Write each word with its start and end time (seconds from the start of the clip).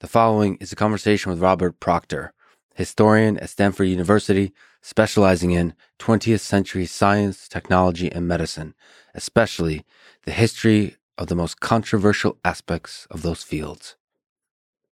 The 0.00 0.06
following 0.06 0.56
is 0.56 0.72
a 0.72 0.76
conversation 0.76 1.30
with 1.30 1.40
Robert 1.40 1.80
Proctor, 1.80 2.34
historian 2.74 3.38
at 3.38 3.48
Stanford 3.48 3.88
University, 3.88 4.52
specializing 4.82 5.52
in 5.52 5.72
20th 5.98 6.40
century 6.40 6.84
science, 6.84 7.48
technology, 7.48 8.12
and 8.12 8.28
medicine, 8.28 8.74
especially 9.14 9.86
the 10.24 10.32
history 10.32 10.96
of 11.16 11.28
the 11.28 11.34
most 11.34 11.60
controversial 11.60 12.36
aspects 12.44 13.06
of 13.10 13.22
those 13.22 13.42
fields. 13.42 13.96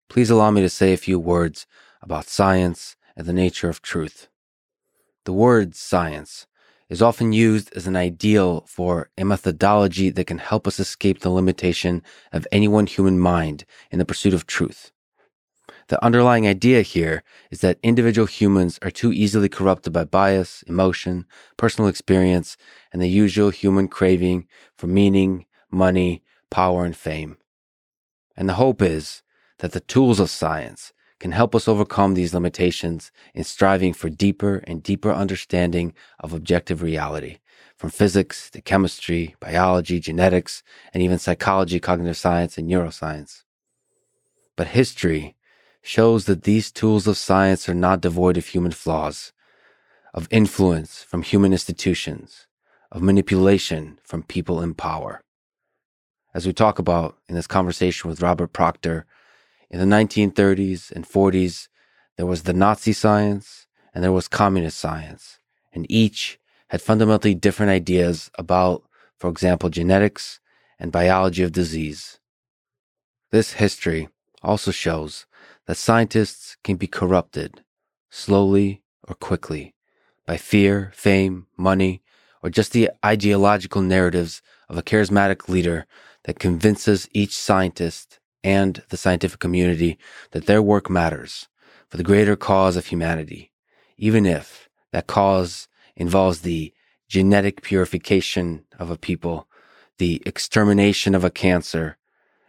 Please 0.09 0.31
allow 0.31 0.51
me 0.51 0.63
to 0.63 0.71
say 0.71 0.95
a 0.95 0.97
few 0.97 1.19
words 1.19 1.67
about 2.01 2.25
science 2.25 2.97
and 3.15 3.27
the 3.27 3.35
nature 3.35 3.69
of 3.69 3.83
truth. 3.83 4.29
The 5.25 5.35
word 5.35 5.75
science 5.75 6.47
is 6.89 7.03
often 7.03 7.35
used 7.35 7.71
as 7.77 7.87
an 7.87 7.95
ideal 7.95 8.65
for 8.67 9.11
a 9.19 9.25
methodology 9.25 10.09
that 10.09 10.27
can 10.27 10.39
help 10.39 10.67
us 10.67 10.81
escape 10.81 11.21
the 11.21 11.29
limitation 11.29 12.03
of 12.33 12.47
any 12.51 12.69
one 12.69 12.87
human 12.87 13.19
mind 13.19 13.67
in 13.91 13.99
the 13.99 14.07
pursuit 14.07 14.33
of 14.33 14.47
truth. 14.47 14.93
The 15.89 16.03
underlying 16.03 16.47
idea 16.47 16.83
here 16.83 17.23
is 17.51 17.61
that 17.61 17.79
individual 17.83 18.27
humans 18.27 18.79
are 18.83 18.91
too 18.91 19.13
easily 19.13 19.49
corrupted 19.49 19.93
by 19.93 20.05
bias, 20.05 20.63
emotion, 20.67 21.27
personal 21.57 21.89
experience, 21.89 22.57
and 22.93 23.03
the 23.03 23.09
usual 23.09 23.51
human 23.51 23.89
craving 23.89 24.47
for 24.77 24.87
meaning, 24.87 25.45
money, 25.71 26.23
power, 26.51 26.85
and 26.85 26.97
fame. 26.97 27.37
And 28.37 28.49
the 28.49 28.55
hope 28.55 28.81
is 28.81 29.23
that 29.59 29.73
the 29.73 29.81
tools 29.81 30.21
of 30.21 30.31
science 30.31 30.93
can 31.21 31.33
help 31.33 31.55
us 31.55 31.69
overcome 31.69 32.15
these 32.15 32.35
limitations 32.35 33.13
in 33.35 33.45
striving 33.45 33.93
for 33.93 34.09
deeper 34.11 34.57
and 34.67 34.83
deeper 34.83 35.13
understanding 35.13 35.95
of 36.19 36.33
objective 36.33 36.83
reality, 36.83 37.39
from 37.77 37.91
physics 37.91 38.51
to 38.51 38.61
chemistry, 38.61 39.35
biology, 39.41 40.01
genetics, 40.01 40.63
and 40.93 41.03
even 41.03 41.19
psychology, 41.19 41.79
cognitive 41.79 42.17
science, 42.17 42.59
and 42.59 42.69
neuroscience. 42.69 43.43
But 44.57 44.69
history 44.69 45.37
shows 45.85 46.25
that 46.25 46.45
these 46.45 46.73
tools 46.73 47.07
of 47.07 47.19
science 47.19 47.69
are 47.69 47.75
not 47.75 48.01
devoid 48.01 48.39
of 48.39 48.47
human 48.47 48.73
flaws, 48.73 49.35
of 50.15 50.27
influence 50.31 51.03
from 51.03 51.23
human 51.23 51.53
institutions, 51.53 52.47
of 52.91 53.03
manipulation 53.03 53.99
from 54.03 54.23
people 54.23 54.63
in 54.63 54.73
power. 54.73 55.21
As 56.33 56.47
we 56.47 56.55
talk 56.55 56.79
about 56.79 57.19
in 57.29 57.35
this 57.35 57.47
conversation 57.47 58.09
with 58.09 58.23
Robert 58.23 58.55
Proctor, 58.55 59.05
in 59.69 59.79
the 59.79 59.97
1930s 59.97 60.91
and 60.91 61.07
40s, 61.07 61.69
there 62.17 62.27
was 62.27 62.45
the 62.45 62.55
Nazi 62.55 62.95
science 62.95 63.67
and 63.95 64.03
there 64.03 64.11
was 64.11 64.27
communist 64.27 64.79
science, 64.79 65.39
and 65.75 65.85
each 65.91 66.39
had 66.69 66.81
fundamentally 66.81 67.35
different 67.35 67.71
ideas 67.71 68.31
about, 68.39 68.85
for 69.19 69.29
example, 69.29 69.69
genetics 69.69 70.41
and 70.79 70.91
biology 70.91 71.43
of 71.43 71.53
disease. 71.53 72.21
This 73.33 73.53
history 73.55 74.09
also 74.43 74.71
shows 74.71 75.27
that 75.67 75.77
scientists 75.77 76.57
can 76.63 76.77
be 76.77 76.87
corrupted 76.87 77.65
slowly 78.11 78.83
or 79.07 79.15
quickly 79.15 79.75
by 80.27 80.37
fear, 80.37 80.93
fame, 80.95 81.47
money, 81.57 82.03
or 82.43 82.51
just 82.51 82.73
the 82.73 82.91
ideological 83.05 83.83
narratives 83.83 84.43
of 84.69 84.77
a 84.77 84.83
charismatic 84.83 85.49
leader 85.49 85.87
that 86.25 86.39
convinces 86.39 87.09
each 87.13 87.37
scientist 87.37 88.19
and 88.43 88.83
the 88.91 88.97
scientific 88.97 89.41
community 89.41 89.99
that 90.33 90.47
their 90.47 90.63
work 90.63 90.91
matters 90.91 91.49
for 91.89 91.97
the 91.97 92.03
greater 92.03 92.37
cause 92.37 92.77
of 92.77 92.87
humanity, 92.87 93.51
even 93.97 94.27
if 94.27 94.69
that 94.93 95.07
cause 95.07 95.69
involves 95.97 96.41
the 96.41 96.73
genetic 97.09 97.63
purification 97.63 98.65
of 98.79 98.91
a 98.91 98.99
people, 98.99 99.49
the 99.99 100.23
extermination 100.27 101.15
of 101.15 101.25
a 101.25 101.31
cancer, 101.31 101.97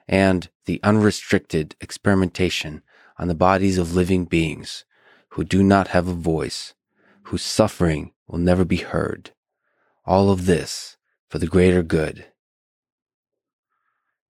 and 0.08 0.50
the 0.66 0.80
unrestricted 0.84 1.76
experimentation 1.82 2.82
on 3.18 3.28
the 3.28 3.36
bodies 3.36 3.78
of 3.78 3.96
living 3.96 4.26
beings 4.26 4.86
who 5.30 5.44
do 5.44 5.64
not 5.64 5.90
have 5.90 6.08
a 6.08 6.14
voice, 6.14 6.74
whose 7.24 7.42
suffering 7.42 8.14
will 8.28 8.40
never 8.40 8.66
be 8.66 8.78
heard. 8.78 9.32
All 10.06 10.30
of 10.30 10.46
this 10.46 10.98
for 11.30 11.40
the 11.40 11.48
greater 11.48 11.84
good. 11.84 12.26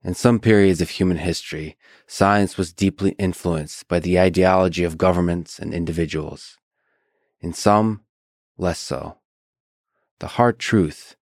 In 0.03 0.13
some 0.13 0.39
periods 0.39 0.81
of 0.81 0.91
human 0.91 1.17
history, 1.17 1.77
science 2.05 2.57
was 2.57 2.71
deeply 2.71 3.11
influenced 3.17 3.87
by 3.87 3.99
the 3.99 4.19
ideology 4.19 4.83
of 4.83 4.97
governments 4.97 5.57
and 5.57 5.73
individuals. 5.73 6.57
In 7.41 7.53
some, 7.53 8.01
less 8.57 8.79
so. 8.79 9.17
The 10.19 10.27
hard 10.27 10.59
truth 10.59 11.15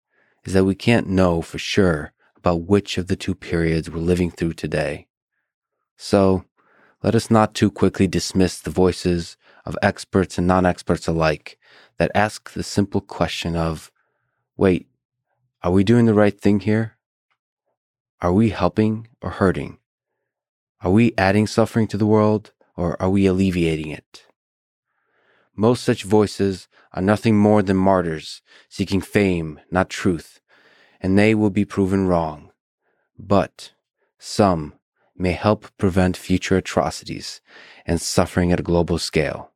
is 0.43 0.53
that 0.53 0.65
we 0.65 0.75
can't 0.75 1.07
know 1.07 1.41
for 1.41 1.57
sure 1.57 2.13
about 2.35 2.67
which 2.67 2.97
of 2.97 3.07
the 3.07 3.15
two 3.15 3.33
periods 3.33 3.89
we're 3.89 3.99
living 3.99 4.29
through 4.29 4.53
today. 4.53 5.07
So, 5.95 6.43
let 7.03 7.15
us 7.15 7.29
not 7.29 7.53
too 7.53 7.69
quickly 7.69 8.07
dismiss 8.07 8.59
the 8.59 8.69
voices 8.71 9.35
of 9.65 9.77
experts 9.81 10.37
and 10.37 10.47
non 10.47 10.65
experts 10.65 11.07
alike 11.07 11.59
that 11.97 12.11
ask 12.15 12.53
the 12.53 12.63
simple 12.63 13.01
question 13.01 13.55
of 13.55 13.91
wait, 14.55 14.87
are 15.61 15.71
we 15.71 15.83
doing 15.83 16.05
the 16.05 16.13
right 16.13 16.39
thing 16.39 16.61
here? 16.61 16.97
Are 18.21 18.31
we 18.31 18.49
helping 18.49 19.09
or 19.21 19.31
hurting? 19.31 19.79
Are 20.81 20.91
we 20.91 21.13
adding 21.17 21.45
suffering 21.45 21.87
to 21.87 21.97
the 21.97 22.05
world 22.05 22.51
or 22.77 22.99
are 23.01 23.09
we 23.09 23.25
alleviating 23.25 23.91
it? 23.91 24.25
Most 25.55 25.83
such 25.83 26.03
voices 26.03 26.67
are 26.93 27.01
nothing 27.01 27.37
more 27.37 27.61
than 27.61 27.77
martyrs 27.77 28.41
seeking 28.69 29.01
fame, 29.01 29.59
not 29.69 29.89
truth, 29.89 30.39
and 31.01 31.17
they 31.17 31.35
will 31.35 31.49
be 31.49 31.65
proven 31.65 32.07
wrong. 32.07 32.51
But 33.19 33.73
some 34.17 34.73
may 35.15 35.31
help 35.31 35.67
prevent 35.77 36.17
future 36.17 36.57
atrocities 36.57 37.41
and 37.85 38.01
suffering 38.01 38.51
at 38.51 38.59
a 38.59 38.63
global 38.63 38.97
scale. 38.97 39.51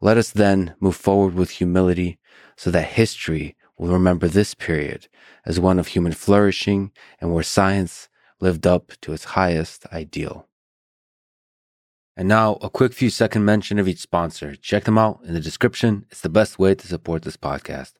Let 0.00 0.16
us 0.16 0.30
then 0.30 0.74
move 0.80 0.96
forward 0.96 1.34
with 1.34 1.50
humility 1.50 2.18
so 2.56 2.70
that 2.70 2.92
history 2.92 3.56
will 3.76 3.88
remember 3.88 4.28
this 4.28 4.54
period 4.54 5.08
as 5.44 5.58
one 5.58 5.78
of 5.78 5.88
human 5.88 6.12
flourishing 6.12 6.92
and 7.20 7.32
where 7.32 7.42
science 7.42 8.08
lived 8.40 8.66
up 8.66 8.92
to 9.02 9.12
its 9.12 9.24
highest 9.24 9.86
ideal. 9.92 10.46
And 12.16 12.28
now, 12.28 12.58
a 12.60 12.68
quick 12.68 12.92
few 12.92 13.08
second 13.08 13.44
mention 13.44 13.78
of 13.78 13.88
each 13.88 14.00
sponsor. 14.00 14.54
Check 14.54 14.84
them 14.84 14.98
out 14.98 15.20
in 15.24 15.32
the 15.32 15.40
description. 15.40 16.04
It's 16.10 16.20
the 16.20 16.28
best 16.28 16.58
way 16.58 16.74
to 16.74 16.86
support 16.86 17.22
this 17.22 17.36
podcast. 17.36 17.92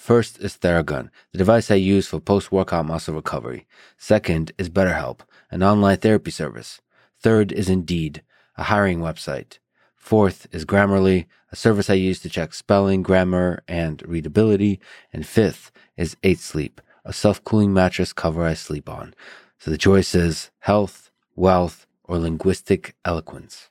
First 0.00 0.40
is 0.40 0.56
Theragun, 0.56 1.10
the 1.30 1.36
device 1.36 1.70
I 1.70 1.74
use 1.74 2.08
for 2.08 2.20
post 2.20 2.50
workout 2.50 2.86
muscle 2.86 3.14
recovery. 3.14 3.66
Second 3.98 4.50
is 4.56 4.70
BetterHelp, 4.70 5.20
an 5.50 5.62
online 5.62 5.98
therapy 5.98 6.30
service. 6.30 6.80
Third 7.18 7.52
is 7.52 7.68
Indeed, 7.68 8.22
a 8.56 8.62
hiring 8.62 9.00
website. 9.00 9.58
Fourth 9.94 10.46
is 10.52 10.64
Grammarly, 10.64 11.26
a 11.52 11.56
service 11.56 11.90
I 11.90 11.94
use 11.94 12.18
to 12.20 12.30
check 12.30 12.54
spelling, 12.54 13.02
grammar, 13.02 13.62
and 13.68 14.02
readability. 14.08 14.80
And 15.12 15.26
fifth 15.26 15.70
is 15.98 16.16
8 16.22 16.38
Sleep, 16.38 16.80
a 17.04 17.12
self 17.12 17.44
cooling 17.44 17.74
mattress 17.74 18.14
cover 18.14 18.42
I 18.42 18.54
sleep 18.54 18.88
on. 18.88 19.12
So 19.58 19.70
the 19.70 19.76
choice 19.76 20.14
is 20.14 20.50
health, 20.60 21.10
wealth, 21.36 21.86
or 22.04 22.18
linguistic 22.18 22.94
eloquence. 23.04 23.68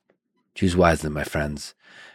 Choose 0.54 0.78
wisely, 0.78 1.10
my 1.10 1.24
friends. 1.24 1.74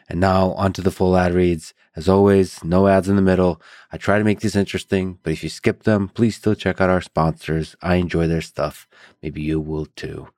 And 0.08 0.20
now 0.20 0.52
onto 0.52 0.82
the 0.82 0.92
full 0.92 1.16
ad 1.16 1.34
reads. 1.34 1.74
As 1.96 2.08
always, 2.08 2.64
no 2.64 2.88
ads 2.88 3.08
in 3.08 3.14
the 3.14 3.22
middle. 3.22 3.62
I 3.92 3.98
try 3.98 4.18
to 4.18 4.24
make 4.24 4.40
these 4.40 4.56
interesting, 4.56 5.18
but 5.22 5.32
if 5.32 5.44
you 5.44 5.48
skip 5.48 5.84
them, 5.84 6.08
please 6.08 6.34
still 6.34 6.56
check 6.56 6.80
out 6.80 6.90
our 6.90 7.00
sponsors. 7.00 7.76
I 7.80 7.96
enjoy 7.96 8.26
their 8.26 8.40
stuff. 8.40 8.88
Maybe 9.22 9.42
you 9.42 9.60
will 9.60 9.86
too. 9.86 10.28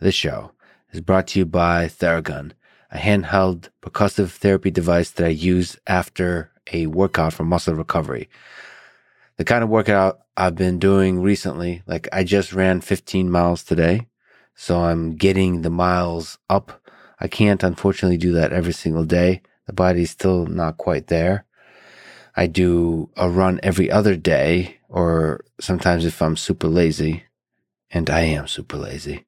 This 0.00 0.14
show 0.14 0.52
is 0.92 1.02
brought 1.02 1.26
to 1.28 1.40
you 1.40 1.44
by 1.46 1.86
Theragun, 1.86 2.52
a 2.90 2.96
handheld 2.96 3.68
percussive 3.82 4.30
therapy 4.30 4.70
device 4.70 5.10
that 5.10 5.26
I 5.26 5.30
use 5.30 5.76
after 5.86 6.52
a 6.72 6.86
workout 6.86 7.34
for 7.34 7.44
muscle 7.44 7.74
recovery. 7.74 8.30
The 9.36 9.44
kind 9.44 9.62
of 9.62 9.68
workout 9.68 10.20
I've 10.38 10.54
been 10.54 10.78
doing 10.78 11.20
recently, 11.20 11.82
like 11.86 12.08
I 12.12 12.24
just 12.24 12.54
ran 12.54 12.80
15 12.80 13.30
miles 13.30 13.62
today. 13.62 14.06
So 14.54 14.80
I'm 14.80 15.16
getting 15.16 15.62
the 15.62 15.70
miles 15.70 16.38
up. 16.48 16.82
I 17.20 17.28
can't 17.28 17.62
unfortunately 17.62 18.16
do 18.16 18.32
that 18.32 18.52
every 18.52 18.72
single 18.72 19.04
day 19.04 19.42
the 19.68 19.74
body's 19.74 20.10
still 20.10 20.46
not 20.46 20.78
quite 20.78 21.06
there. 21.06 21.44
I 22.34 22.46
do 22.46 23.10
a 23.16 23.28
run 23.28 23.60
every 23.62 23.90
other 23.90 24.16
day, 24.16 24.78
or 24.88 25.44
sometimes 25.60 26.04
if 26.04 26.22
I'm 26.22 26.36
super 26.36 26.68
lazy, 26.68 27.24
and 27.90 28.08
I 28.08 28.20
am 28.20 28.48
super 28.48 28.78
lazy, 28.78 29.26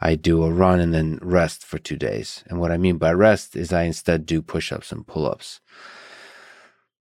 I 0.00 0.14
do 0.14 0.44
a 0.44 0.52
run 0.52 0.78
and 0.78 0.94
then 0.94 1.18
rest 1.20 1.66
for 1.66 1.78
two 1.78 1.96
days. 1.96 2.44
And 2.46 2.60
what 2.60 2.70
I 2.70 2.76
mean 2.76 2.98
by 2.98 3.12
rest 3.12 3.56
is 3.56 3.72
I 3.72 3.82
instead 3.82 4.26
do 4.26 4.40
push 4.40 4.70
ups 4.72 4.92
and 4.92 5.06
pull 5.06 5.26
ups. 5.26 5.60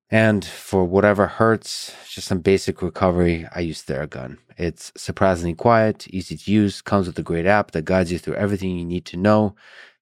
And 0.09 0.43
for 0.43 0.83
whatever 0.85 1.27
hurts, 1.27 1.93
just 2.09 2.27
some 2.27 2.39
basic 2.39 2.81
recovery, 2.81 3.47
I 3.53 3.59
use 3.59 3.83
Theragun. 3.83 4.37
It's 4.57 4.91
surprisingly 4.97 5.53
quiet, 5.53 6.07
easy 6.09 6.35
to 6.35 6.51
use, 6.51 6.81
comes 6.81 7.05
with 7.05 7.19
a 7.19 7.23
great 7.23 7.45
app 7.45 7.71
that 7.71 7.85
guides 7.85 8.11
you 8.11 8.17
through 8.17 8.33
everything 8.33 8.75
you 8.75 8.85
need 8.85 9.05
to 9.05 9.17
know 9.17 9.55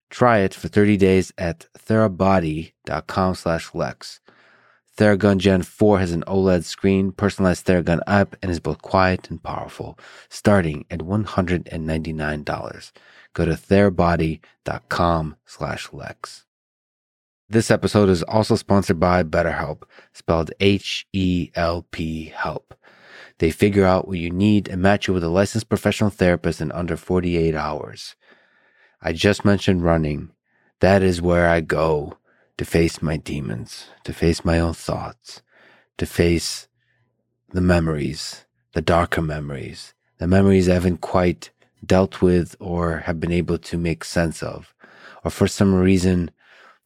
Try 0.09 0.39
it 0.39 0.53
for 0.53 0.67
30 0.67 0.97
days 0.97 1.33
at 1.37 1.67
therabody.com 1.77 3.35
slash 3.35 3.73
Lex. 3.73 4.19
Theragun 4.97 5.37
Gen 5.37 5.61
4 5.61 5.99
has 5.99 6.11
an 6.11 6.23
OLED 6.27 6.63
screen, 6.63 7.11
personalized 7.11 7.67
Theragun 7.67 7.99
app, 8.07 8.35
and 8.41 8.49
is 8.49 8.59
both 8.59 8.81
quiet 8.81 9.29
and 9.29 9.43
powerful, 9.43 9.99
starting 10.27 10.85
at 10.89 11.01
$199. 11.01 12.91
Go 13.33 13.45
to 13.45 13.51
therabody.com 13.51 15.35
slash 15.45 15.93
Lex. 15.93 16.45
This 17.49 17.69
episode 17.69 18.09
is 18.09 18.23
also 18.23 18.55
sponsored 18.55 18.99
by 18.99 19.21
BetterHelp, 19.23 19.83
spelled 20.13 20.51
H-E-L-P 20.59 22.33
help. 22.35 22.73
They 23.37 23.51
figure 23.51 23.85
out 23.85 24.07
what 24.07 24.17
you 24.17 24.31
need 24.31 24.67
and 24.67 24.81
match 24.81 25.07
you 25.07 25.13
with 25.13 25.23
a 25.23 25.29
licensed 25.29 25.69
professional 25.69 26.09
therapist 26.09 26.59
in 26.59 26.71
under 26.71 26.97
48 26.97 27.53
hours. 27.53 28.15
I 29.01 29.13
just 29.13 29.45
mentioned 29.45 29.83
running. 29.83 30.31
That 30.79 31.03
is 31.03 31.21
where 31.21 31.47
I 31.47 31.61
go 31.61 32.17
to 32.57 32.65
face 32.65 33.01
my 33.01 33.17
demons, 33.17 33.87
to 34.03 34.13
face 34.13 34.43
my 34.43 34.59
own 34.59 34.73
thoughts, 34.73 35.41
to 35.97 36.05
face 36.05 36.67
the 37.49 37.61
memories, 37.61 38.45
the 38.73 38.81
darker 38.81 39.21
memories, 39.21 39.93
the 40.17 40.27
memories 40.27 40.67
I 40.67 40.73
haven't 40.73 41.01
quite 41.01 41.51
dealt 41.85 42.21
with 42.21 42.55
or 42.59 42.99
have 43.05 43.19
been 43.19 43.31
able 43.31 43.57
to 43.59 43.77
make 43.77 44.03
sense 44.03 44.41
of. 44.41 44.73
Or 45.23 45.31
for 45.31 45.47
some 45.47 45.75
reason, 45.75 46.31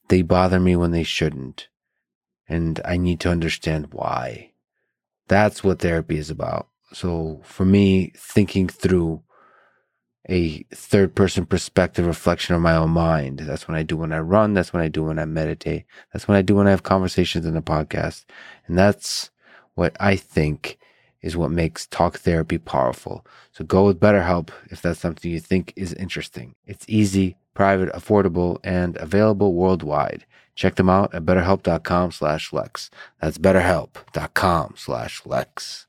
they 0.10 0.22
bother 0.22 0.60
me 0.60 0.76
when 0.76 0.92
they 0.92 1.04
shouldn't. 1.04 1.70
And 2.48 2.82
I 2.84 2.98
need 2.98 3.22
to 3.22 3.32
understand 3.32 3.94
why. 3.94 4.52
That's 5.28 5.64
what 5.64 5.80
therapy 5.80 6.18
is 6.18 6.30
about. 6.30 6.68
So 6.92 7.40
for 7.44 7.64
me, 7.64 8.12
thinking 8.18 8.68
through 8.68 9.24
a 10.32 10.64
third 10.74 11.14
person 11.14 11.46
perspective 11.46 12.08
reflection 12.08 12.56
of 12.56 12.62
my 12.62 12.76
own 12.76 12.92
mind. 12.92 13.40
That's 13.40 13.68
what 13.68 13.78
I 13.78 13.84
do 13.84 13.98
when 13.98 14.14
I 14.14 14.20
run. 14.20 14.54
That's 14.54 14.72
what 14.72 14.82
I 14.82 14.88
do 14.88 15.04
when 15.04 15.20
I 15.20 15.26
meditate. 15.26 15.84
That's 16.14 16.26
what 16.28 16.38
I 16.38 16.42
do 16.42 16.56
when 16.56 16.68
I 16.68 16.72
have 16.72 16.84
conversations 16.84 17.46
in 17.46 17.54
the 17.54 17.62
podcast. 17.62 18.24
And 18.66 18.78
that's 18.78 19.30
what 19.76 19.96
I 20.00 20.16
think 20.16 20.78
is 21.22 21.36
what 21.36 21.52
makes 21.52 21.86
talk 21.86 22.18
therapy 22.18 22.58
powerful. 22.58 23.26
So 23.52 23.66
go 23.66 23.86
with 23.86 24.00
BetterHelp 24.00 24.50
if 24.70 24.82
that's 24.82 25.02
something 25.02 25.30
you 25.30 25.42
think 25.42 25.74
is 25.76 25.94
interesting. 25.94 26.56
It's 26.66 26.86
easy, 26.88 27.36
private, 27.54 27.90
affordable, 27.90 28.60
and 28.64 28.96
available 28.98 29.54
worldwide. 29.54 30.26
Check 30.56 30.76
them 30.76 30.90
out 30.90 31.14
at 31.14 31.26
betterhelp.com 31.26 32.12
slash 32.14 32.54
Lex. 32.54 32.90
That's 33.22 33.38
betterhelp.com 33.38 34.76
slash 34.78 35.26
Lex. 35.26 35.88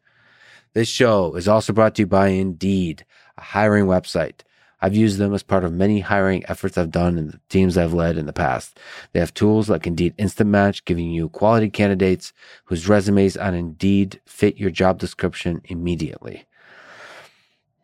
This 0.75 0.89
show 0.89 1.35
is 1.35 1.47
also 1.47 1.73
brought 1.73 1.95
to 1.97 2.03
you 2.03 2.07
by 2.07 2.29
Indeed 2.29 3.05
a 3.39 3.43
hiring 3.43 3.87
website. 3.87 4.41
I've 4.81 4.97
used 4.97 5.19
them 5.19 5.33
as 5.33 5.45
part 5.45 5.63
of 5.63 5.73
many 5.73 6.01
hiring 6.01 6.45
efforts 6.49 6.77
I've 6.77 6.91
done 6.91 7.17
in 7.17 7.29
the 7.29 7.41
teams 7.49 7.79
I've 7.79 7.93
led 7.93 8.19
in 8.19 8.27
the 8.27 8.33
past. 8.33 8.81
They 9.13 9.21
have 9.21 9.33
tools 9.33 9.71
like 9.71 9.87
Indeed 9.87 10.15
Instant 10.19 10.51
Match, 10.51 10.85
giving 10.85 11.13
you 11.13 11.29
quality 11.29 11.71
candidates 11.71 12.33
whose 12.65 12.89
resumes 12.89 13.37
on 13.37 13.55
Indeed 13.55 14.21
fit 14.27 14.57
your 14.57 14.71
job 14.71 14.99
description 14.99 15.63
immediately. 15.67 16.47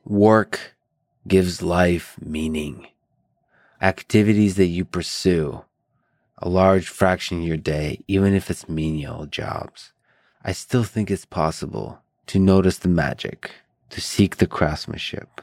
Work 0.04 0.74
gives 1.28 1.62
life 1.62 2.16
meaning. 2.20 2.88
Activities 3.80 4.56
that 4.56 4.66
you 4.66 4.84
pursue, 4.84 5.64
a 6.38 6.48
large 6.48 6.88
fraction 6.88 7.38
of 7.38 7.46
your 7.46 7.56
day, 7.56 8.00
even 8.08 8.34
if 8.34 8.50
it's 8.50 8.68
menial 8.68 9.26
jobs. 9.26 9.92
I 10.42 10.50
still 10.50 10.82
think 10.82 11.12
it's 11.12 11.24
possible 11.24 12.00
to 12.26 12.40
notice 12.40 12.78
the 12.78 12.88
magic 12.88 13.52
to 13.90 14.00
seek 14.00 14.37
the 14.37 14.46
craftsmanship. 14.46 15.40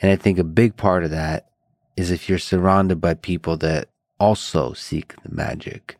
And 0.00 0.10
I 0.10 0.16
think 0.16 0.38
a 0.38 0.44
big 0.44 0.76
part 0.76 1.04
of 1.04 1.10
that 1.10 1.48
is 1.96 2.10
if 2.10 2.28
you're 2.28 2.38
surrounded 2.38 3.00
by 3.00 3.14
people 3.14 3.56
that 3.58 3.88
also 4.18 4.72
seek 4.72 5.14
the 5.22 5.34
magic 5.34 5.98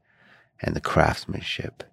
and 0.60 0.74
the 0.74 0.80
craftsmanship. 0.80 1.84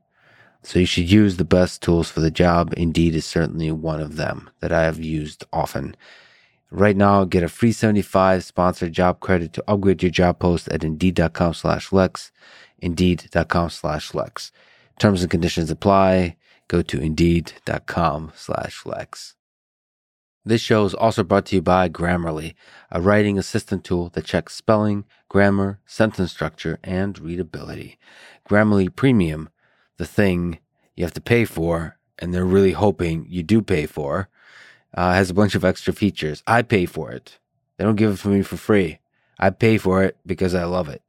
So 0.62 0.80
you 0.80 0.86
should 0.86 1.12
use 1.12 1.38
the 1.38 1.46
best 1.46 1.82
tools 1.82 2.10
for 2.12 2.20
the 2.20 2.32
job. 2.32 2.74
Indeed 2.76 3.16
is 3.16 3.26
certainly 3.26 3.72
one 3.72 4.02
of 4.02 4.16
them 4.16 4.50
that 4.60 4.72
I 4.72 4.84
have 4.84 5.00
used 5.00 5.46
often. 5.54 5.96
Right 6.72 6.96
now, 6.96 7.24
get 7.24 7.44
a 7.44 7.50
free 7.50 7.72
75 7.72 8.44
sponsored 8.44 8.94
job 8.94 9.20
credit 9.20 9.54
to 9.54 9.64
upgrade 9.68 10.04
your 10.04 10.12
job 10.12 10.40
post 10.40 10.68
at 10.70 10.84
indeed.com 10.84 11.54
slash 11.56 11.92
Lex, 11.92 12.32
indeed.com 12.78 13.70
slash 13.70 14.14
Lex. 14.14 14.52
Terms 15.00 15.22
and 15.22 15.32
conditions 15.32 15.72
apply. 15.72 16.36
Go 16.68 16.84
to 16.84 17.00
indeed.com 17.02 18.34
slash 18.36 18.86
Lex. 18.86 19.36
This 20.46 20.62
show 20.62 20.86
is 20.86 20.94
also 20.94 21.24
brought 21.24 21.48
to 21.48 21.56
you 21.56 21.62
by 21.62 21.90
Grammarly, 21.90 22.56
a 22.92 23.02
writing 23.02 23.38
assistant 23.38 23.84
tool 23.84 24.10
that 24.10 24.26
checks 24.26 24.56
spelling, 24.56 25.04
grammar, 25.28 25.80
sentence 25.86 26.32
structure, 26.32 26.80
and 26.82 27.20
readability. 27.20 27.98
Grammarly 28.50 28.96
Premium, 28.96 29.50
the 29.98 30.06
thing 30.06 30.60
you 30.96 31.04
have 31.04 31.14
to 31.14 31.22
pay 31.22 31.44
for, 31.44 31.98
and 32.18 32.34
they're 32.34 32.46
really 32.46 32.72
hoping 32.72 33.26
you 33.30 33.44
do 33.44 33.62
pay 33.62 33.86
for, 33.86 34.30
uh, 34.94 35.14
has 35.14 35.30
a 35.30 35.34
bunch 35.34 35.56
of 35.56 35.66
extra 35.66 35.94
features. 35.94 36.42
I 36.48 36.62
pay 36.62 36.86
for 36.86 37.12
it. 37.12 37.38
They 37.78 37.84
don't 37.84 37.96
give 37.98 38.14
it 38.14 38.20
for 38.20 38.30
me 38.30 38.42
for 38.42 38.58
free. 38.58 39.00
I 39.38 39.50
pay 39.50 39.78
for 39.78 40.04
it 40.04 40.18
because 40.26 40.56
I 40.56 40.64
love 40.64 40.88
it. 40.90 41.02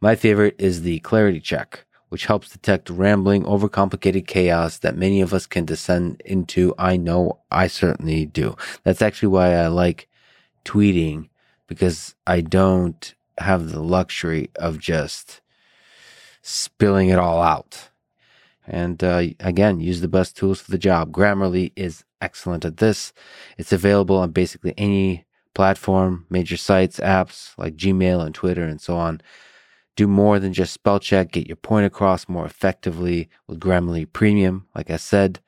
My 0.00 0.16
favorite 0.16 0.56
is 0.58 0.82
the 0.82 1.00
clarity 1.00 1.40
check 1.40 1.84
which 2.10 2.26
helps 2.26 2.50
detect 2.50 2.90
rambling, 2.90 3.44
overcomplicated 3.44 4.26
chaos 4.26 4.78
that 4.78 4.96
many 4.96 5.20
of 5.20 5.32
us 5.32 5.46
can 5.46 5.64
descend 5.64 6.20
into. 6.24 6.74
I 6.76 6.96
know 6.96 7.38
I 7.50 7.68
certainly 7.68 8.26
do. 8.26 8.56
That's 8.82 9.00
actually 9.00 9.28
why 9.28 9.54
I 9.54 9.68
like 9.68 10.08
tweeting 10.64 11.28
because 11.66 12.14
I 12.26 12.40
don't 12.40 13.14
have 13.38 13.70
the 13.70 13.80
luxury 13.80 14.50
of 14.56 14.78
just 14.78 15.40
spilling 16.42 17.08
it 17.08 17.18
all 17.18 17.40
out. 17.40 17.90
And 18.66 19.02
uh, 19.02 19.22
again, 19.38 19.80
use 19.80 20.00
the 20.00 20.08
best 20.08 20.36
tools 20.36 20.60
for 20.60 20.72
the 20.72 20.78
job. 20.78 21.12
Grammarly 21.12 21.72
is 21.76 22.04
excellent 22.20 22.64
at 22.64 22.78
this. 22.78 23.12
It's 23.56 23.72
available 23.72 24.16
on 24.16 24.32
basically 24.32 24.74
any 24.76 25.26
platform, 25.54 26.26
major 26.28 26.56
sites, 26.56 26.98
apps 26.98 27.56
like 27.56 27.76
Gmail 27.76 28.24
and 28.24 28.34
Twitter 28.34 28.64
and 28.64 28.80
so 28.80 28.96
on 28.96 29.20
do 30.00 30.06
more 30.06 30.38
than 30.38 30.54
just 30.54 30.72
spell 30.72 30.98
check, 30.98 31.32
get 31.32 31.46
your 31.46 31.56
point 31.56 31.84
across 31.84 32.26
more 32.26 32.46
effectively 32.46 33.28
with 33.46 33.60
Grammarly 33.60 34.10
Premium. 34.10 34.66
Like 34.74 34.88
I 34.88 34.96
said, 34.96 35.40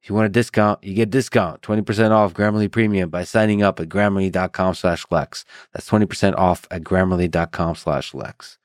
if 0.00 0.08
you 0.08 0.14
want 0.14 0.26
a 0.26 0.28
discount, 0.28 0.84
you 0.84 0.94
get 0.94 1.08
a 1.08 1.10
discount, 1.10 1.62
20% 1.62 2.12
off 2.12 2.32
Grammarly 2.32 2.70
Premium 2.70 3.10
by 3.10 3.24
signing 3.24 3.60
up 3.60 3.80
at 3.80 3.88
grammarly.com 3.88 4.74
slash 4.74 5.04
Lex. 5.10 5.44
That's 5.72 5.90
20% 5.90 6.36
off 6.36 6.64
at 6.70 6.82
grammarly.com 6.82 7.74
slash 7.74 8.14
Lex. 8.14 8.58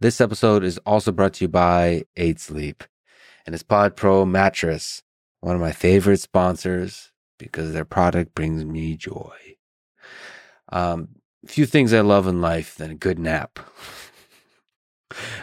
This 0.00 0.20
episode 0.20 0.64
is 0.64 0.78
also 0.78 1.12
brought 1.12 1.34
to 1.34 1.44
you 1.44 1.48
by 1.48 2.02
8 2.16 2.40
Sleep 2.40 2.82
and 3.46 3.54
its 3.54 3.62
Pod 3.62 3.94
Pro 3.94 4.26
mattress, 4.26 5.04
one 5.42 5.54
of 5.54 5.60
my 5.60 5.70
favorite 5.70 6.18
sponsors 6.18 7.12
because 7.38 7.72
their 7.72 7.84
product 7.84 8.34
brings 8.34 8.64
me 8.64 8.96
joy. 8.96 9.36
Um, 10.72 11.21
few 11.46 11.66
things 11.66 11.92
I 11.92 12.00
love 12.00 12.26
in 12.26 12.40
life 12.40 12.76
than 12.76 12.90
a 12.90 12.94
good 12.94 13.18
nap. 13.18 13.58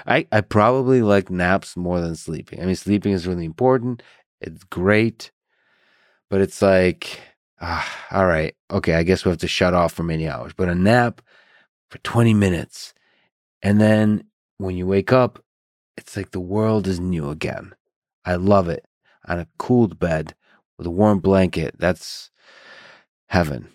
I 0.05 0.27
I 0.31 0.41
probably 0.41 1.01
like 1.01 1.29
naps 1.29 1.77
more 1.77 2.01
than 2.01 2.15
sleeping. 2.15 2.61
I 2.61 2.65
mean, 2.65 2.75
sleeping 2.75 3.11
is 3.11 3.27
really 3.27 3.45
important. 3.45 4.01
It's 4.41 4.63
great, 4.63 5.31
but 6.29 6.41
it's 6.41 6.61
like, 6.61 7.19
ah, 7.61 8.07
all 8.11 8.25
right, 8.25 8.55
okay. 8.71 8.93
I 8.95 9.03
guess 9.03 9.25
we 9.25 9.29
have 9.29 9.37
to 9.39 9.47
shut 9.47 9.73
off 9.73 9.93
for 9.93 10.03
many 10.03 10.27
hours. 10.27 10.53
But 10.55 10.69
a 10.69 10.75
nap 10.75 11.21
for 11.91 11.99
twenty 11.99 12.33
minutes, 12.33 12.93
and 13.61 13.79
then 13.79 14.23
when 14.57 14.75
you 14.75 14.87
wake 14.87 15.13
up, 15.13 15.43
it's 15.97 16.17
like 16.17 16.31
the 16.31 16.39
world 16.39 16.87
is 16.87 16.99
new 16.99 17.29
again. 17.29 17.73
I 18.25 18.35
love 18.35 18.69
it. 18.69 18.85
On 19.27 19.39
a 19.39 19.47
cooled 19.57 19.99
bed 19.99 20.33
with 20.77 20.87
a 20.87 20.91
warm 20.91 21.19
blanket, 21.19 21.75
that's 21.77 22.31
heaven. 23.27 23.69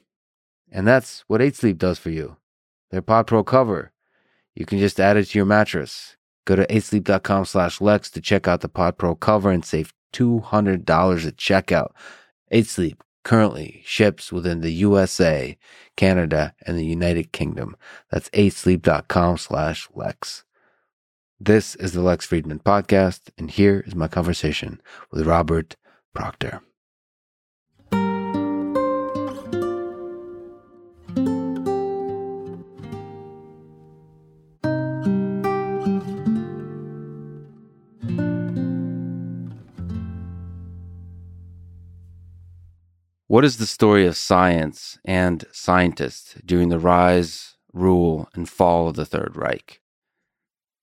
And 0.74 0.88
that's 0.88 1.24
what 1.28 1.40
8 1.40 1.54
Sleep 1.54 1.78
does 1.78 2.00
for 2.00 2.10
you. 2.10 2.36
Their 2.90 3.00
Pod 3.00 3.28
Pro 3.28 3.44
cover. 3.44 3.92
You 4.56 4.66
can 4.66 4.78
just 4.80 4.98
add 4.98 5.16
it 5.16 5.26
to 5.26 5.38
your 5.38 5.46
mattress. 5.46 6.16
Go 6.44 6.56
to 6.56 6.66
8sleep.com 6.66 7.44
slash 7.44 7.80
Lex 7.80 8.10
to 8.10 8.20
check 8.20 8.48
out 8.48 8.60
the 8.60 8.68
Pod 8.68 8.98
Pro 8.98 9.14
cover 9.14 9.50
and 9.50 9.64
save 9.64 9.94
$200 10.12 10.80
at 11.26 11.36
checkout. 11.36 11.92
8 12.50 12.66
Sleep 12.66 13.02
currently 13.22 13.82
ships 13.86 14.32
within 14.32 14.60
the 14.60 14.72
USA, 14.72 15.56
Canada, 15.96 16.54
and 16.66 16.76
the 16.76 16.84
United 16.84 17.32
Kingdom. 17.32 17.76
That's 18.10 18.28
8sleep.com 18.30 19.38
slash 19.38 19.88
Lex. 19.94 20.44
This 21.38 21.76
is 21.76 21.92
the 21.92 22.02
Lex 22.02 22.26
Fridman 22.26 22.62
podcast, 22.62 23.30
and 23.38 23.50
here 23.50 23.84
is 23.86 23.94
my 23.94 24.08
conversation 24.08 24.80
with 25.10 25.26
Robert 25.26 25.76
Proctor. 26.14 26.62
What 43.34 43.44
is 43.44 43.56
the 43.56 43.66
story 43.66 44.06
of 44.06 44.16
science 44.16 44.96
and 45.04 45.44
scientists 45.50 46.36
during 46.44 46.68
the 46.68 46.78
rise, 46.78 47.56
rule, 47.72 48.28
and 48.32 48.48
fall 48.48 48.86
of 48.86 48.94
the 48.94 49.04
Third 49.04 49.32
Reich? 49.34 49.80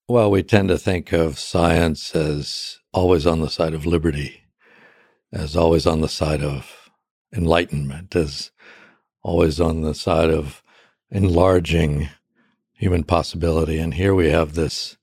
Well, 0.09 0.29
we 0.29 0.43
tend 0.43 0.67
to 0.67 0.77
think 0.77 1.13
of 1.13 1.39
science 1.39 2.13
as 2.13 2.79
always 2.93 3.25
on 3.25 3.39
the 3.39 3.49
side 3.49 3.73
of 3.73 3.85
liberty, 3.85 4.41
as 5.31 5.55
always 5.55 5.87
on 5.87 6.01
the 6.01 6.09
side 6.09 6.43
of 6.43 6.89
enlightenment, 7.33 8.17
as 8.17 8.51
always 9.23 9.61
on 9.61 9.83
the 9.83 9.95
side 9.95 10.29
of 10.29 10.61
enlarging 11.09 12.09
human 12.73 13.05
possibility. 13.05 13.79
And 13.79 13.93
here 13.93 14.13
we 14.13 14.29
have 14.29 14.55
this 14.55 14.97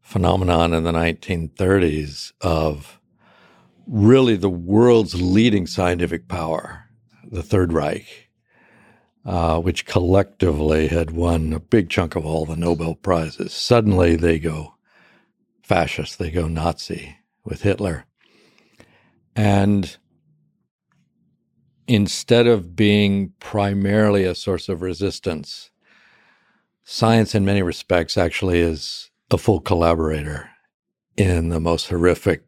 phenomenon 0.00 0.72
in 0.72 0.84
the 0.84 0.92
1930s 0.92 2.34
of 2.40 2.97
really 3.88 4.36
the 4.36 4.50
world's 4.50 5.20
leading 5.20 5.66
scientific 5.66 6.28
power, 6.28 6.84
the 7.24 7.42
Third 7.42 7.72
Reich, 7.72 8.28
uh, 9.24 9.58
which 9.60 9.86
collectively 9.86 10.88
had 10.88 11.10
won 11.10 11.52
a 11.52 11.60
big 11.60 11.88
chunk 11.88 12.14
of 12.14 12.24
all 12.24 12.44
the 12.44 12.56
Nobel 12.56 12.94
Prizes. 12.94 13.52
Suddenly 13.52 14.16
they 14.16 14.38
go 14.38 14.74
fascist, 15.62 16.18
they 16.18 16.30
go 16.30 16.48
Nazi 16.48 17.16
with 17.44 17.62
Hitler. 17.62 18.04
And 19.34 19.96
instead 21.86 22.46
of 22.46 22.76
being 22.76 23.32
primarily 23.40 24.24
a 24.24 24.34
source 24.34 24.68
of 24.68 24.82
resistance, 24.82 25.70
science 26.84 27.34
in 27.34 27.44
many 27.44 27.62
respects 27.62 28.18
actually 28.18 28.60
is 28.60 29.10
a 29.30 29.38
full 29.38 29.60
collaborator 29.60 30.50
in 31.16 31.48
the 31.48 31.60
most 31.60 31.88
horrific 31.88 32.47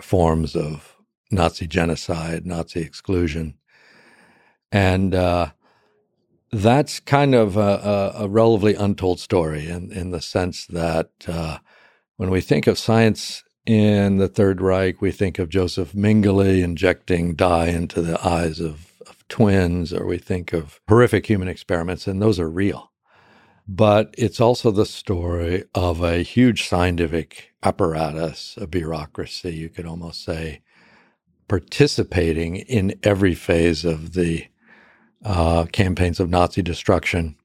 forms 0.00 0.56
of 0.56 0.96
Nazi 1.30 1.66
genocide, 1.66 2.46
Nazi 2.46 2.80
exclusion. 2.80 3.54
And 4.70 5.14
uh, 5.14 5.50
that's 6.50 7.00
kind 7.00 7.34
of 7.34 7.56
a, 7.56 8.12
a, 8.16 8.28
relatively 8.28 8.74
untold 8.74 9.20
story 9.20 9.68
in, 9.68 9.90
in 9.92 10.10
the 10.10 10.20
sense 10.20 10.66
that 10.66 11.10
uh, 11.26 11.58
when 12.16 12.30
we 12.30 12.40
think 12.40 12.66
of 12.66 12.78
science 12.78 13.42
in 13.66 14.18
the 14.18 14.28
Third 14.28 14.60
Reich, 14.60 15.00
we 15.00 15.10
think 15.10 15.38
of 15.38 15.48
Joseph 15.48 15.92
Mengele 15.92 16.62
injecting 16.62 17.34
dye 17.34 17.68
into 17.68 18.02
the 18.02 18.24
eyes 18.26 18.60
of, 18.60 18.92
of 19.06 19.26
twins, 19.28 19.92
or 19.92 20.06
we 20.06 20.18
think 20.18 20.52
of 20.52 20.80
horrific 20.88 21.26
human 21.26 21.48
experiments, 21.48 22.06
and 22.06 22.20
those 22.20 22.38
are 22.38 22.50
real. 22.50 22.91
But 23.68 24.14
it's 24.18 24.40
also 24.40 24.70
the 24.70 24.86
story 24.86 25.64
of 25.74 26.02
a 26.02 26.22
huge 26.22 26.68
scientific 26.68 27.54
apparatus, 27.62 28.58
a 28.60 28.66
bureaucracy, 28.66 29.54
you 29.54 29.68
could 29.68 29.86
almost 29.86 30.24
say, 30.24 30.62
participating 31.48 32.56
in 32.56 32.98
every 33.02 33.34
phase 33.34 33.84
of 33.84 34.14
the 34.14 34.46
uh, 35.24 35.66
campaigns 35.66 36.18
of 36.20 36.28
Nazi 36.28 36.62
destruction. 36.62 37.36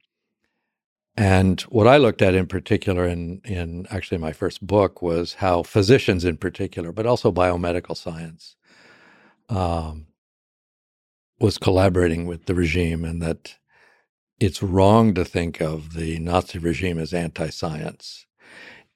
And 1.16 1.60
what 1.62 1.86
I 1.86 1.96
looked 1.96 2.22
at 2.22 2.34
in 2.34 2.46
particular 2.46 3.06
in, 3.06 3.40
in 3.44 3.86
actually 3.90 4.18
my 4.18 4.32
first 4.32 4.66
book 4.66 5.02
was 5.02 5.34
how 5.34 5.62
physicians 5.62 6.24
in 6.24 6.36
particular, 6.36 6.92
but 6.92 7.06
also 7.06 7.32
biomedical 7.32 7.96
science, 7.96 8.56
um, 9.48 10.06
was 11.40 11.58
collaborating 11.58 12.26
with 12.26 12.46
the 12.46 12.54
regime 12.54 13.04
and 13.04 13.22
that 13.22 13.56
it's 14.40 14.62
wrong 14.62 15.14
to 15.14 15.24
think 15.24 15.60
of 15.60 15.94
the 15.94 16.18
Nazi 16.18 16.58
regime 16.58 16.98
as 16.98 17.12
anti 17.12 17.50
science. 17.50 18.26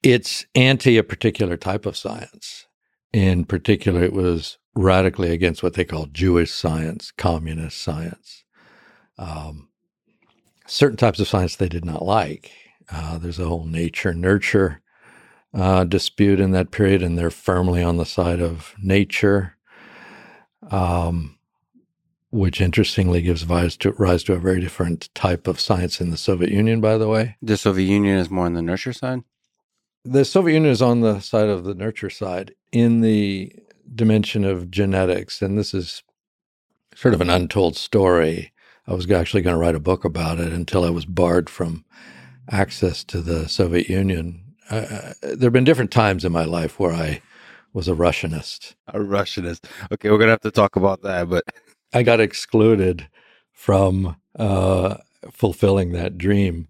It's 0.02 0.46
anti 0.54 0.96
a 0.96 1.02
particular 1.04 1.56
type 1.56 1.86
of 1.86 1.96
science. 1.96 2.66
In 3.12 3.44
particular, 3.44 4.02
it 4.02 4.12
was 4.12 4.58
radically 4.74 5.32
against 5.32 5.62
what 5.62 5.74
they 5.74 5.84
call 5.84 6.06
Jewish 6.06 6.50
science, 6.52 7.12
communist 7.12 7.80
science 7.80 8.42
um, 9.18 9.68
certain 10.66 10.96
types 10.96 11.20
of 11.20 11.28
science 11.28 11.56
they 11.56 11.68
did 11.68 11.84
not 11.84 12.04
like. 12.04 12.50
Uh, 12.90 13.18
there's 13.18 13.38
a 13.38 13.46
whole 13.46 13.64
nature 13.64 14.14
nurture 14.14 14.80
uh, 15.54 15.84
dispute 15.84 16.40
in 16.40 16.50
that 16.52 16.70
period, 16.70 17.02
and 17.02 17.18
they're 17.18 17.30
firmly 17.30 17.82
on 17.82 17.96
the 17.96 18.06
side 18.06 18.40
of 18.40 18.74
nature, 18.82 19.56
um, 20.70 21.38
which 22.32 22.62
interestingly 22.62 23.20
gives 23.20 23.44
rise 23.44 23.76
to, 23.76 23.92
rise 23.92 24.24
to 24.24 24.32
a 24.32 24.38
very 24.38 24.58
different 24.58 25.14
type 25.14 25.46
of 25.46 25.60
science 25.60 26.00
in 26.00 26.10
the 26.10 26.16
Soviet 26.16 26.50
Union, 26.50 26.80
by 26.80 26.96
the 26.96 27.06
way. 27.06 27.36
The 27.42 27.58
Soviet 27.58 27.86
Union 27.86 28.16
is 28.16 28.30
more 28.30 28.46
on 28.46 28.54
the 28.54 28.62
nurture 28.62 28.94
side? 28.94 29.20
The 30.04 30.24
Soviet 30.24 30.54
Union 30.54 30.72
is 30.72 30.80
on 30.80 31.02
the 31.02 31.20
side 31.20 31.48
of 31.48 31.64
the 31.64 31.74
nurture 31.74 32.08
side 32.08 32.54
in 32.72 33.02
the 33.02 33.52
dimension 33.94 34.44
of 34.44 34.70
genetics, 34.70 35.42
and 35.42 35.58
this 35.58 35.74
is 35.74 36.02
sort 36.94 37.12
of 37.12 37.20
an 37.20 37.28
untold 37.28 37.76
story. 37.76 38.52
I 38.86 38.94
was 38.94 39.08
actually 39.10 39.42
going 39.42 39.54
to 39.54 39.60
write 39.60 39.74
a 39.74 39.80
book 39.80 40.02
about 40.02 40.40
it 40.40 40.54
until 40.54 40.84
I 40.84 40.90
was 40.90 41.04
barred 41.04 41.50
from 41.50 41.84
access 42.50 43.04
to 43.04 43.20
the 43.20 43.46
Soviet 43.46 43.90
Union. 43.90 44.42
Uh, 44.70 45.12
there 45.22 45.46
have 45.46 45.52
been 45.52 45.64
different 45.64 45.90
times 45.90 46.24
in 46.24 46.32
my 46.32 46.44
life 46.44 46.80
where 46.80 46.92
I 46.92 47.20
was 47.74 47.88
a 47.88 47.94
Russianist. 47.94 48.74
A 48.88 48.98
Russianist. 48.98 49.64
Okay, 49.92 50.10
we're 50.10 50.16
going 50.16 50.28
to 50.28 50.32
have 50.32 50.40
to 50.40 50.50
talk 50.50 50.76
about 50.76 51.02
that, 51.02 51.28
but 51.28 51.44
I 51.92 52.02
got 52.02 52.20
excluded 52.20 53.08
from 53.52 54.16
uh, 54.38 54.96
fulfilling 55.30 55.92
that 55.92 56.18
dream. 56.18 56.68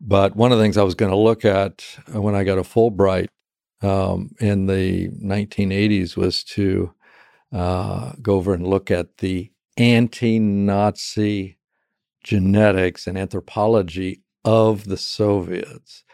But 0.00 0.36
one 0.36 0.52
of 0.52 0.58
the 0.58 0.64
things 0.64 0.76
I 0.76 0.82
was 0.82 0.94
going 0.94 1.10
to 1.10 1.16
look 1.16 1.44
at 1.44 1.84
when 2.12 2.34
I 2.34 2.44
got 2.44 2.58
a 2.58 2.62
Fulbright 2.62 3.28
um, 3.82 4.34
in 4.40 4.66
the 4.66 5.08
1980s 5.08 6.16
was 6.16 6.42
to 6.44 6.92
uh, 7.52 8.12
go 8.20 8.34
over 8.34 8.54
and 8.54 8.66
look 8.66 8.90
at 8.90 9.18
the 9.18 9.50
anti 9.76 10.38
Nazi 10.38 11.58
genetics 12.24 13.06
and 13.06 13.16
anthropology 13.16 14.22
of 14.44 14.84
the 14.84 14.96
Soviets 14.96 16.04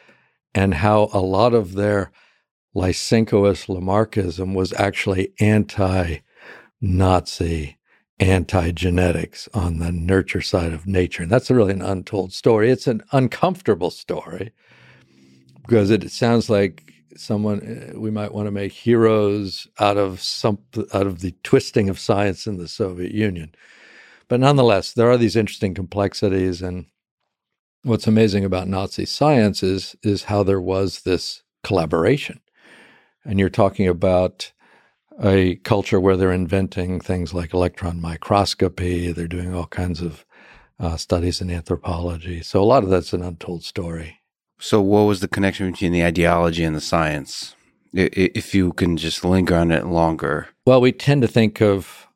and 0.55 0.75
how 0.75 1.09
a 1.13 1.21
lot 1.21 1.55
of 1.55 1.75
their 1.75 2.13
Lysenkoist 2.75 3.69
Lamarckism 3.69 4.55
was 4.55 4.73
actually 4.75 5.33
anti 5.41 6.19
Nazi, 6.81 7.79
anti 8.21 8.71
genetics 8.73 9.49
on 9.55 9.79
the 9.79 9.93
nurture 9.93 10.43
side 10.43 10.73
of 10.73 10.87
nature. 10.87 11.23
And 11.23 11.33
that's 11.33 11.51
really 11.51 11.73
an 11.73 11.83
untold 11.83 12.33
story. 12.33 12.71
It's 12.71 12.87
an 12.87 13.03
uncomfortable 13.13 13.91
story 13.91 14.53
because 15.63 15.91
it 15.91 16.11
sounds 16.11 16.49
like 16.51 16.93
someone 17.17 17.93
uh, 17.95 17.99
we 17.99 18.11
might 18.11 18.33
want 18.33 18.47
to 18.47 18.51
make 18.51 18.73
heroes 18.73 19.67
out 19.79 19.97
of 19.97 20.21
some 20.21 20.59
out 20.95 21.07
of 21.07 21.21
the 21.21 21.35
twisting 21.43 21.89
of 21.89 21.99
science 21.99 22.47
in 22.47 22.59
the 22.59 22.69
Soviet 22.69 23.13
Union. 23.13 23.55
But 24.29 24.41
nonetheless, 24.41 24.93
there 24.93 25.11
are 25.11 25.19
these 25.19 25.37
interesting 25.37 25.75
complexities 25.75 26.63
and 26.63 26.87
what's 27.83 28.07
amazing 28.07 28.45
about 28.45 28.69
Nazi 28.69 29.05
science 29.05 29.63
is 29.63 29.97
is 30.03 30.25
how 30.25 30.43
there 30.43 30.61
was 30.61 31.03
this 31.03 31.43
collaboration. 31.63 32.41
And 33.25 33.39
you're 33.39 33.49
talking 33.49 33.87
about 33.87 34.53
a 35.23 35.57
culture 35.57 36.01
where 36.01 36.17
they're 36.17 36.33
inventing 36.33 37.01
things 37.01 37.33
like 37.33 37.55
electron 37.55 38.01
microscopy, 38.01 39.13
they're 39.13 39.29
doing 39.29 39.55
all 39.55 39.67
kinds 39.67 40.01
of 40.01 40.27
uh, 40.81 40.97
studies 40.97 41.41
in 41.41 41.51
anthropology. 41.51 42.43
So 42.43 42.61
a 42.61 42.65
lot 42.65 42.83
of 42.83 42.91
that's 42.91 43.13
an 43.13 43.23
untold 43.23 43.63
story. 43.63 44.19
So, 44.59 44.81
what 44.81 45.03
was 45.03 45.21
the 45.21 45.29
connection 45.29 45.71
between 45.71 45.93
the 45.93 46.05
ideology 46.05 46.63
and 46.63 46.77
the 46.77 46.81
science? 46.81 47.57
If 47.93 48.55
you 48.55 48.73
can 48.73 48.97
just 48.97 49.25
linger 49.25 49.57
on 49.57 49.71
it 49.71 49.87
longer. 49.87 50.49
Well, 50.65 50.81
we 50.81 50.93
tend 50.93 51.23
to 51.23 51.29
think 51.29 51.61
of 51.61 52.07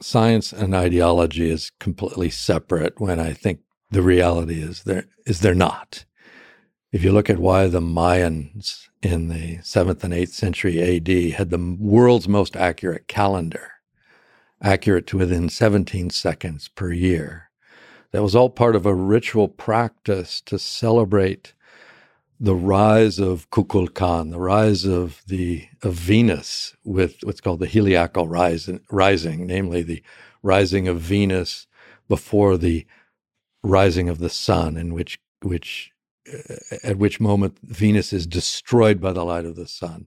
science 0.00 0.52
and 0.52 0.74
ideology 0.74 1.50
as 1.50 1.70
completely 1.78 2.30
separate 2.30 3.00
when 3.00 3.20
I 3.20 3.32
think 3.32 3.60
the 3.90 4.02
reality 4.02 4.60
is 4.60 4.82
there 4.84 5.04
is 5.26 5.40
they're 5.40 5.54
not. 5.54 6.04
If 6.90 7.04
you 7.04 7.12
look 7.12 7.30
at 7.30 7.38
why 7.38 7.66
the 7.66 7.80
Mayans 7.80 8.88
in 9.06 9.28
the 9.28 9.58
7th 9.58 10.02
and 10.02 10.12
8th 10.12 10.30
century 10.30 10.82
AD 10.82 11.34
had 11.34 11.50
the 11.50 11.76
world's 11.78 12.28
most 12.28 12.56
accurate 12.56 13.08
calendar, 13.08 13.72
accurate 14.60 15.06
to 15.08 15.18
within 15.18 15.48
17 15.48 16.10
seconds 16.10 16.68
per 16.68 16.92
year, 16.92 17.50
that 18.10 18.22
was 18.22 18.34
all 18.34 18.50
part 18.50 18.74
of 18.74 18.86
a 18.86 18.94
ritual 18.94 19.48
practice 19.48 20.40
to 20.42 20.58
celebrate 20.58 21.54
the 22.38 22.54
rise 22.54 23.18
of 23.18 23.48
Kukulkan, 23.50 24.30
the 24.30 24.40
rise 24.40 24.84
of 24.84 25.22
the 25.26 25.66
of 25.82 25.94
Venus 25.94 26.76
with 26.84 27.16
what's 27.22 27.40
called 27.40 27.60
the 27.60 27.66
heliacal 27.66 28.28
rising, 28.28 28.80
rising, 28.90 29.46
namely 29.46 29.82
the 29.82 30.02
rising 30.42 30.86
of 30.88 31.00
Venus 31.00 31.66
before 32.08 32.56
the 32.58 32.86
rising 33.62 34.08
of 34.08 34.18
the 34.18 34.28
sun, 34.28 34.76
in 34.76 34.92
which 34.92 35.18
which 35.42 35.92
at 36.82 36.98
which 36.98 37.20
moment 37.20 37.58
Venus 37.62 38.12
is 38.12 38.26
destroyed 38.26 39.00
by 39.00 39.12
the 39.12 39.24
light 39.24 39.44
of 39.44 39.56
the 39.56 39.68
sun. 39.68 40.06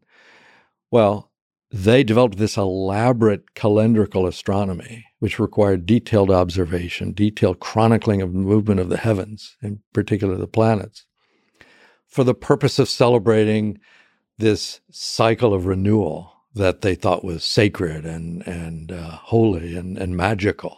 Well, 0.91 1.31
they 1.71 2.03
developed 2.03 2.38
this 2.38 2.57
elaborate 2.57 3.53
calendrical 3.53 4.27
astronomy, 4.27 5.05
which 5.19 5.39
required 5.39 5.85
detailed 5.85 6.31
observation, 6.31 7.13
detailed 7.13 7.59
chronicling 7.59 8.21
of 8.21 8.33
the 8.33 8.39
movement 8.39 8.79
of 8.79 8.89
the 8.89 8.97
heavens, 8.97 9.55
in 9.61 9.81
particular 9.93 10.35
the 10.35 10.47
planets, 10.47 11.05
for 12.07 12.23
the 12.23 12.33
purpose 12.33 12.79
of 12.79 12.89
celebrating 12.89 13.79
this 14.39 14.81
cycle 14.89 15.53
of 15.53 15.67
renewal 15.67 16.33
that 16.55 16.81
they 16.81 16.95
thought 16.95 17.23
was 17.23 17.43
sacred 17.43 18.05
and, 18.05 18.45
and 18.47 18.91
uh, 18.91 19.11
holy 19.11 19.75
and, 19.75 19.97
and 19.97 20.17
magical. 20.17 20.75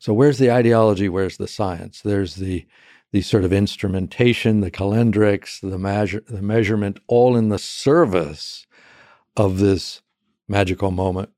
So, 0.00 0.12
where's 0.12 0.38
the 0.38 0.50
ideology? 0.50 1.08
Where's 1.08 1.36
the 1.36 1.48
science? 1.48 2.00
There's 2.02 2.36
the 2.36 2.66
the 3.12 3.22
sort 3.22 3.44
of 3.44 3.52
instrumentation, 3.52 4.60
the 4.60 4.70
calendrics, 4.70 5.60
the 5.60 5.78
measure, 5.78 6.22
the 6.28 6.42
measurement, 6.42 7.00
all 7.06 7.36
in 7.36 7.48
the 7.48 7.58
service 7.58 8.66
of 9.36 9.58
this 9.58 10.02
magical 10.46 10.90
moment. 10.90 11.30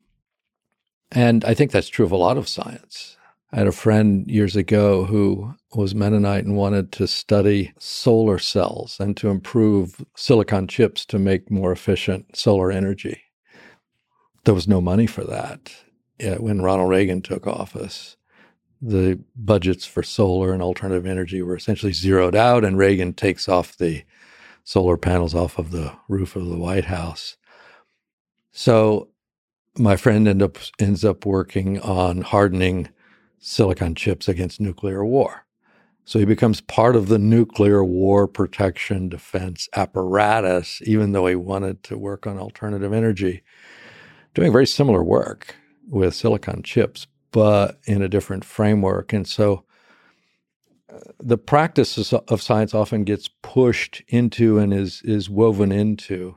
And 1.13 1.45
I 1.45 1.55
think 1.55 1.71
that's 1.71 1.89
true 1.89 2.05
of 2.05 2.13
a 2.13 2.17
lot 2.17 2.39
of 2.39 2.49
science. 2.49 3.17
I 3.53 3.59
had 3.59 3.67
a 3.67 3.73
friend 3.73 4.31
years 4.31 4.55
ago 4.55 5.05
who 5.05 5.55
was 5.75 5.93
Mennonite 5.95 6.45
and 6.45 6.57
wanted 6.57 6.93
to 6.93 7.09
study 7.09 7.73
solar 7.79 8.39
cells 8.39 8.99
and 9.01 9.17
to 9.17 9.29
improve 9.29 10.05
silicon 10.15 10.69
chips 10.69 11.05
to 11.07 11.19
make 11.19 11.51
more 11.51 11.73
efficient 11.73 12.37
solar 12.37 12.71
energy. 12.71 13.23
There 14.45 14.55
was 14.55 14.69
no 14.69 14.81
money 14.81 15.07
for 15.07 15.25
that 15.25 15.73
when 16.39 16.63
Ronald 16.63 16.91
Reagan 16.91 17.23
took 17.23 17.47
office. 17.47 18.17
The 18.83 19.21
budgets 19.37 19.85
for 19.85 20.03
solar 20.03 20.53
and 20.53 20.63
alternative 20.63 21.07
energy 21.07 21.43
were 21.43 21.57
essentially 21.57 21.93
zeroed 21.93 22.35
out, 22.35 22.65
and 22.65 22.79
Reagan 22.79 23.13
takes 23.13 23.49
off 23.49 23.77
the 23.77 24.05
solar 24.65 24.97
panels 24.97 25.35
off 25.35 25.59
of 25.59 25.71
the 25.71 25.93
roof 26.09 26.37
of 26.37 26.47
the 26.47 26.57
White 26.57 26.87
House. 26.87 27.37
So 28.53 29.09
my 29.77 29.97
friend 29.97 30.27
end 30.27 30.43
up, 30.43 30.59
ends 30.79 31.05
up 31.05 31.27
working 31.27 31.79
on 31.81 32.23
hardening 32.23 32.89
silicon 33.39 33.95
chips 33.95 34.29
against 34.29 34.61
nuclear 34.61 35.05
war. 35.05 35.45
So 36.05 36.19
he 36.19 36.25
becomes 36.25 36.61
part 36.61 36.97
of 36.97 37.09
the 37.09 37.19
nuclear 37.19 37.85
war 37.85 38.27
protection 38.27 39.09
defense 39.09 39.69
apparatus, 39.75 40.81
even 40.85 41.13
though 41.13 41.27
he 41.27 41.37
wanted 41.37 41.83
to 41.85 41.99
work 41.99 42.27
on 42.27 42.39
alternative 42.39 42.93
energy, 42.93 43.43
doing 44.35 44.53
very 44.53 44.67
similar 44.67 45.05
work 45.05 45.55
with 45.89 46.15
silicon 46.15 46.63
chips, 46.63 47.07
but 47.31 47.79
in 47.85 48.03
a 48.03 48.09
different 48.09 48.45
framework. 48.45 49.13
And 49.13 49.27
so 49.27 49.65
uh, 50.93 50.99
the 51.19 51.39
practice 51.39 52.13
of 52.13 52.43
science 52.43 52.75
often 52.75 53.05
gets 53.05 53.29
pushed 53.43 54.03
into 54.09 54.59
and 54.59 54.73
is, 54.75 55.03
is 55.05 55.31
woven 55.31 55.73
into 55.73 56.37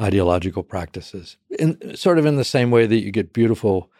ideological 0.00 0.62
practices, 0.62 1.36
in, 1.50 1.96
sort 1.96 2.18
of 2.18 2.26
in 2.26 2.36
the 2.36 2.44
same 2.44 2.70
way 2.70 2.86
that 2.86 3.02
you 3.02 3.10
get 3.10 3.32
beautiful 3.32 3.90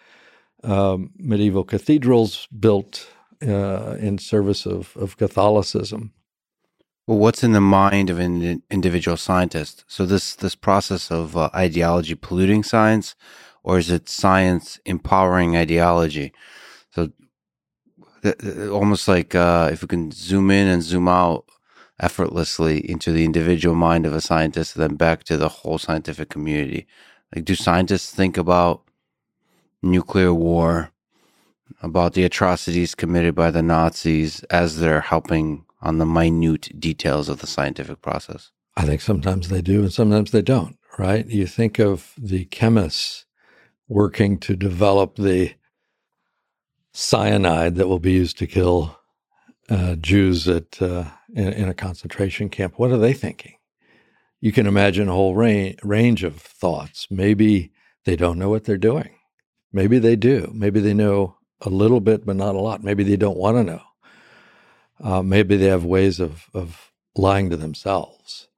um, 0.65 1.11
medieval 1.17 1.65
cathedrals 1.65 2.47
built 2.59 3.09
uh, 3.47 3.97
in 3.99 4.19
service 4.19 4.65
of, 4.67 4.97
of 4.97 5.17
Catholicism. 5.17 6.13
Well, 7.07 7.19
what's 7.19 7.43
in 7.43 7.53
the 7.53 7.61
mind 7.61 8.11
of 8.11 8.19
an 8.21 8.63
individual 8.71 9.17
scientist? 9.17 9.85
So 9.89 10.07
this 10.07 10.37
this 10.37 10.55
process 10.55 11.11
of 11.11 11.37
uh, 11.37 11.51
ideology 11.55 12.15
polluting 12.15 12.63
science, 12.63 13.17
or 13.63 13.79
is 13.79 13.91
it 13.91 14.09
science 14.09 14.79
empowering 14.85 15.57
ideology? 15.57 16.33
So 16.91 17.13
almost 18.71 19.09
like 19.09 19.35
uh, 19.35 19.71
if 19.73 19.83
we 19.83 19.89
can 19.89 20.11
zoom 20.13 20.51
in 20.51 20.69
and 20.69 20.83
zoom 20.83 21.09
out 21.09 21.45
effortlessly 22.01 22.79
into 22.91 23.13
the 23.13 23.25
individual 23.25 23.75
mind 23.75 24.07
of 24.07 24.13
a 24.13 24.21
scientist, 24.21 24.75
then 24.75 24.97
back 24.97 25.25
to 25.25 25.37
the 25.37 25.49
whole 25.49 25.79
scientific 25.79 26.29
community. 26.29 26.87
Like, 27.35 27.45
do 27.45 27.55
scientists 27.55 28.13
think 28.13 28.37
about 28.37 28.83
nuclear 29.83 30.35
war, 30.35 30.91
about 31.83 32.15
the 32.15 32.25
atrocities 32.25 32.95
committed 32.95 33.35
by 33.35 33.51
the 33.51 33.63
Nazis 33.63 34.43
as 34.45 34.79
they're 34.79 35.01
helping 35.01 35.65
on 35.81 35.99
the 35.99 36.07
minute 36.07 36.69
details 36.79 37.29
of 37.29 37.41
the 37.41 37.47
scientific 37.47 38.03
process? 38.03 38.51
I 38.77 38.85
think 38.85 39.01
sometimes 39.01 39.49
they 39.49 39.63
do 39.63 39.81
and 39.83 39.93
sometimes 39.93 40.31
they 40.31 40.43
don't, 40.43 40.79
right? 40.99 41.27
You 41.27 41.47
think 41.47 41.79
of 41.79 42.15
the 42.17 42.47
chemists 42.47 43.27
working 43.93 44.39
to 44.39 44.57
develop 44.57 45.17
the 45.17 45.53
cyanide 46.95 47.75
that 47.77 47.89
will 47.89 47.99
be 47.99 48.13
used 48.13 48.39
to 48.39 48.47
kill 48.47 48.99
uh, 49.69 49.95
Jews 49.97 50.49
at 50.49 50.81
uh, 50.81 51.05
in, 51.35 51.53
in, 51.53 51.69
a 51.69 51.75
concentration 51.75 52.49
camp. 52.49 52.79
What 52.79 52.91
are 52.91 52.99
they 52.99 53.13
thinking? 53.13 53.57
You 54.41 54.51
can 54.51 54.67
imagine 54.67 55.09
a 55.09 55.13
whole 55.13 55.35
range, 55.35 55.79
range 55.83 56.25
of 56.25 56.37
thoughts. 56.37 57.07
Maybe 57.11 57.73
they 58.05 58.17
don't 58.17 58.39
know 58.39 58.49
what 58.49 58.65
they're 58.65 58.79
doing. 58.79 59.15
Maybe 59.73 59.99
they 59.99 60.17
do. 60.17 60.51
Maybe 60.55 60.81
they 60.81 60.95
know 60.95 61.37
a 61.61 61.69
little 61.69 62.01
bit, 62.01 62.25
but 62.25 62.37
not 62.37 62.55
a 62.55 62.61
lot. 62.61 62.83
Maybe 62.83 63.05
they 63.05 63.17
don't 63.17 63.39
want 63.39 63.59
to 63.59 63.65
know. 63.65 63.83
Uh, 65.03 65.23
maybe 65.23 65.57
they 65.57 65.67
have 65.67 65.85
ways 65.85 66.19
of, 66.19 66.47
of 66.55 66.93
lying 67.15 67.51
to 67.51 67.57
themselves. 67.57 68.49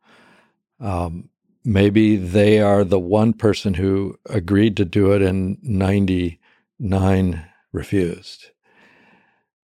Um, 0.80 1.30
maybe 1.64 2.16
they 2.16 2.60
are 2.60 2.84
the 2.84 3.00
one 3.00 3.32
person 3.32 3.74
who 3.74 4.18
agreed 4.28 4.76
to 4.76 4.84
do 4.84 5.12
it 5.12 5.22
and 5.22 5.58
99 5.62 7.44
refused. 7.72 8.50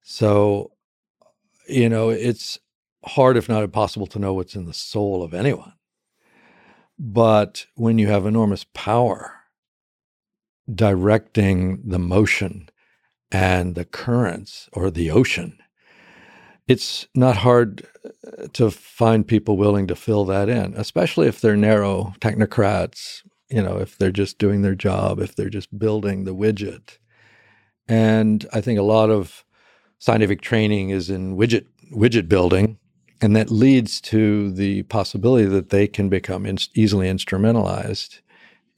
So, 0.03 0.73
you 1.69 1.89
know, 1.89 2.11
it's 2.11 2.59
hard, 3.05 3.37
if 3.37 3.49
not 3.49 3.63
impossible, 3.63 4.07
to 4.09 4.19
know 4.19 4.35
what's 4.35 4.57
in 4.57 4.67
the 4.67 4.75
soul 4.75 5.23
of 5.23 5.35
anyone. 5.35 5.75
But 6.99 7.67
when 7.77 7.99
you 7.99 8.09
have 8.09 8.27
enormous 8.27 8.65
power, 8.75 9.35
directing 10.73 11.83
the 11.85 11.99
motion 11.99 12.69
and 13.31 13.75
the 13.75 13.85
currents 13.85 14.69
or 14.73 14.91
the 14.91 15.11
ocean, 15.11 15.59
it's 16.71 17.09
not 17.17 17.37
hard 17.39 17.85
uh, 18.05 18.47
to 18.53 18.71
find 18.71 19.27
people 19.27 19.57
willing 19.57 19.89
to 19.89 19.97
fill 19.97 20.25
that 20.27 20.49
in, 20.49 20.73
especially 20.77 21.27
if 21.27 21.41
they're 21.41 21.57
narrow 21.57 22.15
technocrats, 22.21 23.23
you 23.49 23.61
know, 23.61 23.79
if 23.79 23.99
they're 23.99 24.13
just 24.13 24.39
doing 24.39 24.63
their 24.63 24.77
job, 24.77 25.19
if 25.19 25.35
they're 25.35 25.51
just 25.51 25.77
building 25.77 26.23
the 26.23 26.35
widget. 26.35 26.99
And 27.89 28.47
I 28.53 28.61
think 28.61 28.79
a 28.79 28.85
lot 28.85 29.11
of 29.11 29.45
scientific 29.99 30.43
training 30.43 30.91
is 30.91 31.11
in 31.11 31.37
widget 31.37 31.67
widget 31.93 32.29
building, 32.29 32.79
and 33.21 33.35
that 33.35 33.51
leads 33.51 34.01
to 34.03 34.53
the 34.53 34.85
possibility 34.85 35.47
that 35.47 35.71
they 35.71 35.89
can 35.89 36.09
become 36.09 36.47
in, 36.47 36.57
easily 36.77 37.09
instrumentalized 37.09 38.21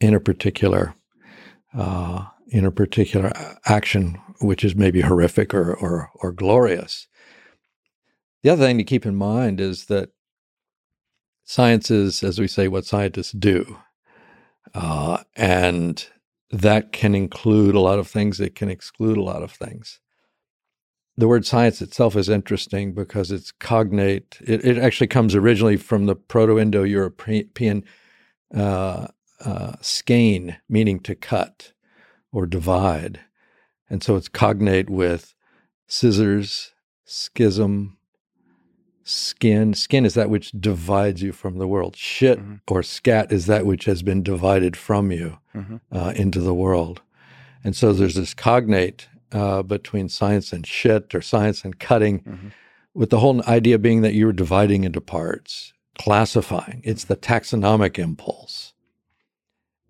in 0.01 0.15
a 0.15 0.19
particular 0.19 0.95
uh, 1.77 2.25
in 2.47 2.65
a 2.65 2.71
particular 2.71 3.31
action, 3.65 4.19
which 4.41 4.63
is 4.63 4.75
maybe 4.75 5.01
horrific 5.01 5.53
or, 5.53 5.73
or, 5.75 6.09
or 6.15 6.31
glorious. 6.31 7.07
The 8.43 8.49
other 8.49 8.65
thing 8.65 8.77
to 8.77 8.83
keep 8.83 9.05
in 9.05 9.15
mind 9.15 9.61
is 9.61 9.85
that 9.85 10.09
science 11.45 11.89
is, 11.89 12.23
as 12.23 12.39
we 12.39 12.47
say, 12.47 12.67
what 12.67 12.85
scientists 12.85 13.31
do. 13.31 13.77
Uh, 14.73 15.23
and 15.35 16.05
that 16.51 16.91
can 16.91 17.15
include 17.15 17.73
a 17.73 17.79
lot 17.79 17.99
of 17.99 18.07
things, 18.07 18.39
it 18.39 18.55
can 18.55 18.69
exclude 18.69 19.17
a 19.17 19.23
lot 19.23 19.43
of 19.43 19.51
things. 19.51 19.99
The 21.15 21.27
word 21.27 21.45
science 21.45 21.81
itself 21.81 22.15
is 22.15 22.27
interesting 22.27 22.93
because 22.93 23.31
it's 23.31 23.51
cognate. 23.51 24.37
It, 24.41 24.65
it 24.65 24.77
actually 24.77 25.07
comes 25.07 25.35
originally 25.35 25.77
from 25.77 26.05
the 26.05 26.15
Proto 26.15 26.59
Indo 26.59 26.83
European 26.83 27.83
uh, 28.53 29.07
uh, 29.45 29.73
skein, 29.79 30.57
meaning 30.67 30.99
to 31.01 31.15
cut 31.15 31.73
or 32.31 32.45
divide. 32.45 33.19
And 33.89 34.03
so 34.03 34.15
it's 34.15 34.27
cognate 34.27 34.89
with 34.89 35.35
scissors, 35.87 36.73
schism, 37.05 37.97
skin. 39.03 39.73
Skin 39.73 40.05
is 40.05 40.13
that 40.13 40.29
which 40.29 40.51
divides 40.51 41.21
you 41.21 41.31
from 41.31 41.57
the 41.57 41.67
world. 41.67 41.95
Shit 41.95 42.39
mm-hmm. 42.39 42.55
or 42.67 42.83
scat 42.83 43.31
is 43.31 43.45
that 43.45 43.65
which 43.65 43.85
has 43.85 44.03
been 44.03 44.23
divided 44.23 44.75
from 44.77 45.11
you 45.11 45.37
mm-hmm. 45.55 45.77
uh, 45.91 46.13
into 46.15 46.39
the 46.39 46.53
world. 46.53 47.01
And 47.63 47.75
so 47.75 47.93
there's 47.93 48.15
this 48.15 48.33
cognate 48.33 49.07
uh, 49.31 49.63
between 49.63 50.09
science 50.09 50.53
and 50.53 50.65
shit 50.65 51.15
or 51.15 51.21
science 51.21 51.63
and 51.63 51.79
cutting, 51.79 52.19
mm-hmm. 52.19 52.47
with 52.93 53.09
the 53.09 53.19
whole 53.19 53.43
idea 53.47 53.79
being 53.79 54.01
that 54.01 54.13
you're 54.13 54.33
dividing 54.33 54.83
into 54.83 55.01
parts, 55.01 55.73
classifying. 55.97 56.81
It's 56.83 57.05
the 57.05 57.15
taxonomic 57.15 57.97
impulse. 57.97 58.73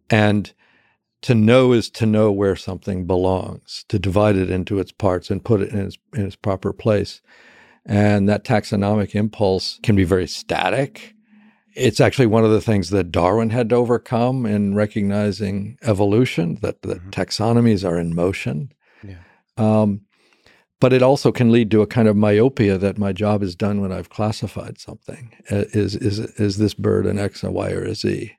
And 0.10 0.54
to 1.24 1.34
know 1.34 1.72
is 1.72 1.90
to 1.90 2.06
know 2.06 2.32
where 2.32 2.56
something 2.56 3.08
belongs, 3.08 3.86
to 3.88 3.98
divide 3.98 4.36
it 4.36 4.50
into 4.50 4.80
its 4.80 4.92
parts 4.92 5.32
and 5.32 5.44
put 5.44 5.62
it 5.62 5.70
in 5.70 5.80
its, 5.80 5.98
in 6.14 6.26
its 6.26 6.36
proper 6.36 6.74
place. 6.74 7.22
And 7.86 8.30
that 8.30 8.46
taxonomic 8.46 9.14
impulse 9.14 9.80
can 9.84 9.96
be 9.96 10.06
very 10.06 10.28
static. 10.28 11.14
It's 11.76 12.00
actually 12.00 12.28
one 12.28 12.46
of 12.46 12.52
the 12.52 12.62
things 12.62 12.92
that 12.92 13.12
Darwin 13.12 13.50
had 13.50 13.70
to 13.70 13.76
overcome 13.76 14.46
in 14.46 14.76
recognizing 14.76 15.78
evolution, 15.82 16.60
that 16.62 16.82
the 16.84 16.96
mm-hmm. 16.96 17.10
taxonomies 17.10 17.88
are 17.88 18.00
in 18.00 18.16
motion. 18.16 18.72
Yeah. 19.04 19.18
Um, 19.58 20.02
but 20.80 20.94
it 20.94 21.02
also 21.02 21.32
can 21.32 21.52
lead 21.52 21.72
to 21.72 21.82
a 21.82 21.88
kind 21.88 22.08
of 22.08 22.16
myopia 22.16 22.78
that 22.78 22.98
my 22.98 23.14
job 23.14 23.42
is 23.42 23.56
done 23.56 23.82
when 23.82 23.92
I've 23.92 24.10
classified 24.10 24.80
something. 24.80 25.34
Uh, 25.50 25.64
is 25.74 25.96
is 25.96 26.20
is 26.20 26.58
this 26.58 26.74
bird 26.74 27.06
an 27.06 27.18
X, 27.18 27.44
a 27.44 27.52
Y, 27.52 27.72
or 27.72 27.84
a 27.84 27.96
Z? 27.96 28.34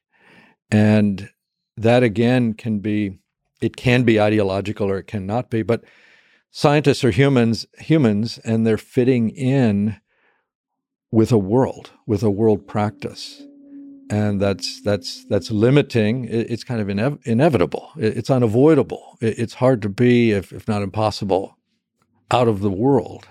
And 0.70 1.30
that 1.76 2.02
again 2.02 2.52
can 2.52 2.80
be 2.80 3.18
it 3.60 3.76
can 3.76 4.04
be 4.04 4.20
ideological 4.20 4.90
or 4.90 4.98
it 4.98 5.06
cannot 5.06 5.50
be 5.50 5.62
but 5.62 5.84
scientists 6.54 7.04
are 7.04 7.10
humans 7.10 7.66
humans 7.78 8.38
and 8.44 8.66
they're 8.66 8.78
fitting 8.78 9.30
in 9.30 9.96
with 11.10 11.32
a 11.32 11.38
world 11.38 11.90
with 12.06 12.22
a 12.22 12.30
world 12.30 12.66
practice 12.66 13.42
and 14.10 14.40
that's 14.40 14.80
that's 14.82 15.24
that's 15.26 15.50
limiting 15.50 16.26
it's 16.30 16.64
kind 16.64 16.80
of 16.80 16.88
ine- 16.88 17.18
inevitable 17.24 17.90
it's 17.96 18.30
unavoidable 18.30 19.18
it's 19.20 19.54
hard 19.54 19.82
to 19.82 19.88
be 19.88 20.32
if, 20.32 20.52
if 20.52 20.68
not 20.68 20.82
impossible 20.82 21.56
out 22.30 22.48
of 22.48 22.60
the 22.60 22.70
world 22.70 23.28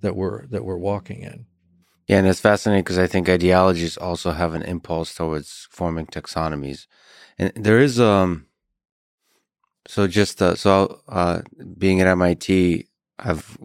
that 0.00 0.16
we're 0.16 0.46
that 0.48 0.64
we're 0.64 0.76
walking 0.78 1.20
in. 1.22 1.46
Yeah, 2.06 2.18
and 2.18 2.28
it's 2.28 2.40
fascinating 2.40 2.84
because 2.84 2.98
I 2.98 3.08
think 3.08 3.28
ideologies 3.28 3.96
also 3.96 4.30
have 4.30 4.54
an 4.54 4.62
impulse 4.62 5.14
towards 5.14 5.66
forming 5.70 6.06
taxonomies, 6.06 6.86
and 7.38 7.52
there 7.56 7.80
is 7.80 7.98
um. 8.00 8.45
So 9.88 10.06
just 10.06 10.42
uh, 10.42 10.54
so 10.54 11.00
uh, 11.08 11.42
being 11.78 12.00
at 12.00 12.06
MIT, 12.06 12.86
I've 13.18 13.56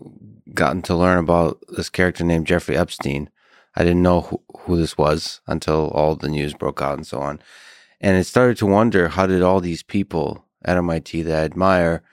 gotten 0.54 0.82
to 0.84 0.96
learn 0.96 1.18
about 1.18 1.60
this 1.70 1.90
character 1.90 2.24
named 2.24 2.48
Jeffrey 2.48 2.78
Epstein. 2.78 3.30
I 3.76 3.84
didn't 3.84 4.04
know 4.04 4.22
who, 4.22 4.42
who 4.60 4.78
this 4.78 4.98
was 4.98 5.42
until 5.48 5.90
all 5.90 6.16
the 6.16 6.28
news 6.28 6.54
broke 6.54 6.82
out 6.82 6.98
and 6.98 7.08
so 7.08 7.20
on, 7.20 7.42
and 8.00 8.18
it 8.18 8.26
started 8.26 8.58
to 8.58 8.66
wonder 8.66 9.10
how 9.10 9.26
did 9.26 9.42
all 9.42 9.62
these 9.62 9.84
people 9.84 10.46
at 10.64 10.78
MIT 10.78 11.24
that 11.24 11.42
I 11.42 11.46
admire 11.46 12.04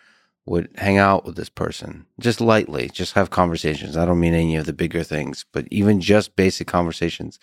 would 0.47 0.71
hang 0.77 0.97
out 0.97 1.27
with 1.27 1.37
this 1.37 1.51
person 1.51 2.07
just 2.19 2.41
lightly, 2.41 2.89
just 2.89 3.13
have 3.13 3.29
conversations. 3.29 3.97
I 3.97 4.07
don't 4.07 4.21
mean 4.21 4.35
any 4.35 4.57
of 4.57 4.65
the 4.65 4.73
bigger 4.73 5.03
things, 5.03 5.45
but 5.53 5.67
even 5.71 6.01
just 6.01 6.37
basic 6.37 6.67
conversations. 6.67 7.39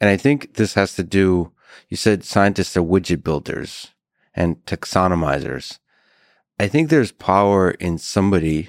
And 0.00 0.08
I 0.08 0.16
think 0.16 0.54
this 0.54 0.74
has 0.74 0.94
to 0.94 1.02
do, 1.02 1.52
you 1.90 1.98
said 1.98 2.24
scientists 2.24 2.76
are 2.76 2.82
widget 2.82 3.22
builders 3.22 3.88
and 4.34 4.64
taxonomizers. 4.64 5.79
I 6.60 6.68
think 6.68 6.90
there's 6.90 7.10
power 7.10 7.70
in 7.70 7.96
somebody 7.96 8.68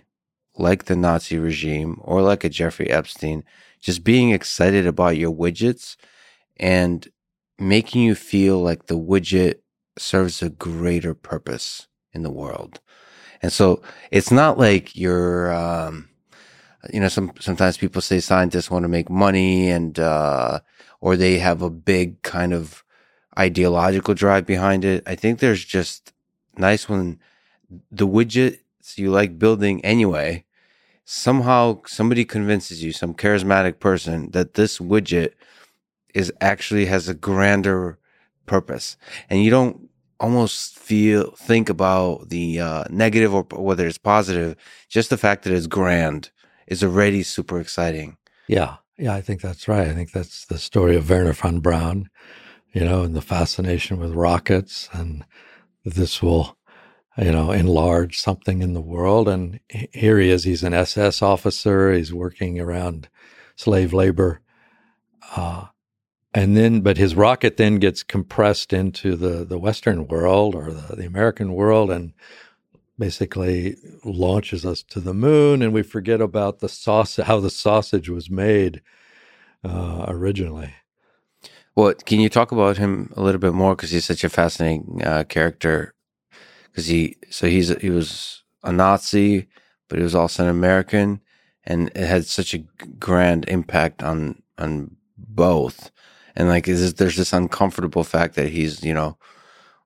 like 0.56 0.86
the 0.86 0.96
Nazi 0.96 1.38
regime 1.38 2.00
or 2.02 2.22
like 2.22 2.46
a 2.46 2.50
Jeffrey 2.50 2.90
Epstein 2.90 3.44
just 3.82 4.06
being 4.06 4.30
excited 4.30 4.88
about 4.88 5.18
your 5.18 5.36
widgets 5.36 5.98
and 6.56 7.06
making 7.60 8.04
you 8.04 8.16
feel 8.16 8.62
like 8.62 8.86
the 8.86 8.98
widget 8.98 9.56
serves 9.98 10.42
a 10.42 10.50
greater 10.50 11.14
purpose 11.14 11.90
in 12.14 12.24
the 12.24 12.32
world. 12.32 12.80
And 13.42 13.52
so 13.52 13.82
it's 14.10 14.32
not 14.32 14.58
like 14.58 14.96
you're, 14.96 15.54
um, 15.54 16.08
you 16.94 17.02
know, 17.02 17.10
some, 17.10 17.34
sometimes 17.42 17.76
people 17.76 18.02
say 18.02 18.22
scientists 18.22 18.72
want 18.72 18.84
to 18.84 18.88
make 18.88 19.10
money 19.10 19.70
and, 19.70 20.00
uh, 20.00 20.62
or 21.02 21.18
they 21.18 21.40
have 21.40 21.62
a 21.62 21.70
big 21.70 22.22
kind 22.22 22.54
of 22.54 22.86
ideological 23.38 24.14
drive 24.14 24.46
behind 24.46 24.86
it. 24.86 25.04
I 25.06 25.16
think 25.16 25.40
there's 25.40 25.66
just 25.66 26.14
nice 26.56 26.88
when 26.88 27.20
the 27.92 28.08
widgets 28.08 28.60
you 28.96 29.12
like 29.12 29.40
building 29.40 29.84
anyway, 29.86 30.46
somehow 31.06 31.82
somebody 31.86 32.26
convinces 32.26 32.84
you, 32.84 32.92
some 32.92 33.14
charismatic 33.14 33.80
person 33.80 34.32
that 34.32 34.56
this 34.56 34.80
widget 34.80 35.34
is 36.14 36.32
actually 36.42 36.86
has 36.86 37.08
a 37.08 37.14
grander 37.14 37.98
purpose 38.46 38.98
and 39.30 39.44
you 39.44 39.50
don't 39.50 39.90
almost 40.20 40.78
feel 40.78 41.32
think 41.32 41.68
about 41.68 42.30
the 42.30 42.60
uh, 42.60 42.84
negative 42.90 43.34
or 43.34 43.44
whether 43.52 43.88
it's 43.88 43.98
positive. 43.98 44.56
Just 44.88 45.10
the 45.10 45.18
fact 45.18 45.44
that 45.44 45.54
it's 45.54 45.68
grand 45.68 46.30
is 46.68 46.84
already 46.84 47.24
super 47.24 47.60
exciting. 47.60 48.18
Yeah, 48.48 48.78
yeah, 48.98 49.16
I 49.16 49.22
think 49.22 49.42
that's 49.42 49.68
right. 49.68 49.88
I 49.88 49.94
think 49.94 50.12
that's 50.12 50.46
the 50.46 50.60
story 50.60 50.96
of 50.96 51.10
Wernher 51.10 51.34
von 51.34 51.60
Braun, 51.60 52.10
you 52.72 52.86
know, 52.86 53.02
and 53.02 53.16
the 53.16 53.22
fascination 53.22 54.00
with 54.00 54.14
rockets, 54.14 54.90
and 54.94 55.26
this 55.84 56.22
will, 56.22 56.56
you 57.18 57.32
know, 57.32 57.52
enlarge 57.52 58.20
something 58.20 58.62
in 58.62 58.74
the 58.74 58.82
world. 58.82 59.28
And 59.28 59.60
here 59.70 60.20
he 60.20 60.30
is. 60.30 60.44
He's 60.44 60.64
an 60.64 60.74
SS 60.74 61.22
officer. 61.22 61.92
He's 61.92 62.14
working 62.14 62.60
around 62.60 63.10
slave 63.56 63.94
labor. 63.94 64.42
Uh, 65.36 65.66
and 66.34 66.56
then 66.56 66.82
but 66.82 66.98
his 66.98 67.16
rocket 67.16 67.58
then 67.58 67.76
gets 67.76 68.04
compressed 68.04 68.74
into 68.74 69.16
the 69.16 69.44
the 69.44 69.60
western 69.60 70.08
world 70.08 70.56
or 70.56 70.72
the, 70.72 70.96
the 70.96 71.06
american 71.06 71.54
world 71.54 71.92
and 71.92 72.14
basically 72.98 73.76
launches 74.04 74.66
us 74.66 74.84
to 74.84 75.00
the 75.00 75.14
moon 75.14 75.62
and 75.62 75.74
we 75.74 75.82
forget 75.82 76.22
about 76.22 76.60
the 76.60 76.70
sauce 76.70 77.18
how 77.18 77.40
the 77.40 77.50
sausage 77.50 78.10
was 78.10 78.30
made 78.30 78.82
uh, 79.64 80.06
originally 80.08 80.74
well 81.76 81.94
can 82.06 82.20
you 82.20 82.30
talk 82.30 82.52
about 82.52 82.78
him 82.78 83.12
a 83.16 83.22
little 83.22 83.40
bit 83.40 83.54
more 83.54 83.76
because 83.76 83.92
he's 83.92 84.06
such 84.06 84.24
a 84.24 84.30
fascinating 84.30 85.02
uh, 85.04 85.24
character 85.24 85.94
because 86.72 86.88
he 86.88 87.18
so 87.30 87.48
he's 87.48 87.70
he 87.82 87.90
was 87.90 88.44
a 88.64 88.72
nazi 88.72 89.48
but 89.88 89.98
he 89.98 90.04
was 90.04 90.16
also 90.16 90.44
an 90.44 90.50
american 90.50 91.22
and 91.64 91.90
it 91.90 92.08
had 92.08 92.26
such 92.26 92.54
a 92.54 92.60
grand 93.00 93.46
impact 93.48 94.02
on 94.02 94.42
on 94.58 94.96
both 95.18 95.92
and 96.36 96.48
like 96.48 96.68
is 96.68 96.94
there's 96.96 97.18
this 97.18 97.34
uncomfortable 97.34 98.04
fact 98.04 98.36
that 98.36 98.50
he's 98.50 98.84
you 98.84 98.94
know 98.94 99.18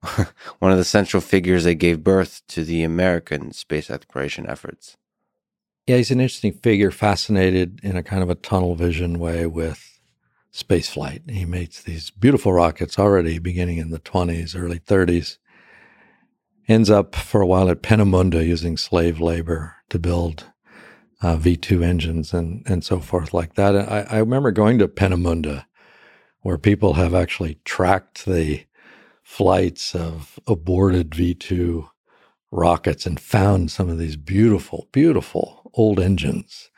one 0.60 0.72
of 0.72 0.78
the 0.78 0.84
central 0.84 1.22
figures 1.22 1.64
that 1.64 1.76
gave 1.76 2.04
birth 2.04 2.42
to 2.48 2.64
the 2.64 2.84
American 2.84 3.52
space 3.52 3.90
exploration 3.90 4.48
efforts. 4.48 4.98
Yeah, 5.88 5.98
he's 5.98 6.12
an 6.12 6.20
interesting 6.20 6.54
figure, 6.54 6.92
fascinated 6.92 7.80
in 7.84 7.96
a 7.96 8.04
kind 8.04 8.24
of 8.24 8.30
a 8.30 8.36
tunnel 8.36 8.76
vision 8.76 9.20
way 9.20 9.46
with 9.46 10.00
space 10.52 10.90
flight. 10.90 11.22
He 11.30 11.46
makes 11.46 11.82
these 11.82 12.10
beautiful 12.10 12.54
rockets 12.54 12.98
already 12.98 13.40
beginning 13.40 13.78
in 13.78 13.92
the 13.92 14.00
20s, 14.00 14.56
early 14.58 14.80
30s. 14.80 15.38
Ends 16.68 16.90
up 16.90 17.16
for 17.16 17.42
a 17.42 17.48
while 17.48 17.70
at 17.70 17.84
Peenemünde 17.84 18.46
using 18.46 18.76
slave 18.76 19.20
labor 19.20 19.76
to 19.90 20.00
build 20.00 20.46
uh, 21.22 21.38
V2 21.38 21.84
engines 21.84 22.34
and, 22.34 22.64
and 22.66 22.84
so 22.84 23.00
forth 23.00 23.34
like 23.34 23.54
that. 23.56 23.76
I, 23.76 24.06
I 24.10 24.18
remember 24.18 24.52
going 24.52 24.80
to 24.80 24.88
Peenemünde 24.88 25.66
where 26.42 26.58
people 26.58 26.94
have 26.94 27.14
actually 27.14 27.60
tracked 27.66 28.26
the 28.26 28.66
flights 29.24 29.96
of 29.96 30.40
aborted 30.48 31.10
V2 31.10 31.88
rockets 32.52 33.06
and 33.06 33.20
found 33.20 33.72
some 33.72 33.90
of 33.90 33.98
these 33.98 34.16
beautiful, 34.16 34.88
beautiful 34.92 35.72
old 35.74 36.00
engines. 36.00 36.70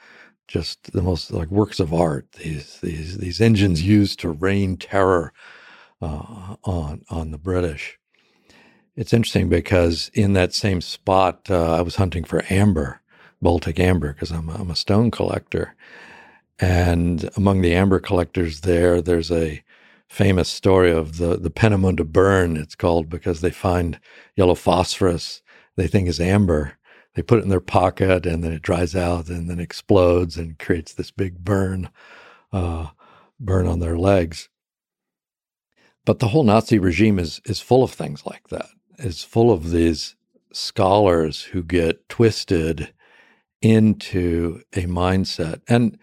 Just 0.48 0.94
the 0.94 1.02
most 1.02 1.32
like 1.32 1.50
works 1.50 1.80
of 1.82 1.94
art. 1.94 2.32
These 2.34 2.80
these 2.80 3.18
these 3.18 3.42
engines 3.42 3.84
used 3.84 4.20
to 4.22 4.30
rain 4.30 4.78
terror 4.78 5.34
uh, 6.02 6.56
on 6.64 7.04
on 7.10 7.32
the 7.32 7.38
British. 7.38 8.00
It's 8.98 9.14
interesting 9.14 9.48
because 9.48 10.12
in 10.14 10.34
that 10.34 10.54
same 10.54 10.82
spot, 10.82 11.50
uh, 11.50 11.76
I 11.76 11.82
was 11.82 11.96
hunting 11.96 12.24
for 12.24 12.44
amber, 12.50 13.00
Baltic 13.42 13.80
amber, 13.80 14.12
because 14.12 14.32
I'm 14.32 14.50
I'm 14.50 14.72
a 14.72 14.76
stone 14.76 15.12
collector, 15.12 15.76
and 16.60 17.30
among 17.38 17.62
the 17.62 17.76
amber 17.76 18.00
collectors 18.00 18.62
there, 18.62 19.02
there's 19.02 19.32
a 19.32 19.64
famous 20.10 20.50
story 20.50 20.92
of 20.92 21.18
the, 21.18 21.38
the 21.38 21.52
Peenemünde 21.52 22.08
burn, 22.08 22.58
it's 22.58 22.76
called, 22.76 23.10
because 23.10 23.42
they 23.42 23.52
find 23.52 24.00
yellow 24.36 24.56
phosphorus 24.56 25.42
they 25.76 25.88
think 25.88 26.08
is 26.08 26.20
amber. 26.20 26.74
They 27.14 27.22
put 27.22 27.40
it 27.40 27.44
in 27.44 27.50
their 27.50 27.60
pocket 27.60 28.26
and 28.26 28.44
then 28.44 28.52
it 28.52 28.62
dries 28.62 28.96
out 28.96 29.30
and 29.30 29.50
then 29.50 29.60
explodes 29.60 30.38
and 30.38 30.60
creates 30.60 30.94
this 30.94 31.12
big 31.12 31.44
burn, 31.44 31.90
uh, 32.52 32.88
burn 33.40 33.68
on 33.68 33.80
their 33.80 33.98
legs. 33.98 34.50
But 36.06 36.20
the 36.20 36.30
whole 36.30 36.44
Nazi 36.44 36.80
regime 36.80 37.20
is, 37.20 37.42
is 37.46 37.60
full 37.60 37.84
of 37.84 37.92
things 37.92 38.26
like 38.26 38.48
that. 38.50 38.68
It's 38.98 39.24
full 39.24 39.52
of 39.52 39.72
these 39.72 40.16
scholars 40.52 41.44
who 41.44 41.64
get 41.64 42.10
twisted 42.10 42.94
into 43.62 44.62
a 44.74 44.82
mindset. 44.82 45.62
And 45.68 45.98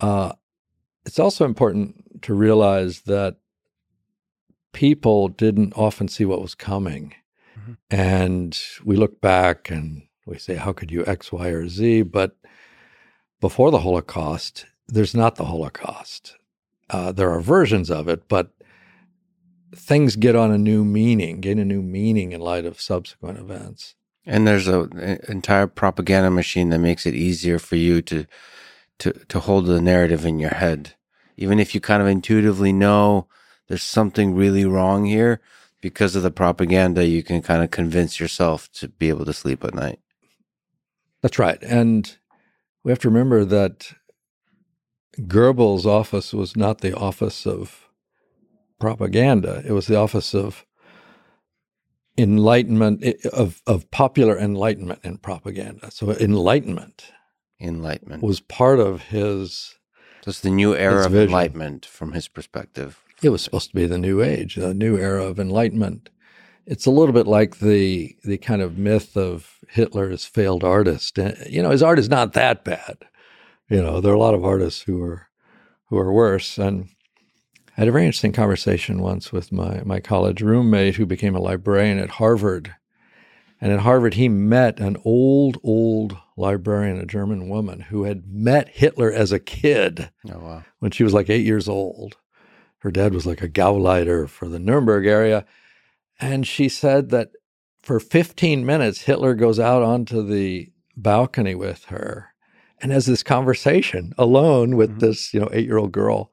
uh, 0.00 0.32
it's 1.04 1.18
also 1.18 1.44
important 1.44 2.22
to 2.22 2.34
realize 2.34 3.02
that 3.02 3.36
people 4.72 5.28
didn't 5.28 5.72
often 5.76 6.08
see 6.08 6.24
what 6.24 6.42
was 6.42 6.54
coming. 6.54 7.14
Mm-hmm. 7.58 7.72
And 7.90 8.58
we 8.84 8.96
look 8.96 9.20
back 9.20 9.70
and 9.70 10.02
we 10.26 10.38
say, 10.38 10.56
how 10.56 10.72
could 10.72 10.90
you 10.90 11.04
X, 11.06 11.32
Y, 11.32 11.48
or 11.48 11.68
Z? 11.68 12.02
But 12.02 12.36
before 13.40 13.70
the 13.70 13.80
Holocaust, 13.80 14.66
there's 14.88 15.14
not 15.14 15.36
the 15.36 15.46
Holocaust. 15.46 16.36
Uh, 16.90 17.12
there 17.12 17.30
are 17.30 17.40
versions 17.40 17.90
of 17.90 18.08
it, 18.08 18.28
but 18.28 18.52
things 19.74 20.16
get 20.16 20.36
on 20.36 20.50
a 20.50 20.58
new 20.58 20.84
meaning, 20.84 21.40
gain 21.40 21.58
a 21.58 21.64
new 21.64 21.82
meaning 21.82 22.32
in 22.32 22.40
light 22.40 22.64
of 22.64 22.80
subsequent 22.80 23.38
events. 23.38 23.94
And 24.24 24.46
there's 24.46 24.68
an 24.68 25.20
entire 25.28 25.66
propaganda 25.66 26.30
machine 26.30 26.70
that 26.70 26.80
makes 26.80 27.06
it 27.06 27.14
easier 27.14 27.58
for 27.58 27.76
you 27.76 28.02
to 28.02 28.26
to 28.98 29.12
to 29.12 29.40
hold 29.40 29.66
the 29.66 29.80
narrative 29.80 30.24
in 30.24 30.38
your 30.38 30.54
head, 30.54 30.94
even 31.36 31.58
if 31.58 31.74
you 31.74 31.80
kind 31.80 32.02
of 32.02 32.08
intuitively 32.08 32.72
know 32.72 33.28
there's 33.68 33.82
something 33.82 34.34
really 34.34 34.64
wrong 34.64 35.04
here. 35.04 35.40
Because 35.82 36.16
of 36.16 36.22
the 36.22 36.30
propaganda, 36.30 37.06
you 37.06 37.22
can 37.22 37.42
kind 37.42 37.62
of 37.62 37.70
convince 37.70 38.18
yourself 38.18 38.72
to 38.72 38.88
be 38.88 39.08
able 39.08 39.24
to 39.26 39.32
sleep 39.32 39.62
at 39.62 39.74
night. 39.74 40.00
That's 41.22 41.38
right, 41.38 41.62
and 41.62 42.16
we 42.82 42.90
have 42.90 42.98
to 43.00 43.10
remember 43.10 43.44
that 43.44 43.92
Goebbels' 45.20 45.84
office 45.84 46.32
was 46.32 46.56
not 46.56 46.80
the 46.80 46.96
office 46.96 47.46
of 47.46 47.85
propaganda; 48.78 49.62
it 49.66 49.72
was 49.72 49.86
the 49.86 49.96
office 49.96 50.34
of 50.34 50.64
enlightenment 52.18 53.04
of 53.32 53.62
of 53.66 53.90
popular 53.90 54.38
enlightenment 54.38 55.00
and 55.04 55.22
propaganda. 55.22 55.90
So 55.90 56.12
enlightenment 56.12 57.12
enlightenment 57.60 58.22
was 58.22 58.40
part 58.40 58.78
of 58.80 59.02
his. 59.02 59.74
Just 60.24 60.42
the 60.42 60.50
new 60.50 60.74
era 60.74 61.06
of 61.06 61.14
enlightenment 61.14 61.86
from 61.86 62.12
his 62.12 62.26
perspective. 62.26 63.02
It 63.22 63.28
was 63.28 63.42
supposed 63.42 63.70
to 63.70 63.76
be 63.76 63.86
the 63.86 63.98
new 63.98 64.22
age, 64.22 64.56
the 64.56 64.74
new 64.74 64.98
era 64.98 65.24
of 65.24 65.38
enlightenment. 65.38 66.10
It's 66.66 66.84
a 66.84 66.90
little 66.90 67.12
bit 67.12 67.28
like 67.28 67.60
the 67.60 68.16
the 68.24 68.38
kind 68.38 68.60
of 68.60 68.76
myth 68.76 69.16
of 69.16 69.58
Hitler 69.68 70.10
as 70.10 70.24
failed 70.24 70.64
artist. 70.64 71.18
Uh, 71.18 71.32
you 71.48 71.62
know, 71.62 71.70
his 71.70 71.82
art 71.82 71.98
is 71.98 72.08
not 72.08 72.32
that 72.32 72.64
bad, 72.64 72.98
You 73.68 73.82
know, 73.82 74.00
there 74.00 74.12
are 74.12 74.16
a 74.16 74.20
lot 74.20 74.34
of 74.34 74.44
artists 74.44 74.82
who 74.82 75.00
are 75.02 75.28
who 75.88 75.96
are 75.96 76.12
worse. 76.12 76.58
And 76.58 76.88
I 77.76 77.80
had 77.82 77.88
a 77.88 77.92
very 77.92 78.04
interesting 78.06 78.32
conversation 78.32 79.00
once 79.02 79.32
with 79.32 79.52
my 79.52 79.82
my 79.84 80.00
college 80.00 80.40
roommate 80.40 80.96
who 80.96 81.06
became 81.06 81.34
a 81.36 81.40
librarian 81.40 81.98
at 81.98 82.10
Harvard. 82.10 82.74
And 83.60 83.72
at 83.72 83.80
Harvard, 83.80 84.14
he 84.14 84.28
met 84.28 84.78
an 84.80 84.98
old, 85.04 85.56
old 85.62 86.16
librarian, 86.36 86.98
a 87.00 87.06
German 87.06 87.48
woman 87.48 87.80
who 87.80 88.04
had 88.04 88.24
met 88.28 88.68
Hitler 88.68 89.10
as 89.10 89.32
a 89.32 89.38
kid 89.38 90.10
Oh 90.30 90.38
wow. 90.38 90.64
when 90.78 90.90
she 90.90 91.02
was 91.04 91.14
like 91.14 91.30
eight 91.30 91.44
years 91.46 91.66
old. 91.66 92.16
Her 92.80 92.90
dad 92.90 93.14
was 93.14 93.24
like 93.26 93.40
a 93.42 93.48
Gauleiter 93.48 94.28
for 94.28 94.46
the 94.48 94.58
Nuremberg 94.58 95.06
area. 95.06 95.46
And 96.20 96.46
she 96.46 96.68
said 96.68 97.08
that 97.10 97.30
for 97.82 97.98
15 97.98 98.64
minutes, 98.66 99.02
Hitler 99.02 99.34
goes 99.34 99.58
out 99.58 99.82
onto 99.82 100.22
the 100.22 100.70
balcony 100.94 101.54
with 101.54 101.86
her 101.86 102.28
and 102.82 102.92
has 102.92 103.06
this 103.06 103.22
conversation 103.22 104.12
alone 104.18 104.76
with 104.76 104.96
Mhm. 104.96 105.00
this, 105.00 105.32
you 105.32 105.40
know, 105.40 105.48
eight 105.52 105.64
year 105.64 105.78
old 105.78 105.92
girl. 105.92 106.30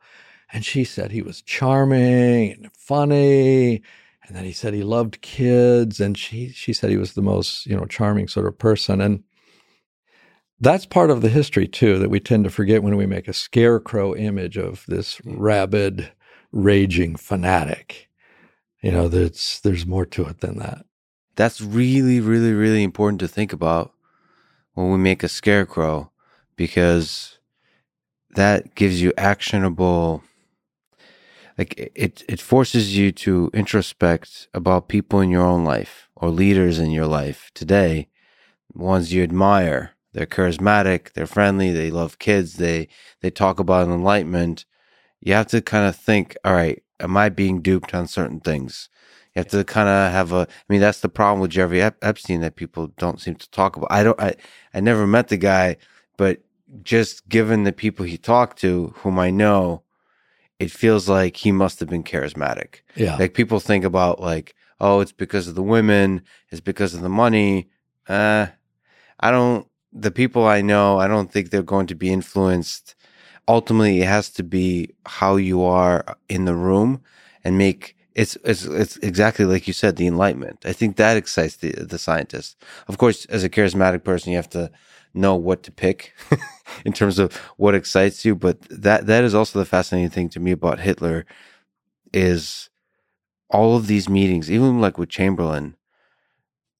And 0.53 0.63
she 0.63 0.83
said 0.83 1.11
he 1.11 1.23
was 1.23 1.41
charming 1.41 2.53
and 2.53 2.71
funny. 2.73 3.81
And 4.25 4.37
then 4.37 4.45
he 4.45 4.53
said 4.53 4.73
he 4.73 4.83
loved 4.83 5.21
kids. 5.21 5.99
And 5.99 6.17
she 6.17 6.49
she 6.49 6.73
said 6.73 6.91
he 6.91 6.97
was 6.97 7.13
the 7.13 7.23
most, 7.23 7.65
you 7.65 7.75
know, 7.75 7.85
charming 7.85 8.27
sort 8.27 8.45
of 8.45 8.57
person. 8.57 9.01
And 9.01 9.23
that's 10.59 10.85
part 10.85 11.09
of 11.09 11.21
the 11.21 11.29
history 11.29 11.67
too 11.67 11.97
that 11.99 12.09
we 12.09 12.19
tend 12.19 12.43
to 12.43 12.51
forget 12.51 12.83
when 12.83 12.95
we 12.95 13.07
make 13.07 13.27
a 13.27 13.33
scarecrow 13.33 14.15
image 14.15 14.57
of 14.57 14.85
this 14.87 15.17
mm. 15.17 15.35
rabid, 15.37 16.11
raging 16.51 17.15
fanatic. 17.15 18.07
You 18.81 18.91
know, 18.91 19.07
that's 19.07 19.59
there's 19.59 19.87
more 19.87 20.05
to 20.07 20.25
it 20.25 20.41
than 20.41 20.59
that. 20.59 20.85
That's 21.35 21.61
really, 21.61 22.19
really, 22.19 22.53
really 22.53 22.83
important 22.83 23.19
to 23.21 23.27
think 23.27 23.53
about 23.53 23.91
when 24.75 24.91
we 24.91 24.97
make 24.99 25.23
a 25.23 25.29
scarecrow 25.29 26.11
because 26.55 27.39
that 28.35 28.75
gives 28.75 29.01
you 29.01 29.13
actionable 29.17 30.23
like 31.57 31.91
it 31.95 32.23
it 32.27 32.41
forces 32.41 32.97
you 32.97 33.11
to 33.11 33.49
introspect 33.53 34.47
about 34.53 34.87
people 34.89 35.21
in 35.21 35.29
your 35.29 35.45
own 35.45 35.63
life 35.63 36.09
or 36.15 36.29
leaders 36.29 36.79
in 36.79 36.91
your 36.91 37.07
life 37.07 37.51
today 37.53 38.09
ones 38.73 39.13
you 39.13 39.23
admire. 39.23 39.91
They're 40.13 40.25
charismatic 40.27 41.13
they're 41.13 41.27
friendly 41.27 41.71
they 41.71 41.91
love 41.91 42.19
kids 42.19 42.55
they 42.55 42.87
they 43.21 43.31
talk 43.31 43.59
about 43.59 43.87
enlightenment. 43.87 44.65
You 45.21 45.33
have 45.33 45.47
to 45.47 45.61
kind 45.61 45.87
of 45.87 45.95
think 45.95 46.35
all 46.45 46.53
right 46.53 46.83
am 46.99 47.17
i 47.17 47.29
being 47.29 47.61
duped 47.61 47.93
on 47.93 48.07
certain 48.07 48.39
things? 48.39 48.89
You 49.35 49.41
have 49.41 49.49
to 49.49 49.63
kind 49.63 49.89
of 49.89 50.11
have 50.11 50.31
a 50.33 50.47
i 50.49 50.65
mean 50.69 50.81
that's 50.81 51.01
the 51.01 51.09
problem 51.09 51.39
with 51.41 51.51
jeffrey 51.51 51.81
Ep- 51.81 52.03
epstein 52.03 52.41
that 52.41 52.55
people 52.55 52.87
don't 52.97 53.21
seem 53.21 53.35
to 53.35 53.51
talk 53.51 53.75
about. 53.77 53.91
I 53.91 54.03
don't 54.03 54.19
i 54.21 54.35
i 54.73 54.79
never 54.79 55.07
met 55.07 55.29
the 55.29 55.37
guy 55.37 55.77
but 56.17 56.41
just 56.83 57.27
given 57.29 57.63
the 57.63 57.73
people 57.73 58.05
he 58.05 58.17
talked 58.17 58.59
to 58.59 58.93
whom 58.97 59.19
i 59.19 59.31
know 59.31 59.83
it 60.59 60.71
feels 60.71 61.09
like 61.09 61.37
he 61.37 61.51
must 61.51 61.79
have 61.79 61.89
been 61.89 62.03
charismatic. 62.03 62.81
Yeah. 62.95 63.17
like 63.17 63.33
people 63.33 63.59
think 63.59 63.83
about 63.85 64.19
like 64.19 64.55
oh 64.79 64.99
it's 65.01 65.11
because 65.11 65.47
of 65.47 65.55
the 65.55 65.63
women 65.63 66.21
it's 66.49 66.61
because 66.61 66.93
of 66.93 67.01
the 67.01 67.09
money. 67.09 67.69
Uh 68.07 68.47
i 69.19 69.31
don't 69.31 69.67
the 69.93 70.11
people 70.11 70.45
i 70.45 70.61
know 70.61 70.97
i 70.99 71.07
don't 71.07 71.31
think 71.31 71.49
they're 71.49 71.63
going 71.63 71.87
to 71.87 71.95
be 71.95 72.11
influenced. 72.11 72.95
Ultimately 73.47 74.01
it 74.01 74.07
has 74.07 74.29
to 74.31 74.43
be 74.43 74.89
how 75.05 75.35
you 75.35 75.63
are 75.63 76.17
in 76.29 76.45
the 76.45 76.55
room 76.55 77.01
and 77.43 77.57
make 77.57 77.95
it's 78.15 78.37
it's 78.43 78.65
it's 78.65 78.97
exactly 78.97 79.45
like 79.45 79.67
you 79.67 79.73
said 79.73 79.95
the 79.95 80.07
enlightenment. 80.07 80.59
I 80.65 80.73
think 80.73 80.95
that 80.97 81.17
excites 81.17 81.57
the 81.57 81.71
the 81.71 81.97
scientists. 81.97 82.55
Of 82.87 82.97
course 82.97 83.25
as 83.25 83.43
a 83.43 83.49
charismatic 83.49 84.03
person 84.03 84.31
you 84.31 84.37
have 84.37 84.49
to 84.51 84.71
know 85.13 85.35
what 85.35 85.63
to 85.63 85.71
pick 85.71 86.13
in 86.85 86.93
terms 86.93 87.19
of 87.19 87.35
what 87.57 87.75
excites 87.75 88.25
you 88.25 88.35
but 88.35 88.61
that 88.69 89.05
that 89.05 89.23
is 89.23 89.35
also 89.35 89.59
the 89.59 89.65
fascinating 89.65 90.09
thing 90.09 90.29
to 90.29 90.39
me 90.39 90.51
about 90.51 90.79
hitler 90.79 91.25
is 92.13 92.69
all 93.53 93.75
of 93.77 93.87
these 93.87 94.09
meetings, 94.09 94.51
even 94.51 94.81
like 94.81 94.97
with 94.97 95.09
Chamberlain 95.09 95.75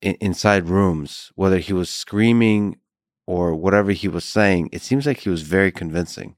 in, 0.01 0.15
inside 0.15 0.67
rooms, 0.67 1.31
whether 1.35 1.59
he 1.59 1.71
was 1.71 1.89
screaming 1.89 2.77
or 3.25 3.55
whatever 3.55 3.91
he 3.91 4.07
was 4.07 4.25
saying, 4.25 4.69
it 4.73 4.81
seems 4.81 5.05
like 5.05 5.19
he 5.19 5.29
was 5.29 5.43
very 5.43 5.71
convincing. 5.71 6.35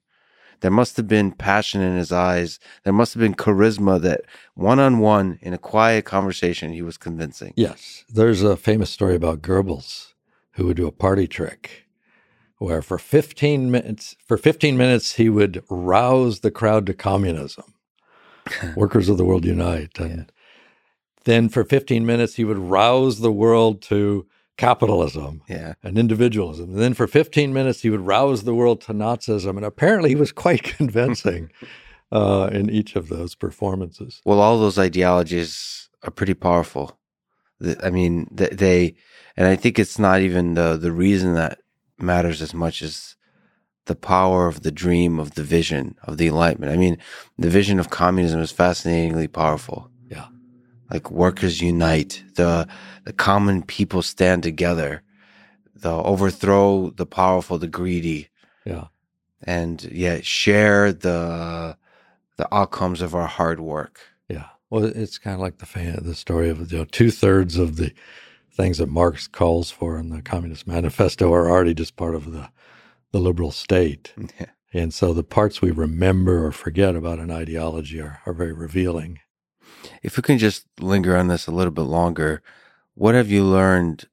There 0.61 0.71
must 0.71 0.97
have 0.97 1.07
been 1.07 1.31
passion 1.31 1.81
in 1.81 1.97
his 1.97 2.11
eyes. 2.11 2.59
There 2.83 2.93
must 2.93 3.13
have 3.13 3.21
been 3.21 3.35
charisma 3.35 3.99
that 4.01 4.21
one 4.53 4.79
on 4.79 4.99
one 4.99 5.37
in 5.41 5.53
a 5.53 5.57
quiet 5.57 6.05
conversation, 6.05 6.71
he 6.71 6.81
was 6.81 6.97
convincing. 6.97 7.53
Yes. 7.55 8.03
There's 8.09 8.41
a 8.41 8.55
famous 8.55 8.89
story 8.89 9.15
about 9.15 9.41
Goebbels 9.41 10.13
who 10.53 10.65
would 10.67 10.77
do 10.77 10.87
a 10.87 10.91
party 10.91 11.27
trick 11.27 11.84
where 12.57 12.81
for 12.81 12.97
15 12.97 13.69
minutes 13.69 14.15
for 14.25 14.37
15 14.37 14.77
minutes 14.77 15.13
he 15.15 15.29
would 15.29 15.63
rouse 15.69 16.39
the 16.39 16.51
crowd 16.51 16.85
to 16.87 16.93
communism. 16.93 17.65
Workers 18.75 19.09
of 19.09 19.17
the 19.17 19.25
world 19.25 19.45
unite 19.45 19.97
and 19.99 20.31
then 21.25 21.49
for 21.49 21.63
15 21.63 22.05
minutes 22.05 22.35
he 22.35 22.43
would 22.43 22.57
rouse 22.59 23.19
the 23.19 23.31
world 23.31 23.81
to 23.83 24.27
capitalism 24.57 25.41
Yeah. 25.49 25.73
and 25.83 25.97
individualism. 25.97 26.69
And 26.71 26.79
then 26.79 26.93
for 26.93 27.07
15 27.07 27.51
minutes 27.51 27.81
he 27.81 27.89
would 27.89 28.05
rouse 28.05 28.43
the 28.43 28.53
world 28.55 28.81
to 28.81 28.93
Nazism 28.93 29.57
and 29.57 29.65
apparently 29.65 30.09
he 30.09 30.15
was 30.15 30.31
quite 30.31 30.63
convincing 30.77 31.51
uh, 32.11 32.49
in 32.53 32.69
each 32.69 32.95
of 32.95 33.09
those 33.09 33.35
performances. 33.35 34.21
Well, 34.25 34.39
all 34.39 34.59
those 34.59 34.77
ideologies 34.79 35.89
are 36.03 36.11
pretty 36.11 36.35
powerful. 36.35 36.97
I 37.83 37.89
mean, 37.89 38.27
they, 38.31 38.95
and 39.35 39.47
I 39.47 39.55
think 39.55 39.79
it's 39.79 39.97
not 39.97 40.21
even 40.21 40.53
the 40.53 40.77
the 40.77 40.91
reason 40.91 41.33
that 41.35 41.59
matters 41.99 42.41
as 42.41 42.53
much 42.53 42.81
as 42.81 43.15
the 43.85 43.95
power 43.95 44.47
of 44.47 44.61
the 44.63 44.71
dream, 44.71 45.19
of 45.19 45.35
the 45.35 45.43
vision, 45.43 45.95
of 46.03 46.17
the 46.17 46.27
enlightenment. 46.27 46.73
I 46.73 46.77
mean, 46.77 46.97
the 47.37 47.49
vision 47.49 47.79
of 47.79 47.89
communism 47.89 48.41
is 48.41 48.51
fascinatingly 48.51 49.27
powerful. 49.27 49.89
Yeah. 50.09 50.25
Like 50.91 51.11
workers 51.11 51.61
unite, 51.61 52.23
the 52.35 52.67
the 53.03 53.13
common 53.13 53.61
people 53.63 54.01
stand 54.01 54.41
together, 54.43 55.03
they'll 55.75 56.01
overthrow 56.05 56.89
the 56.91 57.05
powerful, 57.05 57.57
the 57.59 57.67
greedy, 57.67 58.29
Yeah. 58.65 58.85
and 59.43 59.83
yet 59.83 60.25
share 60.25 60.91
the 60.91 61.77
the 62.37 62.53
outcomes 62.53 63.01
of 63.01 63.13
our 63.15 63.27
hard 63.27 63.59
work. 63.59 63.99
Yeah. 64.27 64.47
Well, 64.69 64.83
it's 64.85 65.17
kind 65.19 65.35
of 65.35 65.39
like 65.39 65.59
the 65.59 65.65
fan, 65.65 65.99
the 66.03 66.15
story 66.15 66.49
of 66.49 66.71
you 66.71 66.79
know 66.79 66.85
two 66.85 67.11
thirds 67.11 67.57
of 67.57 67.75
the 67.77 67.93
things 68.55 68.77
that 68.77 68.87
Marx 68.89 69.27
calls 69.27 69.69
for 69.69 69.97
in 69.97 70.09
the 70.09 70.21
Communist 70.21 70.65
Manifesto 70.65 71.31
are 71.33 71.49
already 71.49 71.73
just 71.73 71.95
part 71.95 72.15
of 72.15 72.31
the 72.31 72.49
the 73.11 73.19
liberal 73.19 73.51
state, 73.51 74.13
Yeah. 74.39 74.47
and 74.73 74.93
so 74.93 75.13
the 75.13 75.23
parts 75.23 75.61
we 75.61 75.71
remember 75.71 76.45
or 76.45 76.51
forget 76.51 76.95
about 76.95 77.19
an 77.19 77.31
ideology 77.31 78.01
are, 78.01 78.19
are 78.25 78.33
very 78.33 78.51
revealing. 78.51 79.19
If 80.03 80.17
we 80.17 80.23
can 80.23 80.37
just 80.37 80.65
linger 80.81 81.15
on 81.15 81.27
this 81.29 81.47
a 81.47 81.51
little 81.51 81.71
bit 81.71 81.83
longer, 81.83 82.41
what 82.93 83.15
have 83.15 83.29
you 83.29 83.43
learned 83.45 84.05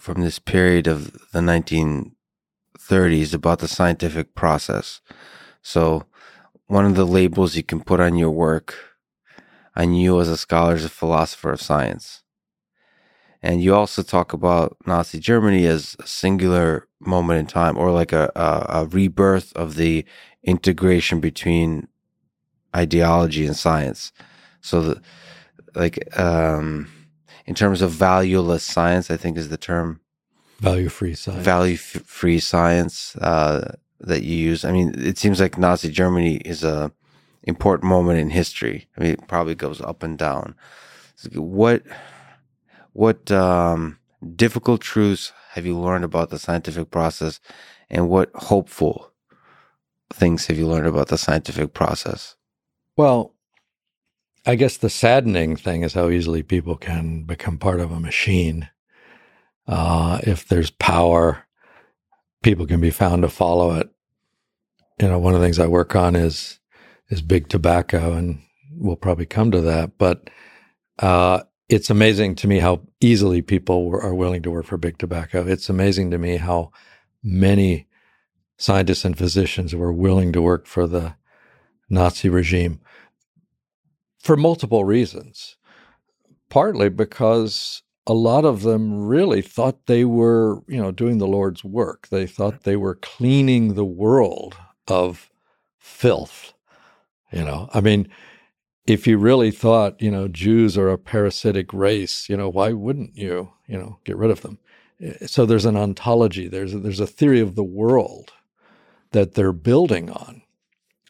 from 0.00 0.22
this 0.22 0.38
period 0.40 0.86
of 0.88 1.12
the 1.32 1.40
1930s 1.40 3.32
about 3.34 3.60
the 3.60 3.68
scientific 3.68 4.34
process? 4.34 5.00
So, 5.62 6.04
one 6.66 6.84
of 6.84 6.96
the 6.96 7.06
labels 7.06 7.54
you 7.56 7.62
can 7.62 7.80
put 7.80 8.00
on 8.00 8.16
your 8.16 8.30
work, 8.30 8.74
on 9.76 9.94
you 9.94 10.20
as 10.20 10.28
a 10.28 10.36
scholar, 10.36 10.74
as 10.74 10.84
a 10.84 10.88
philosopher 10.88 11.52
of 11.52 11.60
science. 11.62 12.22
And 13.48 13.62
you 13.62 13.74
also 13.74 14.02
talk 14.02 14.34
about 14.34 14.76
Nazi 14.84 15.18
Germany 15.18 15.64
as 15.64 15.96
a 16.00 16.06
singular 16.06 16.86
moment 17.00 17.40
in 17.40 17.46
time 17.46 17.78
or 17.78 17.90
like 17.90 18.12
a, 18.12 18.30
a, 18.36 18.80
a 18.80 18.84
rebirth 18.84 19.54
of 19.56 19.76
the 19.76 20.04
integration 20.44 21.18
between 21.18 21.88
ideology 22.76 23.46
and 23.46 23.56
science. 23.56 24.12
So, 24.60 24.82
the, 24.82 25.02
like, 25.74 25.96
um, 26.18 26.90
in 27.46 27.54
terms 27.54 27.80
of 27.80 27.90
valueless 27.90 28.64
science, 28.64 29.10
I 29.10 29.16
think 29.16 29.38
is 29.38 29.48
the 29.48 29.56
term 29.56 30.00
Value 30.60 30.90
free 30.90 31.14
science. 31.14 31.42
value 31.42 31.74
f- 31.74 32.02
free 32.04 32.40
science 32.40 33.16
uh, 33.16 33.76
that 34.00 34.24
you 34.24 34.36
use. 34.36 34.62
I 34.66 34.72
mean, 34.72 34.92
it 34.94 35.16
seems 35.16 35.40
like 35.40 35.56
Nazi 35.56 35.90
Germany 35.90 36.36
is 36.44 36.64
a 36.64 36.92
important 37.44 37.88
moment 37.88 38.18
in 38.18 38.28
history. 38.28 38.88
I 38.98 39.00
mean, 39.00 39.12
it 39.12 39.26
probably 39.26 39.54
goes 39.54 39.80
up 39.80 40.02
and 40.02 40.18
down. 40.18 40.54
What 41.34 41.82
what 42.98 43.30
um, 43.30 43.96
difficult 44.34 44.80
truths 44.80 45.32
have 45.52 45.64
you 45.64 45.78
learned 45.78 46.02
about 46.02 46.30
the 46.30 46.38
scientific 46.38 46.90
process, 46.90 47.38
and 47.88 48.08
what 48.08 48.28
hopeful 48.34 49.12
things 50.12 50.46
have 50.46 50.58
you 50.58 50.66
learned 50.66 50.88
about 50.88 51.06
the 51.06 51.16
scientific 51.16 51.74
process? 51.74 52.34
Well, 52.96 53.36
I 54.44 54.56
guess 54.56 54.78
the 54.78 54.90
saddening 54.90 55.54
thing 55.54 55.84
is 55.84 55.94
how 55.94 56.10
easily 56.10 56.42
people 56.42 56.74
can 56.74 57.22
become 57.22 57.56
part 57.56 57.78
of 57.78 57.92
a 57.92 58.00
machine. 58.00 58.68
Uh, 59.68 60.18
if 60.24 60.48
there's 60.48 60.70
power, 60.70 61.46
people 62.42 62.66
can 62.66 62.80
be 62.80 62.90
found 62.90 63.22
to 63.22 63.28
follow 63.28 63.76
it. 63.76 63.88
You 65.00 65.06
know, 65.06 65.20
one 65.20 65.34
of 65.34 65.40
the 65.40 65.46
things 65.46 65.60
I 65.60 65.68
work 65.68 65.94
on 65.94 66.16
is 66.16 66.58
is 67.10 67.22
big 67.22 67.48
tobacco, 67.48 68.14
and 68.14 68.42
we'll 68.72 68.96
probably 68.96 69.26
come 69.26 69.52
to 69.52 69.60
that. 69.60 69.98
But 69.98 70.30
uh, 70.98 71.42
it's 71.68 71.90
amazing 71.90 72.34
to 72.36 72.48
me 72.48 72.60
how 72.60 72.80
easily 73.00 73.42
people 73.42 73.90
are 74.02 74.14
willing 74.14 74.42
to 74.42 74.50
work 74.50 74.66
for 74.66 74.78
big 74.78 74.98
tobacco. 74.98 75.46
It's 75.46 75.68
amazing 75.68 76.10
to 76.10 76.18
me 76.18 76.36
how 76.36 76.72
many 77.22 77.86
scientists 78.56 79.04
and 79.04 79.16
physicians 79.16 79.74
were 79.74 79.92
willing 79.92 80.32
to 80.32 80.42
work 80.42 80.66
for 80.66 80.86
the 80.86 81.14
Nazi 81.90 82.28
regime 82.28 82.80
for 84.18 84.36
multiple 84.36 84.84
reasons. 84.84 85.56
Partly 86.48 86.88
because 86.88 87.82
a 88.06 88.14
lot 88.14 88.46
of 88.46 88.62
them 88.62 89.06
really 89.06 89.42
thought 89.42 89.86
they 89.86 90.04
were, 90.04 90.62
you 90.66 90.78
know, 90.78 90.90
doing 90.90 91.18
the 91.18 91.26
Lord's 91.26 91.62
work. 91.62 92.08
They 92.08 92.26
thought 92.26 92.62
they 92.62 92.76
were 92.76 92.94
cleaning 92.94 93.74
the 93.74 93.84
world 93.84 94.56
of 94.86 95.30
filth. 95.78 96.54
You 97.30 97.44
know, 97.44 97.68
I 97.74 97.82
mean, 97.82 98.08
if 98.88 99.06
you 99.06 99.18
really 99.18 99.50
thought, 99.50 100.00
you 100.00 100.10
know, 100.10 100.28
Jews 100.28 100.78
are 100.78 100.88
a 100.88 100.96
parasitic 100.96 101.74
race, 101.74 102.28
you 102.28 102.36
know, 102.36 102.48
why 102.48 102.72
wouldn't 102.72 103.14
you, 103.14 103.52
you 103.66 103.76
know, 103.76 103.98
get 104.04 104.16
rid 104.16 104.30
of 104.30 104.40
them? 104.40 104.58
Eh, 105.00 105.26
so 105.26 105.44
there's 105.44 105.66
an 105.66 105.76
ontology. 105.76 106.48
There's 106.48 106.72
a, 106.72 106.78
there's 106.78 107.00
a 107.00 107.06
theory 107.06 107.40
of 107.40 107.54
the 107.54 107.62
world 107.64 108.32
that 109.12 109.34
they're 109.34 109.52
building 109.52 110.10
on, 110.10 110.42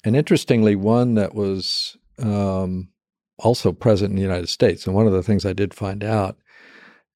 and 0.04 0.16
interestingly, 0.16 0.74
one 0.76 1.14
that 1.14 1.34
was 1.34 1.96
um, 2.18 2.88
also 3.38 3.72
present 3.72 4.10
in 4.10 4.16
the 4.16 4.22
United 4.22 4.48
States. 4.48 4.86
And 4.86 4.94
one 4.94 5.06
of 5.06 5.12
the 5.12 5.22
things 5.22 5.46
I 5.46 5.52
did 5.52 5.72
find 5.72 6.02
out 6.02 6.36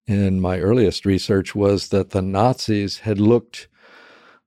in 0.07 0.41
my 0.41 0.61
earliest 0.61 1.05
research 1.05 1.55
was 1.55 1.89
that 1.89 2.11
the 2.11 2.23
Nazis 2.23 2.99
had 3.01 3.19
looked 3.21 3.69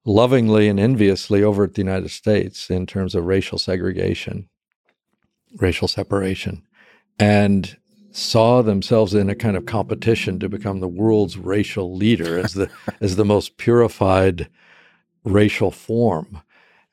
lovingly 0.05 0.67
and 0.67 0.79
enviously 0.79 1.43
over 1.43 1.63
at 1.63 1.73
the 1.73 1.81
United 1.81 2.11
States 2.11 2.69
in 2.69 2.85
terms 2.85 3.15
of 3.15 3.25
racial 3.25 3.57
segregation, 3.57 4.49
racial 5.57 5.87
separation, 5.87 6.63
and 7.19 7.77
saw 8.11 8.61
themselves 8.61 9.13
in 9.13 9.29
a 9.29 9.35
kind 9.35 9.57
of 9.57 9.65
competition 9.65 10.39
to 10.39 10.47
become 10.49 10.79
the 10.79 10.87
world's 10.87 11.37
racial 11.37 11.95
leader 11.95 12.39
as 12.39 12.53
the 12.53 12.69
as 13.01 13.15
the 13.15 13.25
most 13.25 13.57
purified 13.57 14.49
racial 15.23 15.71
form 15.71 16.41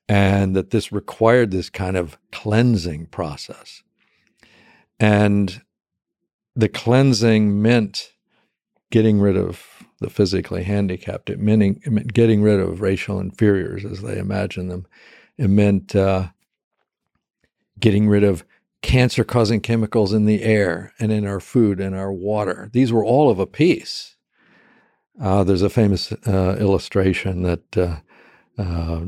and 0.09 0.57
that 0.57 0.70
this 0.70 0.90
required 0.90 1.51
this 1.51 1.70
kind 1.70 1.96
of 1.96 2.18
cleansing 2.33 3.07
process 3.07 3.83
and 4.98 5.62
the 6.55 6.68
cleansing 6.68 7.61
meant 7.61 8.12
getting 8.90 9.20
rid 9.20 9.37
of 9.37 9.66
the 10.01 10.11
physically 10.11 10.62
handicapped. 10.64 11.31
It 11.31 11.38
meant, 11.38 11.62
it 11.62 11.90
meant 11.90 12.12
getting 12.12 12.42
rid 12.42 12.61
of 12.61 12.81
racial 12.81 13.18
inferiors 13.18 13.85
as 13.85 14.03
they 14.03 14.18
imagined 14.18 14.70
them. 14.70 14.87
It 15.38 15.48
meant 15.48 15.96
uh, 15.96 16.29
getting 17.81 18.09
rid 18.09 18.22
of 18.22 18.44
cancer 18.83 19.25
causing 19.25 19.61
chemicals 19.61 20.12
in 20.12 20.27
the 20.27 20.42
air 20.42 20.92
and 20.99 21.12
in 21.12 21.27
our 21.27 21.40
food 21.40 21.81
and 21.81 21.95
our 21.95 22.12
water. 22.12 22.68
These 22.73 22.92
were 22.92 23.05
all 23.05 23.31
of 23.31 23.38
a 23.38 23.47
piece. 23.47 24.16
Uh, 25.21 25.45
there's 25.45 25.62
a 25.62 25.71
famous 25.71 26.12
uh, 26.27 26.57
illustration 26.59 27.42
that 27.42 27.77
uh, 27.77 27.97
uh, 28.59 29.03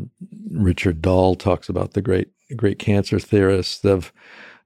Richard 0.51 1.03
Doll 1.03 1.35
talks 1.35 1.69
about 1.69 1.93
the 1.93 2.03
great 2.03 2.29
great 2.57 2.79
cancer 2.79 3.19
theorists 3.19 3.85
of 3.85 4.13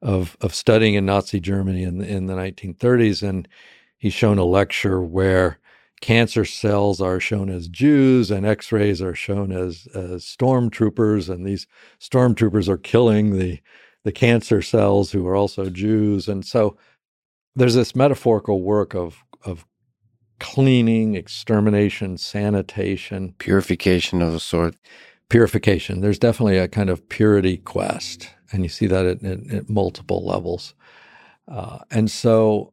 of 0.03 0.37
of 0.41 0.55
studying 0.55 0.95
in 0.95 1.07
Nazi 1.07 1.41
Germany 1.41 1.85
in 1.85 1.99
the, 1.99 2.07
in 2.07 2.27
the 2.27 2.35
1930s, 2.35 3.27
and 3.27 3.49
he's 3.97 4.13
shown 4.15 4.39
a 4.39 4.45
lecture 4.45 5.01
where 5.01 5.59
cancer 6.01 6.45
cells 6.45 7.01
are 7.01 7.19
shown 7.19 7.49
as 7.51 7.69
Jews 7.69 8.31
and 8.31 8.47
X-rays 8.47 9.01
are 9.03 9.15
shown 9.15 9.53
as 9.53 9.89
as 9.95 10.25
stormtroopers, 10.25 11.29
and 11.33 11.47
these 11.47 11.67
stormtroopers 12.01 12.69
are 12.69 12.79
killing 12.79 13.39
the 13.39 13.61
the 14.09 14.13
cancer 14.13 14.63
cells 14.63 15.13
who 15.13 15.27
are 15.27 15.37
also 15.37 15.69
Jews, 15.69 16.29
and 16.29 16.45
so 16.45 16.79
there's 17.55 17.75
this 17.75 17.95
metaphorical 17.95 18.63
work 18.63 18.95
of 18.95 19.23
of 19.45 19.67
cleaning, 20.41 21.15
extermination, 21.15 22.17
sanitation, 22.17 23.35
purification 23.39 24.23
of 24.23 24.35
a 24.35 24.41
sort. 24.41 24.77
Purification. 25.29 26.01
There's 26.01 26.19
definitely 26.19 26.57
a 26.57 26.69
kind 26.69 26.89
of 26.89 27.07
purity 27.11 27.59
quest 27.59 28.31
and 28.53 28.63
you 28.63 28.69
see 28.69 28.87
that 28.87 29.07
at, 29.07 29.23
at, 29.23 29.51
at 29.53 29.71
multiple 29.71 30.25
levels. 30.25 30.75
Uh, 31.47 31.79
and 31.91 32.11
so 32.11 32.73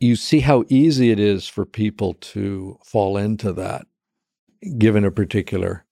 you 0.00 0.16
see 0.16 0.40
how 0.40 0.64
easy 0.68 1.10
it 1.10 1.20
is 1.20 1.46
for 1.46 1.64
people 1.64 2.14
to 2.14 2.78
fall 2.84 3.16
into 3.16 3.52
that 3.52 3.86
given 4.78 5.04
a 5.04 5.10
particular 5.10 5.84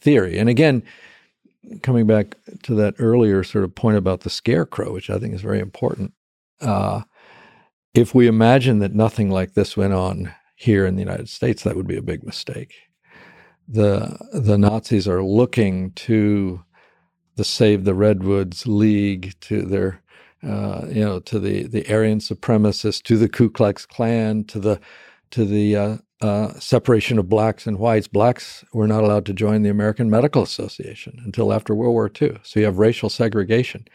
theory. 0.00 0.38
And 0.38 0.48
again, 0.48 0.82
coming 1.82 2.06
back 2.06 2.36
to 2.64 2.74
that 2.76 2.94
earlier 2.98 3.44
sort 3.44 3.64
of 3.64 3.74
point 3.74 3.96
about 3.96 4.20
the 4.20 4.30
scarecrow, 4.30 4.92
which 4.92 5.10
I 5.10 5.18
think 5.18 5.34
is 5.34 5.42
very 5.42 5.60
important. 5.60 6.12
Uh, 6.60 7.02
if 7.94 8.14
we 8.14 8.26
imagine 8.26 8.78
that 8.80 8.94
nothing 8.94 9.30
like 9.30 9.54
this 9.54 9.76
went 9.76 9.94
on 9.94 10.32
here 10.56 10.86
in 10.86 10.96
the 10.96 11.02
United 11.02 11.28
States, 11.28 11.62
that 11.62 11.76
would 11.76 11.86
be 11.86 11.96
a 11.96 12.02
big 12.02 12.24
mistake. 12.24 12.74
The 13.68 14.18
the 14.32 14.58
Nazis 14.58 15.08
are 15.08 15.22
looking 15.22 15.92
to 15.92 16.64
the 17.36 17.44
Save 17.44 17.84
the 17.84 17.94
Redwoods 17.94 18.66
League, 18.66 19.34
to 19.40 19.62
their, 19.62 20.02
uh, 20.42 20.86
you 20.88 21.04
know, 21.04 21.20
to 21.20 21.38
the 21.38 21.66
the 21.66 21.90
Aryan 21.92 22.20
supremacists, 22.20 23.02
to 23.04 23.16
the 23.16 23.28
Ku 23.28 23.50
Klux 23.50 23.86
Klan, 23.86 24.44
to 24.44 24.58
the 24.60 24.80
to 25.30 25.44
the 25.44 25.76
uh, 25.76 25.96
uh, 26.20 26.52
separation 26.58 27.18
of 27.18 27.28
blacks 27.28 27.66
and 27.66 27.78
whites. 27.78 28.08
Blacks 28.08 28.64
were 28.72 28.86
not 28.86 29.04
allowed 29.04 29.26
to 29.26 29.34
join 29.34 29.62
the 29.62 29.70
American 29.70 30.08
Medical 30.08 30.42
Association 30.42 31.20
until 31.24 31.52
after 31.52 31.74
World 31.74 31.92
War 31.92 32.10
II. 32.20 32.38
So 32.42 32.60
you 32.60 32.66
have 32.66 32.78
racial 32.78 33.10
segregation. 33.10 33.86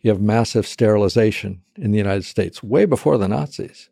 You 0.00 0.10
have 0.10 0.20
massive 0.20 0.66
sterilization 0.66 1.62
in 1.76 1.90
the 1.90 1.98
United 1.98 2.24
States 2.24 2.62
way 2.62 2.86
before 2.86 3.18
the 3.18 3.28
Nazis. 3.28 3.90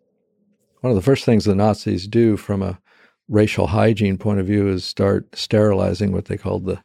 One 0.80 0.90
of 0.90 0.96
the 0.96 1.02
first 1.02 1.24
things 1.24 1.44
the 1.44 1.54
Nazis 1.54 2.06
do 2.06 2.36
from 2.36 2.62
a 2.62 2.80
racial 3.28 3.66
hygiene 3.66 4.16
point 4.16 4.40
of 4.40 4.46
view 4.46 4.68
is 4.68 4.84
start 4.84 5.36
sterilizing 5.36 6.12
what 6.12 6.26
they 6.26 6.38
called 6.38 6.64
the 6.64 6.82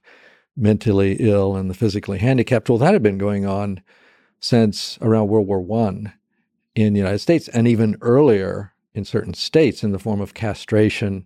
mentally 0.58 1.15
ill 1.19 1.56
and 1.56 1.69
the 1.69 1.74
physically 1.74 2.17
handicapped. 2.17 2.69
Well, 2.69 2.78
that 2.80 2.93
had 2.93 3.04
been 3.04 3.17
going 3.17 3.46
on 3.46 3.82
since 4.39 4.98
around 5.02 5.30
World 5.30 5.48
War 5.48 5.62
One 5.62 6.12
in 6.76 6.93
the 6.93 7.00
United 7.00 7.19
States, 7.19 7.48
and 7.48 7.67
even 7.67 7.98
earlier 8.02 8.73
in 8.93 9.06
certain 9.06 9.34
states 9.34 9.84
in 9.84 9.91
the 9.91 9.99
form 9.99 10.21
of 10.21 10.34
castration 10.34 11.25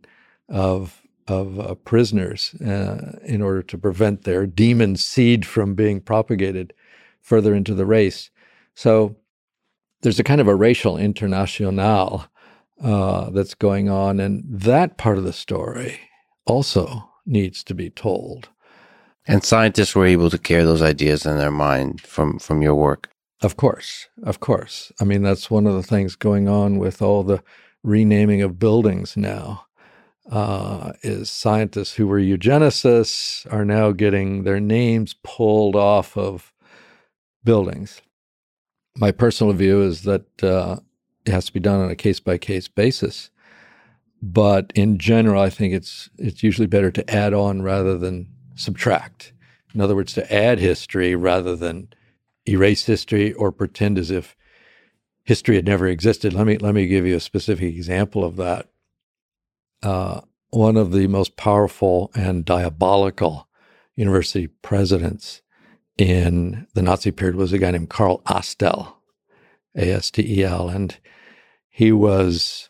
of 0.49 1.01
of 1.27 1.59
uh, 1.59 1.75
prisoners 1.75 2.55
uh, 2.61 3.19
in 3.25 3.41
order 3.41 3.61
to 3.61 3.77
prevent 3.77 4.23
their 4.23 4.45
demon 4.45 4.95
seed 4.95 5.45
from 5.45 5.75
being 5.75 5.99
propagated 5.99 6.73
further 7.21 7.53
into 7.53 7.73
the 7.73 7.85
race. 7.85 8.29
So 8.75 9.17
there's 10.01 10.19
a 10.19 10.23
kind 10.23 10.39
of 10.39 10.47
a 10.47 10.55
racial 10.55 10.97
international 10.97 12.25
uh, 12.81 13.29
that's 13.31 13.55
going 13.55 13.89
on, 13.89 14.19
and 14.19 14.43
that 14.47 14.97
part 14.97 15.17
of 15.17 15.23
the 15.25 15.33
story 15.33 15.99
also 16.45 17.09
needs 17.25 17.63
to 17.65 17.73
be 17.73 17.89
told. 17.89 18.49
And 19.27 19.43
scientists 19.43 19.95
were 19.95 20.05
able 20.05 20.29
to 20.29 20.37
carry 20.37 20.63
those 20.63 20.81
ideas 20.81 21.25
in 21.25 21.37
their 21.37 21.51
mind 21.51 21.99
from, 21.99 22.39
from 22.39 22.61
your 22.61 22.75
work. 22.75 23.09
Of 23.41 23.55
course, 23.55 24.07
of 24.23 24.39
course. 24.39 24.91
I 24.99 25.03
mean, 25.03 25.21
that's 25.21 25.51
one 25.51 25.67
of 25.67 25.75
the 25.75 25.83
things 25.83 26.15
going 26.15 26.47
on 26.47 26.79
with 26.79 27.01
all 27.01 27.23
the 27.23 27.43
renaming 27.83 28.41
of 28.41 28.59
buildings 28.59 29.15
now. 29.15 29.63
Uh, 30.29 30.91
is 31.03 31.29
scientists 31.29 31.93
who 31.93 32.05
were 32.05 32.19
eugenicists 32.19 33.49
are 33.49 33.63
now 33.63 33.91
getting 33.91 34.43
their 34.43 34.59
names 34.59 35.15
pulled 35.23 35.73
off 35.73 36.17
of 36.17 36.53
buildings. 37.45 38.01
My 38.97 39.11
personal 39.11 39.53
view 39.53 39.81
is 39.81 40.01
that 40.01 40.43
uh, 40.43 40.77
it 41.25 41.31
has 41.31 41.45
to 41.45 41.53
be 41.53 41.61
done 41.61 41.79
on 41.79 41.89
a 41.89 41.95
case 41.95 42.19
by 42.19 42.37
case 42.37 42.67
basis. 42.67 43.29
But 44.21 44.73
in 44.75 44.97
general, 44.97 45.41
I 45.41 45.49
think 45.49 45.73
it's 45.73 46.09
it's 46.17 46.43
usually 46.43 46.67
better 46.67 46.91
to 46.91 47.09
add 47.09 47.33
on 47.33 47.61
rather 47.61 47.97
than 47.97 48.27
subtract. 48.55 49.31
In 49.73 49.79
other 49.79 49.95
words, 49.95 50.13
to 50.13 50.33
add 50.33 50.59
history 50.59 51.15
rather 51.15 51.55
than 51.55 51.89
erase 52.47 52.85
history 52.85 53.33
or 53.33 53.51
pretend 53.51 53.97
as 53.97 54.11
if 54.11 54.35
history 55.23 55.55
had 55.55 55.65
never 55.65 55.87
existed. 55.87 56.33
Let 56.33 56.47
me 56.47 56.57
let 56.57 56.73
me 56.73 56.87
give 56.87 57.05
you 57.05 57.15
a 57.15 57.21
specific 57.21 57.75
example 57.75 58.23
of 58.23 58.37
that. 58.37 58.69
Uh, 59.83 60.21
one 60.49 60.77
of 60.77 60.91
the 60.91 61.07
most 61.07 61.35
powerful 61.35 62.11
and 62.15 62.45
diabolical 62.45 63.47
university 63.95 64.47
presidents 64.47 65.41
in 65.97 66.67
the 66.73 66.81
Nazi 66.81 67.11
period 67.11 67.35
was 67.35 67.53
a 67.53 67.57
guy 67.57 67.71
named 67.71 67.89
Karl 67.89 68.21
Astel, 68.27 68.93
A 69.75 69.91
S 69.91 70.11
T 70.11 70.39
E 70.39 70.43
L, 70.43 70.69
and 70.69 70.97
he 71.69 71.91
was 71.91 72.69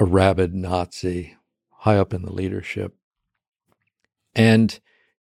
a 0.00 0.04
rabid 0.04 0.54
Nazi, 0.54 1.36
high 1.70 1.98
up 1.98 2.12
in 2.12 2.22
the 2.22 2.32
leadership. 2.32 2.94
And 4.34 4.78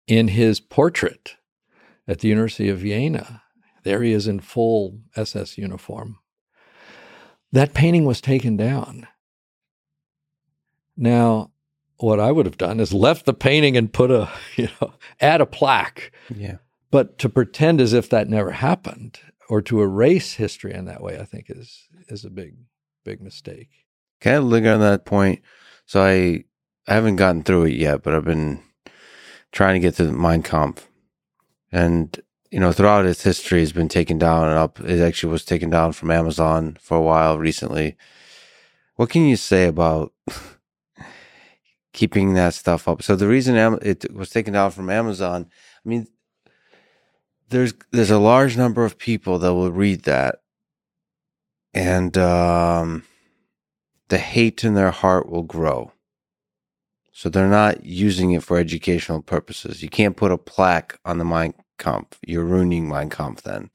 in 0.07 0.29
his 0.29 0.61
portrait 0.61 1.37
at 2.09 2.21
the 2.21 2.29
University 2.29 2.69
of 2.69 2.79
Vienna. 2.79 3.42
There 3.83 4.03
he 4.03 4.13
is 4.13 4.27
in 4.27 4.41
full 4.41 5.01
SS 5.17 5.59
uniform. 5.59 6.19
That 7.51 7.75
painting 7.75 8.05
was 8.05 8.21
taken 8.21 8.57
down. 8.57 9.07
Now, 10.97 11.51
what 11.99 12.21
I 12.21 12.33
would 12.33 12.47
have 12.47 12.59
done 12.59 12.81
is 12.81 12.93
left 12.93 13.27
the 13.27 13.35
painting 13.35 13.77
and 13.77 13.93
put 13.93 14.11
a, 14.11 14.29
you 14.57 14.69
know, 14.81 14.95
add 15.21 15.41
a 15.41 15.47
plaque. 15.47 16.13
Yeah. 16.35 16.57
But 16.91 17.19
to 17.19 17.29
pretend 17.29 17.81
as 17.81 17.93
if 17.93 18.11
that 18.11 18.29
never 18.29 18.51
happened 18.51 19.19
or 19.49 19.63
to 19.63 19.81
erase 19.81 20.35
history 20.35 20.75
in 20.75 20.85
that 20.87 21.03
way, 21.03 21.19
I 21.19 21.25
think 21.25 21.47
is 21.49 21.89
is 22.09 22.25
a 22.25 22.31
big, 22.31 22.55
big 23.05 23.23
mistake. 23.23 23.71
Can 24.21 24.35
I 24.35 24.39
linger 24.39 24.73
on 24.73 24.81
that 24.81 25.05
point? 25.05 25.41
So 25.87 26.03
I 26.03 26.45
I 26.87 26.95
haven't 26.95 27.17
gotten 27.17 27.43
through 27.43 27.67
it 27.67 27.75
yet, 27.75 28.03
but 28.03 28.15
I've 28.15 28.25
been 28.25 28.63
trying 29.53 29.75
to 29.75 29.81
get 29.81 29.95
to 29.97 30.11
Mein 30.11 30.43
Kampf. 30.43 30.89
And, 31.71 32.21
you 32.53 32.61
know, 32.61 32.71
throughout 32.71 33.07
its 33.07 33.23
history, 33.23 33.61
has 33.61 33.73
been 33.73 33.89
taken 33.89 34.19
down 34.19 34.47
and 34.47 34.59
up. 34.59 34.79
It 34.81 35.01
actually 35.01 35.33
was 35.33 35.43
taken 35.43 35.71
down 35.71 35.93
from 35.93 36.11
Amazon 36.11 36.77
for 36.83 36.99
a 36.99 37.03
while 37.03 37.39
recently. 37.39 37.97
What 38.97 39.09
can 39.09 39.25
you 39.25 39.37
say 39.37 39.67
about 39.67 40.13
keeping 41.95 42.35
that 42.35 42.53
stuff 42.53 42.87
up? 42.87 43.03
So 43.03 43.17
the 43.17 43.27
reason 43.27 43.57
it 43.81 44.13
was 44.13 44.29
taken 44.29 44.53
down 44.53 44.71
from 44.71 44.91
Amazon, 44.91 45.47
I 45.85 45.89
mean, 45.89 46.07
there's 47.49 47.73
there's 47.91 48.11
a 48.11 48.19
large 48.19 48.55
number 48.55 48.85
of 48.85 48.99
people 48.99 49.39
that 49.39 49.55
will 49.55 49.73
read 49.73 50.03
that, 50.03 50.43
and 51.73 52.17
um, 52.19 53.05
the 54.09 54.19
hate 54.19 54.63
in 54.63 54.75
their 54.75 54.91
heart 54.91 55.27
will 55.27 55.43
grow. 55.43 55.93
So 57.13 57.31
they're 57.31 57.49
not 57.49 57.85
using 57.87 58.33
it 58.33 58.43
for 58.43 58.59
educational 58.59 59.23
purposes. 59.23 59.83
You 59.83 59.89
can't 59.89 60.17
put 60.19 60.33
a 60.33 60.39
plaque 60.39 60.99
on 61.07 61.17
the 61.17 61.25
Mein 61.25 61.55
Kampf. 61.83 62.19
You're 62.27 62.45
ruining 62.45 62.89
Mein 62.89 63.11
Kampf 63.11 63.43
then. 63.43 63.71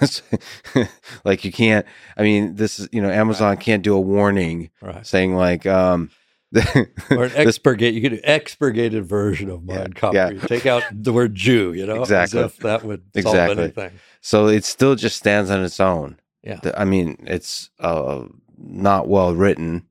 like 1.24 1.44
you 1.44 1.52
can't. 1.52 1.86
I 2.16 2.22
mean, 2.22 2.56
this 2.56 2.78
is 2.78 2.88
you 2.90 3.00
know 3.00 3.10
Amazon 3.10 3.50
right. 3.50 3.60
can't 3.60 3.82
do 3.82 3.94
a 3.94 4.00
warning 4.00 4.70
right. 4.80 5.06
saying 5.06 5.36
like 5.36 5.66
um, 5.66 6.10
or 6.54 7.24
an 7.24 7.30
expurgate. 7.30 7.94
You 7.94 8.00
could 8.00 8.12
do 8.12 8.20
expurgated 8.24 9.04
version 9.04 9.50
of 9.50 9.64
Mein 9.64 9.92
Kampf. 9.92 10.14
Yeah. 10.14 10.30
You 10.30 10.40
take 10.40 10.66
out 10.66 10.82
the 10.90 11.12
word 11.12 11.34
Jew. 11.34 11.72
You 11.72 11.86
know, 11.86 12.00
exactly. 12.00 12.40
As 12.40 12.52
if 12.52 12.56
that 12.58 12.84
would 12.84 13.02
solve 13.14 13.34
exactly. 13.34 13.64
anything. 13.64 13.90
So 14.20 14.48
it 14.48 14.64
still 14.64 14.94
just 14.94 15.16
stands 15.16 15.50
on 15.50 15.62
its 15.62 15.80
own. 15.80 16.18
Yeah. 16.42 16.60
I 16.76 16.84
mean, 16.84 17.16
it's 17.26 17.70
uh, 17.78 18.24
not 18.56 19.08
well 19.08 19.34
written, 19.34 19.86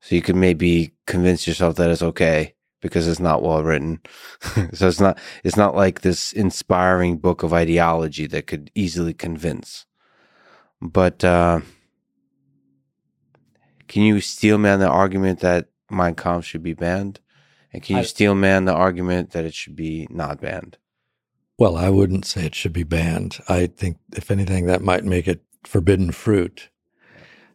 so 0.00 0.14
you 0.14 0.22
can 0.22 0.38
maybe 0.38 0.92
convince 1.06 1.46
yourself 1.46 1.76
that 1.76 1.90
it's 1.90 2.02
okay 2.02 2.54
because 2.82 3.08
it's 3.08 3.20
not 3.20 3.42
well 3.42 3.62
written. 3.62 4.00
so 4.74 4.88
it's 4.88 5.00
not 5.00 5.18
it's 5.42 5.56
not 5.56 5.74
like 5.74 6.02
this 6.02 6.32
inspiring 6.34 7.16
book 7.16 7.42
of 7.42 7.54
ideology 7.54 8.26
that 8.26 8.46
could 8.46 8.70
easily 8.74 9.14
convince. 9.14 9.86
But 10.82 11.24
uh, 11.24 11.60
can 13.88 14.02
you 14.02 14.20
steel 14.20 14.58
man 14.58 14.80
the 14.80 14.88
argument 14.88 15.40
that 15.40 15.68
Mein 15.90 16.14
Kampf 16.14 16.44
should 16.44 16.62
be 16.62 16.74
banned? 16.74 17.20
And 17.72 17.82
can 17.82 17.96
you 17.96 18.02
I, 18.02 18.04
steelman 18.04 18.66
the 18.66 18.74
argument 18.74 19.30
that 19.30 19.44
it 19.44 19.54
should 19.54 19.74
be 19.74 20.06
not 20.10 20.40
banned? 20.40 20.76
Well, 21.58 21.76
I 21.76 21.88
wouldn't 21.88 22.26
say 22.26 22.44
it 22.44 22.54
should 22.54 22.72
be 22.72 22.82
banned. 22.82 23.38
I 23.48 23.66
think, 23.66 23.98
if 24.14 24.30
anything, 24.30 24.66
that 24.66 24.82
might 24.82 25.04
make 25.04 25.26
it 25.26 25.42
forbidden 25.64 26.12
fruit. 26.12 26.68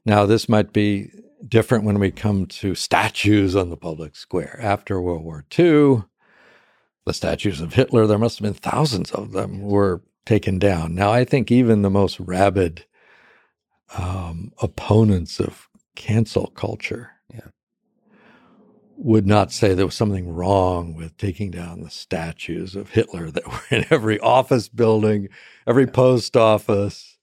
Now, 0.06 0.26
this 0.26 0.48
might 0.48 0.74
be 0.74 1.12
different 1.48 1.84
when 1.84 2.00
we 2.00 2.12
come 2.12 2.46
to 2.46 2.76
statues 2.76 3.56
on 3.56 3.70
the 3.70 3.78
public 3.78 4.16
square. 4.16 4.60
After 4.62 5.02
World 5.02 5.24
War 5.24 5.46
II, 5.58 6.04
the 7.06 7.14
statues 7.14 7.62
of 7.62 7.74
Hitler, 7.74 8.06
there 8.06 8.18
must 8.18 8.40
have 8.40 8.44
been 8.44 8.54
thousands 8.54 9.12
of 9.12 9.32
them, 9.32 9.62
were 9.62 10.02
taken 10.26 10.60
down. 10.60 10.94
Now, 10.94 11.12
I 11.12 11.24
think 11.24 11.52
even 11.52 11.82
the 11.82 11.90
most 11.90 12.20
rabid 12.20 12.86
um, 13.98 14.52
opponents 14.62 15.40
of 15.40 15.70
cancel 15.96 16.48
culture 16.48 17.12
yeah. 17.34 17.48
would 18.98 19.26
not 19.26 19.52
say 19.52 19.74
there 19.74 19.86
was 19.86 19.96
something 19.96 20.28
wrong 20.28 20.96
with 20.96 21.16
taking 21.18 21.50
down 21.50 21.82
the 21.82 21.90
statues 21.90 22.76
of 22.76 22.90
Hitler 22.90 23.32
that 23.32 23.48
were 23.52 23.78
in 23.78 23.86
every 23.90 24.20
office 24.20 24.68
building, 24.68 25.30
every 25.66 25.86
yeah. 25.86 25.92
post 25.92 26.36
office. 26.36 27.18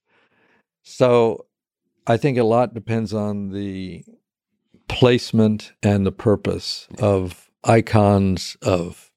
So 0.83 1.47
I 2.07 2.17
think 2.17 2.37
a 2.37 2.45
lot 2.45 2.75
depends 2.75 3.15
on 3.15 3.51
the 3.51 4.05
placement 4.89 5.73
and 5.83 6.05
the 6.05 6.13
purpose 6.13 6.87
of 6.99 7.51
icons, 7.65 8.57
of 8.63 9.11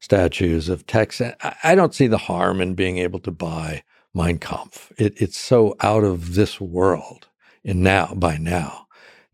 statues, 0.00 0.68
of 0.68 0.86
text. 0.86 1.20
I 1.64 1.74
don't 1.74 1.94
see 1.94 2.06
the 2.06 2.18
harm 2.18 2.60
in 2.60 2.74
being 2.74 2.98
able 2.98 3.18
to 3.20 3.32
buy 3.32 3.82
Mein 4.14 4.38
Kampf. 4.38 4.92
It, 4.96 5.20
it's 5.20 5.38
so 5.38 5.74
out 5.80 6.04
of 6.04 6.34
this 6.34 6.60
world 6.60 7.28
in 7.64 7.82
now 7.82 8.14
by 8.14 8.36
now. 8.36 8.86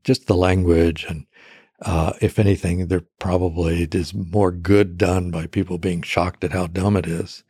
Just 0.03 0.27
the 0.27 0.37
language 0.37 1.05
and 1.09 1.27
uh, 1.83 2.15
if 2.23 2.39
anything, 2.39 2.87
there 2.87 3.03
probably 3.19 3.87
is 3.93 4.15
more 4.15 4.51
good 4.51 4.97
done 4.97 5.31
by 5.31 5.47
people 5.47 5.77
being 5.77 6.01
shocked 6.01 6.43
at 6.45 6.53
how 6.53 6.67
dumb 6.67 6.97
it 6.97 7.07
is 7.07 7.45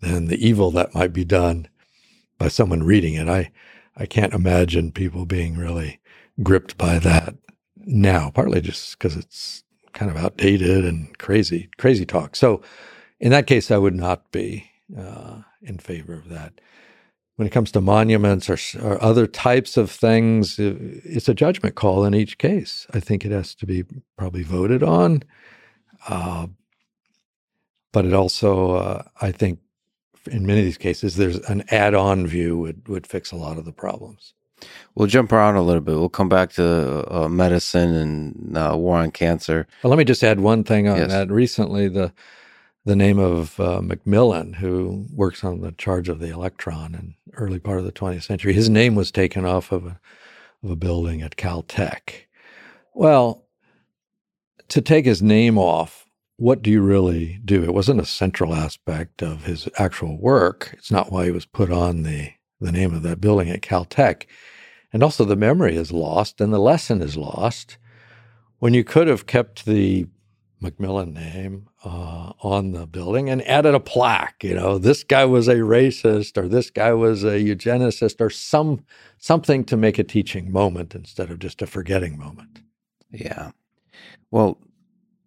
than 0.00 0.26
the 0.26 0.46
evil 0.46 0.70
that 0.70 0.94
might 0.94 1.12
be 1.12 1.24
done 1.24 1.66
by 2.38 2.46
someone 2.46 2.84
reading 2.84 3.14
it. 3.14 3.28
I 3.28 3.50
I 4.00 4.06
can't 4.06 4.32
imagine 4.32 4.92
people 4.92 5.26
being 5.26 5.58
really 5.58 6.00
gripped 6.42 6.78
by 6.78 6.98
that 7.00 7.34
now, 7.76 8.30
partly 8.30 8.62
just 8.62 8.98
because 8.98 9.14
it's 9.14 9.62
kind 9.92 10.10
of 10.10 10.16
outdated 10.16 10.86
and 10.86 11.16
crazy, 11.18 11.68
crazy 11.76 12.06
talk. 12.06 12.34
So, 12.34 12.62
in 13.20 13.30
that 13.30 13.46
case, 13.46 13.70
I 13.70 13.76
would 13.76 13.94
not 13.94 14.32
be 14.32 14.70
uh, 14.98 15.42
in 15.60 15.78
favor 15.78 16.14
of 16.14 16.30
that. 16.30 16.62
When 17.36 17.46
it 17.46 17.50
comes 17.50 17.70
to 17.72 17.82
monuments 17.82 18.48
or, 18.48 18.56
or, 18.82 19.02
other 19.02 19.26
types 19.26 19.76
of 19.76 19.90
things, 19.90 20.58
it's 20.58 21.28
a 21.28 21.34
judgment 21.34 21.74
call 21.74 22.04
in 22.04 22.14
each 22.14 22.38
case. 22.38 22.86
I 22.94 23.00
think 23.00 23.24
it 23.24 23.32
has 23.32 23.54
to 23.56 23.66
be 23.66 23.84
probably 24.16 24.42
voted 24.42 24.82
on. 24.82 25.22
Uh, 26.08 26.46
but 27.92 28.06
it 28.06 28.14
also, 28.14 28.76
uh, 28.76 29.02
I 29.20 29.32
think, 29.32 29.58
in 30.26 30.46
many 30.46 30.60
of 30.60 30.64
these 30.64 30.78
cases, 30.78 31.16
there's 31.16 31.38
an 31.48 31.64
add-on 31.68 32.26
view 32.26 32.58
would 32.58 32.88
would 32.88 33.06
fix 33.06 33.32
a 33.32 33.36
lot 33.36 33.58
of 33.58 33.64
the 33.64 33.72
problems. 33.72 34.34
We'll 34.94 35.06
jump 35.06 35.32
around 35.32 35.56
a 35.56 35.62
little 35.62 35.80
bit. 35.80 35.94
We'll 35.94 36.08
come 36.08 36.28
back 36.28 36.52
to 36.52 37.04
uh, 37.10 37.28
medicine 37.28 37.94
and 37.94 38.58
uh, 38.58 38.74
war 38.76 38.98
on 38.98 39.10
cancer. 39.10 39.66
Well, 39.82 39.90
let 39.90 39.98
me 39.98 40.04
just 40.04 40.22
add 40.22 40.40
one 40.40 40.64
thing 40.64 40.88
on 40.88 40.98
yes. 40.98 41.08
that. 41.08 41.30
Recently, 41.30 41.88
the 41.88 42.12
the 42.84 42.96
name 42.96 43.18
of 43.18 43.60
uh, 43.60 43.80
Millikan, 43.80 44.56
who 44.56 45.06
works 45.14 45.44
on 45.44 45.60
the 45.60 45.72
charge 45.72 46.08
of 46.08 46.18
the 46.18 46.28
electron 46.28 46.94
in 46.94 47.14
early 47.34 47.58
part 47.58 47.78
of 47.78 47.84
the 47.84 47.92
20th 47.92 48.22
century, 48.22 48.54
his 48.54 48.70
name 48.70 48.94
was 48.94 49.10
taken 49.10 49.44
off 49.44 49.70
of 49.70 49.84
a, 49.84 50.00
of 50.62 50.70
a 50.70 50.76
building 50.76 51.20
at 51.20 51.36
Caltech. 51.36 52.26
Well, 52.94 53.44
to 54.68 54.80
take 54.80 55.04
his 55.04 55.22
name 55.22 55.58
off 55.58 56.06
what 56.40 56.62
do 56.62 56.70
you 56.70 56.80
really 56.80 57.38
do? 57.44 57.62
It 57.62 57.74
wasn't 57.74 58.00
a 58.00 58.06
central 58.06 58.54
aspect 58.54 59.22
of 59.22 59.44
his 59.44 59.68
actual 59.76 60.18
work. 60.18 60.70
It's 60.72 60.90
not 60.90 61.12
why 61.12 61.26
he 61.26 61.30
was 61.30 61.44
put 61.44 61.70
on 61.70 62.02
the, 62.02 62.30
the 62.62 62.72
name 62.72 62.94
of 62.94 63.02
that 63.02 63.20
building 63.20 63.50
at 63.50 63.60
Caltech. 63.60 64.24
And 64.90 65.02
also, 65.02 65.26
the 65.26 65.36
memory 65.36 65.76
is 65.76 65.92
lost 65.92 66.40
and 66.40 66.50
the 66.50 66.58
lesson 66.58 67.02
is 67.02 67.14
lost 67.14 67.76
when 68.58 68.72
you 68.72 68.82
could 68.84 69.06
have 69.06 69.26
kept 69.26 69.66
the 69.66 70.06
Millikan 70.62 71.12
name 71.12 71.68
uh, 71.84 72.32
on 72.40 72.72
the 72.72 72.86
building 72.86 73.28
and 73.28 73.46
added 73.46 73.74
a 73.74 73.80
plaque. 73.80 74.42
You 74.42 74.54
know, 74.54 74.78
this 74.78 75.04
guy 75.04 75.26
was 75.26 75.46
a 75.46 75.56
racist, 75.56 76.38
or 76.38 76.48
this 76.48 76.70
guy 76.70 76.94
was 76.94 77.22
a 77.22 77.38
eugenicist, 77.38 78.18
or 78.18 78.30
some 78.30 78.82
something 79.18 79.62
to 79.64 79.76
make 79.76 79.98
a 79.98 80.04
teaching 80.04 80.50
moment 80.50 80.94
instead 80.94 81.30
of 81.30 81.38
just 81.38 81.60
a 81.60 81.66
forgetting 81.66 82.18
moment. 82.18 82.60
Yeah. 83.10 83.50
Well, 84.30 84.58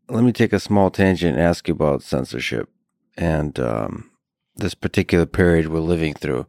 let 0.10 0.24
me 0.24 0.32
take 0.32 0.54
a 0.54 0.60
small 0.60 0.89
tangent 0.89 1.38
and 1.38 1.45
ask 1.45 1.68
you 1.68 1.74
about 1.74 2.04
censorship 2.04 2.70
and 3.16 3.60
um, 3.60 4.12
this 4.56 4.74
particular 4.74 5.26
period 5.26 5.70
we're 5.70 5.80
living 5.80 6.14
through. 6.14 6.45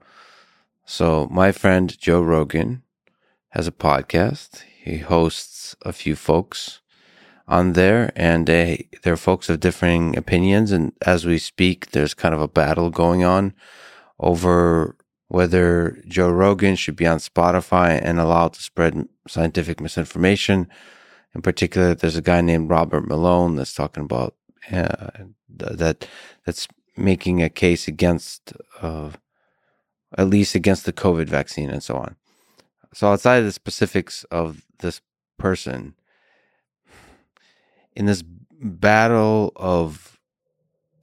So, 0.84 1.28
my 1.30 1.52
friend 1.52 1.96
Joe 1.98 2.20
Rogan 2.20 2.82
has 3.50 3.66
a 3.66 3.72
podcast. 3.72 4.62
He 4.82 4.98
hosts 4.98 5.74
a 5.82 5.92
few 5.92 6.14
folks 6.14 6.80
on 7.48 7.72
there, 7.72 8.12
and 8.16 8.46
they, 8.46 8.88
they're 9.02 9.16
folks 9.16 9.48
of 9.48 9.60
differing 9.60 10.16
opinions. 10.16 10.72
And 10.72 10.92
as 11.06 11.24
we 11.24 11.38
speak, 11.38 11.92
there's 11.92 12.12
kind 12.12 12.34
of 12.34 12.40
a 12.40 12.48
battle 12.48 12.90
going 12.90 13.24
on 13.24 13.54
over 14.18 14.96
whether 15.28 16.02
Joe 16.06 16.30
Rogan 16.30 16.76
should 16.76 16.96
be 16.96 17.06
on 17.06 17.18
Spotify 17.18 17.98
and 18.02 18.20
allowed 18.20 18.54
to 18.54 18.62
spread 18.62 19.08
scientific 19.26 19.80
misinformation 19.80 20.68
in 21.34 21.42
particular, 21.42 21.94
there's 21.94 22.16
a 22.16 22.22
guy 22.22 22.40
named 22.40 22.70
Robert 22.70 23.08
Malone 23.08 23.56
that's 23.56 23.74
talking 23.74 24.04
about 24.04 24.34
uh, 24.70 25.08
that 25.48 26.08
that's 26.44 26.68
making 26.96 27.42
a 27.42 27.48
case 27.48 27.88
against, 27.88 28.52
uh, 28.80 29.10
at 30.16 30.28
least 30.28 30.54
against 30.54 30.84
the 30.84 30.92
COVID 30.92 31.26
vaccine 31.26 31.70
and 31.70 31.82
so 31.82 31.96
on. 31.96 32.16
So 32.92 33.08
outside 33.08 33.38
of 33.38 33.46
the 33.46 33.52
specifics 33.52 34.24
of 34.24 34.64
this 34.78 35.00
person, 35.38 35.94
in 37.96 38.06
this 38.06 38.22
battle 38.60 39.52
of 39.56 40.20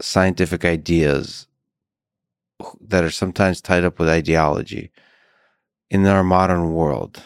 scientific 0.01 0.63
ideas 0.63 1.47
that 2.79 3.03
are 3.03 3.11
sometimes 3.11 3.61
tied 3.61 3.83
up 3.83 3.99
with 3.99 4.07
ideology 4.07 4.91
in 5.89 6.05
our 6.07 6.23
modern 6.23 6.73
world, 6.73 7.21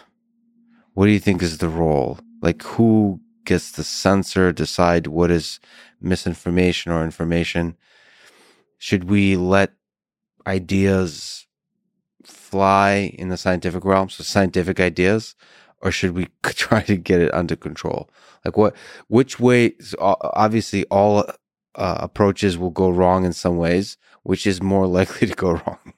what 0.95 1.06
do 1.06 1.12
you 1.12 1.20
think 1.20 1.43
is 1.43 1.60
the 1.60 1.70
role 1.70 2.20
like 2.41 2.63
who 2.63 3.19
gets 3.45 3.71
to 3.73 3.83
censor, 3.83 4.51
decide 4.51 5.07
what 5.07 5.31
is 5.31 5.59
misinformation 6.01 6.91
or 6.91 7.03
information? 7.03 7.75
Should 8.77 9.05
we 9.05 9.36
let 9.36 9.73
ideas 10.47 11.47
fly 12.23 13.13
in 13.17 13.29
the 13.29 13.38
scientific 13.38 13.86
realm, 13.86 14.09
so 14.09 14.23
scientific 14.23 14.79
ideas, 14.79 15.36
or 15.81 15.91
should 15.91 16.11
we 16.11 16.27
try 16.43 16.81
to 16.83 16.95
get 16.95 17.21
it 17.21 17.33
under 17.33 17.55
control? 17.55 18.09
Like 18.43 18.57
what, 18.57 18.75
which 19.07 19.39
way, 19.39 19.73
obviously 19.99 20.86
all 20.86 21.25
uh, 21.75 21.97
approaches 21.99 22.57
will 22.57 22.69
go 22.69 22.89
wrong 22.89 23.25
in 23.25 23.33
some 23.33 23.57
ways, 23.57 23.97
which 24.23 24.47
is 24.47 24.61
more 24.61 24.88
likely 24.99 25.27
to 25.27 25.36
go 25.36 25.51
wrong. 25.51 25.93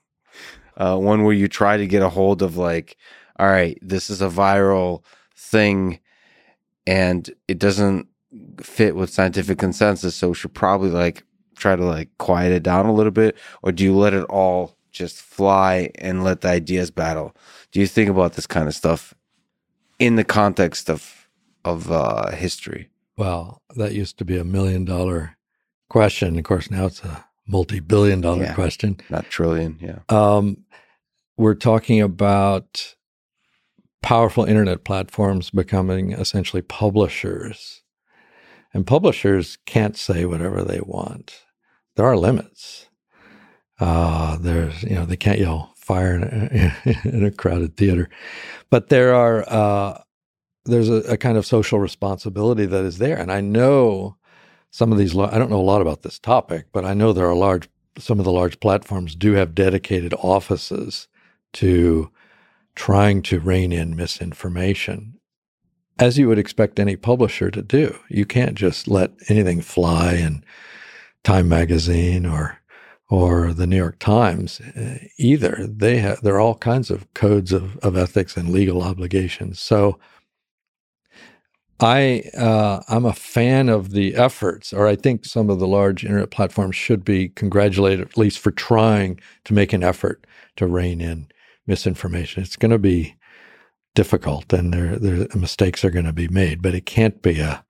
Uh, 0.75 0.97
one 0.97 1.23
where 1.23 1.33
you 1.33 1.47
try 1.47 1.75
to 1.75 1.88
get 1.88 2.03
a 2.03 2.09
hold 2.09 2.41
of 2.41 2.55
like, 2.57 2.97
all 3.39 3.47
right, 3.47 3.77
this 3.81 4.09
is 4.09 4.21
a 4.21 4.29
viral 4.29 5.03
thing, 5.35 5.99
and 6.88 7.29
it 7.47 7.59
doesn't 7.59 8.07
fit 8.61 8.95
with 8.95 9.11
scientific 9.11 9.59
consensus, 9.59 10.15
so 10.15 10.29
we 10.29 10.33
should 10.35 10.53
probably 10.53 10.89
like 10.89 11.23
try 11.55 11.75
to 11.75 11.85
like 11.85 12.09
quiet 12.17 12.51
it 12.53 12.63
down 12.63 12.85
a 12.88 12.93
little 12.93 13.11
bit, 13.11 13.35
or 13.61 13.71
do 13.71 13.83
you 13.83 13.95
let 13.95 14.13
it 14.13 14.23
all 14.25 14.75
just 14.91 15.21
fly 15.21 15.91
and 15.99 16.23
let 16.23 16.41
the 16.41 16.47
ideas 16.47 16.89
battle? 16.89 17.35
Do 17.71 17.79
you 17.79 17.88
think 17.88 18.09
about 18.09 18.33
this 18.33 18.47
kind 18.47 18.67
of 18.67 18.73
stuff 18.73 19.13
in 19.99 20.15
the 20.15 20.23
context 20.23 20.89
of 20.89 21.29
of 21.65 21.91
uh, 21.91 22.31
history? 22.31 22.89
Well, 23.17 23.61
that 23.75 23.93
used 23.93 24.17
to 24.19 24.25
be 24.25 24.38
a 24.38 24.43
million 24.43 24.85
dollar 24.85 25.38
question. 25.89 26.38
Of 26.38 26.43
course, 26.45 26.69
now 26.71 26.85
it's 26.85 27.03
a 27.03 27.25
multi 27.47 27.79
billion 27.79 28.21
dollar 28.21 28.43
Yeah. 28.43 28.53
question. 28.53 28.97
Not 29.09 29.29
trillion, 29.29 29.77
yeah. 29.81 29.99
Um, 30.09 30.65
we're 31.38 31.55
talking 31.55 32.01
about 32.01 32.95
powerful 34.02 34.45
internet 34.45 34.84
platforms 34.84 35.50
becoming 35.50 36.12
essentially 36.12 36.62
publishers. 36.62 37.82
And 38.74 38.86
publishers 38.86 39.58
can't 39.66 39.98
say 39.98 40.26
whatever 40.26 40.64
they 40.64 40.80
want. 40.82 41.45
There 41.95 42.06
are 42.06 42.18
limits. 42.18 42.88
Uh, 43.80 44.38
there's, 44.38 44.84
you 44.84 44.95
know, 44.95 45.06
they 45.06 45.18
can't 45.18 45.39
yell 45.39 45.74
fire 45.78 46.16
in 46.16 46.24
a, 46.24 47.00
in 47.08 47.26
a 47.26 47.32
crowded 47.32 47.78
theater. 47.78 48.10
But 48.70 48.89
there 48.89 49.14
are, 49.14 49.45
uh, 49.48 50.02
there's 50.66 50.89
a, 50.89 51.14
a 51.14 51.18
kind 51.18 51.38
of 51.38 51.45
social 51.45 51.80
responsibility 51.80 52.66
that 52.66 52.84
is 52.84 52.98
there. 52.98 53.18
And 53.18 53.32
I 53.32 53.41
know 53.41 54.18
some 54.70 54.91
of 54.91 54.98
these, 54.98 55.18
I 55.18 55.38
don't 55.38 55.50
know 55.50 55.60
a 55.60 55.62
lot 55.62 55.82
about 55.82 56.04
this 56.04 56.20
topic, 56.20 56.68
but 56.72 56.86
I 56.86 56.93
know 56.93 57.14
there 57.14 57.28
are 57.28 57.36
large, 57.36 57.70
some 57.98 58.20
of 58.20 58.26
the 58.26 58.32
large 58.32 58.60
platforms 58.60 59.16
do 59.16 59.34
have 59.34 59.56
dedicated 59.56 60.14
offices 60.16 61.08
to 61.54 62.12
trying 62.78 63.23
to 63.23 63.39
rein 63.39 63.73
in 63.73 63.95
misinformation, 63.95 65.15
as 65.97 66.19
you 66.19 66.28
would 66.28 66.38
expect 66.38 66.80
any 66.80 66.95
publisher 66.95 67.49
to 67.49 67.63
do. 67.63 67.97
You 68.07 68.23
can't 68.23 68.55
just 68.55 68.88
let 68.88 69.11
anything 69.30 69.61
fly 69.61 70.13
in 70.13 70.45
Time 71.23 71.49
Magazine 71.49 72.25
or 72.25 72.59
or 73.09 73.53
the 73.53 73.65
New 73.65 73.78
York 73.78 73.99
Times 73.99 74.59
uh, 74.59 74.99
either. 75.17 75.65
They 75.67 75.97
have 75.97 76.21
there 76.21 76.36
are 76.36 76.39
all 76.39 76.55
kinds 76.55 76.91
of 76.91 77.11
codes 77.15 77.51
of, 77.51 77.78
of 77.78 77.97
ethics 77.97 78.38
and 78.38 78.49
legal 78.49 78.84
obligations. 78.84 79.59
So 79.59 79.97
I 81.80 82.23
uh, 82.38 82.82
I'm 82.89 83.05
a 83.05 83.13
fan 83.13 83.69
of 83.69 83.89
the 83.89 84.15
efforts, 84.15 84.71
or 84.71 84.86
I 84.86 84.95
think 84.95 85.25
some 85.25 85.49
of 85.49 85.57
the 85.57 85.67
large 85.67 86.05
internet 86.05 86.30
platforms 86.30 86.75
should 86.75 87.03
be 87.03 87.30
congratulated 87.30 88.07
at 88.07 88.17
least 88.19 88.38
for 88.38 88.51
trying 88.51 89.19
to 89.45 89.53
make 89.55 89.73
an 89.73 89.84
effort 89.84 90.28
to 90.57 90.67
rein 90.67 91.01
in 91.01 91.28
misinformation. 91.68 92.43
It's 92.43 92.55
going 92.55 92.72
to 92.72 92.80
be 92.80 93.15
difficult, 93.93 94.51
and 94.53 94.74
there 94.74 94.97
there 94.97 95.28
mistakes 95.36 95.84
are 95.86 95.91
going 95.91 96.05
to 96.05 96.13
be 96.13 96.28
made, 96.28 96.61
but 96.61 96.74
it 96.74 96.86
can't 96.86 97.22
be 97.22 97.39
a 97.39 97.65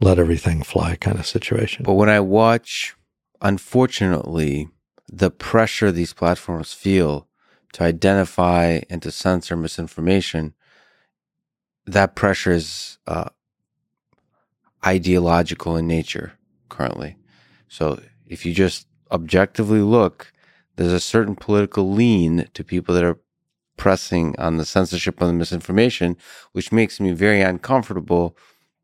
let 0.00 0.18
everything 0.18 0.62
fly 0.62 0.96
kind 0.96 1.18
of 1.18 1.26
situation. 1.26 1.84
But 1.84 1.94
when 1.94 2.08
I 2.08 2.20
watch, 2.20 2.96
unfortunately, 3.42 4.68
the 5.06 5.30
pressure 5.30 5.92
these 5.92 6.14
platforms 6.14 6.72
feel 6.72 7.28
to 7.74 7.84
identify 7.84 8.80
and 8.88 9.02
to 9.02 9.10
censor 9.10 9.56
misinformation, 9.56 10.54
that 11.86 12.14
pressure 12.14 12.52
is 12.52 12.98
uh, 13.06 13.28
ideological 14.84 15.76
in 15.76 15.86
nature 15.86 16.32
currently. 16.68 17.16
So 17.68 18.00
if 18.26 18.46
you 18.46 18.54
just 18.54 18.86
objectively 19.10 19.80
look, 19.80 20.32
there's 20.80 20.92
a 20.94 20.98
certain 20.98 21.36
political 21.36 21.92
lean 21.92 22.48
to 22.54 22.64
people 22.64 22.94
that 22.94 23.04
are 23.04 23.18
pressing 23.76 24.34
on 24.38 24.56
the 24.56 24.64
censorship 24.64 25.20
of 25.20 25.26
the 25.26 25.34
misinformation, 25.34 26.16
which 26.52 26.72
makes 26.72 26.98
me 26.98 27.12
very 27.12 27.42
uncomfortable 27.42 28.34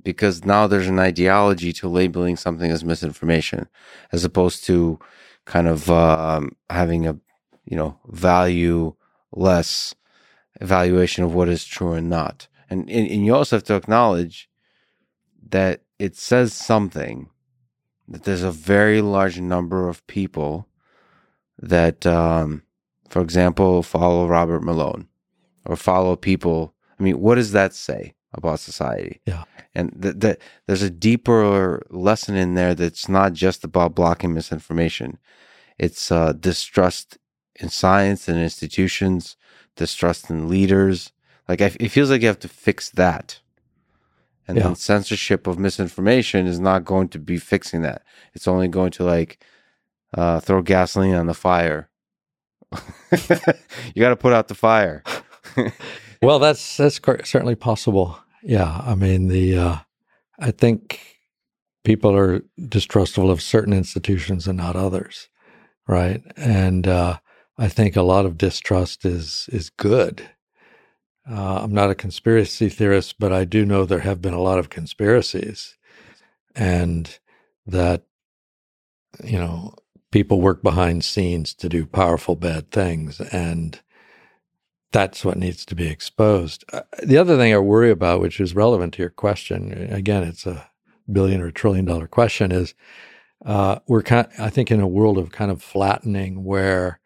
because 0.03 0.44
now 0.44 0.66
there's 0.66 0.88
an 0.88 0.99
ideology 0.99 1.72
to 1.72 1.88
labeling 1.88 2.36
something 2.36 2.70
as 2.70 2.84
misinformation 2.84 3.66
as 4.12 4.24
opposed 4.24 4.62
to 4.64 4.99
kind 5.47 5.66
of 5.66 5.90
um, 5.90 6.55
having 6.68 7.07
a 7.07 7.16
you 7.64 7.78
know 7.78 7.99
value 8.09 8.94
less 9.32 9.94
evaluation 10.61 11.24
of 11.24 11.32
what 11.32 11.49
is 11.49 11.64
true 11.64 11.94
and 11.94 12.11
not. 12.11 12.47
And, 12.68 12.90
and 12.90 13.11
and 13.11 13.24
you 13.24 13.34
also 13.34 13.57
have 13.57 13.64
to 13.64 13.74
acknowledge 13.74 14.51
that 15.49 15.80
it 15.99 16.14
says 16.14 16.53
something 16.53 17.30
that 18.07 18.24
there's 18.24 18.42
a 18.42 18.51
very 18.51 19.01
large 19.01 19.40
number 19.40 19.88
of 19.88 20.07
people 20.07 20.68
that 21.61 22.07
um, 22.07 22.62
for 23.09 23.22
example 23.22 23.82
follow 23.82 24.26
robert 24.26 24.62
malone 24.62 25.09
or 25.64 25.76
follow 25.76 26.16
people. 26.16 26.74
I 26.98 27.02
mean 27.02 27.20
what 27.20 27.36
does 27.36 27.52
that 27.52 27.74
say 27.74 28.14
about 28.32 28.61
society? 28.61 29.20
Yeah. 29.26 29.44
and 29.74 29.92
that 29.96 30.20
that 30.20 30.38
there's 30.66 30.82
a 30.82 30.90
deeper 30.90 31.82
lesson 31.90 32.36
in 32.36 32.54
there 32.54 32.74
that's 32.74 33.09
not 33.09 33.32
just 33.32 33.64
about 33.64 33.94
blocking 33.94 34.34
misinformation. 34.34 35.18
It's 35.78 36.11
uh, 36.11 36.32
distrust 36.32 37.18
in 37.57 37.68
science 37.68 38.28
and 38.28 38.38
institutions 38.38 39.36
distrust 39.76 40.30
in 40.30 40.48
leaders. 40.48 41.12
Like 41.48 41.61
I, 41.61 41.70
it 41.78 41.90
feels 41.90 42.11
like 42.11 42.22
you 42.22 42.28
have 42.28 42.40
to 42.40 42.48
fix 42.48 42.90
that. 42.90 43.40
And 44.48 44.57
Yeah. 44.57 44.64
then 44.64 44.74
censorship 44.76 45.46
of 45.46 45.59
misinformation 45.59 46.46
is 46.46 46.59
not 46.59 46.84
going 46.84 47.09
to 47.11 47.18
be 47.18 47.36
fixing 47.38 47.82
that. 47.82 48.02
It's 48.34 48.48
only 48.48 48.68
going 48.68 48.90
to 48.92 49.04
like 49.04 49.38
uh, 50.14 50.40
throw 50.40 50.62
gasoline 50.62 51.14
on 51.14 51.26
the 51.26 51.34
fire 51.34 51.90
you 53.12 54.00
got 54.00 54.11
to 54.11 54.16
put 54.16 54.32
out 54.32 54.48
the 54.48 54.54
fire 54.54 55.02
Well, 56.22 56.38
that's 56.38 56.76
that's 56.76 57.00
certainly 57.24 57.54
possible. 57.54 58.18
Yeah, 58.42 58.80
I 58.84 58.94
mean 58.94 59.28
the 59.28 59.59
uh, 59.59 59.76
I 60.38 60.50
think 60.50 61.18
people 61.84 62.16
are 62.16 62.42
distrustful 62.68 63.30
of 63.30 63.42
certain 63.42 63.72
institutions 63.72 64.48
and 64.48 64.57
not 64.59 64.76
others, 64.76 65.28
right? 65.86 66.22
And 66.36 66.88
uh, 66.88 67.18
I 67.59 67.68
think 67.68 67.96
a 67.96 68.02
lot 68.02 68.26
of 68.26 68.38
distrust 68.38 69.04
is 69.04 69.48
is 69.52 69.70
good. 69.70 70.28
Uh, 71.30 71.61
I'm 71.62 71.72
not 71.72 71.90
a 71.90 71.94
conspiracy 71.94 72.68
theorist, 72.68 73.16
but 73.18 73.32
I 73.32 73.44
do 73.44 73.64
know 73.64 73.84
there 73.84 74.00
have 74.00 74.22
been 74.22 74.34
a 74.34 74.40
lot 74.42 74.59
of 74.59 74.70
conspiracies, 74.70 75.76
and 76.54 77.18
that 77.66 78.04
you 79.22 79.38
know 79.38 79.74
people 80.17 80.41
work 80.41 80.62
behind 80.62 81.05
scenes 81.05 81.53
to 81.53 81.69
do 81.69 81.85
powerful 81.85 82.35
bad 82.35 82.71
things, 82.71 83.21
and 83.21 83.83
that's 84.91 85.27
what 85.27 85.37
needs 85.37 85.67
to 85.67 85.75
be 85.75 85.89
exposed. 85.89 86.64
Uh, 86.73 86.81
the 87.03 87.19
other 87.19 87.37
thing 87.37 87.53
I 87.53 87.59
worry 87.59 87.91
about, 87.91 88.23
which 88.23 88.41
is 88.41 88.55
relevant 88.55 88.95
to 88.95 89.03
your 89.03 89.11
question, 89.11 89.73
again, 89.93 90.23
it's 90.23 90.47
a 90.47 90.71
billion 91.12 91.43
or 91.43 91.51
trillion 91.51 91.85
dollar 91.85 92.07
question, 92.07 92.51
is 92.51 92.73
uh, 93.45 93.81
we're 93.89 94.03
kind. 94.03 94.27
I 94.39 94.49
think 94.49 94.71
in 94.71 94.81
a 94.81 94.89
world 94.89 95.19
of 95.19 95.33
kind 95.33 95.51
of 95.51 95.62
flattening, 95.62 96.45
where 96.45 96.99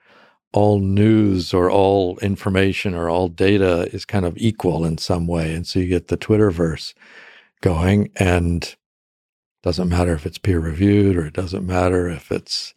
all 0.53 0.79
news 0.79 1.53
or 1.53 1.69
all 1.69 2.17
information 2.19 2.95
or 2.95 3.11
all 3.11 3.27
data 3.29 3.89
is 3.93 4.05
kind 4.05 4.25
of 4.25 4.39
equal 4.39 4.85
in 4.85 4.99
some 4.99 5.27
way, 5.27 5.53
and 5.53 5.67
so 5.67 5.81
you 5.81 5.89
get 5.89 6.07
the 6.07 6.17
Twitterverse 6.17 6.95
going, 7.61 8.13
and 8.21 8.77
doesn't 9.63 9.89
matter 9.89 10.15
if 10.15 10.27
it's 10.27 10.39
peer 10.39 10.61
reviewed 10.61 11.17
or 11.17 11.27
it 11.27 11.35
doesn't 11.35 11.67
matter 11.67 12.09
if 12.09 12.33
it's 12.33 12.75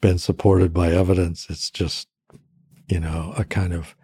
been 0.00 0.18
supported 0.18 0.72
by 0.72 0.90
evidence. 0.92 1.46
It's 1.48 1.70
just 1.70 2.08
you 2.88 3.00
know 3.00 3.34
a 3.36 3.44
kind 3.44 3.72
of 3.72 3.94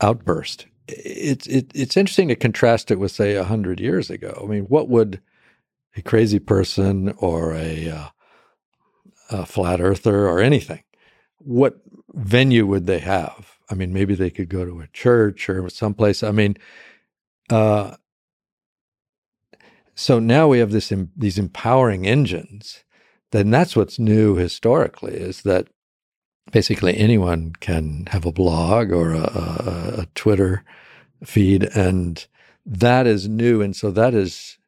outburst. 0.00 0.66
It's 0.88 1.46
it, 1.46 1.70
it's 1.74 1.96
interesting 1.96 2.28
to 2.28 2.36
contrast 2.36 2.90
it 2.90 2.98
with 2.98 3.12
say 3.12 3.36
hundred 3.42 3.80
years 3.80 4.10
ago. 4.10 4.40
I 4.42 4.46
mean, 4.46 4.64
what 4.64 4.88
would 4.88 5.20
a 5.96 6.02
crazy 6.02 6.38
person 6.38 7.10
or 7.18 7.54
a, 7.54 7.88
uh, 7.88 8.08
a 9.30 9.46
flat 9.46 9.80
earther 9.80 10.28
or 10.28 10.40
anything, 10.40 10.82
what 11.38 11.80
venue 12.14 12.66
would 12.66 12.86
they 12.86 13.00
have? 13.00 13.58
I 13.70 13.74
mean, 13.74 13.92
maybe 13.92 14.14
they 14.14 14.30
could 14.30 14.48
go 14.48 14.64
to 14.64 14.80
a 14.80 14.88
church 14.88 15.48
or 15.48 15.68
someplace. 15.68 16.22
I 16.22 16.30
mean, 16.30 16.56
uh, 17.50 17.96
so 19.94 20.18
now 20.18 20.48
we 20.48 20.58
have 20.58 20.72
this 20.72 20.92
these 21.16 21.38
empowering 21.38 22.06
engines. 22.06 22.84
Then 23.30 23.50
that's 23.50 23.74
what's 23.74 23.98
new 23.98 24.36
historically 24.36 25.14
is 25.14 25.42
that 25.42 25.68
basically 26.50 26.96
anyone 26.96 27.52
can 27.60 28.06
have 28.10 28.26
a 28.26 28.32
blog 28.32 28.92
or 28.92 29.12
a, 29.12 29.20
a, 29.20 29.94
a 30.02 30.06
Twitter 30.14 30.64
feed, 31.24 31.64
and 31.74 32.26
that 32.66 33.06
is 33.06 33.28
new. 33.28 33.62
And 33.62 33.74
so 33.74 33.90
that 33.90 34.14
is, 34.14 34.58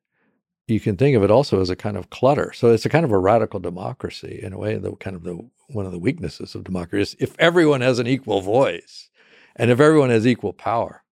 you 0.67 0.81
can 0.81 0.97
think 0.97 1.17
of 1.17 1.23
it 1.23 1.31
also 1.31 1.61
as 1.61 1.71
a 1.71 1.77
kind 1.77 1.97
of 1.97 2.11
clutter. 2.11 2.53
So 2.55 2.73
it's 2.73 2.87
a 2.87 2.91
kind 2.91 3.05
of 3.05 3.13
a 3.13 3.19
radical 3.19 3.61
democracy 3.61 4.41
in 4.43 4.53
a 4.53 4.59
way. 4.59 4.77
The 4.77 4.93
kind 4.97 5.17
of 5.17 5.25
the 5.25 5.39
one 5.69 5.87
of 5.87 5.93
the 5.93 5.99
weaknesses 5.99 6.55
of 6.55 6.65
democracy 6.65 7.03
is 7.03 7.17
if 7.19 7.37
everyone 7.39 7.81
has 7.83 7.99
an 7.99 8.07
equal 8.07 8.41
voice, 8.41 9.11
and 9.57 9.71
if 9.71 9.81
everyone 9.81 10.11
has 10.11 10.27
equal 10.27 10.53
power. 10.53 11.04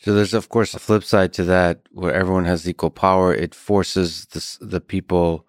So 0.00 0.14
there's 0.14 0.34
of 0.34 0.48
course 0.48 0.74
a 0.74 0.78
flip 0.78 1.04
side 1.04 1.32
to 1.34 1.44
that, 1.44 1.82
where 1.92 2.14
everyone 2.14 2.46
has 2.46 2.68
equal 2.68 2.90
power. 2.90 3.34
It 3.34 3.54
forces 3.54 4.26
the 4.26 4.66
the 4.66 4.80
people 4.80 5.46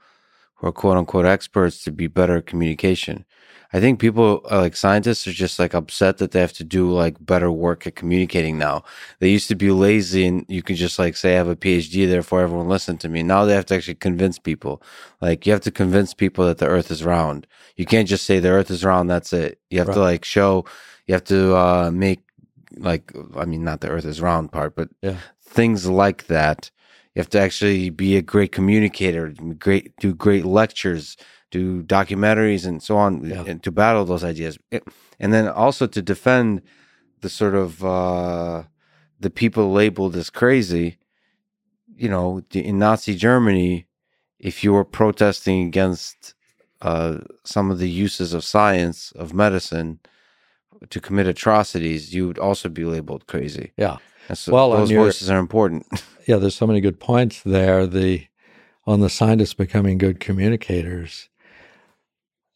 who 0.56 0.68
are 0.68 0.74
quote 0.74 0.98
unquote 0.98 1.26
experts 1.26 1.84
to 1.84 1.92
be 1.92 2.08
better 2.08 2.38
at 2.38 2.46
communication. 2.48 3.26
I 3.74 3.80
think 3.80 4.00
people 4.02 4.42
uh, 4.52 4.60
like 4.60 4.76
scientists 4.76 5.26
are 5.28 5.32
just 5.32 5.58
like 5.58 5.74
upset 5.74 6.18
that 6.18 6.32
they 6.32 6.42
have 6.42 6.52
to 6.54 6.66
do 6.66 6.92
like 6.92 7.26
better 7.26 7.50
work 7.50 7.88
at 7.88 7.96
communicating 7.96 8.58
now. 8.58 8.84
They 9.20 9.30
used 9.30 9.48
to 9.48 9.56
be 9.56 9.72
lazy 9.72 10.26
and 10.28 10.46
you 10.50 10.62
could 10.62 10.76
just 10.76 11.00
like 11.00 11.16
say 11.16 11.34
I 11.34 11.38
have 11.38 11.48
a 11.48 11.56
PhD, 11.56 12.06
therefore 12.08 12.42
everyone 12.42 12.68
listen 12.68 12.98
to 12.98 13.10
me. 13.10 13.24
Now 13.24 13.46
they 13.46 13.54
have 13.54 13.68
to 13.68 13.76
actually 13.76 13.96
convince 13.96 14.38
people. 14.38 14.84
Like 15.22 15.46
you 15.46 15.54
have 15.54 15.62
to 15.62 15.72
convince 15.72 16.14
people 16.14 16.46
that 16.48 16.58
the 16.58 16.68
earth 16.68 16.92
is 16.92 17.06
round. 17.06 17.48
You 17.78 17.86
can't 17.86 18.10
just 18.10 18.26
say 18.26 18.40
the 18.40 18.50
earth 18.50 18.70
is 18.70 18.84
round, 18.84 19.10
that's 19.10 19.32
it. 19.32 19.60
You 19.70 19.80
have 19.80 19.88
right. 19.88 19.94
to 19.94 20.02
like 20.02 20.26
show 20.26 20.66
you 21.08 21.14
have 21.14 21.24
to 21.26 21.56
uh 21.56 21.92
make 21.92 22.20
like 22.78 23.12
I 23.36 23.46
mean 23.46 23.64
not 23.64 23.82
the 23.82 23.90
earth 23.90 24.06
is 24.06 24.22
round 24.22 24.52
part, 24.52 24.76
but 24.76 24.90
yeah. 25.02 25.18
things 25.42 25.88
like 25.90 26.28
that. 26.28 26.72
You 27.16 27.20
have 27.20 27.30
to 27.32 27.42
actually 27.42 27.90
be 27.90 28.16
a 28.16 28.22
great 28.22 28.54
communicator, 28.54 29.34
great 29.60 29.96
do 29.98 30.14
great 30.14 30.46
lectures, 30.46 31.18
do 31.52 31.84
documentaries 31.84 32.66
and 32.66 32.82
so 32.82 32.98
on 32.98 33.24
yeah. 33.26 33.44
and 33.46 33.62
to 33.62 33.72
battle 33.72 34.06
those 34.06 34.24
ideas 34.24 34.58
and 35.20 35.34
then 35.34 35.48
also 35.48 35.86
to 35.86 36.02
defend 36.02 36.62
the 37.20 37.30
sort 37.30 37.54
of 37.54 37.84
uh, 37.84 38.64
the 39.20 39.30
people 39.30 39.72
labeled 39.72 40.16
as 40.16 40.30
crazy 40.30 40.98
you 41.96 42.10
know 42.10 42.42
in 42.54 42.80
nazi 42.80 43.16
germany 43.16 43.86
if 44.40 44.64
you 44.64 44.74
were 44.74 44.86
protesting 44.86 45.68
against 45.68 46.34
uh, 46.82 47.18
some 47.44 47.70
of 47.70 47.78
the 47.78 47.90
uses 47.90 48.34
of 48.34 48.44
science 48.44 49.12
of 49.12 49.34
medicine 49.34 50.00
to 50.90 51.00
commit 51.00 51.28
atrocities 51.28 52.14
you 52.14 52.28
would 52.28 52.40
also 52.40 52.70
be 52.70 52.86
labeled 52.86 53.28
crazy 53.28 53.72
yeah 53.78 53.98
so 54.34 54.52
well 54.52 54.72
those 54.72 54.92
voices 54.92 55.30
are 55.30 55.40
important 55.40 55.86
yeah 56.28 56.38
there's 56.38 56.56
so 56.56 56.68
many 56.68 56.82
good 56.82 57.00
points 57.00 57.42
there 57.44 57.86
the 57.86 58.26
on 58.88 59.00
the 59.00 59.10
scientists 59.10 59.54
becoming 59.54 59.98
good 59.98 60.20
communicators 60.20 61.30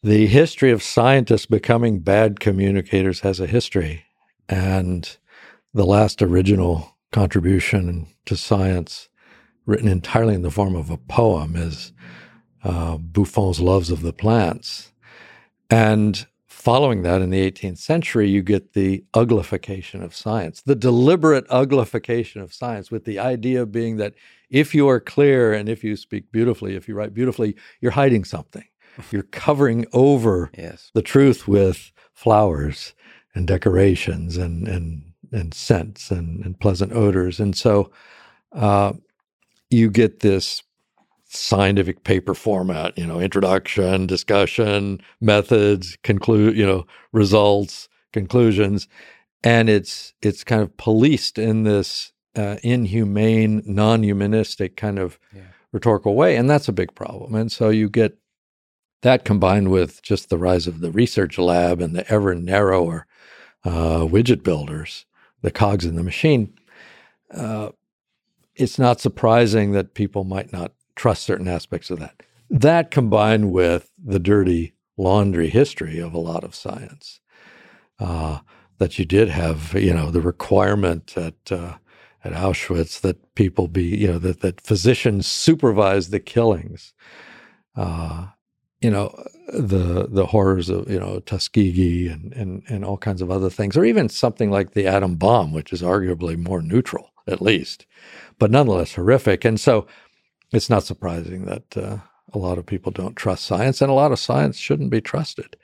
the 0.06 0.28
history 0.28 0.70
of 0.70 0.84
scientists 0.84 1.48
becoming 1.48 1.98
bad 1.98 2.40
communicators 2.40 3.22
has 3.22 3.40
a 3.40 3.48
history. 3.48 4.06
And 4.48 5.18
the 5.74 5.84
last 5.84 6.22
original 6.22 6.96
contribution 7.12 8.06
to 8.28 8.38
science, 8.38 9.10
written 9.66 9.88
entirely 9.88 10.36
in 10.36 10.44
the 10.44 10.52
form 10.52 10.76
of 10.76 10.92
a 10.92 10.98
poem, 10.98 11.56
is 11.56 11.92
uh, 12.64 12.98
Buffon's 12.98 13.60
Loves 13.60 13.90
of 13.90 14.04
the 14.04 14.14
Plants. 14.14 14.92
And 15.72 16.28
following 16.66 17.04
that 17.04 17.22
in 17.22 17.30
the 17.30 17.52
18th 17.52 17.78
century, 17.78 18.28
you 18.28 18.42
get 18.42 18.74
the 18.74 19.06
uglification 19.14 20.04
of 20.04 20.16
science, 20.16 20.64
the 20.64 20.74
deliberate 20.74 21.48
uglification 21.50 22.42
of 22.42 22.52
science, 22.52 22.90
with 22.90 23.06
the 23.06 23.20
idea 23.20 23.68
being 23.68 23.98
that 23.98 24.16
if 24.50 24.74
you 24.74 24.90
are 24.90 25.00
clear 25.00 25.54
and 25.54 25.70
if 25.70 25.84
you 25.84 25.96
speak 25.96 26.32
beautifully, 26.32 26.76
if 26.76 26.88
you 26.88 26.96
write 26.96 27.14
beautifully, 27.14 27.56
you're 27.82 27.92
hiding 27.92 28.24
something. 28.24 28.66
You're 29.12 29.24
covering 29.24 29.86
over 29.92 30.50
yes. 30.58 30.90
the 30.94 31.02
truth 31.02 31.50
with 31.50 31.92
flowers 32.14 32.94
and 33.36 33.46
decorations 33.46 34.38
and 34.38 34.70
and 34.70 35.12
and 35.34 35.54
scents 35.54 36.12
and, 36.12 36.46
and 36.46 36.58
pleasant 36.58 36.94
odors. 36.94 37.42
And 37.42 37.58
so 37.58 37.92
uh, 38.54 38.94
you 39.70 39.92
get 39.92 40.22
this 40.22 40.64
scientific 41.36 42.04
paper 42.04 42.34
format, 42.34 42.98
you 42.98 43.06
know, 43.06 43.20
introduction, 43.20 44.08
discussion, 44.08 45.02
methods, 45.22 45.98
conclude, 46.04 46.58
you 46.58 46.66
know, 46.66 46.86
results, 47.12 47.90
conclusions. 48.14 48.88
And 49.44 49.70
it's 49.70 50.14
it's 50.22 50.44
kind 50.44 50.62
of 50.62 50.76
policed 50.78 51.38
in 51.38 51.64
this 51.64 52.12
uh, 52.36 52.58
inhumane, 52.64 53.62
non-humanistic 53.66 54.76
kind 54.76 55.00
of 55.00 55.20
yeah. 55.34 55.44
rhetorical 55.72 56.16
way, 56.16 56.36
and 56.36 56.50
that's 56.50 56.68
a 56.68 56.74
big 56.74 56.96
problem. 56.96 57.36
And 57.36 57.52
so 57.52 57.70
you 57.70 57.90
get 57.90 58.18
that 59.02 59.24
combined 59.24 59.70
with 59.70 60.02
just 60.02 60.30
the 60.30 60.38
rise 60.38 60.66
of 60.66 60.80
the 60.80 60.92
research 60.92 61.38
lab 61.38 61.80
and 61.80 61.96
the 61.96 62.12
ever 62.12 62.34
narrower 62.34 63.06
uh, 63.64 64.02
widget 64.02 64.44
builders, 64.44 65.06
the 65.42 65.52
cogs 65.52 65.86
in 65.86 65.96
the 65.96 66.04
machine, 66.04 66.54
uh, 67.32 67.70
it's 68.56 68.80
not 68.80 69.02
surprising 69.02 69.72
that 69.74 69.94
people 69.94 70.24
might 70.24 70.54
not 70.54 70.72
trust 70.96 71.24
certain 71.24 71.48
aspects 71.48 71.90
of 71.90 72.00
that. 72.00 72.24
That 72.50 72.92
combined 72.92 73.52
with 73.52 73.92
the 74.04 74.20
dirty 74.20 74.74
laundry 74.98 75.50
history 75.50 76.00
of 76.00 76.14
a 76.14 76.20
lot 76.20 76.44
of 76.44 76.56
science, 76.56 77.20
uh, 78.00 78.40
that 78.78 79.00
you 79.00 79.06
did 79.06 79.30
have, 79.30 79.74
you 79.74 79.94
know, 79.94 80.12
the 80.12 80.22
requirement 80.22 81.18
at 81.18 81.52
uh, 81.52 81.76
at 82.24 82.34
Auschwitz 82.34 83.02
that 83.02 83.36
people 83.36 83.68
be, 83.68 83.84
you 83.84 84.08
know, 84.08 84.20
that 84.20 84.42
that 84.42 84.62
physicians 84.62 85.28
supervise 85.28 86.10
the 86.10 86.20
killings. 86.20 86.94
Uh, 87.76 88.28
you 88.82 88.92
know 88.92 89.24
the 89.48 90.08
the 90.10 90.28
horrors 90.28 90.70
of 90.70 90.90
you 90.90 91.00
know 91.00 91.20
Tuskegee 91.20 92.08
and 92.08 92.34
and 92.34 92.62
and 92.70 92.86
all 92.86 92.98
kinds 92.98 93.22
of 93.22 93.32
other 93.32 93.50
things, 93.50 93.76
or 93.76 93.84
even 93.86 94.10
something 94.10 94.52
like 94.52 94.72
the 94.72 94.86
atom 94.86 95.16
bomb, 95.16 95.52
which 95.54 95.74
is 95.74 95.82
arguably 95.82 96.38
more 96.38 96.62
neutral 96.62 97.10
at 97.28 97.42
least, 97.42 97.88
but 98.38 98.52
nonetheless 98.52 98.94
horrific. 98.94 99.44
And 99.44 99.60
so 99.60 99.88
it's 100.52 100.70
not 100.70 100.84
surprising 100.84 101.46
that 101.46 101.78
uh, 101.78 101.98
a 102.34 102.38
lot 102.38 102.58
of 102.58 102.66
people 102.66 102.92
don't 102.92 103.16
trust 103.16 103.46
science, 103.46 103.82
and 103.82 103.90
a 103.90 103.96
lot 103.96 104.12
of 104.12 104.20
science 104.20 104.58
shouldn't 104.58 104.90
be 104.90 105.02
trusted. 105.02 105.58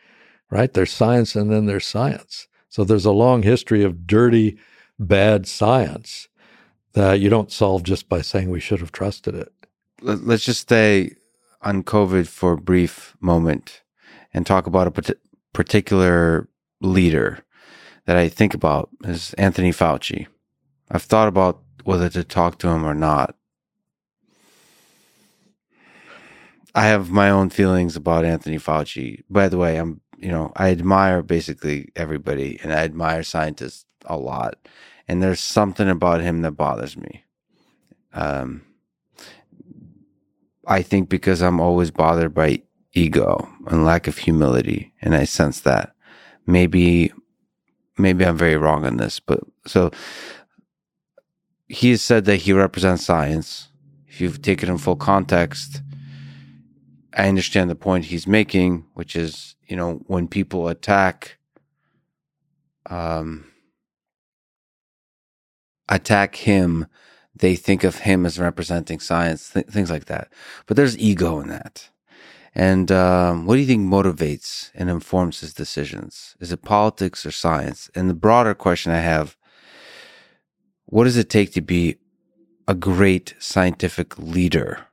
Right? 0.49 0.73
There's 0.73 0.91
science, 0.91 1.36
and 1.36 1.51
then 1.51 1.65
there's 1.65 1.86
science. 1.86 2.47
So 2.69 2.84
there's 2.84 3.05
a 3.05 3.11
long 3.11 3.43
history 3.43 3.84
of 3.84 4.05
dirty, 4.05 4.57
bad 4.99 5.47
science 5.47 6.27
that 6.93 7.19
you 7.19 7.29
don't 7.29 7.51
solve 7.51 7.84
just 7.84 8.09
by 8.09 8.21
saying 8.21 8.49
we 8.49 8.59
should 8.59 8.79
have 8.79 8.91
trusted 8.91 9.36
it. 9.36 9.51
Let's 10.01 10.43
just 10.43 10.61
stay 10.61 11.15
on 11.61 11.84
COVID 11.84 12.27
for 12.27 12.53
a 12.53 12.57
brief 12.57 13.15
moment 13.21 13.82
and 14.34 14.45
talk 14.45 14.67
about 14.67 14.88
a 14.88 15.15
particular 15.53 16.49
leader 16.82 17.39
that 18.05 18.17
I 18.17 18.29
think 18.29 18.53
about 18.53 18.89
is 19.03 19.34
Anthony 19.36 19.71
Fauci. 19.71 20.27
I've 20.89 21.03
thought 21.03 21.27
about 21.27 21.61
whether 21.84 22.09
to 22.09 22.23
talk 22.23 22.57
to 22.59 22.69
him 22.69 22.84
or 22.84 22.93
not. 22.93 23.36
I 26.74 26.86
have 26.88 27.11
my 27.11 27.30
own 27.30 27.49
feelings 27.49 27.95
about 27.95 28.26
Anthony 28.26 28.57
Fauci. 28.57 29.24
By 29.30 29.49
the 29.49 29.57
way, 29.57 29.78
I'm, 29.78 30.01
you 30.17 30.32
know, 30.32 30.51
I 30.55 30.69
admire 30.69 31.22
basically 31.22 31.89
everybody 31.95 32.59
and 32.63 32.72
I 32.72 32.78
admire 32.78 33.24
scientists 33.24 33.86
a 34.05 34.17
lot. 34.17 34.55
And 35.07 35.22
there's 35.22 35.41
something 35.41 35.89
about 35.89 36.22
him 36.22 36.41
that 36.41 36.51
bothers 36.51 36.95
me. 36.95 37.26
Um, 38.13 38.63
I 40.65 40.82
think 40.82 41.09
because 41.09 41.41
I'm 41.41 41.59
always 41.59 41.91
bothered 41.91 42.34
by 42.34 42.61
ego 42.93 43.49
and 43.67 43.86
lack 43.86 44.07
of 44.07 44.17
humility, 44.17 44.93
and 45.01 45.15
I 45.15 45.24
sense 45.24 45.61
that 45.61 45.93
maybe 46.45 47.11
maybe 47.97 48.26
I'm 48.26 48.38
very 48.38 48.57
wrong 48.57 48.86
on 48.86 48.97
this, 48.97 49.19
but 49.19 49.39
so 49.65 49.91
he 51.67 51.91
has 51.91 52.01
said 52.01 52.26
that 52.26 52.38
he 52.38 52.53
represents 52.53 53.05
science. 53.05 53.69
If 54.07 54.19
you've 54.22 54.41
taken 54.41 54.69
in 54.69 54.78
full 54.78 54.97
context, 54.97 55.82
I 57.16 57.28
understand 57.28 57.70
the 57.70 57.76
point 57.76 58.05
he's 58.05 58.28
making, 58.28 58.86
which 58.93 59.16
is, 59.16 59.55
you 59.68 59.76
know, 59.76 60.01
when 60.07 60.28
people 60.28 60.68
attack 60.68 61.38
um 62.89 63.45
attack 65.88 66.36
him 66.36 66.88
they 67.36 67.55
think 67.55 67.84
of 67.84 67.99
him 67.99 68.26
as 68.26 68.39
representing 68.39 68.99
science, 68.99 69.51
th- 69.51 69.66
things 69.68 69.89
like 69.89 70.05
that. 70.05 70.32
But 70.66 70.78
there's 70.78 70.97
ego 70.97 71.39
in 71.39 71.47
that. 71.49 71.89
And 72.53 72.91
um, 72.91 73.45
what 73.45 73.55
do 73.55 73.62
you 73.62 73.68
think 73.68 73.88
motivates 73.88 74.72
and 74.76 74.89
informs 74.89 75.39
his 75.39 75.53
decisions? 75.53 76.36
Is 76.39 76.51
it 76.51 76.64
politics 76.64 77.26
or 77.26 77.32
science? 77.32 77.89
And 77.95 78.09
the 78.09 78.14
broader 78.14 78.53
question 78.53 78.91
I 78.91 78.99
have 78.99 79.38
what 80.86 81.05
does 81.05 81.16
it 81.18 81.30
take 81.30 81.53
to 81.53 81.62
be 81.62 81.95
a 82.68 82.76
great 82.76 83.34
scientific 83.39 84.20
leader 84.20 84.88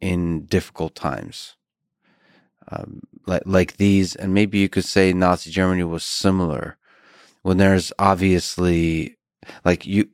in 0.00 0.46
difficult 0.46 0.94
times? 0.94 1.56
Um, 2.70 3.00
like, 3.26 3.42
like 3.46 3.76
these, 3.76 4.14
and 4.14 4.34
maybe 4.34 4.58
you 4.58 4.68
could 4.68 4.84
say 4.84 5.12
Nazi 5.12 5.50
Germany 5.50 5.84
was 5.84 6.04
similar 6.04 6.76
when 7.42 7.56
there's 7.56 7.92
obviously 7.98 9.16
like 9.64 9.86
you 9.86 10.08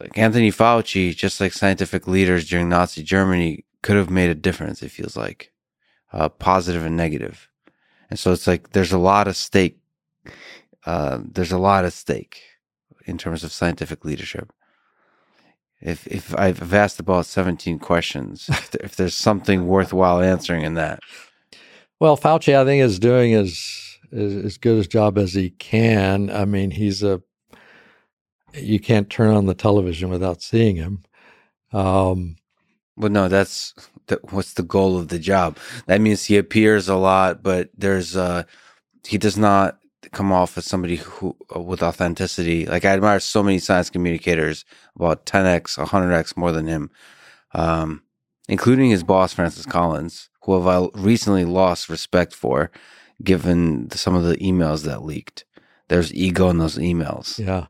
like 0.00 0.18
Anthony 0.18 0.50
Fauci, 0.50 1.14
just 1.14 1.40
like 1.40 1.52
scientific 1.52 2.08
leaders 2.08 2.48
during 2.48 2.68
Nazi 2.68 3.02
Germany, 3.02 3.64
could 3.82 3.96
have 3.96 4.10
made 4.10 4.30
a 4.30 4.34
difference. 4.34 4.82
It 4.82 4.90
feels 4.90 5.16
like 5.16 5.52
uh, 6.12 6.28
positive 6.28 6.84
and 6.84 6.96
negative, 6.96 7.48
and 8.10 8.18
so 8.18 8.32
it's 8.32 8.46
like 8.46 8.70
there's 8.70 8.92
a 8.92 8.98
lot 8.98 9.28
of 9.28 9.36
stake. 9.36 9.78
Uh, 10.84 11.20
there's 11.24 11.52
a 11.52 11.58
lot 11.58 11.84
of 11.84 11.92
stake 11.92 12.42
in 13.06 13.18
terms 13.18 13.44
of 13.44 13.52
scientific 13.52 14.04
leadership. 14.04 14.52
If 15.84 16.06
if 16.06 16.34
I've 16.36 16.72
asked 16.72 16.98
about 16.98 17.26
17 17.26 17.78
questions, 17.78 18.48
if, 18.48 18.74
if 18.76 18.96
there's 18.96 19.14
something 19.14 19.66
worthwhile 19.66 20.20
answering 20.20 20.62
in 20.62 20.74
that. 20.74 21.00
Well, 22.00 22.16
Fauci, 22.16 22.56
I 22.56 22.64
think, 22.64 22.82
is 22.82 22.98
doing 22.98 23.34
as 23.34 23.98
as 24.10 24.58
good 24.58 24.84
a 24.84 24.88
job 24.88 25.18
as 25.18 25.34
he 25.34 25.50
can. 25.50 26.30
I 26.30 26.44
mean, 26.44 26.70
he's 26.70 27.02
a 27.02 27.22
you 28.54 28.80
can't 28.80 29.10
turn 29.10 29.34
on 29.34 29.46
the 29.46 29.54
television 29.54 30.10
without 30.10 30.40
seeing 30.42 30.76
him. 30.76 31.02
Um, 31.72 32.36
well, 32.96 33.10
no, 33.10 33.28
that's 33.28 33.74
the, 34.06 34.20
what's 34.30 34.54
the 34.54 34.62
goal 34.62 34.96
of 34.96 35.08
the 35.08 35.18
job? 35.18 35.58
That 35.86 36.00
means 36.00 36.24
he 36.24 36.36
appears 36.36 36.88
a 36.88 36.96
lot, 36.96 37.42
but 37.42 37.70
there's 37.76 38.16
uh 38.16 38.44
he 39.06 39.18
does 39.18 39.36
not 39.36 39.78
come 40.12 40.32
off 40.32 40.56
as 40.58 40.64
somebody 40.64 40.96
who 40.96 41.36
uh, 41.54 41.60
with 41.60 41.82
authenticity. 41.82 42.66
Like 42.66 42.84
I 42.84 42.90
admire 42.90 43.20
so 43.20 43.42
many 43.42 43.58
science 43.58 43.90
communicators, 43.90 44.64
about 44.96 45.26
10x, 45.26 45.78
100x 45.78 46.36
more 46.36 46.52
than 46.52 46.66
him, 46.66 46.90
um, 47.52 48.02
including 48.48 48.90
his 48.90 49.02
boss 49.02 49.32
Francis 49.32 49.66
Collins, 49.66 50.28
who 50.42 50.54
have 50.54 50.66
I 50.66 50.88
recently 50.98 51.44
lost 51.44 51.88
respect 51.88 52.34
for, 52.34 52.70
given 53.22 53.90
some 53.90 54.14
of 54.14 54.24
the 54.24 54.36
emails 54.36 54.84
that 54.84 55.04
leaked. 55.04 55.44
There's 55.88 56.14
ego 56.14 56.48
in 56.48 56.58
those 56.58 56.78
emails. 56.78 57.38
Yeah. 57.38 57.66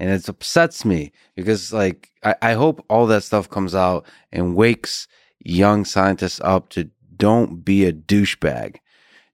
And 0.00 0.10
it 0.10 0.28
upsets 0.28 0.84
me 0.84 1.12
because, 1.34 1.72
like, 1.72 2.10
I, 2.22 2.34
I 2.40 2.52
hope 2.52 2.84
all 2.88 3.06
that 3.06 3.24
stuff 3.24 3.50
comes 3.50 3.74
out 3.74 4.06
and 4.30 4.54
wakes 4.54 5.08
young 5.40 5.84
scientists 5.84 6.40
up 6.44 6.68
to 6.70 6.90
don't 7.16 7.64
be 7.64 7.84
a 7.84 7.92
douchebag. 7.92 8.76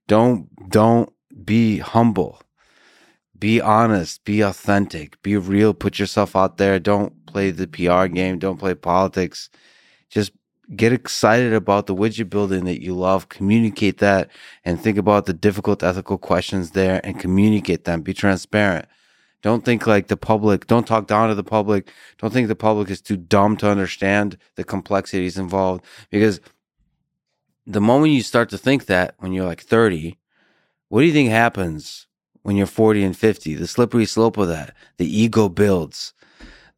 Don't, 0.07 0.49
don't 0.69 1.11
be 1.43 1.79
humble. 1.79 2.41
Be 3.37 3.59
honest, 3.59 4.23
be 4.23 4.41
authentic, 4.41 5.21
be 5.21 5.35
real, 5.35 5.73
put 5.73 5.99
yourself 5.99 6.35
out 6.35 6.57
there. 6.57 6.79
Don't 6.79 7.25
play 7.25 7.51
the 7.51 7.67
PR 7.67 8.05
game, 8.05 8.39
don't 8.39 8.57
play 8.57 8.73
politics. 8.75 9.49
Just 10.09 10.31
get 10.73 10.93
excited 10.93 11.53
about 11.53 11.85
the 11.85 11.95
widget 11.95 12.29
building 12.29 12.65
that 12.65 12.81
you 12.81 12.95
love, 12.95 13.29
communicate 13.29 13.97
that 13.99 14.29
and 14.63 14.79
think 14.79 14.97
about 14.97 15.25
the 15.25 15.33
difficult 15.33 15.83
ethical 15.83 16.17
questions 16.17 16.71
there 16.71 17.01
and 17.03 17.19
communicate 17.19 17.83
them. 17.83 18.01
Be 18.01 18.13
transparent. 18.13 18.87
Don't 19.41 19.63
think 19.63 19.85
like 19.85 20.07
the 20.07 20.17
public, 20.17 20.65
don't 20.65 20.87
talk 20.87 21.05
down 21.05 21.29
to 21.29 21.35
the 21.35 21.43
public. 21.43 21.91
Don't 22.17 22.33
think 22.33 22.47
the 22.47 22.55
public 22.55 22.89
is 22.89 23.01
too 23.01 23.17
dumb 23.17 23.57
to 23.57 23.69
understand 23.69 24.37
the 24.55 24.63
complexities 24.63 25.37
involved 25.37 25.83
because 26.09 26.39
the 27.67 27.81
moment 27.81 28.13
you 28.13 28.21
start 28.21 28.49
to 28.49 28.57
think 28.57 28.85
that 28.85 29.13
when 29.19 29.33
you're 29.33 29.45
like 29.45 29.61
30, 29.61 30.17
what 30.89 31.01
do 31.01 31.07
you 31.07 31.13
think 31.13 31.29
happens 31.29 32.07
when 32.43 32.55
you're 32.55 32.67
40 32.67 33.03
and 33.03 33.17
50? 33.17 33.55
The 33.55 33.67
slippery 33.67 34.05
slope 34.05 34.37
of 34.37 34.47
that, 34.47 34.75
the 34.97 35.21
ego 35.21 35.49
builds, 35.49 36.13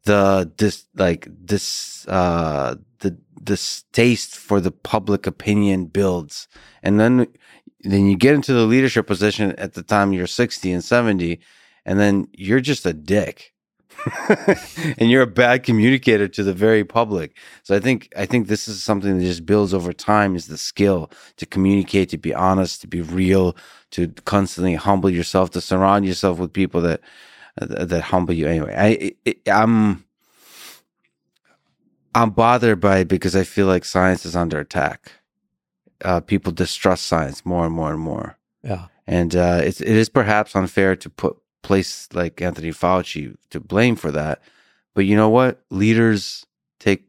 the 0.04 0.50
this 0.56 0.86
like 0.96 1.28
this 1.28 2.06
uh 2.08 2.76
the 3.00 3.16
distaste 3.42 4.36
for 4.36 4.60
the 4.60 4.70
public 4.70 5.26
opinion 5.26 5.86
builds, 5.86 6.48
and 6.82 6.98
then 6.98 7.26
then 7.80 8.06
you 8.06 8.16
get 8.16 8.34
into 8.34 8.52
the 8.52 8.66
leadership 8.66 9.06
position 9.06 9.52
at 9.52 9.74
the 9.74 9.82
time 9.82 10.12
you're 10.12 10.26
60 10.26 10.72
and 10.72 10.84
70, 10.84 11.38
and 11.84 11.98
then 11.98 12.28
you're 12.32 12.60
just 12.60 12.86
a 12.86 12.92
dick. 12.92 13.52
and 14.98 15.10
you're 15.10 15.22
a 15.22 15.26
bad 15.26 15.64
communicator 15.64 16.28
to 16.28 16.44
the 16.44 16.52
very 16.52 16.84
public. 16.84 17.36
So 17.64 17.74
I 17.74 17.80
think 17.80 18.08
I 18.16 18.26
think 18.26 18.46
this 18.46 18.68
is 18.68 18.82
something 18.82 19.18
that 19.18 19.24
just 19.24 19.44
builds 19.44 19.74
over 19.74 19.92
time 19.92 20.36
is 20.36 20.46
the 20.46 20.58
skill 20.58 21.10
to 21.36 21.46
communicate, 21.46 22.08
to 22.10 22.18
be 22.18 22.32
honest, 22.32 22.80
to 22.82 22.86
be 22.86 23.00
real, 23.00 23.56
to 23.92 24.08
constantly 24.24 24.74
humble 24.74 25.10
yourself, 25.10 25.50
to 25.50 25.60
surround 25.60 26.06
yourself 26.06 26.38
with 26.38 26.52
people 26.52 26.80
that 26.82 27.00
that 27.56 28.02
humble 28.02 28.34
you. 28.34 28.46
Anyway, 28.46 28.74
I, 28.76 29.12
I 29.26 29.50
I'm 29.62 30.04
I'm 32.14 32.30
bothered 32.30 32.80
by 32.80 32.98
it 32.98 33.08
because 33.08 33.34
I 33.36 33.44
feel 33.44 33.66
like 33.66 33.84
science 33.84 34.24
is 34.24 34.36
under 34.36 34.58
attack. 34.58 35.12
Uh, 36.04 36.20
people 36.20 36.52
distrust 36.52 37.06
science 37.06 37.44
more 37.44 37.66
and 37.66 37.74
more 37.74 37.90
and 37.90 38.00
more. 38.00 38.36
Yeah, 38.62 38.86
and 39.06 39.34
uh, 39.34 39.60
it's 39.62 39.80
it 39.80 39.96
is 39.96 40.08
perhaps 40.08 40.54
unfair 40.54 40.96
to 40.96 41.10
put 41.10 41.36
place 41.62 42.08
like 42.12 42.40
Anthony 42.40 42.70
Fauci 42.70 43.36
to 43.50 43.60
blame 43.60 43.96
for 43.96 44.10
that. 44.12 44.40
But 44.94 45.06
you 45.06 45.16
know 45.16 45.28
what? 45.28 45.62
Leaders 45.70 46.46
take 46.78 47.04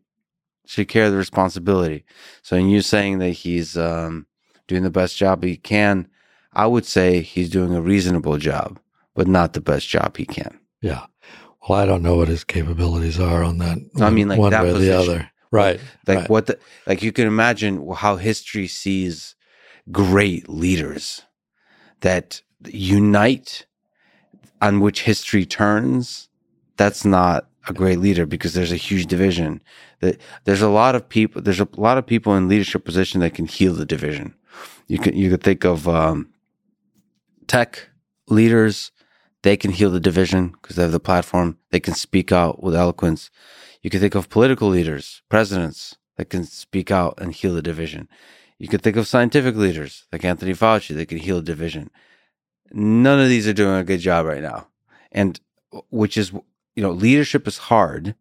should 0.65 0.87
carry 0.87 1.09
the 1.09 1.17
responsibility. 1.17 2.05
So 2.41 2.55
in 2.55 2.69
you 2.69 2.81
saying 2.81 3.19
that 3.19 3.31
he's 3.31 3.75
um, 3.77 4.27
doing 4.67 4.83
the 4.83 4.91
best 4.91 5.17
job 5.17 5.43
he 5.43 5.57
can, 5.57 6.07
I 6.53 6.67
would 6.67 6.85
say 6.85 7.21
he's 7.21 7.49
doing 7.49 7.73
a 7.73 7.81
reasonable 7.81 8.37
job, 8.37 8.79
but 9.15 9.27
not 9.27 9.53
the 9.53 9.61
best 9.61 9.87
job 9.87 10.17
he 10.17 10.25
can. 10.25 10.59
Yeah. 10.81 11.05
Well, 11.67 11.79
I 11.79 11.85
don't 11.85 12.01
know 12.01 12.15
what 12.15 12.27
his 12.27 12.43
capabilities 12.43 13.19
are 13.19 13.43
on 13.43 13.57
that. 13.59 13.77
No, 13.95 14.05
I 14.05 14.09
mean, 14.09 14.27
like 14.27 14.39
one 14.39 14.51
that 14.51 14.63
way 14.63 14.71
or 14.71 14.77
the 14.77 14.97
other. 14.97 15.29
Right. 15.51 15.79
Like 16.07 16.19
right. 16.19 16.29
what 16.29 16.45
the 16.47 16.59
like 16.85 17.01
you 17.01 17.11
can 17.11 17.27
imagine 17.27 17.87
how 17.95 18.15
history 18.15 18.67
sees 18.67 19.35
great 19.91 20.47
leaders 20.47 21.23
that 22.01 22.41
unite 22.65 23.65
on 24.61 24.79
which 24.79 25.03
history 25.03 25.45
turns. 25.45 26.29
That's 26.77 27.03
not 27.03 27.47
a 27.67 27.73
great 27.73 27.99
leader 27.99 28.25
because 28.25 28.53
there's 28.53 28.71
a 28.71 28.77
huge 28.77 29.07
division. 29.07 29.61
That 29.99 30.19
there's 30.45 30.61
a 30.61 30.69
lot 30.69 30.95
of 30.95 31.07
people. 31.07 31.41
There's 31.41 31.59
a 31.59 31.67
lot 31.77 31.97
of 31.97 32.05
people 32.05 32.35
in 32.35 32.47
leadership 32.47 32.85
position 32.85 33.21
that 33.21 33.33
can 33.33 33.45
heal 33.45 33.73
the 33.73 33.85
division. 33.85 34.35
You 34.87 34.99
can 34.99 35.15
you 35.15 35.29
could 35.29 35.43
think 35.43 35.65
of 35.65 35.87
um, 35.87 36.29
tech 37.49 37.89
leaders. 38.27 38.91
They 39.41 39.57
can 39.57 39.71
heal 39.71 39.89
the 39.89 39.99
division 39.99 40.49
because 40.49 40.75
they 40.75 40.83
have 40.83 40.91
the 40.91 40.99
platform. 40.99 41.57
They 41.71 41.79
can 41.79 41.93
speak 41.93 42.31
out 42.31 42.63
with 42.63 42.75
eloquence. 42.75 43.29
You 43.81 43.89
can 43.89 43.99
think 43.99 44.15
of 44.15 44.29
political 44.29 44.69
leaders, 44.69 45.21
presidents 45.29 45.97
that 46.17 46.29
can 46.29 46.45
speak 46.45 46.91
out 46.91 47.15
and 47.17 47.33
heal 47.33 47.53
the 47.55 47.61
division. 47.61 48.07
You 48.57 48.67
could 48.67 48.81
think 48.81 48.97
of 48.97 49.07
scientific 49.07 49.55
leaders 49.55 50.05
like 50.11 50.25
Anthony 50.25 50.53
Fauci 50.53 50.95
that 50.95 51.07
can 51.07 51.17
heal 51.17 51.37
the 51.37 51.43
division. 51.43 51.89
None 52.71 53.19
of 53.19 53.29
these 53.29 53.47
are 53.47 53.53
doing 53.53 53.75
a 53.75 53.85
good 53.85 54.01
job 54.01 54.25
right 54.25 54.41
now. 54.41 54.67
And 55.11 55.39
which 55.89 56.17
is, 56.17 56.33
you 56.75 56.83
know, 56.83 56.91
leadership 56.91 57.47
is 57.47 57.57
hard, 57.57 58.15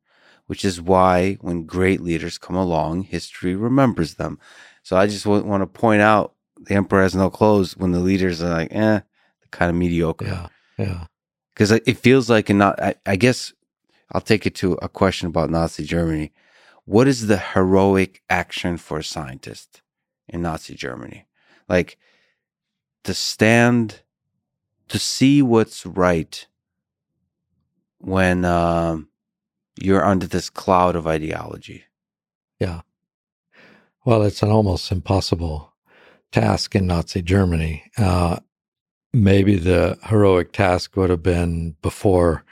which 0.47 0.65
is 0.65 0.81
why 0.81 1.35
when 1.41 1.65
great 1.65 2.01
leaders 2.01 2.39
come 2.39 2.57
along, 2.57 3.03
history 3.03 3.57
remembers 3.57 4.15
them. 4.15 4.39
So 4.85 4.97
I 4.97 5.07
just 5.09 5.27
want 5.27 5.63
to 5.63 5.67
point 5.67 6.03
out 6.03 6.35
the 6.57 6.75
emperor 6.75 7.03
has 7.03 7.15
no 7.15 7.31
clothes 7.31 7.77
when 7.77 7.93
the 7.93 8.01
leaders 8.01 8.43
are 8.43 8.51
like, 8.51 8.69
eh, 8.73 9.01
kind 9.51 9.71
of 9.71 9.77
mediocre 9.77 10.27
yeah. 10.27 10.49
Yeah. 10.79 11.07
because 11.55 11.71
it 11.71 11.99
feels 11.99 12.31
like 12.31 12.51
in 12.51 12.59
not 12.59 12.81
I, 12.83 12.95
I 13.07 13.17
guess 13.17 13.53
i'll 14.13 14.21
take 14.21 14.47
it 14.47 14.55
to 14.57 14.75
a 14.83 14.89
question 14.89 15.29
about 15.29 15.51
nazi 15.51 15.85
germany 15.85 16.33
what 16.85 17.09
is 17.09 17.27
the 17.27 17.39
heroic 17.39 18.23
action 18.31 18.77
for 18.77 18.99
a 18.99 19.05
scientist 19.05 19.83
in 20.29 20.43
nazi 20.43 20.75
germany 20.75 21.27
like 21.69 21.99
to 23.05 23.15
stand 23.15 24.03
to 24.89 24.99
see 24.99 25.43
what's 25.43 25.85
right 25.87 26.47
when 27.99 28.45
um, 28.45 29.09
you're 29.81 30.05
under 30.05 30.27
this 30.27 30.51
cloud 30.51 30.97
of 30.97 31.07
ideology 31.07 31.85
Yeah. 32.61 32.83
Well, 34.05 34.23
it's 34.23 34.43
an 34.43 34.51
almost 34.51 34.91
impossible 34.91 35.73
task 36.33 36.75
in 36.75 36.87
Nazi 36.87 37.23
Germany. 37.23 37.91
Uh, 37.97 38.39
maybe 39.13 39.57
the 39.57 39.99
heroic 40.05 40.53
task 40.53 40.97
would 40.97 41.11
have 41.11 41.23
been 41.23 41.77
before 41.83 42.45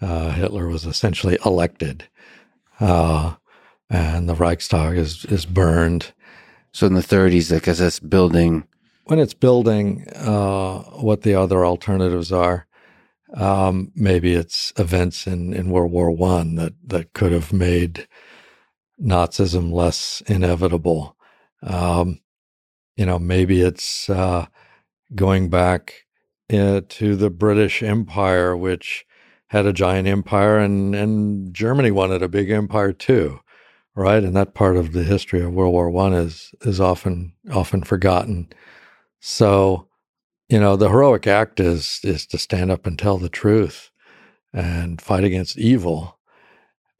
uh, 0.00 0.30
Hitler 0.30 0.68
was 0.68 0.84
essentially 0.84 1.38
elected, 1.44 2.08
uh, 2.80 3.34
and 3.88 4.28
the 4.28 4.34
Reichstag 4.34 4.96
is 4.96 5.24
is 5.26 5.46
burned. 5.46 6.12
so 6.72 6.86
in 6.86 6.94
the 6.94 7.00
30s 7.00 7.50
like 7.52 7.68
as 7.68 7.78
this 7.78 8.00
building 8.00 8.64
When 9.04 9.18
it's 9.18 9.34
building, 9.34 10.06
uh, 10.14 10.80
what 11.00 11.22
the 11.22 11.34
other 11.34 11.64
alternatives 11.64 12.32
are, 12.32 12.66
um, 13.34 13.92
maybe 13.94 14.34
it's 14.34 14.72
events 14.76 15.26
in, 15.26 15.52
in 15.54 15.70
World 15.70 15.92
War 15.92 16.10
One 16.10 16.56
that 16.56 16.74
that 16.86 17.12
could 17.12 17.32
have 17.32 17.52
made 17.52 18.06
Nazism 19.00 19.72
less 19.72 20.22
inevitable. 20.26 21.16
Um, 21.62 22.20
you 22.96 23.06
know, 23.06 23.18
maybe 23.18 23.60
it's 23.62 24.08
uh, 24.10 24.46
going 25.14 25.48
back 25.48 26.04
uh, 26.52 26.82
to 26.88 27.16
the 27.16 27.30
British 27.30 27.82
Empire, 27.82 28.56
which 28.56 29.04
had 29.48 29.66
a 29.66 29.72
giant 29.72 30.08
empire, 30.08 30.58
and 30.58 30.94
and 30.94 31.54
Germany 31.54 31.90
wanted 31.90 32.22
a 32.22 32.28
big 32.28 32.50
empire 32.50 32.92
too, 32.92 33.40
right? 33.94 34.22
And 34.22 34.34
that 34.36 34.54
part 34.54 34.76
of 34.76 34.92
the 34.92 35.04
history 35.04 35.40
of 35.40 35.52
World 35.52 35.72
War 35.72 35.90
One 35.90 36.12
is 36.12 36.52
is 36.62 36.80
often 36.80 37.32
often 37.52 37.82
forgotten. 37.82 38.48
So, 39.20 39.88
you 40.48 40.60
know, 40.60 40.76
the 40.76 40.88
heroic 40.88 41.26
act 41.26 41.60
is 41.60 42.00
is 42.02 42.26
to 42.26 42.38
stand 42.38 42.70
up 42.70 42.86
and 42.86 42.98
tell 42.98 43.18
the 43.18 43.28
truth 43.28 43.90
and 44.52 45.00
fight 45.00 45.24
against 45.24 45.58
evil, 45.58 46.18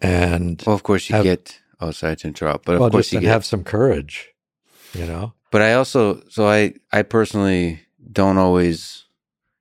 and 0.00 0.62
well 0.66 0.76
of 0.76 0.82
course 0.82 1.08
you 1.08 1.16
Have- 1.16 1.24
get 1.24 1.60
oh 1.80 1.90
sorry 1.90 2.16
to 2.16 2.28
interrupt 2.28 2.64
but 2.64 2.76
of 2.76 2.80
well, 2.80 2.90
course 2.90 3.12
you 3.12 3.20
get 3.20 3.28
have 3.28 3.44
some 3.44 3.64
courage, 3.64 4.30
you 4.94 5.06
know. 5.06 5.32
But 5.52 5.62
I 5.62 5.74
also, 5.74 6.22
so 6.28 6.46
I, 6.48 6.74
I 6.92 7.02
personally 7.02 7.85
don't 8.10 8.38
always 8.38 9.04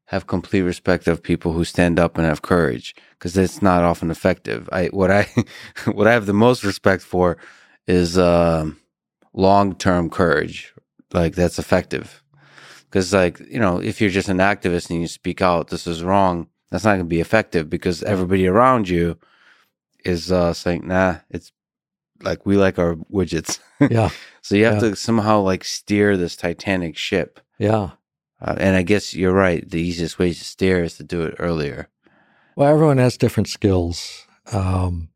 have 0.10 0.28
complete 0.28 0.62
respect 0.62 1.08
of 1.08 1.24
people 1.24 1.54
who 1.54 1.64
stand 1.64 2.00
up 2.00 2.18
and 2.18 2.28
have 2.28 2.42
courage 2.44 2.96
because 3.12 3.36
it's 3.38 3.62
not 3.62 3.84
often 3.84 4.12
effective. 4.12 4.70
I, 4.72 4.88
what 4.88 5.10
I, 5.12 5.28
what 5.92 6.08
I 6.08 6.14
have 6.14 6.26
the 6.28 6.34
most 6.34 6.64
respect 6.64 7.02
for 7.04 7.38
is, 7.88 8.18
um, 8.18 8.80
long 9.34 9.76
term 9.76 10.10
courage. 10.10 10.74
Like 11.14 11.36
that's 11.36 11.60
effective. 11.60 12.22
Cause 12.92 13.14
like, 13.14 13.40
you 13.40 13.60
know, 13.60 13.82
if 13.82 14.00
you're 14.00 14.10
just 14.10 14.30
an 14.30 14.38
activist 14.38 14.90
and 14.90 15.02
you 15.02 15.08
speak 15.08 15.42
out, 15.42 15.68
this 15.70 15.88
is 15.88 16.04
wrong, 16.04 16.48
that's 16.72 16.84
not 16.84 16.92
going 16.92 17.00
to 17.00 17.06
be 17.06 17.20
effective 17.20 17.70
because 17.70 18.04
everybody 18.04 18.48
around 18.48 18.88
you 18.88 19.18
is, 20.06 20.32
uh, 20.32 20.54
saying, 20.54 20.88
nah, 20.88 21.18
it's 21.30 21.52
like 22.22 22.46
we 22.46 22.58
like 22.58 22.80
our 22.80 22.96
widgets. 23.12 23.60
Yeah, 23.90 24.10
So 24.42 24.56
you 24.56 24.66
have 24.66 24.76
Yeah. 24.76 24.92
to 24.92 24.96
somehow 24.96 25.42
like 25.42 25.64
steer 25.66 26.16
this 26.16 26.38
Titanic 26.38 26.96
ship. 26.98 27.42
Yeah. 27.60 27.92
Uh, 28.42 28.56
and 28.58 28.76
I 28.76 28.84
guess 28.84 29.14
you're 29.14 29.34
right. 29.34 29.68
The 29.70 29.82
easiest 29.82 30.20
way 30.20 30.34
to 30.34 30.44
steer 30.44 30.84
is 30.84 30.98
to 30.98 31.04
do 31.04 31.24
it 31.24 31.36
earlier. 31.40 31.90
Well, 32.56 32.72
everyone 32.72 32.98
has 32.98 33.18
different 33.18 33.50
skills. 33.50 34.28
Um, 34.52 35.10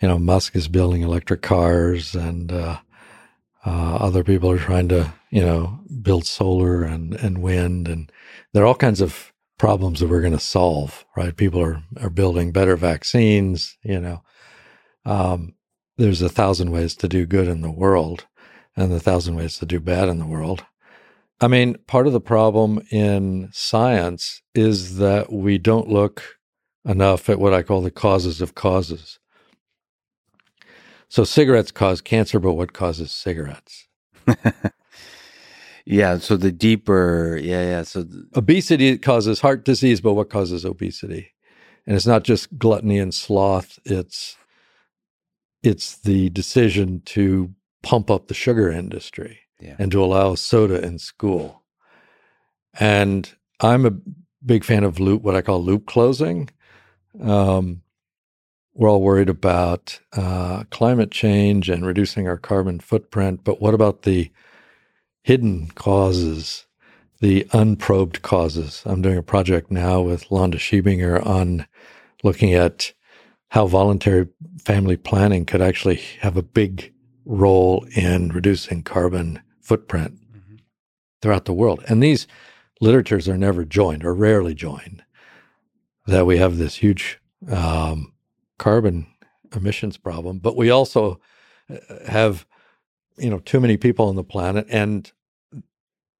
you 0.00 0.08
know, 0.08 0.18
Musk 0.18 0.54
is 0.54 0.68
building 0.68 1.02
electric 1.02 1.42
cars, 1.42 2.14
and 2.14 2.52
uh, 2.52 2.78
uh, 3.66 3.96
other 3.96 4.22
people 4.22 4.50
are 4.50 4.58
trying 4.58 4.88
to, 4.88 5.12
you 5.30 5.42
know, 5.42 5.80
build 6.02 6.26
solar 6.26 6.84
and, 6.84 7.14
and 7.14 7.42
wind, 7.42 7.88
and 7.88 8.12
there 8.52 8.62
are 8.62 8.66
all 8.66 8.74
kinds 8.74 9.00
of 9.00 9.32
problems 9.58 9.98
that 10.00 10.08
we're 10.08 10.20
going 10.20 10.32
to 10.32 10.38
solve. 10.38 11.04
Right? 11.16 11.36
People 11.36 11.60
are 11.60 11.82
are 12.00 12.10
building 12.10 12.52
better 12.52 12.76
vaccines. 12.76 13.76
You 13.82 14.00
know, 14.00 14.22
um, 15.04 15.54
there's 15.96 16.22
a 16.22 16.28
thousand 16.28 16.70
ways 16.70 16.94
to 16.96 17.08
do 17.08 17.26
good 17.26 17.48
in 17.48 17.60
the 17.60 17.70
world, 17.70 18.26
and 18.76 18.92
a 18.92 19.00
thousand 19.00 19.34
ways 19.34 19.58
to 19.58 19.66
do 19.66 19.80
bad 19.80 20.08
in 20.08 20.18
the 20.18 20.26
world. 20.26 20.64
I 21.40 21.48
mean, 21.48 21.76
part 21.86 22.06
of 22.06 22.12
the 22.14 22.20
problem 22.20 22.80
in 22.90 23.50
science 23.52 24.42
is 24.54 24.98
that 24.98 25.32
we 25.32 25.58
don't 25.58 25.88
look 25.88 26.38
enough 26.84 27.28
at 27.30 27.38
what 27.40 27.54
I 27.54 27.62
call 27.62 27.82
the 27.82 27.90
causes 27.92 28.40
of 28.40 28.54
causes. 28.54 29.18
So 31.08 31.24
cigarettes 31.24 31.72
cause 31.72 32.00
cancer, 32.00 32.40
but 32.40 32.54
what 32.54 32.72
causes 32.74 33.12
cigarettes? 33.12 33.88
Yeah. 35.84 36.18
So 36.18 36.36
the 36.36 36.52
deeper, 36.52 37.38
yeah, 37.42 37.62
yeah. 37.62 37.82
So 37.82 38.04
th- 38.04 38.24
Obesity 38.36 38.98
causes 38.98 39.40
heart 39.40 39.64
disease, 39.64 40.00
but 40.00 40.14
what 40.14 40.30
causes 40.30 40.64
obesity? 40.64 41.32
And 41.86 41.96
it's 41.96 42.06
not 42.06 42.24
just 42.24 42.58
gluttony 42.58 42.98
and 42.98 43.14
sloth, 43.14 43.78
it's 43.84 44.36
it's 45.62 45.96
the 45.98 46.30
decision 46.30 47.02
to 47.06 47.54
pump 47.82 48.10
up 48.10 48.28
the 48.28 48.34
sugar 48.34 48.70
industry 48.70 49.40
Yeah. 49.60 49.76
and 49.78 49.90
to 49.92 50.02
allow 50.02 50.34
soda 50.34 50.82
in 50.84 50.98
school. 50.98 51.62
And 52.78 53.30
I'm 53.60 53.84
a 53.86 53.92
big 54.44 54.64
fan 54.64 54.84
of 54.84 55.00
loop, 55.00 55.22
what 55.22 55.34
I 55.34 55.42
call 55.42 55.62
loop 55.62 55.86
closing. 55.86 56.48
Um, 57.20 57.82
we're 58.74 58.88
all 58.88 59.02
worried 59.02 59.28
about 59.28 59.98
uh, 60.12 60.62
climate 60.70 61.10
change 61.10 61.68
and 61.68 61.84
reducing 61.84 62.28
our 62.28 62.36
carbon 62.36 62.78
footprint, 62.78 63.40
but 63.42 63.60
what 63.60 63.74
about 63.74 64.02
the 64.02 64.30
hidden 65.24 65.66
causes, 65.74 66.66
the 67.20 67.48
unprobed 67.52 68.22
causes? 68.22 68.84
I'm 68.86 69.02
doing 69.02 69.18
a 69.18 69.22
project 69.22 69.72
now 69.72 70.00
with 70.02 70.28
Londa 70.28 70.54
Schiebinger 70.54 71.26
on 71.26 71.66
looking 72.22 72.54
at 72.54 72.92
how 73.48 73.66
voluntary 73.66 74.28
family 74.64 74.96
planning 74.96 75.44
could 75.44 75.62
actually 75.62 76.00
have 76.20 76.36
a 76.36 76.42
big 76.42 76.92
role 77.24 77.84
in 77.96 78.28
reducing 78.28 78.82
carbon 78.82 79.40
footprint 79.68 80.18
throughout 81.20 81.44
the 81.44 81.52
world. 81.52 81.84
And 81.88 82.02
these 82.02 82.26
literatures 82.80 83.28
are 83.28 83.38
never 83.38 83.64
joined 83.64 84.04
or 84.04 84.14
rarely 84.14 84.54
joined. 84.54 85.02
That 86.06 86.26
we 86.26 86.38
have 86.38 86.56
this 86.56 86.76
huge 86.76 87.20
um, 87.50 88.14
carbon 88.58 89.06
emissions 89.54 89.98
problem, 89.98 90.38
but 90.38 90.56
we 90.56 90.70
also 90.70 91.20
uh, 91.70 91.76
have, 92.06 92.46
you 93.18 93.28
know, 93.28 93.40
too 93.40 93.60
many 93.60 93.76
people 93.76 94.08
on 94.08 94.16
the 94.16 94.24
planet, 94.24 94.66
and 94.70 95.12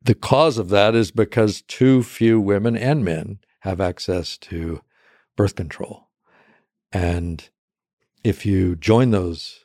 the 0.02 0.14
cause 0.14 0.58
of 0.58 0.68
that 0.68 0.94
is 0.94 1.10
because 1.10 1.62
too 1.62 2.02
few 2.02 2.38
women 2.40 2.76
and 2.76 3.04
men 3.04 3.38
have 3.60 3.80
access 3.80 4.36
to 4.38 4.82
birth 5.36 5.54
control, 5.54 6.08
and 6.92 7.48
if 8.22 8.44
you 8.44 8.76
join 8.76 9.10
those 9.10 9.64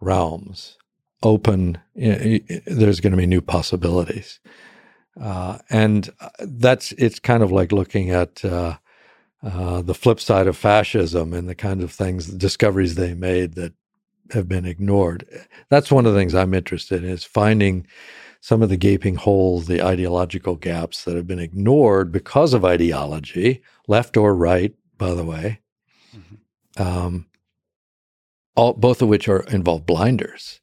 realms, 0.00 0.76
open, 1.24 1.78
there's 1.94 3.00
going 3.00 3.10
to 3.10 3.16
be 3.16 3.26
new 3.26 3.40
possibilities. 3.40 4.38
Uh, 5.20 5.58
and 5.70 6.10
uh, 6.20 6.28
that's 6.40 6.92
it's 6.92 7.18
kind 7.18 7.42
of 7.42 7.52
like 7.52 7.72
looking 7.72 8.10
at 8.10 8.44
uh, 8.44 8.76
uh, 9.42 9.82
the 9.82 9.94
flip 9.94 10.20
side 10.20 10.46
of 10.46 10.56
fascism 10.56 11.32
and 11.32 11.48
the 11.48 11.54
kinds 11.54 11.84
of 11.84 11.92
things, 11.92 12.26
the 12.26 12.38
discoveries 12.38 12.94
they 12.94 13.14
made 13.14 13.54
that 13.54 13.72
have 14.32 14.48
been 14.48 14.64
ignored. 14.64 15.26
That's 15.68 15.92
one 15.92 16.06
of 16.06 16.12
the 16.12 16.18
things 16.18 16.34
I'm 16.34 16.54
interested 16.54 17.04
in 17.04 17.10
is 17.10 17.24
finding 17.24 17.86
some 18.40 18.62
of 18.62 18.68
the 18.68 18.76
gaping 18.76 19.14
holes, 19.16 19.66
the 19.66 19.82
ideological 19.82 20.56
gaps 20.56 21.04
that 21.04 21.16
have 21.16 21.26
been 21.26 21.38
ignored 21.38 22.10
because 22.12 22.52
of 22.52 22.64
ideology, 22.64 23.62
left 23.86 24.16
or 24.16 24.34
right, 24.34 24.74
by 24.98 25.14
the 25.14 25.24
way. 25.24 25.60
Um, 26.76 27.26
all 28.56 28.72
both 28.72 29.00
of 29.02 29.08
which 29.08 29.28
are 29.28 29.40
involve 29.44 29.86
blinders. 29.86 30.60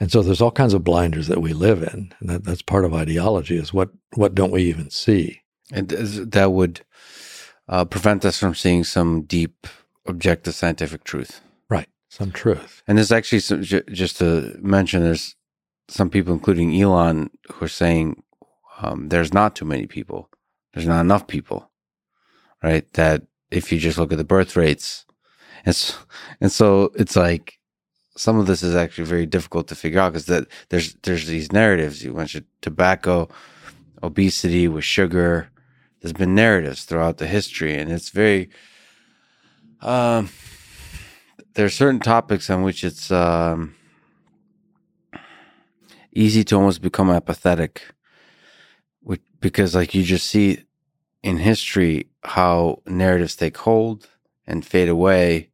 And 0.00 0.10
so 0.10 0.22
there's 0.22 0.40
all 0.40 0.50
kinds 0.50 0.74
of 0.74 0.84
blinders 0.84 1.28
that 1.28 1.40
we 1.40 1.52
live 1.52 1.82
in, 1.82 2.12
and 2.20 2.28
that, 2.28 2.44
that's 2.44 2.62
part 2.62 2.84
of 2.84 2.92
ideology. 2.94 3.56
Is 3.56 3.72
what 3.72 3.90
what 4.14 4.34
don't 4.34 4.50
we 4.52 4.62
even 4.64 4.90
see? 4.90 5.44
and 5.72 5.88
that 5.88 6.52
would 6.52 6.82
uh, 7.68 7.84
prevent 7.84 8.24
us 8.24 8.38
from 8.38 8.54
seeing 8.54 8.84
some 8.84 9.22
deep, 9.22 9.66
objective 10.06 10.54
scientific 10.54 11.04
truth. 11.04 11.40
Right, 11.68 11.88
some 12.08 12.30
truth. 12.30 12.82
And 12.86 12.98
there's 12.98 13.12
actually 13.12 13.40
some, 13.40 13.62
ju- 13.62 13.82
just 13.90 14.18
to 14.18 14.56
mention, 14.60 15.02
there's 15.02 15.36
some 15.88 16.10
people, 16.10 16.32
including 16.32 16.80
Elon, 16.80 17.30
who 17.52 17.64
are 17.64 17.68
saying 17.68 18.22
um, 18.80 19.08
there's 19.08 19.32
not 19.32 19.56
too 19.56 19.64
many 19.64 19.86
people. 19.86 20.28
There's 20.72 20.86
not 20.86 21.00
enough 21.00 21.26
people, 21.26 21.70
right? 22.62 22.90
That 22.94 23.22
if 23.50 23.72
you 23.72 23.78
just 23.78 23.98
look 23.98 24.12
at 24.12 24.18
the 24.18 24.24
birth 24.24 24.56
rates, 24.56 25.06
and 25.64 25.74
so, 25.74 25.94
and 26.40 26.52
so 26.52 26.92
it's 26.94 27.16
like 27.16 27.58
some 28.16 28.38
of 28.38 28.46
this 28.46 28.62
is 28.62 28.74
actually 28.74 29.04
very 29.04 29.26
difficult 29.26 29.68
to 29.68 29.74
figure 29.74 30.00
out 30.00 30.12
because 30.12 30.26
that 30.26 30.46
there's 30.68 30.94
there's 31.02 31.26
these 31.26 31.52
narratives. 31.52 32.04
You 32.04 32.12
mentioned 32.12 32.46
tobacco, 32.60 33.28
obesity 34.02 34.68
with 34.68 34.84
sugar. 34.84 35.50
There's 36.00 36.12
been 36.12 36.34
narratives 36.34 36.84
throughout 36.84 37.18
the 37.18 37.26
history, 37.26 37.74
and 37.74 37.90
it's 37.90 38.10
very. 38.10 38.50
Um, 39.80 40.30
there 41.54 41.66
are 41.66 41.70
certain 41.70 42.00
topics 42.00 42.50
on 42.50 42.62
which 42.62 42.84
it's 42.84 43.10
um, 43.10 43.74
easy 46.12 46.44
to 46.44 46.56
almost 46.56 46.82
become 46.82 47.10
apathetic, 47.10 47.82
which, 49.00 49.22
because 49.40 49.74
like 49.74 49.94
you 49.94 50.02
just 50.02 50.26
see 50.26 50.64
in 51.22 51.38
history 51.38 52.08
how 52.22 52.82
narratives 52.86 53.36
take 53.36 53.56
hold 53.58 54.08
and 54.46 54.64
fade 54.64 54.88
away. 54.88 55.50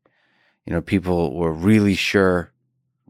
You 0.67 0.75
know, 0.75 0.83
people 0.83 1.35
were 1.35 1.53
really 1.53 1.95
sure 1.95 2.50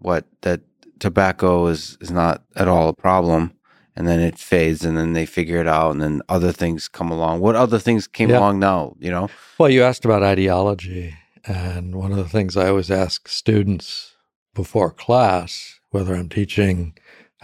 what 0.00 0.26
that 0.42 0.60
tobacco 0.98 1.66
is 1.66 1.96
is 2.00 2.10
not 2.10 2.42
at 2.56 2.68
all 2.68 2.88
a 2.88 2.92
problem, 2.94 3.52
and 3.96 4.06
then 4.06 4.20
it 4.20 4.38
fades, 4.38 4.84
and 4.84 4.96
then 4.96 5.12
they 5.12 5.26
figure 5.26 5.60
it 5.60 5.68
out, 5.68 5.92
and 5.92 6.02
then 6.02 6.20
other 6.28 6.52
things 6.52 6.88
come 6.88 7.10
along. 7.10 7.40
What 7.40 7.56
other 7.56 7.78
things 7.78 8.06
came 8.06 8.30
Yeah. 8.30 8.38
along 8.38 8.58
now? 8.58 8.96
You 8.98 9.10
know, 9.10 9.28
Well, 9.58 9.70
you 9.70 9.82
asked 9.82 10.04
about 10.04 10.22
ideology, 10.22 11.14
and 11.46 11.94
one 11.96 12.10
of 12.12 12.18
the 12.18 12.28
things 12.28 12.56
I 12.56 12.68
always 12.68 12.90
ask 12.90 13.28
students 13.28 14.12
before 14.54 14.90
class, 14.92 15.78
whether 15.90 16.14
I'm 16.14 16.28
teaching 16.28 16.94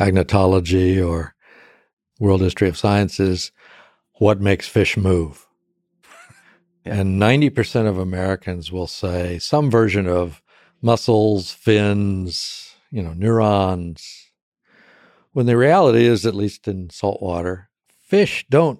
agnotology 0.00 1.06
or 1.06 1.34
world 2.20 2.40
history 2.40 2.68
of 2.68 2.76
science, 2.78 3.18
is 3.20 3.52
what 4.18 4.40
makes 4.40 4.68
fish 4.68 4.96
move? 4.96 5.46
Yeah. 6.84 7.00
And 7.00 7.20
90% 7.20 7.88
of 7.88 7.98
Americans 7.98 8.70
will 8.70 8.86
say 8.86 9.40
some 9.40 9.72
version 9.72 10.06
of 10.06 10.40
muscles, 10.86 11.50
fins, 11.50 12.76
you 12.92 13.02
know, 13.02 13.12
neurons. 13.12 14.30
When 15.32 15.46
the 15.46 15.56
reality 15.56 16.06
is, 16.06 16.24
at 16.24 16.34
least 16.34 16.68
in 16.68 16.90
salt 16.90 17.20
water, 17.20 17.68
fish 17.88 18.46
don't 18.48 18.78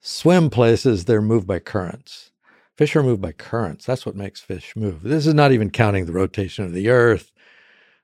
swim 0.00 0.50
places, 0.50 1.04
they're 1.04 1.22
moved 1.22 1.46
by 1.46 1.60
currents. 1.60 2.32
Fish 2.76 2.96
are 2.96 3.04
moved 3.04 3.22
by 3.22 3.30
currents. 3.30 3.86
That's 3.86 4.04
what 4.04 4.16
makes 4.16 4.40
fish 4.40 4.74
move. 4.74 5.04
This 5.04 5.28
is 5.28 5.32
not 5.32 5.52
even 5.52 5.70
counting 5.70 6.06
the 6.06 6.12
rotation 6.12 6.64
of 6.64 6.72
the 6.72 6.90
earth 6.90 7.30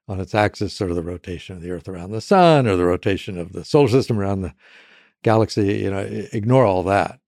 on 0.07 0.21
its 0.21 0.33
axis 0.35 0.81
or 0.81 0.95
the 0.95 1.03
rotation 1.03 1.57
of 1.57 1.63
the 1.63 1.73
earth 1.73 1.89
around 1.89 2.13
the 2.13 2.21
sun 2.21 2.69
or 2.69 2.77
the 2.77 2.85
rotation 2.85 3.37
of 3.37 3.53
the 3.53 3.65
solar 3.65 3.89
system 3.89 4.19
around 4.19 4.43
the 4.43 4.55
galaxy. 5.25 5.79
You 5.79 5.91
know, 5.91 6.27
ignore 6.33 6.65
all 6.65 6.85
that. 6.85 7.19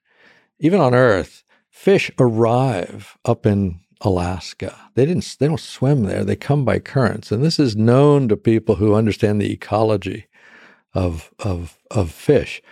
Even 0.61 0.81
on 0.81 0.95
earth, 0.95 1.43
fish 1.69 2.13
arrive 2.21 3.19
up 3.25 3.45
in 3.45 3.81
Alaska. 4.03 4.77
They 4.95 5.07
didn't 5.07 5.37
they 5.39 5.47
don't 5.47 5.61
swim 5.61 6.05
there. 6.05 6.25
They 6.25 6.37
come 6.37 6.65
by 6.65 6.79
currents. 6.79 7.33
And 7.33 7.43
this 7.43 7.59
is 7.59 7.77
known 7.77 8.29
to 8.29 8.37
people 8.37 8.77
who 8.77 8.95
understand 8.95 9.41
the 9.41 9.53
ecology 9.53 10.27
of 10.95 11.31
of 11.39 11.79
of 11.91 12.11
fish. 12.11 12.63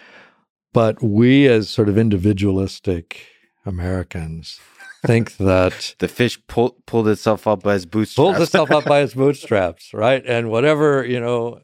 But 0.72 1.02
we 1.02 1.48
as 1.48 1.68
sort 1.68 1.88
of 1.88 1.98
individualistic 1.98 3.26
Americans 3.66 4.60
think 5.06 5.36
that 5.38 5.94
the 5.98 6.08
fish 6.08 6.38
pulled 6.46 6.84
pulled 6.86 7.08
itself 7.08 7.46
up 7.46 7.62
by 7.62 7.74
its 7.74 7.84
bootstraps. 7.84 8.16
pulls 8.16 8.42
itself 8.42 8.70
up 8.70 8.84
by 8.84 9.00
its 9.00 9.14
bootstraps, 9.22 9.94
right? 9.94 10.24
And 10.26 10.50
whatever 10.50 11.04
you 11.04 11.20
know, 11.20 11.60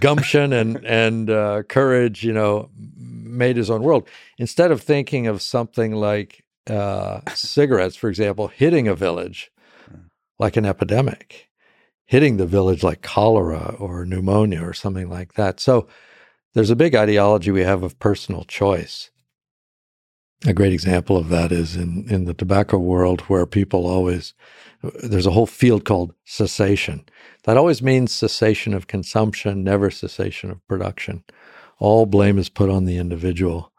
gumption 0.00 0.52
and 0.52 0.84
and 0.84 1.30
uh, 1.30 1.62
courage, 1.64 2.24
you 2.24 2.32
know, 2.32 2.70
made 2.76 3.56
his 3.56 3.70
own 3.70 3.82
world. 3.82 4.08
Instead 4.38 4.70
of 4.70 4.82
thinking 4.82 5.26
of 5.26 5.42
something 5.42 5.92
like 5.92 6.44
uh, 6.68 7.20
cigarettes, 7.34 7.96
for 7.96 8.08
example, 8.08 8.48
hitting 8.48 8.88
a 8.88 8.94
village 8.94 9.50
like 10.38 10.56
an 10.56 10.64
epidemic, 10.64 11.48
hitting 12.04 12.36
the 12.36 12.46
village 12.46 12.82
like 12.82 13.02
cholera 13.02 13.74
or 13.78 14.04
pneumonia 14.04 14.62
or 14.62 14.72
something 14.72 15.08
like 15.08 15.34
that. 15.34 15.60
So 15.60 15.88
there's 16.54 16.70
a 16.70 16.76
big 16.76 16.94
ideology 16.94 17.50
we 17.50 17.62
have 17.62 17.82
of 17.82 17.98
personal 17.98 18.44
choice. 18.44 19.10
A 20.46 20.54
great 20.54 20.72
example 20.72 21.16
of 21.16 21.28
that 21.30 21.50
is 21.50 21.74
in, 21.74 22.06
in 22.08 22.24
the 22.24 22.34
tobacco 22.34 22.78
world, 22.78 23.22
where 23.22 23.44
people 23.44 23.86
always, 23.86 24.34
there's 25.02 25.26
a 25.26 25.32
whole 25.32 25.46
field 25.46 25.84
called 25.84 26.14
cessation. 26.24 27.04
That 27.42 27.56
always 27.56 27.82
means 27.82 28.12
cessation 28.12 28.72
of 28.72 28.86
consumption, 28.86 29.64
never 29.64 29.90
cessation 29.90 30.50
of 30.50 30.66
production. 30.68 31.24
All 31.80 32.06
blame 32.06 32.38
is 32.38 32.48
put 32.48 32.70
on 32.70 32.84
the 32.84 32.98
individual 32.98 33.72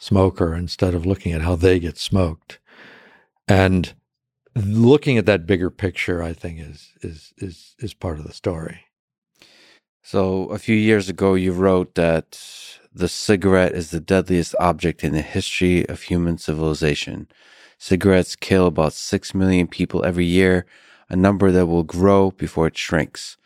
smoker 0.00 0.54
instead 0.54 0.94
of 0.94 1.06
looking 1.06 1.32
at 1.32 1.42
how 1.42 1.54
they 1.54 1.78
get 1.78 1.98
smoked. 1.98 2.58
And 3.46 3.94
looking 4.56 5.18
at 5.18 5.26
that 5.26 5.46
bigger 5.46 5.70
picture, 5.70 6.22
I 6.22 6.32
think 6.32 6.58
is 6.58 6.92
is 7.02 7.32
is 7.38 7.76
is 7.78 7.94
part 7.94 8.18
of 8.18 8.24
the 8.24 8.32
story. 8.32 8.80
So 10.02 10.46
a 10.46 10.58
few 10.58 10.74
years 10.74 11.08
ago, 11.08 11.34
you 11.34 11.52
wrote 11.52 11.94
that 11.94 12.40
the 12.92 13.08
cigarette 13.08 13.72
is 13.72 13.90
the 13.90 14.00
deadliest 14.00 14.54
object 14.58 15.04
in 15.04 15.12
the 15.12 15.22
history 15.22 15.88
of 15.88 16.02
human 16.02 16.38
civilization. 16.38 17.28
Cigarettes 17.78 18.34
kill 18.34 18.66
about 18.66 18.92
6 18.92 19.34
million 19.34 19.66
people 19.68 20.04
every 20.04 20.24
year, 20.24 20.66
a 21.08 21.16
number 21.16 21.50
that 21.52 21.66
will 21.66 21.84
grow 21.84 22.30
before 22.32 22.66
it 22.66 22.76
shrinks. 22.76 23.36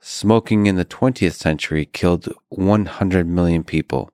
Smoking 0.00 0.66
in 0.66 0.76
the 0.76 0.84
20th 0.84 1.32
century 1.32 1.86
killed 1.86 2.28
100 2.50 3.26
million 3.26 3.64
people, 3.64 4.10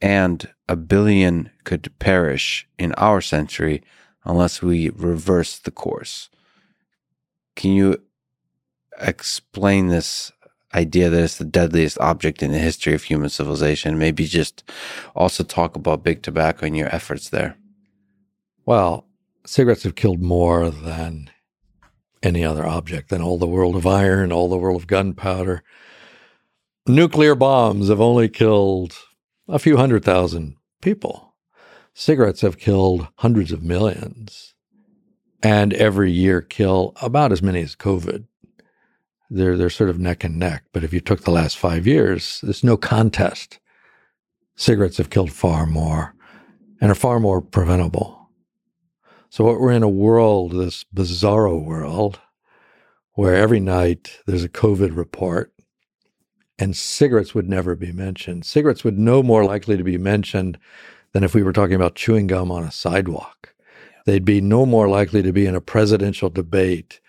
and 0.00 0.48
a 0.68 0.76
billion 0.76 1.50
could 1.64 1.92
perish 1.98 2.66
in 2.78 2.92
our 2.94 3.20
century 3.20 3.82
unless 4.24 4.62
we 4.62 4.90
reverse 4.90 5.58
the 5.58 5.70
course. 5.70 6.28
Can 7.56 7.72
you 7.72 8.02
explain 9.00 9.88
this 9.88 10.32
idea 10.74 11.08
that 11.08 11.22
it's 11.22 11.38
the 11.38 11.44
deadliest 11.44 11.98
object 11.98 12.42
in 12.42 12.52
the 12.52 12.58
history 12.58 12.94
of 12.94 13.02
human 13.02 13.30
civilization? 13.30 13.98
Maybe 13.98 14.26
just 14.26 14.70
also 15.16 15.42
talk 15.42 15.74
about 15.74 16.04
big 16.04 16.22
tobacco 16.22 16.66
and 16.66 16.76
your 16.76 16.94
efforts 16.94 17.30
there. 17.30 17.56
Well, 18.66 19.06
cigarettes 19.46 19.84
have 19.84 19.94
killed 19.94 20.22
more 20.22 20.70
than 20.70 21.30
any 22.22 22.44
other 22.44 22.66
object, 22.66 23.08
than 23.08 23.22
all 23.22 23.38
the 23.38 23.46
world 23.46 23.76
of 23.76 23.86
iron, 23.86 24.32
all 24.32 24.48
the 24.48 24.58
world 24.58 24.80
of 24.80 24.86
gunpowder. 24.86 25.62
Nuclear 26.86 27.34
bombs 27.34 27.88
have 27.88 28.00
only 28.00 28.28
killed 28.28 28.96
a 29.48 29.58
few 29.58 29.76
hundred 29.76 30.04
thousand 30.04 30.56
people 30.82 31.28
cigarettes 31.98 32.42
have 32.42 32.58
killed 32.58 33.08
hundreds 33.16 33.50
of 33.50 33.64
millions 33.64 34.54
and 35.42 35.72
every 35.74 36.12
year 36.12 36.40
kill 36.40 36.92
about 37.02 37.32
as 37.32 37.42
many 37.42 37.60
as 37.60 37.74
COVID. 37.74 38.24
They're, 39.30 39.56
they're 39.56 39.68
sort 39.68 39.90
of 39.90 39.98
neck 39.98 40.22
and 40.22 40.38
neck. 40.38 40.64
But 40.72 40.84
if 40.84 40.92
you 40.92 41.00
took 41.00 41.22
the 41.22 41.32
last 41.32 41.58
five 41.58 41.86
years, 41.86 42.40
there's 42.42 42.62
no 42.62 42.76
contest. 42.76 43.58
Cigarettes 44.56 44.98
have 44.98 45.10
killed 45.10 45.32
far 45.32 45.66
more 45.66 46.14
and 46.80 46.90
are 46.90 46.96
far 46.96 47.18
more 47.18 47.40
preventable. 47.40 48.30
So 49.30 49.44
what 49.44 49.60
we're 49.60 49.72
in 49.72 49.82
a 49.82 49.88
world, 49.88 50.52
this 50.52 50.84
bizarro 50.94 51.62
world, 51.62 52.20
where 53.14 53.34
every 53.34 53.60
night 53.60 54.20
there's 54.26 54.44
a 54.44 54.48
COVID 54.48 54.96
report 54.96 55.52
and 56.58 56.76
cigarettes 56.76 57.34
would 57.34 57.48
never 57.48 57.74
be 57.74 57.92
mentioned. 57.92 58.44
Cigarettes 58.44 58.84
would 58.84 58.98
no 58.98 59.22
more 59.22 59.44
likely 59.44 59.76
to 59.76 59.84
be 59.84 59.98
mentioned 59.98 60.58
than 61.12 61.24
if 61.24 61.34
we 61.34 61.42
were 61.42 61.52
talking 61.52 61.74
about 61.76 61.94
chewing 61.94 62.26
gum 62.26 62.50
on 62.50 62.64
a 62.64 62.72
sidewalk. 62.72 63.54
They'd 64.06 64.24
be 64.24 64.40
no 64.40 64.66
more 64.66 64.88
likely 64.88 65.22
to 65.22 65.32
be 65.32 65.46
in 65.46 65.54
a 65.54 65.60
presidential 65.60 66.30
debate 66.30 67.00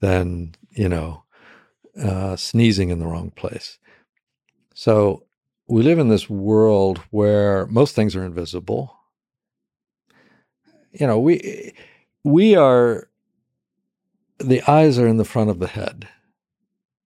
than, 0.00 0.54
you 0.70 0.88
know, 0.88 1.22
uh, 2.02 2.36
sneezing 2.36 2.90
in 2.90 2.98
the 2.98 3.06
wrong 3.06 3.30
place. 3.30 3.78
So 4.74 5.24
we 5.68 5.82
live 5.82 5.98
in 5.98 6.08
this 6.08 6.28
world 6.28 6.98
where 7.10 7.66
most 7.66 7.94
things 7.94 8.16
are 8.16 8.24
invisible. 8.24 8.96
You 10.92 11.06
know, 11.06 11.20
we 11.20 11.72
we 12.24 12.56
are 12.56 13.08
the 14.38 14.62
eyes 14.68 14.98
are 14.98 15.06
in 15.06 15.18
the 15.18 15.24
front 15.24 15.50
of 15.50 15.58
the 15.58 15.68
head. 15.68 16.08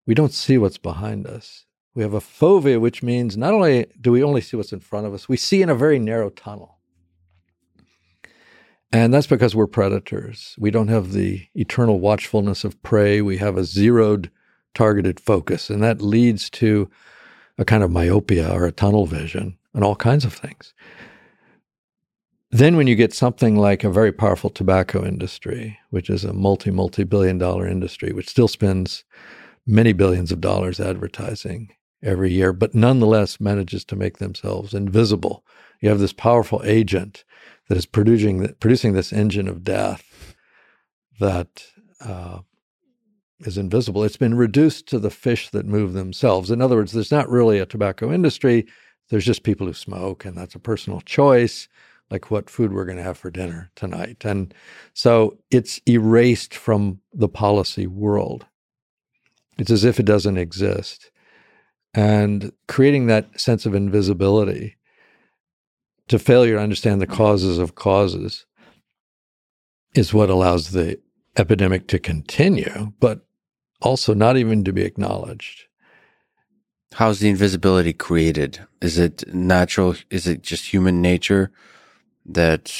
We 0.07 0.14
don't 0.14 0.32
see 0.32 0.57
what's 0.57 0.78
behind 0.78 1.26
us. 1.26 1.64
We 1.95 2.03
have 2.03 2.14
a 2.14 2.20
fovea, 2.20 2.80
which 2.80 3.03
means 3.03 3.36
not 3.36 3.55
only 3.55 3.86
do 4.01 4.11
we 4.11 4.22
only 4.22 4.40
see 4.40 4.57
what's 4.57 4.72
in 4.72 4.80
front 4.80 5.07
of 5.07 5.14
us, 5.14 5.28
we 5.28 5.36
see 5.36 5.62
in 5.62 5.68
a 5.68 5.74
very 5.74 5.99
narrow 5.99 6.30
tunnel. 6.30 6.78
And 8.92 9.12
that's 9.12 9.26
because 9.26 9.57
we're 9.57 9.66
predators. 9.66 10.55
We 10.59 10.70
don't 10.70 10.88
have 10.88 11.12
the 11.12 11.47
eternal 11.55 12.01
watchfulness 12.01 12.64
of 12.64 12.80
prey. 12.82 13.20
We 13.22 13.38
have 13.38 13.57
a 13.57 13.64
zeroed 13.64 14.30
targeted 14.74 15.20
focus, 15.20 15.70
and 15.70 15.82
that 15.82 16.01
leads 16.01 16.51
to 16.51 16.88
a 17.59 17.64
kind 17.64 17.82
of 17.82 17.90
myopia 17.90 18.53
or 18.53 18.66
a 18.66 18.72
tunnel 18.72 19.07
vision 19.07 19.57
and 19.72 19.84
all 19.84 19.97
kinds 19.97 20.24
of 20.24 20.32
things. 20.32 20.74
Then, 22.51 22.76
when 22.76 22.86
you 22.86 22.95
get 22.95 23.12
something 23.12 23.57
like 23.57 23.82
a 23.82 23.90
very 23.90 24.12
powerful 24.12 24.49
tobacco 24.49 25.05
industry, 25.05 25.76
which 25.90 26.09
is 26.09 26.24
a 26.24 26.32
multi, 26.32 26.70
multi 26.70 27.03
billion 27.03 27.36
dollar 27.36 27.66
industry, 27.66 28.12
which 28.12 28.28
still 28.28 28.47
spends 28.47 29.05
many 29.66 29.92
billions 29.92 30.30
of 30.30 30.40
dollars 30.40 30.78
advertising, 30.78 31.72
every 32.05 32.32
year, 32.32 32.52
but 32.52 32.74
nonetheless 32.74 33.40
manages 33.40 33.84
to 33.86 33.96
make 33.96 34.18
themselves 34.18 34.74
invisible. 34.74 35.44
You 35.80 35.88
have 35.88 35.98
this 35.98 36.12
powerful 36.12 36.62
agent 36.64 37.24
that 37.68 37.78
is 37.78 37.86
producing 37.86 38.46
producing 38.61 38.92
this 38.92 39.12
engine 39.12 39.48
of 39.48 39.64
death 39.64 40.34
that 41.18 41.64
uh, 42.00 42.40
is 43.40 43.59
invisible. 43.59 44.05
It's 44.05 44.16
been 44.16 44.34
reduced 44.34 44.86
to 44.88 44.98
the 44.98 45.11
fish 45.11 45.50
that 45.50 45.66
move 45.66 45.92
themselves. 45.92 46.50
In 46.50 46.61
other 46.61 46.76
words, 46.76 46.92
there's 46.92 47.11
not 47.11 47.28
really 47.28 47.59
a 47.59 47.66
tobacco 47.66 48.12
industry. 48.12 48.66
There's 49.11 49.24
just 49.24 49.42
people 49.42 49.66
who 49.66 49.74
smoke, 49.74 50.24
and 50.24 50.36
that's 50.36 50.55
a 50.55 50.61
personal 50.61 51.00
choice, 51.02 51.68
like 52.11 52.30
what 52.30 52.50
food 52.50 52.72
we're 52.72 52.86
going 52.86 52.96
to 52.96 53.02
have 53.02 53.18
for 53.18 53.30
dinner 53.30 53.70
tonight. 53.76 54.24
And 54.24 54.55
so 54.94 55.38
it's 55.50 55.80
erased 55.88 56.55
from 56.55 57.00
the 57.12 57.28
policy 57.28 57.86
world. 57.86 58.46
It's 59.59 59.70
as 59.70 59.84
if 59.84 60.00
it 60.00 60.07
doesn't 60.07 60.38
exist 60.38 61.11
and 61.95 62.53
creating 62.66 63.07
that 63.07 63.40
sense 63.40 63.66
of 63.66 63.74
invisibility 63.74 64.76
to 66.09 66.18
failure 66.18 66.57
to 66.57 66.62
understand 66.62 67.01
the 67.01 67.07
causes 67.07 67.59
of 67.59 67.74
causes 67.74 68.47
is 69.95 70.12
what 70.12 70.28
allows 70.28 70.72
the 70.72 70.99
epidemic 71.36 71.86
to 71.88 71.99
continue, 71.99 72.92
but 73.01 73.26
also 73.80 74.14
not 74.14 74.36
even 74.36 74.64
to 74.64 74.72
be 74.72 74.82
acknowledged. 74.82 75.64
How's 76.95 77.20
the 77.20 77.28
invisibility 77.28 77.92
created? 77.92 78.61
Is 78.80 78.99
it 78.99 79.24
natural? 79.34 79.97
Is 80.11 80.26
it 80.26 80.42
just 80.42 80.72
human 80.72 81.01
nature 81.03 81.51
that 82.26 82.72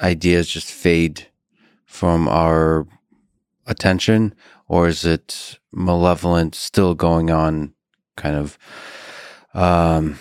ideas 0.00 0.48
just 0.48 0.70
fade 0.70 1.28
from 1.86 2.28
our 2.28 2.86
attention? 3.66 4.34
Or 4.72 4.88
is 4.88 5.04
it 5.04 5.58
malevolent 5.70 6.54
still 6.54 6.94
going 6.94 7.30
on 7.30 7.74
kind 8.16 8.36
of 8.36 8.58
um, 9.52 10.18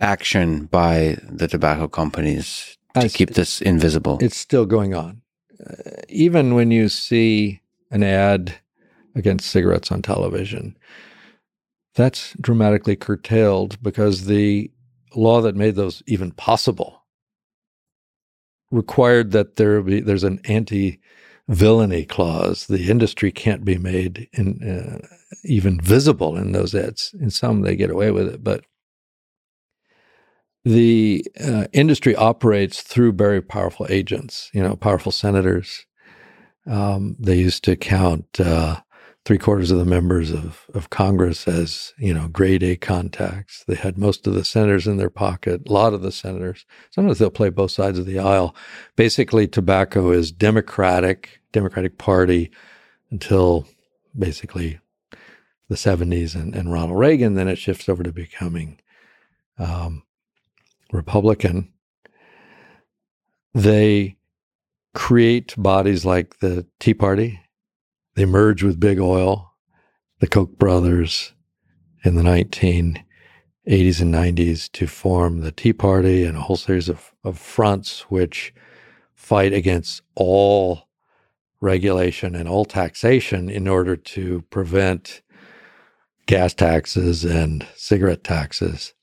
action 0.00 0.64
by 0.64 1.18
the 1.28 1.46
tobacco 1.46 1.86
companies 1.86 2.78
to 2.98 3.10
keep 3.10 3.34
this 3.34 3.60
invisible? 3.60 4.16
It's 4.22 4.38
still 4.38 4.64
going 4.64 4.94
on. 4.94 5.20
Uh, 5.60 5.90
even 6.08 6.54
when 6.54 6.70
you 6.70 6.88
see 6.88 7.60
an 7.90 8.02
ad 8.02 8.54
against 9.14 9.50
cigarettes 9.50 9.92
on 9.92 10.00
television, 10.00 10.74
that's 11.94 12.32
dramatically 12.40 12.96
curtailed 12.96 13.76
because 13.82 14.24
the 14.24 14.70
law 15.14 15.42
that 15.42 15.54
made 15.54 15.74
those 15.74 16.02
even 16.06 16.30
possible 16.32 17.04
required 18.70 19.32
that 19.32 19.56
there 19.56 19.82
be 19.82 20.00
there's 20.00 20.24
an 20.24 20.40
anti 20.44 20.99
villainy 21.50 22.04
clause. 22.04 22.66
The 22.66 22.90
industry 22.90 23.32
can't 23.32 23.64
be 23.64 23.76
made 23.76 24.28
in, 24.32 24.62
uh, 24.62 25.06
even 25.44 25.80
visible 25.80 26.36
in 26.36 26.52
those 26.52 26.74
ads. 26.74 27.14
In 27.20 27.30
some, 27.30 27.62
they 27.62 27.76
get 27.76 27.90
away 27.90 28.10
with 28.10 28.28
it, 28.28 28.42
but 28.42 28.64
the 30.64 31.24
uh, 31.42 31.66
industry 31.72 32.14
operates 32.14 32.82
through 32.82 33.12
very 33.12 33.42
powerful 33.42 33.86
agents. 33.90 34.50
You 34.52 34.62
know, 34.62 34.76
powerful 34.76 35.12
senators. 35.12 35.86
Um, 36.66 37.16
they 37.18 37.36
used 37.36 37.64
to 37.64 37.74
count 37.74 38.38
uh, 38.38 38.80
three 39.24 39.38
quarters 39.38 39.70
of 39.70 39.78
the 39.78 39.84
members 39.84 40.30
of, 40.30 40.66
of 40.74 40.90
Congress 40.90 41.48
as, 41.48 41.92
you 41.98 42.12
know, 42.14 42.28
grade 42.28 42.62
A 42.62 42.76
contacts. 42.76 43.64
They 43.66 43.74
had 43.74 43.98
most 43.98 44.26
of 44.26 44.34
the 44.34 44.44
senators 44.44 44.86
in 44.86 44.96
their 44.96 45.10
pocket, 45.10 45.62
a 45.68 45.72
lot 45.72 45.94
of 45.94 46.02
the 46.02 46.12
senators. 46.12 46.64
Sometimes 46.90 47.18
they'll 47.18 47.30
play 47.30 47.50
both 47.50 47.70
sides 47.70 47.98
of 47.98 48.06
the 48.06 48.18
aisle. 48.18 48.54
Basically, 48.96 49.48
tobacco 49.48 50.10
is 50.10 50.32
democratic, 50.32 51.39
Democratic 51.52 51.98
Party 51.98 52.50
until 53.10 53.66
basically 54.16 54.80
the 55.68 55.76
70s 55.76 56.34
and, 56.34 56.54
and 56.54 56.72
Ronald 56.72 56.98
Reagan. 56.98 57.34
Then 57.34 57.48
it 57.48 57.56
shifts 57.56 57.88
over 57.88 58.02
to 58.02 58.12
becoming 58.12 58.80
um, 59.58 60.02
Republican. 60.92 61.72
They 63.54 64.16
create 64.94 65.54
bodies 65.56 66.04
like 66.04 66.38
the 66.40 66.66
Tea 66.78 66.94
Party, 66.94 67.40
they 68.14 68.24
merge 68.24 68.62
with 68.62 68.80
big 68.80 68.98
oil, 68.98 69.54
the 70.18 70.26
Koch 70.26 70.58
brothers 70.58 71.32
in 72.04 72.16
the 72.16 72.22
1980s 72.22 73.00
and 73.66 74.14
90s 74.14 74.70
to 74.72 74.86
form 74.86 75.40
the 75.40 75.52
Tea 75.52 75.72
Party 75.72 76.24
and 76.24 76.36
a 76.36 76.40
whole 76.40 76.56
series 76.56 76.88
of, 76.88 77.12
of 77.24 77.38
fronts 77.38 78.10
which 78.10 78.52
fight 79.14 79.52
against 79.52 80.02
all 80.14 80.88
regulation 81.60 82.34
and 82.34 82.48
all 82.48 82.64
taxation 82.64 83.48
in 83.48 83.68
order 83.68 83.96
to 83.96 84.42
prevent 84.50 85.22
gas 86.26 86.54
taxes 86.54 87.24
and 87.24 87.66
cigarette 87.74 88.24
taxes, 88.24 88.94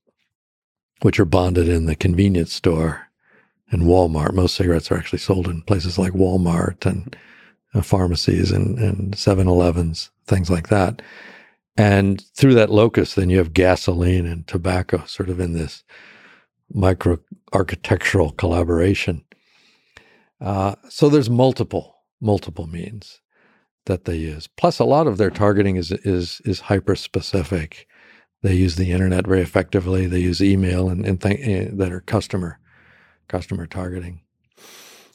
which 1.01 1.20
are 1.20 1.26
bonded 1.26 1.68
in 1.68 1.86
the 1.86 1.95
convenience 1.95 2.53
store 2.53 3.08
and 3.70 3.84
Walmart. 3.84 4.34
Most 4.34 4.55
cigarettes 4.55 4.91
are 4.91 4.97
actually 4.97 5.20
sold 5.20 5.47
in 5.47 5.62
places 5.62 5.97
like 5.97 6.14
Walmart 6.14 6.86
and 6.86 7.16
uh, 7.74 7.82
pharmacies 7.82 8.51
and, 8.51 8.80
and 8.80 9.14
7-Elevens, 9.14 10.10
things 10.26 10.49
like 10.49 10.70
that. 10.70 11.01
And 11.76 12.24
through 12.34 12.55
that 12.55 12.72
locus, 12.72 13.14
then 13.14 13.30
you 13.30 13.38
have 13.38 13.53
gasoline 13.53 14.26
and 14.26 14.47
tobacco 14.47 15.03
sort 15.05 15.30
of 15.30 15.39
in 15.39 15.53
this 15.53 15.84
micro 16.74 17.20
architectural 17.53 18.32
collaboration. 18.32 19.24
Uh, 20.41 20.76
so 20.89 21.10
there's 21.10 21.30
multiple, 21.30 21.97
multiple 22.22 22.68
means 22.68 23.22
that 23.86 24.05
they 24.05 24.15
use. 24.15 24.47
Plus, 24.47 24.80
a 24.80 24.86
lot 24.86 25.07
of 25.07 25.18
their 25.18 25.30
targeting 25.30 25.76
is 25.76 25.91
is 25.91 26.41
is 26.45 26.61
hyper 26.61 26.95
specific. 26.95 27.88
They 28.43 28.53
use 28.53 28.76
the 28.76 28.91
internet 28.91 29.26
very 29.28 29.41
effectively. 29.41 30.05
They 30.05 30.20
use 30.20 30.41
email 30.41 30.89
and, 30.89 31.05
and 31.05 31.22
th- 31.22 31.39
uh, 31.41 31.76
that 31.76 31.91
are 31.91 32.01
customer 32.01 32.59
customer 33.28 33.65
targeting. 33.65 34.22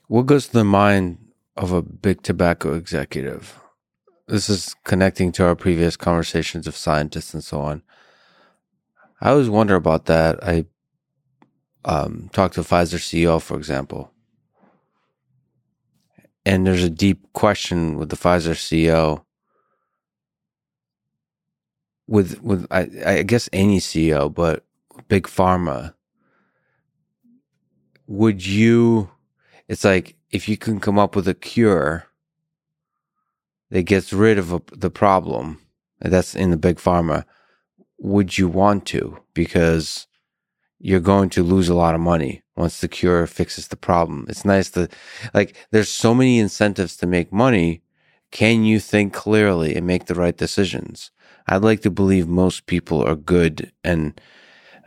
What 0.08 0.26
goes 0.26 0.46
to 0.48 0.52
the 0.52 0.64
mind 0.64 1.18
of 1.56 1.72
a 1.72 1.82
big 1.82 2.22
tobacco 2.22 2.74
executive? 2.74 3.58
This 4.28 4.48
is 4.48 4.74
connecting 4.84 5.32
to 5.32 5.44
our 5.44 5.56
previous 5.56 5.96
conversations 5.96 6.66
of 6.66 6.76
scientists 6.76 7.34
and 7.34 7.44
so 7.44 7.60
on. 7.60 7.82
I 9.20 9.30
always 9.30 9.50
wonder 9.50 9.74
about 9.76 10.06
that. 10.06 10.42
I 10.42 10.66
um, 11.84 12.30
talked 12.32 12.54
to 12.54 12.60
Pfizer 12.60 12.98
CEO, 12.98 13.40
for 13.40 13.56
example, 13.56 14.12
and 16.46 16.66
there's 16.66 16.84
a 16.84 16.90
deep 16.90 17.32
question 17.32 17.96
with 17.96 18.10
the 18.10 18.16
Pfizer 18.16 18.54
CEO. 18.54 19.24
With 22.08 22.42
with 22.42 22.66
I, 22.70 22.88
I 23.06 23.22
guess 23.22 23.48
any 23.52 23.78
CEO, 23.80 24.32
but 24.32 24.64
big 25.08 25.24
pharma. 25.24 25.94
Would 28.08 28.46
you? 28.46 29.10
It's 29.68 29.84
like 29.84 30.16
if 30.30 30.48
you 30.48 30.56
can 30.58 30.80
come 30.80 30.98
up 30.98 31.16
with 31.16 31.28
a 31.28 31.34
cure 31.34 32.06
that 33.70 33.84
gets 33.84 34.12
rid 34.12 34.38
of 34.38 34.52
a, 34.52 34.62
the 34.72 34.90
problem, 34.90 35.60
that's 36.00 36.34
in 36.34 36.50
the 36.50 36.56
big 36.58 36.76
pharma. 36.76 37.24
Would 37.98 38.38
you 38.38 38.48
want 38.48 38.86
to? 38.86 39.18
Because 39.34 40.06
you're 40.80 41.00
going 41.00 41.30
to 41.30 41.42
lose 41.44 41.68
a 41.68 41.74
lot 41.74 41.94
of 41.94 42.00
money 42.02 42.41
once 42.62 42.80
the 42.80 42.88
cure 42.88 43.26
fixes 43.26 43.68
the 43.68 43.82
problem. 43.88 44.18
It's 44.30 44.44
nice 44.44 44.70
to, 44.70 44.88
like, 45.38 45.50
there's 45.70 45.88
so 46.04 46.14
many 46.14 46.38
incentives 46.38 46.96
to 46.98 47.06
make 47.06 47.32
money. 47.46 47.82
Can 48.30 48.64
you 48.64 48.78
think 48.80 49.12
clearly 49.12 49.70
and 49.76 49.86
make 49.86 50.04
the 50.06 50.20
right 50.24 50.36
decisions? 50.36 51.10
I'd 51.48 51.68
like 51.68 51.82
to 51.82 51.90
believe 51.90 52.26
most 52.44 52.66
people 52.66 52.98
are 53.08 53.16
good 53.34 53.72
and, 53.90 54.20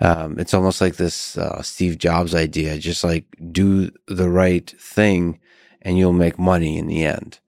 um, 0.01 0.39
it's 0.41 0.53
almost 0.53 0.82
like 0.82 0.95
this 0.95 1.38
uh, 1.38 1.61
Steve 1.61 1.97
Jobs 1.97 2.34
idea. 2.36 2.78
Just 2.78 3.03
like 3.03 3.26
do 3.51 3.91
the 4.07 4.30
right 4.30 4.69
thing 4.80 5.39
and 5.82 5.97
you'll 5.97 6.23
make 6.26 6.38
money 6.39 6.78
in 6.78 6.88
the 6.88 7.03
end. 7.05 7.39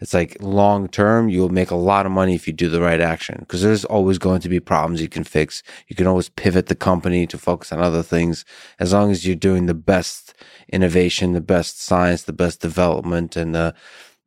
It's 0.00 0.14
like 0.14 0.36
long 0.40 0.88
term, 0.88 1.28
you'll 1.28 1.50
make 1.50 1.70
a 1.70 1.76
lot 1.76 2.06
of 2.06 2.12
money 2.12 2.34
if 2.34 2.46
you 2.46 2.54
do 2.54 2.70
the 2.70 2.80
right 2.80 3.00
action 3.00 3.36
because 3.40 3.62
there's 3.62 3.84
always 3.84 4.18
going 4.18 4.40
to 4.40 4.48
be 4.48 4.58
problems 4.58 5.02
you 5.02 5.08
can 5.08 5.24
fix. 5.24 5.62
You 5.88 5.96
can 5.96 6.06
always 6.06 6.30
pivot 6.30 6.66
the 6.66 6.74
company 6.74 7.26
to 7.26 7.36
focus 7.36 7.70
on 7.70 7.80
other 7.80 8.02
things 8.02 8.44
as 8.78 8.92
long 8.94 9.10
as 9.10 9.26
you're 9.26 9.36
doing 9.36 9.66
the 9.66 9.74
best 9.74 10.34
innovation, 10.72 11.34
the 11.34 11.40
best 11.42 11.82
science, 11.82 12.22
the 12.22 12.32
best 12.32 12.60
development, 12.62 13.36
and 13.36 13.54
the, 13.54 13.74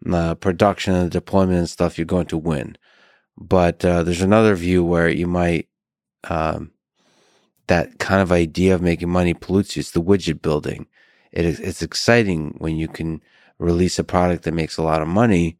the 0.01 0.35
production 0.35 0.93
and 0.93 1.07
the 1.07 1.09
deployment 1.09 1.57
and 1.57 1.69
stuff. 1.69 1.97
You're 1.97 2.05
going 2.05 2.27
to 2.27 2.37
win. 2.37 2.77
But 3.35 3.83
uh, 3.83 4.03
there's 4.03 4.21
another 4.21 4.55
view 4.55 4.83
where 4.83 5.09
you 5.09 5.25
might, 5.25 5.69
um, 6.29 6.71
that 7.65 7.97
kind 7.97 8.21
of 8.21 8.31
idea 8.31 8.75
of 8.75 8.81
making 8.81 9.09
money 9.09 9.33
pollutes 9.33 9.75
you. 9.75 9.79
It's 9.79 9.91
the 9.91 10.03
widget 10.03 10.43
building. 10.43 10.85
It's 11.31 11.81
exciting 11.81 12.53
when 12.59 12.75
you 12.75 12.87
can 12.87 13.21
release 13.59 13.99
a 13.99 14.03
product 14.03 14.43
that 14.43 14.53
makes 14.53 14.77
a 14.77 14.83
lot 14.83 15.01
of 15.01 15.07
money 15.07 15.57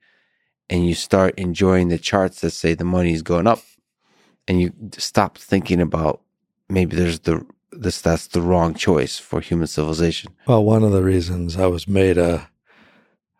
and 0.69 0.87
you 0.87 0.95
start 0.95 1.37
enjoying 1.37 1.89
the 1.89 1.97
charts 1.97 2.41
that 2.41 2.51
say 2.51 2.73
the 2.73 2.83
money 2.83 3.13
is 3.13 3.21
going 3.21 3.47
up 3.47 3.59
and 4.47 4.59
you 4.59 4.73
stop 4.97 5.37
thinking 5.37 5.81
about 5.81 6.21
maybe 6.69 6.95
there's 6.95 7.19
the 7.19 7.45
this 7.71 8.01
that's 8.01 8.27
the 8.27 8.41
wrong 8.41 8.73
choice 8.73 9.17
for 9.17 9.41
human 9.41 9.67
civilization. 9.67 10.31
Well, 10.47 10.63
one 10.63 10.83
of 10.83 10.91
the 10.91 11.03
reasons 11.03 11.57
I 11.57 11.67
was 11.67 11.87
made 11.87 12.17
a 12.17 12.49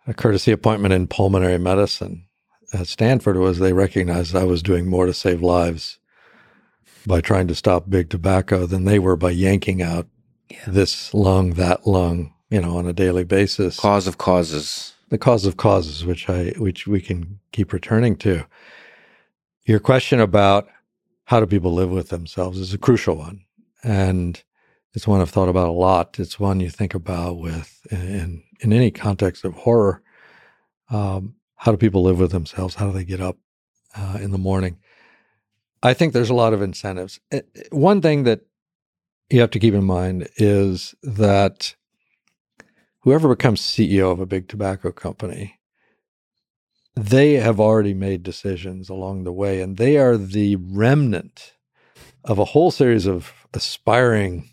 a 0.08 0.14
courtesy 0.14 0.52
appointment 0.52 0.94
in 0.94 1.08
pulmonary 1.08 1.58
medicine 1.58 2.26
at 2.74 2.88
Stanford 2.88 3.38
was 3.38 3.60
they 3.60 3.74
recognized 3.74 4.36
I 4.36 4.44
was 4.44 4.64
doing 4.64 4.90
more 4.90 5.06
to 5.06 5.14
save 5.14 5.42
lives 5.42 6.00
by 7.06 7.22
trying 7.22 7.48
to 7.48 7.56
stop 7.56 7.90
big 7.90 8.10
tobacco 8.10 8.66
than 8.66 8.86
they 8.86 9.00
were 9.00 9.16
by 9.16 9.32
yanking 9.32 9.82
out 9.82 10.08
yeah. 10.50 10.64
this 10.68 11.14
lung, 11.14 11.52
that 11.52 11.86
lung, 11.88 12.33
you 12.54 12.62
know, 12.62 12.78
on 12.78 12.86
a 12.86 12.94
daily 12.94 13.24
basis. 13.24 13.80
Cause 13.80 14.06
of 14.06 14.20
causes. 14.20 14.94
The 15.10 15.18
cause 15.18 15.48
of 15.48 15.58
causes, 15.58 16.06
which 16.06 16.30
I 16.30 16.54
which 16.58 16.86
we 16.86 17.02
can 17.02 17.40
keep 17.52 17.74
returning 17.74 18.16
to. 18.18 18.46
Your 19.66 19.80
question 19.80 20.20
about 20.20 20.68
how 21.26 21.40
do 21.40 21.48
people 21.48 21.74
live 21.74 21.90
with 21.90 22.10
themselves 22.10 22.60
is 22.60 22.72
a 22.72 22.78
crucial 22.78 23.16
one. 23.16 23.44
And 23.84 24.42
it's 24.94 25.08
one 25.08 25.20
I've 25.20 25.32
thought 25.32 25.50
about 25.50 25.68
a 25.68 25.72
lot. 25.72 26.20
It's 26.20 26.40
one 26.40 26.60
you 26.60 26.70
think 26.70 26.94
about 26.94 27.40
with 27.40 27.82
in 27.90 28.44
in 28.60 28.72
any 28.72 28.92
context 28.92 29.44
of 29.46 29.56
horror. 29.56 30.04
Um, 30.92 31.34
how 31.56 31.72
do 31.72 31.78
people 31.78 32.04
live 32.04 32.20
with 32.20 32.32
themselves? 32.32 32.76
How 32.76 32.86
do 32.86 32.94
they 32.94 33.04
get 33.04 33.20
up 33.20 33.38
uh, 33.98 34.20
in 34.22 34.30
the 34.30 34.38
morning? 34.38 34.78
I 35.82 35.96
think 35.96 36.14
there's 36.14 36.30
a 36.30 36.36
lot 36.36 36.54
of 36.54 36.62
incentives. 36.62 37.20
Uh, 37.32 37.40
one 37.72 38.00
thing 38.00 38.26
that 38.26 38.42
you 39.32 39.42
have 39.42 39.52
to 39.52 39.60
keep 39.60 39.74
in 39.74 39.86
mind 39.86 40.30
is 40.38 40.94
that 41.02 41.76
whoever 43.04 43.30
becomes 43.30 43.62
CEO 43.62 44.12
of 44.12 44.20
a 44.20 44.26
big 44.26 44.48
tobacco 44.48 44.92
company, 44.92 45.60
they 46.96 47.34
have 47.34 47.60
already 47.60 47.94
made 47.94 48.24
decisions 48.24 48.90
along 48.90 49.24
the 49.24 49.34
way, 49.34 49.62
and 49.62 49.78
they 49.78 49.98
are 49.98 50.18
the 50.18 50.56
remnant 50.58 51.54
of 52.24 52.40
a 52.40 52.46
whole 52.46 52.72
series 52.72 53.06
of 53.06 53.34
aspiring 53.54 54.50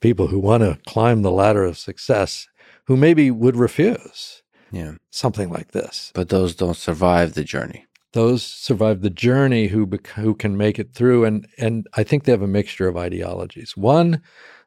people 0.00 0.28
who 0.28 0.38
want 0.38 0.62
to 0.62 0.78
climb 0.86 1.22
the 1.22 1.30
ladder 1.30 1.64
of 1.64 1.78
success 1.78 2.46
who 2.86 2.96
maybe 2.96 3.30
would 3.30 3.56
refuse 3.56 4.42
yeah. 4.70 4.92
something 5.10 5.50
like 5.50 5.72
this. 5.72 6.10
But 6.14 6.28
those 6.28 6.54
don't 6.54 6.76
survive 6.76 7.34
the 7.34 7.44
journey. 7.44 7.86
Those 8.12 8.44
survive 8.44 9.00
the 9.00 9.10
journey 9.10 9.68
who 9.68 9.88
who 10.14 10.34
can 10.34 10.56
make 10.56 10.78
it 10.78 10.94
through, 10.94 11.24
and 11.24 11.48
and 11.58 11.88
I 11.94 12.04
think 12.04 12.24
they 12.24 12.32
have 12.32 12.42
a 12.42 12.46
mixture 12.46 12.86
of 12.86 12.96
ideologies. 12.96 13.76
One, 13.76 14.22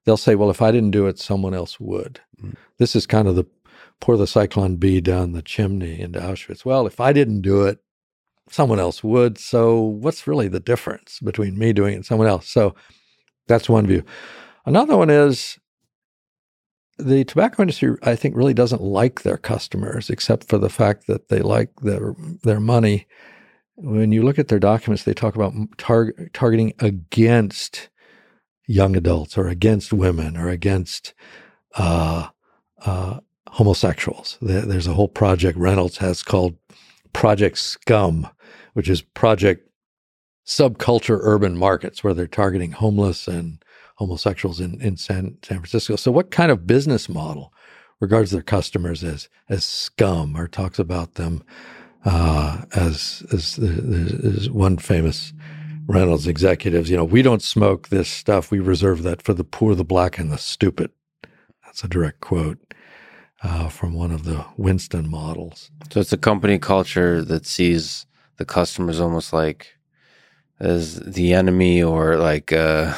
they'll 0.07 0.15
say, 0.15 0.35
well, 0.35 0.49
if 0.49 0.61
I 0.61 0.71
didn't 0.71 0.91
do 0.91 1.05
it, 1.07 1.19
someone 1.19 1.53
else 1.53 1.81
would. 1.81 2.21
Mm. 2.41 2.55
This 2.77 2.95
is 2.95 3.05
kind 3.05 3.27
of 3.27 3.35
the 3.35 3.45
pour 3.99 4.15
the 4.15 4.23
Zyklon 4.23 4.79
B 4.79 5.01
down 5.01 5.33
the 5.33 5.41
chimney 5.41 5.99
into 5.99 6.17
Auschwitz. 6.17 6.63
Well, 6.63 6.87
if 6.87 7.01
I 7.01 7.11
didn't 7.11 7.41
do 7.41 7.63
it, 7.65 7.79
someone 8.49 8.79
else 8.79 9.03
would. 9.03 9.37
So 9.37 9.81
what's 9.81 10.25
really 10.25 10.47
the 10.47 10.61
difference 10.61 11.19
between 11.19 11.59
me 11.59 11.73
doing 11.73 11.91
it 11.91 11.97
and 11.97 12.05
someone 12.05 12.29
else? 12.29 12.47
So 12.47 12.73
that's 13.47 13.67
one 13.67 13.85
view. 13.85 14.01
Another 14.65 14.95
one 14.95 15.09
is 15.09 15.59
the 16.97 17.25
tobacco 17.25 17.63
industry, 17.63 17.97
I 18.01 18.15
think, 18.15 18.33
really 18.37 18.53
doesn't 18.53 18.81
like 18.81 19.23
their 19.23 19.37
customers, 19.37 20.09
except 20.09 20.45
for 20.45 20.57
the 20.57 20.69
fact 20.69 21.07
that 21.07 21.27
they 21.27 21.39
like 21.39 21.71
their 21.81 22.15
their 22.43 22.61
money. 22.61 23.07
When 23.75 24.13
you 24.13 24.23
look 24.23 24.39
at 24.39 24.47
their 24.47 24.57
documents, 24.57 25.03
they 25.03 25.13
talk 25.13 25.35
about 25.35 25.53
tar- 25.77 26.13
targeting 26.31 26.71
against 26.79 27.89
young 28.67 28.95
adults 28.95 29.37
or 29.37 29.47
against 29.47 29.93
women 29.93 30.37
or 30.37 30.49
against 30.49 31.13
uh, 31.75 32.27
uh, 32.85 33.19
homosexuals. 33.49 34.37
There's 34.41 34.87
a 34.87 34.93
whole 34.93 35.07
project 35.07 35.57
Reynolds 35.57 35.97
has 35.97 36.21
called 36.21 36.57
Project 37.13 37.57
Scum, 37.57 38.27
which 38.73 38.89
is 38.89 39.01
Project 39.01 39.67
Subculture 40.45 41.19
Urban 41.21 41.57
Markets, 41.57 42.03
where 42.03 42.13
they're 42.13 42.27
targeting 42.27 42.71
homeless 42.71 43.27
and 43.27 43.63
homosexuals 43.95 44.59
in, 44.59 44.79
in 44.81 44.95
San, 44.95 45.37
San 45.43 45.57
Francisco. 45.57 45.95
So, 45.95 46.11
what 46.11 46.31
kind 46.31 46.51
of 46.51 46.67
business 46.67 47.09
model 47.09 47.51
regards 47.99 48.31
their 48.31 48.43
customers 48.43 49.03
as 49.03 49.27
as 49.49 49.65
scum 49.65 50.37
or 50.37 50.47
talks 50.47 50.79
about 50.79 51.15
them 51.15 51.43
uh, 52.05 52.63
as 52.75 53.25
as, 53.33 53.57
as 53.59 54.49
one 54.49 54.77
famous 54.77 55.33
Reynolds 55.87 56.27
executives, 56.27 56.89
you 56.89 56.97
know, 56.97 57.05
we 57.05 57.21
don't 57.21 57.41
smoke 57.41 57.89
this 57.89 58.09
stuff. 58.09 58.51
We 58.51 58.59
reserve 58.59 59.03
that 59.03 59.21
for 59.21 59.33
the 59.33 59.43
poor, 59.45 59.75
the 59.75 59.85
black, 59.85 60.17
and 60.19 60.31
the 60.31 60.37
stupid. 60.37 60.91
That's 61.65 61.83
a 61.83 61.87
direct 61.87 62.21
quote. 62.21 62.59
uh, 63.43 63.69
from 63.69 63.93
one 63.93 64.11
of 64.11 64.23
the 64.23 64.45
Winston 64.57 65.09
models. 65.09 65.71
So 65.91 65.99
it's 65.99 66.13
a 66.13 66.17
company 66.17 66.59
culture 66.59 67.23
that 67.23 67.45
sees 67.45 68.05
the 68.37 68.45
customers 68.45 68.99
almost 68.99 69.33
like 69.33 69.77
as 70.59 70.95
the 70.99 71.33
enemy 71.33 71.83
or 71.83 72.17
like 72.17 72.51
uh, 72.51 72.95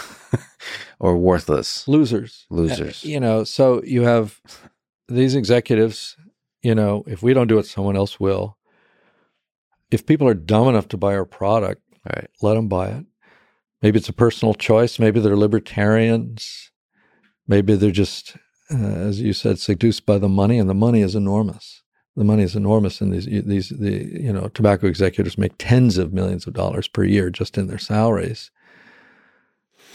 or 0.99 1.17
worthless 1.17 1.87
losers. 1.87 2.45
Losers. 2.49 3.03
Uh, 3.03 3.07
you 3.09 3.19
know, 3.19 3.43
so 3.43 3.83
you 3.83 4.03
have 4.03 4.39
these 5.07 5.35
executives. 5.35 6.15
You 6.61 6.75
know, 6.75 7.03
if 7.07 7.23
we 7.23 7.33
don't 7.33 7.47
do 7.47 7.59
it, 7.59 7.65
someone 7.65 7.95
else 7.97 8.19
will. 8.19 8.57
If 9.91 10.05
people 10.05 10.27
are 10.27 10.33
dumb 10.33 10.67
enough 10.67 10.87
to 10.89 10.97
buy 10.97 11.15
our 11.15 11.25
product, 11.25 11.81
right. 12.05 12.29
let 12.41 12.55
them 12.55 12.67
buy 12.67 12.89
it. 12.89 13.05
Maybe 13.81 13.97
it's 13.97 14.09
a 14.09 14.13
personal 14.13 14.53
choice. 14.53 14.99
Maybe 14.99 15.19
they're 15.19 15.37
libertarians. 15.37 16.71
Maybe 17.47 17.75
they're 17.75 17.91
just, 17.91 18.35
uh, 18.71 18.77
as 18.77 19.21
you 19.21 19.33
said, 19.33 19.59
seduced 19.59 20.05
by 20.05 20.17
the 20.17 20.29
money, 20.29 20.59
and 20.59 20.69
the 20.69 20.73
money 20.73 21.01
is 21.01 21.15
enormous. 21.15 21.81
The 22.15 22.25
money 22.25 22.43
is 22.43 22.55
enormous, 22.55 22.99
and 22.99 23.13
these 23.13 23.25
these 23.45 23.69
the 23.69 24.05
you 24.21 24.33
know 24.33 24.49
tobacco 24.49 24.87
executives 24.87 25.37
make 25.37 25.53
tens 25.57 25.97
of 25.97 26.11
millions 26.11 26.45
of 26.45 26.53
dollars 26.53 26.87
per 26.87 27.03
year 27.03 27.29
just 27.29 27.57
in 27.57 27.67
their 27.67 27.77
salaries. 27.77 28.51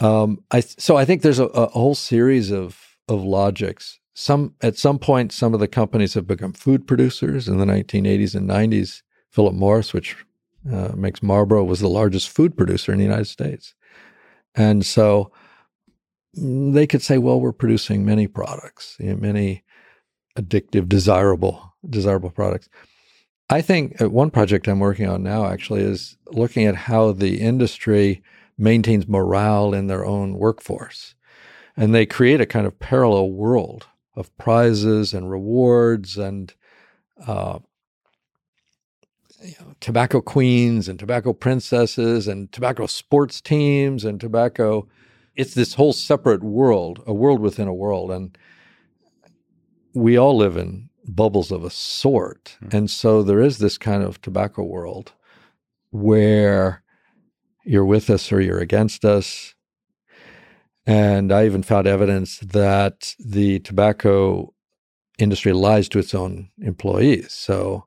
Um, 0.01 0.43
I 0.51 0.61
so 0.61 0.97
I 0.97 1.05
think 1.05 1.21
there's 1.21 1.39
a, 1.39 1.45
a 1.45 1.67
whole 1.67 1.95
series 1.95 2.51
of 2.51 2.97
of 3.07 3.23
logics. 3.23 3.99
Some 4.15 4.55
at 4.61 4.77
some 4.77 4.97
point, 4.97 5.31
some 5.33 5.53
of 5.53 5.59
the 5.59 5.67
companies 5.67 6.15
have 6.15 6.25
become 6.25 6.53
food 6.53 6.87
producers 6.87 7.47
in 7.47 7.59
the 7.59 7.65
1980s 7.65 8.33
and 8.33 8.49
90s. 8.49 9.03
Philip 9.29 9.53
Morris, 9.53 9.93
which 9.93 10.15
uh, 10.71 10.91
makes 10.95 11.21
Marlboro, 11.21 11.63
was 11.63 11.79
the 11.79 11.87
largest 11.87 12.29
food 12.29 12.57
producer 12.57 12.91
in 12.91 12.97
the 12.97 13.03
United 13.03 13.27
States. 13.27 13.73
And 14.55 14.85
so 14.85 15.31
mm, 16.37 16.73
they 16.73 16.87
could 16.87 17.01
say, 17.01 17.17
well, 17.17 17.39
we're 17.39 17.51
producing 17.51 18.05
many 18.05 18.27
products, 18.27 18.95
you 18.99 19.09
know, 19.09 19.17
many 19.17 19.63
addictive, 20.37 20.87
desirable, 20.87 21.73
desirable 21.89 22.29
products. 22.29 22.69
I 23.49 23.61
think 23.61 24.01
uh, 24.01 24.09
one 24.09 24.31
project 24.31 24.67
I'm 24.67 24.79
working 24.79 25.07
on 25.07 25.21
now 25.23 25.45
actually 25.45 25.81
is 25.81 26.17
looking 26.31 26.65
at 26.65 26.75
how 26.75 27.11
the 27.11 27.39
industry 27.41 28.23
maintains 28.57 29.07
morale 29.07 29.73
in 29.73 29.87
their 29.87 30.05
own 30.05 30.33
workforce. 30.33 31.13
And 31.77 31.93
they 31.93 32.05
create 32.05 32.41
a 32.41 32.45
kind 32.45 32.65
of 32.65 32.79
parallel 32.79 33.31
world 33.31 33.85
of 34.15 34.35
prizes 34.37 35.13
and 35.13 35.29
rewards 35.29 36.17
and 36.17 36.53
uh, 37.27 37.59
you 39.45 39.53
know, 39.59 39.75
tobacco 39.79 40.21
queens 40.21 40.87
and 40.87 40.99
tobacco 40.99 41.33
princesses 41.33 42.27
and 42.27 42.51
tobacco 42.51 42.87
sports 42.87 43.41
teams 43.41 44.03
and 44.03 44.19
tobacco. 44.19 44.87
It's 45.35 45.53
this 45.53 45.73
whole 45.75 45.93
separate 45.93 46.43
world, 46.43 47.03
a 47.05 47.13
world 47.13 47.39
within 47.39 47.67
a 47.67 47.73
world. 47.73 48.11
And 48.11 48.37
we 49.93 50.17
all 50.17 50.35
live 50.35 50.57
in 50.57 50.89
bubbles 51.07 51.51
of 51.51 51.63
a 51.63 51.69
sort. 51.69 52.57
Mm-hmm. 52.63 52.77
And 52.77 52.91
so 52.91 53.21
there 53.21 53.41
is 53.41 53.59
this 53.59 53.77
kind 53.77 54.03
of 54.03 54.21
tobacco 54.21 54.63
world 54.63 55.13
where 55.91 56.83
you're 57.63 57.85
with 57.85 58.09
us 58.09 58.31
or 58.31 58.41
you're 58.41 58.59
against 58.59 59.05
us. 59.05 59.53
And 60.85 61.31
I 61.31 61.45
even 61.45 61.63
found 61.63 61.87
evidence 61.87 62.39
that 62.39 63.15
the 63.19 63.59
tobacco 63.59 64.53
industry 65.17 65.53
lies 65.53 65.89
to 65.89 65.99
its 65.99 66.13
own 66.13 66.49
employees. 66.61 67.33
So 67.33 67.85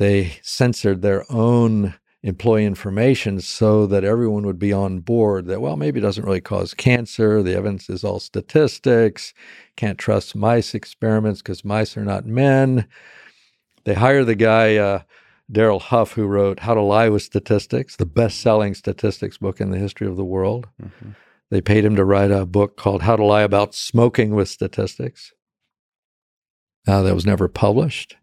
they 0.00 0.38
censored 0.40 1.02
their 1.02 1.30
own 1.30 1.94
employee 2.22 2.64
information 2.64 3.38
so 3.38 3.86
that 3.86 4.02
everyone 4.02 4.46
would 4.46 4.58
be 4.58 4.72
on 4.72 5.00
board 5.00 5.44
that, 5.44 5.60
well, 5.60 5.76
maybe 5.76 6.00
it 6.00 6.02
doesn't 6.02 6.24
really 6.24 6.40
cause 6.40 6.72
cancer. 6.72 7.42
The 7.42 7.54
evidence 7.54 7.90
is 7.90 8.02
all 8.02 8.18
statistics. 8.18 9.34
Can't 9.76 9.98
trust 9.98 10.34
mice 10.34 10.74
experiments 10.74 11.42
because 11.42 11.66
mice 11.66 11.98
are 11.98 12.04
not 12.04 12.24
men. 12.24 12.86
They 13.84 13.92
hire 13.92 14.24
the 14.24 14.34
guy, 14.34 14.76
uh, 14.76 15.02
Darrell 15.52 15.80
Huff, 15.80 16.12
who 16.12 16.24
wrote 16.24 16.60
How 16.60 16.72
to 16.72 16.80
Lie 16.80 17.10
with 17.10 17.22
Statistics, 17.22 17.96
the 17.96 18.06
best 18.06 18.40
selling 18.40 18.72
statistics 18.72 19.36
book 19.36 19.60
in 19.60 19.70
the 19.70 19.78
history 19.78 20.06
of 20.06 20.16
the 20.16 20.24
world. 20.24 20.66
Mm-hmm. 20.82 21.10
They 21.50 21.60
paid 21.60 21.84
him 21.84 21.96
to 21.96 22.06
write 22.06 22.30
a 22.30 22.46
book 22.46 22.78
called 22.78 23.02
How 23.02 23.16
to 23.16 23.24
Lie 23.24 23.42
About 23.42 23.74
Smoking 23.74 24.34
with 24.34 24.48
Statistics. 24.48 25.34
Uh, 26.88 27.02
that 27.02 27.14
was 27.14 27.26
never 27.26 27.48
published 27.48 28.16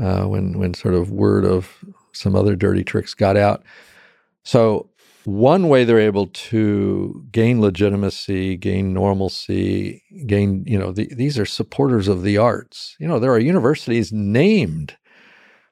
uh, 0.00 0.24
when 0.24 0.58
when 0.58 0.74
sort 0.74 0.94
of 0.94 1.10
word 1.10 1.44
of 1.44 1.84
some 2.12 2.34
other 2.34 2.56
dirty 2.56 2.84
tricks 2.84 3.14
got 3.14 3.36
out. 3.36 3.62
So 4.44 4.90
one 5.24 5.68
way 5.68 5.84
they're 5.84 6.00
able 6.00 6.26
to 6.26 7.24
gain 7.30 7.60
legitimacy, 7.60 8.56
gain 8.56 8.92
normalcy, 8.92 10.02
gain 10.26 10.64
you 10.66 10.78
know 10.78 10.92
the, 10.92 11.12
these 11.14 11.38
are 11.38 11.46
supporters 11.46 12.08
of 12.08 12.22
the 12.22 12.38
arts. 12.38 12.96
You 12.98 13.08
know 13.08 13.18
there 13.18 13.32
are 13.32 13.38
universities 13.38 14.12
named 14.12 14.96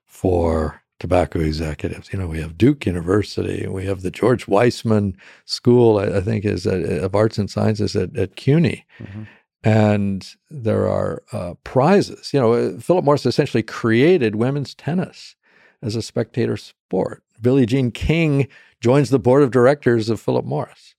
for 0.06 0.82
tobacco 0.98 1.40
executives. 1.40 2.10
You 2.12 2.18
know 2.18 2.28
we 2.28 2.40
have 2.40 2.58
Duke 2.58 2.86
University, 2.86 3.66
we 3.66 3.86
have 3.86 4.02
the 4.02 4.10
George 4.10 4.46
Weissman 4.46 5.16
School, 5.46 5.98
I, 5.98 6.18
I 6.18 6.20
think 6.20 6.44
is 6.44 6.66
at, 6.66 6.82
of 6.82 7.14
Arts 7.14 7.38
and 7.38 7.50
Sciences 7.50 7.96
at, 7.96 8.16
at 8.16 8.36
CUNY. 8.36 8.86
Mm-hmm 8.98 9.22
and 9.62 10.34
there 10.50 10.88
are 10.88 11.22
uh, 11.32 11.54
prizes. 11.64 12.32
You 12.32 12.40
know, 12.40 12.52
uh, 12.52 12.78
Philip 12.78 13.04
Morris 13.04 13.26
essentially 13.26 13.62
created 13.62 14.36
women's 14.36 14.74
tennis 14.74 15.36
as 15.82 15.96
a 15.96 16.02
spectator 16.02 16.56
sport. 16.56 17.22
Billie 17.40 17.66
Jean 17.66 17.90
King 17.90 18.48
joins 18.80 19.10
the 19.10 19.18
board 19.18 19.42
of 19.42 19.50
directors 19.50 20.08
of 20.08 20.20
Philip 20.20 20.44
Morris. 20.44 20.94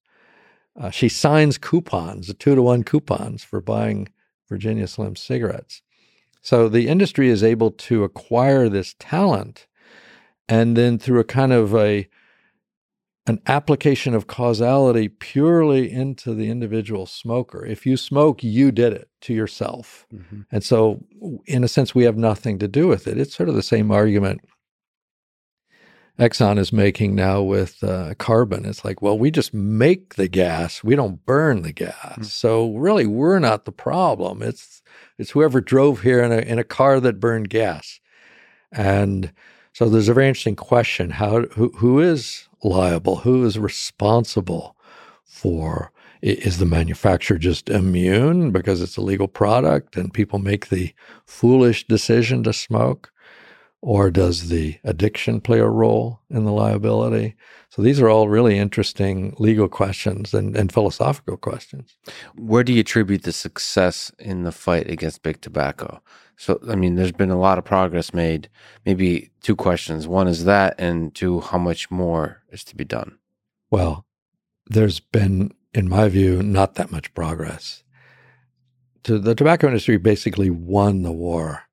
Uh, 0.79 0.89
she 0.89 1.09
signs 1.09 1.57
coupons, 1.57 2.33
two 2.35 2.55
to 2.55 2.61
one 2.61 2.83
coupons 2.83 3.43
for 3.43 3.61
buying 3.61 4.07
Virginia 4.47 4.87
Slim 4.87 5.15
cigarettes. 5.15 5.81
So 6.41 6.69
the 6.69 6.87
industry 6.87 7.29
is 7.29 7.43
able 7.43 7.71
to 7.71 8.03
acquire 8.03 8.69
this 8.69 8.95
talent, 8.99 9.67
and 10.47 10.75
then 10.75 10.97
through 10.97 11.19
a 11.19 11.25
kind 11.25 11.53
of 11.53 11.75
a 11.75 12.07
an 13.27 13.39
application 13.45 14.13
of 14.15 14.27
causality 14.27 15.07
purely 15.07 15.91
into 15.91 16.33
the 16.33 16.49
individual 16.49 17.05
smoker. 17.05 17.65
If 17.65 17.85
you 17.85 17.95
smoke, 17.95 18.43
you 18.43 18.71
did 18.71 18.93
it 18.93 19.09
to 19.21 19.33
yourself. 19.33 20.07
Mm-hmm. 20.13 20.41
And 20.51 20.63
so, 20.63 21.03
in 21.45 21.63
a 21.63 21.67
sense, 21.67 21.93
we 21.93 22.03
have 22.05 22.17
nothing 22.17 22.57
to 22.59 22.67
do 22.67 22.87
with 22.87 23.07
it. 23.07 23.19
It's 23.19 23.35
sort 23.35 23.49
of 23.49 23.55
the 23.55 23.63
same 23.63 23.91
argument 23.91 24.41
Exxon 26.21 26.59
is 26.59 26.71
making 26.71 27.15
now 27.15 27.41
with 27.41 27.83
uh, 27.83 28.13
carbon. 28.19 28.63
It's 28.65 28.85
like, 28.85 29.01
well, 29.01 29.17
we 29.17 29.31
just 29.31 29.53
make 29.55 30.15
the 30.15 30.27
gas, 30.27 30.83
we 30.83 30.95
don't 30.95 31.25
burn 31.25 31.63
the 31.63 31.73
gas. 31.73 31.95
Mm-hmm. 31.95 32.23
So, 32.23 32.75
really, 32.75 33.07
we're 33.07 33.39
not 33.39 33.65
the 33.65 33.71
problem. 33.71 34.43
It's, 34.43 34.83
it's 35.17 35.31
whoever 35.31 35.61
drove 35.61 36.01
here 36.01 36.21
in 36.21 36.31
a, 36.31 36.37
in 36.37 36.59
a 36.59 36.63
car 36.63 36.99
that 36.99 37.19
burned 37.19 37.49
gas. 37.49 37.99
And 38.71 39.33
so 39.73 39.89
there's 39.89 40.09
a 40.09 40.13
very 40.13 40.27
interesting 40.27 40.55
question: 40.55 41.11
how 41.11 41.41
who, 41.47 41.69
who 41.77 41.99
is 41.99 42.47
liable? 42.63 43.17
Who 43.17 43.45
is 43.45 43.57
responsible 43.57 44.75
for? 45.25 45.91
Is 46.21 46.59
the 46.59 46.67
manufacturer 46.67 47.39
just 47.39 47.69
immune 47.69 48.51
because 48.51 48.79
it's 48.79 48.97
a 48.97 49.01
legal 49.01 49.27
product 49.27 49.95
and 49.95 50.13
people 50.13 50.37
make 50.37 50.69
the 50.69 50.93
foolish 51.25 51.87
decision 51.87 52.43
to 52.43 52.53
smoke? 52.53 53.11
Or 53.81 54.11
does 54.11 54.49
the 54.49 54.77
addiction 54.83 55.41
play 55.41 55.57
a 55.57 55.67
role 55.67 56.19
in 56.29 56.45
the 56.45 56.51
liability? 56.51 57.35
So 57.69 57.81
these 57.81 57.99
are 57.99 58.09
all 58.09 58.29
really 58.29 58.59
interesting 58.59 59.33
legal 59.39 59.67
questions 59.67 60.35
and, 60.35 60.55
and 60.55 60.71
philosophical 60.71 61.37
questions. 61.37 61.97
Where 62.35 62.63
do 62.63 62.73
you 62.73 62.81
attribute 62.81 63.23
the 63.23 63.31
success 63.31 64.11
in 64.19 64.43
the 64.43 64.51
fight 64.51 64.87
against 64.91 65.23
big 65.23 65.41
tobacco? 65.41 66.03
So, 66.41 66.59
I 66.67 66.73
mean, 66.73 66.95
there's 66.95 67.11
been 67.11 67.29
a 67.29 67.39
lot 67.39 67.59
of 67.59 67.65
progress 67.65 68.15
made. 68.15 68.49
Maybe 68.83 69.29
two 69.43 69.55
questions. 69.55 70.07
One 70.07 70.27
is 70.27 70.45
that, 70.45 70.73
and 70.79 71.13
two, 71.13 71.39
how 71.39 71.59
much 71.59 71.91
more 71.91 72.41
is 72.49 72.63
to 72.63 72.75
be 72.75 72.83
done? 72.83 73.19
Well, 73.69 74.07
there's 74.65 74.99
been, 74.99 75.53
in 75.75 75.87
my 75.87 76.09
view, 76.09 76.41
not 76.41 76.73
that 76.75 76.91
much 76.91 77.13
progress. 77.13 77.83
The 79.03 79.35
tobacco 79.35 79.67
industry 79.67 79.97
basically 79.97 80.49
won 80.49 81.03
the 81.03 81.11
war 81.11 81.65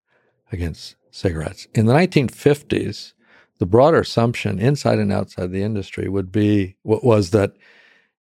against 0.53 0.97
cigarettes. 1.11 1.66
In 1.73 1.86
the 1.86 1.95
1950s, 1.95 3.15
the 3.57 3.66
broader 3.66 4.01
assumption 4.01 4.59
inside 4.59 4.99
and 4.99 5.11
outside 5.11 5.51
the 5.51 5.62
industry 5.62 6.11
would 6.11 6.31
be 6.31 6.77
what 6.82 7.03
was 7.03 7.31
that 7.31 7.53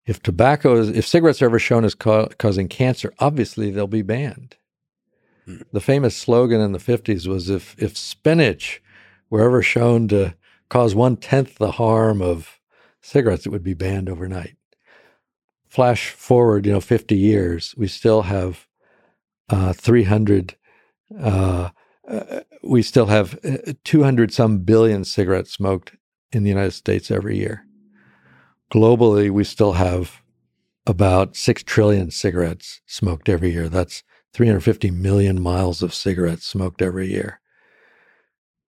if 0.06 0.24
tobacco 0.24 0.78
is, 0.78 0.88
if 0.92 1.06
cigarettes 1.06 1.42
are 1.42 1.46
ever 1.46 1.60
shown 1.60 1.84
as 1.84 1.94
ca- 1.94 2.30
causing 2.38 2.70
cancer, 2.70 3.14
obviously 3.20 3.70
they'll 3.70 3.86
be 3.86 4.02
banned. 4.02 4.56
The 5.72 5.80
famous 5.80 6.16
slogan 6.16 6.60
in 6.60 6.74
the 6.74 6.80
50s 6.80 7.26
was 7.26 7.50
if, 7.50 7.76
if 7.82 7.98
spinach 7.98 8.82
were 9.30 9.42
ever 9.42 9.62
shown 9.62 10.08
to 10.10 10.36
cause 10.70 10.94
one 10.94 11.16
tenth 11.16 11.58
the 11.58 11.72
harm 11.72 12.22
of 12.22 12.60
cigarettes, 13.02 13.46
it 13.46 13.50
would 13.50 13.64
be 13.64 13.74
banned 13.74 14.10
overnight. 14.10 14.58
Flash 15.70 16.10
forward, 16.10 16.66
you 16.66 16.74
know, 16.74 16.82
50 16.82 17.16
years, 17.16 17.74
we 17.78 17.88
still 17.88 18.24
have 18.24 18.68
uh, 19.50 19.72
300, 19.72 20.56
uh, 21.18 21.70
uh, 22.08 22.40
we 22.64 22.82
still 22.82 23.06
have 23.06 23.40
uh, 23.46 23.74
200 23.86 24.34
some 24.34 24.60
billion 24.60 25.06
cigarettes 25.06 25.54
smoked 25.54 25.96
in 26.34 26.44
the 26.44 26.50
United 26.50 26.72
States 26.72 27.10
every 27.10 27.38
year. 27.38 27.66
Globally, 28.74 29.30
we 29.30 29.46
still 29.46 29.74
have 29.74 30.22
about 30.86 31.38
6 31.38 31.64
trillion 31.64 32.12
cigarettes 32.12 32.82
smoked 32.86 33.30
every 33.30 33.52
year. 33.52 33.70
That's 33.70 34.04
350 34.34 34.92
million 34.92 35.42
miles 35.42 35.82
of 35.82 35.94
cigarettes 35.94 36.46
smoked 36.46 36.82
every 36.82 37.10
year. 37.12 37.40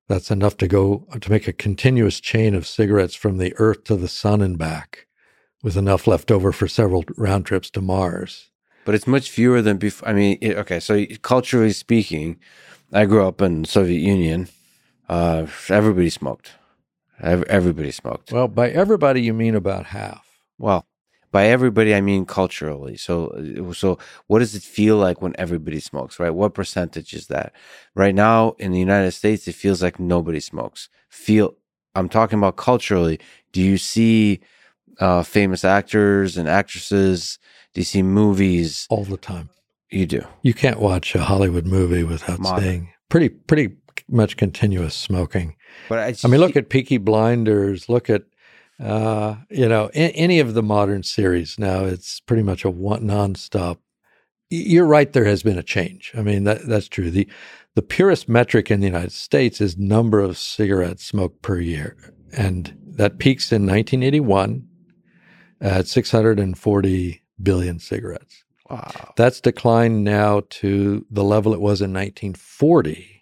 That's 0.07 0.31
enough 0.31 0.57
to 0.57 0.67
go 0.67 1.05
to 1.19 1.31
make 1.31 1.47
a 1.47 1.53
continuous 1.53 2.19
chain 2.19 2.55
of 2.55 2.65
cigarettes 2.65 3.13
from 3.13 3.37
the 3.37 3.53
earth 3.57 3.83
to 3.85 3.95
the 3.95 4.07
sun 4.07 4.41
and 4.41 4.57
back, 4.57 5.05
with 5.61 5.77
enough 5.77 6.07
left 6.07 6.31
over 6.31 6.51
for 6.51 6.67
several 6.67 7.03
round 7.15 7.45
trips 7.45 7.69
to 7.71 7.81
Mars. 7.81 8.49
But 8.85 8.95
it's 8.95 9.05
much 9.05 9.29
fewer 9.29 9.61
than 9.61 9.77
before. 9.77 10.09
I 10.09 10.13
mean, 10.13 10.39
it, 10.41 10.57
okay, 10.57 10.79
so 10.79 11.05
culturally 11.21 11.73
speaking, 11.73 12.39
I 12.91 13.05
grew 13.05 13.27
up 13.27 13.39
in 13.39 13.65
Soviet 13.65 13.99
Union. 13.99 14.49
Uh, 15.07 15.45
everybody 15.69 16.09
smoked. 16.09 16.53
Everybody 17.21 17.91
smoked. 17.91 18.31
Well, 18.31 18.47
by 18.47 18.69
everybody, 18.69 19.21
you 19.21 19.33
mean 19.33 19.53
about 19.53 19.87
half. 19.87 20.25
Well, 20.57 20.87
by 21.31 21.47
everybody, 21.47 21.93
I 21.93 22.01
mean 22.01 22.25
culturally. 22.25 22.97
So, 22.97 23.71
so 23.73 23.97
what 24.27 24.39
does 24.39 24.55
it 24.55 24.63
feel 24.63 24.97
like 24.97 25.21
when 25.21 25.35
everybody 25.37 25.79
smokes, 25.79 26.19
right? 26.19 26.31
What 26.31 26.53
percentage 26.53 27.13
is 27.13 27.27
that? 27.27 27.53
Right 27.95 28.15
now 28.15 28.55
in 28.59 28.71
the 28.71 28.79
United 28.79 29.11
States, 29.11 29.47
it 29.47 29.55
feels 29.55 29.81
like 29.81 29.99
nobody 29.99 30.39
smokes. 30.39 30.89
Feel, 31.09 31.55
I'm 31.95 32.09
talking 32.09 32.39
about 32.39 32.57
culturally. 32.57 33.19
Do 33.51 33.61
you 33.61 33.77
see 33.77 34.41
uh, 34.99 35.23
famous 35.23 35.63
actors 35.63 36.37
and 36.37 36.47
actresses? 36.47 37.39
Do 37.73 37.81
you 37.81 37.85
see 37.85 38.01
movies? 38.01 38.87
All 38.89 39.03
the 39.03 39.17
time. 39.17 39.49
You 39.91 40.05
do. 40.05 40.23
You 40.43 40.53
can't 40.53 40.79
watch 40.79 41.15
a 41.15 41.21
Hollywood 41.21 41.65
movie 41.65 42.03
without 42.03 42.39
Modern. 42.39 42.63
seeing 42.63 42.93
pretty, 43.09 43.29
pretty 43.29 43.75
much 44.07 44.37
continuous 44.37 44.95
smoking. 44.95 45.55
But 45.87 45.99
I, 45.99 46.15
I 46.23 46.27
mean, 46.27 46.39
look 46.39 46.55
at 46.55 46.69
Peaky 46.69 46.97
Blinders. 46.97 47.89
Look 47.89 48.09
at 48.09 48.23
uh, 48.79 49.35
you 49.49 49.67
know 49.67 49.89
any 49.93 50.39
of 50.39 50.53
the 50.53 50.63
modern 50.63 51.03
series. 51.03 51.57
Now 51.57 51.85
it's 51.85 52.19
pretty 52.21 52.43
much 52.43 52.63
a 52.63 52.69
one 52.69 53.03
nonstop. 53.03 53.77
You're 54.49 54.85
right. 54.85 55.11
There 55.11 55.25
has 55.25 55.43
been 55.43 55.57
a 55.57 55.63
change. 55.63 56.11
I 56.17 56.21
mean, 56.21 56.43
that 56.45 56.67
that's 56.67 56.87
true. 56.87 57.11
the 57.11 57.27
The 57.75 57.81
purest 57.81 58.27
metric 58.27 58.71
in 58.71 58.79
the 58.79 58.87
United 58.87 59.11
States 59.11 59.61
is 59.61 59.77
number 59.77 60.19
of 60.19 60.37
cigarettes 60.37 61.05
smoked 61.05 61.41
per 61.41 61.59
year, 61.59 62.13
and 62.35 62.75
that 62.95 63.19
peaks 63.19 63.51
in 63.51 63.63
1981 63.63 64.67
at 65.61 65.87
640 65.87 67.21
billion 67.41 67.79
cigarettes. 67.79 68.43
Wow. 68.69 69.13
That's 69.17 69.41
declined 69.41 70.03
now 70.03 70.43
to 70.49 71.05
the 71.09 71.23
level 71.23 71.53
it 71.53 71.59
was 71.59 71.81
in 71.81 71.91
1940 71.91 73.19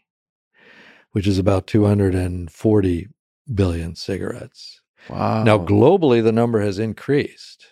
which 1.17 1.25
is 1.25 1.39
about 1.39 1.65
240 1.65 3.07
billion 3.55 3.95
cigarettes. 3.95 4.76
Wow. 5.09 5.43
Now, 5.43 5.57
globally, 5.57 6.23
the 6.23 6.31
number 6.31 6.61
has 6.61 6.79
increased. 6.79 7.67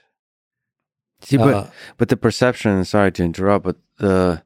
See, 1.21 1.37
but 1.37 1.53
uh, 1.53 1.67
but 1.97 2.09
the 2.09 2.17
perception. 2.17 2.83
Sorry 2.85 3.11
to 3.13 3.23
interrupt, 3.23 3.65
but 3.65 3.77
the 3.97 4.43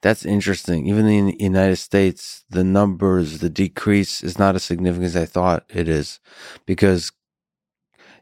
that's 0.00 0.24
interesting. 0.24 0.86
Even 0.86 1.06
in 1.06 1.26
the 1.26 1.36
United 1.38 1.76
States, 1.76 2.44
the 2.50 2.64
numbers, 2.64 3.38
the 3.38 3.50
decrease 3.50 4.22
is 4.22 4.38
not 4.38 4.54
as 4.54 4.64
significant 4.64 5.06
as 5.06 5.16
I 5.16 5.26
thought 5.26 5.64
it 5.68 5.88
is, 5.88 6.20
because 6.66 7.12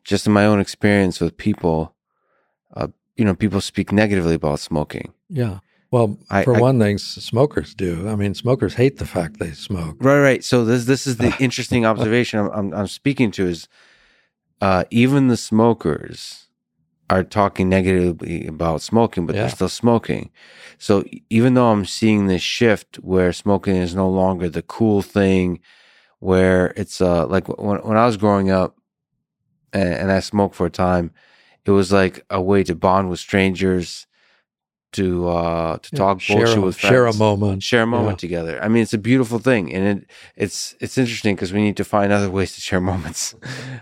just 0.04 0.26
in 0.26 0.32
my 0.32 0.44
own 0.44 0.60
experience 0.60 1.20
with 1.20 1.36
people, 1.36 1.94
uh, 2.74 2.88
you 3.16 3.24
know, 3.24 3.34
people 3.34 3.60
speak 3.60 3.92
negatively 3.92 4.34
about 4.34 4.60
smoking. 4.60 5.12
Yeah. 5.28 5.60
Well, 5.90 6.18
I, 6.30 6.44
for 6.44 6.56
I, 6.56 6.60
one 6.60 6.78
thing, 6.78 6.98
smokers 6.98 7.74
do. 7.74 8.08
I 8.08 8.14
mean, 8.14 8.34
smokers 8.34 8.74
hate 8.74 8.98
the 8.98 9.06
fact 9.06 9.38
they 9.38 9.52
smoke. 9.52 9.96
Right, 10.00 10.20
right. 10.20 10.44
So 10.44 10.64
this 10.64 10.84
this 10.84 11.06
is 11.06 11.16
the 11.16 11.34
interesting 11.40 11.84
observation 11.84 12.40
I'm, 12.40 12.50
I'm, 12.50 12.74
I'm 12.74 12.86
speaking 12.86 13.30
to 13.32 13.46
is 13.46 13.68
uh, 14.60 14.84
even 14.90 15.28
the 15.28 15.36
smokers 15.36 16.48
are 17.08 17.24
talking 17.24 17.68
negatively 17.68 18.46
about 18.46 18.82
smoking, 18.82 19.26
but 19.26 19.34
yeah. 19.34 19.42
they're 19.42 19.50
still 19.50 19.68
smoking. 19.68 20.30
So 20.78 21.04
even 21.28 21.54
though 21.54 21.70
I'm 21.70 21.84
seeing 21.84 22.26
this 22.26 22.42
shift 22.42 22.96
where 22.96 23.32
smoking 23.32 23.76
is 23.76 23.94
no 23.94 24.08
longer 24.08 24.48
the 24.48 24.62
cool 24.62 25.02
thing, 25.02 25.60
where 26.20 26.68
it's 26.76 27.00
uh 27.00 27.26
like 27.26 27.48
when 27.48 27.78
when 27.78 27.96
I 27.96 28.06
was 28.06 28.16
growing 28.16 28.50
up 28.50 28.76
and, 29.72 29.92
and 29.92 30.12
I 30.12 30.20
smoked 30.20 30.54
for 30.54 30.66
a 30.66 30.70
time, 30.70 31.12
it 31.64 31.70
was 31.70 31.90
like 31.90 32.24
a 32.30 32.40
way 32.40 32.62
to 32.64 32.74
bond 32.74 33.10
with 33.10 33.18
strangers 33.18 34.06
to 34.92 35.28
uh 35.28 35.78
to 35.78 35.90
talk 35.94 36.20
share 36.20 36.38
bullshit 36.38 36.58
a, 36.58 36.60
with 36.60 36.76
friends, 36.76 36.92
share 36.92 37.06
a 37.06 37.14
moment, 37.14 37.62
share 37.62 37.82
a 37.82 37.86
moment 37.86 38.18
yeah. 38.18 38.28
together. 38.28 38.62
I 38.62 38.68
mean, 38.68 38.82
it's 38.82 38.92
a 38.92 38.98
beautiful 38.98 39.38
thing, 39.38 39.72
and 39.72 39.86
it 39.86 40.10
it's 40.36 40.74
it's 40.80 40.98
interesting 40.98 41.36
because 41.36 41.52
we 41.52 41.62
need 41.62 41.76
to 41.76 41.84
find 41.84 42.12
other 42.12 42.30
ways 42.30 42.54
to 42.54 42.60
share 42.60 42.80
moments. 42.92 43.34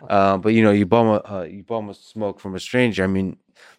uh, 0.09 0.37
but 0.37 0.51
you 0.51 0.63
know, 0.63 0.71
you 0.71 0.87
bum 0.87 1.07
a 1.07 1.23
uh, 1.31 1.43
you 1.43 1.63
bum 1.63 1.89
a 1.89 1.95
smoke 1.95 2.41
from 2.41 2.55
a 2.55 2.61
stranger. 2.61 3.05
I 3.05 3.07
mean, 3.07 3.39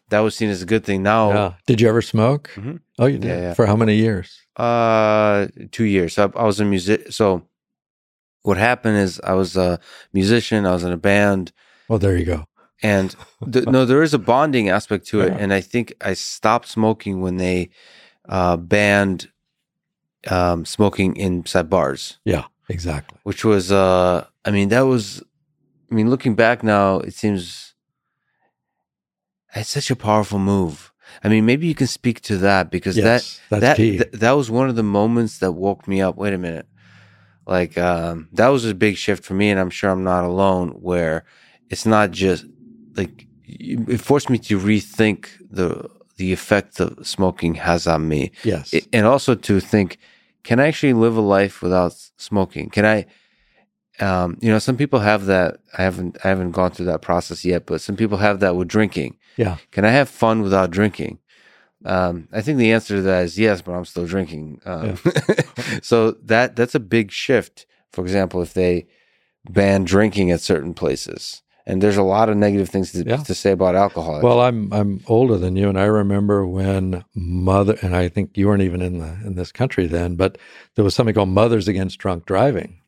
that 0.10 0.20
was 0.20 0.36
seen 0.36 0.50
as 0.50 0.62
a 0.62 0.66
good 0.66 0.84
thing. 0.84 1.04
Now, 1.04 1.32
yeah. 1.32 1.54
did 1.66 1.82
you 1.82 1.88
ever 1.88 2.02
smoke? 2.02 2.52
Mm-hmm. 2.56 2.78
Oh, 2.98 3.06
you 3.06 3.18
did. 3.18 3.28
Yeah, 3.28 3.42
yeah. 3.42 3.54
For 3.54 3.66
how 3.66 3.76
many 3.76 3.96
years? 3.96 4.42
Uh, 4.56 5.48
two 5.72 5.86
years. 5.86 6.18
I, 6.18 6.24
I 6.36 6.44
was 6.44 6.60
a 6.60 6.66
music. 6.66 7.12
So, 7.12 7.48
what 8.42 8.58
happened 8.58 8.98
is 8.98 9.22
I 9.24 9.34
was 9.34 9.56
a 9.56 9.80
musician. 10.14 10.66
I 10.66 10.72
was 10.72 10.84
in 10.84 10.92
a 10.92 10.98
band. 10.98 11.52
Well, 11.88 12.00
there 12.00 12.18
you 12.18 12.26
go. 12.26 12.46
And 12.82 13.16
th- 13.52 13.66
no, 13.66 13.86
there 13.86 14.02
is 14.02 14.14
a 14.14 14.20
bonding 14.20 14.70
aspect 14.70 15.08
to 15.08 15.22
it. 15.22 15.34
Yeah. 15.34 15.38
And 15.40 15.54
I 15.54 15.62
think 15.62 15.94
I 16.02 16.14
stopped 16.14 16.68
smoking 16.68 17.22
when 17.22 17.38
they 17.38 17.70
uh, 18.28 18.58
banned 18.58 19.30
um, 20.30 20.66
smoking 20.66 21.16
inside 21.16 21.70
bars. 21.70 22.20
Yeah, 22.26 22.46
exactly. 22.70 23.18
Which 23.24 23.44
was, 23.44 23.72
uh, 23.72 24.26
I 24.46 24.52
mean, 24.52 24.70
that 24.70 24.82
was, 24.82 25.22
I 25.92 25.96
mean, 25.96 26.10
looking 26.10 26.36
back 26.36 26.64
now, 26.64 27.00
it 27.00 27.14
seems 27.14 27.74
it's 29.56 29.70
such 29.70 29.92
a 29.92 29.96
powerful 29.96 30.40
move. 30.40 30.92
I 31.24 31.28
mean, 31.28 31.46
maybe 31.46 31.68
you 31.68 31.76
can 31.76 31.88
speak 31.88 32.22
to 32.22 32.38
that 32.38 32.70
because 32.70 32.96
yes, 32.96 33.42
that 33.50 33.60
that 33.62 33.78
th- 33.78 34.12
that 34.14 34.32
was 34.34 34.52
one 34.52 34.70
of 34.70 34.76
the 34.76 34.84
moments 34.84 35.40
that 35.40 35.54
woke 35.54 35.88
me 35.88 36.02
up. 36.02 36.18
Wait 36.18 36.34
a 36.34 36.38
minute, 36.38 36.68
like 37.48 37.78
um, 37.78 38.30
that 38.34 38.50
was 38.50 38.66
a 38.66 38.76
big 38.76 38.96
shift 38.96 39.24
for 39.24 39.34
me, 39.34 39.50
and 39.50 39.60
I'm 39.60 39.72
sure 39.72 39.90
I'm 39.90 40.04
not 40.04 40.24
alone. 40.24 40.70
Where 40.70 41.26
it's 41.70 41.86
not 41.86 42.12
just 42.12 42.46
like 42.96 43.28
it 43.44 44.00
forced 44.00 44.30
me 44.30 44.38
to 44.40 44.60
rethink 44.60 45.28
the 45.50 45.90
the 46.18 46.34
effect 46.34 46.78
that 46.78 47.06
smoking 47.06 47.56
has 47.56 47.88
on 47.88 48.08
me. 48.08 48.32
Yes, 48.44 48.74
it, 48.74 48.88
and 48.94 49.06
also 49.06 49.36
to 49.36 49.60
think, 49.60 49.98
can 50.44 50.60
I 50.60 50.68
actually 50.68 50.94
live 50.94 51.18
a 51.18 51.22
life 51.22 51.62
without 51.62 51.94
smoking? 52.18 52.70
Can 52.70 52.86
I? 52.86 53.06
Um, 54.02 54.38
you 54.40 54.50
know, 54.50 54.60
some 54.60 54.78
people 54.78 55.00
have 55.00 55.26
that. 55.26 55.58
I 55.78 55.84
haven't 55.84 56.18
I 56.24 56.30
haven't 56.30 56.52
gone 56.52 56.72
through 56.72 56.86
that 56.88 57.02
process 57.02 57.44
yet, 57.44 57.66
but 57.66 57.82
some 57.82 57.96
people 57.96 58.18
have 58.18 58.40
that 58.40 58.56
with 58.56 58.68
drinking. 58.68 59.18
Yeah, 59.38 59.58
can 59.72 59.86
I 59.86 59.92
have 59.92 60.10
fun 60.10 60.42
without 60.42 60.72
drinking? 60.72 61.20
Um, 61.86 62.28
I 62.32 62.42
think 62.42 62.58
the 62.58 62.74
answer 62.74 62.98
to 62.98 63.02
that 63.04 63.24
is 63.24 63.40
yes, 63.40 63.62
but 63.62 63.72
I'm 63.72 63.86
still 63.86 64.06
drinking. 64.06 64.62
Um, 64.66 64.98
yeah. 65.06 65.36
so 65.82 66.12
that 66.24 66.56
that's 66.56 66.76
a 66.76 66.80
big 66.80 67.12
shift. 67.12 67.66
For 67.92 68.02
example, 68.02 68.42
if 68.42 68.54
they 68.54 68.88
ban 69.50 69.84
drinking 69.84 70.32
at 70.32 70.42
certain 70.42 70.74
places, 70.74 71.42
and 71.70 71.84
there's 71.84 71.98
a 71.98 72.04
lot 72.04 72.30
of 72.30 72.38
negative 72.38 72.68
things 72.68 72.92
to, 72.94 73.04
yeah. 73.04 73.18
to 73.18 73.36
say 73.36 73.52
about 73.52 73.76
alcohol. 73.76 74.22
Well, 74.22 74.42
I'm 74.42 74.74
I'm 74.74 75.02
older 75.08 75.38
than 75.38 75.56
you, 75.56 75.70
and 75.70 75.80
I 75.80 75.86
remember 75.86 76.46
when 76.46 77.06
mother 77.14 77.78
and 77.82 77.96
I 77.96 78.10
think 78.10 78.36
you 78.38 78.48
weren't 78.48 78.64
even 78.64 78.82
in 78.82 78.98
the 78.98 79.18
in 79.24 79.36
this 79.36 79.52
country 79.52 79.86
then, 79.86 80.16
but 80.16 80.38
there 80.76 80.84
was 80.84 80.96
something 80.96 81.14
called 81.14 81.30
Mothers 81.30 81.68
Against 81.68 82.00
Drunk 82.00 82.26
Driving. 82.26 82.82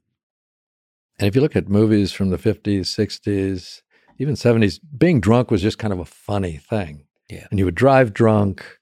And 1.19 1.27
if 1.27 1.35
you 1.35 1.41
look 1.41 1.55
at 1.55 1.69
movies 1.69 2.11
from 2.11 2.31
the 2.31 2.37
50s, 2.37 2.81
60s, 2.81 3.81
even 4.17 4.33
70s, 4.33 4.79
being 4.97 5.21
drunk 5.21 5.51
was 5.51 5.61
just 5.61 5.77
kind 5.77 5.93
of 5.93 5.99
a 5.99 6.05
funny 6.05 6.57
thing. 6.57 7.05
Yeah. 7.29 7.45
And 7.51 7.59
you 7.59 7.65
would 7.65 7.75
drive 7.75 8.11
drunk. 8.11 8.79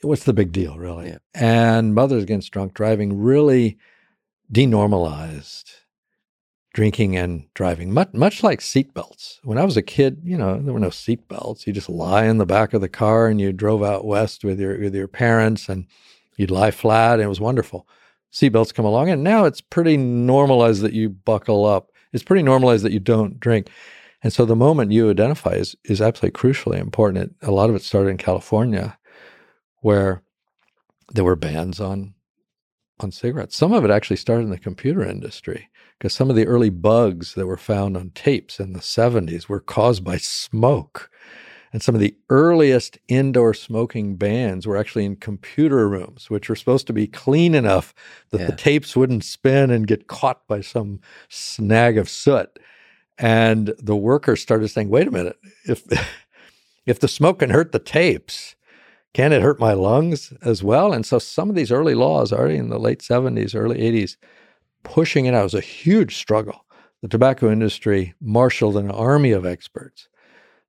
What's 0.00 0.24
the 0.24 0.32
big 0.32 0.50
deal, 0.50 0.78
really? 0.78 1.10
Yeah. 1.10 1.18
And 1.32 1.94
Mothers 1.94 2.24
Against 2.24 2.50
Drunk 2.50 2.74
Driving 2.74 3.22
really 3.22 3.78
denormalized 4.52 5.81
drinking 6.72 7.16
and 7.16 7.44
driving, 7.54 7.92
much, 7.92 8.12
much 8.14 8.42
like 8.42 8.60
seatbelts. 8.60 9.38
When 9.44 9.58
I 9.58 9.64
was 9.64 9.76
a 9.76 9.82
kid, 9.82 10.20
you 10.24 10.38
know, 10.38 10.58
there 10.58 10.72
were 10.72 10.80
no 10.80 10.88
seatbelts. 10.88 11.66
You 11.66 11.72
just 11.72 11.90
lie 11.90 12.24
in 12.24 12.38
the 12.38 12.46
back 12.46 12.72
of 12.72 12.80
the 12.80 12.88
car 12.88 13.28
and 13.28 13.40
you 13.40 13.52
drove 13.52 13.82
out 13.82 14.06
west 14.06 14.44
with 14.44 14.58
your 14.58 14.78
with 14.78 14.94
your 14.94 15.08
parents 15.08 15.68
and 15.68 15.86
you'd 16.36 16.50
lie 16.50 16.70
flat 16.70 17.14
and 17.14 17.22
it 17.22 17.28
was 17.28 17.40
wonderful. 17.40 17.86
Seatbelts 18.32 18.72
come 18.72 18.86
along 18.86 19.10
and 19.10 19.22
now 19.22 19.44
it's 19.44 19.60
pretty 19.60 19.96
normalized 19.98 20.80
that 20.82 20.94
you 20.94 21.10
buckle 21.10 21.66
up. 21.66 21.90
It's 22.12 22.24
pretty 22.24 22.42
normalized 22.42 22.84
that 22.84 22.92
you 22.92 23.00
don't 23.00 23.38
drink. 23.38 23.68
And 24.22 24.32
so 24.32 24.44
the 24.44 24.56
moment 24.56 24.92
you 24.92 25.10
identify 25.10 25.52
is 25.52 25.76
is 25.84 26.00
absolutely 26.00 26.38
crucially 26.38 26.78
important. 26.78 27.24
It, 27.42 27.46
a 27.46 27.50
lot 27.50 27.68
of 27.68 27.76
it 27.76 27.82
started 27.82 28.08
in 28.08 28.16
California 28.16 28.96
where 29.80 30.22
there 31.12 31.24
were 31.24 31.36
bans 31.36 31.80
on 31.80 32.14
on 33.00 33.12
cigarettes. 33.12 33.56
Some 33.56 33.72
of 33.74 33.84
it 33.84 33.90
actually 33.90 34.16
started 34.16 34.44
in 34.44 34.50
the 34.50 34.58
computer 34.58 35.04
industry 35.04 35.68
because 36.02 36.14
some 36.14 36.30
of 36.30 36.34
the 36.34 36.48
early 36.48 36.68
bugs 36.68 37.34
that 37.34 37.46
were 37.46 37.56
found 37.56 37.96
on 37.96 38.10
tapes 38.10 38.58
in 38.58 38.72
the 38.72 38.80
70s 38.80 39.48
were 39.48 39.60
caused 39.60 40.02
by 40.02 40.16
smoke. 40.16 41.08
And 41.72 41.80
some 41.80 41.94
of 41.94 42.00
the 42.00 42.16
earliest 42.28 42.98
indoor 43.06 43.54
smoking 43.54 44.16
bans 44.16 44.66
were 44.66 44.76
actually 44.76 45.04
in 45.04 45.14
computer 45.14 45.88
rooms, 45.88 46.28
which 46.28 46.48
were 46.48 46.56
supposed 46.56 46.88
to 46.88 46.92
be 46.92 47.06
clean 47.06 47.54
enough 47.54 47.94
that 48.30 48.40
yeah. 48.40 48.46
the 48.46 48.56
tapes 48.56 48.96
wouldn't 48.96 49.22
spin 49.22 49.70
and 49.70 49.86
get 49.86 50.08
caught 50.08 50.44
by 50.48 50.60
some 50.60 50.98
snag 51.28 51.96
of 51.96 52.08
soot. 52.08 52.58
And 53.16 53.72
the 53.78 53.94
workers 53.94 54.42
started 54.42 54.66
saying, 54.70 54.88
wait 54.88 55.06
a 55.06 55.12
minute, 55.12 55.38
if 55.68 55.84
if 56.84 56.98
the 56.98 57.06
smoke 57.06 57.38
can 57.38 57.50
hurt 57.50 57.70
the 57.70 57.78
tapes, 57.78 58.56
can 59.14 59.32
it 59.32 59.40
hurt 59.40 59.60
my 59.60 59.72
lungs 59.72 60.32
as 60.42 60.64
well? 60.64 60.92
And 60.92 61.06
so 61.06 61.20
some 61.20 61.48
of 61.48 61.54
these 61.54 61.70
early 61.70 61.94
laws, 61.94 62.32
already 62.32 62.56
in 62.56 62.70
the 62.70 62.80
late 62.80 63.02
70s, 63.02 63.54
early 63.54 63.78
80s, 63.78 64.16
pushing 64.82 65.26
it 65.26 65.34
out 65.34 65.44
was 65.44 65.54
a 65.54 65.60
huge 65.60 66.16
struggle. 66.16 66.64
The 67.02 67.08
tobacco 67.08 67.50
industry 67.50 68.14
marshaled 68.20 68.76
an 68.76 68.90
army 68.90 69.32
of 69.32 69.44
experts 69.44 70.08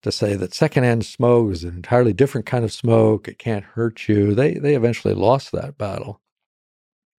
to 0.01 0.11
say 0.11 0.35
that 0.35 0.53
secondhand 0.53 1.05
smoke 1.05 1.51
is 1.51 1.63
an 1.63 1.75
entirely 1.75 2.13
different 2.13 2.45
kind 2.45 2.65
of 2.65 2.73
smoke. 2.73 3.27
It 3.27 3.37
can't 3.39 3.63
hurt 3.63 4.07
you. 4.07 4.33
They 4.35 4.55
they 4.55 4.75
eventually 4.75 5.13
lost 5.13 5.51
that 5.51 5.77
battle. 5.77 6.21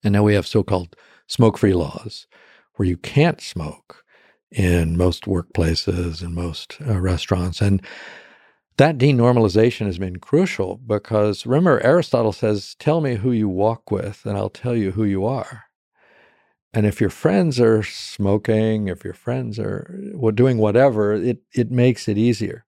And 0.02 0.12
now 0.12 0.22
we 0.22 0.34
have 0.34 0.46
so-called 0.46 0.96
smoke-free 1.28 1.72
laws 1.72 2.26
where 2.74 2.86
you 2.86 2.96
can't 2.96 3.40
smoke 3.40 4.04
in 4.50 4.96
most 4.96 5.24
workplaces 5.24 6.20
and 6.20 6.34
most 6.34 6.76
uh, 6.86 7.00
restaurants 7.00 7.60
and 7.60 7.80
that 8.76 8.98
denormalization 8.98 9.86
has 9.86 9.98
been 9.98 10.16
crucial 10.18 10.76
because 10.76 11.46
remember, 11.46 11.80
Aristotle 11.84 12.32
says, 12.32 12.74
Tell 12.78 13.00
me 13.00 13.16
who 13.16 13.30
you 13.30 13.48
walk 13.48 13.90
with, 13.90 14.26
and 14.26 14.36
I'll 14.36 14.50
tell 14.50 14.74
you 14.74 14.92
who 14.92 15.04
you 15.04 15.24
are. 15.24 15.64
And 16.74 16.86
if 16.86 17.00
your 17.00 17.10
friends 17.10 17.60
are 17.60 17.82
smoking, 17.82 18.88
if 18.88 19.04
your 19.04 19.14
friends 19.14 19.58
are 19.58 20.12
doing 20.34 20.58
whatever, 20.58 21.14
it, 21.14 21.38
it 21.52 21.70
makes 21.70 22.08
it 22.08 22.18
easier. 22.18 22.64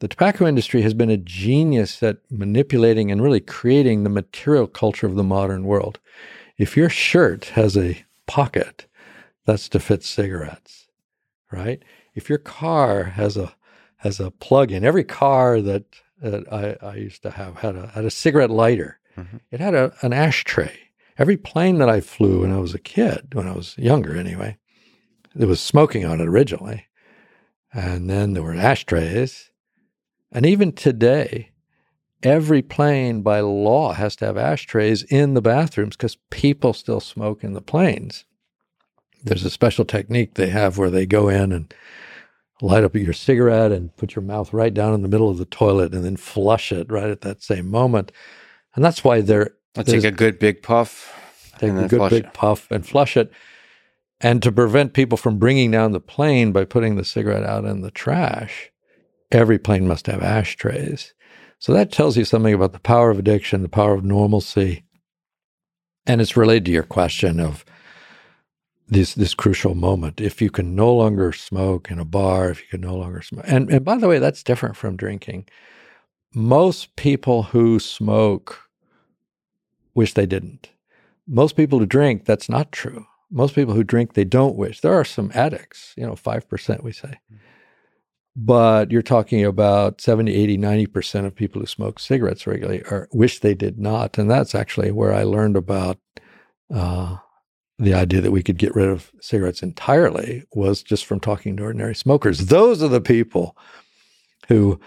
The 0.00 0.08
tobacco 0.08 0.46
industry 0.46 0.82
has 0.82 0.94
been 0.94 1.10
a 1.10 1.16
genius 1.16 2.02
at 2.02 2.18
manipulating 2.30 3.10
and 3.10 3.22
really 3.22 3.40
creating 3.40 4.02
the 4.02 4.10
material 4.10 4.66
culture 4.66 5.06
of 5.06 5.14
the 5.14 5.22
modern 5.22 5.64
world. 5.64 6.00
If 6.58 6.76
your 6.76 6.88
shirt 6.88 7.46
has 7.50 7.76
a 7.76 8.04
pocket, 8.26 8.86
that's 9.44 9.68
to 9.70 9.78
fit 9.78 10.02
cigarettes, 10.02 10.88
right? 11.52 11.82
If 12.14 12.28
your 12.28 12.38
car 12.38 13.04
has 13.04 13.36
a 13.36 13.54
as 14.06 14.20
a 14.20 14.30
plug-in. 14.30 14.84
Every 14.84 15.04
car 15.04 15.60
that, 15.60 15.84
that 16.20 16.50
I, 16.52 16.76
I, 16.86 16.94
used 16.96 17.22
to 17.22 17.30
have 17.30 17.56
had 17.56 17.76
a 17.76 17.88
had 17.88 18.04
a 18.04 18.10
cigarette 18.10 18.50
lighter. 18.50 18.98
Mm-hmm. 19.16 19.38
It 19.50 19.60
had 19.60 19.74
a, 19.74 19.92
an 20.02 20.12
ashtray. 20.12 20.78
Every 21.18 21.36
plane 21.36 21.78
that 21.78 21.88
I 21.88 22.00
flew 22.00 22.42
when 22.42 22.52
I 22.52 22.58
was 22.58 22.74
a 22.74 22.78
kid, 22.78 23.28
when 23.34 23.48
I 23.48 23.52
was 23.52 23.76
younger 23.78 24.16
anyway, 24.16 24.58
there 25.34 25.48
was 25.48 25.60
smoking 25.60 26.04
on 26.04 26.20
it 26.20 26.28
originally, 26.28 26.86
and 27.72 28.08
then 28.10 28.32
there 28.32 28.42
were 28.42 28.54
ashtrays. 28.54 29.50
And 30.30 30.44
even 30.44 30.72
today, 30.72 31.52
every 32.22 32.60
plane 32.60 33.22
by 33.22 33.40
law 33.40 33.92
has 33.92 34.16
to 34.16 34.26
have 34.26 34.36
ashtrays 34.36 35.02
in 35.04 35.34
the 35.34 35.40
bathrooms 35.40 35.96
because 35.96 36.16
people 36.30 36.72
still 36.72 37.00
smoke 37.00 37.42
in 37.42 37.54
the 37.54 37.62
planes. 37.62 38.24
There's 39.24 39.44
a 39.44 39.50
special 39.50 39.84
technique 39.84 40.34
they 40.34 40.50
have 40.50 40.76
where 40.76 40.90
they 40.90 41.06
go 41.06 41.28
in 41.28 41.52
and 41.52 41.72
light 42.60 42.84
up 42.84 42.94
your 42.94 43.12
cigarette 43.12 43.72
and 43.72 43.96
put 43.96 44.14
your 44.14 44.22
mouth 44.22 44.52
right 44.52 44.72
down 44.72 44.94
in 44.94 45.02
the 45.02 45.08
middle 45.08 45.30
of 45.30 45.38
the 45.38 45.44
toilet 45.44 45.94
and 45.94 46.04
then 46.04 46.16
flush 46.16 46.72
it 46.72 46.90
right 46.90 47.10
at 47.10 47.22
that 47.22 47.42
same 47.42 47.70
moment. 47.70 48.12
And 48.74 48.84
that's 48.84 49.02
why 49.02 49.22
they're. 49.22 49.52
I'll 49.76 49.84
take 49.84 50.04
a 50.04 50.10
good 50.10 50.38
big 50.38 50.62
puff. 50.62 51.12
Take 51.58 51.72
a 51.72 51.88
good 51.88 52.10
big 52.10 52.24
it. 52.24 52.34
puff 52.34 52.70
and 52.70 52.86
flush 52.86 53.16
it. 53.16 53.30
And 54.20 54.42
to 54.42 54.52
prevent 54.52 54.94
people 54.94 55.18
from 55.18 55.38
bringing 55.38 55.70
down 55.70 55.92
the 55.92 56.00
plane 56.00 56.52
by 56.52 56.64
putting 56.64 56.96
the 56.96 57.04
cigarette 57.04 57.44
out 57.44 57.64
in 57.64 57.82
the 57.82 57.90
trash, 57.90 58.70
every 59.30 59.58
plane 59.58 59.86
must 59.86 60.06
have 60.06 60.22
ashtrays. 60.22 61.12
So 61.58 61.72
that 61.72 61.92
tells 61.92 62.16
you 62.16 62.24
something 62.24 62.54
about 62.54 62.72
the 62.72 62.80
power 62.80 63.10
of 63.10 63.18
addiction, 63.18 63.62
the 63.62 63.68
power 63.68 63.94
of 63.94 64.04
normalcy. 64.04 64.84
And 66.06 66.20
it's 66.20 66.36
related 66.36 66.66
to 66.66 66.70
your 66.70 66.82
question 66.82 67.40
of 67.40 67.64
this 68.88 69.14
this 69.14 69.34
crucial 69.34 69.74
moment. 69.74 70.20
If 70.20 70.40
you 70.40 70.50
can 70.50 70.74
no 70.74 70.94
longer 70.94 71.32
smoke 71.32 71.90
in 71.90 71.98
a 71.98 72.04
bar, 72.04 72.50
if 72.50 72.60
you 72.62 72.68
can 72.68 72.82
no 72.82 72.96
longer 72.96 73.22
smoke, 73.22 73.44
and 73.46 73.68
and 73.70 73.84
by 73.84 73.96
the 73.96 74.08
way, 74.08 74.18
that's 74.18 74.44
different 74.44 74.76
from 74.76 74.96
drinking. 74.96 75.48
Most 76.34 76.94
people 76.96 77.44
who 77.44 77.80
smoke 77.80 78.65
wish 79.96 80.14
they 80.14 80.26
didn't. 80.26 80.70
Most 81.26 81.56
people 81.56 81.78
who 81.80 81.86
drink, 81.86 82.24
that's 82.24 82.48
not 82.48 82.70
true. 82.70 83.06
Most 83.30 83.54
people 83.54 83.74
who 83.74 83.82
drink, 83.82 84.12
they 84.14 84.24
don't 84.24 84.56
wish. 84.56 84.80
There 84.80 84.94
are 84.94 85.04
some 85.04 85.32
addicts, 85.34 85.92
you 85.96 86.06
know, 86.06 86.12
5% 86.12 86.82
we 86.84 86.92
say. 86.92 87.14
But 88.36 88.92
you're 88.92 89.02
talking 89.02 89.44
about 89.44 90.00
70, 90.00 90.32
80, 90.32 90.58
90% 90.58 91.24
of 91.24 91.34
people 91.34 91.60
who 91.60 91.66
smoke 91.66 91.98
cigarettes 91.98 92.46
regularly 92.46 92.82
are, 92.84 93.08
wish 93.10 93.40
they 93.40 93.54
did 93.54 93.78
not. 93.78 94.18
And 94.18 94.30
that's 94.30 94.54
actually 94.54 94.92
where 94.92 95.12
I 95.12 95.24
learned 95.24 95.56
about 95.56 95.98
uh, 96.72 97.16
the 97.78 97.94
idea 97.94 98.20
that 98.20 98.30
we 98.30 98.42
could 98.42 98.58
get 98.58 98.74
rid 98.74 98.88
of 98.88 99.10
cigarettes 99.20 99.62
entirely 99.62 100.44
was 100.52 100.82
just 100.82 101.06
from 101.06 101.18
talking 101.18 101.56
to 101.56 101.64
ordinary 101.64 101.94
smokers. 101.94 102.46
Those 102.46 102.82
are 102.82 102.88
the 102.88 103.00
people 103.00 103.56
who 104.48 104.78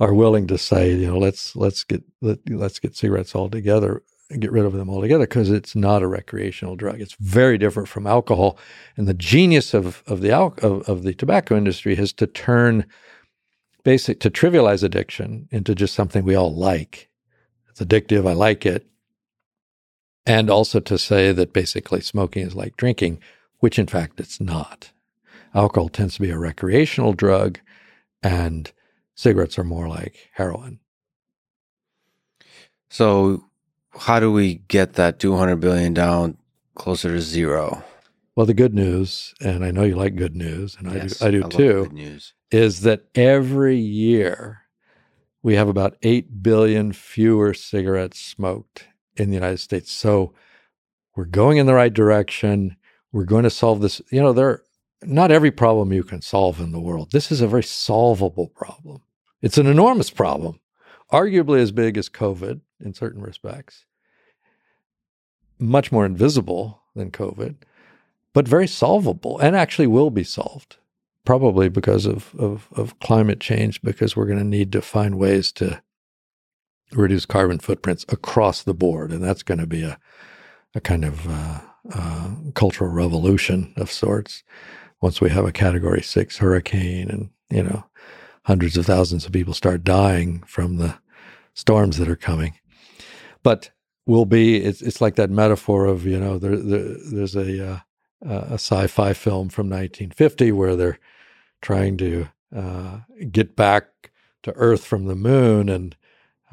are 0.00 0.14
willing 0.14 0.46
to 0.48 0.58
say, 0.58 0.92
you 0.92 1.06
know, 1.06 1.18
let's 1.18 1.54
let's 1.54 1.84
get 1.84 2.02
let, 2.20 2.38
let's 2.48 2.78
get 2.78 2.96
cigarettes 2.96 3.34
altogether, 3.34 4.02
get 4.40 4.52
rid 4.52 4.64
of 4.64 4.72
them 4.72 4.90
altogether 4.90 5.24
because 5.24 5.50
it's 5.50 5.74
not 5.74 6.02
a 6.02 6.06
recreational 6.06 6.76
drug. 6.76 7.00
It's 7.00 7.16
very 7.20 7.58
different 7.58 7.88
from 7.88 8.06
alcohol. 8.06 8.58
And 8.96 9.06
the 9.06 9.14
genius 9.14 9.74
of 9.74 10.02
of 10.06 10.20
the 10.20 10.32
al- 10.32 10.54
of, 10.62 10.88
of 10.88 11.02
the 11.02 11.14
tobacco 11.14 11.56
industry 11.56 11.96
is 11.96 12.12
to 12.14 12.26
turn 12.26 12.86
basic 13.84 14.20
to 14.20 14.30
trivialize 14.30 14.82
addiction 14.82 15.48
into 15.50 15.74
just 15.74 15.94
something 15.94 16.24
we 16.24 16.34
all 16.34 16.54
like. 16.54 17.08
It's 17.70 17.80
addictive. 17.80 18.28
I 18.28 18.32
like 18.32 18.64
it 18.64 18.86
and 20.26 20.48
also 20.50 20.80
to 20.80 20.98
say 20.98 21.32
that 21.32 21.52
basically 21.52 22.00
smoking 22.00 22.46
is 22.46 22.54
like 22.54 22.76
drinking, 22.76 23.20
which 23.58 23.78
in 23.78 23.86
fact 23.86 24.20
it's 24.20 24.40
not. 24.40 24.90
Alcohol 25.54 25.88
tends 25.88 26.14
to 26.14 26.22
be 26.22 26.30
a 26.30 26.38
recreational 26.38 27.12
drug, 27.12 27.60
and 28.22 28.72
cigarettes 29.14 29.58
are 29.58 29.64
more 29.64 29.86
like 29.86 30.30
heroin. 30.34 30.80
So, 32.88 33.44
how 33.98 34.20
do 34.20 34.32
we 34.32 34.56
get 34.68 34.94
that 34.94 35.18
200 35.18 35.56
billion 35.56 35.94
down 35.94 36.36
closer 36.74 37.10
to 37.10 37.20
zero? 37.20 37.84
Well, 38.36 38.46
the 38.46 38.54
good 38.54 38.74
news, 38.74 39.34
and 39.40 39.64
I 39.64 39.70
know 39.70 39.84
you 39.84 39.94
like 39.94 40.16
good 40.16 40.34
news, 40.34 40.76
and 40.78 40.92
yes, 40.92 41.22
I 41.22 41.30
do, 41.30 41.44
I 41.44 41.48
do 41.48 41.56
I 41.84 41.86
too, 41.88 42.18
is 42.50 42.80
that 42.80 43.04
every 43.14 43.76
year 43.76 44.62
we 45.42 45.54
have 45.54 45.68
about 45.68 45.96
8 46.02 46.42
billion 46.42 46.92
fewer 46.92 47.54
cigarettes 47.54 48.18
smoked 48.18 48.88
in 49.16 49.28
the 49.28 49.34
United 49.34 49.58
States. 49.58 49.92
So 49.92 50.34
we're 51.14 51.26
going 51.26 51.58
in 51.58 51.66
the 51.66 51.74
right 51.74 51.92
direction. 51.92 52.76
We're 53.12 53.24
going 53.24 53.44
to 53.44 53.50
solve 53.50 53.80
this. 53.80 54.02
You 54.10 54.20
know, 54.22 54.32
there 54.32 54.62
not 55.02 55.30
every 55.30 55.50
problem 55.50 55.92
you 55.92 56.02
can 56.02 56.22
solve 56.22 56.60
in 56.60 56.72
the 56.72 56.80
world. 56.80 57.12
This 57.12 57.30
is 57.30 57.40
a 57.40 57.46
very 57.46 57.62
solvable 57.62 58.48
problem. 58.48 59.02
It's 59.42 59.58
an 59.58 59.66
enormous 59.66 60.10
problem, 60.10 60.60
arguably 61.12 61.60
as 61.60 61.72
big 61.72 61.98
as 61.98 62.08
COVID 62.08 62.60
in 62.80 62.94
certain 62.94 63.22
respects, 63.22 63.84
much 65.58 65.92
more 65.92 66.04
invisible 66.04 66.82
than 66.94 67.10
COVID, 67.10 67.56
but 68.32 68.48
very 68.48 68.66
solvable 68.66 69.38
and 69.38 69.56
actually 69.56 69.86
will 69.86 70.10
be 70.10 70.24
solved, 70.24 70.76
probably 71.24 71.68
because 71.68 72.06
of, 72.06 72.34
of, 72.36 72.68
of 72.72 72.98
climate 73.00 73.40
change, 73.40 73.80
because 73.82 74.16
we're 74.16 74.26
going 74.26 74.38
to 74.38 74.44
need 74.44 74.72
to 74.72 74.82
find 74.82 75.18
ways 75.18 75.52
to 75.52 75.80
reduce 76.92 77.26
carbon 77.26 77.58
footprints 77.58 78.04
across 78.08 78.62
the 78.62 78.74
board. 78.74 79.12
And 79.12 79.22
that's 79.22 79.42
going 79.42 79.60
to 79.60 79.66
be 79.66 79.82
a, 79.82 79.98
a 80.74 80.80
kind 80.80 81.04
of 81.04 81.28
uh, 81.28 81.60
uh, 81.92 82.30
cultural 82.54 82.90
revolution 82.90 83.72
of 83.76 83.90
sorts 83.90 84.42
once 85.00 85.20
we 85.20 85.30
have 85.30 85.44
a 85.44 85.52
category 85.52 86.02
six 86.02 86.38
hurricane 86.38 87.10
and, 87.10 87.30
you 87.50 87.62
know, 87.62 87.84
hundreds 88.44 88.76
of 88.76 88.86
thousands 88.86 89.24
of 89.24 89.32
people 89.32 89.54
start 89.54 89.84
dying 89.84 90.42
from 90.46 90.76
the 90.76 90.98
storms 91.54 91.98
that 91.98 92.08
are 92.08 92.16
coming. 92.16 92.58
But 93.44 93.70
will 94.06 94.26
be, 94.26 94.56
it's, 94.56 94.82
it's 94.82 95.00
like 95.00 95.14
that 95.16 95.30
metaphor 95.30 95.86
of, 95.86 96.06
you 96.06 96.18
know, 96.18 96.38
there, 96.38 96.56
there 96.56 96.96
there's 97.12 97.36
a, 97.36 97.74
uh, 97.74 97.78
a 98.26 98.54
sci-fi 98.54 99.12
film 99.12 99.48
from 99.50 99.68
1950 99.68 100.52
where 100.52 100.76
they're 100.76 100.98
trying 101.62 101.96
to 101.98 102.28
uh, 102.54 103.00
get 103.30 103.56
back 103.56 104.10
to 104.42 104.52
Earth 104.54 104.84
from 104.84 105.06
the 105.06 105.14
moon, 105.16 105.68
and 105.68 105.96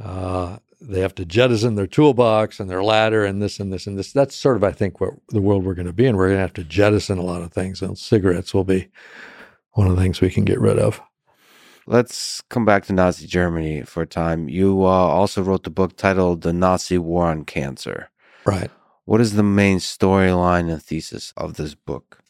uh, 0.04 0.58
they 0.82 1.02
have 1.02 1.16
to 1.16 1.26
jettison 1.26 1.76
their 1.76 1.88
toolbox 1.88 2.60
and 2.60 2.70
their 2.70 2.84
ladder 2.84 3.26
and 3.26 3.42
this 3.42 3.60
and 3.60 3.72
this 3.72 3.88
and 3.88 4.00
this. 4.00 4.12
That's 4.14 4.36
sort 4.36 4.58
of, 4.58 4.64
I 4.64 4.72
think, 4.72 5.00
what 5.00 5.14
the 5.30 5.42
world 5.42 5.66
we're 5.66 5.76
going 5.76 5.88
to 5.88 5.94
be 5.94 6.06
in. 6.06 6.18
We're 6.18 6.28
going 6.30 6.38
to 6.38 6.42
have 6.42 6.54
to 6.54 6.64
jettison 6.64 7.18
a 7.18 7.24
lot 7.24 7.42
of 7.42 7.52
things, 7.54 7.82
and 7.82 7.98
cigarettes 7.98 8.54
will 8.54 8.64
be 8.64 8.90
one 9.74 9.88
of 9.88 9.96
the 9.96 10.02
things 10.02 10.22
we 10.22 10.30
can 10.30 10.46
get 10.46 10.60
rid 10.60 10.80
of. 10.80 11.02
Let's 11.88 12.42
come 12.50 12.66
back 12.66 12.86
to 12.86 12.94
Nazi 12.94 13.28
Germany 13.28 13.82
for 13.82 14.04
a 14.04 14.08
time. 14.08 14.48
You 14.48 14.84
uh, 14.84 14.88
also 14.88 15.42
wrote 15.42 15.64
the 15.64 15.70
book 15.70 15.98
titled 15.98 16.42
The 16.42 16.54
Nazi 16.54 16.98
War 16.98 17.28
on 17.28 17.44
Cancer. 17.44 18.10
Right. 18.46 18.70
What 19.06 19.22
is 19.22 19.34
the 19.34 19.44
main 19.44 19.80
storyline 19.80 20.72
and 20.72 20.82
thesis 20.82 21.34
of 21.36 21.56
this 21.56 21.74
book? 21.74 22.24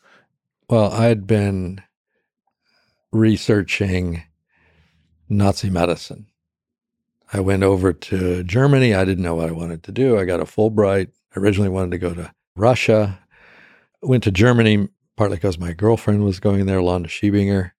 Well, 0.69 0.91
I'd 0.91 1.27
been 1.27 1.81
researching 3.11 4.23
Nazi 5.27 5.69
medicine 5.69 6.27
I 7.33 7.39
went 7.39 7.63
over 7.63 7.93
to 7.93 8.43
Germany. 8.43 8.93
I 8.93 9.05
didn't 9.05 9.23
know 9.23 9.35
what 9.35 9.49
I 9.49 9.53
wanted 9.53 9.83
to 9.83 9.91
do. 9.91 10.19
I 10.19 10.25
got 10.25 10.41
a 10.41 10.45
Fulbright. 10.45 11.07
I 11.35 11.39
originally 11.39 11.69
wanted 11.69 11.91
to 11.91 11.97
go 11.97 12.13
to 12.13 12.31
Russia. 12.55 13.19
Went 14.01 14.23
to 14.23 14.31
Germany 14.31 14.89
partly 15.15 15.37
because 15.37 15.57
my 15.57 15.71
girlfriend 15.71 16.23
was 16.25 16.39
going 16.39 16.65
there, 16.65 16.79
Londa 16.79 17.07
Schiebinger, 17.07 17.71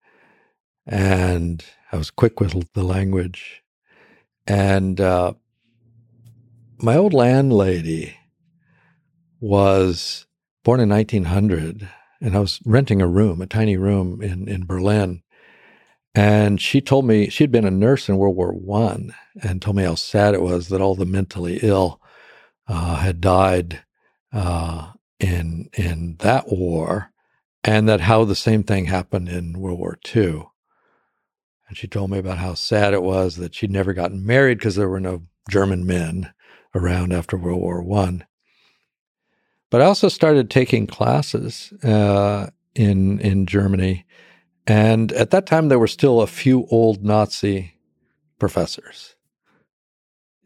and 0.92 1.66
I 1.92 1.98
was 1.98 2.12
quick 2.12 2.42
with 2.42 2.74
the 2.74 2.84
language. 2.84 3.64
And 4.46 5.02
uh, 5.02 5.34
my 6.80 6.98
old 6.98 7.14
landlady 7.14 8.18
was 9.40 10.28
born 10.64 10.82
in 10.82 10.90
1900, 10.90 11.90
and 12.22 12.36
I 12.36 12.40
was 12.40 12.60
renting 12.66 13.02
a 13.02 13.08
room, 13.08 13.42
a 13.42 13.48
tiny 13.48 13.78
room 13.78 14.22
in, 14.22 14.48
in 14.50 14.66
Berlin. 14.66 15.24
And 16.14 16.60
she 16.62 16.82
told 16.82 17.06
me 17.06 17.30
she'd 17.30 17.52
been 17.52 17.66
a 17.66 17.72
nurse 17.72 18.10
in 18.10 18.18
World 18.18 18.36
War 18.36 18.52
One, 18.52 19.16
and 19.42 19.62
told 19.62 19.78
me 19.78 19.84
how 19.84 19.96
sad 19.96 20.34
it 20.34 20.42
was 20.42 20.68
that 20.68 20.82
all 20.82 20.96
the 20.96 21.06
mentally 21.06 21.60
ill 21.64 22.02
uh, 22.68 22.98
had 22.98 23.22
died 23.22 23.84
uh, 24.34 24.92
in 25.22 25.70
in 25.74 26.18
that 26.20 26.50
war, 26.50 27.12
and 27.64 27.90
that 27.90 28.02
how 28.02 28.26
the 28.26 28.36
same 28.36 28.64
thing 28.64 28.86
happened 28.86 29.30
in 29.30 29.60
World 29.60 29.80
War 29.80 29.98
II. 30.16 30.51
And 31.72 31.78
she 31.78 31.88
told 31.88 32.12
me 32.12 32.18
about 32.18 32.38
how 32.38 32.54
sad 32.54 32.94
it 32.94 33.02
was 33.02 33.38
that 33.38 33.56
she'd 33.56 33.72
never 33.72 33.94
gotten 33.94 34.26
married 34.26 34.58
because 34.58 34.76
there 34.76 34.90
were 34.90 35.00
no 35.00 35.24
German 35.50 35.86
men 35.86 36.34
around 36.76 37.14
after 37.14 37.38
World 37.38 37.62
War 37.62 37.82
One. 37.82 38.26
But 39.70 39.82
I 39.82 39.86
also 39.86 40.10
started 40.10 40.50
taking 40.50 40.86
classes 40.86 41.72
uh, 41.82 42.50
in 42.76 43.22
in 43.22 43.46
Germany, 43.46 44.06
and 44.68 45.14
at 45.14 45.30
that 45.30 45.46
time 45.46 45.70
there 45.70 45.80
were 45.80 45.88
still 45.88 46.20
a 46.20 46.28
few 46.28 46.68
old 46.72 47.06
Nazi 47.06 47.76
professors, 48.38 49.16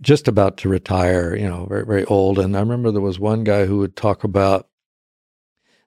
just 0.01 0.27
about 0.27 0.57
to 0.57 0.69
retire, 0.69 1.35
you 1.35 1.49
know, 1.49 1.65
very 1.65 1.87
very 1.87 2.05
old. 2.05 2.37
And 2.37 2.55
I 2.55 2.59
remember 2.59 2.91
there 2.91 3.01
was 3.01 3.19
one 3.19 3.43
guy 3.43 3.65
who 3.65 3.79
would 3.79 3.95
talk 3.95 4.23
about 4.23 4.67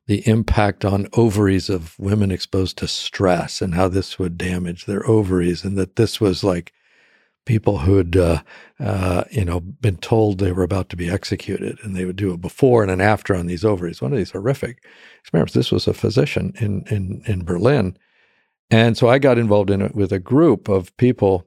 the 0.08 0.26
impact 0.26 0.86
on 0.86 1.06
ovaries 1.12 1.68
of 1.68 1.96
women 1.98 2.30
exposed 2.30 2.78
to 2.78 2.88
stress 2.88 3.60
and 3.60 3.74
how 3.74 3.88
this 3.88 4.18
would 4.18 4.38
damage 4.38 4.86
their 4.86 5.06
ovaries, 5.06 5.62
and 5.64 5.76
that 5.76 5.96
this 5.96 6.18
was 6.18 6.42
like 6.42 6.72
people 7.44 7.78
who'd 7.78 8.16
uh, 8.16 8.42
uh, 8.80 9.24
you 9.30 9.44
know 9.44 9.60
been 9.60 9.98
told 9.98 10.38
they 10.38 10.50
were 10.50 10.62
about 10.62 10.88
to 10.88 10.96
be 10.96 11.10
executed, 11.10 11.78
and 11.82 11.94
they 11.94 12.06
would 12.06 12.16
do 12.16 12.32
a 12.32 12.38
before 12.38 12.82
and 12.82 12.90
an 12.90 13.02
after 13.02 13.36
on 13.36 13.46
these 13.46 13.66
ovaries. 13.66 14.00
One 14.00 14.12
of 14.12 14.18
these 14.18 14.30
horrific 14.30 14.82
experiments. 15.20 15.52
This 15.52 15.70
was 15.70 15.86
a 15.86 15.94
physician 15.94 16.54
in 16.58 16.84
in 16.90 17.22
in 17.26 17.44
Berlin, 17.44 17.94
and 18.70 18.96
so 18.96 19.08
I 19.08 19.18
got 19.18 19.38
involved 19.38 19.70
in 19.70 19.82
it 19.82 19.94
with 19.94 20.10
a 20.10 20.18
group 20.18 20.70
of 20.70 20.96
people, 20.96 21.46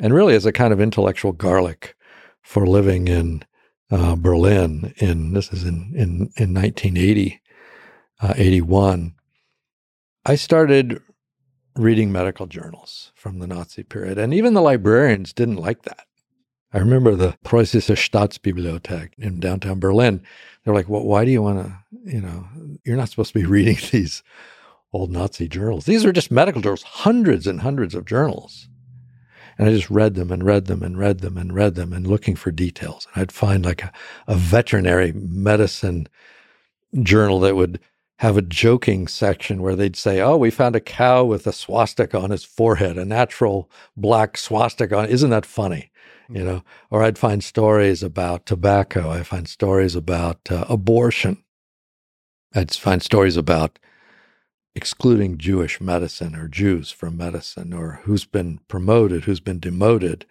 and 0.00 0.14
really 0.14 0.36
as 0.36 0.46
a 0.46 0.52
kind 0.52 0.72
of 0.72 0.80
intellectual 0.80 1.32
garlic 1.32 1.96
for 2.42 2.68
living 2.68 3.08
in 3.08 3.44
uh, 3.90 4.14
Berlin. 4.14 4.94
In 4.98 5.32
this 5.32 5.52
is 5.52 5.64
in 5.64 5.92
in 5.96 6.30
in 6.36 6.54
1980 6.54 7.40
uh, 8.20 8.34
81, 8.36 9.14
I 10.24 10.34
started 10.34 11.00
reading 11.76 12.10
medical 12.10 12.46
journals 12.46 13.12
from 13.14 13.38
the 13.38 13.46
Nazi 13.46 13.82
period. 13.82 14.18
And 14.18 14.32
even 14.32 14.54
the 14.54 14.62
librarians 14.62 15.32
didn't 15.32 15.56
like 15.56 15.82
that. 15.82 16.06
I 16.72 16.78
remember 16.78 17.14
the 17.14 17.36
Preußische 17.44 17.96
Staatsbibliothek 17.96 19.10
in 19.18 19.40
downtown 19.40 19.78
Berlin. 19.78 20.22
They're 20.64 20.74
like, 20.74 20.88
well, 20.88 21.04
why 21.04 21.24
do 21.24 21.30
you 21.30 21.42
want 21.42 21.66
to, 21.66 21.78
you 22.04 22.20
know, 22.20 22.48
you're 22.84 22.96
not 22.96 23.08
supposed 23.08 23.32
to 23.32 23.38
be 23.38 23.46
reading 23.46 23.78
these 23.92 24.22
old 24.92 25.10
Nazi 25.10 25.48
journals. 25.48 25.84
These 25.84 26.04
are 26.04 26.12
just 26.12 26.30
medical 26.30 26.62
journals, 26.62 26.82
hundreds 26.82 27.46
and 27.46 27.60
hundreds 27.60 27.94
of 27.94 28.06
journals. 28.06 28.68
And 29.58 29.68
I 29.68 29.72
just 29.72 29.90
read 29.90 30.14
them 30.14 30.30
and 30.30 30.42
read 30.42 30.66
them 30.66 30.82
and 30.82 30.98
read 30.98 31.20
them 31.20 31.36
and 31.36 31.54
read 31.54 31.74
them 31.74 31.92
and 31.92 32.06
looking 32.06 32.36
for 32.36 32.50
details. 32.50 33.06
And 33.14 33.22
I'd 33.22 33.32
find 33.32 33.64
like 33.64 33.84
a, 33.84 33.92
a 34.26 34.34
veterinary 34.34 35.12
medicine 35.12 36.08
journal 37.02 37.40
that 37.40 37.56
would 37.56 37.80
have 38.18 38.36
a 38.36 38.42
joking 38.42 39.06
section 39.06 39.60
where 39.60 39.76
they'd 39.76 39.96
say, 39.96 40.20
"Oh, 40.20 40.36
we 40.36 40.50
found 40.50 40.74
a 40.76 40.80
cow 40.80 41.24
with 41.24 41.46
a 41.46 41.52
swastika 41.52 42.18
on 42.18 42.30
his 42.30 42.44
forehead, 42.44 42.96
a 42.96 43.04
natural 43.04 43.70
black 43.96 44.36
swastika 44.38 44.96
on. 44.96 45.08
Isn't 45.08 45.30
that 45.30 45.46
funny?" 45.46 45.90
You 46.28 46.44
know, 46.44 46.64
or 46.90 47.04
I'd 47.04 47.18
find 47.18 47.44
stories 47.44 48.02
about 48.02 48.46
tobacco. 48.46 49.10
I 49.10 49.22
find 49.22 49.48
stories 49.48 49.94
about 49.94 50.40
uh, 50.50 50.64
abortion. 50.68 51.44
I'd 52.54 52.74
find 52.74 53.02
stories 53.02 53.36
about 53.36 53.78
excluding 54.74 55.38
Jewish 55.38 55.80
medicine 55.80 56.34
or 56.34 56.48
Jews 56.48 56.90
from 56.90 57.16
medicine, 57.16 57.72
or 57.72 58.00
who's 58.04 58.24
been 58.24 58.60
promoted, 58.68 59.24
who's 59.24 59.40
been 59.40 59.60
demoted, 59.60 60.26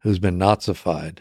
who's 0.00 0.18
been 0.18 0.38
Nazified. 0.38 1.18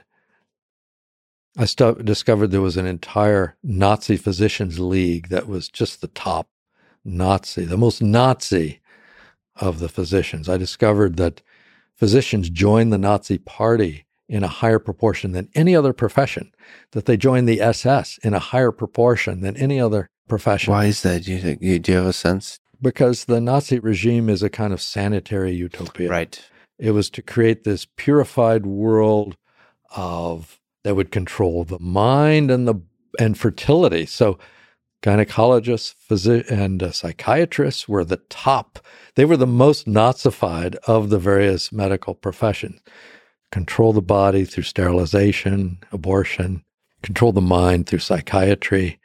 I 1.58 1.66
st- 1.66 2.06
discovered 2.06 2.52
there 2.52 2.62
was 2.62 2.78
an 2.78 2.86
entire 2.86 3.58
Nazi 3.64 4.16
physicians 4.16 4.80
league 4.80 5.30
that 5.30 5.48
was 5.48 5.68
just 5.68 6.02
the 6.02 6.08
top 6.08 6.48
Nazi, 7.04 7.66
the 7.66 7.78
most 7.78 8.02
Nazi 8.02 8.80
of 9.56 9.80
the 9.80 9.90
physicians. 9.90 10.48
I 10.48 10.58
discovered 10.58 11.18
that 11.18 11.42
physicians 11.96 12.50
joined 12.50 12.94
the 12.94 12.98
Nazi 12.98 13.40
party 13.40 14.06
in 14.30 14.44
a 14.44 14.48
higher 14.48 14.78
proportion 14.78 15.32
than 15.32 15.50
any 15.56 15.76
other 15.76 15.94
profession, 15.94 16.52
that 16.92 17.06
they 17.06 17.18
joined 17.18 17.48
the 17.48 17.62
SS 17.62 18.20
in 18.24 18.34
a 18.34 18.40
higher 18.40 18.72
proportion 18.72 19.42
than 19.42 19.56
any 19.58 19.80
other 19.80 20.10
profession. 20.28 20.74
Why 20.74 20.86
is 20.86 21.02
that? 21.04 21.24
Do 21.24 21.32
you, 21.32 21.40
think, 21.40 21.62
do 21.62 21.92
you 21.92 21.98
have 21.98 22.08
a 22.08 22.14
sense? 22.14 22.60
Because 22.82 23.26
the 23.26 23.42
Nazi 23.42 23.80
regime 23.80 24.30
is 24.30 24.44
a 24.44 24.50
kind 24.50 24.74
of 24.74 24.82
sanitary 24.82 25.54
utopia. 25.54 26.10
Right. 26.10 26.44
It 26.78 26.92
was 26.92 27.10
to 27.12 27.22
create 27.22 27.64
this 27.64 27.88
purified 27.96 28.66
world 28.66 29.38
of 29.96 30.60
that 30.88 30.96
would 30.96 31.12
control 31.12 31.66
the 31.66 31.80
mind 31.80 32.50
and 32.50 32.66
the 32.66 32.76
and 33.20 33.38
fertility. 33.38 34.06
So 34.06 34.40
gynecologists, 35.04 35.94
physicians, 36.00 36.50
and 36.50 36.82
uh, 36.82 36.92
psychiatrists 36.92 37.90
were 37.90 38.06
the 38.06 38.22
top. 38.30 38.80
They 39.16 39.26
were 39.26 39.36
the 39.36 39.46
most 39.46 39.86
Nazified 39.86 40.76
of 40.88 41.10
the 41.10 41.20
various 41.20 41.74
medical 41.74 42.16
professions. 42.16 42.80
Control 43.52 43.92
the 43.92 44.02
body 44.02 44.46
through 44.46 44.64
sterilization, 44.64 45.80
abortion, 45.92 46.64
control 47.02 47.34
the 47.34 47.42
mind 47.42 47.88
through 47.88 48.00
psychiatry. 48.00 48.98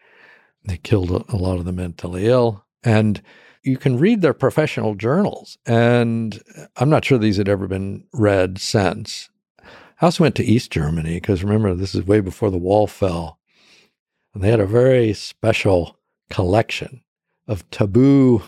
They 0.64 0.76
killed 0.76 1.10
a, 1.10 1.24
a 1.34 1.36
lot 1.36 1.58
of 1.58 1.64
the 1.64 1.72
mentally 1.72 2.28
ill. 2.28 2.64
And 2.84 3.20
you 3.64 3.76
can 3.76 3.98
read 3.98 4.20
their 4.20 4.34
professional 4.34 4.94
journals. 4.94 5.58
And 5.66 6.40
I'm 6.76 6.90
not 6.90 7.04
sure 7.04 7.18
these 7.18 7.38
had 7.38 7.48
ever 7.48 7.66
been 7.66 8.04
read 8.12 8.58
since. 8.58 9.30
I 10.02 10.06
also 10.06 10.24
went 10.24 10.34
to 10.34 10.44
East 10.44 10.72
Germany 10.72 11.14
because 11.14 11.44
remember, 11.44 11.74
this 11.74 11.94
is 11.94 12.04
way 12.04 12.18
before 12.18 12.50
the 12.50 12.58
wall 12.58 12.88
fell. 12.88 13.38
And 14.34 14.42
they 14.42 14.50
had 14.50 14.58
a 14.58 14.66
very 14.66 15.12
special 15.12 15.96
collection 16.28 17.04
of 17.46 17.68
taboo 17.70 18.42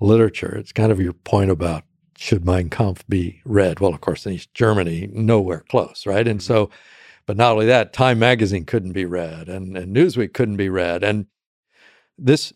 literature. 0.00 0.56
It's 0.56 0.70
kind 0.70 0.92
of 0.92 1.00
your 1.00 1.12
point 1.12 1.50
about 1.50 1.82
should 2.16 2.44
Mein 2.44 2.70
Kampf 2.70 3.04
be 3.08 3.40
read? 3.44 3.80
Well, 3.80 3.92
of 3.92 4.00
course, 4.00 4.26
in 4.26 4.34
East 4.34 4.54
Germany, 4.54 5.08
nowhere 5.12 5.64
close, 5.68 6.06
right? 6.06 6.26
And 6.26 6.38
mm-hmm. 6.38 6.46
so, 6.46 6.70
but 7.26 7.36
not 7.36 7.52
only 7.52 7.66
that, 7.66 7.92
Time 7.92 8.20
magazine 8.20 8.64
couldn't 8.64 8.92
be 8.92 9.06
read 9.06 9.48
and, 9.48 9.76
and 9.76 9.94
Newsweek 9.94 10.34
couldn't 10.34 10.56
be 10.56 10.68
read. 10.68 11.02
And 11.02 11.26
this 12.16 12.52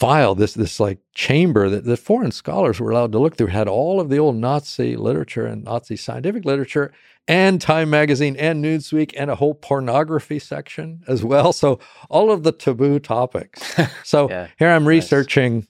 file, 0.00 0.34
this 0.34 0.54
this 0.54 0.80
like 0.80 0.98
chamber 1.14 1.68
that 1.68 1.84
the 1.84 1.96
foreign 1.96 2.32
scholars 2.32 2.80
were 2.80 2.90
allowed 2.90 3.12
to 3.12 3.18
look 3.18 3.36
through 3.36 3.48
had 3.48 3.68
all 3.68 4.00
of 4.00 4.08
the 4.08 4.18
old 4.18 4.34
Nazi 4.34 4.96
literature 4.96 5.44
and 5.44 5.62
Nazi 5.62 5.94
scientific 5.94 6.46
literature 6.46 6.90
and 7.28 7.60
Time 7.60 7.90
magazine 7.90 8.34
and 8.36 8.64
Newsweek 8.64 9.12
and 9.16 9.30
a 9.30 9.34
whole 9.34 9.54
pornography 9.54 10.38
section 10.38 11.02
as 11.06 11.22
well. 11.22 11.52
So 11.52 11.78
all 12.08 12.32
of 12.32 12.42
the 12.42 12.52
taboo 12.52 12.98
topics. 12.98 13.78
So 14.04 14.28
yeah, 14.30 14.48
here 14.58 14.70
I'm 14.70 14.88
researching 14.88 15.56
nice. 15.56 15.66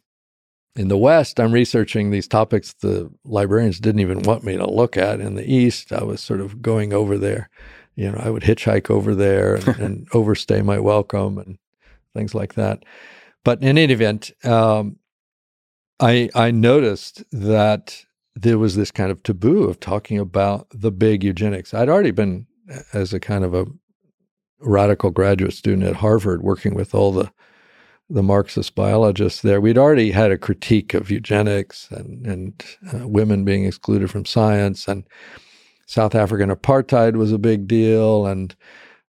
in 0.76 0.88
the 0.88 0.96
West, 0.96 1.40
I'm 1.40 1.52
researching 1.52 2.10
these 2.10 2.28
topics 2.28 2.72
the 2.74 3.10
librarians 3.24 3.80
didn't 3.80 4.00
even 4.00 4.22
want 4.22 4.44
me 4.44 4.56
to 4.56 4.70
look 4.70 4.96
at. 4.96 5.20
In 5.20 5.34
the 5.34 5.52
East, 5.52 5.92
I 5.92 6.04
was 6.04 6.22
sort 6.22 6.40
of 6.40 6.62
going 6.62 6.92
over 6.92 7.18
there. 7.18 7.50
You 7.96 8.12
know, 8.12 8.18
I 8.22 8.30
would 8.30 8.44
hitchhike 8.44 8.88
over 8.88 9.14
there 9.14 9.56
and, 9.56 9.68
and 9.80 10.08
overstay 10.14 10.62
my 10.62 10.78
welcome 10.78 11.36
and 11.36 11.58
things 12.14 12.34
like 12.34 12.54
that. 12.54 12.84
But 13.44 13.62
in 13.62 13.78
any 13.78 13.92
event, 13.92 14.32
um, 14.44 14.96
I 15.98 16.30
I 16.34 16.50
noticed 16.50 17.24
that 17.32 18.04
there 18.34 18.58
was 18.58 18.76
this 18.76 18.90
kind 18.90 19.10
of 19.10 19.22
taboo 19.22 19.64
of 19.64 19.80
talking 19.80 20.18
about 20.18 20.66
the 20.72 20.92
big 20.92 21.24
eugenics. 21.24 21.74
I'd 21.74 21.88
already 21.88 22.10
been 22.10 22.46
as 22.92 23.12
a 23.12 23.20
kind 23.20 23.44
of 23.44 23.54
a 23.54 23.66
radical 24.60 25.10
graduate 25.10 25.54
student 25.54 25.84
at 25.84 25.96
Harvard, 25.96 26.42
working 26.42 26.74
with 26.74 26.94
all 26.94 27.12
the 27.12 27.30
the 28.12 28.22
Marxist 28.24 28.74
biologists 28.74 29.40
there. 29.42 29.60
We'd 29.60 29.78
already 29.78 30.10
had 30.10 30.32
a 30.32 30.38
critique 30.38 30.94
of 30.94 31.10
eugenics 31.10 31.88
and 31.90 32.26
and 32.26 32.64
uh, 32.92 33.06
women 33.08 33.44
being 33.44 33.64
excluded 33.64 34.10
from 34.10 34.24
science, 34.24 34.88
and 34.88 35.04
South 35.86 36.14
African 36.14 36.50
apartheid 36.50 37.16
was 37.16 37.32
a 37.32 37.38
big 37.38 37.66
deal, 37.66 38.26
and 38.26 38.54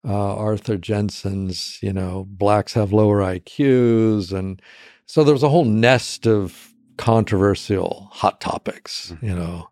uh, 0.07 0.35
Arthur 0.35 0.77
Jensen's, 0.77 1.79
you 1.81 1.91
know, 1.91 2.25
blacks 2.29 2.73
have 2.73 2.93
lower 2.93 3.19
IQs. 3.19 4.31
And 4.31 4.61
so 5.05 5.23
there 5.23 5.33
was 5.33 5.43
a 5.43 5.49
whole 5.49 5.65
nest 5.65 6.25
of 6.25 6.73
controversial 6.97 8.09
hot 8.11 8.39
topics, 8.39 9.11
mm-hmm. 9.11 9.25
you 9.25 9.35
know, 9.35 9.69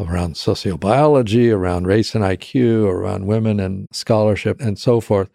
around 0.00 0.34
sociobiology, 0.34 1.54
around 1.54 1.86
race 1.86 2.14
and 2.14 2.24
IQ, 2.24 2.86
around 2.86 3.26
women 3.26 3.60
and 3.60 3.86
scholarship 3.92 4.60
and 4.60 4.78
so 4.78 5.00
forth. 5.00 5.28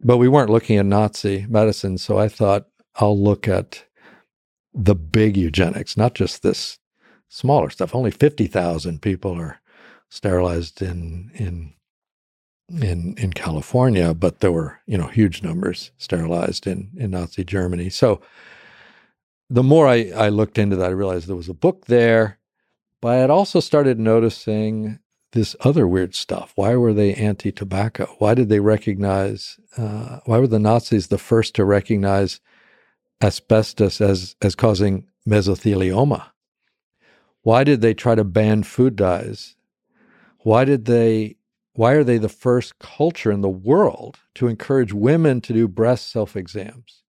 But 0.00 0.18
we 0.18 0.28
weren't 0.28 0.50
looking 0.50 0.78
at 0.78 0.86
Nazi 0.86 1.46
medicine. 1.48 1.98
So 1.98 2.18
I 2.18 2.28
thought 2.28 2.66
I'll 2.96 3.18
look 3.18 3.46
at 3.46 3.84
the 4.74 4.94
big 4.94 5.36
eugenics, 5.36 5.96
not 5.96 6.14
just 6.14 6.42
this 6.42 6.78
smaller 7.28 7.70
stuff. 7.70 7.94
Only 7.94 8.10
50,000 8.10 9.00
people 9.00 9.32
are 9.38 9.60
sterilized 10.08 10.82
in, 10.82 11.30
in 11.34 11.72
in 12.68 13.14
in 13.18 13.32
California, 13.32 14.14
but 14.14 14.40
there 14.40 14.52
were 14.52 14.80
you 14.86 14.98
know 14.98 15.06
huge 15.06 15.42
numbers 15.42 15.92
sterilized 15.98 16.66
in 16.66 16.90
in 16.96 17.10
Nazi 17.12 17.44
Germany. 17.44 17.90
So 17.90 18.20
the 19.48 19.62
more 19.62 19.86
I, 19.86 20.10
I 20.10 20.28
looked 20.28 20.58
into 20.58 20.76
that, 20.76 20.88
I 20.90 20.92
realized 20.92 21.28
there 21.28 21.36
was 21.36 21.48
a 21.48 21.54
book 21.54 21.86
there, 21.86 22.38
but 23.00 23.08
I 23.08 23.16
had 23.16 23.30
also 23.30 23.60
started 23.60 23.98
noticing 23.98 24.98
this 25.32 25.54
other 25.60 25.86
weird 25.86 26.14
stuff. 26.14 26.52
Why 26.56 26.74
were 26.76 26.92
they 26.92 27.14
anti-tobacco? 27.14 28.16
Why 28.18 28.34
did 28.34 28.48
they 28.48 28.60
recognize? 28.60 29.58
Uh, 29.76 30.20
why 30.24 30.38
were 30.38 30.46
the 30.46 30.58
Nazis 30.58 31.08
the 31.08 31.18
first 31.18 31.54
to 31.56 31.64
recognize 31.64 32.40
asbestos 33.22 34.00
as 34.00 34.34
as 34.42 34.54
causing 34.54 35.06
mesothelioma? 35.28 36.30
Why 37.42 37.62
did 37.62 37.80
they 37.80 37.94
try 37.94 38.16
to 38.16 38.24
ban 38.24 38.64
food 38.64 38.96
dyes? 38.96 39.54
Why 40.38 40.64
did 40.64 40.86
they? 40.86 41.36
Why 41.76 41.92
are 41.92 42.04
they 42.04 42.16
the 42.16 42.30
first 42.30 42.78
culture 42.78 43.30
in 43.30 43.42
the 43.42 43.50
world 43.50 44.18
to 44.36 44.48
encourage 44.48 44.94
women 44.94 45.42
to 45.42 45.52
do 45.52 45.68
breast 45.68 46.10
self 46.10 46.34
exams? 46.34 47.02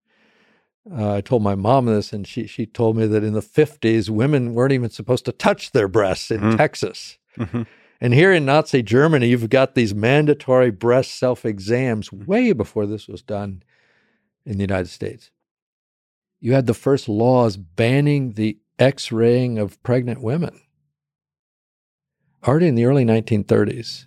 Uh, 0.91 1.15
I 1.15 1.21
told 1.21 1.41
my 1.41 1.55
mom 1.55 1.85
this, 1.85 2.11
and 2.11 2.27
she 2.27 2.47
she 2.47 2.65
told 2.65 2.97
me 2.97 3.07
that 3.07 3.23
in 3.23 3.33
the 3.33 3.41
fifties, 3.41 4.11
women 4.11 4.53
weren't 4.53 4.73
even 4.73 4.89
supposed 4.89 5.23
to 5.25 5.31
touch 5.31 5.71
their 5.71 5.87
breasts 5.87 6.31
in 6.31 6.41
mm-hmm. 6.41 6.57
Texas. 6.57 7.17
Mm-hmm. 7.37 7.63
And 8.01 8.13
here 8.13 8.31
in 8.31 8.45
Nazi 8.45 8.83
Germany, 8.83 9.27
you've 9.27 9.49
got 9.49 9.73
these 9.73 9.95
mandatory 9.95 10.69
breast 10.69 11.17
self 11.17 11.45
exams 11.45 12.11
way 12.11 12.51
before 12.51 12.85
this 12.85 13.07
was 13.07 13.21
done 13.21 13.63
in 14.45 14.57
the 14.57 14.63
United 14.63 14.89
States. 14.89 15.31
You 16.39 16.53
had 16.53 16.67
the 16.67 16.73
first 16.73 17.07
laws 17.07 17.55
banning 17.55 18.33
the 18.33 18.59
x 18.77 19.13
raying 19.13 19.59
of 19.59 19.81
pregnant 19.81 20.21
women. 20.21 20.59
Already 22.45 22.67
in 22.67 22.75
the 22.75 22.85
early 22.85 23.05
1930s, 23.05 24.06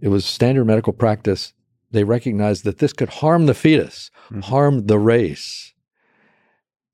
it 0.00 0.08
was 0.08 0.24
standard 0.24 0.64
medical 0.64 0.92
practice. 0.92 1.52
They 1.90 2.04
recognized 2.04 2.64
that 2.64 2.78
this 2.78 2.92
could 2.92 3.08
harm 3.08 3.46
the 3.46 3.54
fetus, 3.54 4.10
mm-hmm. 4.26 4.40
harm 4.40 4.86
the 4.86 4.98
race. 4.98 5.72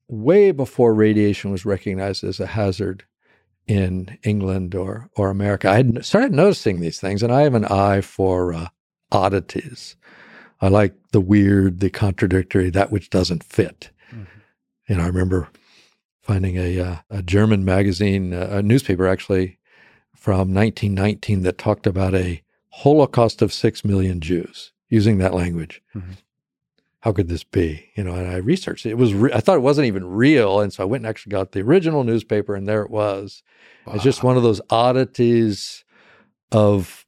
Way 0.07 0.51
before 0.51 0.93
radiation 0.93 1.51
was 1.51 1.65
recognized 1.65 2.23
as 2.23 2.39
a 2.39 2.47
hazard 2.47 3.05
in 3.67 4.17
England 4.23 4.75
or 4.75 5.09
or 5.15 5.29
America. 5.29 5.69
I 5.69 5.77
had 5.77 6.05
started 6.05 6.31
noticing 6.31 6.79
these 6.79 6.99
things, 6.99 7.23
and 7.23 7.33
I 7.33 7.41
have 7.41 7.55
an 7.55 7.65
eye 7.65 8.01
for 8.01 8.53
uh, 8.53 8.67
oddities. 9.11 9.95
I 10.61 10.67
like 10.67 10.93
the 11.11 11.21
weird, 11.21 11.79
the 11.79 11.89
contradictory, 11.89 12.69
that 12.69 12.91
which 12.91 13.09
doesn't 13.09 13.43
fit. 13.43 13.89
Mm-hmm. 14.11 14.23
And 14.87 15.01
I 15.01 15.07
remember 15.07 15.49
finding 16.21 16.57
a 16.57 16.79
uh, 16.79 16.95
a 17.09 17.21
German 17.23 17.65
magazine, 17.65 18.33
uh, 18.33 18.47
a 18.51 18.61
newspaper 18.61 19.07
actually 19.07 19.57
from 20.15 20.53
1919 20.53 21.41
that 21.41 21.57
talked 21.57 21.87
about 21.87 22.15
a 22.15 22.41
Holocaust 22.79 23.41
of 23.41 23.53
six 23.53 23.83
million 23.85 24.19
Jews 24.19 24.71
using 24.89 25.17
that 25.19 25.33
language. 25.33 25.81
Mm-hmm 25.95 26.11
how 27.05 27.11
could 27.11 27.27
this 27.27 27.43
be? 27.43 27.91
You 27.93 28.03
know, 28.03 28.15
and 28.15 28.27
I 28.27 28.37
researched 28.37 28.83
it. 28.87 28.89
It 28.89 28.97
was, 28.97 29.13
re- 29.13 29.31
I 29.31 29.39
thought 29.39 29.57
it 29.57 29.61
wasn't 29.61 29.85
even 29.85 30.09
real. 30.09 30.59
And 30.59 30.73
so 30.73 30.81
I 30.81 30.87
went 30.87 31.01
and 31.01 31.07
actually 31.07 31.33
got 31.33 31.51
the 31.51 31.61
original 31.61 32.03
newspaper, 32.03 32.55
and 32.55 32.67
there 32.67 32.81
it 32.81 32.89
was. 32.89 33.43
Wow. 33.85 33.93
It's 33.93 34.03
just 34.03 34.23
one 34.23 34.37
of 34.37 34.41
those 34.41 34.59
oddities 34.71 35.85
of 36.51 37.05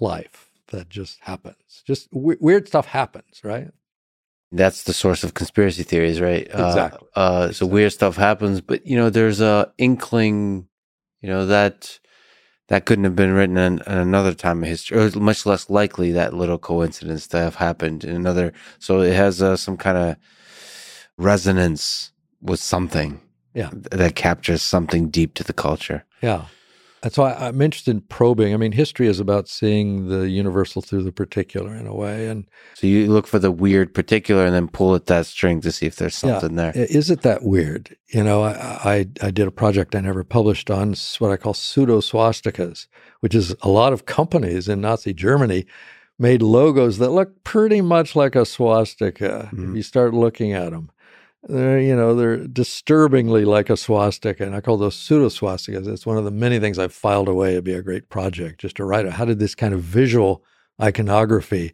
life 0.00 0.50
that 0.68 0.88
just 0.88 1.18
happens. 1.20 1.82
Just 1.86 2.10
w- 2.12 2.38
weird 2.40 2.66
stuff 2.66 2.86
happens, 2.86 3.42
right? 3.44 3.68
That's 4.52 4.84
the 4.84 4.94
source 4.94 5.22
of 5.22 5.34
conspiracy 5.34 5.82
theories, 5.82 6.18
right? 6.18 6.46
Exactly. 6.46 7.06
Uh, 7.14 7.20
uh, 7.20 7.46
exactly. 7.50 7.52
So 7.56 7.66
weird 7.66 7.92
stuff 7.92 8.16
happens, 8.16 8.62
but 8.62 8.86
you 8.86 8.96
know, 8.96 9.10
there's 9.10 9.42
a 9.42 9.70
inkling, 9.76 10.66
you 11.20 11.28
know, 11.28 11.44
that 11.44 12.00
that 12.70 12.86
couldn't 12.86 13.04
have 13.04 13.16
been 13.16 13.32
written 13.32 13.58
in, 13.58 13.82
in, 13.86 13.98
another 13.98 14.32
time 14.32 14.62
of 14.62 14.68
history, 14.68 14.96
or 14.96 15.10
much 15.18 15.44
less 15.44 15.68
likely 15.68 16.12
that 16.12 16.32
little 16.32 16.56
coincidence 16.56 17.26
to 17.26 17.36
have 17.36 17.56
happened 17.56 18.04
in 18.04 18.14
another. 18.14 18.52
So 18.78 19.00
it 19.00 19.12
has 19.14 19.42
uh, 19.42 19.56
some 19.56 19.76
kind 19.76 19.98
of 19.98 20.16
resonance 21.18 22.12
with 22.40 22.60
something, 22.60 23.20
yeah, 23.54 23.70
that 23.72 24.14
captures 24.14 24.62
something 24.62 25.10
deep 25.10 25.34
to 25.34 25.44
the 25.44 25.52
culture. 25.52 26.04
Yeah, 26.22 26.44
that's 27.02 27.16
why 27.16 27.32
I'm 27.32 27.62
interested 27.62 27.92
in 27.92 28.02
probing. 28.02 28.52
I 28.52 28.58
mean, 28.58 28.72
history 28.72 29.06
is 29.06 29.20
about 29.20 29.48
seeing 29.48 30.08
the 30.08 30.28
universal 30.28 30.82
through 30.82 31.02
the 31.02 31.12
particular 31.12 31.74
in 31.74 31.86
a 31.86 31.94
way. 31.94 32.28
And 32.28 32.46
so 32.74 32.86
you 32.86 33.10
look 33.10 33.26
for 33.26 33.38
the 33.38 33.50
weird 33.50 33.94
particular 33.94 34.44
and 34.44 34.54
then 34.54 34.68
pull 34.68 34.94
at 34.94 35.06
that 35.06 35.26
string 35.26 35.62
to 35.62 35.72
see 35.72 35.86
if 35.86 35.96
there's 35.96 36.14
something 36.14 36.56
yeah, 36.56 36.72
there. 36.72 36.84
Is 36.84 37.10
it 37.10 37.22
that 37.22 37.42
weird? 37.42 37.96
You 38.08 38.22
know, 38.22 38.42
I, 38.42 38.52
I, 38.52 39.06
I 39.22 39.30
did 39.30 39.48
a 39.48 39.52
project 39.52 39.94
I 39.94 40.00
never 40.00 40.24
published 40.24 40.70
on 40.70 40.94
what 41.18 41.32
I 41.32 41.36
call 41.36 41.54
pseudo 41.54 42.00
swastikas, 42.00 42.86
which 43.20 43.34
is 43.34 43.54
a 43.62 43.68
lot 43.68 43.94
of 43.94 44.04
companies 44.04 44.68
in 44.68 44.82
Nazi 44.82 45.14
Germany 45.14 45.64
made 46.18 46.42
logos 46.42 46.98
that 46.98 47.10
look 47.10 47.42
pretty 47.44 47.80
much 47.80 48.14
like 48.14 48.36
a 48.36 48.44
swastika 48.44 49.48
mm-hmm. 49.52 49.70
if 49.70 49.76
you 49.76 49.82
start 49.82 50.12
looking 50.12 50.52
at 50.52 50.70
them. 50.70 50.90
They're, 51.42 51.80
you 51.80 51.96
know, 51.96 52.14
they're 52.14 52.46
disturbingly 52.46 53.44
like 53.46 53.70
a 53.70 53.76
swastika, 53.76 54.44
and 54.44 54.54
I 54.54 54.60
call 54.60 54.76
those 54.76 54.94
pseudo 54.94 55.28
swastikas. 55.28 55.88
It's 55.88 56.04
one 56.04 56.18
of 56.18 56.24
the 56.24 56.30
many 56.30 56.60
things 56.60 56.78
I've 56.78 56.92
filed 56.92 57.28
away. 57.28 57.52
It'd 57.52 57.64
be 57.64 57.72
a 57.72 57.82
great 57.82 58.10
project 58.10 58.60
just 58.60 58.76
to 58.76 58.84
write. 58.84 59.08
How 59.08 59.24
did 59.24 59.38
this 59.38 59.54
kind 59.54 59.72
of 59.72 59.80
visual 59.80 60.44
iconography? 60.80 61.72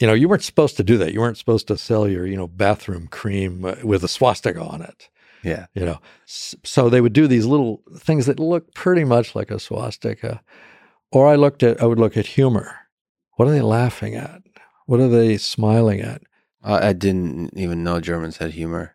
You 0.00 0.06
know, 0.06 0.12
you 0.12 0.28
weren't 0.28 0.42
supposed 0.42 0.76
to 0.76 0.84
do 0.84 0.98
that. 0.98 1.14
You 1.14 1.20
weren't 1.20 1.38
supposed 1.38 1.66
to 1.68 1.78
sell 1.78 2.06
your, 2.06 2.26
you 2.26 2.36
know, 2.36 2.46
bathroom 2.46 3.06
cream 3.06 3.64
uh, 3.64 3.76
with 3.82 4.04
a 4.04 4.08
swastika 4.08 4.60
on 4.60 4.82
it. 4.82 5.08
Yeah. 5.42 5.66
You 5.74 5.84
know, 5.84 5.98
so 6.26 6.88
they 6.88 7.00
would 7.00 7.12
do 7.12 7.26
these 7.26 7.46
little 7.46 7.82
things 7.96 8.26
that 8.26 8.38
look 8.38 8.74
pretty 8.74 9.04
much 9.04 9.34
like 9.34 9.50
a 9.50 9.58
swastika. 9.58 10.42
Or 11.10 11.26
I 11.26 11.36
looked 11.36 11.62
at, 11.62 11.82
I 11.82 11.86
would 11.86 11.98
look 11.98 12.16
at 12.16 12.26
humor. 12.26 12.76
What 13.36 13.48
are 13.48 13.52
they 13.52 13.60
laughing 13.62 14.14
at? 14.14 14.42
What 14.86 15.00
are 15.00 15.08
they 15.08 15.36
smiling 15.36 16.00
at? 16.00 16.22
I 16.62 16.92
didn't 16.92 17.56
even 17.56 17.82
know 17.82 18.00
Germans 18.00 18.36
had 18.36 18.52
humor. 18.52 18.94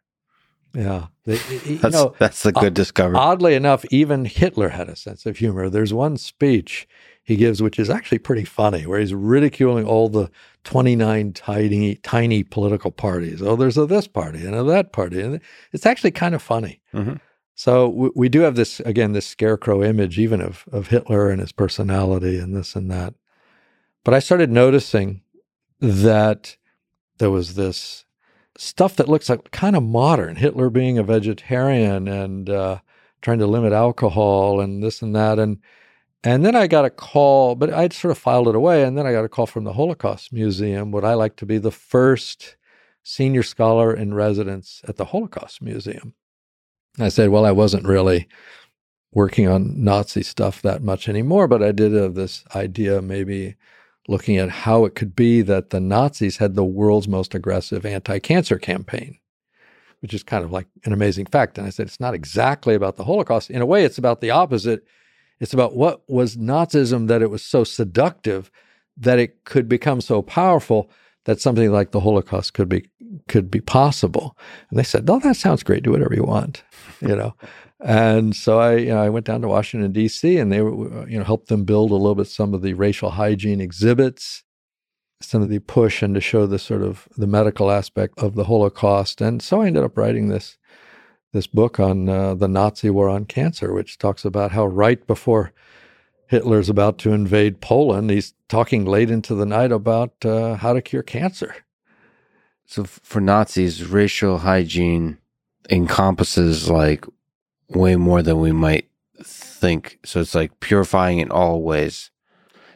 Yeah, 0.73 1.07
they, 1.25 1.37
that's 1.81 1.93
know, 1.93 2.13
that's 2.19 2.45
a 2.45 2.51
good 2.51 2.73
discovery. 2.73 3.17
Oddly 3.17 3.55
enough, 3.55 3.85
even 3.89 4.25
Hitler 4.25 4.69
had 4.69 4.89
a 4.89 4.95
sense 4.95 5.25
of 5.25 5.37
humor. 5.37 5.69
There's 5.69 5.93
one 5.93 6.17
speech 6.17 6.87
he 7.23 7.35
gives, 7.35 7.61
which 7.61 7.79
is 7.79 7.89
actually 7.89 8.19
pretty 8.19 8.45
funny, 8.45 8.85
where 8.85 8.99
he's 8.99 9.13
ridiculing 9.13 9.85
all 9.85 10.07
the 10.07 10.29
29 10.65 11.33
tiny 11.33 11.95
tiny 11.95 12.43
political 12.43 12.91
parties. 12.91 13.41
Oh, 13.41 13.55
there's 13.55 13.77
a 13.77 13.85
this 13.85 14.07
party 14.07 14.45
and 14.45 14.55
a 14.55 14.63
that 14.63 14.93
party, 14.93 15.21
and 15.21 15.41
it's 15.71 15.85
actually 15.85 16.11
kind 16.11 16.35
of 16.35 16.41
funny. 16.41 16.79
Mm-hmm. 16.93 17.15
So 17.55 17.89
we, 17.89 18.09
we 18.15 18.29
do 18.29 18.41
have 18.41 18.55
this 18.55 18.79
again, 18.81 19.13
this 19.13 19.25
scarecrow 19.25 19.83
image, 19.83 20.19
even 20.19 20.41
of 20.41 20.65
of 20.71 20.87
Hitler 20.87 21.29
and 21.31 21.41
his 21.41 21.51
personality 21.51 22.37
and 22.37 22.55
this 22.55 22.75
and 22.75 22.91
that. 22.91 23.15
But 24.03 24.13
I 24.13 24.19
started 24.19 24.51
noticing 24.51 25.21
that 25.79 26.56
there 27.17 27.31
was 27.31 27.55
this 27.55 28.05
stuff 28.57 28.95
that 28.95 29.09
looks 29.09 29.29
like 29.29 29.51
kind 29.51 29.75
of 29.75 29.83
modern. 29.83 30.35
Hitler 30.35 30.69
being 30.69 30.97
a 30.97 31.03
vegetarian 31.03 32.07
and 32.07 32.49
uh, 32.49 32.79
trying 33.21 33.39
to 33.39 33.47
limit 33.47 33.73
alcohol 33.73 34.59
and 34.59 34.81
this 34.81 35.01
and 35.01 35.15
that. 35.15 35.39
And 35.39 35.59
and 36.23 36.43
then 36.45 36.55
I 36.55 36.67
got 36.67 36.85
a 36.85 36.89
call, 36.89 37.55
but 37.55 37.71
I'd 37.71 37.93
sort 37.93 38.11
of 38.11 38.17
filed 38.17 38.47
it 38.47 38.55
away. 38.55 38.83
And 38.83 38.97
then 38.97 39.05
I 39.05 39.11
got 39.11 39.23
a 39.23 39.29
call 39.29 39.45
from 39.45 39.63
the 39.63 39.73
Holocaust 39.73 40.33
Museum, 40.33 40.91
Would 40.91 41.05
I 41.05 41.13
like 41.13 41.35
to 41.37 41.45
be 41.45 41.57
the 41.57 41.71
first 41.71 42.57
senior 43.07 43.41
scholar 43.41 43.93
in 43.93 44.13
residence 44.13 44.81
at 44.85 44.97
the 44.97 45.05
Holocaust 45.05 45.61
Museum. 45.61 46.13
I 46.99 47.07
said, 47.07 47.29
well, 47.29 47.45
I 47.45 47.53
wasn't 47.53 47.87
really 47.87 48.27
working 49.13 49.47
on 49.47 49.81
Nazi 49.81 50.23
stuff 50.23 50.61
that 50.63 50.83
much 50.83 51.07
anymore, 51.07 51.47
but 51.47 51.63
I 51.63 51.71
did 51.71 51.93
have 51.93 52.15
this 52.15 52.43
idea 52.53 53.01
maybe 53.01 53.55
looking 54.07 54.37
at 54.37 54.49
how 54.49 54.85
it 54.85 54.95
could 54.95 55.15
be 55.15 55.41
that 55.41 55.69
the 55.69 55.79
Nazis 55.79 56.37
had 56.37 56.55
the 56.55 56.63
world's 56.63 57.07
most 57.07 57.35
aggressive 57.35 57.85
anti 57.85 58.19
cancer 58.19 58.57
campaign, 58.57 59.17
which 60.01 60.13
is 60.13 60.23
kind 60.23 60.43
of 60.43 60.51
like 60.51 60.67
an 60.85 60.93
amazing 60.93 61.25
fact. 61.25 61.57
And 61.57 61.67
I 61.67 61.69
said, 61.69 61.87
it's 61.87 61.99
not 61.99 62.13
exactly 62.13 62.73
about 62.73 62.95
the 62.95 63.03
Holocaust. 63.03 63.49
In 63.49 63.61
a 63.61 63.65
way, 63.65 63.83
it's 63.83 63.97
about 63.97 64.21
the 64.21 64.31
opposite. 64.31 64.85
It's 65.39 65.53
about 65.53 65.75
what 65.75 66.01
was 66.09 66.37
Nazism 66.37 67.07
that 67.07 67.21
it 67.21 67.29
was 67.29 67.43
so 67.43 67.63
seductive 67.63 68.49
that 68.95 69.19
it 69.19 69.43
could 69.43 69.69
become 69.69 70.01
so 70.01 70.21
powerful 70.21 70.89
that 71.25 71.41
something 71.41 71.71
like 71.71 71.91
the 71.91 71.99
Holocaust 71.99 72.53
could 72.53 72.69
be 72.69 72.89
could 73.27 73.51
be 73.51 73.59
possible. 73.59 74.37
And 74.69 74.79
they 74.79 74.83
said, 74.83 75.05
"No, 75.05 75.19
that 75.19 75.35
sounds 75.35 75.61
great. 75.61 75.83
Do 75.83 75.91
whatever 75.91 76.15
you 76.15 76.23
want," 76.23 76.63
you 77.01 77.15
know. 77.15 77.35
And 77.79 78.35
so 78.35 78.59
I, 78.59 78.75
you 78.77 78.89
know, 78.89 79.01
I 79.01 79.09
went 79.09 79.25
down 79.25 79.41
to 79.41 79.47
Washington 79.47 79.91
D.C. 79.91 80.37
and 80.37 80.51
they 80.51 80.61
were, 80.61 81.07
you 81.07 81.17
know, 81.17 81.23
helped 81.23 81.47
them 81.47 81.63
build 81.63 81.91
a 81.91 81.95
little 81.95 82.15
bit 82.15 82.27
some 82.27 82.53
of 82.53 82.61
the 82.61 82.73
racial 82.73 83.11
hygiene 83.11 83.61
exhibits, 83.61 84.43
some 85.21 85.41
of 85.41 85.49
the 85.49 85.59
push 85.59 86.01
and 86.01 86.15
to 86.15 86.21
show 86.21 86.47
the 86.47 86.59
sort 86.59 86.81
of 86.81 87.07
the 87.17 87.27
medical 87.27 87.69
aspect 87.69 88.17
of 88.17 88.35
the 88.35 88.45
Holocaust. 88.45 89.21
And 89.21 89.41
so 89.41 89.61
I 89.61 89.67
ended 89.67 89.83
up 89.83 89.97
writing 89.97 90.29
this 90.29 90.57
this 91.33 91.47
book 91.47 91.79
on 91.79 92.09
uh, 92.09 92.33
the 92.33 92.47
Nazi 92.47 92.89
war 92.89 93.09
on 93.09 93.25
cancer, 93.25 93.73
which 93.73 93.97
talks 93.97 94.25
about 94.25 94.51
how 94.51 94.65
right 94.65 95.05
before 95.05 95.51
Hitler's 96.27 96.69
about 96.69 96.97
to 96.99 97.11
invade 97.11 97.61
Poland, 97.61 98.09
he's 98.09 98.33
talking 98.49 98.85
late 98.85 99.11
into 99.11 99.35
the 99.35 99.45
night 99.45 99.71
about 99.71 100.13
uh, 100.25 100.55
how 100.55 100.73
to 100.73 100.81
cure 100.81 101.03
cancer. 101.03 101.55
So 102.65 102.83
for 102.83 103.21
Nazis, 103.21 103.85
racial 103.85 104.39
hygiene 104.39 105.17
encompasses 105.69 106.69
like 106.69 107.05
way 107.69 107.95
more 107.95 108.21
than 108.21 108.39
we 108.39 108.51
might 108.51 108.89
think. 109.23 109.99
So 110.05 110.21
it's 110.21 110.35
like 110.35 110.59
purifying 110.59 111.19
in 111.19 111.31
all 111.31 111.61
ways. 111.61 112.11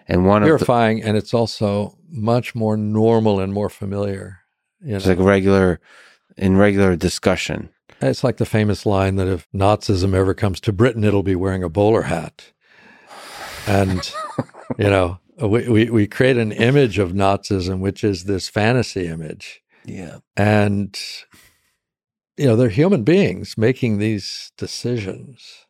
And 0.08 0.26
one 0.26 0.44
purifying, 0.44 1.00
of 1.00 1.04
the, 1.04 1.10
and 1.10 1.18
it's 1.18 1.34
also 1.34 1.98
much 2.10 2.54
more 2.56 2.76
normal 2.76 3.40
and 3.40 3.54
more 3.54 3.70
familiar. 3.70 4.40
You 4.84 4.96
it's 4.96 5.06
know? 5.06 5.14
like 5.14 5.26
regular 5.26 5.80
in 6.38 6.58
regular 6.58 6.96
discussion. 6.96 7.70
It's 8.02 8.24
like 8.24 8.38
the 8.38 8.46
famous 8.46 8.86
line 8.86 9.16
that 9.18 9.28
if 9.28 9.48
Nazism 9.54 10.16
ever 10.16 10.34
comes 10.34 10.60
to 10.62 10.74
Britain, 10.74 11.04
it'll 11.04 11.24
be 11.24 11.36
wearing 11.36 11.64
a 11.64 11.70
bowler 11.70 12.04
hat. 12.04 12.52
And, 13.68 14.12
you 14.80 14.90
know, 14.90 15.20
we, 15.40 15.70
we, 15.70 15.90
we 15.90 16.08
create 16.08 16.38
an 16.38 16.52
image 16.52 16.98
of 16.98 17.12
Nazism, 17.12 17.80
which 17.80 18.04
is 18.04 18.24
this 18.24 18.50
fantasy 18.50 19.06
image. 19.06 19.62
Yeah. 19.86 20.20
And, 20.36 21.00
you 22.42 22.48
know, 22.48 22.56
they're 22.56 22.70
human 22.70 23.04
beings 23.04 23.56
making 23.56 24.00
these 24.00 24.52
decisions. 24.58 25.68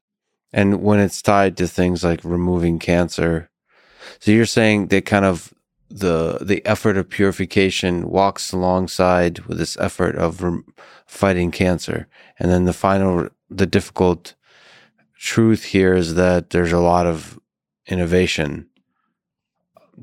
And 0.53 0.81
when 0.81 0.99
it's 0.99 1.22
tied 1.22 1.57
to 1.57 1.68
things 1.68 2.02
like 2.02 2.23
removing 2.23 2.80
cancer, 2.80 3.49
so 4.19 4.31
you're 4.31 4.45
saying 4.45 4.88
that 4.88 5.06
kind 5.06 5.26
of 5.26 5.53
the 5.89 6.38
the 6.41 6.65
effort 6.65 6.95
of 6.95 7.10
purification 7.10 8.10
walks 8.10 8.53
alongside 8.53 9.39
with 9.48 9.57
this 9.57 9.76
effort 9.81 10.15
of 10.15 10.41
fighting 11.06 11.52
cancer, 11.52 12.07
and 12.39 12.49
then 12.49 12.64
the 12.64 12.73
final 12.73 13.27
the 13.49 13.65
difficult 13.65 14.35
truth 15.18 15.65
here 15.65 15.93
is 15.93 16.15
that 16.15 16.52
there's 16.52 16.72
a 16.72 16.80
lot 16.80 17.06
of 17.06 17.38
innovation, 17.88 18.65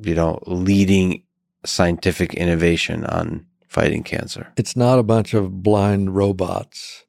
you 0.02 0.14
know, 0.14 0.38
leading 0.46 1.22
scientific 1.64 2.34
innovation 2.34 3.06
on 3.06 3.46
fighting 3.68 4.02
cancer. 4.02 4.52
It's 4.56 4.76
not 4.76 4.98
a 4.98 5.02
bunch 5.04 5.34
of 5.34 5.62
blind 5.62 6.14
robots 6.16 7.04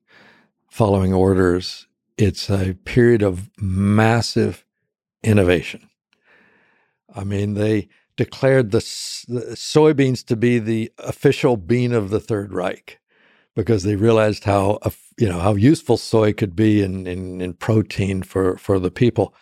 following 0.70 1.14
orders. 1.14 1.88
It's 2.18 2.50
a 2.50 2.74
period 2.86 3.22
of 3.22 3.50
massive 3.60 4.66
innovation. 5.24 5.90
I 7.16 7.24
mean, 7.24 7.56
they 7.56 7.90
declared 8.18 8.72
the, 8.72 8.80
the, 9.28 9.56
soybeans 9.56 10.26
to 10.26 10.36
be 10.36 10.60
the 10.60 10.92
official 11.00 11.58
bean 11.58 11.94
of 11.94 12.10
the 12.10 12.20
Third 12.20 12.54
Reich 12.54 13.00
because 13.56 13.84
they 13.84 13.96
realized 13.96 14.44
how 14.44 14.80
uh, 14.84 14.90
you 15.18 15.28
know 15.28 15.40
how 15.40 15.56
useful 15.56 15.98
soy 15.98 16.34
could 16.34 16.56
be 16.56 16.82
in, 16.82 17.08
in, 17.08 17.42
in 17.42 17.54
protein 17.54 18.22
for, 18.22 18.58
for 18.58 18.78
the 18.78 18.92
people. 18.92 19.34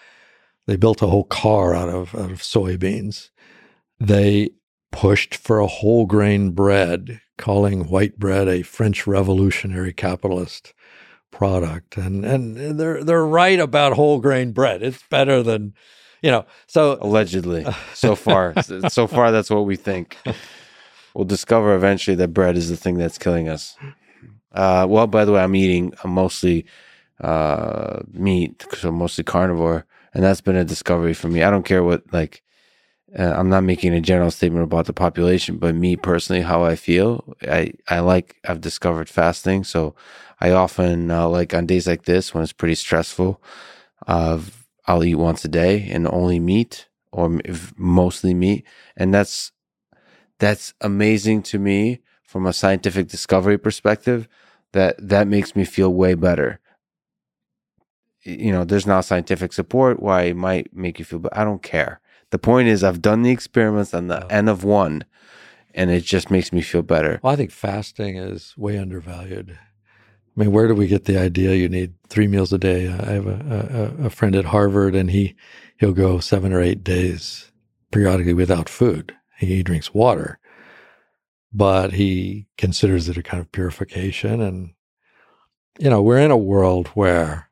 They 0.68 0.76
built 0.76 1.02
a 1.02 1.07
whole 1.07 1.23
car 1.23 1.73
out 1.73 1.89
of 1.89 2.15
out 2.15 2.31
of 2.31 2.41
soybeans. 2.41 3.30
They 3.99 4.52
pushed 4.91 5.35
for 5.35 5.59
a 5.59 5.68
whole 5.68 6.05
grain 6.05 6.51
bread, 6.51 7.22
calling 7.38 7.88
white 7.89 8.18
bread 8.18 8.47
a 8.47 8.64
French 8.64 9.05
revolutionary 9.07 9.93
capitalist 9.93 10.73
product. 11.31 11.97
And 11.97 12.26
and 12.26 12.80
they're 12.80 13.03
they're 13.03 13.26
right 13.26 13.59
about 13.59 13.93
whole 13.93 14.19
grain 14.19 14.51
bread. 14.51 14.81
It's 14.81 15.03
better 15.09 15.43
than 15.43 15.73
you 16.22 16.31
know. 16.31 16.45
So 16.68 16.97
allegedly, 17.01 17.65
so 17.93 18.15
far, 18.15 18.53
so 18.89 19.07
far 19.07 19.31
that's 19.31 19.49
what 19.49 19.65
we 19.65 19.76
think. 19.76 20.18
We'll 21.14 21.26
discover 21.26 21.76
eventually 21.76 22.15
that 22.15 22.30
bread 22.30 22.57
is 22.57 22.69
the 22.69 22.77
thing 22.77 22.97
that's 22.97 23.18
killing 23.18 23.49
us. 23.49 23.76
Uh, 24.51 24.85
well, 24.89 25.07
by 25.07 25.26
the 25.26 25.31
way, 25.31 25.41
I'm 25.41 25.55
eating 25.55 25.93
mostly 26.05 26.65
uh, 27.22 28.01
meat, 28.11 28.65
so 28.73 28.91
mostly 28.91 29.23
carnivore, 29.23 29.85
and 30.14 30.23
that's 30.23 30.41
been 30.41 30.55
a 30.55 30.65
discovery 30.65 31.14
for 31.14 31.27
me. 31.27 31.43
I 31.43 31.49
don't 31.49 31.65
care 31.65 31.84
what 31.84 32.03
like 32.14 32.43
uh, 33.17 33.34
I'm 33.38 33.49
not 33.49 33.63
making 33.63 33.93
a 33.93 34.01
general 34.01 34.31
statement 34.31 34.63
about 34.63 34.85
the 34.85 34.93
population, 34.93 35.57
but 35.57 35.75
me 35.75 35.95
personally, 35.95 36.41
how 36.41 36.63
I 36.63 36.75
feel, 36.75 37.35
I, 37.43 37.73
I 37.88 37.99
like, 37.99 38.35
I've 38.47 38.61
discovered 38.61 39.09
fasting. 39.09 39.63
So 39.63 39.95
I 40.41 40.51
often, 40.51 41.09
uh, 41.09 41.27
like 41.29 41.53
on 41.53 41.65
days 41.65 41.88
like 41.88 42.03
this, 42.03 42.34
when 42.34 42.43
it's 42.43 42.53
pretty 42.53 42.75
stressful, 42.75 43.41
uh, 44.07 44.39
I'll 44.88 45.03
eat 45.03 45.15
once 45.15 45.45
a 45.45 45.47
day 45.47 45.89
and 45.89 46.07
only 46.07 46.39
meat 46.39 46.88
or 47.11 47.39
mostly 47.77 48.34
meat. 48.34 48.65
And 48.97 49.13
that's, 49.13 49.51
that's 50.39 50.73
amazing 50.81 51.43
to 51.43 51.59
me 51.59 52.01
from 52.23 52.45
a 52.45 52.53
scientific 52.53 53.07
discovery 53.07 53.57
perspective 53.57 54.27
that 54.73 54.95
that 54.99 55.27
makes 55.27 55.55
me 55.55 55.63
feel 55.63 55.93
way 55.93 56.13
better. 56.13 56.59
You 58.23 58.51
know, 58.51 58.65
there's 58.65 58.85
not 58.85 59.05
scientific 59.05 59.53
support 59.53 60.01
why 60.01 60.23
it 60.23 60.35
might 60.35 60.75
make 60.75 60.99
you 60.99 61.05
feel, 61.05 61.19
but 61.19 61.35
I 61.35 61.45
don't 61.45 61.63
care 61.63 62.01
the 62.31 62.39
point 62.39 62.67
is, 62.67 62.83
I've 62.83 63.01
done 63.01 63.23
the 63.23 63.31
experiments 63.31 63.93
on 63.93 64.07
the 64.07 64.23
oh. 64.23 64.27
N 64.27 64.47
of 64.47 64.63
one, 64.63 65.05
and 65.73 65.89
it 65.89 66.03
just 66.03 66.29
makes 66.29 66.51
me 66.51 66.61
feel 66.61 66.81
better. 66.81 67.19
Well, 67.23 67.33
I 67.33 67.35
think 67.35 67.51
fasting 67.51 68.17
is 68.17 68.53
way 68.57 68.77
undervalued. 68.77 69.57
I 70.37 70.39
mean, 70.39 70.51
where 70.51 70.67
do 70.67 70.75
we 70.75 70.87
get 70.87 71.05
the 71.05 71.17
idea 71.17 71.55
you 71.55 71.69
need 71.69 71.93
three 72.09 72.27
meals 72.27 72.53
a 72.53 72.59
day? 72.59 72.87
I 72.87 73.11
have 73.13 73.27
a, 73.27 73.95
a, 73.99 74.05
a 74.05 74.09
friend 74.09 74.35
at 74.35 74.45
Harvard, 74.45 74.93
and 74.95 75.09
he 75.09 75.35
he'll 75.79 75.93
go 75.93 76.19
seven 76.19 76.53
or 76.53 76.61
eight 76.61 76.83
days 76.83 77.51
periodically 77.91 78.33
without 78.33 78.69
food. 78.69 79.15
He 79.37 79.63
drinks 79.63 79.93
water, 79.93 80.39
but 81.53 81.93
he 81.93 82.47
considers 82.57 83.09
it 83.09 83.17
a 83.17 83.23
kind 83.23 83.41
of 83.41 83.51
purification. 83.51 84.41
And 84.41 84.73
you 85.79 85.89
know, 85.89 86.01
we're 86.01 86.19
in 86.19 86.31
a 86.31 86.37
world 86.37 86.87
where 86.89 87.49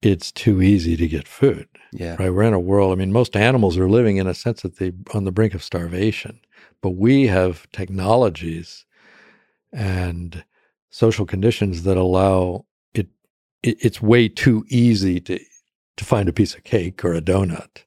it's 0.00 0.30
too 0.30 0.62
easy 0.62 0.96
to 0.96 1.08
get 1.08 1.26
food. 1.26 1.68
Yeah. 1.92 2.16
Right. 2.18 2.30
We're 2.30 2.42
in 2.42 2.54
a 2.54 2.60
world, 2.60 2.92
I 2.92 2.96
mean, 2.96 3.12
most 3.12 3.36
animals 3.36 3.78
are 3.78 3.88
living 3.88 4.18
in 4.18 4.26
a 4.26 4.34
sense 4.34 4.62
that 4.62 4.76
they 4.76 4.92
on 5.14 5.24
the 5.24 5.32
brink 5.32 5.54
of 5.54 5.62
starvation. 5.62 6.40
But 6.80 6.90
we 6.90 7.26
have 7.26 7.70
technologies 7.72 8.84
and 9.72 10.44
social 10.90 11.26
conditions 11.26 11.82
that 11.82 11.96
allow 11.96 12.66
it, 12.94 13.08
it 13.62 13.78
it's 13.80 14.02
way 14.02 14.28
too 14.28 14.64
easy 14.68 15.20
to 15.20 15.38
to 15.96 16.04
find 16.04 16.28
a 16.28 16.32
piece 16.32 16.54
of 16.54 16.64
cake 16.64 17.04
or 17.04 17.14
a 17.14 17.20
donut. 17.20 17.84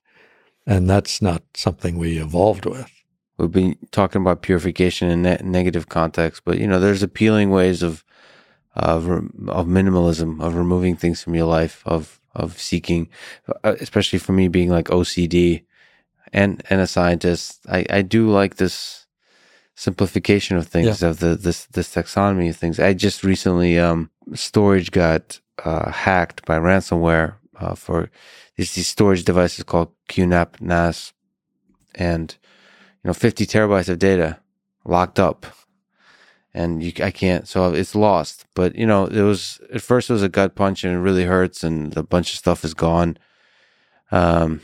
And 0.68 0.90
that's 0.90 1.22
not 1.22 1.44
something 1.56 1.98
we 1.98 2.20
evolved 2.20 2.66
with. 2.66 2.92
We've 3.38 3.52
been 3.52 3.78
talking 3.92 4.22
about 4.22 4.44
purification 4.44 5.10
in 5.10 5.24
ne- 5.24 5.42
negative 5.44 5.90
context, 5.90 6.44
but 6.46 6.60
you 6.60 6.68
know, 6.68 6.80
there's 6.80 7.04
appealing 7.04 7.50
ways 7.50 7.82
of 7.82 8.04
of 8.76 9.10
of 9.10 9.68
minimalism, 9.68 10.42
of 10.42 10.56
removing 10.56 10.96
things 10.96 11.24
from 11.24 11.36
your 11.36 11.48
life, 11.48 11.82
of 11.86 12.21
of 12.34 12.60
seeking, 12.60 13.10
uh, 13.64 13.76
especially 13.80 14.20
for 14.20 14.34
me 14.34 14.48
being 14.48 14.70
like 14.70 14.86
OCD 14.86 15.64
and 16.34 16.64
and 16.70 16.82
a 16.82 16.88
scientist. 16.88 17.60
I 17.70 17.86
I 17.90 18.02
do 18.02 18.30
like 18.30 18.56
this 18.56 19.06
simplification 19.76 20.58
of 20.58 20.68
things 20.68 21.02
yeah. 21.02 21.10
of 21.10 21.20
the 21.20 21.36
this 21.36 21.66
this 21.66 21.94
taxonomy 21.94 22.50
of 22.50 22.56
things. 22.56 22.80
I 22.80 22.94
just 22.94 23.24
recently 23.24 23.80
um 23.80 24.10
storage 24.34 24.92
got 24.92 25.40
uh, 25.64 25.92
hacked 25.92 26.46
by 26.46 26.58
ransomware 26.58 27.36
uh, 27.60 27.76
for 27.76 28.10
these 28.56 28.74
these 28.74 28.88
storage 28.88 29.24
devices 29.24 29.64
called 29.64 29.92
QNAP 30.10 30.62
NAS, 30.62 31.14
and 31.96 32.36
you 33.04 33.08
know 33.08 33.14
50 33.14 33.46
terabytes 33.46 33.90
of 33.90 34.00
data 34.00 34.40
locked 34.86 35.20
up 35.20 35.46
and 36.54 36.84
you, 36.84 36.92
I 37.04 37.12
can't, 37.12 37.48
so 37.48 37.74
it's 37.74 37.96
lost. 37.96 38.46
But 38.54 38.76
you 38.76 38.86
know, 38.86 39.06
it 39.06 39.22
was 39.22 39.60
at 39.74 39.82
first 39.82 40.10
it 40.10 40.14
was 40.14 40.24
a 40.24 40.30
gut 40.30 40.56
punch 40.56 40.84
and 40.84 40.94
it 40.94 41.00
really 41.00 41.26
hurts, 41.26 41.64
and 41.64 41.96
a 41.96 42.04
bunch 42.04 42.32
of 42.34 42.40
stuff 42.40 42.64
is 42.64 42.74
gone. 42.74 43.18
Um, 44.12 44.62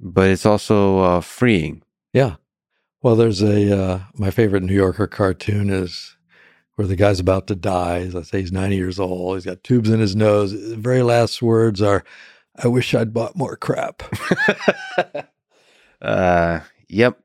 but 0.00 0.28
it's 0.28 0.46
also 0.46 1.00
uh, 1.00 1.20
freeing. 1.20 1.82
Yeah. 2.12 2.36
Well, 3.02 3.16
there's 3.16 3.42
a 3.42 3.78
uh, 3.78 4.00
my 4.14 4.30
favorite 4.30 4.62
New 4.62 4.74
Yorker 4.74 5.06
cartoon 5.06 5.70
is 5.70 6.16
where 6.74 6.86
the 6.86 6.96
guy's 6.96 7.20
about 7.20 7.46
to 7.48 7.54
die. 7.54 8.04
Let's 8.12 8.30
say 8.30 8.40
he's 8.40 8.52
90 8.52 8.76
years 8.76 9.00
old. 9.00 9.36
He's 9.36 9.44
got 9.44 9.64
tubes 9.64 9.90
in 9.90 10.00
his 10.00 10.14
nose. 10.14 10.52
The 10.52 10.76
very 10.76 11.02
last 11.02 11.40
words 11.40 11.80
are, 11.80 12.04
"I 12.56 12.68
wish 12.68 12.94
I'd 12.94 13.14
bought 13.14 13.36
more 13.36 13.56
crap." 13.56 14.02
uh, 16.02 16.60
yep 16.88 17.18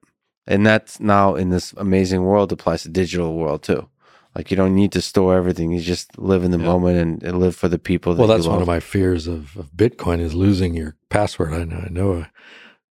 and 0.48 0.66
that's 0.66 1.00
now 1.00 1.36
in 1.36 1.50
this 1.50 1.74
amazing 1.74 2.24
world 2.24 2.52
applies 2.52 2.84
to 2.84 2.90
digital 2.90 3.36
world 3.36 3.64
too. 3.64 3.90
Like 4.36 4.50
you 4.50 4.58
don't 4.58 4.76
need 4.76 4.92
to 4.94 5.02
store 5.02 5.36
everything; 5.36 5.72
you 5.72 5.80
just 5.80 6.18
live 6.18 6.44
in 6.44 6.52
the 6.52 6.58
yeah. 6.58 6.66
moment 6.66 6.98
and, 6.98 7.24
and, 7.24 7.40
live 7.40 7.56
for 7.56 7.68
the 7.68 7.78
people. 7.78 8.14
That 8.14 8.20
well, 8.20 8.28
that's 8.28 8.48
one 8.48 8.62
of 8.62 8.68
my 8.68 8.80
fears 8.80 9.28
of, 9.28 9.56
of, 9.56 9.72
Bitcoin 9.74 10.20
is 10.20 10.34
losing 10.34 10.74
your 10.74 10.96
password. 11.10 11.54
I 11.54 11.64
know, 11.66 11.84
I 11.86 11.90
know 11.90 12.14
a, 12.14 12.32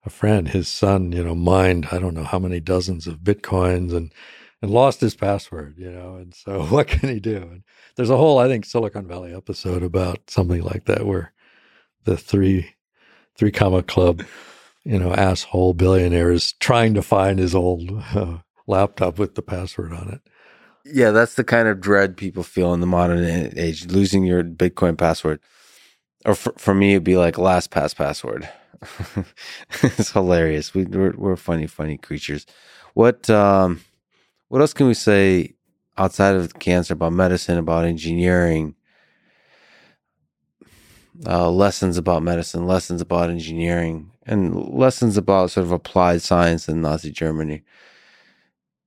a 0.04 0.10
friend, 0.10 0.48
his 0.48 0.68
son, 0.68 1.12
you 1.12 1.24
know, 1.24 1.34
mined 1.34 1.88
I 1.90 1.98
don't 1.98 2.14
know 2.14 2.24
how 2.24 2.38
many 2.38 2.60
dozens 2.60 3.06
of 3.06 3.20
bitcoins 3.20 3.94
and 3.94 4.12
and 4.60 4.70
lost 4.70 5.00
his 5.00 5.14
password. 5.14 5.76
You 5.78 5.90
know, 5.90 6.16
and 6.16 6.34
so 6.34 6.64
what 6.66 6.88
can 6.88 7.08
he 7.08 7.20
do? 7.20 7.36
And 7.38 7.62
there's 7.96 8.10
a 8.10 8.18
whole, 8.18 8.38
I 8.38 8.46
think, 8.46 8.66
Silicon 8.66 9.06
Valley 9.06 9.34
episode 9.34 9.82
about 9.82 10.28
something 10.28 10.62
like 10.62 10.84
that 10.84 11.06
where 11.06 11.32
the 12.04 12.18
three 12.18 12.74
three 13.34 13.50
comma 13.50 13.82
club 13.82 14.22
you 14.84 14.98
know, 14.98 15.12
asshole 15.12 15.74
billionaire 15.74 16.30
is 16.30 16.52
trying 16.54 16.94
to 16.94 17.02
find 17.02 17.38
his 17.38 17.54
old 17.54 17.90
uh, 18.14 18.38
laptop 18.66 19.18
with 19.18 19.34
the 19.34 19.42
password 19.42 19.92
on 19.92 20.08
it. 20.08 20.20
Yeah, 20.84 21.10
that's 21.10 21.34
the 21.34 21.44
kind 21.44 21.68
of 21.68 21.80
dread 21.80 22.16
people 22.16 22.42
feel 22.42 22.72
in 22.72 22.80
the 22.80 22.86
modern 22.86 23.24
age, 23.56 23.86
losing 23.86 24.24
your 24.24 24.42
Bitcoin 24.42 24.96
password. 24.96 25.40
Or 26.24 26.34
for, 26.34 26.52
for 26.56 26.74
me, 26.74 26.92
it'd 26.92 27.04
be 27.04 27.16
like 27.16 27.34
LastPass 27.36 27.94
password. 27.94 28.48
it's 29.82 30.12
hilarious. 30.12 30.72
We, 30.74 30.84
we're, 30.84 31.14
we're 31.16 31.36
funny, 31.36 31.66
funny 31.66 31.98
creatures. 31.98 32.46
What 32.94 33.28
um, 33.28 33.82
what 34.48 34.60
else 34.60 34.72
can 34.72 34.86
we 34.86 34.94
say 34.94 35.54
outside 35.96 36.34
of 36.34 36.58
cancer 36.58 36.94
about 36.94 37.12
medicine, 37.12 37.58
about 37.58 37.84
engineering? 37.84 38.74
Uh, 41.26 41.50
lessons 41.50 41.98
about 41.98 42.22
medicine, 42.22 42.66
lessons 42.66 43.02
about 43.02 43.28
engineering 43.28 44.09
and 44.26 44.54
lessons 44.54 45.16
about 45.16 45.50
sort 45.50 45.66
of 45.66 45.72
applied 45.72 46.22
science 46.22 46.68
in 46.68 46.82
Nazi 46.82 47.10
Germany. 47.10 47.62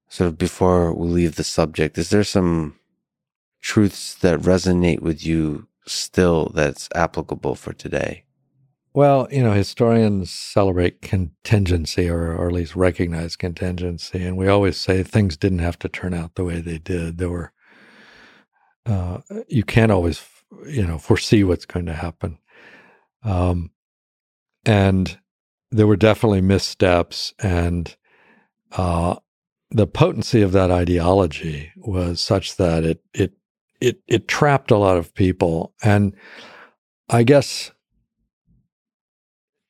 Sort 0.08 0.28
of 0.28 0.38
before 0.38 0.94
we 0.94 1.08
leave 1.08 1.36
the 1.36 1.44
subject, 1.44 1.98
is 1.98 2.10
there 2.10 2.24
some 2.24 2.76
truths 3.62 4.14
that 4.16 4.40
resonate 4.40 5.00
with 5.00 5.26
you 5.26 5.68
still 5.88 6.52
that's 6.54 6.88
applicable 6.94 7.56
for 7.56 7.74
today? 7.74 8.24
Well, 8.94 9.28
you 9.32 9.42
know, 9.42 9.54
historians 9.54 10.30
celebrate 10.30 11.02
contingency 11.02 12.08
or, 12.08 12.32
or 12.36 12.48
at 12.48 12.54
least 12.54 12.76
recognize 12.76 13.36
contingency. 13.36 14.24
And 14.24 14.38
we 14.38 14.48
always 14.48 14.78
say 14.78 15.02
things 15.02 15.36
didn't 15.36 15.60
have 15.60 15.80
to 15.80 15.90
turn 15.90 16.14
out 16.14 16.36
the 16.36 16.44
way 16.44 16.62
they 16.62 16.78
did. 16.78 17.18
There 17.18 17.30
were, 17.30 17.52
uh, 18.86 19.22
you 19.48 19.64
can't 19.64 19.92
always, 19.92 20.24
you 20.68 20.86
know, 20.86 21.00
foresee 21.00 21.44
what's 21.44 21.66
going 21.66 21.88
to 21.88 21.94
happen. 21.94 22.38
Um, 23.24 23.72
and 24.64 25.18
there 25.74 25.88
were 25.88 25.98
definitely 25.98 26.42
missteps. 26.42 27.34
And 27.40 27.96
uh, 28.72 29.16
the 29.72 29.88
potency 29.88 30.42
of 30.42 30.52
that 30.52 30.72
ideology 30.72 31.72
was 31.76 32.22
such 32.22 32.56
that 32.58 32.84
it, 32.84 33.04
it, 33.14 33.34
it, 33.82 34.02
it 34.08 34.28
trapped 34.28 34.72
a 34.72 34.78
lot 34.78 34.98
of 34.98 35.14
people. 35.14 35.74
And 35.84 36.16
I 37.10 37.24
guess 37.24 37.72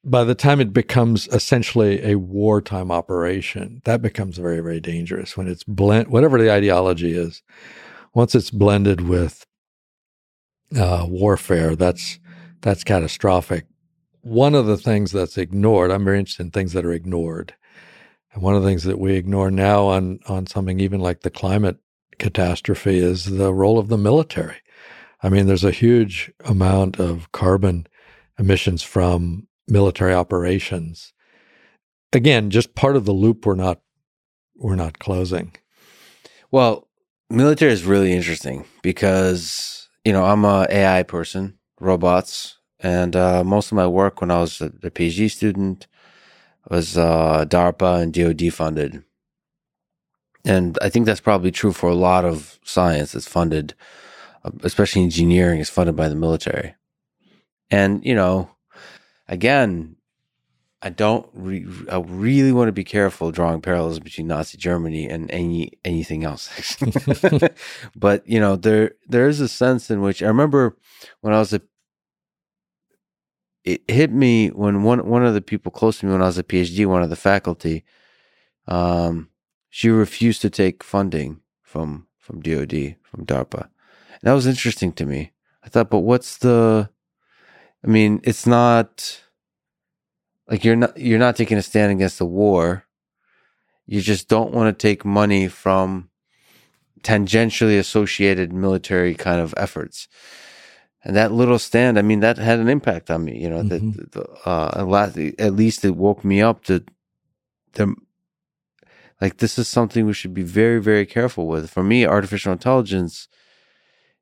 by 0.03 0.25
the 0.25 0.35
time 0.35 0.59
it 0.59 0.73
becomes 0.73 1.27
essentially 1.29 2.03
a 2.03 2.15
wartime 2.15 2.91
operation, 2.91 3.81
that 3.85 4.01
becomes 4.01 4.37
very, 4.37 4.59
very 4.59 4.81
dangerous 4.81 5.37
when 5.37 5.47
it's 5.47 5.63
blend, 5.63 6.09
whatever 6.09 6.37
the 6.37 6.51
ideology 6.51 7.13
is, 7.13 7.41
once 8.13 8.35
it's 8.35 8.51
blended 8.51 9.01
with 9.01 9.45
uh, 10.77 11.05
warfare, 11.07 11.75
that's, 11.75 12.19
that's 12.61 12.83
catastrophic. 12.83 13.65
One 14.23 14.55
of 14.55 14.65
the 14.65 14.77
things 14.77 15.11
that's 15.11 15.37
ignored, 15.37 15.91
I'm 15.91 16.05
very 16.05 16.17
interested 16.17 16.43
in 16.43 16.51
things 16.51 16.73
that 16.73 16.85
are 16.85 16.93
ignored. 16.93 17.53
And 18.33 18.41
one 18.41 18.55
of 18.55 18.63
the 18.63 18.67
things 18.67 18.83
that 18.83 18.97
we 18.97 19.13
ignore 19.13 19.51
now 19.51 19.85
on, 19.87 20.19
on 20.27 20.47
something 20.47 20.79
even 20.79 21.01
like 21.01 21.21
the 21.21 21.29
climate 21.29 21.77
catastrophe 22.19 22.97
is 22.97 23.25
the 23.25 23.53
role 23.53 23.77
of 23.77 23.89
the 23.89 23.97
military. 23.97 24.55
I 25.21 25.29
mean, 25.29 25.45
there's 25.45 25.63
a 25.63 25.71
huge 25.71 26.31
amount 26.45 26.99
of 26.99 27.31
carbon 27.31 27.85
emissions 28.39 28.81
from 28.81 29.47
military 29.67 30.13
operations. 30.13 31.13
Again, 32.11 32.49
just 32.49 32.75
part 32.75 32.95
of 32.95 33.05
the 33.05 33.11
loop 33.11 33.45
we're 33.45 33.55
not 33.55 33.81
we're 34.55 34.75
not 34.75 34.99
closing. 34.99 35.53
Well, 36.51 36.87
military 37.29 37.73
is 37.73 37.83
really 37.83 38.13
interesting 38.13 38.65
because 38.81 39.89
you 40.05 40.13
know 40.13 40.23
I'm 40.23 40.45
a 40.45 40.67
AI 40.69 41.03
person, 41.03 41.57
robots, 41.79 42.57
and 42.83 43.15
uh, 43.15 43.43
most 43.43 43.71
of 43.71 43.75
my 43.75 43.87
work 43.87 44.21
when 44.21 44.31
I 44.31 44.41
was 44.41 44.61
a, 44.61 44.65
a 44.65 44.91
PhD 44.91 45.31
student 45.31 45.87
was 46.69 46.97
uh, 46.97 47.45
DARPA 47.47 48.01
and 48.01 48.13
DoD 48.13 48.53
funded, 48.53 49.03
and 50.45 50.77
I 50.81 50.89
think 50.89 51.05
that's 51.05 51.21
probably 51.21 51.51
true 51.51 51.73
for 51.73 51.89
a 51.89 51.95
lot 51.95 52.25
of 52.25 52.59
science 52.63 53.13
that's 53.13 53.27
funded, 53.27 53.73
uh, 54.45 54.51
especially 54.63 55.03
engineering, 55.03 55.59
is 55.59 55.69
funded 55.69 55.95
by 55.95 56.09
the 56.09 56.15
military. 56.15 56.75
And 57.71 58.05
you 58.05 58.15
know, 58.15 58.51
again, 59.27 59.95
I 60.83 60.89
don't. 60.89 61.27
Re- 61.33 61.65
I 61.89 61.99
really 61.99 62.51
want 62.51 62.67
to 62.67 62.73
be 62.73 62.83
careful 62.83 63.31
drawing 63.31 63.61
parallels 63.61 63.99
between 63.99 64.27
Nazi 64.27 64.57
Germany 64.57 65.07
and 65.09 65.31
any 65.31 65.71
anything 65.85 66.25
else. 66.25 66.49
but 67.95 68.27
you 68.27 68.39
know, 68.39 68.57
there 68.57 68.91
there 69.07 69.29
is 69.29 69.39
a 69.39 69.47
sense 69.47 69.89
in 69.89 70.01
which 70.01 70.21
I 70.21 70.27
remember 70.27 70.77
when 71.21 71.33
I 71.33 71.39
was 71.39 71.53
a. 71.53 71.61
It 73.63 73.81
hit 73.89 74.11
me 74.11 74.49
when 74.49 74.83
one 74.83 75.07
one 75.07 75.25
of 75.25 75.33
the 75.33 75.41
people 75.41 75.71
close 75.71 75.99
to 75.99 76.05
me 76.05 76.11
when 76.11 76.21
I 76.21 76.25
was 76.25 76.37
a 76.37 76.43
PhD, 76.43 76.85
one 76.85 77.03
of 77.03 77.09
the 77.09 77.15
faculty, 77.15 77.83
um, 78.67 79.29
she 79.69 79.89
refused 79.89 80.41
to 80.41 80.49
take 80.49 80.83
funding 80.83 81.39
from 81.61 82.07
from 82.17 82.41
DoD 82.41 82.95
from 83.03 83.25
DARPA, 83.25 83.61
and 83.61 84.21
that 84.23 84.33
was 84.33 84.47
interesting 84.47 84.91
to 84.93 85.05
me. 85.05 85.31
I 85.63 85.69
thought, 85.69 85.89
but 85.89 85.99
what's 85.99 86.37
the? 86.37 86.89
I 87.83 87.87
mean, 87.87 88.21
it's 88.23 88.45
not 88.45 89.21
like 90.49 90.63
you're 90.63 90.75
not 90.75 90.97
you're 90.97 91.19
not 91.19 91.35
taking 91.35 91.57
a 91.57 91.61
stand 91.61 91.91
against 91.91 92.19
the 92.19 92.25
war. 92.25 92.85
You 93.85 94.01
just 94.01 94.27
don't 94.27 94.53
want 94.53 94.77
to 94.77 94.87
take 94.87 95.03
money 95.03 95.47
from 95.47 96.09
tangentially 97.01 97.77
associated 97.77 98.53
military 98.53 99.13
kind 99.13 99.41
of 99.41 99.53
efforts. 99.57 100.07
And 101.03 101.15
that 101.15 101.33
little 101.33 101.59
stand, 101.59 101.99
I 101.99 102.01
mean, 102.01 102.21
that 102.21 102.37
had 102.37 102.59
an 102.59 102.69
impact 102.69 103.11
on 103.11 103.25
me. 103.25 103.37
You 103.41 103.49
know, 103.49 103.63
mm-hmm. 103.63 103.91
that 104.11 104.27
uh, 104.45 105.33
at 105.37 105.53
least 105.53 105.83
it 105.83 105.95
woke 105.95 106.23
me 106.23 106.41
up 106.41 106.63
to 106.65 106.83
the 107.73 107.93
like 109.19 109.37
this 109.37 109.57
is 109.57 109.67
something 109.67 110.05
we 110.05 110.13
should 110.13 110.33
be 110.33 110.43
very 110.43 110.81
very 110.81 111.05
careful 111.05 111.47
with. 111.47 111.69
For 111.69 111.83
me, 111.83 112.05
artificial 112.05 112.53
intelligence 112.53 113.27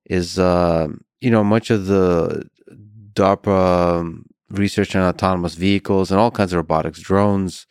is 0.06 0.40
uh, 0.40 0.88
you 1.20 1.30
know 1.30 1.44
much 1.44 1.70
of 1.70 1.86
the 1.86 2.50
DARPA 3.14 4.00
um, 4.00 4.26
research 4.50 4.96
on 4.96 5.04
autonomous 5.04 5.56
vehicles 5.56 6.12
and 6.12 6.20
all 6.20 6.32
kinds 6.32 6.54
of 6.54 6.58
robotics, 6.58 7.00
drones. 7.00 7.68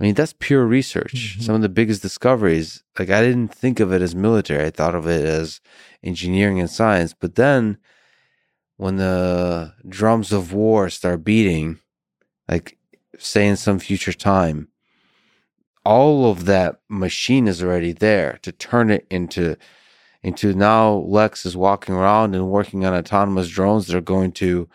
I 0.00 0.04
mean, 0.04 0.14
that's 0.14 0.34
pure 0.38 0.64
research. 0.64 1.14
Mm-hmm. 1.14 1.42
Some 1.42 1.54
of 1.56 1.62
the 1.62 1.68
biggest 1.68 2.02
discoveries, 2.02 2.84
like 2.98 3.10
I 3.10 3.20
didn't 3.22 3.52
think 3.52 3.80
of 3.80 3.92
it 3.92 4.02
as 4.02 4.14
military. 4.14 4.64
I 4.64 4.70
thought 4.70 4.94
of 4.94 5.06
it 5.06 5.24
as 5.24 5.60
engineering 6.04 6.60
and 6.60 6.70
science. 6.70 7.14
But 7.18 7.34
then 7.34 7.78
when 8.78 8.96
the 8.96 9.74
drums 9.86 10.32
of 10.32 10.52
war 10.52 10.88
start 10.88 11.22
beating, 11.22 11.78
like 12.48 12.78
say 13.18 13.46
in 13.46 13.56
some 13.56 13.78
future 13.78 14.12
time, 14.12 14.68
all 15.84 16.30
of 16.30 16.46
that 16.46 16.80
machine 16.88 17.46
is 17.46 17.62
already 17.62 17.92
there 17.92 18.38
to 18.42 18.50
turn 18.50 18.90
it 18.90 19.06
into 19.10 19.56
into 20.22 20.52
now 20.52 20.94
Lex 20.94 21.46
is 21.46 21.56
walking 21.56 21.94
around 21.94 22.34
and 22.34 22.50
working 22.50 22.84
on 22.84 22.94
autonomous 22.94 23.48
drones 23.48 23.86
that 23.86 23.96
are 23.96 24.00
going 24.00 24.32
to 24.32 24.68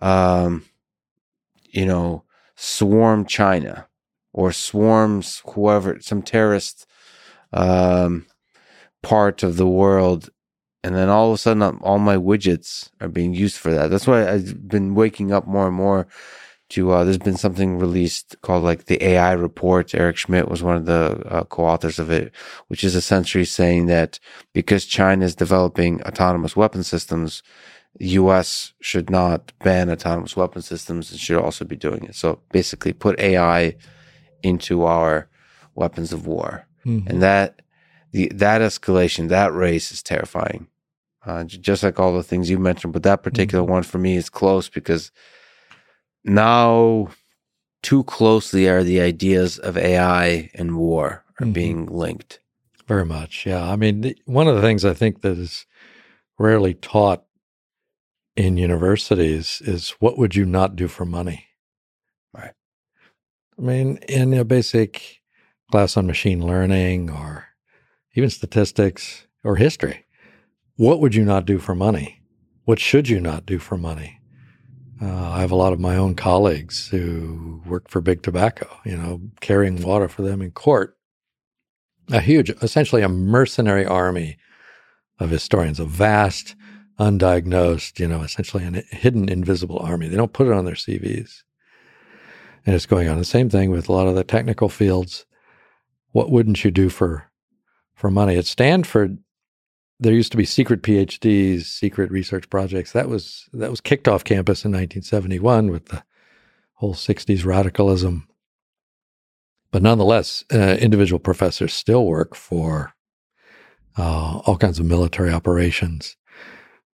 um, 0.00 0.64
you 1.70 1.86
know, 1.86 2.24
swarm 2.56 3.24
China 3.26 3.86
or 4.32 4.52
swarms 4.52 5.42
whoever, 5.46 6.00
some 6.00 6.22
terrorist 6.22 6.86
um, 7.52 8.26
part 9.02 9.42
of 9.42 9.56
the 9.56 9.66
world. 9.66 10.30
And 10.88 10.96
then 10.96 11.10
all 11.10 11.28
of 11.28 11.34
a 11.34 11.36
sudden, 11.36 11.62
all 11.82 11.98
my 11.98 12.16
widgets 12.16 12.88
are 12.98 13.08
being 13.08 13.34
used 13.34 13.58
for 13.58 13.70
that. 13.70 13.90
That's 13.90 14.06
why 14.06 14.26
I've 14.26 14.66
been 14.66 14.94
waking 14.94 15.32
up 15.32 15.46
more 15.46 15.66
and 15.66 15.76
more 15.76 16.06
to, 16.70 16.92
uh, 16.92 17.04
there's 17.04 17.18
been 17.18 17.36
something 17.36 17.78
released 17.78 18.36
called 18.40 18.64
like 18.64 18.86
the 18.86 19.04
AI 19.04 19.32
report. 19.32 19.94
Eric 19.94 20.16
Schmidt 20.16 20.48
was 20.48 20.62
one 20.62 20.76
of 20.76 20.86
the 20.86 21.22
uh, 21.26 21.44
co-authors 21.44 21.98
of 21.98 22.10
it, 22.10 22.32
which 22.68 22.82
is 22.84 22.94
essentially 22.94 23.44
saying 23.44 23.84
that 23.84 24.18
because 24.54 24.86
China 24.86 25.26
is 25.26 25.34
developing 25.34 26.02
autonomous 26.04 26.56
weapon 26.56 26.82
systems, 26.82 27.42
U.S. 27.98 28.72
should 28.80 29.10
not 29.10 29.52
ban 29.58 29.90
autonomous 29.90 30.36
weapon 30.36 30.62
systems 30.62 31.10
and 31.10 31.20
should 31.20 31.36
also 31.36 31.66
be 31.66 31.76
doing 31.76 32.04
it. 32.04 32.14
So 32.14 32.40
basically, 32.50 32.94
put 32.94 33.20
AI 33.20 33.76
into 34.42 34.84
our 34.84 35.28
weapons 35.74 36.14
of 36.14 36.26
war, 36.26 36.66
mm-hmm. 36.86 37.06
and 37.10 37.20
that 37.20 37.60
the 38.12 38.28
that 38.34 38.62
escalation, 38.62 39.28
that 39.28 39.52
race 39.52 39.92
is 39.92 40.02
terrifying. 40.02 40.68
Uh, 41.28 41.44
just 41.44 41.82
like 41.82 42.00
all 42.00 42.14
the 42.14 42.22
things 42.22 42.48
you 42.48 42.58
mentioned, 42.58 42.94
but 42.94 43.02
that 43.02 43.22
particular 43.22 43.62
mm-hmm. 43.62 43.72
one 43.72 43.82
for 43.82 43.98
me 43.98 44.16
is 44.16 44.30
close 44.30 44.70
because 44.70 45.12
now 46.24 47.06
too 47.82 48.02
closely 48.04 48.66
are 48.66 48.82
the 48.82 48.98
ideas 48.98 49.58
of 49.58 49.76
AI 49.76 50.50
and 50.54 50.78
war 50.78 51.22
are 51.38 51.44
mm-hmm. 51.44 51.52
being 51.52 51.84
linked. 51.84 52.40
Very 52.86 53.04
much, 53.04 53.44
yeah. 53.44 53.70
I 53.70 53.76
mean, 53.76 54.00
the, 54.00 54.16
one 54.24 54.48
of 54.48 54.56
the 54.56 54.62
things 54.62 54.86
I 54.86 54.94
think 54.94 55.20
that 55.20 55.36
is 55.36 55.66
rarely 56.38 56.72
taught 56.72 57.24
in 58.34 58.56
universities 58.56 59.60
is 59.66 59.90
what 59.98 60.16
would 60.16 60.34
you 60.34 60.46
not 60.46 60.76
do 60.76 60.88
for 60.88 61.04
money? 61.04 61.44
Right. 62.32 62.54
I 63.58 63.60
mean, 63.60 63.98
in 64.08 64.32
a 64.32 64.46
basic 64.46 65.20
class 65.70 65.98
on 65.98 66.06
machine 66.06 66.46
learning 66.46 67.10
or 67.10 67.48
even 68.14 68.30
statistics 68.30 69.26
or 69.44 69.56
history, 69.56 70.06
what 70.78 71.00
would 71.00 71.12
you 71.12 71.24
not 71.24 71.44
do 71.44 71.58
for 71.58 71.74
money? 71.74 72.22
What 72.64 72.78
should 72.78 73.08
you 73.08 73.18
not 73.18 73.44
do 73.44 73.58
for 73.58 73.76
money? 73.76 74.20
Uh, 75.02 75.30
I 75.30 75.40
have 75.40 75.50
a 75.50 75.56
lot 75.56 75.72
of 75.72 75.80
my 75.80 75.96
own 75.96 76.14
colleagues 76.14 76.86
who 76.86 77.60
work 77.66 77.90
for 77.90 78.00
big 78.00 78.22
tobacco, 78.22 78.68
you 78.84 78.96
know, 78.96 79.20
carrying 79.40 79.82
water 79.82 80.08
for 80.08 80.22
them 80.22 80.40
in 80.40 80.52
court. 80.52 80.96
A 82.12 82.20
huge, 82.20 82.50
essentially 82.62 83.02
a 83.02 83.08
mercenary 83.08 83.84
army 83.84 84.38
of 85.18 85.30
historians, 85.30 85.80
a 85.80 85.84
vast 85.84 86.54
undiagnosed, 87.00 87.98
you 87.98 88.06
know, 88.06 88.22
essentially 88.22 88.64
a 88.64 88.94
hidden 88.94 89.28
invisible 89.28 89.80
army. 89.80 90.06
They 90.06 90.16
don't 90.16 90.32
put 90.32 90.46
it 90.46 90.52
on 90.52 90.64
their 90.64 90.74
CVs. 90.74 91.42
And 92.64 92.76
it's 92.76 92.86
going 92.86 93.08
on. 93.08 93.18
The 93.18 93.24
same 93.24 93.50
thing 93.50 93.70
with 93.70 93.88
a 93.88 93.92
lot 93.92 94.06
of 94.06 94.14
the 94.14 94.22
technical 94.22 94.68
fields. 94.68 95.26
What 96.12 96.30
wouldn't 96.30 96.64
you 96.64 96.70
do 96.70 96.88
for 96.88 97.28
for 97.94 98.12
money? 98.12 98.36
At 98.36 98.46
Stanford, 98.46 99.18
there 100.00 100.12
used 100.12 100.30
to 100.32 100.38
be 100.38 100.44
secret 100.44 100.82
PhDs, 100.82 101.64
secret 101.64 102.10
research 102.10 102.48
projects. 102.50 102.92
That 102.92 103.08
was 103.08 103.48
that 103.52 103.70
was 103.70 103.80
kicked 103.80 104.08
off 104.08 104.24
campus 104.24 104.64
in 104.64 104.70
1971 104.70 105.70
with 105.70 105.86
the 105.86 106.04
whole 106.74 106.94
60s 106.94 107.44
radicalism. 107.44 108.28
But 109.70 109.82
nonetheless, 109.82 110.44
uh, 110.52 110.76
individual 110.80 111.18
professors 111.18 111.74
still 111.74 112.06
work 112.06 112.34
for 112.34 112.94
uh, 113.96 114.38
all 114.46 114.56
kinds 114.56 114.78
of 114.78 114.86
military 114.86 115.32
operations. 115.32 116.16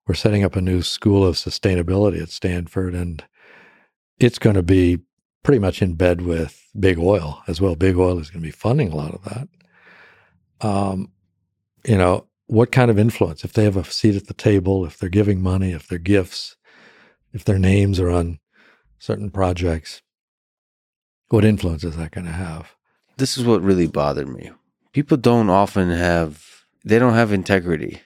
We're 0.07 0.15
setting 0.15 0.44
up 0.44 0.56
a 0.56 0.61
new 0.61 0.82
school 0.82 1.26
of 1.26 1.36
sustainability 1.36 2.22
at 2.22 2.30
Stanford, 2.30 2.94
and 2.94 3.23
it's 4.19 4.40
going 4.40 4.56
to 4.56 4.64
be 4.64 4.99
pretty 5.44 5.60
much 5.60 5.82
in 5.82 5.95
bed 5.95 6.22
with 6.22 6.68
big 6.80 6.99
oil 6.99 7.41
as 7.48 7.60
well. 7.60 7.76
Big 7.76 7.98
oil 7.98 8.19
is 8.19 8.30
going 8.30 8.41
to 8.41 8.48
be 8.48 8.52
funding 8.52 8.91
a 8.91 8.95
lot 8.95 9.14
of 9.14 9.23
that. 9.23 9.48
Um, 10.65 11.11
you 11.84 11.98
know, 11.98 12.28
what 12.52 12.69
kind 12.69 12.91
of 12.91 12.99
influence? 12.99 13.45
If 13.45 13.53
they 13.53 13.64
have 13.64 13.78
a 13.78 13.86
seat 13.86 14.18
at 14.18 14.28
the 14.28 14.34
table, 14.34 14.86
if 14.86 14.98
they're 14.98 15.07
giving 15.07 15.41
money, 15.41 15.72
if 15.72 15.88
they're 15.88 15.98
gifts, 15.98 16.57
if 17.32 17.45
their 17.45 17.57
names 17.57 17.98
are 17.98 18.10
on 18.10 18.40
certain 18.99 19.32
projects, 19.32 20.02
what 21.30 21.45
influence 21.45 21.86
is 21.86 21.95
that 21.95 22.11
going 22.11 22.26
to 22.26 22.34
have? 22.34 22.76
This 23.15 23.38
is 23.38 23.45
what 23.45 23.61
really 23.61 23.88
bothered 23.88 24.28
me. 24.28 24.52
People 24.91 25.15
don't 25.15 25.49
often 25.49 25.91
have 25.91 26.45
they 26.84 26.99
don't 26.99 27.14
have 27.14 27.32
integrity 27.32 28.02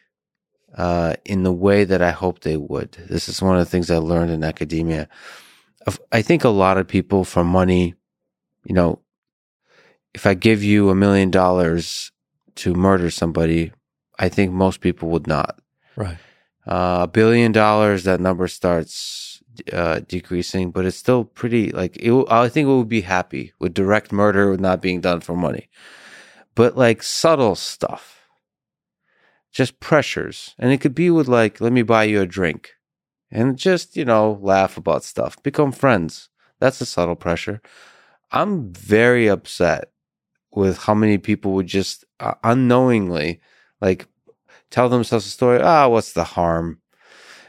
uh, 0.78 1.16
in 1.26 1.42
the 1.42 1.52
way 1.52 1.84
that 1.84 2.04
I 2.04 2.12
hope 2.12 2.42
they 2.42 2.58
would. 2.58 2.92
This 3.10 3.28
is 3.28 3.42
one 3.42 3.56
of 3.56 3.62
the 3.62 3.72
things 3.72 3.90
I 3.90 3.98
learned 3.98 4.30
in 4.30 4.44
academia. 4.44 5.10
I 6.12 6.22
think 6.22 6.44
a 6.44 6.50
lot 6.50 6.78
of 6.78 6.88
people 6.88 7.24
for 7.24 7.44
money, 7.44 7.96
you 8.64 8.76
know, 8.76 9.00
if 10.14 10.28
I 10.28 10.36
give 10.36 10.62
you 10.62 10.92
a 10.92 10.96
million 10.96 11.32
dollars 11.32 12.12
to 12.58 12.76
murder 12.76 13.10
somebody, 13.10 13.72
I 14.20 14.30
think 14.30 14.52
most 14.52 14.82
people 14.82 15.10
would 15.10 15.28
not. 15.28 15.60
Right. 15.96 16.18
Uh, 16.68 17.02
a 17.04 17.08
billion 17.08 17.52
dollars, 17.52 18.04
that 18.04 18.20
number 18.20 18.48
starts 18.48 19.44
uh, 19.72 20.02
decreasing, 20.08 20.72
but 20.72 20.86
it's 20.86 20.98
still 20.98 21.24
pretty 21.24 21.72
like 21.72 21.96
it, 21.98 22.26
I 22.30 22.50
think 22.50 22.68
we 22.68 22.76
would 22.76 22.90
be 22.90 23.02
happy 23.02 23.54
with 23.60 23.74
direct 23.74 24.12
murder 24.12 24.58
not 24.58 24.82
being 24.82 25.02
done 25.02 25.22
for 25.22 25.36
money, 25.36 25.70
but 26.56 26.78
like 26.78 27.04
subtle 27.04 27.56
stuff 27.56 28.16
just 29.56 29.80
pressures. 29.80 30.54
And 30.60 30.74
it 30.74 30.82
could 30.82 30.94
be 30.94 31.10
with 31.10 31.30
like, 31.30 31.62
let 31.62 31.72
me 31.72 31.82
buy 31.82 32.04
you 32.04 32.20
a 32.20 32.26
drink 32.26 32.74
and 33.32 33.58
just, 33.58 33.96
you 33.96 34.04
know, 34.04 34.38
laugh 34.42 34.76
about 34.76 35.06
stuff, 35.06 35.42
become 35.44 35.72
friends. 35.72 36.30
That's 36.60 36.82
a 36.82 36.86
subtle 36.86 37.16
pressure. 37.16 37.62
I'm 38.32 38.74
very 38.74 39.28
upset 39.28 39.92
with 40.52 40.80
how 40.80 40.94
many 40.94 41.18
people 41.18 41.54
would 41.54 41.68
just 41.68 42.04
uh, 42.20 42.34
unknowingly 42.44 43.40
like 43.82 44.08
tell 44.70 44.90
themselves 44.90 45.26
a 45.26 45.30
story. 45.30 45.60
Ah, 45.62 45.88
what's 45.88 46.14
the 46.14 46.24
harm? 46.24 46.80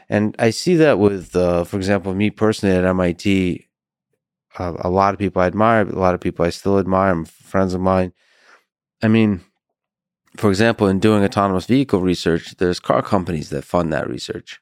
And 0.09 0.35
I 0.39 0.51
see 0.51 0.75
that 0.75 0.99
with, 0.99 1.35
uh, 1.35 1.63
for 1.65 1.77
example, 1.77 2.13
me 2.13 2.29
personally 2.29 2.75
at 2.75 2.85
MIT. 2.85 3.65
A 4.59 4.89
lot 4.89 5.13
of 5.13 5.19
people 5.19 5.41
I 5.41 5.47
admire, 5.47 5.81
a 5.87 5.99
lot 5.99 6.15
of 6.15 6.19
people 6.21 6.43
I 6.43 6.49
still 6.49 6.79
admire, 6.79 7.11
I'm 7.11 7.25
friends 7.25 7.75
of 7.75 7.81
mine. 7.81 8.11
I 9.03 9.07
mean, 9.07 9.41
for 10.35 10.49
example, 10.49 10.87
in 10.87 10.99
doing 10.99 11.23
autonomous 11.23 11.65
vehicle 11.65 12.01
research, 12.01 12.55
there's 12.57 12.79
car 12.79 13.03
companies 13.03 13.49
that 13.49 13.63
fund 13.65 13.93
that 13.93 14.09
research. 14.09 14.59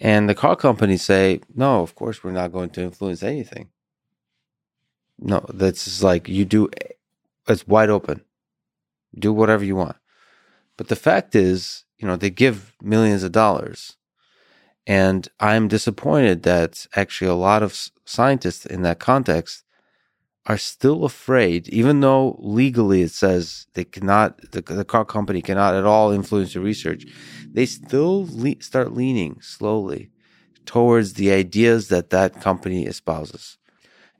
And 0.00 0.28
the 0.28 0.34
car 0.34 0.56
companies 0.56 1.02
say, 1.02 1.40
no, 1.54 1.80
of 1.82 1.94
course, 1.94 2.24
we're 2.24 2.32
not 2.32 2.52
going 2.52 2.70
to 2.70 2.82
influence 2.82 3.22
anything. 3.22 3.68
No, 5.18 5.44
that's 5.52 6.02
like 6.02 6.28
you 6.28 6.44
do, 6.44 6.68
it's 7.48 7.66
wide 7.66 7.90
open. 7.90 8.22
Do 9.18 9.32
whatever 9.32 9.64
you 9.64 9.76
want. 9.76 9.96
But 10.76 10.88
the 10.88 10.96
fact 10.96 11.34
is, 11.34 11.84
you 11.98 12.06
know, 12.06 12.16
they 12.16 12.30
give 12.30 12.74
millions 12.80 13.22
of 13.22 13.32
dollars. 13.32 13.96
And 14.86 15.28
I'm 15.38 15.68
disappointed 15.68 16.44
that 16.44 16.86
actually 16.96 17.28
a 17.28 17.34
lot 17.34 17.62
of 17.62 17.90
scientists 18.06 18.64
in 18.64 18.82
that 18.82 18.98
context 18.98 19.64
are 20.46 20.56
still 20.56 21.04
afraid, 21.04 21.68
even 21.68 22.00
though 22.00 22.36
legally 22.38 23.02
it 23.02 23.10
says 23.10 23.66
they 23.74 23.84
cannot, 23.84 24.40
the, 24.52 24.62
the 24.62 24.84
car 24.84 25.04
company 25.04 25.42
cannot 25.42 25.74
at 25.74 25.84
all 25.84 26.10
influence 26.10 26.54
the 26.54 26.60
research, 26.60 27.04
they 27.52 27.66
still 27.66 28.26
le- 28.30 28.60
start 28.62 28.94
leaning 28.94 29.38
slowly 29.42 30.10
towards 30.64 31.14
the 31.14 31.30
ideas 31.30 31.88
that 31.88 32.08
that 32.10 32.40
company 32.40 32.86
espouses. 32.86 33.58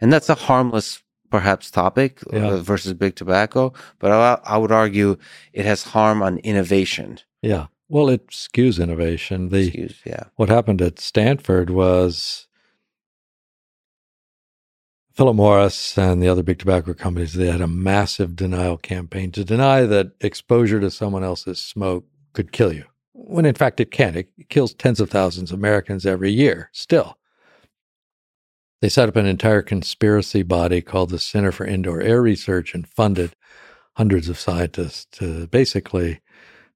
And 0.02 0.12
that's 0.12 0.28
a 0.28 0.34
harmless, 0.34 1.02
perhaps, 1.30 1.70
topic 1.70 2.22
uh, 2.32 2.36
yeah. 2.36 2.56
versus 2.56 2.92
big 2.94 3.14
tobacco, 3.14 3.72
but 3.98 4.10
I, 4.10 4.40
I 4.44 4.58
would 4.58 4.72
argue 4.72 5.16
it 5.52 5.64
has 5.64 5.82
harm 5.84 6.22
on 6.22 6.38
innovation. 6.38 7.18
Yeah. 7.42 7.66
Well, 7.88 8.08
it 8.08 8.26
skews 8.28 8.82
innovation. 8.82 9.48
The, 9.48 9.70
skews, 9.70 9.96
yeah. 10.04 10.24
What 10.36 10.48
happened 10.48 10.82
at 10.82 10.98
Stanford 10.98 11.70
was 11.70 12.48
Philip 15.18 15.34
Morris 15.34 15.98
and 15.98 16.22
the 16.22 16.28
other 16.28 16.44
big 16.44 16.60
tobacco 16.60 16.94
companies, 16.94 17.32
they 17.32 17.50
had 17.50 17.60
a 17.60 17.66
massive 17.66 18.36
denial 18.36 18.76
campaign 18.76 19.32
to 19.32 19.44
deny 19.44 19.84
that 19.84 20.12
exposure 20.20 20.78
to 20.78 20.92
someone 20.92 21.24
else's 21.24 21.58
smoke 21.58 22.04
could 22.34 22.52
kill 22.52 22.72
you. 22.72 22.84
When 23.14 23.44
in 23.44 23.56
fact 23.56 23.80
it 23.80 23.90
can. 23.90 24.16
It 24.16 24.28
kills 24.48 24.74
tens 24.74 25.00
of 25.00 25.10
thousands 25.10 25.50
of 25.50 25.58
Americans 25.58 26.06
every 26.06 26.30
year, 26.30 26.70
still. 26.72 27.17
They 28.80 28.88
set 28.88 29.08
up 29.08 29.16
an 29.16 29.26
entire 29.26 29.62
conspiracy 29.62 30.42
body 30.42 30.80
called 30.80 31.10
the 31.10 31.18
Center 31.18 31.50
for 31.50 31.66
Indoor 31.66 32.00
Air 32.00 32.22
Research 32.22 32.74
and 32.74 32.86
funded 32.86 33.34
hundreds 33.94 34.28
of 34.28 34.38
scientists 34.38 35.06
to 35.18 35.48
basically 35.48 36.20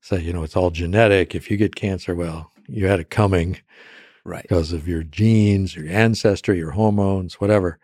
say, 0.01 0.21
you 0.21 0.33
know, 0.33 0.43
it's 0.43 0.57
all 0.57 0.71
genetic. 0.71 1.35
If 1.35 1.51
you 1.51 1.57
get 1.57 1.77
cancer, 1.77 2.15
well, 2.15 2.51
you 2.67 2.89
had 2.89 2.99
it 2.99 3.11
coming. 3.11 3.59
Right. 4.25 4.43
Because 4.43 4.73
of 4.73 4.87
your 4.89 5.03
genes, 5.03 5.75
your 5.75 5.89
ancestry, 5.89 6.59
your 6.59 6.73
hormones, 6.73 7.41
whatever. 7.41 7.79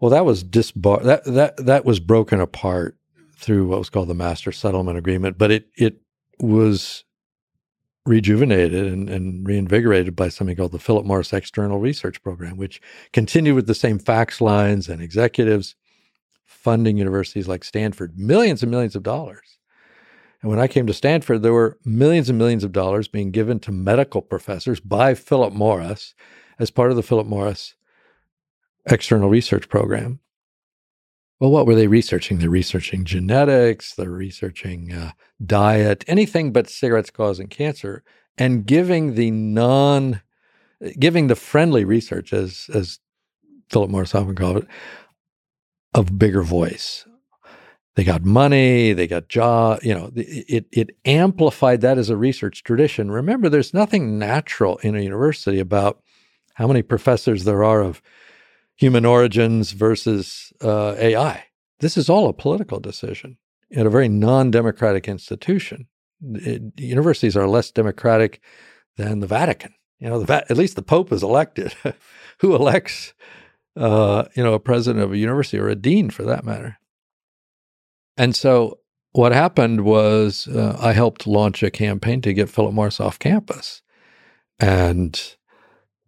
Well, 0.00 0.10
that 0.10 0.24
was 0.24 0.42
disbar 0.42 1.04
that 1.04 1.24
that 1.24 1.56
that 1.58 1.84
was 1.84 2.00
broken 2.00 2.40
apart 2.40 2.96
through 3.36 3.68
what 3.68 3.78
was 3.78 3.90
called 3.90 4.08
the 4.08 4.14
Master 4.14 4.50
Settlement 4.50 4.98
Agreement, 4.98 5.38
but 5.38 5.50
it 5.50 5.68
it 5.76 6.00
was 6.40 7.04
rejuvenated 8.06 8.86
and, 8.86 9.08
and 9.10 9.46
reinvigorated 9.46 10.16
by 10.16 10.28
something 10.28 10.56
called 10.56 10.72
the 10.72 10.78
Philip 10.78 11.04
Morris 11.04 11.32
External 11.32 11.78
Research 11.78 12.22
Program, 12.22 12.56
which 12.56 12.80
continued 13.12 13.54
with 13.54 13.66
the 13.66 13.74
same 13.74 13.98
fax 13.98 14.40
lines 14.40 14.88
and 14.88 15.02
executives 15.02 15.74
funding 16.46 16.96
universities 16.96 17.48
like 17.48 17.64
Stanford 17.64 18.18
millions 18.18 18.62
and 18.62 18.70
millions 18.70 18.96
of 18.96 19.02
dollars. 19.02 19.58
And 20.42 20.50
when 20.50 20.58
I 20.58 20.68
came 20.68 20.86
to 20.86 20.94
Stanford, 20.94 21.42
there 21.42 21.52
were 21.52 21.78
millions 21.84 22.28
and 22.28 22.38
millions 22.38 22.64
of 22.64 22.72
dollars 22.72 23.08
being 23.08 23.30
given 23.30 23.60
to 23.60 23.72
medical 23.72 24.22
professors 24.22 24.80
by 24.80 25.14
Philip 25.14 25.52
Morris 25.52 26.14
as 26.58 26.70
part 26.70 26.90
of 26.90 26.96
the 26.96 27.02
Philip 27.02 27.26
Morris 27.26 27.74
external 28.86 29.28
research 29.28 29.68
program. 29.68 30.20
Well, 31.40 31.50
what 31.50 31.66
were 31.66 31.74
they 31.74 31.86
researching? 31.86 32.38
They're 32.38 32.50
researching 32.50 33.04
genetics, 33.04 33.94
they're 33.94 34.10
researching 34.10 34.92
uh, 34.92 35.12
diet, 35.44 36.04
anything 36.06 36.52
but 36.52 36.68
cigarettes 36.68 37.10
causing 37.10 37.48
cancer, 37.48 38.02
and 38.36 38.66
giving 38.66 39.14
the 39.14 39.30
non, 39.30 40.20
giving 40.98 41.28
the 41.28 41.36
friendly 41.36 41.84
research, 41.84 42.32
as 42.32 42.68
as 42.74 42.98
Philip 43.70 43.90
Morris 43.90 44.14
often 44.14 44.34
called 44.34 44.58
it, 44.58 44.68
a 45.94 46.02
bigger 46.02 46.42
voice. 46.42 47.06
They 47.96 48.04
got 48.04 48.24
money, 48.24 48.92
they 48.92 49.06
got 49.06 49.28
job, 49.28 49.80
you 49.82 49.94
know, 49.94 50.12
it 50.14 50.66
it 50.72 50.90
amplified 51.04 51.80
that 51.80 51.98
as 51.98 52.10
a 52.10 52.16
research 52.16 52.62
tradition. 52.62 53.10
Remember, 53.10 53.48
there's 53.48 53.74
nothing 53.74 54.18
natural 54.18 54.78
in 54.78 54.94
a 54.94 55.00
university 55.00 55.58
about 55.58 56.02
how 56.54 56.66
many 56.66 56.82
professors 56.82 57.44
there 57.44 57.64
are 57.64 57.82
of 57.82 58.02
human 58.80 59.04
origins 59.04 59.72
versus 59.72 60.52
uh, 60.62 60.94
AI. 60.96 61.44
This 61.80 61.98
is 61.98 62.08
all 62.08 62.28
a 62.28 62.32
political 62.32 62.80
decision 62.80 63.36
in 63.70 63.86
a 63.86 63.90
very 63.90 64.08
non 64.08 64.50
democratic 64.50 65.06
institution. 65.06 65.86
It, 66.22 66.62
universities 66.78 67.36
are 67.36 67.46
less 67.46 67.70
democratic 67.70 68.40
than 68.96 69.20
the 69.20 69.26
Vatican. 69.26 69.74
You 69.98 70.08
know, 70.08 70.22
the 70.22 70.50
at 70.50 70.56
least 70.56 70.76
the 70.76 70.82
Pope 70.82 71.12
is 71.12 71.22
elected. 71.22 71.74
Who 72.40 72.54
elects, 72.54 73.12
uh, 73.76 74.24
you 74.34 74.42
know, 74.42 74.54
a 74.54 74.60
president 74.60 75.04
of 75.04 75.12
a 75.12 75.18
university 75.18 75.58
or 75.58 75.68
a 75.68 75.74
dean 75.74 76.08
for 76.08 76.22
that 76.22 76.44
matter? 76.44 76.78
And 78.16 78.34
so 78.34 78.78
what 79.12 79.32
happened 79.32 79.82
was 79.82 80.48
uh, 80.48 80.78
I 80.80 80.92
helped 80.92 81.26
launch 81.26 81.62
a 81.62 81.70
campaign 81.70 82.22
to 82.22 82.32
get 82.32 82.48
Philip 82.48 82.72
Morris 82.72 82.98
off 82.98 83.18
campus. 83.18 83.82
And 84.58 85.20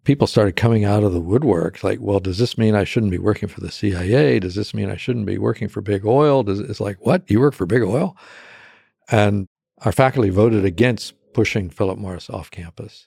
people 0.05 0.27
started 0.27 0.57
coming 0.57 0.85
out 0.85 1.05
of 1.05 1.12
the 1.12 1.20
woodwork 1.20 1.85
like, 1.85 2.01
well, 2.01 2.20
does 2.20 2.39
this 2.39 2.59
mean 2.59 2.74
I 2.74 2.85
shouldn't 2.85 3.12
be 3.12 3.19
working 3.19 3.49
for 3.49 3.61
the 3.61 3.70
CIA? 3.70 4.41
Does 4.41 4.55
this 4.55 4.74
mean 4.74 4.91
I 4.91 4.97
shouldn't 4.97 5.27
be 5.27 5.39
working 5.39 5.69
for 5.69 5.81
big 5.81 6.05
oil? 6.05 6.43
Does 6.43 6.61
it's 6.61 6.81
like, 6.81 7.05
what? 7.05 7.31
You 7.31 7.41
work 7.41 7.55
for 7.55 7.66
big 7.66 7.83
oil? 7.83 8.16
And 9.11 9.47
our 9.85 9.93
faculty 9.93 10.31
voted 10.31 10.65
against 10.65 11.15
pushing 11.33 11.70
Philip 11.70 11.99
Morris 11.99 12.29
off 12.31 12.51
campus. 12.51 13.07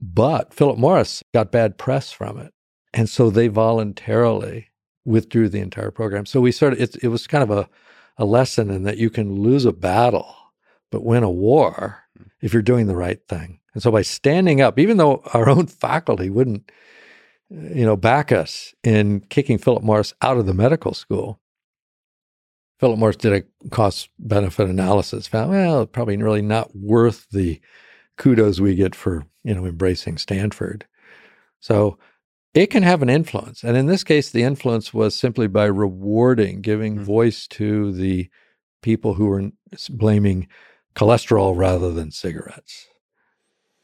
But 0.00 0.52
Philip 0.52 0.78
Morris 0.78 1.22
got 1.32 1.52
bad 1.52 1.78
press 1.78 2.12
from 2.12 2.38
it. 2.38 2.52
And 2.92 3.08
so 3.08 3.30
they 3.30 3.48
voluntarily 3.48 4.68
withdrew 5.04 5.48
the 5.48 5.60
entire 5.60 5.90
program. 5.90 6.26
So 6.26 6.40
we 6.40 6.52
started, 6.52 6.80
it, 6.80 6.96
it 7.02 7.08
was 7.08 7.26
kind 7.26 7.42
of 7.42 7.50
a, 7.50 7.68
a 8.16 8.24
lesson 8.24 8.70
in 8.70 8.84
that 8.84 8.98
you 8.98 9.10
can 9.10 9.40
lose 9.40 9.64
a 9.64 9.72
battle, 9.72 10.34
but 10.90 11.04
win 11.04 11.22
a 11.22 11.30
war 11.30 12.04
hmm. 12.16 12.24
if 12.40 12.52
you're 12.52 12.62
doing 12.62 12.86
the 12.86 12.96
right 12.96 13.20
thing. 13.28 13.60
And 13.74 13.82
so 13.82 13.90
by 13.90 14.02
standing 14.02 14.60
up, 14.60 14.78
even 14.78 14.96
though 14.96 15.22
our 15.34 15.48
own 15.48 15.66
faculty 15.66 16.30
wouldn't 16.30 16.70
you 17.50 17.84
know, 17.84 17.96
back 17.96 18.32
us 18.32 18.74
in 18.82 19.20
kicking 19.20 19.58
Philip 19.58 19.82
Morris 19.82 20.14
out 20.22 20.38
of 20.38 20.46
the 20.46 20.54
medical 20.54 20.94
school. 20.94 21.40
Philip 22.80 22.98
Morris 22.98 23.16
did 23.16 23.32
a 23.32 23.68
cost 23.70 24.08
benefit 24.18 24.68
analysis, 24.68 25.26
found, 25.26 25.50
well, 25.50 25.86
probably 25.86 26.16
really 26.16 26.42
not 26.42 26.74
worth 26.74 27.26
the 27.30 27.60
kudos 28.18 28.60
we 28.60 28.74
get 28.74 28.94
for, 28.94 29.24
you 29.44 29.54
know, 29.54 29.64
embracing 29.64 30.18
Stanford. 30.18 30.84
So 31.60 31.98
it 32.52 32.66
can 32.66 32.82
have 32.82 33.02
an 33.02 33.08
influence. 33.08 33.62
And 33.62 33.76
in 33.76 33.86
this 33.86 34.04
case, 34.04 34.30
the 34.30 34.42
influence 34.42 34.92
was 34.92 35.14
simply 35.14 35.46
by 35.46 35.66
rewarding, 35.66 36.60
giving 36.60 36.96
mm-hmm. 36.96 37.04
voice 37.04 37.46
to 37.48 37.92
the 37.92 38.28
people 38.82 39.14
who 39.14 39.26
were 39.26 39.50
blaming 39.90 40.48
cholesterol 40.94 41.56
rather 41.56 41.92
than 41.92 42.10
cigarettes. 42.10 42.88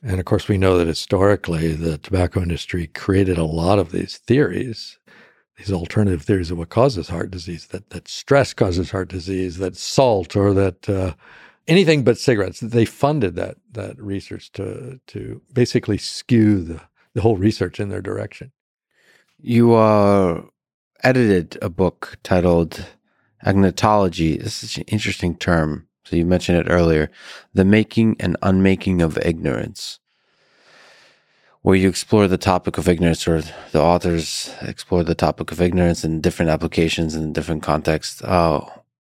And 0.03 0.19
of 0.19 0.25
course, 0.25 0.49
we 0.49 0.59
know 0.59 0.79
that 0.79 0.87
historically 0.87 1.75
the 1.75 1.99
tobacco 1.99 2.41
industry 2.41 2.87
created 2.87 3.37
a 3.37 3.45
lot 3.45 3.79
of 3.79 3.93
these 3.93 4.17
theories, 4.17 4.99
these 5.59 5.71
alternative 5.71 6.23
theories 6.23 6.51
of 6.51 6.59
what 6.59 6.71
causes 6.71 7.09
heart 7.09 7.31
disease, 7.31 7.67
that, 7.67 7.91
that 7.91 8.09
stress 8.09 8.55
causes 8.55 8.91
heart 8.91 9.09
disease, 9.09 9.59
that 9.59 9.77
salt 9.77 10.37
or 10.37 10.55
that 10.55 10.89
uh, 10.89 11.13
anything 11.69 12.03
but 12.03 12.17
cigarettes. 12.17 12.61
They 12.61 12.87
funded 12.87 13.37
that, 13.37 13.57
that 13.73 14.01
research 14.01 14.51
to, 14.53 15.01
to 15.09 15.43
basically 15.53 15.99
skew 15.99 16.63
the, 16.63 16.81
the 17.13 17.21
whole 17.21 17.37
research 17.37 17.79
in 17.79 17.91
their 17.91 18.03
direction. 18.03 18.53
You 19.39 19.75
uh, 19.75 20.43
edited 21.03 21.59
a 21.61 21.69
book 21.69 22.17
titled 22.23 22.87
Agnotology. 23.45 24.43
This 24.43 24.63
is 24.63 24.79
an 24.79 24.85
interesting 24.85 25.37
term 25.37 25.89
so 26.11 26.17
you 26.17 26.27
mentioned 26.27 26.59
it 26.59 26.67
earlier 26.69 27.09
the 27.55 27.65
making 27.65 28.17
and 28.19 28.37
unmaking 28.43 29.01
of 29.01 29.17
ignorance, 29.19 30.01
where 31.63 31.77
you 31.77 31.89
explore 31.89 32.27
the 32.27 32.37
topic 32.37 32.79
of 32.79 32.89
ignorance, 32.89 33.29
or 33.29 33.43
the 33.71 33.81
authors 33.81 34.53
explore 34.61 35.05
the 35.05 35.15
topic 35.15 35.53
of 35.53 35.61
ignorance 35.61 36.03
in 36.03 36.21
different 36.21 36.51
applications 36.51 37.15
and 37.15 37.33
different 37.33 37.63
contexts. 37.63 38.23
Oh, 38.25 38.69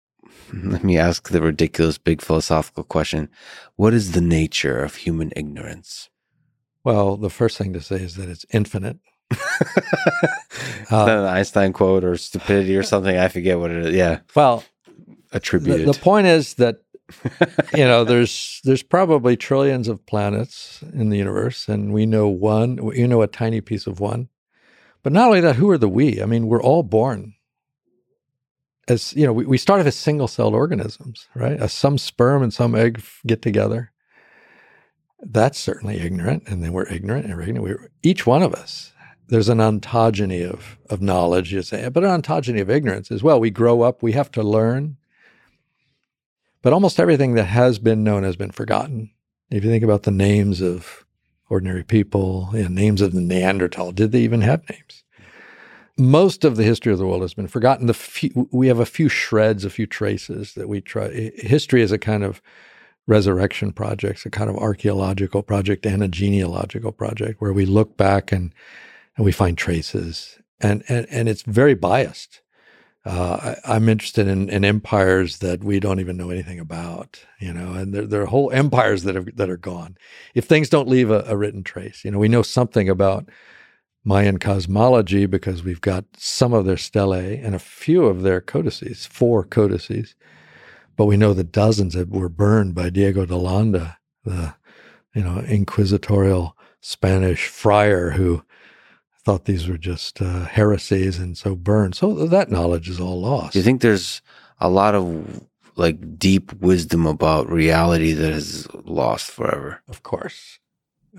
let 0.54 0.82
me 0.82 0.96
ask 0.96 1.28
the 1.28 1.42
ridiculous 1.42 1.98
big 1.98 2.22
philosophical 2.22 2.82
question 2.82 3.28
What 3.74 3.92
is 3.92 4.12
the 4.12 4.22
nature 4.22 4.82
of 4.82 4.94
human 4.94 5.32
ignorance? 5.36 6.08
Well, 6.82 7.18
the 7.18 7.30
first 7.30 7.58
thing 7.58 7.74
to 7.74 7.82
say 7.82 7.96
is 7.96 8.16
that 8.16 8.30
it's 8.30 8.46
infinite. 8.54 8.96
uh, 10.90 11.04
an 11.04 11.26
Einstein 11.26 11.74
quote 11.74 12.04
or 12.04 12.16
stupidity 12.16 12.74
or 12.74 12.84
something. 12.84 13.18
I 13.18 13.28
forget 13.28 13.58
what 13.58 13.70
it 13.70 13.84
is. 13.84 13.94
Yeah. 13.94 14.20
Well, 14.34 14.64
attributed. 15.32 15.86
The, 15.86 15.92
the 15.92 15.98
point 15.98 16.26
is 16.26 16.54
that 16.54 16.78
you 17.74 17.84
know, 17.84 18.04
there's 18.04 18.60
there's 18.64 18.82
probably 18.82 19.36
trillions 19.36 19.88
of 19.88 20.04
planets 20.06 20.82
in 20.92 21.08
the 21.10 21.18
universe, 21.18 21.68
and 21.68 21.92
we 21.92 22.06
know 22.06 22.28
one. 22.28 22.78
You 22.94 23.06
know, 23.06 23.22
a 23.22 23.26
tiny 23.26 23.60
piece 23.60 23.86
of 23.86 24.00
one. 24.00 24.28
But 25.02 25.12
not 25.12 25.28
only 25.28 25.40
that, 25.40 25.56
who 25.56 25.70
are 25.70 25.78
the 25.78 25.88
we? 25.88 26.20
I 26.20 26.26
mean, 26.26 26.48
we're 26.48 26.62
all 26.62 26.82
born 26.82 27.34
as 28.88 29.14
you 29.14 29.26
know. 29.26 29.32
We, 29.32 29.46
we 29.46 29.58
start 29.58 29.86
as 29.86 29.94
single-celled 29.94 30.54
organisms, 30.54 31.28
right? 31.34 31.58
As 31.58 31.72
some 31.72 31.98
sperm 31.98 32.42
and 32.42 32.52
some 32.52 32.74
egg 32.74 33.02
get 33.26 33.42
together. 33.42 33.92
That's 35.20 35.58
certainly 35.58 35.98
ignorant, 36.00 36.44
and 36.46 36.62
then 36.62 36.72
we're 36.72 36.88
ignorant 36.88 37.26
and 37.26 37.40
ignorant. 37.40 37.62
We're, 37.62 37.90
each 38.02 38.26
one 38.26 38.42
of 38.42 38.52
us 38.52 38.92
there's 39.28 39.48
an 39.48 39.58
ontogeny 39.58 40.48
of 40.48 40.78
of 40.88 41.02
knowledge, 41.02 41.52
you 41.52 41.62
say, 41.62 41.88
but 41.88 42.04
an 42.04 42.22
ontogeny 42.22 42.60
of 42.60 42.70
ignorance 42.70 43.10
as 43.10 43.22
well. 43.22 43.40
We 43.40 43.50
grow 43.50 43.82
up, 43.82 44.02
we 44.02 44.12
have 44.12 44.30
to 44.32 44.42
learn. 44.42 44.96
But 46.66 46.72
almost 46.72 46.98
everything 46.98 47.34
that 47.34 47.44
has 47.44 47.78
been 47.78 48.02
known 48.02 48.24
has 48.24 48.34
been 48.34 48.50
forgotten. 48.50 49.12
If 49.52 49.62
you 49.62 49.70
think 49.70 49.84
about 49.84 50.02
the 50.02 50.10
names 50.10 50.60
of 50.60 51.06
ordinary 51.48 51.84
people, 51.84 52.50
and 52.54 52.74
names 52.74 53.00
of 53.00 53.12
the 53.12 53.20
Neanderthal, 53.20 53.92
did 53.92 54.10
they 54.10 54.22
even 54.22 54.40
have 54.40 54.68
names? 54.68 55.04
Most 55.96 56.44
of 56.44 56.56
the 56.56 56.64
history 56.64 56.92
of 56.92 56.98
the 56.98 57.06
world 57.06 57.22
has 57.22 57.34
been 57.34 57.46
forgotten. 57.46 57.86
The 57.86 57.94
few, 57.94 58.48
we 58.50 58.66
have 58.66 58.80
a 58.80 58.84
few 58.84 59.08
shreds, 59.08 59.64
a 59.64 59.70
few 59.70 59.86
traces 59.86 60.54
that 60.54 60.68
we 60.68 60.80
try. 60.80 61.30
History 61.36 61.82
is 61.82 61.92
a 61.92 61.98
kind 61.98 62.24
of 62.24 62.42
resurrection 63.06 63.72
project, 63.72 64.26
a 64.26 64.30
kind 64.30 64.50
of 64.50 64.56
archaeological 64.56 65.44
project 65.44 65.86
and 65.86 66.02
a 66.02 66.08
genealogical 66.08 66.90
project 66.90 67.40
where 67.40 67.52
we 67.52 67.64
look 67.64 67.96
back 67.96 68.32
and 68.32 68.52
and 69.16 69.24
we 69.24 69.30
find 69.30 69.56
traces, 69.56 70.40
and 70.60 70.82
and 70.88 71.06
and 71.12 71.28
it's 71.28 71.42
very 71.42 71.74
biased. 71.74 72.42
Uh, 73.06 73.54
I, 73.64 73.76
am 73.76 73.88
interested 73.88 74.26
in, 74.26 74.48
in, 74.48 74.64
empires 74.64 75.38
that 75.38 75.62
we 75.62 75.78
don't 75.78 76.00
even 76.00 76.16
know 76.16 76.30
anything 76.30 76.58
about, 76.58 77.20
you 77.38 77.52
know, 77.52 77.72
and 77.74 77.94
there, 77.94 78.04
there 78.04 78.22
are 78.22 78.26
whole 78.26 78.50
empires 78.50 79.04
that 79.04 79.14
have 79.14 79.36
that 79.36 79.48
are 79.48 79.56
gone. 79.56 79.96
If 80.34 80.46
things 80.46 80.68
don't 80.68 80.88
leave 80.88 81.08
a, 81.12 81.22
a, 81.28 81.36
written 81.36 81.62
trace, 81.62 82.04
you 82.04 82.10
know, 82.10 82.18
we 82.18 82.26
know 82.26 82.42
something 82.42 82.88
about 82.88 83.28
Mayan 84.02 84.38
cosmology 84.38 85.26
because 85.26 85.62
we've 85.62 85.80
got 85.80 86.04
some 86.16 86.52
of 86.52 86.64
their 86.64 86.76
stelae 86.76 87.40
and 87.40 87.54
a 87.54 87.60
few 87.60 88.06
of 88.06 88.22
their 88.22 88.40
codices, 88.40 89.06
four 89.06 89.44
codices, 89.44 90.16
but 90.96 91.06
we 91.06 91.16
know 91.16 91.32
that 91.32 91.52
dozens 91.52 91.94
that 91.94 92.10
were 92.10 92.28
burned 92.28 92.74
by 92.74 92.90
Diego 92.90 93.24
de 93.24 93.36
Landa, 93.36 93.98
the 94.24 94.56
you 95.14 95.22
know 95.22 95.38
inquisitorial 95.42 96.56
Spanish 96.80 97.46
friar 97.46 98.10
who 98.10 98.42
thought 99.26 99.46
these 99.46 99.66
were 99.66 99.76
just 99.76 100.22
uh, 100.22 100.44
heresies 100.44 101.18
and 101.18 101.36
so 101.36 101.56
burned. 101.56 101.96
So 101.96 102.28
that 102.28 102.48
knowledge 102.48 102.88
is 102.88 103.00
all 103.00 103.20
lost. 103.20 103.54
Do 103.54 103.58
you 103.58 103.64
think 103.64 103.80
there's 103.80 104.22
a 104.60 104.68
lot 104.68 104.94
of 104.94 105.44
like 105.74 106.16
deep 106.16 106.52
wisdom 106.60 107.06
about 107.06 107.50
reality 107.50 108.12
that 108.12 108.30
is 108.30 108.68
lost 108.84 109.32
forever? 109.32 109.82
Of 109.88 110.04
course. 110.04 110.60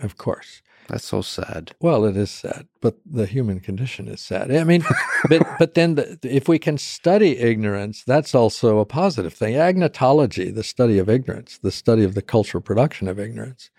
Of 0.02 0.16
course. 0.16 0.62
That's 0.88 1.04
so 1.04 1.22
sad. 1.22 1.76
Well, 1.82 2.06
it 2.06 2.16
is 2.16 2.32
sad, 2.32 2.70
but 2.80 2.96
the 3.06 3.26
human 3.26 3.60
condition 3.60 4.08
is 4.08 4.22
sad. 4.22 4.56
I 4.56 4.64
mean, 4.64 4.86
but 5.30 5.46
but 5.60 5.74
then 5.74 5.96
the, 5.96 6.18
if 6.24 6.48
we 6.48 6.60
can 6.60 6.78
study 6.78 7.38
ignorance, 7.38 8.06
that's 8.06 8.34
also 8.34 8.80
a 8.80 8.86
positive 8.86 9.34
thing. 9.34 9.56
Agnotology, 9.56 10.56
the 10.56 10.64
study 10.64 10.98
of 10.98 11.10
ignorance, 11.10 11.58
the 11.58 11.74
study 11.74 12.06
of 12.06 12.16
the 12.16 12.22
cultural 12.22 12.62
production 12.62 13.10
of 13.10 13.20
ignorance, 13.20 13.70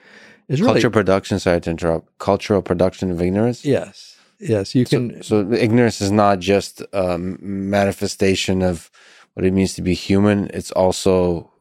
is 0.48 0.60
really 0.60 0.74
cultural 0.74 0.92
production. 0.92 1.38
Sorry 1.38 1.62
to 1.62 1.70
interrupt. 1.70 2.18
Cultural 2.18 2.60
production 2.60 3.10
of 3.10 3.22
ignorance. 3.22 3.64
Yes, 3.64 4.17
Yes, 4.40 4.74
you 4.74 4.84
can. 4.84 5.22
So, 5.22 5.44
so 5.44 5.52
ignorance 5.52 6.00
is 6.00 6.10
not 6.10 6.38
just 6.38 6.82
a 6.92 7.18
manifestation 7.18 8.62
of 8.62 8.90
what 9.34 9.44
it 9.44 9.52
means 9.52 9.74
to 9.74 9.82
be 9.82 9.94
human. 9.94 10.50
It's 10.52 10.70
also 10.72 11.52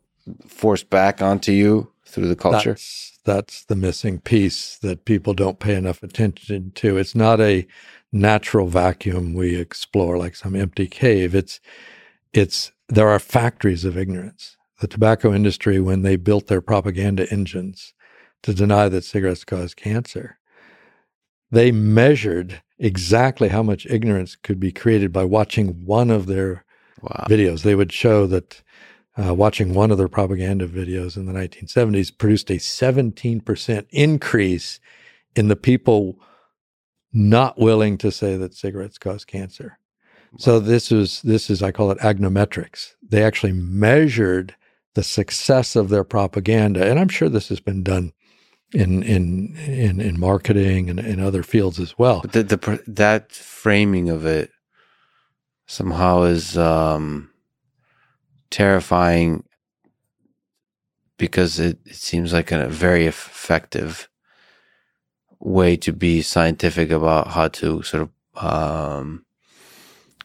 forced 0.48 0.90
back 0.90 1.22
onto 1.22 1.52
you 1.52 1.92
through 2.06 2.28
the 2.28 2.36
culture. 2.36 2.72
That's, 2.72 3.20
that's 3.24 3.66
the 3.66 3.76
missing 3.76 4.20
piece 4.20 4.78
that 4.80 5.06
people 5.06 5.34
don't 5.34 5.60
pay 5.60 5.76
enough 5.76 6.04
attention 6.04 6.72
to. 6.76 6.98
It's 6.98 7.16
not 7.16 7.40
a 7.40 7.68
natural 8.12 8.68
vacuum 8.68 9.34
we 9.34 9.56
explore 9.56 10.18
like 10.18 10.36
some 10.36 10.56
empty 10.56 10.88
cave. 10.88 11.36
It's, 11.36 11.60
it's, 12.34 12.72
there 12.88 13.10
are 13.10 13.20
factories 13.20 13.86
of 13.86 13.98
ignorance. 13.98 14.56
The 14.80 14.88
tobacco 14.88 15.34
industry, 15.34 15.80
when 15.80 16.04
they 16.04 16.16
built 16.16 16.48
their 16.48 16.62
propaganda 16.62 17.32
engines 17.32 17.94
to 18.44 18.54
deny 18.54 18.88
that 18.90 19.04
cigarettes 19.04 19.44
cause 19.44 19.74
cancer, 19.74 20.38
they 21.50 21.72
measured 21.72 22.62
exactly 22.80 23.50
how 23.50 23.64
much 23.64 23.86
ignorance 23.88 24.36
could 24.36 24.60
be 24.60 24.72
created 24.72 25.12
by 25.12 25.24
watching 25.24 25.86
one 25.86 26.10
of 26.10 26.28
their 26.28 26.64
wow. 27.02 27.26
videos. 27.30 27.64
They 27.64 27.76
would 27.76 27.92
show 27.92 28.28
that 28.28 28.62
uh, 29.18 29.34
watching 29.34 29.74
one 29.74 29.92
of 29.92 29.98
their 29.98 30.08
propaganda 30.08 30.68
videos 30.68 31.18
in 31.18 31.26
the 31.26 31.34
1970s 31.34 32.16
produced 32.16 32.50
a 32.52 32.56
17% 32.56 33.86
increase 33.90 34.80
in 35.36 35.48
the 35.48 35.56
people 35.56 36.20
not 37.12 37.58
willing 37.58 37.98
to 37.98 38.12
say 38.12 38.38
that 38.38 38.54
cigarettes 38.54 38.98
cause 38.98 39.26
cancer. 39.26 39.80
Wow. 40.32 40.38
So 40.40 40.60
this 40.60 40.92
is 40.92 41.22
this 41.24 41.50
is 41.50 41.64
I 41.64 41.72
call 41.72 41.90
it 41.90 42.00
agnometrics. 42.00 42.94
They 43.02 43.24
actually 43.24 43.54
measured 43.54 44.56
the 44.94 45.04
success 45.04 45.76
of 45.76 45.90
their 45.90 46.04
propaganda, 46.04 46.88
and 46.88 47.00
I'm 47.00 47.08
sure 47.08 47.30
this 47.30 47.50
has 47.50 47.60
been 47.60 47.82
done 47.82 48.14
in 48.74 49.02
in 49.04 49.56
in, 49.66 50.02
in 50.02 50.20
marketing 50.20 50.90
and 50.90 51.00
in 51.00 51.20
other 51.20 51.44
fields 51.44 51.80
as 51.80 51.98
well. 51.98 52.22
But 52.22 52.34
the, 52.34 52.44
the 52.44 52.84
that 52.88 53.32
framing 53.32 54.10
of 54.10 54.26
it 54.26 54.52
somehow 55.68 56.24
is 56.24 56.58
um, 56.58 57.30
terrifying 58.50 59.44
because 61.18 61.60
it, 61.60 61.80
it 61.86 61.96
seems 61.96 62.34
like 62.34 62.52
a 62.52 62.68
very 62.68 63.06
effective 63.06 64.08
way 65.40 65.76
to 65.78 65.94
be 65.94 66.22
scientific 66.22 66.92
about 66.92 67.30
how 67.30 67.48
to 67.48 67.82
sort 67.84 68.04
of 68.04 68.44
um, 68.44 69.26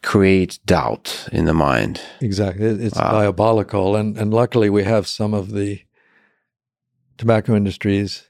create 0.01 0.59
doubt 0.65 1.27
in 1.31 1.45
the 1.45 1.53
mind. 1.53 2.01
Exactly, 2.19 2.65
it's 2.65 2.95
wow. 2.95 3.11
diabolical, 3.11 3.95
and 3.95 4.17
and 4.17 4.33
luckily 4.33 4.69
we 4.69 4.83
have 4.83 5.07
some 5.07 5.33
of 5.33 5.51
the 5.51 5.81
tobacco 7.17 7.55
industries 7.55 8.29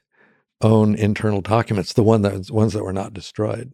own 0.64 0.94
internal 0.94 1.42
documents, 1.42 1.92
the 1.92 2.02
one 2.02 2.22
that, 2.22 2.50
ones 2.50 2.72
that 2.72 2.82
were 2.82 2.92
not 2.92 3.12
destroyed. 3.12 3.72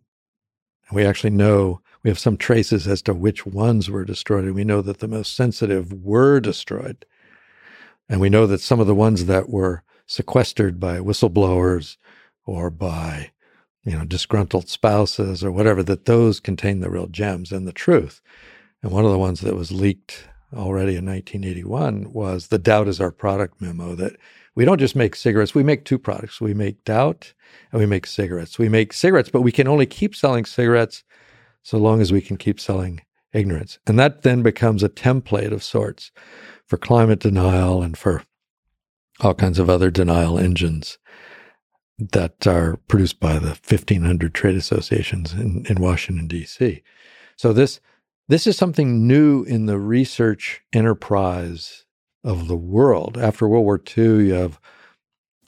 And 0.89 0.97
we 0.97 1.05
actually 1.05 1.31
know 1.31 1.81
we 2.03 2.11
have 2.11 2.19
some 2.19 2.37
traces 2.37 2.89
as 2.89 3.01
to 3.03 3.15
which 3.15 3.47
ones 3.47 3.89
were 3.89 4.05
destroyed, 4.05 4.45
and 4.45 4.55
we 4.55 4.65
know 4.65 4.83
that 4.83 4.99
the 4.99 5.09
most 5.09 5.37
sensitive 5.37 5.93
were 5.93 6.41
destroyed. 6.41 7.07
And 8.09 8.21
we 8.21 8.29
know 8.29 8.47
that 8.47 8.61
some 8.61 8.81
of 8.81 8.89
the 8.89 8.95
ones 8.95 9.27
that 9.27 9.49
were 9.49 9.85
sequestered 10.07 10.81
by 10.81 10.99
whistleblowers 10.99 11.97
or 12.45 12.71
by 12.71 13.31
you 13.85 13.97
know, 13.97 14.05
disgruntled 14.05 14.69
spouses 14.69 15.43
or 15.43 15.51
whatever, 15.53 15.83
that 15.83 16.05
those 16.05 16.41
contain 16.41 16.81
the 16.81 16.91
real 16.91 17.07
gems 17.07 17.53
and 17.53 17.67
the 17.67 17.73
truth. 17.73 18.21
And 18.83 18.93
one 18.93 19.05
of 19.05 19.11
the 19.11 19.19
ones 19.19 19.41
that 19.41 19.55
was 19.55 19.73
leaked 19.73 20.29
already 20.53 20.97
in 20.97 21.07
1981 21.07 22.13
was 22.13 22.49
the 22.49 22.59
Doubt 22.59 22.89
is 22.89 23.01
Our 23.01 23.13
Product 23.13 23.61
memo 23.61 23.95
that 23.95 24.17
we 24.55 24.65
don't 24.65 24.79
just 24.79 24.97
make 24.97 25.15
cigarettes, 25.15 25.55
we 25.55 25.63
make 25.63 25.85
two 25.85 25.99
products. 25.99 26.41
We 26.41 26.55
make 26.55 26.85
doubt 26.85 27.33
and 27.73 27.81
we 27.81 27.87
make 27.87 28.07
cigarettes. 28.07 28.59
We 28.59 28.69
make 28.69 28.93
cigarettes, 28.93 29.31
but 29.31 29.43
we 29.43 29.53
can 29.53 29.69
only 29.69 29.87
keep 29.87 30.15
selling 30.15 30.45
cigarettes 30.45 31.05
so 31.63 31.79
long 31.79 32.01
as 32.01 32.13
we 32.13 32.21
can 32.21 32.37
keep 32.37 32.59
selling 32.59 33.03
ignorance. 33.33 33.79
And 33.87 33.99
that 33.99 34.23
then 34.23 34.43
becomes 34.43 34.83
a 34.83 34.89
template 34.89 35.53
of 35.53 35.63
sorts 35.63 36.11
for 36.67 36.77
climate 36.77 37.21
denial 37.21 37.83
and 37.83 37.97
for 37.97 38.23
all 39.21 39.35
kinds 39.35 39.59
of 39.59 39.69
other 39.69 39.91
denial 39.91 40.39
engines 40.39 40.99
that 41.99 42.47
are 42.47 42.77
produced 42.89 43.21
by 43.21 43.39
the 43.39 43.51
1500 43.51 44.35
trade 44.35 44.57
associations 44.57 45.33
in, 45.33 45.67
in 45.69 45.81
Washington, 45.81 46.27
D.C. 46.27 46.83
So 47.37 47.53
this 47.53 47.81
this 48.29 48.47
is 48.47 48.57
something 48.57 49.09
new 49.09 49.43
in 49.43 49.67
the 49.67 49.79
research 49.79 50.63
enterprise 50.73 51.85
of 52.25 52.49
the 52.49 52.57
world. 52.57 53.17
After 53.19 53.49
World 53.49 53.65
War 53.65 53.81
II, 53.97 54.27
you 54.27 54.35
have 54.35 54.61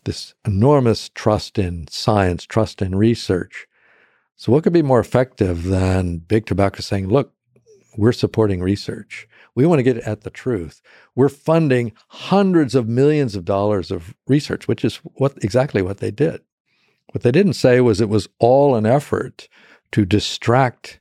this 0.04 0.34
enormous 0.44 1.10
trust 1.10 1.58
in 1.58 1.86
science, 1.88 2.44
trust 2.44 2.82
in 2.82 2.94
research. 2.94 3.66
So, 4.36 4.50
what 4.50 4.64
could 4.64 4.72
be 4.72 4.82
more 4.82 5.00
effective 5.00 5.64
than 5.64 6.18
big 6.18 6.46
tobacco 6.46 6.80
saying, 6.80 7.08
look, 7.08 7.32
we're 7.96 8.12
supporting 8.12 8.62
research. 8.62 9.28
We 9.54 9.66
want 9.66 9.78
to 9.78 9.84
get 9.84 9.98
at 9.98 10.22
the 10.22 10.30
truth. 10.30 10.80
We're 11.14 11.28
funding 11.28 11.92
hundreds 12.08 12.74
of 12.74 12.88
millions 12.88 13.36
of 13.36 13.44
dollars 13.44 13.90
of 13.90 14.14
research, 14.26 14.66
which 14.66 14.84
is 14.84 14.96
what 14.96 15.36
exactly 15.42 15.82
what 15.82 15.98
they 15.98 16.10
did. 16.10 16.40
What 17.12 17.22
they 17.22 17.32
didn't 17.32 17.52
say 17.54 17.80
was 17.80 18.00
it 18.00 18.08
was 18.08 18.28
all 18.38 18.74
an 18.74 18.86
effort 18.86 19.48
to 19.92 20.06
distract 20.06 21.00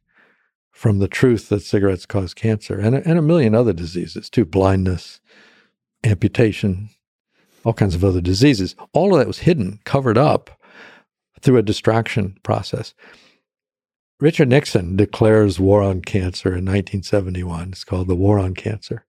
from 0.72 0.99
the 0.99 1.07
truth 1.07 1.48
that 1.49 1.61
cigarettes 1.61 2.06
cause 2.06 2.34
cancer 2.34 2.77
and 2.80 2.95
and 2.95 3.18
a 3.18 3.22
million 3.22 3.56
other 3.56 3.72
diseases 3.72 4.30
too 4.30 4.43
blindness, 4.43 5.22
amputation, 6.03 6.90
all 7.64 7.73
kinds 7.73 7.95
of 7.95 8.03
other 8.03 8.22
diseases. 8.22 8.76
All 8.94 9.14
of 9.14 9.19
that 9.19 9.28
was 9.28 9.40
hidden, 9.40 9.80
covered 9.84 10.18
up 10.18 10.49
through 11.41 11.57
a 11.57 11.64
distraction 11.64 12.38
process. 12.44 12.94
Richard 14.19 14.49
Nixon 14.49 14.95
declares 14.95 15.60
war 15.60 15.82
on 15.82 16.02
cancer 16.02 16.49
in 16.49 16.65
1971. 16.65 17.69
It's 17.69 17.84
called 17.84 18.07
the 18.07 18.15
War 18.15 18.38
on 18.38 18.53
Cancer. 18.53 19.03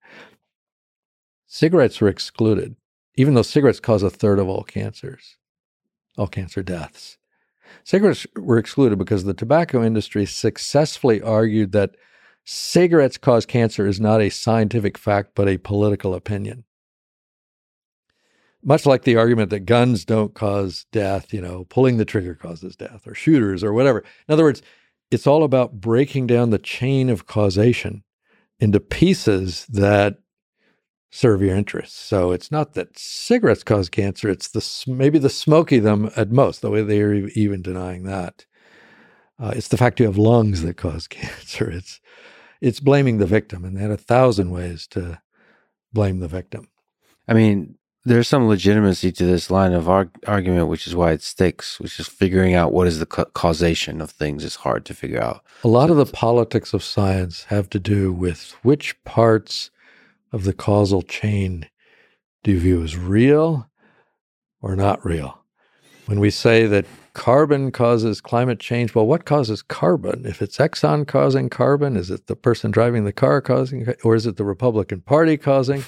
Cigarettes 1.46 2.00
were 2.00 2.08
excluded, 2.08 2.76
even 3.14 3.34
though 3.34 3.42
cigarettes 3.42 3.78
cause 3.78 4.02
a 4.02 4.08
third 4.08 4.38
of 4.38 4.48
all 4.48 4.62
cancers, 4.62 5.36
all 6.16 6.28
cancer 6.28 6.62
deaths. 6.62 7.18
Cigarettes 7.84 8.26
were 8.36 8.56
excluded 8.56 8.98
because 8.98 9.24
the 9.24 9.34
tobacco 9.34 9.82
industry 9.82 10.24
successfully 10.24 11.20
argued 11.20 11.72
that 11.72 11.94
cigarettes 12.44 13.18
cause 13.18 13.44
cancer 13.44 13.86
is 13.86 14.00
not 14.00 14.22
a 14.22 14.30
scientific 14.30 14.96
fact, 14.96 15.32
but 15.34 15.48
a 15.48 15.58
political 15.58 16.14
opinion. 16.14 16.64
Much 18.64 18.86
like 18.86 19.02
the 19.02 19.16
argument 19.16 19.50
that 19.50 19.60
guns 19.60 20.04
don't 20.04 20.34
cause 20.34 20.86
death, 20.92 21.32
you 21.32 21.40
know, 21.40 21.64
pulling 21.64 21.96
the 21.96 22.04
trigger 22.04 22.34
causes 22.34 22.76
death, 22.76 23.06
or 23.06 23.14
shooters, 23.14 23.64
or 23.64 23.72
whatever. 23.72 24.04
In 24.28 24.32
other 24.32 24.44
words, 24.44 24.62
it's 25.10 25.26
all 25.26 25.42
about 25.42 25.80
breaking 25.80 26.26
down 26.28 26.50
the 26.50 26.58
chain 26.58 27.10
of 27.10 27.26
causation 27.26 28.04
into 28.60 28.80
pieces 28.80 29.66
that 29.66 30.18
serve 31.10 31.42
your 31.42 31.54
interests. 31.56 31.98
So 31.98 32.32
it's 32.32 32.50
not 32.50 32.74
that 32.74 32.98
cigarettes 32.98 33.64
cause 33.64 33.88
cancer; 33.88 34.28
it's 34.28 34.48
the 34.48 34.90
maybe 34.90 35.18
the 35.18 35.30
smoky 35.30 35.78
them 35.78 36.10
at 36.16 36.30
most. 36.30 36.62
The 36.62 36.70
way 36.70 36.82
they 36.82 37.00
are 37.02 37.14
even 37.14 37.62
denying 37.62 38.04
that. 38.04 38.46
Uh, 39.38 39.52
it's 39.56 39.68
the 39.68 39.76
fact 39.76 39.98
you 39.98 40.06
have 40.06 40.18
lungs 40.18 40.62
that 40.62 40.76
cause 40.76 41.06
cancer. 41.08 41.70
It's 41.70 42.00
it's 42.60 42.80
blaming 42.80 43.18
the 43.18 43.26
victim, 43.26 43.64
and 43.64 43.76
they 43.76 43.82
had 43.82 43.90
a 43.90 43.96
thousand 43.96 44.50
ways 44.50 44.86
to 44.88 45.20
blame 45.92 46.20
the 46.20 46.28
victim. 46.28 46.68
I 47.28 47.34
mean, 47.34 47.76
there's 48.04 48.28
some 48.28 48.48
legitimacy 48.48 49.12
to 49.12 49.24
this 49.24 49.50
line 49.50 49.72
of 49.72 49.88
arg- 49.88 50.10
argument, 50.26 50.68
which 50.68 50.86
is 50.86 50.94
why 50.94 51.12
it 51.12 51.22
sticks. 51.22 51.78
Which 51.78 52.00
is 52.00 52.08
figuring 52.08 52.54
out 52.54 52.72
what 52.72 52.86
is 52.86 52.98
the 52.98 53.06
ca- 53.06 53.26
causation 53.26 54.00
of 54.00 54.10
things 54.10 54.44
is 54.44 54.56
hard 54.56 54.84
to 54.86 54.94
figure 54.94 55.22
out. 55.22 55.44
A 55.64 55.68
lot 55.68 55.88
so 55.88 55.92
of 55.92 55.98
the 55.98 56.12
politics 56.12 56.74
of 56.74 56.82
science 56.82 57.44
have 57.44 57.70
to 57.70 57.78
do 57.78 58.12
with 58.12 58.54
which 58.62 59.02
parts 59.04 59.70
of 60.32 60.44
the 60.44 60.52
causal 60.52 61.02
chain 61.02 61.68
do 62.42 62.52
you 62.52 62.58
view 62.58 62.82
as 62.82 62.96
real 62.96 63.68
or 64.60 64.74
not 64.74 65.04
real? 65.04 65.38
When 66.06 66.18
we 66.18 66.30
say 66.30 66.66
that 66.66 66.86
carbon 67.14 67.70
causes 67.70 68.20
climate 68.20 68.58
change, 68.58 68.94
well, 68.94 69.06
what 69.06 69.24
causes 69.24 69.62
carbon? 69.62 70.26
If 70.26 70.42
it's 70.42 70.58
Exxon 70.58 71.06
causing 71.06 71.48
carbon, 71.48 71.96
is 71.96 72.10
it 72.10 72.26
the 72.26 72.34
person 72.34 72.72
driving 72.72 73.04
the 73.04 73.12
car 73.12 73.40
causing, 73.40 73.86
or 74.02 74.16
is 74.16 74.26
it 74.26 74.36
the 74.36 74.44
Republican 74.44 75.02
Party 75.02 75.36
causing 75.36 75.84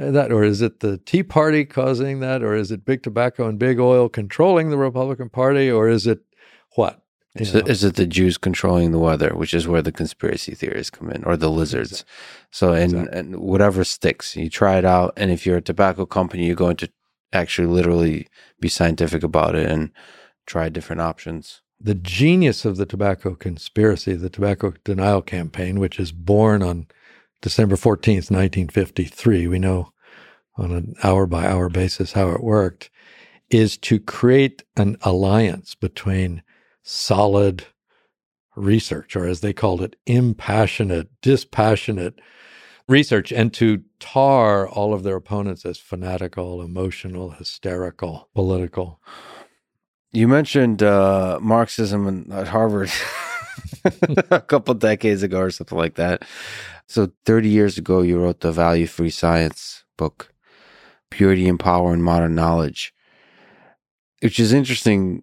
Uh, 0.00 0.10
that, 0.10 0.32
or 0.32 0.42
is 0.42 0.62
it 0.62 0.80
the 0.80 0.98
Tea 0.98 1.22
Party 1.22 1.64
causing 1.64 2.20
that, 2.20 2.42
or 2.42 2.54
is 2.54 2.70
it 2.70 2.84
big 2.84 3.02
tobacco 3.02 3.46
and 3.48 3.58
big 3.58 3.78
oil 3.78 4.08
controlling 4.08 4.70
the 4.70 4.78
Republican 4.78 5.28
Party, 5.28 5.70
or 5.70 5.88
is 5.88 6.06
it 6.06 6.20
what? 6.76 7.02
Is 7.36 7.54
it, 7.54 7.68
is 7.68 7.84
it 7.84 7.94
the 7.94 8.06
Jews 8.06 8.38
controlling 8.38 8.90
the 8.90 8.98
weather, 8.98 9.34
which 9.36 9.54
is 9.54 9.68
where 9.68 9.82
the 9.82 9.92
conspiracy 9.92 10.54
theories 10.54 10.90
come 10.90 11.10
in, 11.10 11.22
or 11.24 11.36
the 11.36 11.50
lizards? 11.50 11.92
Exactly. 11.92 12.14
So, 12.50 12.72
and, 12.72 12.92
exactly. 12.92 13.18
and 13.18 13.36
whatever 13.36 13.84
sticks, 13.84 14.34
you 14.34 14.50
try 14.50 14.78
it 14.78 14.84
out. 14.84 15.12
And 15.16 15.30
if 15.30 15.46
you're 15.46 15.58
a 15.58 15.62
tobacco 15.62 16.06
company, 16.06 16.46
you're 16.46 16.56
going 16.56 16.76
to 16.78 16.90
actually 17.32 17.68
literally 17.68 18.26
be 18.58 18.68
scientific 18.68 19.22
about 19.22 19.54
it 19.54 19.70
and 19.70 19.92
try 20.46 20.68
different 20.68 21.02
options. 21.02 21.62
The 21.80 21.94
genius 21.94 22.64
of 22.64 22.76
the 22.76 22.86
tobacco 22.86 23.36
conspiracy, 23.36 24.14
the 24.14 24.28
tobacco 24.28 24.74
denial 24.82 25.22
campaign, 25.22 25.78
which 25.78 26.00
is 26.00 26.10
born 26.10 26.62
on 26.62 26.88
December 27.42 27.76
14th, 27.76 28.30
1953, 28.30 29.46
we 29.46 29.58
know 29.58 29.92
on 30.56 30.72
an 30.72 30.94
hour 31.02 31.26
by 31.26 31.46
hour 31.46 31.68
basis 31.68 32.12
how 32.12 32.28
it 32.30 32.42
worked, 32.42 32.90
is 33.48 33.76
to 33.78 33.98
create 33.98 34.62
an 34.76 34.96
alliance 35.02 35.74
between 35.74 36.42
solid 36.82 37.64
research, 38.56 39.16
or 39.16 39.26
as 39.26 39.40
they 39.40 39.52
called 39.52 39.80
it, 39.80 39.96
impassionate, 40.06 41.08
dispassionate 41.22 42.20
research, 42.88 43.32
and 43.32 43.54
to 43.54 43.82
tar 43.98 44.68
all 44.68 44.92
of 44.92 45.02
their 45.02 45.16
opponents 45.16 45.64
as 45.64 45.78
fanatical, 45.78 46.60
emotional, 46.60 47.30
hysterical, 47.30 48.28
political. 48.34 49.00
You 50.12 50.28
mentioned 50.28 50.82
uh, 50.82 51.38
Marxism 51.40 52.30
at 52.32 52.48
Harvard 52.48 52.90
a 54.30 54.40
couple 54.40 54.74
decades 54.74 55.22
ago 55.22 55.40
or 55.40 55.50
something 55.50 55.78
like 55.78 55.94
that. 55.94 56.24
So, 56.90 57.12
30 57.24 57.48
years 57.48 57.78
ago, 57.78 58.02
you 58.02 58.18
wrote 58.18 58.40
the 58.40 58.50
Value 58.50 58.88
Free 58.88 59.10
Science 59.10 59.84
book, 59.96 60.34
Purity 61.08 61.48
and 61.48 61.56
Power 61.56 61.94
in 61.94 62.02
Modern 62.02 62.34
Knowledge, 62.34 62.92
which 64.20 64.40
is 64.40 64.52
interesting 64.52 65.22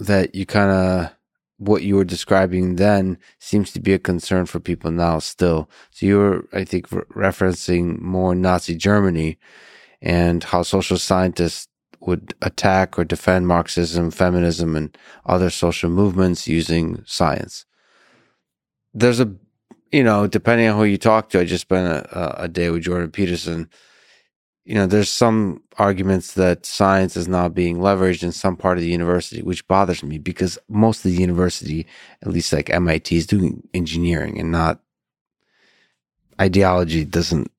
that 0.00 0.34
you 0.34 0.44
kind 0.44 0.72
of 0.72 1.12
what 1.58 1.84
you 1.84 1.94
were 1.94 2.04
describing 2.04 2.74
then 2.74 3.16
seems 3.38 3.70
to 3.74 3.80
be 3.80 3.92
a 3.92 3.98
concern 4.00 4.46
for 4.46 4.58
people 4.58 4.90
now 4.90 5.20
still. 5.20 5.70
So 5.92 6.04
you 6.04 6.18
were, 6.18 6.48
I 6.52 6.64
think, 6.64 6.90
re- 6.90 7.02
referencing 7.14 8.00
more 8.00 8.34
Nazi 8.34 8.74
Germany 8.74 9.38
and 10.02 10.42
how 10.42 10.64
social 10.64 10.98
scientists 10.98 11.68
would 12.00 12.34
attack 12.42 12.98
or 12.98 13.04
defend 13.04 13.46
Marxism, 13.46 14.10
feminism, 14.10 14.74
and 14.74 14.98
other 15.24 15.48
social 15.48 15.90
movements 15.90 16.48
using 16.48 17.04
science. 17.06 17.66
There's 18.92 19.20
a, 19.20 19.32
you 19.94 20.04
know, 20.04 20.26
depending 20.26 20.68
on 20.68 20.78
who 20.78 20.84
you 20.84 20.98
talk 20.98 21.30
to, 21.30 21.40
I 21.40 21.44
just 21.44 21.62
spent 21.62 21.86
a, 21.88 22.44
a 22.44 22.48
day 22.48 22.70
with 22.70 22.84
Jordan 22.84 23.12
Peterson 23.12 23.68
you 24.64 24.74
know, 24.74 24.86
there's 24.86 25.10
some 25.10 25.62
arguments 25.78 26.34
that 26.34 26.64
science 26.64 27.16
is 27.16 27.28
not 27.28 27.54
being 27.54 27.78
leveraged 27.78 28.22
in 28.22 28.32
some 28.32 28.56
part 28.56 28.78
of 28.78 28.82
the 28.82 28.90
university, 28.90 29.42
which 29.42 29.66
bothers 29.68 30.02
me 30.02 30.18
because 30.18 30.58
most 30.68 31.04
of 31.04 31.10
the 31.10 31.18
university, 31.20 31.86
at 32.22 32.28
least 32.28 32.52
like 32.52 32.70
MIT, 32.70 33.14
is 33.14 33.26
doing 33.26 33.66
engineering 33.74 34.40
and 34.40 34.50
not 34.50 34.80
ideology 36.40 37.04
doesn't 37.04 37.50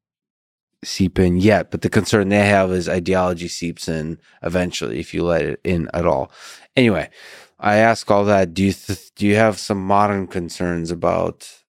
seep 0.83 1.19
in 1.19 1.37
yet. 1.37 1.69
But 1.69 1.81
the 1.83 1.89
concern 1.89 2.29
they 2.29 2.47
have 2.47 2.71
is 2.71 2.89
ideology 2.89 3.49
seeps 3.49 3.87
in 3.87 4.19
eventually 4.41 4.99
if 4.99 5.13
you 5.13 5.23
let 5.23 5.43
it 5.43 5.61
in 5.63 5.89
at 5.93 6.07
all. 6.07 6.31
Anyway, 6.75 7.11
I 7.59 7.75
ask 7.77 8.09
all 8.09 8.25
that. 8.25 8.55
Do 8.55 8.63
you 8.63 8.73
th- 8.73 9.13
do 9.13 9.27
you 9.27 9.35
have 9.35 9.59
some 9.59 9.85
modern 9.85 10.25
concerns 10.25 10.89
about 10.89 11.64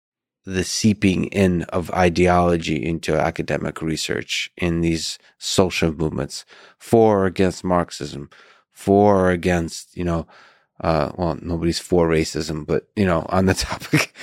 the 0.46 0.64
seeping 0.64 1.24
in 1.26 1.62
of 1.64 1.90
ideology 1.90 2.82
into 2.84 3.18
academic 3.18 3.82
research 3.82 4.50
in 4.56 4.80
these 4.80 5.18
social 5.38 5.92
movements 5.92 6.44
for 6.78 7.22
or 7.22 7.26
against 7.26 7.64
Marxism, 7.64 8.30
for 8.70 9.26
or 9.26 9.30
against, 9.30 9.96
you 9.96 10.04
know, 10.04 10.26
uh, 10.80 11.10
well, 11.16 11.38
nobody's 11.40 11.78
for 11.78 12.08
racism, 12.08 12.66
but, 12.66 12.86
you 12.94 13.04
know, 13.04 13.24
on 13.30 13.46
the 13.46 13.54
topic 13.68 14.14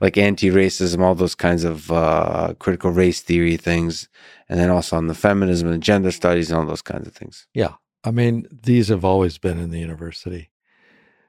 like 0.00 0.16
anti 0.16 0.50
racism, 0.50 1.00
all 1.00 1.14
those 1.14 1.34
kinds 1.34 1.64
of 1.64 1.90
uh, 1.90 2.54
critical 2.58 2.90
race 2.90 3.20
theory 3.20 3.56
things. 3.56 4.08
And 4.48 4.58
then 4.58 4.70
also 4.70 4.96
on 4.96 5.06
the 5.06 5.14
feminism 5.14 5.70
and 5.70 5.82
gender 5.82 6.10
studies 6.10 6.50
and 6.50 6.60
all 6.60 6.66
those 6.66 6.82
kinds 6.82 7.06
of 7.06 7.14
things. 7.14 7.46
Yeah. 7.54 7.74
I 8.04 8.10
mean, 8.10 8.46
these 8.50 8.88
have 8.88 9.04
always 9.04 9.38
been 9.38 9.58
in 9.58 9.70
the 9.70 9.78
university. 9.78 10.50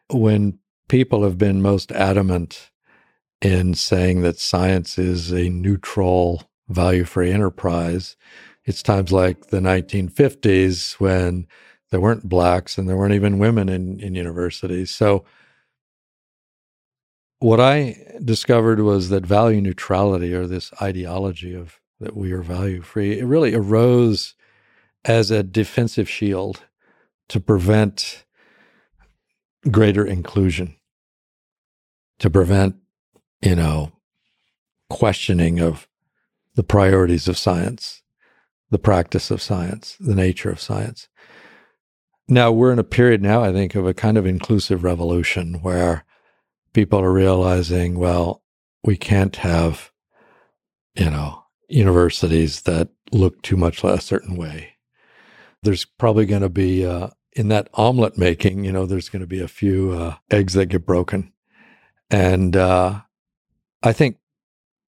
when 0.10 0.60
people 0.88 1.24
have 1.24 1.38
been 1.38 1.62
most 1.62 1.92
adamant 1.94 2.71
in 3.42 3.74
saying 3.74 4.22
that 4.22 4.40
science 4.40 4.98
is 4.98 5.32
a 5.32 5.50
neutral, 5.50 6.44
value 6.70 7.04
free 7.04 7.32
enterprise, 7.32 8.16
it's 8.66 8.84
times 8.84 9.12
like 9.12 9.48
the 9.48 9.60
1950s 9.60 10.94
when 11.00 11.48
there 11.90 12.00
weren't 12.00 12.30
blacks 12.30 12.78
and 12.78 12.88
there 12.88 12.96
weren't 12.98 13.14
even 13.14 13.40
women 13.40 13.70
in, 13.70 14.00
in 14.00 14.16
universities. 14.16 14.92
So, 14.92 15.26
what 17.40 17.60
I 17.60 17.98
discovered 18.24 18.82
was 18.82 19.10
that 19.10 19.26
value 19.26 19.62
neutrality 19.62 20.34
or 20.34 20.46
this 20.46 20.72
ideology 20.80 21.56
of 21.56 21.80
that 22.00 22.16
we 22.16 22.32
are 22.32 22.42
value 22.42 22.82
free, 22.82 23.20
it 23.20 23.26
really 23.26 23.54
arose 23.56 24.36
as 25.06 25.32
a 25.32 25.44
defensive 25.44 26.10
shield 26.10 26.62
to 27.30 27.40
prevent 27.40 28.26
greater 29.70 30.06
inclusion, 30.06 30.76
to 32.20 32.30
prevent, 32.30 32.76
you 33.42 33.56
know, 33.56 33.92
questioning 34.90 35.60
of 35.60 35.88
the 36.56 36.64
priorities 36.64 37.28
of 37.28 37.38
science, 37.38 38.02
the 38.70 38.80
practice 38.80 39.32
of 39.32 39.42
science, 39.42 39.98
the 40.00 40.16
nature 40.16 40.52
of 40.52 40.60
science. 40.60 41.08
Now 42.28 42.52
we're 42.52 42.72
in 42.72 42.80
a 42.80 42.84
period 42.84 43.22
now, 43.22 43.44
I 43.44 43.52
think, 43.52 43.76
of 43.76 43.86
a 43.86 43.94
kind 43.94 44.18
of 44.18 44.26
inclusive 44.26 44.84
revolution 44.84 45.62
where 45.62 46.06
people 46.74 47.00
are 47.00 47.12
realizing, 47.12 47.98
well, 47.98 48.42
we 48.84 48.98
can't 48.98 49.36
have, 49.38 49.92
you 50.96 51.10
know, 51.10 51.44
universities 51.68 52.62
that 52.62 52.90
look 53.12 53.42
too 53.42 53.58
much 53.58 53.84
like 53.84 54.00
a 54.00 54.02
certain 54.02 54.36
way. 54.36 54.76
There's 55.64 55.86
probably 55.86 56.26
going 56.26 56.42
to 56.42 56.50
be 56.50 56.86
uh, 56.86 57.10
in 57.34 57.50
that 57.50 57.70
omelet 57.74 58.18
making, 58.18 58.64
you 58.64 58.72
know, 58.72 58.86
there's 58.86 59.10
going 59.10 59.22
to 59.22 59.28
be 59.28 59.42
a 59.42 59.48
few 59.48 59.92
uh, 59.92 60.16
eggs 60.30 60.54
that 60.54 60.68
get 60.68 60.86
broken. 60.86 61.32
And 62.10 62.56
uh, 62.56 63.02
I 63.84 63.94
think 63.94 64.18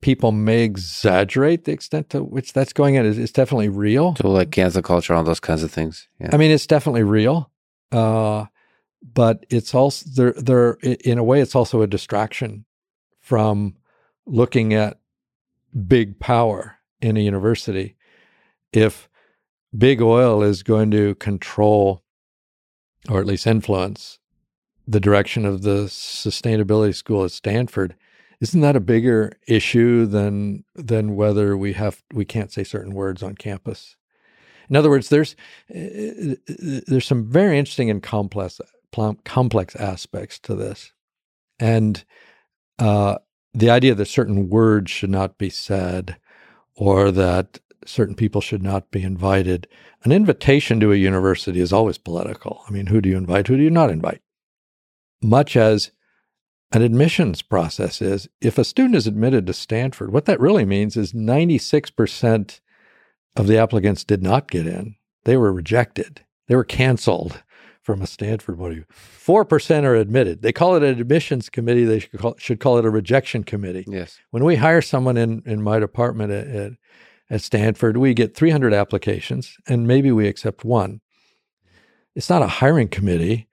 people 0.02 0.32
may 0.32 0.64
exaggerate 0.64 1.64
the 1.64 1.72
extent 1.72 2.10
to 2.12 2.24
which 2.24 2.54
that's 2.54 2.74
going 2.74 2.98
on. 2.98 3.06
It's, 3.06 3.18
it's 3.18 3.32
definitely 3.32 3.70
real. 3.70 4.16
So, 4.16 4.30
like 4.30 4.52
cancel 4.52 4.82
culture, 4.82 5.14
all 5.14 5.24
those 5.24 5.40
kinds 5.40 5.64
of 5.64 5.72
things. 5.72 6.08
Yeah. 6.20 6.30
I 6.34 6.38
mean, 6.38 6.52
it's 6.52 6.68
definitely 6.68 7.04
real. 7.04 7.50
Uh, 7.92 8.46
but 9.14 9.46
it's 9.50 9.74
also 9.74 10.06
there, 10.16 10.34
there, 10.34 10.74
in 10.82 11.18
a 11.18 11.24
way, 11.24 11.42
it's 11.42 11.56
also 11.56 11.82
a 11.82 11.88
distraction 11.88 12.66
from 13.20 13.76
looking 14.26 14.74
at 14.74 15.00
big 15.88 16.20
power 16.20 16.78
in 17.02 17.18
a 17.18 17.22
university. 17.22 17.96
If 18.72 19.10
big 19.76 20.02
oil 20.02 20.44
is 20.44 20.64
going 20.64 20.92
to 20.92 21.16
control 21.16 22.04
or 23.10 23.20
at 23.20 23.26
least 23.26 23.48
influence 23.48 24.20
the 24.88 25.00
direction 25.00 25.46
of 25.46 25.62
the 25.62 25.86
sustainability 25.86 26.96
school 26.96 27.24
at 27.24 27.32
Stanford, 27.32 27.96
isn't 28.44 28.60
that 28.60 28.76
a 28.76 28.82
bigger 28.82 29.32
issue 29.48 30.06
than 30.06 30.66
than 30.76 31.16
whether 31.16 31.56
we 31.56 31.72
have 31.74 32.04
we 32.14 32.26
can't 32.26 32.52
say 32.52 32.66
certain 32.66 32.94
words 32.94 33.24
on 33.24 33.36
campus? 33.36 33.96
In 34.70 34.76
other 34.76 34.90
words, 34.90 35.08
there's 35.08 35.38
eh, 35.74 35.80
eh, 35.80 36.36
eh, 36.50 36.80
there's 36.86 37.08
some 37.08 37.26
very 37.26 37.58
interesting 37.58 37.90
and 37.90 38.04
complex 38.04 38.60
complex 39.24 39.78
aspects 39.78 40.40
to 40.40 40.56
this, 40.56 40.92
and 41.58 42.04
uh, 42.80 43.16
the 43.54 43.70
idea 43.70 43.96
that 43.96 44.08
certain 44.08 44.50
words 44.50 44.92
should 44.92 45.10
not 45.10 45.38
be 45.38 45.50
said, 45.50 46.18
or 46.76 47.12
that 47.12 47.60
certain 47.86 48.16
people 48.16 48.42
should 48.42 48.62
not 48.62 48.92
be 48.92 49.04
invited. 49.04 49.70
An 50.04 50.12
invitation 50.12 50.82
to 50.82 50.92
a 50.92 50.98
university 50.98 51.62
is 51.62 51.72
always 51.72 51.98
political. 51.98 52.62
I 52.68 52.72
mean, 52.72 52.88
who 52.88 53.00
do 53.00 53.08
you 53.08 53.16
invite? 53.16 53.48
Who 53.48 53.56
do 53.56 53.64
you 53.64 53.70
not 53.70 53.90
invite? 53.90 54.22
Much 55.22 55.56
as 55.56 55.92
an 56.74 56.82
admissions 56.82 57.42
process 57.42 58.02
is, 58.02 58.28
if 58.42 58.58
a 58.58 58.64
student 58.64 58.96
is 58.96 59.08
admitted 59.08 59.48
to 59.48 59.54
Stanford, 59.54 60.12
what 60.12 60.26
that 60.26 60.40
really 60.40 60.66
means 60.66 60.98
is 60.98 61.14
96% 61.14 62.60
of 63.36 63.48
the 63.48 63.58
applicants 63.58 64.04
did 64.04 64.22
not 64.22 64.52
get 64.52 64.68
in. 64.68 64.96
They 65.24 65.38
were 65.38 65.54
rejected. 65.54 66.26
They 66.48 66.56
were 66.56 66.64
canceled 66.66 67.44
from 67.82 68.02
a 68.02 68.08
Stanford 68.08 68.58
point 68.58 68.72
of 68.72 68.76
view. 68.78 68.86
4% 68.92 69.84
are 69.84 69.96
admitted. 69.96 70.42
They 70.42 70.52
call 70.52 70.76
it 70.76 70.84
an 70.84 71.00
admissions 71.00 71.50
committee. 71.50 71.86
They 71.86 72.00
should 72.00 72.20
call, 72.20 72.36
should 72.38 72.60
call 72.60 72.78
it 72.78 72.86
a 72.86 72.90
rejection 72.90 73.44
committee. 73.44 73.86
Yes. 73.88 74.20
When 74.32 74.44
we 74.44 74.56
hire 74.56 74.82
someone 74.82 75.18
in, 75.18 75.44
in 75.46 75.62
my 75.62 75.80
department 75.80 76.32
at, 76.32 76.48
at 76.48 76.72
at 77.30 77.42
Stanford, 77.42 77.98
we 77.98 78.14
get 78.14 78.36
300 78.36 78.74
applications 78.74 79.58
and 79.68 79.88
maybe 79.88 80.12
we 80.12 80.28
accept 80.28 80.64
one. 80.64 81.02
It's 82.16 82.30
not 82.30 82.44
a 82.44 82.48
hiring 82.48 82.90
committee. 82.90 83.48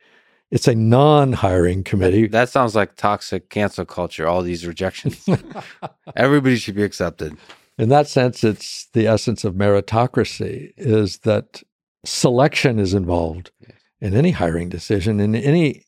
It's 0.50 0.66
a 0.66 0.74
non-hiring 0.74 1.84
committee. 1.84 2.22
That, 2.22 2.32
that 2.32 2.48
sounds 2.48 2.74
like 2.74 2.96
toxic 2.96 3.50
cancel 3.50 3.84
culture. 3.84 4.26
All 4.26 4.42
these 4.42 4.66
rejections. 4.66 5.24
Everybody 6.16 6.56
should 6.56 6.74
be 6.74 6.82
accepted. 6.82 7.36
In 7.78 7.88
that 7.88 8.08
sense, 8.08 8.42
it's 8.42 8.86
the 8.92 9.06
essence 9.06 9.44
of 9.44 9.54
meritocracy. 9.54 10.72
Is 10.76 11.18
that 11.18 11.62
selection 12.04 12.78
is 12.78 12.94
involved 12.94 13.52
yes. 13.60 13.72
in 14.00 14.14
any 14.14 14.32
hiring 14.32 14.68
decision 14.68 15.20
in 15.20 15.34
any 15.34 15.84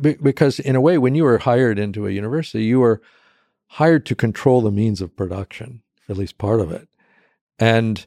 because 0.00 0.58
in 0.58 0.74
a 0.74 0.80
way, 0.80 0.98
when 0.98 1.14
you 1.14 1.24
were 1.24 1.38
hired 1.38 1.78
into 1.78 2.06
a 2.06 2.10
university, 2.10 2.64
you 2.64 2.80
were 2.80 3.00
hired 3.68 4.04
to 4.06 4.14
control 4.14 4.60
the 4.60 4.70
means 4.70 5.00
of 5.00 5.14
production, 5.14 5.82
at 6.08 6.16
least 6.16 6.38
part 6.38 6.60
of 6.60 6.72
it. 6.72 6.88
And 7.58 8.04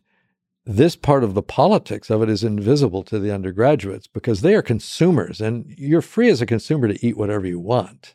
this 0.65 0.95
part 0.95 1.23
of 1.23 1.33
the 1.33 1.41
politics 1.41 2.09
of 2.09 2.21
it 2.21 2.29
is 2.29 2.43
invisible 2.43 3.03
to 3.03 3.19
the 3.19 3.33
undergraduates 3.33 4.07
because 4.07 4.41
they 4.41 4.53
are 4.53 4.61
consumers 4.61 5.41
and 5.41 5.65
you're 5.77 6.01
free 6.01 6.29
as 6.29 6.41
a 6.41 6.45
consumer 6.45 6.88
to 6.88 7.05
eat 7.05 7.17
whatever 7.17 7.47
you 7.47 7.59
want. 7.59 8.13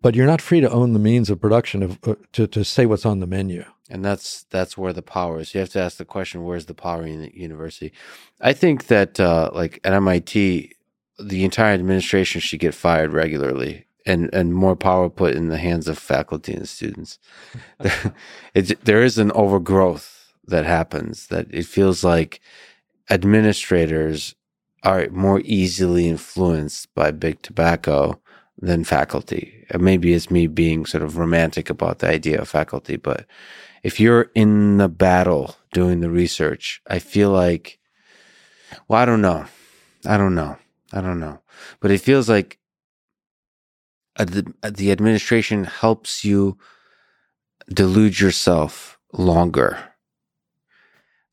But 0.00 0.16
you're 0.16 0.26
not 0.26 0.40
free 0.40 0.60
to 0.60 0.70
own 0.70 0.94
the 0.94 0.98
means 0.98 1.30
of 1.30 1.40
production 1.40 1.82
of 1.84 1.98
uh, 2.02 2.16
to, 2.32 2.48
to 2.48 2.64
say 2.64 2.86
what's 2.86 3.06
on 3.06 3.20
the 3.20 3.26
menu. 3.26 3.64
And 3.88 4.04
that's 4.04 4.44
that's 4.50 4.76
where 4.76 4.92
the 4.92 5.02
power 5.02 5.38
is. 5.38 5.54
You 5.54 5.60
have 5.60 5.68
to 5.70 5.80
ask 5.80 5.96
the 5.96 6.04
question: 6.04 6.42
Where's 6.42 6.66
the 6.66 6.74
power 6.74 7.06
in 7.06 7.20
the 7.20 7.38
university? 7.38 7.92
I 8.40 8.52
think 8.52 8.88
that, 8.88 9.20
uh, 9.20 9.50
like 9.52 9.78
at 9.84 9.92
MIT, 9.92 10.72
the 11.20 11.44
entire 11.44 11.74
administration 11.74 12.40
should 12.40 12.58
get 12.58 12.74
fired 12.74 13.12
regularly 13.12 13.86
and 14.04 14.28
and 14.32 14.54
more 14.54 14.74
power 14.74 15.08
put 15.08 15.34
in 15.34 15.48
the 15.48 15.58
hands 15.58 15.86
of 15.86 15.98
faculty 15.98 16.52
and 16.52 16.68
students. 16.68 17.20
there 18.54 19.04
is 19.04 19.18
an 19.18 19.30
overgrowth 19.32 20.21
that 20.46 20.66
happens 20.66 21.28
that 21.28 21.46
it 21.50 21.66
feels 21.66 22.02
like 22.04 22.40
administrators 23.10 24.34
are 24.82 25.08
more 25.10 25.40
easily 25.44 26.08
influenced 26.08 26.92
by 26.94 27.10
big 27.10 27.40
tobacco 27.42 28.20
than 28.58 28.84
faculty. 28.84 29.64
Maybe 29.78 30.12
it's 30.12 30.30
me 30.30 30.46
being 30.46 30.86
sort 30.86 31.02
of 31.02 31.16
romantic 31.16 31.70
about 31.70 32.00
the 32.00 32.08
idea 32.08 32.40
of 32.40 32.48
faculty, 32.48 32.96
but 32.96 33.26
if 33.82 33.98
you're 33.98 34.30
in 34.34 34.76
the 34.78 34.88
battle 34.88 35.56
doing 35.72 36.00
the 36.00 36.10
research, 36.10 36.80
I 36.86 36.98
feel 36.98 37.30
like, 37.30 37.78
well, 38.88 39.00
I 39.00 39.04
don't 39.04 39.22
know. 39.22 39.46
I 40.06 40.16
don't 40.16 40.34
know. 40.34 40.56
I 40.92 41.00
don't 41.00 41.20
know. 41.20 41.40
But 41.80 41.90
it 41.90 42.00
feels 42.00 42.28
like 42.28 42.58
uh, 44.18 44.24
the, 44.24 44.52
uh, 44.62 44.70
the 44.70 44.92
administration 44.92 45.64
helps 45.64 46.24
you 46.24 46.58
delude 47.68 48.20
yourself 48.20 48.98
longer. 49.12 49.91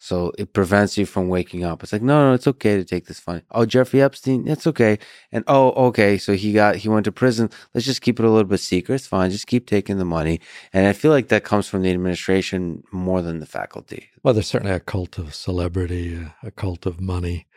So 0.01 0.31
it 0.37 0.53
prevents 0.53 0.97
you 0.97 1.05
from 1.05 1.27
waking 1.27 1.65
up. 1.65 1.83
It's 1.83 1.91
like, 1.91 2.01
no, 2.01 2.29
no, 2.29 2.33
it's 2.33 2.47
okay 2.47 2.77
to 2.77 2.85
take 2.85 3.07
this 3.07 3.19
fun. 3.19 3.43
Oh, 3.51 3.65
Jeffrey 3.65 4.01
Epstein, 4.01 4.47
it's 4.47 4.65
okay. 4.65 4.97
And 5.33 5.43
oh, 5.47 5.71
okay, 5.87 6.17
so 6.17 6.33
he 6.33 6.53
got 6.53 6.77
he 6.77 6.87
went 6.87 7.03
to 7.03 7.11
prison. 7.11 7.49
Let's 7.73 7.85
just 7.85 8.01
keep 8.01 8.17
it 8.17 8.25
a 8.25 8.29
little 8.29 8.47
bit 8.47 8.61
secret. 8.61 8.95
It's 8.95 9.07
fine. 9.07 9.29
Just 9.29 9.47
keep 9.47 9.67
taking 9.67 9.97
the 9.97 10.05
money. 10.05 10.39
And 10.71 10.87
I 10.87 10.93
feel 10.93 11.11
like 11.11 11.27
that 11.27 11.43
comes 11.43 11.67
from 11.67 11.81
the 11.81 11.91
administration 11.91 12.81
more 12.93 13.21
than 13.21 13.41
the 13.41 13.45
faculty. 13.45 14.09
Well, 14.23 14.33
there's 14.33 14.47
certainly 14.47 14.73
a 14.73 14.79
cult 14.79 15.17
of 15.17 15.35
celebrity, 15.35 16.25
a 16.43 16.51
cult 16.51 16.85
of 16.85 17.01
money. 17.01 17.47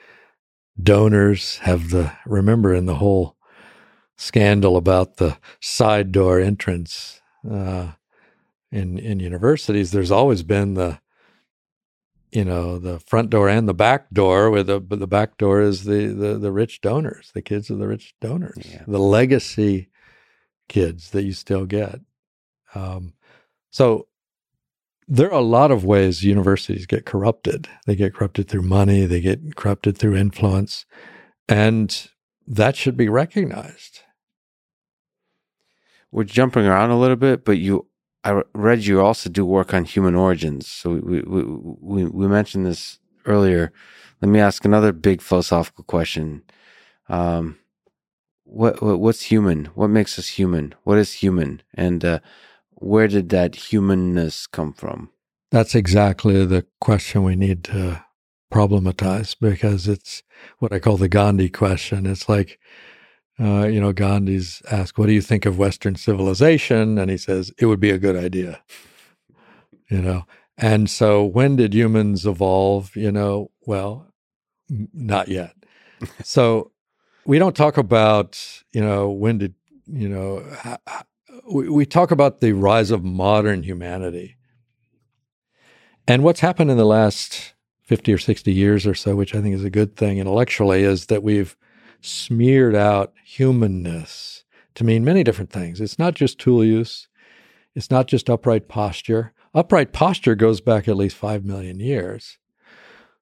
Donors 0.82 1.58
have 1.58 1.90
the 1.90 2.12
remember 2.26 2.74
in 2.74 2.86
the 2.86 2.96
whole 2.96 3.36
scandal 4.16 4.76
about 4.76 5.18
the 5.18 5.38
side 5.60 6.10
door 6.10 6.40
entrance 6.40 7.20
uh, 7.48 7.92
in 8.72 8.98
in 8.98 9.20
universities. 9.20 9.92
There's 9.92 10.10
always 10.10 10.42
been 10.42 10.74
the 10.74 10.98
you 12.32 12.44
know 12.44 12.78
the 12.78 12.98
front 13.00 13.30
door 13.30 13.48
and 13.48 13.68
the 13.68 13.74
back 13.74 14.10
door 14.10 14.50
with 14.50 14.66
the 14.66 14.80
the 14.80 15.06
back 15.06 15.36
door 15.36 15.60
is 15.60 15.84
the 15.84 16.06
the 16.06 16.38
the 16.38 16.52
rich 16.52 16.80
donors 16.80 17.30
the 17.34 17.42
kids 17.42 17.70
of 17.70 17.78
the 17.78 17.86
rich 17.86 18.14
donors 18.20 18.66
yeah. 18.70 18.82
the 18.86 18.98
legacy 18.98 19.88
kids 20.68 21.10
that 21.10 21.24
you 21.24 21.32
still 21.32 21.66
get 21.66 22.00
um, 22.74 23.12
so 23.70 24.06
there 25.08 25.28
are 25.28 25.40
a 25.40 25.44
lot 25.44 25.70
of 25.70 25.84
ways 25.84 26.24
universities 26.24 26.86
get 26.86 27.04
corrupted 27.04 27.68
they 27.86 27.94
get 27.94 28.14
corrupted 28.14 28.48
through 28.48 28.62
money 28.62 29.04
they 29.04 29.20
get 29.20 29.56
corrupted 29.56 29.96
through 29.98 30.16
influence 30.16 30.86
and 31.48 32.08
that 32.46 32.76
should 32.76 32.96
be 32.96 33.08
recognized. 33.08 34.00
We're 36.10 36.24
jumping 36.24 36.66
around 36.66 36.90
a 36.90 36.98
little 36.98 37.16
bit, 37.16 37.44
but 37.44 37.58
you, 37.58 37.86
I 38.24 38.42
read 38.54 38.84
you 38.84 39.00
also 39.00 39.28
do 39.28 39.44
work 39.44 39.74
on 39.74 39.84
human 39.84 40.14
origins. 40.14 40.68
So 40.68 40.90
we 40.90 41.22
we 41.22 41.42
we, 41.44 42.04
we 42.04 42.26
mentioned 42.28 42.66
this 42.66 42.98
earlier. 43.26 43.72
Let 44.20 44.28
me 44.28 44.40
ask 44.40 44.64
another 44.64 44.92
big 44.92 45.20
philosophical 45.20 45.84
question. 45.84 46.42
Um, 47.08 47.58
what, 48.44 48.82
what 48.82 49.00
what's 49.00 49.22
human? 49.22 49.66
What 49.74 49.88
makes 49.88 50.18
us 50.18 50.28
human? 50.28 50.74
What 50.84 50.98
is 50.98 51.14
human? 51.14 51.62
And 51.74 52.04
uh, 52.04 52.20
where 52.70 53.08
did 53.08 53.28
that 53.30 53.54
humanness 53.54 54.46
come 54.46 54.72
from? 54.72 55.10
That's 55.50 55.74
exactly 55.74 56.46
the 56.46 56.66
question 56.80 57.24
we 57.24 57.36
need 57.36 57.64
to 57.64 58.04
problematize 58.52 59.36
because 59.40 59.88
it's 59.88 60.22
what 60.58 60.72
I 60.72 60.78
call 60.78 60.96
the 60.96 61.08
Gandhi 61.08 61.48
question. 61.48 62.06
It's 62.06 62.28
like, 62.28 62.58
uh, 63.40 63.66
you 63.66 63.80
know, 63.80 63.92
Gandhi's 63.92 64.62
asked, 64.70 64.98
What 64.98 65.06
do 65.06 65.12
you 65.12 65.22
think 65.22 65.46
of 65.46 65.58
Western 65.58 65.96
civilization? 65.96 66.98
And 66.98 67.10
he 67.10 67.16
says, 67.16 67.52
It 67.58 67.66
would 67.66 67.80
be 67.80 67.90
a 67.90 67.98
good 67.98 68.16
idea. 68.16 68.62
You 69.88 70.00
know, 70.00 70.26
and 70.56 70.88
so 70.88 71.24
when 71.24 71.56
did 71.56 71.74
humans 71.74 72.26
evolve? 72.26 72.94
You 72.96 73.12
know, 73.12 73.50
well, 73.66 74.06
not 74.68 75.28
yet. 75.28 75.54
so 76.24 76.72
we 77.24 77.38
don't 77.38 77.56
talk 77.56 77.76
about, 77.76 78.62
you 78.72 78.80
know, 78.80 79.10
when 79.10 79.38
did, 79.38 79.54
you 79.86 80.08
know, 80.08 80.44
we, 81.50 81.68
we 81.68 81.86
talk 81.86 82.10
about 82.10 82.40
the 82.40 82.52
rise 82.52 82.90
of 82.90 83.04
modern 83.04 83.62
humanity. 83.62 84.36
And 86.06 86.24
what's 86.24 86.40
happened 86.40 86.70
in 86.70 86.76
the 86.76 86.84
last 86.84 87.54
50 87.84 88.12
or 88.12 88.18
60 88.18 88.52
years 88.52 88.86
or 88.86 88.94
so, 88.94 89.14
which 89.14 89.34
I 89.34 89.40
think 89.40 89.54
is 89.54 89.64
a 89.64 89.70
good 89.70 89.96
thing 89.96 90.18
intellectually, 90.18 90.82
is 90.82 91.06
that 91.06 91.22
we've 91.22 91.56
smeared 92.02 92.74
out 92.74 93.12
humanness 93.24 94.44
to 94.74 94.84
mean 94.84 95.04
many 95.04 95.22
different 95.24 95.50
things. 95.50 95.80
It's 95.80 95.98
not 95.98 96.14
just 96.14 96.38
tool 96.38 96.64
use, 96.64 97.08
it's 97.74 97.90
not 97.90 98.06
just 98.06 98.28
upright 98.28 98.68
posture. 98.68 99.32
Upright 99.54 99.92
posture 99.92 100.34
goes 100.34 100.60
back 100.60 100.88
at 100.88 100.96
least 100.96 101.16
5 101.16 101.44
million 101.44 101.78
years. 101.78 102.38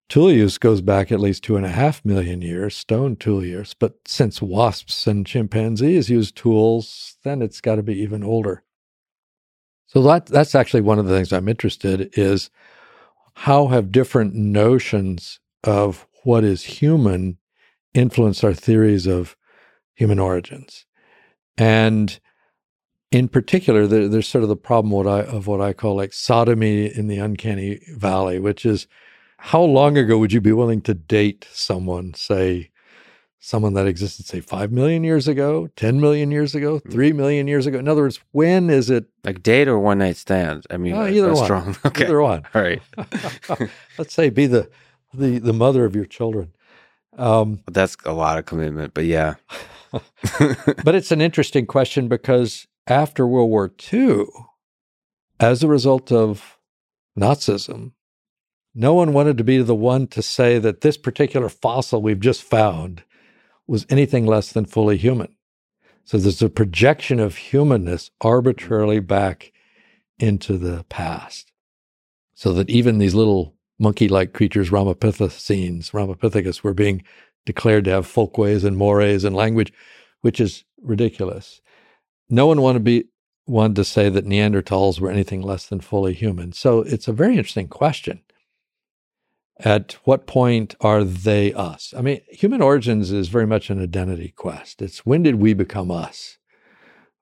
Tool 0.09 0.33
use 0.33 0.59
goes 0.59 0.81
back 0.81 1.13
at 1.13 1.21
least 1.21 1.45
two 1.45 1.57
and 1.57 1.65
a 1.65 1.71
half 1.71 2.05
million 2.05 2.43
years, 2.43 2.77
stone 2.77 3.15
tool 3.15 3.45
years. 3.45 3.75
But 3.75 3.95
since 4.07 4.43
wasps 4.43 5.07
and 5.07 5.25
chimpanzees 5.25 6.11
use 6.11 6.33
tools, 6.33 7.17
then 7.23 7.43
it's 7.43 7.61
got 7.61 7.77
to 7.77 7.85
be 7.85 7.95
even 8.01 8.25
older. 8.25 8.65
So 9.87 10.03
that 10.03 10.27
that's 10.27 10.57
actually 10.57 10.81
one 10.81 10.99
of 10.99 11.07
the 11.07 11.17
things 11.17 11.33
I'm 11.33 11.49
interested 11.49 12.01
in 12.01 12.11
is 12.15 12.51
how 13.35 13.69
have 13.69 13.93
different 13.93 14.35
notions 14.35 15.39
of 15.63 16.07
what 16.25 16.43
is 16.43 16.65
human 16.65 17.39
influenced 17.95 18.45
our 18.45 18.55
theories 18.55 19.07
of 19.07 19.37
human 19.95 20.19
origins. 20.19 20.87
And 21.57 22.19
in 23.11 23.29
particular, 23.29 23.87
there, 23.87 24.09
there's 24.09 24.29
sort 24.29 24.45
of 24.45 24.49
the 24.49 24.57
problem 24.57 24.93
what 24.93 25.07
I, 25.07 25.23
of 25.23 25.47
what 25.47 25.61
I 25.61 25.73
call 25.73 25.97
like 25.97 26.13
sodomy 26.13 26.87
in 26.87 27.09
the 27.09 27.19
uncanny 27.19 27.81
valley, 27.95 28.39
which 28.39 28.65
is 28.65 28.87
how 29.39 29.63
long 29.63 29.97
ago 29.97 30.19
would 30.19 30.33
you 30.33 30.41
be 30.41 30.53
willing 30.53 30.81
to 30.83 30.95
date 30.95 31.47
someone, 31.53 32.15
say, 32.15 32.71
someone 33.41 33.73
that 33.73 33.87
existed, 33.87 34.27
say, 34.27 34.41
5 34.41 34.71
million 34.71 35.03
years 35.03 35.27
ago, 35.27 35.69
10 35.77 36.01
million 36.01 36.31
years 36.31 36.55
ago, 36.55 36.79
hmm. 36.79 36.91
3 36.91 37.13
million 37.13 37.49
years 37.49 37.67
ago? 37.67 37.79
In 37.79 37.89
other 37.89 38.03
words, 38.03 38.21
when 38.33 38.71
is 38.71 38.91
it? 38.91 39.07
Like 39.25 39.43
date 39.43 39.67
or 39.67 39.79
one 39.79 39.99
night 39.99 40.17
stand? 40.17 40.67
I 40.71 40.77
mean, 40.77 40.95
uh, 40.95 41.07
either 41.07 41.35
one. 41.35 41.45
Strong. 41.45 41.77
Okay. 41.85 42.05
Either 42.05 42.21
one. 42.21 42.43
All 42.55 42.63
right. 42.63 42.83
Let's 43.99 44.15
say 44.15 44.31
be 44.31 44.47
the, 44.47 44.71
the, 45.13 45.39
the 45.39 45.55
mother 45.55 45.85
of 45.85 45.97
your 45.97 46.07
children. 46.07 46.53
Um, 47.17 47.61
That's 47.71 47.97
a 48.05 48.13
lot 48.13 48.39
of 48.39 48.47
commitment, 48.47 48.95
but 48.95 49.05
yeah. 49.05 49.35
but 49.93 50.95
it's 50.95 51.11
an 51.11 51.21
interesting 51.21 51.67
question 51.67 52.09
because 52.09 52.67
after 52.87 53.27
World 53.27 53.51
War 53.51 53.73
II, 53.93 54.27
as 55.39 55.63
a 55.63 55.69
result 55.69 56.13
of 56.13 56.59
Nazism, 57.19 57.93
no 58.75 58.95
one 58.95 59.13
wanted 59.13 59.37
to 59.39 59.45
be 59.45 59.59
the 59.63 59.75
one 59.75 60.07
to 60.09 60.23
say 60.23 60.59
that 60.59 60.83
this 60.83 60.97
particular 60.97 61.49
fossil 61.49 62.01
we've 62.01 62.21
just 62.21 62.43
found 62.43 63.03
was 63.67 63.87
anything 63.91 64.27
less 64.27 64.53
than 64.53 64.65
fully 64.65 64.97
human. 64.97 65.35
So 66.05 66.19
there's 66.19 66.43
a 66.43 66.49
projection 66.49 67.21
of 67.21 67.37
humanness 67.37 68.11
arbitrarily 68.21 69.01
back 69.01 69.53
into 70.19 70.59
the 70.59 70.85
past. 70.89 71.53
So 72.35 72.53
that 72.55 72.71
even 72.71 72.99
these 72.99 73.15
little 73.15 73.55
monkey 73.81 74.09
like 74.09 74.33
creatures, 74.33 74.71
Ramapithecines, 74.71 75.91
Ramapithecus, 75.91 76.63
were 76.63 76.75
being 76.75 77.03
declared 77.47 77.85
to 77.87 77.91
have 77.91 78.07
folkways 78.07 78.63
and 78.63 78.77
mores 78.77 79.25
and 79.25 79.35
language, 79.35 79.73
which 80.21 80.41
is 80.41 80.65
ridiculous. 80.83 81.61
No 82.29 82.47
one 82.47 82.61
wanted 82.61 82.81
to 82.81 82.85
be 82.85 83.05
wanted 83.47 83.75
to 83.75 83.85
say 83.85 84.09
that 84.09 84.27
Neanderthals 84.27 85.01
were 85.01 85.11
anything 85.11 85.43
less 85.43 85.67
than 85.67 85.81
fully 85.81 86.15
human. 86.15 86.53
So 86.53 86.83
it's 86.83 87.09
a 87.09 87.13
very 87.13 87.33
interesting 87.33 87.67
question 87.67 88.21
at 89.65 89.93
what 90.05 90.27
point 90.27 90.75
are 90.81 91.05
they 91.05 91.53
us? 91.53 91.93
I 91.97 92.01
mean, 92.01 92.21
human 92.31 92.63
origins 92.63 93.13
is 93.13 93.29
very 93.29 93.47
much 93.47 93.71
an 93.71 93.83
identity 93.83 94.33
quest. 94.37 94.81
It's 94.81 95.05
when 95.05 95.23
did 95.23 95.37
we 95.37 95.53
become 95.55 95.91
us? 95.91 96.39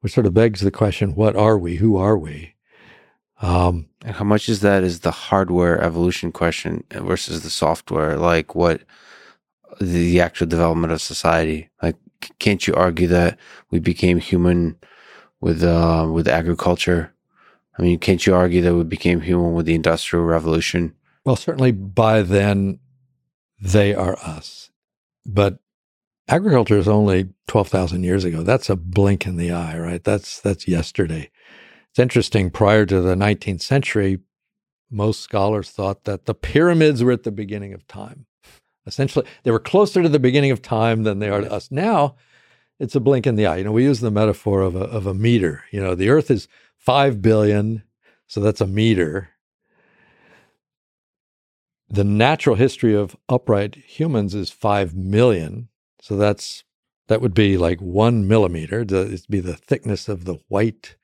Which 0.00 0.14
sort 0.14 0.26
of 0.26 0.34
begs 0.34 0.60
the 0.60 0.70
question 0.70 1.14
what 1.14 1.34
are 1.34 1.58
we? 1.58 1.76
Who 1.76 1.96
are 1.96 2.16
we? 2.16 2.54
Um, 3.40 3.88
and 4.04 4.16
how 4.16 4.24
much 4.24 4.48
is 4.48 4.60
that 4.60 4.82
is 4.82 5.00
the 5.00 5.10
hardware 5.10 5.80
evolution 5.80 6.32
question 6.32 6.84
versus 6.90 7.42
the 7.42 7.50
software? 7.50 8.16
Like 8.16 8.54
what 8.54 8.82
the 9.80 10.20
actual 10.20 10.46
development 10.46 10.92
of 10.92 11.00
society? 11.00 11.70
Like, 11.82 11.96
can't 12.38 12.66
you 12.66 12.74
argue 12.74 13.06
that 13.08 13.38
we 13.70 13.78
became 13.78 14.18
human 14.18 14.76
with 15.40 15.62
uh, 15.62 16.08
with 16.12 16.26
agriculture? 16.26 17.14
I 17.78 17.82
mean, 17.82 17.98
can't 17.98 18.26
you 18.26 18.34
argue 18.34 18.60
that 18.62 18.74
we 18.74 18.82
became 18.82 19.20
human 19.20 19.54
with 19.54 19.66
the 19.66 19.74
industrial 19.74 20.24
revolution? 20.24 20.94
Well, 21.24 21.36
certainly 21.36 21.70
by 21.70 22.22
then, 22.22 22.80
they 23.60 23.94
are 23.94 24.18
us. 24.18 24.70
But 25.24 25.58
agriculture 26.28 26.78
is 26.78 26.88
only 26.88 27.28
12,000 27.46 28.02
years 28.02 28.24
ago. 28.24 28.42
That's 28.42 28.68
a 28.68 28.76
blink 28.76 29.26
in 29.26 29.36
the 29.36 29.52
eye, 29.52 29.78
right? 29.78 30.02
That's, 30.02 30.40
that's 30.40 30.66
yesterday. 30.66 31.30
It's 31.98 32.02
interesting. 32.04 32.50
Prior 32.50 32.86
to 32.86 33.00
the 33.00 33.16
19th 33.16 33.60
century, 33.60 34.20
most 34.88 35.20
scholars 35.20 35.72
thought 35.72 36.04
that 36.04 36.26
the 36.26 36.34
pyramids 36.34 37.02
were 37.02 37.10
at 37.10 37.24
the 37.24 37.32
beginning 37.32 37.74
of 37.74 37.88
time. 37.88 38.26
Essentially, 38.86 39.26
they 39.42 39.50
were 39.50 39.58
closer 39.58 40.00
to 40.00 40.08
the 40.08 40.20
beginning 40.20 40.52
of 40.52 40.62
time 40.62 41.02
than 41.02 41.18
they 41.18 41.28
are 41.28 41.40
to 41.40 41.52
us. 41.52 41.72
Now, 41.72 42.14
it's 42.78 42.94
a 42.94 43.00
blink 43.00 43.26
in 43.26 43.34
the 43.34 43.46
eye. 43.46 43.56
You 43.56 43.64
know, 43.64 43.72
we 43.72 43.82
use 43.82 43.98
the 43.98 44.12
metaphor 44.12 44.62
of 44.62 44.76
a, 44.76 44.84
of 44.84 45.08
a 45.08 45.12
meter. 45.12 45.64
You 45.72 45.82
know, 45.82 45.96
the 45.96 46.08
earth 46.08 46.30
is 46.30 46.46
5 46.76 47.20
billion, 47.20 47.82
so 48.28 48.40
that's 48.40 48.60
a 48.60 48.66
meter 48.68 49.30
the 51.90 52.04
natural 52.04 52.54
history 52.54 52.94
of 52.94 53.16
upright 53.28 53.74
humans 53.74 54.34
is 54.36 54.50
5 54.50 54.94
million. 54.94 55.68
So 56.00 56.16
that's 56.16 56.62
that 57.08 57.20
would 57.22 57.34
be 57.34 57.56
like 57.56 57.80
one 57.80 58.28
millimeter. 58.28 58.82
It'd 58.82 59.26
be 59.28 59.40
the 59.40 59.56
thickness 59.56 60.08
of 60.08 60.26
the 60.26 60.36
white 60.48 60.94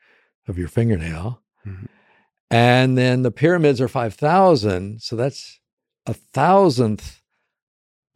of 0.48 0.58
your 0.58 0.68
fingernail. 0.68 1.42
Mm-hmm. 1.66 1.86
And 2.50 2.96
then 2.96 3.22
the 3.22 3.30
pyramids 3.30 3.80
are 3.80 3.88
5,000. 3.88 5.02
So 5.02 5.16
that's 5.16 5.60
a 6.06 6.14
thousandth 6.14 7.22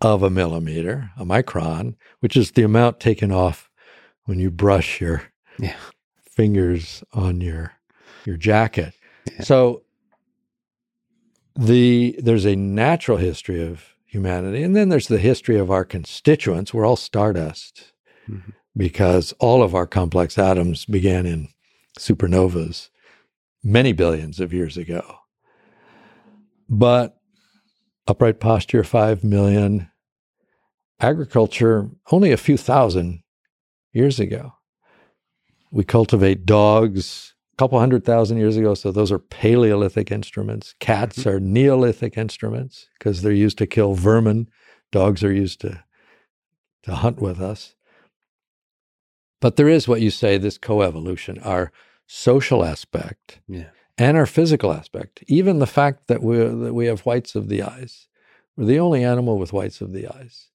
of 0.00 0.22
a 0.22 0.30
millimeter, 0.30 1.10
a 1.16 1.24
micron, 1.24 1.94
which 2.20 2.36
is 2.36 2.52
the 2.52 2.62
amount 2.62 3.00
taken 3.00 3.32
off 3.32 3.70
when 4.24 4.38
you 4.38 4.50
brush 4.50 5.00
your 5.00 5.22
yeah. 5.58 5.74
fingers 6.20 7.02
on 7.12 7.40
your 7.40 7.72
your 8.24 8.36
jacket. 8.36 8.94
Yeah. 9.32 9.42
So 9.42 9.82
the 11.56 12.14
there's 12.22 12.44
a 12.44 12.54
natural 12.54 13.18
history 13.18 13.62
of 13.66 13.94
humanity, 14.04 14.62
and 14.62 14.76
then 14.76 14.88
there's 14.88 15.08
the 15.08 15.18
history 15.18 15.58
of 15.58 15.70
our 15.70 15.84
constituents. 15.84 16.72
We're 16.72 16.86
all 16.86 16.96
stardust 16.96 17.92
mm-hmm. 18.28 18.50
because 18.76 19.32
all 19.40 19.62
of 19.62 19.74
our 19.74 19.86
complex 19.86 20.38
atoms 20.38 20.84
began 20.84 21.26
in 21.26 21.48
supernovas 21.98 22.88
many 23.62 23.92
billions 23.92 24.40
of 24.40 24.52
years 24.52 24.76
ago. 24.76 25.18
But 26.68 27.16
upright 28.06 28.40
posture, 28.40 28.84
5 28.84 29.24
million, 29.24 29.90
agriculture, 31.00 31.88
only 32.10 32.32
a 32.32 32.36
few 32.36 32.56
thousand 32.56 33.22
years 33.92 34.18
ago. 34.20 34.54
We 35.70 35.84
cultivate 35.84 36.46
dogs, 36.46 37.34
a 37.54 37.56
couple 37.56 37.78
hundred 37.78 38.04
thousand 38.04 38.38
years 38.38 38.56
ago. 38.56 38.74
So 38.74 38.90
those 38.90 39.12
are 39.12 39.18
Paleolithic 39.18 40.10
instruments. 40.10 40.74
Cats 40.80 41.20
mm-hmm. 41.20 41.28
are 41.28 41.40
Neolithic 41.40 42.16
instruments 42.16 42.88
because 42.98 43.22
they're 43.22 43.32
used 43.32 43.58
to 43.58 43.66
kill 43.66 43.94
vermin. 43.94 44.48
Dogs 44.90 45.22
are 45.22 45.32
used 45.32 45.60
to 45.60 45.82
to 46.84 46.94
hunt 46.94 47.20
with 47.20 47.40
us. 47.40 47.74
But 49.40 49.56
there 49.56 49.68
is 49.68 49.86
what 49.86 50.00
you 50.00 50.10
say 50.10 50.38
this 50.38 50.58
coevolution, 50.58 51.44
our 51.44 51.70
social 52.08 52.64
aspect 52.64 53.38
yeah. 53.46 53.68
and 53.96 54.16
our 54.16 54.26
physical 54.26 54.72
aspect. 54.72 55.22
Even 55.28 55.60
the 55.60 55.66
fact 55.66 56.08
that 56.08 56.22
we 56.22 56.38
that 56.38 56.74
we 56.74 56.86
have 56.86 57.06
whites 57.06 57.36
of 57.36 57.48
the 57.48 57.62
eyes. 57.62 58.08
We're 58.56 58.64
the 58.64 58.80
only 58.80 59.04
animal 59.04 59.38
with 59.38 59.52
whites 59.52 59.80
of 59.80 59.92
the 59.92 60.08
eyes. 60.08 60.48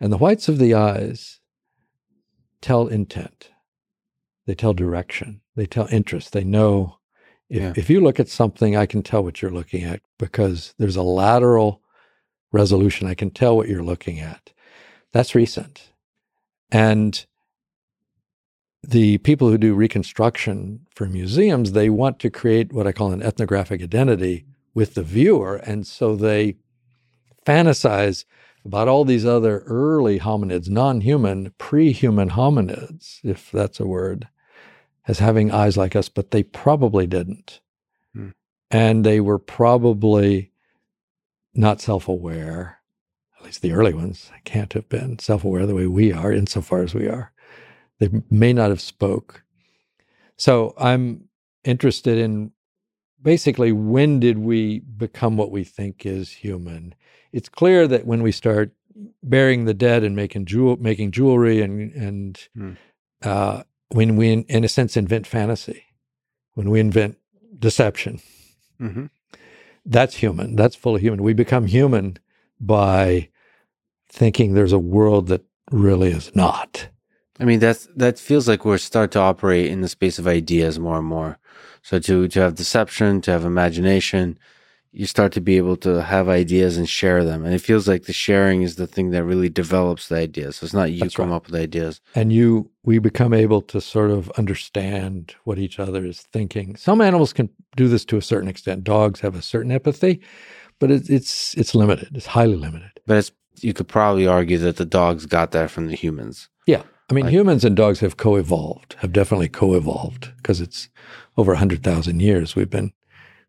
And 0.00 0.10
the 0.10 0.16
whites 0.16 0.48
of 0.48 0.58
the 0.58 0.72
eyes 0.72 1.40
tell 2.62 2.86
intent. 2.86 3.50
They 4.46 4.54
tell 4.54 4.72
direction. 4.72 5.42
They 5.54 5.66
tell 5.66 5.88
interest. 5.90 6.32
They 6.32 6.44
know 6.44 6.98
if, 7.50 7.60
yeah. 7.60 7.72
if 7.76 7.90
you 7.90 8.00
look 8.00 8.18
at 8.18 8.28
something, 8.28 8.76
I 8.76 8.86
can 8.86 9.02
tell 9.02 9.22
what 9.22 9.42
you're 9.42 9.50
looking 9.50 9.82
at 9.84 10.00
because 10.18 10.74
there's 10.78 10.96
a 10.96 11.02
lateral 11.02 11.82
resolution. 12.52 13.06
I 13.06 13.14
can 13.14 13.30
tell 13.30 13.56
what 13.56 13.68
you're 13.68 13.82
looking 13.82 14.18
at. 14.18 14.52
That's 15.12 15.34
recent. 15.34 15.90
And 16.70 17.24
the 18.88 19.18
people 19.18 19.50
who 19.50 19.58
do 19.58 19.74
reconstruction 19.74 20.86
for 20.94 21.06
museums, 21.06 21.72
they 21.72 21.90
want 21.90 22.18
to 22.20 22.30
create 22.30 22.72
what 22.72 22.86
I 22.86 22.92
call 22.92 23.12
an 23.12 23.22
ethnographic 23.22 23.82
identity 23.82 24.44
with 24.74 24.94
the 24.94 25.02
viewer. 25.02 25.56
And 25.56 25.86
so 25.86 26.14
they 26.14 26.56
fantasize 27.44 28.24
about 28.64 28.88
all 28.88 29.04
these 29.04 29.24
other 29.24 29.60
early 29.60 30.18
hominids, 30.18 30.68
non 30.68 31.00
human, 31.00 31.52
pre 31.58 31.92
human 31.92 32.30
hominids, 32.30 33.20
if 33.22 33.50
that's 33.50 33.80
a 33.80 33.86
word, 33.86 34.28
as 35.06 35.18
having 35.18 35.50
eyes 35.50 35.76
like 35.76 35.96
us, 35.96 36.08
but 36.08 36.30
they 36.30 36.42
probably 36.42 37.06
didn't. 37.06 37.60
Hmm. 38.14 38.30
And 38.70 39.04
they 39.04 39.20
were 39.20 39.38
probably 39.38 40.50
not 41.54 41.80
self 41.80 42.08
aware, 42.08 42.80
at 43.38 43.44
least 43.44 43.62
the 43.62 43.72
early 43.72 43.94
ones 43.94 44.30
can't 44.44 44.72
have 44.74 44.88
been 44.88 45.18
self 45.18 45.44
aware 45.44 45.66
the 45.66 45.74
way 45.74 45.86
we 45.86 46.12
are, 46.12 46.32
insofar 46.32 46.82
as 46.82 46.94
we 46.94 47.08
are. 47.08 47.32
They 47.98 48.10
may 48.30 48.52
not 48.52 48.70
have 48.70 48.80
spoke. 48.80 49.42
So 50.36 50.74
I'm 50.78 51.28
interested 51.64 52.18
in 52.18 52.52
basically 53.22 53.72
when 53.72 54.20
did 54.20 54.38
we 54.38 54.80
become 54.80 55.36
what 55.36 55.50
we 55.50 55.64
think 55.64 56.04
is 56.04 56.30
human? 56.30 56.94
It's 57.32 57.48
clear 57.48 57.88
that 57.88 58.06
when 58.06 58.22
we 58.22 58.32
start 58.32 58.72
burying 59.22 59.64
the 59.64 59.74
dead 59.74 60.04
and 60.04 60.16
making 60.16 60.46
jewel 60.46 60.76
making 60.76 61.10
jewelry 61.10 61.60
and 61.60 61.92
and 61.92 62.48
hmm. 62.54 62.72
uh, 63.22 63.62
when 63.88 64.16
we 64.16 64.32
in, 64.32 64.44
in, 64.44 64.64
a 64.64 64.68
sense 64.68 64.96
invent 64.96 65.26
fantasy, 65.26 65.84
when 66.54 66.70
we 66.70 66.80
invent 66.80 67.18
deception, 67.58 68.20
mm-hmm. 68.80 69.06
that's 69.84 70.16
human. 70.16 70.56
That's 70.56 70.76
fully 70.76 71.00
human. 71.00 71.22
We 71.22 71.34
become 71.34 71.66
human 71.66 72.18
by 72.60 73.28
thinking 74.08 74.54
there's 74.54 74.72
a 74.72 74.78
world 74.78 75.28
that 75.28 75.44
really 75.70 76.10
is 76.10 76.34
not. 76.34 76.88
I 77.38 77.44
mean, 77.44 77.60
that's 77.60 77.88
that 77.96 78.18
feels 78.18 78.48
like 78.48 78.64
we're 78.64 78.78
start 78.78 79.10
to 79.12 79.20
operate 79.20 79.70
in 79.70 79.80
the 79.80 79.88
space 79.88 80.18
of 80.18 80.26
ideas 80.26 80.78
more 80.78 80.98
and 80.98 81.06
more. 81.06 81.38
So 81.82 81.98
to 81.98 82.28
to 82.28 82.40
have 82.40 82.54
deception, 82.54 83.20
to 83.22 83.30
have 83.30 83.44
imagination, 83.44 84.38
you 84.92 85.04
start 85.04 85.32
to 85.32 85.42
be 85.42 85.58
able 85.58 85.76
to 85.76 86.02
have 86.02 86.26
ideas 86.26 86.78
and 86.78 86.88
share 86.88 87.22
them. 87.22 87.44
And 87.44 87.54
it 87.54 87.60
feels 87.60 87.86
like 87.86 88.04
the 88.04 88.14
sharing 88.14 88.62
is 88.62 88.76
the 88.76 88.86
thing 88.86 89.10
that 89.10 89.24
really 89.24 89.50
develops 89.50 90.08
the 90.08 90.16
ideas. 90.16 90.56
So 90.56 90.64
it's 90.64 90.72
not 90.72 90.90
you 90.90 91.00
That's 91.00 91.14
come 91.14 91.28
right. 91.28 91.36
up 91.36 91.46
with 91.46 91.60
ideas. 91.60 92.00
And 92.14 92.32
you 92.32 92.70
we 92.82 92.98
become 92.98 93.34
able 93.34 93.60
to 93.62 93.80
sort 93.80 94.10
of 94.10 94.30
understand 94.38 95.34
what 95.44 95.58
each 95.58 95.78
other 95.78 96.06
is 96.06 96.22
thinking. 96.32 96.76
Some 96.76 97.02
animals 97.02 97.34
can 97.34 97.50
do 97.76 97.88
this 97.88 98.06
to 98.06 98.16
a 98.16 98.22
certain 98.22 98.48
extent. 98.48 98.84
Dogs 98.84 99.20
have 99.20 99.34
a 99.34 99.42
certain 99.42 99.70
empathy, 99.70 100.22
but 100.78 100.90
it, 100.90 101.10
it's 101.10 101.54
it's 101.54 101.74
limited. 101.74 102.16
It's 102.16 102.26
highly 102.26 102.56
limited. 102.56 102.92
But 103.06 103.18
it's 103.18 103.32
you 103.60 103.74
could 103.74 103.88
probably 103.88 104.26
argue 104.26 104.58
that 104.58 104.76
the 104.76 104.86
dogs 104.86 105.26
got 105.26 105.50
that 105.50 105.70
from 105.70 105.88
the 105.88 105.94
humans. 105.94 106.48
Yeah. 106.66 106.82
I 107.08 107.14
mean, 107.14 107.24
like, 107.24 107.32
humans 107.32 107.64
and 107.64 107.76
dogs 107.76 108.00
have 108.00 108.16
co-evolved, 108.16 108.96
have 108.98 109.12
definitely 109.12 109.48
co-evolved 109.48 110.32
because 110.36 110.60
it's 110.60 110.88
over 111.36 111.52
100,000 111.52 112.20
years 112.20 112.56
we've 112.56 112.70
been 112.70 112.92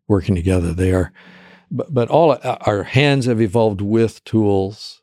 working 0.06 0.34
together. 0.34 0.72
They 0.72 0.92
are, 0.92 1.12
but, 1.70 1.92
but 1.92 2.08
all 2.08 2.38
our 2.44 2.84
hands 2.84 3.26
have 3.26 3.40
evolved 3.40 3.80
with 3.80 4.22
tools. 4.24 5.02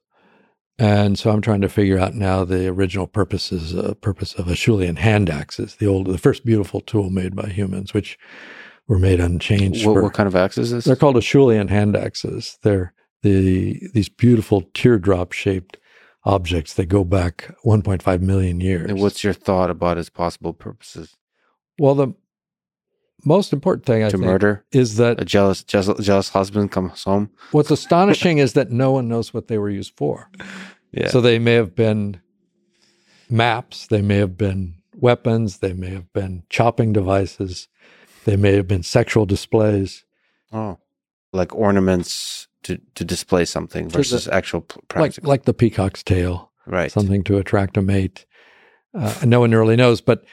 And 0.78 1.18
so 1.18 1.32
I'm 1.32 1.42
trying 1.42 1.62
to 1.62 1.70
figure 1.70 2.00
out 2.00 2.16
now 2.16 2.44
the 2.44 2.68
original 2.68 3.08
purposes, 3.08 3.76
uh, 3.76 3.94
purpose 3.96 4.34
of 4.34 4.46
Acheulean 4.48 4.98
hand 4.98 5.30
axes, 5.30 5.76
the 5.76 5.88
old, 5.88 6.08
the 6.08 6.18
first 6.18 6.46
beautiful 6.46 6.82
tool 6.82 7.10
made 7.10 7.36
by 7.36 7.48
humans, 7.48 7.94
which 7.94 8.18
were 8.88 9.00
made 9.00 9.20
unchanged. 9.20 9.86
What, 9.86 9.94
for, 9.94 10.04
what 10.04 10.14
kind 10.14 10.28
of 10.28 10.36
axes 10.36 10.72
is? 10.72 10.84
They're 10.86 10.96
called 10.96 11.16
Acheulean 11.16 11.70
hand 11.70 11.96
axes. 11.96 12.58
They're 12.62 12.94
the 13.22 13.82
these 13.94 14.10
beautiful 14.10 14.64
teardrop 14.74 15.32
shaped 15.32 15.78
objects 16.26 16.74
that 16.74 16.88
go 16.88 17.04
back 17.04 17.56
1.5 17.64 18.22
million 18.22 18.60
years. 18.60 18.90
And 18.90 19.00
what's 19.00 19.24
your 19.24 19.34
thought 19.34 19.70
about 19.70 19.98
its 19.98 20.10
possible 20.10 20.54
purposes? 20.54 21.16
Well, 21.78 21.96
the 21.96 22.14
most 23.24 23.54
important 23.54 23.86
thing 23.86 24.04
I 24.04 24.10
to 24.10 24.18
think 24.18 24.26
murder 24.26 24.66
is 24.72 24.98
that 24.98 25.22
a 25.22 25.26
jealous, 25.26 25.64
jealous, 25.64 26.00
jealous 26.04 26.30
husband 26.30 26.72
comes 26.72 27.04
home. 27.04 27.30
What's 27.52 27.72
astonishing 27.80 28.40
is 28.40 28.54
that 28.54 28.72
no 28.72 28.92
one 28.92 29.08
knows 29.08 29.34
what 29.34 29.48
they 29.48 29.58
were 29.58 29.70
used 29.70 29.94
for. 29.96 30.30
Yeah. 30.92 31.10
So 31.10 31.22
they 31.22 31.40
may 31.40 31.54
have 31.54 31.76
been 31.76 32.22
maps, 33.30 33.88
they 33.88 34.02
may 34.02 34.18
have 34.18 34.38
been 34.38 34.76
weapons, 34.96 35.58
they 35.58 35.74
may 35.74 35.90
have 35.90 36.12
been 36.14 36.44
chopping 36.50 36.94
devices, 36.94 37.68
they 38.24 38.36
may 38.36 38.54
have 38.54 38.68
been 38.68 38.84
sexual 38.84 39.26
displays. 39.26 40.06
Oh, 40.52 40.80
like 41.34 41.54
ornaments 41.54 42.48
to, 42.66 42.80
to 42.96 43.06
display 43.06 43.46
something 43.46 43.90
versus 43.90 44.28
actual 44.28 44.62
practical. 44.62 45.30
Like, 45.30 45.40
like 45.40 45.46
the 45.46 45.54
peacock's 45.54 46.04
tail, 46.04 46.52
right? 46.66 46.92
Something 46.92 47.24
to 47.26 47.38
attract 47.38 47.78
a 47.78 47.82
mate. 47.82 48.26
Uh, 48.94 49.14
no 49.24 49.40
one 49.40 49.52
really 49.52 49.76
knows. 49.76 50.02
But 50.02 50.26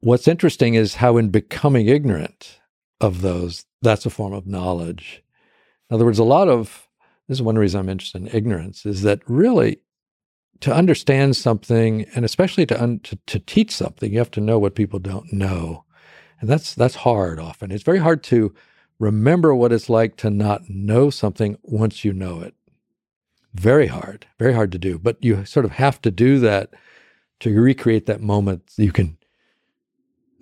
what's 0.00 0.28
interesting 0.28 0.74
is 0.74 0.96
how, 0.96 1.16
in 1.16 1.28
becoming 1.28 1.88
ignorant 1.88 2.60
of 3.00 3.20
those, 3.20 3.66
that's 3.82 4.06
a 4.06 4.10
form 4.10 4.32
of 4.32 4.46
knowledge. 4.46 5.22
In 5.90 5.94
other 5.94 6.04
words, 6.04 6.18
a 6.18 6.24
lot 6.24 6.48
of 6.48 6.88
this 7.28 7.38
is 7.38 7.42
one 7.42 7.56
reason 7.56 7.80
I'm 7.80 7.88
interested 7.88 8.22
in 8.22 8.28
ignorance 8.28 8.86
is 8.86 9.02
that 9.02 9.20
really 9.26 9.80
to 10.60 10.74
understand 10.74 11.36
something, 11.36 12.06
and 12.14 12.24
especially 12.24 12.64
to, 12.66 12.82
un, 12.82 13.00
to 13.00 13.18
to 13.26 13.38
teach 13.38 13.72
something, 13.72 14.12
you 14.12 14.18
have 14.18 14.30
to 14.32 14.40
know 14.40 14.58
what 14.58 14.74
people 14.74 14.98
don't 14.98 15.32
know, 15.32 15.84
and 16.40 16.48
that's 16.48 16.74
that's 16.74 16.94
hard. 16.94 17.38
Often, 17.38 17.72
it's 17.72 17.82
very 17.82 17.98
hard 17.98 18.22
to 18.24 18.54
remember 18.98 19.54
what 19.54 19.72
it's 19.72 19.90
like 19.90 20.16
to 20.18 20.30
not 20.30 20.68
know 20.68 21.10
something 21.10 21.56
once 21.62 22.04
you 22.04 22.12
know 22.12 22.40
it. 22.40 22.54
Very 23.54 23.86
hard, 23.86 24.26
very 24.38 24.52
hard 24.52 24.72
to 24.72 24.78
do. 24.78 24.98
But 24.98 25.22
you 25.22 25.44
sort 25.44 25.64
of 25.64 25.72
have 25.72 26.02
to 26.02 26.10
do 26.10 26.38
that 26.40 26.70
to 27.40 27.60
recreate 27.60 28.06
that 28.06 28.20
moment. 28.20 28.62
You 28.76 28.92
can 28.92 29.16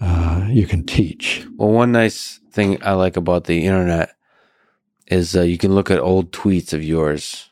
uh, 0.01 0.47
you 0.51 0.66
can 0.66 0.85
teach. 0.85 1.47
Well, 1.57 1.70
one 1.70 1.93
nice 1.93 2.41
thing 2.51 2.83
I 2.83 2.93
like 2.93 3.16
about 3.16 3.45
the 3.45 3.66
internet 3.66 4.15
is 5.07 5.37
uh, 5.37 5.43
you 5.43 5.59
can 5.59 5.74
look 5.74 5.91
at 5.91 5.99
old 6.01 6.33
tweets 6.33 6.73
of 6.73 6.83
yours 6.83 7.51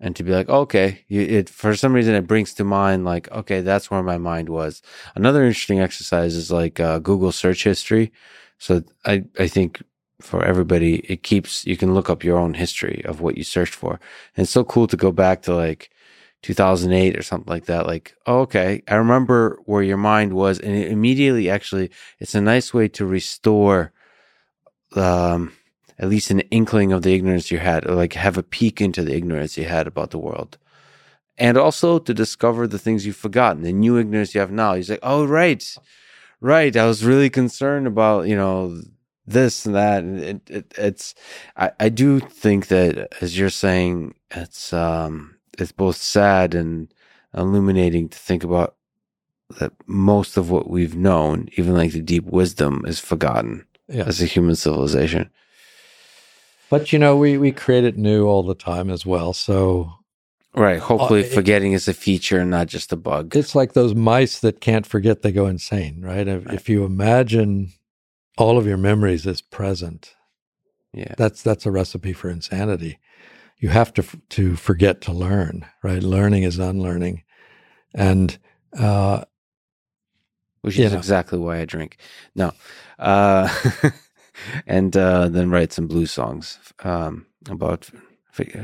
and 0.00 0.16
to 0.16 0.24
be 0.24 0.32
like, 0.32 0.48
okay, 0.48 1.04
you, 1.08 1.22
it 1.22 1.48
for 1.48 1.76
some 1.76 1.92
reason 1.92 2.14
it 2.14 2.26
brings 2.26 2.52
to 2.54 2.64
mind 2.64 3.04
like, 3.04 3.30
okay, 3.30 3.60
that's 3.60 3.90
where 3.90 4.02
my 4.02 4.18
mind 4.18 4.48
was. 4.48 4.82
Another 5.14 5.44
interesting 5.44 5.80
exercise 5.80 6.34
is 6.34 6.50
like 6.50 6.80
uh, 6.80 6.98
Google 6.98 7.32
search 7.32 7.64
history. 7.64 8.12
So 8.58 8.82
I 9.04 9.24
I 9.38 9.46
think 9.46 9.82
for 10.22 10.44
everybody, 10.44 11.00
it 11.00 11.22
keeps, 11.22 11.66
you 11.66 11.76
can 11.76 11.94
look 11.94 12.08
up 12.08 12.24
your 12.24 12.38
own 12.38 12.54
history 12.54 13.02
of 13.04 13.20
what 13.20 13.36
you 13.36 13.44
searched 13.44 13.74
for. 13.74 14.00
And 14.36 14.44
it's 14.44 14.52
so 14.52 14.64
cool 14.64 14.86
to 14.86 14.96
go 14.96 15.12
back 15.12 15.42
to 15.42 15.54
like 15.54 15.90
2008 16.42 17.18
or 17.18 17.22
something 17.22 17.50
like 17.50 17.66
that. 17.66 17.86
Like, 17.86 18.14
oh, 18.26 18.40
okay, 18.40 18.82
I 18.88 18.94
remember 18.94 19.60
where 19.64 19.82
your 19.82 19.96
mind 19.96 20.32
was. 20.32 20.58
And 20.58 20.74
it 20.74 20.90
immediately 20.90 21.50
actually, 21.50 21.90
it's 22.18 22.34
a 22.34 22.40
nice 22.40 22.72
way 22.72 22.88
to 22.88 23.04
restore, 23.04 23.92
um, 24.94 25.52
at 25.98 26.08
least 26.08 26.30
an 26.30 26.40
inkling 26.50 26.92
of 26.92 27.02
the 27.02 27.14
ignorance 27.14 27.50
you 27.50 27.58
had, 27.58 27.86
or 27.86 27.94
like 27.94 28.14
have 28.14 28.38
a 28.38 28.42
peek 28.42 28.80
into 28.80 29.02
the 29.02 29.14
ignorance 29.14 29.56
you 29.56 29.64
had 29.64 29.86
about 29.86 30.10
the 30.10 30.18
world. 30.18 30.58
And 31.38 31.56
also 31.56 31.98
to 31.98 32.14
discover 32.14 32.66
the 32.66 32.78
things 32.78 33.06
you've 33.06 33.16
forgotten, 33.16 33.62
the 33.62 33.72
new 33.72 33.98
ignorance 33.98 34.34
you 34.34 34.40
have 34.40 34.52
now. 34.52 34.74
He's 34.74 34.90
like, 34.90 35.00
oh, 35.02 35.24
right, 35.24 35.64
right. 36.40 36.76
I 36.76 36.86
was 36.86 37.04
really 37.04 37.30
concerned 37.30 37.86
about, 37.86 38.28
you 38.28 38.36
know, 38.36 38.82
this 39.26 39.66
and 39.66 39.74
that. 39.74 40.02
And 40.02 40.20
it, 40.20 40.50
it, 40.50 40.74
it's, 40.76 41.14
I, 41.56 41.72
I 41.78 41.88
do 41.88 42.20
think 42.20 42.68
that 42.68 43.14
as 43.20 43.38
you're 43.38 43.50
saying, 43.50 44.14
it's, 44.30 44.72
um, 44.72 45.36
it's 45.58 45.72
both 45.72 45.96
sad 45.96 46.54
and 46.54 46.92
illuminating 47.36 48.08
to 48.08 48.18
think 48.18 48.44
about 48.44 48.76
that 49.60 49.72
most 49.86 50.36
of 50.36 50.50
what 50.50 50.68
we've 50.68 50.96
known, 50.96 51.48
even 51.56 51.74
like 51.74 51.92
the 51.92 52.00
deep 52.00 52.24
wisdom, 52.24 52.84
is 52.86 53.00
forgotten 53.00 53.66
yeah. 53.88 54.04
as 54.04 54.22
a 54.22 54.26
human 54.26 54.56
civilization. 54.56 55.30
But 56.70 56.92
you 56.92 56.98
know, 56.98 57.16
we 57.18 57.36
we 57.36 57.52
create 57.52 57.84
it 57.84 57.98
new 57.98 58.24
all 58.24 58.42
the 58.42 58.54
time 58.54 58.88
as 58.88 59.04
well. 59.04 59.34
So 59.34 59.92
Right. 60.54 60.80
Hopefully, 60.80 61.24
uh, 61.24 61.28
forgetting 61.28 61.72
is 61.72 61.88
a 61.88 61.94
feature 61.94 62.40
and 62.40 62.50
not 62.50 62.66
just 62.66 62.92
a 62.92 62.96
bug. 62.96 63.34
It's 63.34 63.54
like 63.54 63.72
those 63.72 63.94
mice 63.94 64.40
that 64.40 64.60
can't 64.60 64.86
forget; 64.86 65.22
they 65.22 65.32
go 65.32 65.46
insane, 65.46 66.02
right? 66.02 66.28
If, 66.28 66.44
right. 66.44 66.54
if 66.54 66.68
you 66.68 66.84
imagine 66.84 67.72
all 68.38 68.58
of 68.58 68.66
your 68.66 68.76
memories 68.76 69.26
is 69.26 69.42
present. 69.42 70.14
Yeah. 70.92 71.14
That's 71.16 71.42
that's 71.42 71.66
a 71.66 71.70
recipe 71.70 72.12
for 72.12 72.28
insanity. 72.30 72.98
You 73.58 73.70
have 73.70 73.94
to 73.94 74.04
to 74.30 74.56
forget 74.56 75.00
to 75.02 75.12
learn, 75.12 75.66
right? 75.82 76.02
Learning 76.02 76.42
is 76.42 76.58
unlearning. 76.58 77.22
And 77.94 78.38
uh 78.78 79.24
which 80.62 80.78
is 80.78 80.92
know. 80.92 80.98
exactly 80.98 81.38
why 81.38 81.60
I 81.60 81.64
drink. 81.64 81.98
No. 82.34 82.52
Uh 82.98 83.52
and 84.66 84.96
uh 84.96 85.28
then 85.28 85.50
write 85.50 85.72
some 85.72 85.86
blues 85.86 86.10
songs 86.10 86.58
um 86.84 87.26
about 87.48 87.88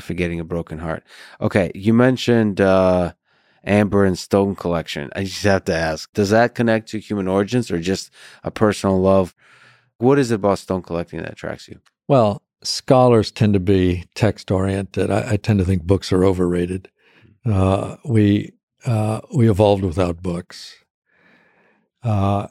forgetting 0.01 0.41
a 0.41 0.45
broken 0.45 0.79
heart. 0.79 1.05
Okay, 1.41 1.71
you 1.75 1.95
mentioned 1.95 2.61
uh 2.61 3.13
amber 3.65 4.05
and 4.05 4.19
stone 4.19 4.55
collection. 4.55 5.11
I 5.15 5.25
just 5.25 5.43
have 5.45 5.65
to 5.67 5.75
ask, 5.75 6.13
does 6.15 6.31
that 6.31 6.55
connect 6.55 6.89
to 6.91 7.01
human 7.01 7.29
origins 7.29 7.71
or 7.71 7.81
just 7.81 8.11
a 8.45 8.51
personal 8.51 9.01
love? 9.01 9.35
What 9.99 10.19
is 10.19 10.31
it 10.31 10.37
about 10.37 10.59
stone 10.59 10.83
collecting 10.83 11.21
that 11.21 11.33
attracts 11.33 11.69
you? 11.69 11.81
Well, 12.07 12.43
scholars 12.63 13.31
tend 13.31 13.55
to 13.55 13.61
be 13.61 14.05
text 14.15 14.51
oriented. 14.51 15.11
I, 15.11 15.33
I, 15.33 15.37
tend 15.37 15.59
to 15.59 15.65
think 15.65 15.83
books 15.83 16.13
are 16.13 16.25
overrated. 16.25 16.89
Uh, 17.45 17.97
we 18.05 18.53
uh, 18.87 19.21
we 19.35 19.51
evolved 19.51 19.85
without 19.85 20.23
books. 20.23 20.77
Uh, 22.03 22.47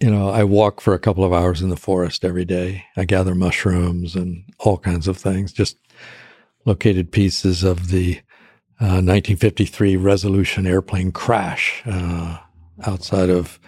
you 0.00 0.10
know, 0.10 0.28
I 0.28 0.44
walk 0.44 0.80
for 0.80 0.94
a 0.94 0.98
couple 0.98 1.24
of 1.24 1.32
hours 1.32 1.62
in 1.62 1.68
the 1.68 1.76
forest 1.76 2.24
every 2.24 2.44
day. 2.44 2.84
I 2.96 3.04
gather 3.04 3.34
mushrooms 3.34 4.16
and 4.16 4.44
all 4.58 4.78
kinds 4.78 5.06
of 5.08 5.16
things. 5.16 5.52
Just 5.52 5.78
located 6.64 7.12
pieces 7.12 7.62
of 7.62 7.88
the 7.88 8.18
uh, 8.80 9.00
1953 9.00 9.96
Resolution 9.96 10.66
airplane 10.66 11.12
crash 11.12 11.82
uh, 11.86 12.38
outside 12.84 13.30
of 13.30 13.60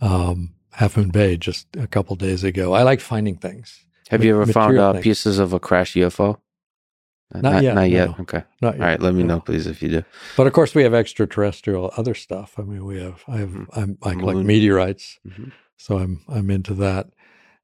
um, 0.00 0.52
Half 0.76 0.98
Moon 0.98 1.08
Bay 1.08 1.38
just 1.38 1.66
a 1.76 1.86
couple 1.86 2.16
days 2.16 2.44
ago. 2.44 2.74
I 2.74 2.82
like 2.82 3.00
finding 3.00 3.36
things. 3.38 3.82
Have 4.10 4.22
you 4.22 4.38
ever 4.40 4.52
found 4.52 4.78
uh, 4.78 5.00
pieces 5.00 5.38
of 5.38 5.54
a 5.54 5.58
crashed 5.58 5.96
UFO? 5.96 6.38
Not, 7.32 7.42
not 7.42 7.62
yet. 7.62 7.74
Not 7.74 7.90
yet. 7.90 8.08
No. 8.10 8.16
Okay. 8.20 8.42
Not 8.60 8.74
yet. 8.74 8.80
All 8.82 8.86
right. 8.86 9.00
Let 9.00 9.14
me 9.14 9.22
no. 9.22 9.36
know, 9.36 9.40
please, 9.40 9.66
if 9.66 9.82
you 9.82 9.88
do. 9.88 10.04
But 10.36 10.46
of 10.46 10.52
course, 10.52 10.74
we 10.74 10.82
have 10.82 10.92
extraterrestrial 10.92 11.92
other 11.96 12.12
stuff. 12.12 12.58
I 12.58 12.62
mean, 12.62 12.84
we 12.84 13.00
have. 13.00 13.24
I 13.26 13.38
have. 13.38 13.48
Mm-hmm. 13.48 13.80
I'm, 13.80 13.98
I 14.02 14.12
collect 14.12 14.36
Moon. 14.36 14.46
meteorites, 14.46 15.18
mm-hmm. 15.26 15.48
so 15.78 15.96
I'm. 15.96 16.22
I'm 16.28 16.50
into 16.50 16.74
that. 16.74 17.08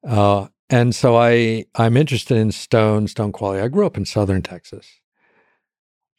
Uh, 0.03 0.49
and 0.71 0.95
so 0.95 1.15
I. 1.15 1.67
I'm 1.75 1.99
interested 1.99 2.39
in 2.39 2.51
stone, 2.51 3.09
stone 3.09 3.33
quality. 3.33 3.63
I 3.63 3.69
grew 3.69 3.85
up 3.85 3.99
in 3.99 4.07
southern 4.07 4.41
Texas, 4.41 4.89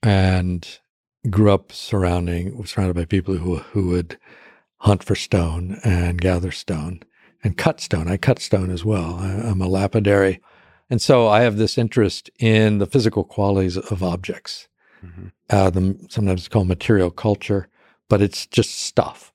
and 0.04 0.80
grew 1.28 1.52
up 1.52 1.72
surrounding 1.72 2.64
surrounded 2.66 2.96
by 2.96 3.06
people 3.06 3.36
who 3.36 3.58
who 3.58 3.88
would 3.88 4.20
hunt 4.84 5.02
for 5.04 5.16
stone 5.16 5.80
and 5.84 6.20
gather 6.22 6.52
stone 6.52 7.02
and 7.42 7.58
cut 7.58 7.80
stone. 7.80 8.10
I 8.10 8.18
cut 8.18 8.40
stone 8.40 8.70
as 8.70 8.84
well. 8.84 9.16
I, 9.16 9.30
I'm 9.32 9.62
a 9.62 9.68
lapidary. 9.68 10.42
And 10.90 11.02
so 11.02 11.28
I 11.28 11.42
have 11.42 11.58
this 11.58 11.78
interest 11.78 12.30
in 12.38 12.80
the 12.80 12.86
physical 12.86 13.24
qualities 13.24 13.78
of 13.78 14.04
objects. 14.04 14.68
Mm-hmm. 15.04 15.28
Uh, 15.50 15.70
the, 15.70 16.08
sometimes 16.10 16.42
it's 16.42 16.48
called 16.50 16.68
material 16.68 17.12
culture, 17.12 17.70
but 18.10 18.22
it's 18.22 18.46
just 18.46 18.78
stuff. 18.78 19.32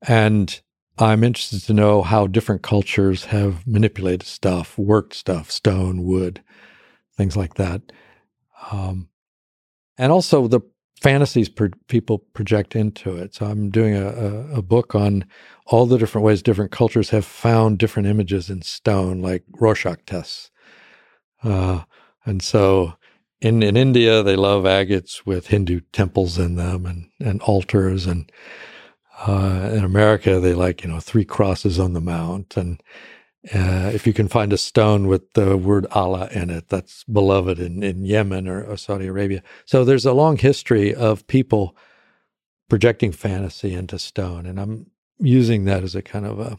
And 0.00 0.58
I'm 0.98 1.22
interested 1.22 1.62
to 1.64 1.74
know 1.74 2.00
how 2.00 2.26
different 2.26 2.62
cultures 2.62 3.26
have 3.26 3.66
manipulated 3.66 4.26
stuff, 4.26 4.78
worked 4.78 5.14
stuff, 5.14 5.50
stone, 5.50 6.04
wood, 6.04 6.42
things 7.18 7.36
like 7.36 7.54
that. 7.54 7.82
Um, 8.70 9.10
and 9.98 10.10
also 10.10 10.48
the 10.48 10.62
fantasies 11.00 11.50
people 11.88 12.18
project 12.18 12.74
into 12.74 13.16
it. 13.16 13.34
So 13.34 13.46
I'm 13.46 13.70
doing 13.70 13.94
a, 13.94 14.06
a, 14.06 14.58
a, 14.58 14.62
book 14.62 14.94
on 14.94 15.26
all 15.66 15.84
the 15.84 15.98
different 15.98 16.24
ways 16.24 16.42
different 16.42 16.72
cultures 16.72 17.10
have 17.10 17.24
found 17.24 17.78
different 17.78 18.08
images 18.08 18.48
in 18.48 18.62
stone, 18.62 19.20
like 19.20 19.42
Rorschach 19.52 19.98
tests. 20.06 20.50
Uh, 21.42 21.82
and 22.24 22.42
so 22.42 22.94
in, 23.40 23.62
in 23.62 23.76
India, 23.76 24.22
they 24.22 24.36
love 24.36 24.64
agates 24.64 25.26
with 25.26 25.48
Hindu 25.48 25.80
temples 25.92 26.38
in 26.38 26.56
them 26.56 26.86
and, 26.86 27.10
and 27.20 27.42
altars. 27.42 28.06
And 28.06 28.32
uh, 29.26 29.70
in 29.72 29.84
America, 29.84 30.40
they 30.40 30.54
like, 30.54 30.82
you 30.82 30.88
know, 30.88 31.00
three 31.00 31.24
crosses 31.24 31.78
on 31.78 31.92
the 31.92 32.00
mount. 32.00 32.56
And 32.56 32.82
uh, 33.54 33.90
if 33.94 34.06
you 34.06 34.12
can 34.12 34.28
find 34.28 34.52
a 34.52 34.58
stone 34.58 35.06
with 35.06 35.32
the 35.34 35.56
word 35.56 35.86
Allah 35.92 36.28
in 36.32 36.50
it, 36.50 36.68
that's 36.68 37.04
beloved 37.04 37.58
in, 37.58 37.82
in 37.82 38.04
Yemen 38.04 38.48
or, 38.48 38.64
or 38.64 38.76
Saudi 38.76 39.06
Arabia. 39.06 39.42
So 39.64 39.84
there's 39.84 40.06
a 40.06 40.12
long 40.12 40.36
history 40.36 40.94
of 40.94 41.26
people 41.26 41.76
projecting 42.68 43.12
fantasy 43.12 43.74
into 43.74 43.98
stone. 43.98 44.46
And 44.46 44.58
I'm 44.58 44.90
using 45.18 45.64
that 45.64 45.82
as 45.82 45.94
a 45.94 46.02
kind 46.02 46.26
of 46.26 46.40
a, 46.40 46.58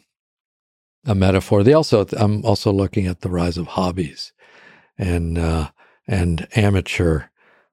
a 1.05 1.15
metaphor. 1.15 1.63
They 1.63 1.73
also, 1.73 2.05
I'm 2.17 2.45
also 2.45 2.71
looking 2.71 3.07
at 3.07 3.21
the 3.21 3.29
rise 3.29 3.57
of 3.57 3.67
hobbies 3.67 4.31
and 4.97 5.37
uh, 5.37 5.69
and 6.07 6.47
amateur 6.55 7.23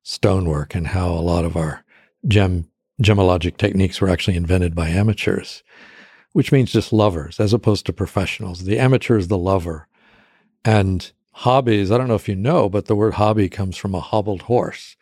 stonework 0.02 0.74
and 0.74 0.88
how 0.88 1.08
a 1.08 1.20
lot 1.20 1.44
of 1.44 1.56
our 1.56 1.84
gem 2.26 2.68
gemologic 3.02 3.56
techniques 3.56 4.00
were 4.00 4.08
actually 4.08 4.36
invented 4.36 4.74
by 4.74 4.88
amateurs, 4.88 5.62
which 6.34 6.52
means 6.52 6.70
just 6.70 6.92
lovers 6.92 7.40
as 7.40 7.54
opposed 7.54 7.86
to 7.86 7.92
professionals. 7.92 8.64
The 8.64 8.78
amateur 8.78 9.16
is 9.16 9.28
the 9.28 9.38
lover, 9.38 9.88
and 10.64 11.10
hobbies. 11.32 11.90
I 11.90 11.96
don't 11.96 12.08
know 12.08 12.14
if 12.14 12.28
you 12.28 12.36
know, 12.36 12.68
but 12.68 12.84
the 12.84 12.94
word 12.94 13.14
hobby 13.14 13.48
comes 13.48 13.78
from 13.78 13.94
a 13.94 14.00
hobbled 14.00 14.42
horse, 14.42 14.96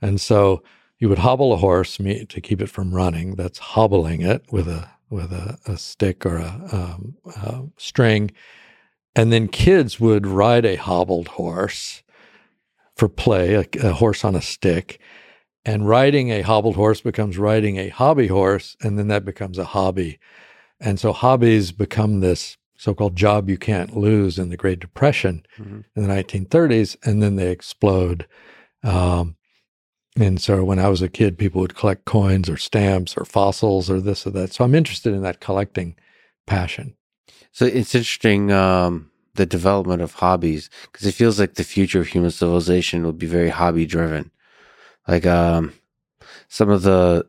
and 0.00 0.18
so 0.18 0.62
you 0.98 1.10
would 1.10 1.18
hobble 1.18 1.52
a 1.52 1.58
horse 1.58 1.98
to 1.98 2.40
keep 2.40 2.62
it 2.62 2.70
from 2.70 2.94
running. 2.94 3.34
That's 3.34 3.58
hobbling 3.58 4.22
it 4.22 4.42
with 4.50 4.66
a 4.66 4.88
with 5.10 5.32
a, 5.32 5.58
a 5.66 5.76
stick 5.76 6.24
or 6.24 6.38
a, 6.38 6.68
um, 6.72 7.16
a 7.36 7.64
string 7.76 8.30
and 9.16 9.32
then 9.32 9.48
kids 9.48 9.98
would 9.98 10.26
ride 10.26 10.64
a 10.64 10.76
hobbled 10.76 11.28
horse 11.28 12.02
for 12.96 13.08
play, 13.08 13.54
a, 13.54 13.66
a, 13.82 13.92
horse 13.94 14.24
on 14.24 14.34
a 14.34 14.42
stick. 14.42 15.00
And 15.64 15.88
riding 15.88 16.30
a 16.30 16.42
hobbled 16.42 16.76
horse 16.76 17.00
becomes 17.00 17.36
riding 17.36 17.76
a 17.76 17.88
hobby 17.88 18.28
horse, 18.28 18.76
and 18.82 18.98
then 18.98 19.08
that 19.08 19.24
becomes 19.24 19.58
a 19.58 19.64
hobby. 19.64 20.18
And 20.80 20.98
so 20.98 21.12
hobbies 21.12 21.72
become 21.72 22.20
this 22.20 22.56
so 22.76 22.94
called 22.94 23.14
job 23.14 23.50
you 23.50 23.58
can't 23.58 23.94
lose 23.94 24.38
in 24.38 24.48
the 24.48 24.56
Great 24.56 24.80
Depression 24.80 25.44
mm-hmm. 25.58 25.80
in 25.94 26.02
the 26.02 26.08
1930s, 26.08 26.96
and 27.04 27.22
then 27.22 27.36
they 27.36 27.50
explode. 27.50 28.26
Um, 28.82 29.36
and 30.18 30.40
so 30.40 30.64
when 30.64 30.78
I 30.78 30.88
was 30.88 31.02
a 31.02 31.08
kid, 31.08 31.36
people 31.36 31.60
would 31.60 31.74
collect 31.74 32.06
coins 32.06 32.48
or 32.48 32.56
stamps 32.56 33.16
or 33.18 33.26
fossils 33.26 33.90
or 33.90 34.00
this 34.00 34.26
or 34.26 34.30
that. 34.30 34.54
So 34.54 34.64
I'm 34.64 34.74
interested 34.74 35.12
in 35.12 35.22
that 35.22 35.40
collecting 35.40 35.94
passion. 36.46 36.96
So 37.52 37.66
it's 37.66 37.94
interesting 37.94 38.50
um, 38.50 39.10
the 39.34 39.46
development 39.46 40.02
of 40.02 40.14
hobbies 40.14 40.70
because 40.90 41.06
it 41.06 41.14
feels 41.14 41.38
like 41.38 41.54
the 41.54 41.64
future 41.64 42.00
of 42.00 42.08
human 42.08 42.30
civilization 42.30 43.04
will 43.04 43.12
be 43.12 43.26
very 43.26 43.50
hobby 43.50 43.86
driven. 43.86 44.30
Like 45.06 45.26
um, 45.26 45.74
some 46.48 46.70
of 46.70 46.82
the 46.82 47.26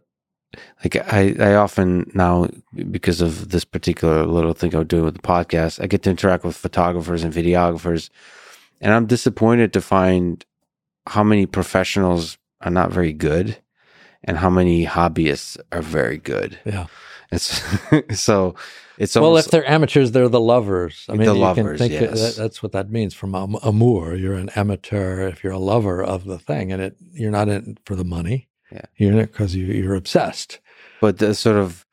like 0.83 0.95
I, 0.95 1.35
I 1.39 1.55
often 1.55 2.11
now 2.13 2.47
because 2.89 3.21
of 3.21 3.49
this 3.49 3.65
particular 3.65 4.25
little 4.25 4.53
thing 4.53 4.75
I'm 4.75 4.87
doing 4.87 5.05
with 5.05 5.15
the 5.15 5.21
podcast, 5.21 5.81
I 5.81 5.87
get 5.87 6.03
to 6.03 6.09
interact 6.09 6.43
with 6.43 6.57
photographers 6.57 7.23
and 7.23 7.33
videographers, 7.33 8.09
and 8.79 8.93
I'm 8.93 9.05
disappointed 9.05 9.73
to 9.73 9.81
find 9.81 10.45
how 11.07 11.23
many 11.23 11.45
professionals 11.45 12.37
are 12.61 12.71
not 12.71 12.91
very 12.91 13.13
good 13.13 13.57
and 14.23 14.37
how 14.37 14.49
many 14.49 14.85
hobbyists 14.85 15.57
are 15.71 15.81
very 15.81 16.17
good. 16.17 16.59
Yeah. 16.65 16.87
It's 17.31 17.63
so 18.19 18.55
it's 18.97 19.15
well, 19.15 19.37
if 19.37 19.47
they're 19.47 19.67
amateurs, 19.67 20.11
they're 20.11 20.29
the 20.29 20.39
lovers. 20.39 21.05
I 21.09 21.13
mean, 21.13 21.25
the 21.25 21.33
you 21.33 21.39
lovers, 21.39 21.79
can 21.79 21.89
think 21.89 22.01
yes. 22.01 22.35
that, 22.35 22.41
that's 22.41 22.61
what 22.61 22.73
that 22.73 22.91
means 22.91 23.13
from 23.13 23.33
am- 23.33 23.57
amour. 23.63 24.15
You're 24.15 24.35
an 24.35 24.49
amateur 24.49 25.27
if 25.27 25.43
you're 25.43 25.53
a 25.53 25.59
lover 25.59 26.03
of 26.03 26.25
the 26.25 26.37
thing, 26.37 26.71
and 26.71 26.81
it 26.81 26.97
you're 27.13 27.31
not 27.31 27.49
in 27.49 27.77
for 27.85 27.95
the 27.95 28.03
money. 28.03 28.47
Yeah, 28.71 28.85
you're 28.97 29.11
in 29.11 29.19
it 29.19 29.31
because 29.31 29.55
you, 29.55 29.65
you're 29.65 29.95
obsessed. 29.95 30.59
But 30.99 31.17
the 31.17 31.33
sort 31.33 31.57
of 31.57 31.85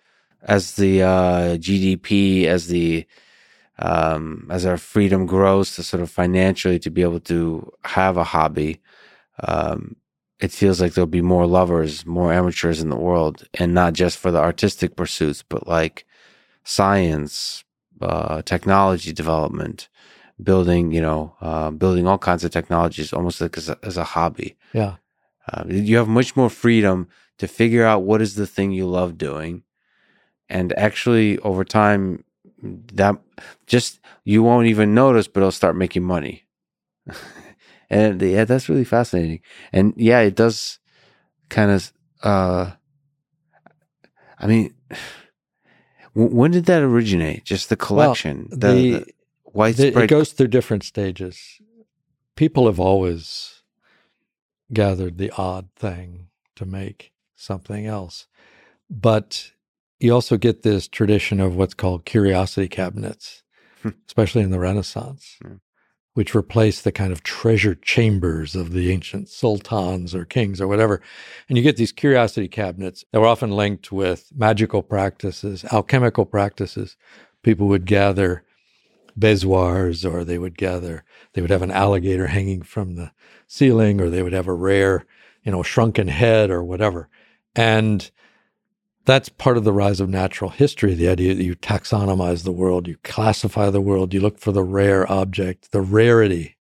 as 0.42 0.76
the 0.76 1.02
uh, 1.02 1.56
GDP, 1.56 2.44
as 2.44 2.68
the 2.68 3.06
um, 3.78 4.48
as 4.50 4.66
our 4.66 4.76
freedom 4.76 5.26
grows 5.26 5.74
to 5.76 5.82
sort 5.82 6.02
of 6.02 6.10
financially 6.10 6.78
to 6.80 6.90
be 6.90 7.02
able 7.02 7.20
to 7.20 7.70
have 7.84 8.16
a 8.16 8.24
hobby, 8.24 8.80
um, 9.44 9.96
it 10.40 10.50
feels 10.50 10.80
like 10.80 10.94
there'll 10.94 11.06
be 11.06 11.22
more 11.22 11.46
lovers, 11.46 12.06
more 12.06 12.32
amateurs 12.32 12.80
in 12.80 12.90
the 12.90 12.96
world, 12.96 13.44
and 13.54 13.74
not 13.74 13.92
just 13.92 14.18
for 14.18 14.30
the 14.30 14.40
artistic 14.40 14.96
pursuits, 14.96 15.42
but 15.42 15.66
like 15.66 16.06
science, 16.64 17.64
uh, 18.00 18.42
technology 18.42 19.12
development, 19.12 19.88
building, 20.42 20.92
you 20.92 21.00
know, 21.00 21.34
uh, 21.40 21.70
building 21.70 22.06
all 22.06 22.18
kinds 22.18 22.44
of 22.44 22.50
technologies 22.50 23.12
almost 23.12 23.40
like 23.40 23.56
as 23.56 23.68
a, 23.68 23.78
as 23.82 23.96
a 23.96 24.04
hobby. 24.04 24.56
Yeah. 24.72 24.96
Uh, 25.52 25.64
you 25.68 25.96
have 25.96 26.08
much 26.08 26.36
more 26.36 26.50
freedom 26.50 27.08
to 27.38 27.48
figure 27.48 27.84
out 27.84 28.02
what 28.02 28.20
is 28.20 28.34
the 28.34 28.46
thing 28.46 28.72
you 28.72 28.86
love 28.86 29.16
doing. 29.16 29.62
And 30.48 30.76
actually, 30.78 31.38
over 31.40 31.64
time, 31.64 32.24
that 32.62 33.16
just 33.66 34.00
you 34.24 34.42
won't 34.42 34.66
even 34.66 34.94
notice, 34.94 35.28
but 35.28 35.40
it'll 35.40 35.52
start 35.52 35.76
making 35.76 36.02
money. 36.02 36.44
and 37.90 38.20
yeah, 38.20 38.44
that's 38.44 38.68
really 38.68 38.84
fascinating. 38.84 39.40
And 39.72 39.94
yeah, 39.96 40.20
it 40.20 40.34
does 40.34 40.78
kind 41.48 41.70
of. 41.70 41.92
Uh, 42.22 42.72
I 44.38 44.46
mean, 44.46 44.74
when 46.14 46.50
did 46.50 46.66
that 46.66 46.82
originate? 46.82 47.44
Just 47.44 47.68
the 47.68 47.76
collection, 47.76 48.48
well, 48.50 48.58
the, 48.58 48.68
the, 48.68 48.98
the 48.98 49.06
widespread. 49.44 49.94
The, 49.94 50.02
it 50.04 50.06
goes 50.08 50.32
through 50.32 50.48
different 50.48 50.82
stages. 50.82 51.60
People 52.36 52.66
have 52.66 52.80
always 52.80 53.57
gathered 54.72 55.18
the 55.18 55.32
odd 55.36 55.68
thing 55.76 56.28
to 56.56 56.64
make 56.64 57.12
something 57.36 57.86
else, 57.86 58.26
but 58.90 59.52
you 60.00 60.12
also 60.12 60.36
get 60.36 60.62
this 60.62 60.88
tradition 60.88 61.40
of 61.40 61.56
what's 61.56 61.74
called 61.74 62.04
curiosity 62.04 62.68
cabinets, 62.68 63.42
hmm. 63.82 63.90
especially 64.06 64.42
in 64.42 64.50
the 64.50 64.58
Renaissance. 64.58 65.36
Hmm 65.42 65.54
which 66.18 66.34
replaced 66.34 66.82
the 66.82 66.90
kind 66.90 67.12
of 67.12 67.22
treasure 67.22 67.76
chambers 67.76 68.56
of 68.56 68.72
the 68.72 68.90
ancient 68.90 69.28
sultans 69.28 70.16
or 70.16 70.24
kings 70.24 70.60
or 70.60 70.66
whatever. 70.66 71.00
And 71.48 71.56
you 71.56 71.62
get 71.62 71.76
these 71.76 71.92
curiosity 71.92 72.48
cabinets 72.48 73.04
that 73.12 73.20
were 73.20 73.28
often 73.28 73.52
linked 73.52 73.92
with 73.92 74.32
magical 74.34 74.82
practices, 74.82 75.64
alchemical 75.72 76.26
practices. 76.26 76.96
People 77.44 77.68
would 77.68 77.86
gather 77.86 78.42
bezoars 79.16 80.04
or 80.04 80.24
they 80.24 80.38
would 80.38 80.58
gather, 80.58 81.04
they 81.38 81.42
would 81.42 81.50
have 81.50 81.62
an 81.62 81.70
alligator 81.70 82.26
hanging 82.26 82.62
from 82.62 82.96
the 82.96 83.12
ceiling 83.46 84.00
or 84.00 84.10
they 84.10 84.24
would 84.24 84.32
have 84.32 84.48
a 84.48 84.52
rare, 84.52 85.06
you 85.44 85.52
know, 85.52 85.62
shrunken 85.62 86.08
head 86.08 86.50
or 86.50 86.64
whatever. 86.64 87.08
And 87.54 88.10
that's 89.04 89.28
part 89.28 89.56
of 89.56 89.62
the 89.62 89.72
rise 89.72 90.00
of 90.00 90.08
natural 90.08 90.50
history 90.50 90.94
the 90.94 91.06
idea 91.06 91.36
that 91.36 91.44
you 91.44 91.54
taxonomize 91.54 92.42
the 92.42 92.50
world, 92.50 92.88
you 92.88 92.96
classify 93.04 93.70
the 93.70 93.80
world, 93.80 94.12
you 94.12 94.18
look 94.18 94.40
for 94.40 94.50
the 94.50 94.64
rare 94.64 95.08
object, 95.08 95.70
the 95.70 95.80
rarity. 95.80 96.56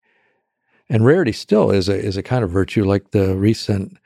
And 0.90 1.06
rarity 1.06 1.32
still 1.32 1.70
is 1.70 1.88
a, 1.88 1.98
is 1.98 2.18
a 2.18 2.22
kind 2.22 2.44
of 2.44 2.50
virtue, 2.50 2.84
like 2.84 3.12
the 3.12 3.34
recent 3.34 3.96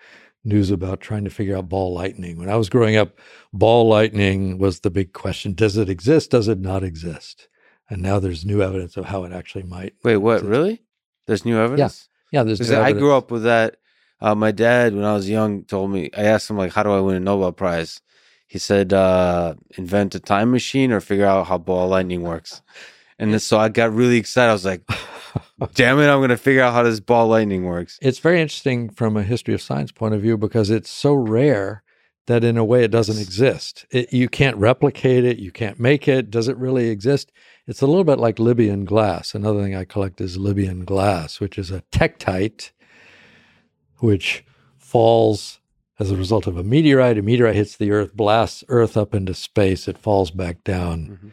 news 0.44 0.70
about 0.70 1.00
trying 1.00 1.24
to 1.24 1.31
figure 1.31 1.57
out 1.57 1.68
ball 1.68 1.92
lightning. 1.92 2.39
When 2.39 2.49
I 2.49 2.55
was 2.55 2.68
growing 2.68 2.94
up, 2.94 3.18
ball 3.52 3.89
lightning 3.89 4.57
was 4.57 4.78
the 4.78 4.90
big 4.90 5.15
question. 5.15 5.52
Does 5.52 5.76
it 5.76 5.89
exist? 5.89 6.31
Does 6.31 6.47
it 6.47 6.60
not 6.60 6.84
exist? 6.84 7.49
And 7.91 8.01
now 8.02 8.20
there's 8.20 8.44
new 8.47 8.62
evidence 8.62 8.97
of 8.97 9.07
how 9.07 9.25
it 9.25 9.33
actually 9.33 9.65
might. 9.65 9.94
Wait, 10.05 10.17
what? 10.19 10.36
exist. 10.36 10.51
Really? 10.51 10.83
There's 11.27 11.44
new 11.44 11.59
evidence? 11.59 12.09
Yeah, 12.33 12.44
there's. 12.44 12.59
'Cause 12.59 12.70
New 12.70 12.78
I 12.78 12.93
grew 12.93 13.12
up 13.12 13.31
with 13.31 13.43
that. 13.43 13.77
Uh, 14.20 14.35
my 14.35 14.52
dad, 14.52 14.94
when 14.94 15.05
I 15.05 15.15
was 15.15 15.28
young, 15.28 15.65
told 15.65 15.91
me, 15.91 16.10
I 16.17 16.23
asked 16.23 16.49
him, 16.49 16.57
like, 16.57 16.73
how 16.73 16.83
do 16.83 16.91
I 16.93 17.01
win 17.01 17.17
a 17.17 17.20
Nobel 17.20 17.52
Prize? 17.52 18.01
He 18.47 18.59
said, 18.59 18.93
uh, 18.93 19.55
invent 19.78 20.15
a 20.15 20.20
time 20.20 20.51
machine 20.51 20.93
or 20.93 21.01
figure 21.01 21.25
out 21.25 21.47
how 21.47 21.59
ball 21.59 21.89
lightning 21.89 22.23
works. 22.23 22.62
And 23.19 23.33
then, 23.33 23.41
so 23.41 23.59
I 23.59 23.69
got 23.69 23.94
really 23.94 24.17
excited. 24.19 24.51
I 24.51 24.52
was 24.52 24.65
like, 24.65 24.83
damn 25.75 25.99
it, 26.01 26.09
I'm 26.09 26.19
going 26.19 26.31
to 26.31 26.36
figure 26.36 26.62
out 26.62 26.75
how 26.75 26.83
this 26.83 27.01
ball 27.01 27.28
lightning 27.28 27.65
works. 27.65 27.99
It's 28.02 28.19
very 28.19 28.41
interesting 28.41 28.91
from 28.91 29.17
a 29.17 29.23
history 29.23 29.55
of 29.55 29.62
science 29.62 29.93
point 29.93 30.15
of 30.15 30.20
view 30.20 30.36
because 30.36 30.70
it's 30.70 30.91
so 30.91 31.15
rare 31.15 31.83
that 32.27 32.44
in 32.44 32.57
a 32.57 32.65
way 32.65 32.85
it 32.85 32.91
doesn't 32.91 33.19
exist. 33.19 33.86
It, 33.91 34.12
you 34.12 34.28
can't 34.28 34.57
replicate 34.57 35.25
it, 35.25 35.39
you 35.39 35.51
can't 35.51 35.78
make 35.81 36.07
it. 36.09 36.31
Does 36.31 36.49
it 36.49 36.57
really 36.57 36.89
exist? 36.89 37.33
It's 37.70 37.82
a 37.82 37.86
little 37.86 38.02
bit 38.02 38.18
like 38.18 38.40
Libyan 38.40 38.84
glass. 38.84 39.32
Another 39.32 39.62
thing 39.62 39.76
I 39.76 39.84
collect 39.84 40.20
is 40.20 40.36
Libyan 40.36 40.84
glass, 40.84 41.39
which 41.39 41.57
is 41.57 41.70
a 41.70 41.82
tektite, 41.92 42.73
which 43.99 44.44
falls 44.76 45.60
as 46.00 46.10
a 46.10 46.16
result 46.16 46.49
of 46.49 46.57
a 46.57 46.65
meteorite. 46.65 47.16
A 47.16 47.23
meteorite 47.23 47.55
hits 47.55 47.76
the 47.76 47.92
earth, 47.92 48.16
blasts 48.16 48.65
earth 48.66 48.97
up 48.97 49.15
into 49.15 49.34
space, 49.34 49.86
it 49.86 49.97
falls 49.99 50.32
back 50.32 50.65
down 50.65 51.20
Mhm. 51.23 51.32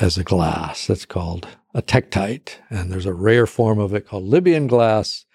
as 0.00 0.16
a 0.16 0.24
glass. 0.24 0.86
That's 0.86 1.04
called 1.04 1.46
a 1.74 1.82
tektite. 1.82 2.56
And 2.70 2.90
there's 2.90 3.04
a 3.04 3.12
rare 3.12 3.46
form 3.46 3.78
of 3.78 3.92
it 3.92 4.06
called 4.06 4.24
Libyan 4.24 4.68
glass, 4.68 5.26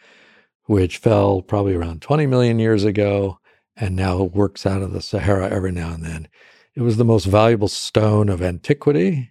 which 0.64 0.98
fell 0.98 1.44
probably 1.44 1.76
around 1.76 2.02
20 2.02 2.26
million 2.26 2.58
years 2.58 2.84
ago 2.84 3.38
and 3.76 3.96
now 3.96 4.24
works 4.24 4.66
out 4.66 4.82
of 4.82 4.92
the 4.92 5.04
Sahara 5.04 5.52
every 5.52 5.72
now 5.72 5.94
and 5.94 6.04
then. 6.04 6.28
It 6.74 6.82
was 6.82 6.98
the 6.98 7.06
most 7.06 7.26
valuable 7.26 7.68
stone 7.68 8.28
of 8.28 8.42
antiquity. 8.42 9.31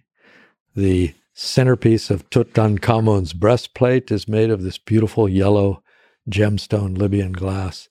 The 0.75 1.13
centerpiece 1.33 2.09
of 2.09 2.29
Tutankhamun's 2.29 3.33
breastplate 3.33 4.11
is 4.11 4.27
made 4.27 4.49
of 4.49 4.63
this 4.63 4.77
beautiful 4.77 5.27
yellow 5.27 5.83
gemstone 6.29 6.97
Libyan 6.97 7.31
glass. 7.33 7.89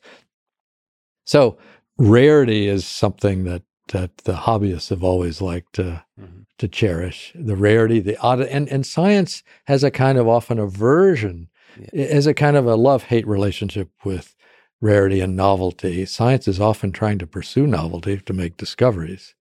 So, 1.24 1.58
rarity 1.98 2.68
is 2.68 2.86
something 2.86 3.44
that, 3.44 3.62
that 3.88 4.18
the 4.18 4.32
hobbyists 4.34 4.90
have 4.90 5.02
always 5.04 5.40
liked 5.40 5.74
to, 5.74 6.04
Mhm. 6.20 6.46
to 6.58 6.68
cherish. 6.68 7.32
The 7.34 7.56
rarity, 7.56 8.00
the 8.00 8.16
odd, 8.18 8.40
and, 8.40 8.68
and 8.68 8.86
science 8.86 9.42
has 9.66 9.82
a 9.84 9.90
kind 9.90 10.18
of 10.18 10.28
often 10.28 10.58
aversion, 10.58 11.48
has 11.94 12.26
a 12.26 12.34
kind 12.34 12.56
of 12.56 12.66
a 12.66 12.76
love 12.76 13.04
hate 13.04 13.26
relationship 13.26 13.90
with 14.04 14.34
rarity 14.80 15.20
and 15.20 15.36
novelty. 15.36 16.04
Science 16.06 16.48
is 16.48 16.60
often 16.60 16.92
trying 16.92 17.18
to 17.18 17.26
pursue 17.26 17.66
novelty 17.66 18.18
to 18.18 18.32
make 18.32 18.56
discoveries. 18.56 19.34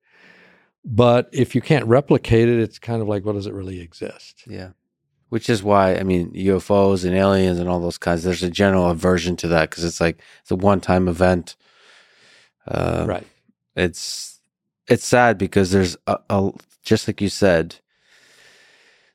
But 0.85 1.29
if 1.31 1.55
you 1.55 1.61
can't 1.61 1.85
replicate 1.85 2.47
it, 2.47 2.59
it's 2.59 2.79
kind 2.79 3.01
of 3.01 3.07
like, 3.07 3.25
what 3.25 3.33
does 3.33 3.47
it 3.47 3.53
really 3.53 3.81
exist? 3.81 4.43
Yeah. 4.47 4.69
Which 5.29 5.49
is 5.49 5.61
why, 5.61 5.95
I 5.95 6.03
mean, 6.03 6.31
UFOs 6.31 7.05
and 7.05 7.13
aliens 7.15 7.59
and 7.59 7.69
all 7.69 7.79
those 7.79 7.97
kinds, 7.97 8.23
there's 8.23 8.41
a 8.43 8.49
general 8.49 8.89
aversion 8.89 9.35
to 9.37 9.47
that 9.49 9.69
because 9.69 9.83
it's 9.83 10.01
like, 10.01 10.21
it's 10.41 10.51
a 10.51 10.55
one 10.55 10.81
time 10.81 11.07
event. 11.07 11.55
Uh, 12.67 13.05
right. 13.07 13.27
it's 13.75 14.39
it's 14.87 15.05
sad 15.05 15.37
because 15.37 15.71
there's 15.71 15.97
a, 16.07 16.19
a 16.29 16.51
just 16.83 17.07
like 17.07 17.21
you 17.21 17.29
said 17.29 17.75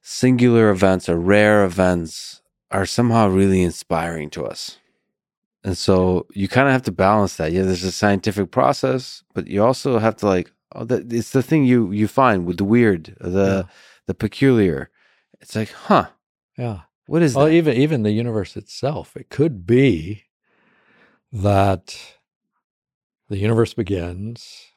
singular 0.03 0.71
events 0.71 1.09
or 1.09 1.17
rare 1.19 1.65
events 1.65 2.43
are 2.71 2.87
somehow 2.87 3.29
really 3.29 3.63
inspiring 3.63 4.29
to 4.31 4.45
us 4.45 4.79
and 5.63 5.79
so 5.79 6.27
you 6.33 6.49
kind 6.49 6.67
of 6.67 6.73
have 6.73 6.83
to 6.83 6.91
balance 6.93 7.37
that 7.37 7.53
yeah 7.53 7.63
there's 7.63 7.85
a 7.85 7.93
scientific 7.93 8.51
process 8.51 9.23
but 9.35 9.47
you 9.47 9.63
also 9.63 9.99
have 9.99 10.17
to 10.17 10.27
like 10.27 10.51
that 10.83 11.13
it's 11.13 11.31
the 11.31 11.43
thing 11.43 11.65
you 11.65 11.93
you 11.93 12.09
find 12.09 12.47
with 12.47 12.57
the 12.59 12.65
weird 12.65 13.17
the 13.21 13.47
Yeah. 13.47 13.63
the 14.07 14.15
peculiar 14.15 14.91
it's 15.41 15.55
like 15.55 15.71
huh 15.73 16.09
Yeah. 16.59 16.81
what 17.07 17.23
is 17.23 17.35
Well, 17.35 17.47
that 17.47 17.53
even 17.53 17.77
even 17.77 18.03
the 18.03 18.13
universe 18.13 18.57
itself, 18.57 19.17
it 19.17 19.29
could 19.31 19.67
be 19.67 20.25
that 21.33 21.97
the 23.29 23.39
universe 23.39 23.75
begins 23.75 24.73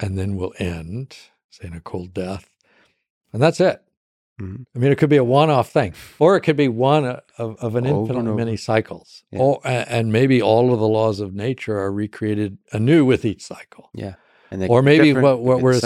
and 0.00 0.16
then 0.18 0.36
will 0.36 0.54
end, 0.58 1.16
say 1.50 1.66
in 1.68 1.74
a 1.74 1.80
cold 1.80 2.14
death, 2.14 2.50
and 3.32 3.42
that's 3.42 3.60
it. 3.60 3.82
Mhm. 4.40 4.64
I 4.74 4.78
mean, 4.78 4.92
it 4.92 4.98
could 4.98 5.10
be 5.10 5.16
a 5.16 5.24
one-off 5.24 5.70
thing, 5.72 5.92
or 6.20 6.36
it 6.36 6.42
could 6.42 6.56
be 6.56 6.68
one 6.68 7.04
of, 7.38 7.56
of 7.58 7.74
an 7.74 7.86
Over 7.86 8.14
over. 8.14 8.34
many 8.34 8.56
cycles, 8.56 9.24
Yeah. 9.32 9.40
or 9.40 9.60
and 9.64 10.12
maybe 10.12 10.40
all 10.40 10.72
of 10.72 10.78
the 10.78 10.86
laws 10.86 11.18
of 11.18 11.34
nature 11.34 11.76
are 11.78 11.90
recreated 11.92 12.58
anew 12.72 13.04
with 13.04 13.24
each 13.24 13.42
cycle. 13.44 13.90
yeah 13.94 14.14
Or 14.70 14.82
maybe 14.82 15.12
what, 15.22 15.40
what 15.40 15.60
we're 15.62 15.80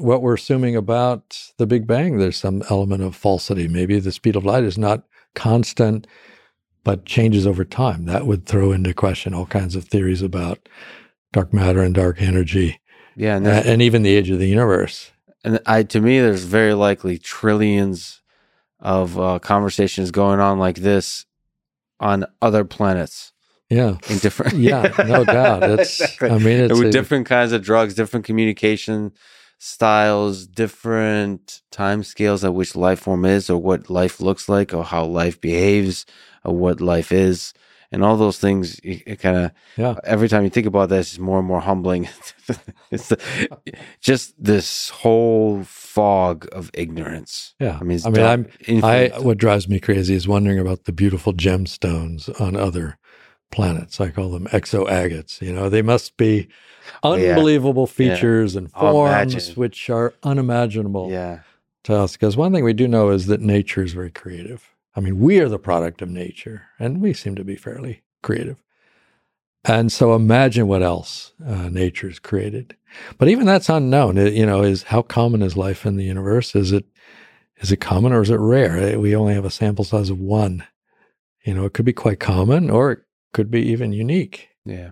what 0.00 0.22
we're 0.22 0.34
assuming 0.34 0.76
about 0.76 1.38
the 1.58 1.66
Big 1.66 1.86
Bang, 1.86 2.18
there's 2.18 2.36
some 2.36 2.62
element 2.70 3.02
of 3.02 3.14
falsity. 3.16 3.68
Maybe 3.68 3.98
the 4.00 4.12
speed 4.12 4.36
of 4.36 4.44
light 4.44 4.64
is 4.64 4.76
not 4.78 5.04
constant, 5.34 6.06
but 6.84 7.04
changes 7.04 7.46
over 7.46 7.64
time. 7.64 8.06
That 8.06 8.26
would 8.26 8.46
throw 8.46 8.72
into 8.72 8.92
question 8.94 9.34
all 9.34 9.46
kinds 9.46 9.76
of 9.76 9.84
theories 9.84 10.22
about 10.22 10.68
dark 11.32 11.52
matter 11.52 11.82
and 11.82 11.94
dark 11.94 12.20
energy, 12.22 12.80
yeah 13.16 13.36
and 13.36 13.44
there's- 13.46 13.66
and 13.66 13.82
even 13.82 14.02
the 14.02 14.14
age 14.16 14.30
of 14.30 14.38
the 14.38 14.48
universe. 14.48 15.10
and 15.44 15.60
I 15.66 15.82
to 15.84 16.00
me 16.00 16.20
there's 16.20 16.44
very 16.44 16.74
likely 16.74 17.18
trillions 17.18 18.20
of 18.80 19.18
uh, 19.18 19.38
conversations 19.40 20.10
going 20.10 20.40
on 20.40 20.58
like 20.58 20.76
this 20.78 21.26
on 22.00 22.24
other 22.40 22.64
planets 22.64 23.32
Yeah, 23.70 23.98
in 24.08 24.18
different 24.18 24.54
yeah, 24.54 24.92
no 25.06 25.24
doubt. 25.38 25.62
It's 25.64 26.00
Exactly. 26.00 26.30
I 26.30 26.38
mean, 26.38 26.58
it's 26.60 26.78
with 26.78 26.88
a- 26.88 26.92
different 26.92 27.26
kinds 27.26 27.52
of 27.52 27.62
drugs 27.62 27.94
different 27.94 28.24
communication 28.24 29.12
styles 29.58 30.46
different 30.46 31.62
time 31.72 32.02
scales 32.04 32.44
at 32.44 32.54
which 32.54 32.76
life 32.76 33.00
form 33.00 33.24
is 33.24 33.50
or 33.50 33.58
what 33.60 33.90
life 33.90 34.20
looks 34.20 34.48
like 34.48 34.72
or 34.72 34.84
how 34.84 35.04
life 35.04 35.40
behaves 35.40 36.06
or 36.44 36.56
what 36.56 36.80
life 36.80 37.10
is 37.10 37.52
and 37.90 38.04
all 38.04 38.16
those 38.16 38.38
things 38.38 38.78
it, 38.84 39.02
it 39.06 39.16
kind 39.18 39.36
of 39.36 39.50
Yeah. 39.76 39.96
every 40.04 40.28
time 40.28 40.44
you 40.44 40.50
think 40.50 40.66
about 40.66 40.90
this 40.90 41.10
it's 41.12 41.18
more 41.18 41.38
and 41.40 41.48
more 41.48 41.60
humbling 41.60 42.08
it's 42.92 43.08
the, 43.08 43.18
just 44.00 44.32
this 44.42 44.90
whole 44.90 45.64
fog 45.64 46.46
of 46.52 46.70
ignorance 46.72 47.54
yeah. 47.58 47.78
i 47.80 47.84
mean 47.84 47.98
I 48.04 48.10
mean, 48.10 48.24
I'm 48.24 48.84
I 48.84 49.10
what 49.18 49.38
drives 49.38 49.68
me 49.68 49.80
crazy 49.80 50.14
is 50.14 50.28
wondering 50.28 50.60
about 50.60 50.84
the 50.84 50.92
beautiful 50.92 51.32
gemstones 51.32 52.28
on 52.40 52.54
other 52.54 52.97
planets. 53.50 54.00
I 54.00 54.10
call 54.10 54.30
them 54.30 54.46
exoagates. 54.46 55.40
You 55.40 55.52
know, 55.52 55.68
they 55.68 55.82
must 55.82 56.16
be 56.16 56.48
Yeah. 56.94 57.02
unbelievable 57.02 57.86
features 57.86 58.56
and 58.56 58.70
Oh, 58.74 58.80
forms 58.80 59.56
which 59.56 59.90
are 59.90 60.14
unimaginable 60.22 61.10
yeah 61.10 61.40
to 61.84 61.94
us. 61.94 62.12
Because 62.12 62.36
one 62.36 62.52
thing 62.52 62.64
we 62.64 62.72
do 62.72 62.88
know 62.88 63.10
is 63.10 63.26
that 63.26 63.40
nature 63.40 63.82
is 63.82 63.92
very 63.92 64.10
creative. 64.10 64.74
I 64.96 65.00
mean, 65.00 65.20
we 65.20 65.38
are 65.40 65.48
the 65.48 65.58
product 65.58 66.02
of 66.02 66.08
nature, 66.08 66.62
and 66.78 67.00
we 67.00 67.12
seem 67.12 67.34
to 67.36 67.44
be 67.44 67.56
fairly 67.56 68.02
creative. 68.22 68.62
And 69.64 69.92
so 69.92 70.14
imagine 70.14 70.66
what 70.66 70.82
else 70.82 71.32
uh, 71.44 71.68
nature's 71.68 72.18
created. 72.18 72.76
But 73.18 73.28
even 73.28 73.44
that's 73.46 73.68
unknown. 73.68 74.16
It, 74.16 74.32
you 74.32 74.46
know, 74.46 74.62
is 74.62 74.84
how 74.84 75.02
common 75.02 75.42
is 75.42 75.56
life 75.56 75.84
in 75.84 75.96
the 75.96 76.04
universe? 76.04 76.54
Is 76.54 76.72
it 76.72 76.86
is 77.58 77.72
it 77.72 77.78
common 77.78 78.12
or 78.12 78.22
is 78.22 78.30
it 78.30 78.36
rare? 78.38 78.98
We 78.98 79.14
only 79.16 79.34
have 79.34 79.44
a 79.44 79.50
sample 79.50 79.84
size 79.84 80.10
of 80.10 80.18
one. 80.20 80.64
You 81.44 81.54
know, 81.54 81.64
it 81.64 81.72
could 81.74 81.84
be 81.84 81.92
quite 81.92 82.20
common 82.20 82.70
or 82.70 82.92
it 82.92 82.98
could 83.32 83.50
be 83.50 83.62
even 83.62 83.92
unique. 83.92 84.48
Yeah. 84.64 84.90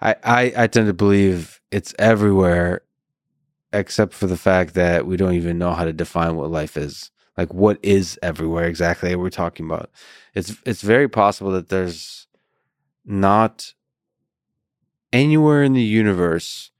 I, 0.00 0.16
I 0.24 0.52
I 0.56 0.66
tend 0.66 0.86
to 0.88 0.92
believe 0.92 1.60
it's 1.70 1.94
everywhere 1.98 2.82
except 3.72 4.12
for 4.12 4.26
the 4.26 4.36
fact 4.36 4.74
that 4.74 5.06
we 5.06 5.16
don't 5.16 5.34
even 5.34 5.58
know 5.58 5.72
how 5.72 5.84
to 5.84 5.92
define 5.92 6.36
what 6.36 6.50
life 6.50 6.76
is. 6.76 7.10
Like 7.36 7.54
what 7.54 7.78
is 7.82 8.18
everywhere 8.22 8.64
exactly 8.66 9.14
we're 9.16 9.30
talking 9.30 9.66
about. 9.66 9.90
It's 10.34 10.56
it's 10.66 10.82
very 10.82 11.08
possible 11.08 11.50
that 11.52 11.68
there's 11.68 12.26
not 13.04 13.72
anywhere 15.12 15.62
in 15.62 15.72
the 15.72 15.82
universe 15.82 16.70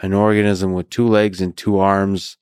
an 0.00 0.12
organism 0.12 0.72
with 0.72 0.90
two 0.90 1.06
legs 1.06 1.40
and 1.40 1.56
two 1.56 1.78
arms 1.78 2.36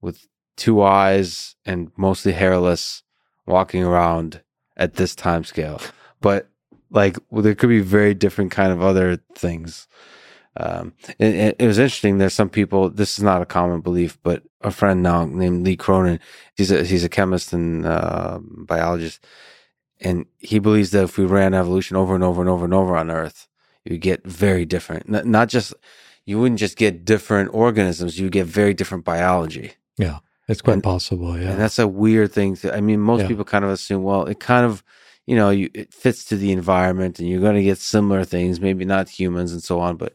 with 0.00 0.26
two 0.56 0.82
eyes 0.82 1.56
and 1.64 1.90
mostly 1.96 2.32
hairless 2.32 3.02
walking 3.46 3.82
around 3.82 4.42
at 4.76 4.94
this 4.94 5.14
time 5.14 5.44
scale. 5.44 5.80
But 6.20 6.48
like 6.90 7.16
well, 7.30 7.42
there 7.42 7.54
could 7.54 7.68
be 7.68 7.80
very 7.80 8.14
different 8.14 8.50
kind 8.50 8.72
of 8.72 8.82
other 8.82 9.18
things. 9.34 9.88
Um, 10.56 10.92
it, 11.18 11.56
it, 11.58 11.66
was 11.66 11.78
interesting. 11.78 12.18
There's 12.18 12.34
some 12.34 12.50
people. 12.50 12.90
This 12.90 13.16
is 13.16 13.24
not 13.24 13.40
a 13.40 13.46
common 13.46 13.80
belief, 13.80 14.18
but 14.22 14.42
a 14.60 14.70
friend 14.70 15.02
now 15.02 15.24
named 15.24 15.64
Lee 15.64 15.76
Cronin. 15.76 16.20
He's 16.54 16.70
a 16.70 16.84
he's 16.84 17.04
a 17.04 17.08
chemist 17.08 17.52
and 17.54 17.86
uh, 17.86 18.38
biologist, 18.42 19.24
and 20.00 20.26
he 20.38 20.58
believes 20.58 20.90
that 20.90 21.04
if 21.04 21.16
we 21.16 21.24
ran 21.24 21.54
evolution 21.54 21.96
over 21.96 22.14
and 22.14 22.22
over 22.22 22.42
and 22.42 22.50
over 22.50 22.66
and 22.66 22.74
over 22.74 22.96
on 22.96 23.10
Earth, 23.10 23.48
you 23.84 23.96
get 23.96 24.26
very 24.26 24.66
different. 24.66 25.08
Not, 25.08 25.26
not 25.26 25.48
just 25.48 25.72
you 26.26 26.38
wouldn't 26.38 26.60
just 26.60 26.76
get 26.76 27.06
different 27.06 27.54
organisms; 27.54 28.18
you 28.18 28.28
get 28.28 28.46
very 28.46 28.74
different 28.74 29.06
biology. 29.06 29.72
Yeah, 29.96 30.18
it's 30.48 30.60
quite 30.60 30.74
And- 30.74 30.82
possible. 30.82 31.38
Yeah, 31.38 31.50
And 31.52 31.60
that's 31.60 31.78
a 31.78 31.86
weird 31.88 32.32
thing. 32.32 32.56
To, 32.56 32.74
I 32.74 32.80
mean, 32.80 33.00
most 33.00 33.22
Yeah. 33.22 33.28
people 33.28 33.44
kind 33.44 33.64
of 33.64 33.70
assume, 33.70 34.02
well, 34.02 34.24
it 34.26 34.40
kind 34.40 34.64
of, 34.66 34.82
you 35.26 35.36
know, 35.36 35.50
you, 35.50 35.70
it 35.74 35.92
fits 35.94 36.24
to 36.26 36.36
the 36.36 36.50
environment, 36.52 37.18
and 37.18 37.28
you're 37.28 37.40
going 37.40 37.54
to 37.56 37.62
get 37.62 37.78
similar 37.78 38.24
things, 38.24 38.60
maybe 38.60 38.84
not 38.84 39.08
humans 39.08 39.52
and 39.52 39.62
so 39.62 39.78
on, 39.80 39.96
but 39.96 40.12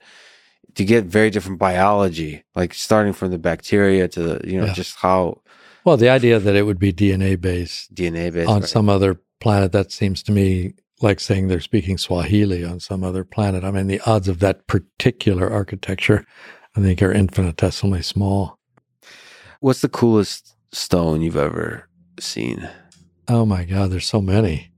to 0.75 0.83
get 0.85 1.05
very 1.05 1.29
different 1.29 1.57
biology, 1.59 2.43
like 2.55 2.73
starting 2.73 3.13
from 3.13 3.31
the 3.31 3.39
bacteria 3.39 4.07
to 4.09 4.21
the, 4.21 4.47
you 4.49 4.59
know, 4.59 4.65
Yeah. 4.67 4.73
just 4.73 4.97
how 4.97 5.41
well, 5.85 5.95
the 5.97 6.09
idea 6.09 6.37
that 6.37 6.53
it 6.55 6.63
would 6.63 6.79
be 6.79 6.91
DNA 6.91 7.35
based 7.39 7.95
DNA 7.95 8.29
based. 8.31 8.49
on 8.49 8.59
right? 8.59 8.69
some 8.69 8.89
other 8.89 9.21
planet 9.39 9.71
that 9.71 9.89
seems 9.91 10.21
to 10.23 10.33
me 10.33 10.73
like 11.01 11.19
saying 11.21 11.47
they're 11.47 11.61
speaking 11.61 11.97
Swahili 11.97 12.65
on 12.65 12.79
some 12.81 13.03
other 13.05 13.23
planet. 13.23 13.63
I 13.63 13.71
mean, 13.71 13.87
the 13.87 14.01
odds 14.05 14.27
of 14.27 14.39
that 14.39 14.67
particular 14.67 15.49
architecture, 15.49 16.25
I 16.75 16.81
think, 16.81 17.01
are 17.01 17.13
infinitesimally 17.13 18.01
small. 18.01 18.56
What's 19.59 19.81
the 19.81 19.89
coolest 19.89 20.55
stone 20.71 21.21
you've 21.21 21.37
ever 21.37 21.87
seen? 22.19 22.69
Oh 23.27 23.45
my 23.45 23.65
God, 23.65 23.91
there's 23.91 24.05
so 24.05 24.21
many. 24.21 24.71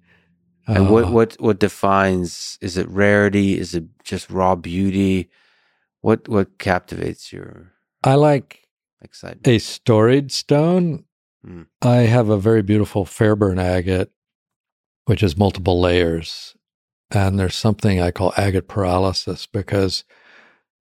And 0.67 0.89
what 0.89 1.05
Uh, 1.05 1.11
what 1.11 1.35
what 1.39 1.59
defines? 1.59 2.57
Is 2.61 2.77
it 2.77 2.87
rarity? 2.89 3.57
Is 3.59 3.73
it 3.73 3.85
just 4.03 4.29
raw 4.29 4.55
beauty? 4.55 5.29
What 6.01 6.27
what 6.27 6.57
captivates 6.59 7.33
your 7.33 7.73
I 8.03 8.15
like 8.15 8.67
excitement? 9.01 9.47
a 9.47 9.59
storied 9.59 10.31
stone. 10.31 11.05
Mm. 11.45 11.67
I 11.81 11.97
have 11.97 12.29
a 12.29 12.37
very 12.37 12.61
beautiful 12.61 13.05
Fairburn 13.05 13.59
agate, 13.59 14.11
which 15.05 15.23
is 15.23 15.37
multiple 15.37 15.79
layers. 15.79 16.55
And 17.11 17.39
there's 17.39 17.55
something 17.55 17.99
I 17.99 18.11
call 18.11 18.33
agate 18.37 18.67
paralysis 18.67 19.47
because 19.47 20.03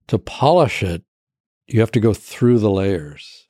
to 0.09 0.19
polish 0.19 0.83
it, 0.83 1.03
you 1.67 1.81
have 1.81 1.93
to 1.93 2.01
go 2.01 2.13
through 2.13 2.59
the 2.59 2.71
layers, 2.71 3.48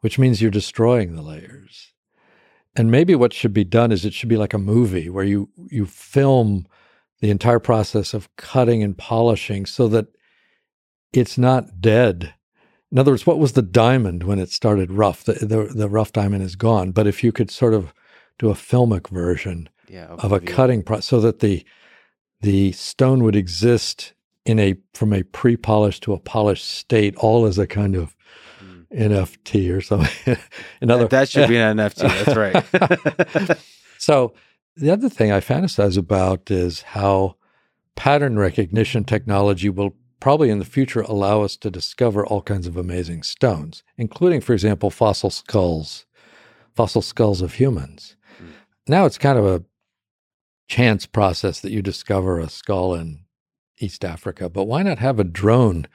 which 0.00 0.18
means 0.18 0.40
you're 0.40 0.50
destroying 0.50 1.14
the 1.14 1.22
layers. 1.22 1.92
And 2.76 2.90
maybe 2.90 3.14
what 3.14 3.32
should 3.32 3.52
be 3.52 3.64
done 3.64 3.90
is 3.90 4.04
it 4.04 4.14
should 4.14 4.28
be 4.28 4.36
like 4.36 4.54
a 4.54 4.58
movie 4.58 5.08
where 5.08 5.24
you 5.24 5.48
you 5.70 5.86
film 5.86 6.66
the 7.20 7.30
entire 7.30 7.58
process 7.58 8.14
of 8.14 8.34
cutting 8.36 8.82
and 8.82 8.96
polishing 8.96 9.66
so 9.66 9.88
that 9.88 10.06
it's 11.12 11.36
not 11.36 11.80
dead. 11.80 12.34
In 12.92 12.98
other 12.98 13.12
words, 13.12 13.26
what 13.26 13.38
was 13.38 13.52
the 13.52 13.62
diamond 13.62 14.22
when 14.22 14.38
it 14.38 14.50
started 14.50 14.92
rough? 14.92 15.24
The, 15.24 15.32
the, 15.34 15.64
the 15.74 15.88
rough 15.88 16.12
diamond 16.12 16.42
is 16.42 16.56
gone. 16.56 16.92
But 16.92 17.06
if 17.06 17.24
you 17.24 17.32
could 17.32 17.50
sort 17.50 17.74
of 17.74 17.92
do 18.38 18.50
a 18.50 18.54
filmic 18.54 19.08
version 19.08 19.68
Yeah, 19.88 20.06
of 20.06 20.32
a 20.32 20.40
cutting 20.40 20.82
process 20.82 21.06
so 21.06 21.20
that 21.20 21.40
the 21.40 21.64
the 22.40 22.70
stone 22.72 23.24
would 23.24 23.34
exist 23.34 24.14
in 24.44 24.58
a 24.60 24.76
from 24.94 25.12
a 25.12 25.24
pre-polished 25.24 26.04
to 26.04 26.12
a 26.12 26.20
polished 26.20 26.66
state, 26.66 27.16
all 27.16 27.46
as 27.46 27.58
a 27.58 27.66
kind 27.66 27.96
of. 27.96 28.14
NFT 28.94 29.74
or 29.74 29.80
something. 29.80 30.36
in 30.80 30.90
other, 30.90 31.06
That, 31.08 31.28
should 31.28 31.48
be 31.48 31.56
an 31.56 31.76
NFT. 31.78 32.24
That's 32.24 33.48
right. 33.48 33.58
so 33.98 34.34
the 34.76 34.90
other 34.90 35.08
thing 35.08 35.32
I 35.32 35.40
fantasize 35.40 35.98
about 35.98 36.50
is 36.50 36.82
how 36.82 37.36
pattern 37.96 38.38
recognition 38.38 39.04
technology 39.04 39.68
will 39.68 39.94
probably 40.20 40.50
in 40.50 40.58
the 40.58 40.64
future 40.64 41.00
allow 41.02 41.42
us 41.42 41.56
to 41.56 41.70
discover 41.70 42.26
all 42.26 42.42
kinds 42.42 42.66
of 42.66 42.76
amazing 42.76 43.22
stones, 43.22 43.82
including, 43.96 44.40
for 44.40 44.52
example, 44.52 44.90
fossil 44.90 45.30
skulls, 45.30 46.06
fossil 46.74 47.02
skulls 47.02 47.40
of 47.40 47.54
humans. 47.54 48.16
Hmm. 48.38 48.46
Now 48.86 49.04
it's 49.04 49.18
kind 49.18 49.38
of 49.38 49.46
a 49.46 49.64
chance 50.68 51.06
process 51.06 51.60
that 51.60 51.72
you 51.72 51.82
discover 51.82 52.38
a 52.38 52.48
skull 52.48 52.94
in 52.94 53.24
East 53.78 54.04
Africa, 54.04 54.48
but 54.48 54.64
why 54.64 54.82
not 54.82 54.98
have 54.98 55.18
a 55.18 55.24
drone 55.24 55.86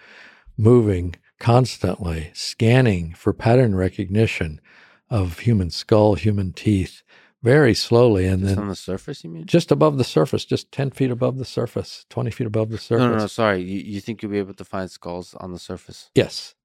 moving 0.57 1.15
constantly, 1.43 2.31
scanning 2.33 3.13
for 3.13 3.33
pattern 3.33 3.75
recognition 3.75 4.61
of 5.09 5.39
human 5.39 5.69
skull, 5.69 6.15
human 6.15 6.53
teeth, 6.53 7.03
very 7.43 7.73
slowly, 7.73 8.25
and 8.25 8.41
Just 8.43 8.55
then 8.55 8.63
on 8.63 8.69
the 8.69 8.75
surface, 8.77 9.23
you 9.25 9.29
mean? 9.29 9.45
just 9.45 9.69
above 9.69 9.97
the 9.97 10.05
surface, 10.05 10.45
just 10.45 10.71
10 10.71 10.91
feet 10.91 11.11
above 11.11 11.37
the 11.37 11.43
surface, 11.45 12.05
20 12.09 12.31
feet 12.31 12.47
above 12.47 12.69
the 12.69 12.77
surface. 12.77 13.03
No, 13.03 13.11
no, 13.11 13.17
no. 13.17 13.27
Sorry. 13.27 13.61
You, 13.61 13.79
you 13.81 13.99
think 13.99 14.23
you'll 14.23 14.31
be 14.31 14.37
able 14.39 14.53
to 14.53 14.63
find 14.63 14.89
skulls 14.89 15.35
on 15.35 15.51
the 15.51 15.59
surface? 15.59 16.09
Yes. 16.15 16.55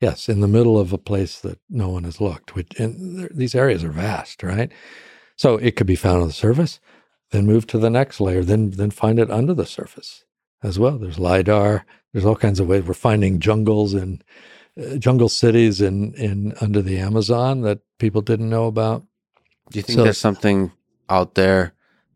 Yes, 0.00 0.30
in 0.30 0.40
the 0.40 0.48
middle 0.48 0.78
of 0.78 0.94
a 0.94 0.98
place 0.98 1.38
that 1.40 1.60
no 1.68 1.90
one 1.90 2.04
has 2.04 2.18
looked. 2.18 2.54
Which 2.56 2.72
and 2.80 3.28
these 3.30 3.54
areas 3.54 3.84
are 3.84 3.90
vast, 3.92 4.42
right? 4.42 4.72
So 5.36 5.58
it 5.58 5.76
could 5.76 5.86
be 5.86 5.94
found 5.94 6.22
on 6.22 6.28
the 6.28 6.32
surface, 6.32 6.80
then 7.32 7.44
move 7.46 7.66
to 7.68 7.78
the 7.78 7.90
next 7.90 8.18
layer, 8.18 8.42
then 8.42 8.70
then 8.70 8.90
find 8.90 9.18
it 9.18 9.30
under 9.30 9.52
the 9.54 9.66
surface 9.66 10.24
as 10.62 10.78
well. 10.78 10.98
There's 10.98 11.18
lidar. 11.18 11.84
There's 12.12 12.24
all 12.24 12.36
kinds 12.36 12.60
of 12.60 12.66
ways. 12.68 12.84
We're 12.84 12.94
finding 12.94 13.38
jungles 13.40 13.94
and 13.94 14.22
uh, 14.80 14.96
jungle 14.96 15.28
cities 15.28 15.80
in 15.80 16.14
in 16.14 16.54
under 16.60 16.82
the 16.82 16.98
Amazon 16.98 17.62
that 17.62 17.80
people 17.98 18.20
didn't 18.22 18.50
know 18.50 18.66
about. 18.66 19.04
Do 19.70 19.78
you 19.78 19.82
think 19.82 19.96
So- 19.98 20.04
there's 20.04 20.18
something 20.18 20.72
out 21.08 21.34
there 21.34 21.72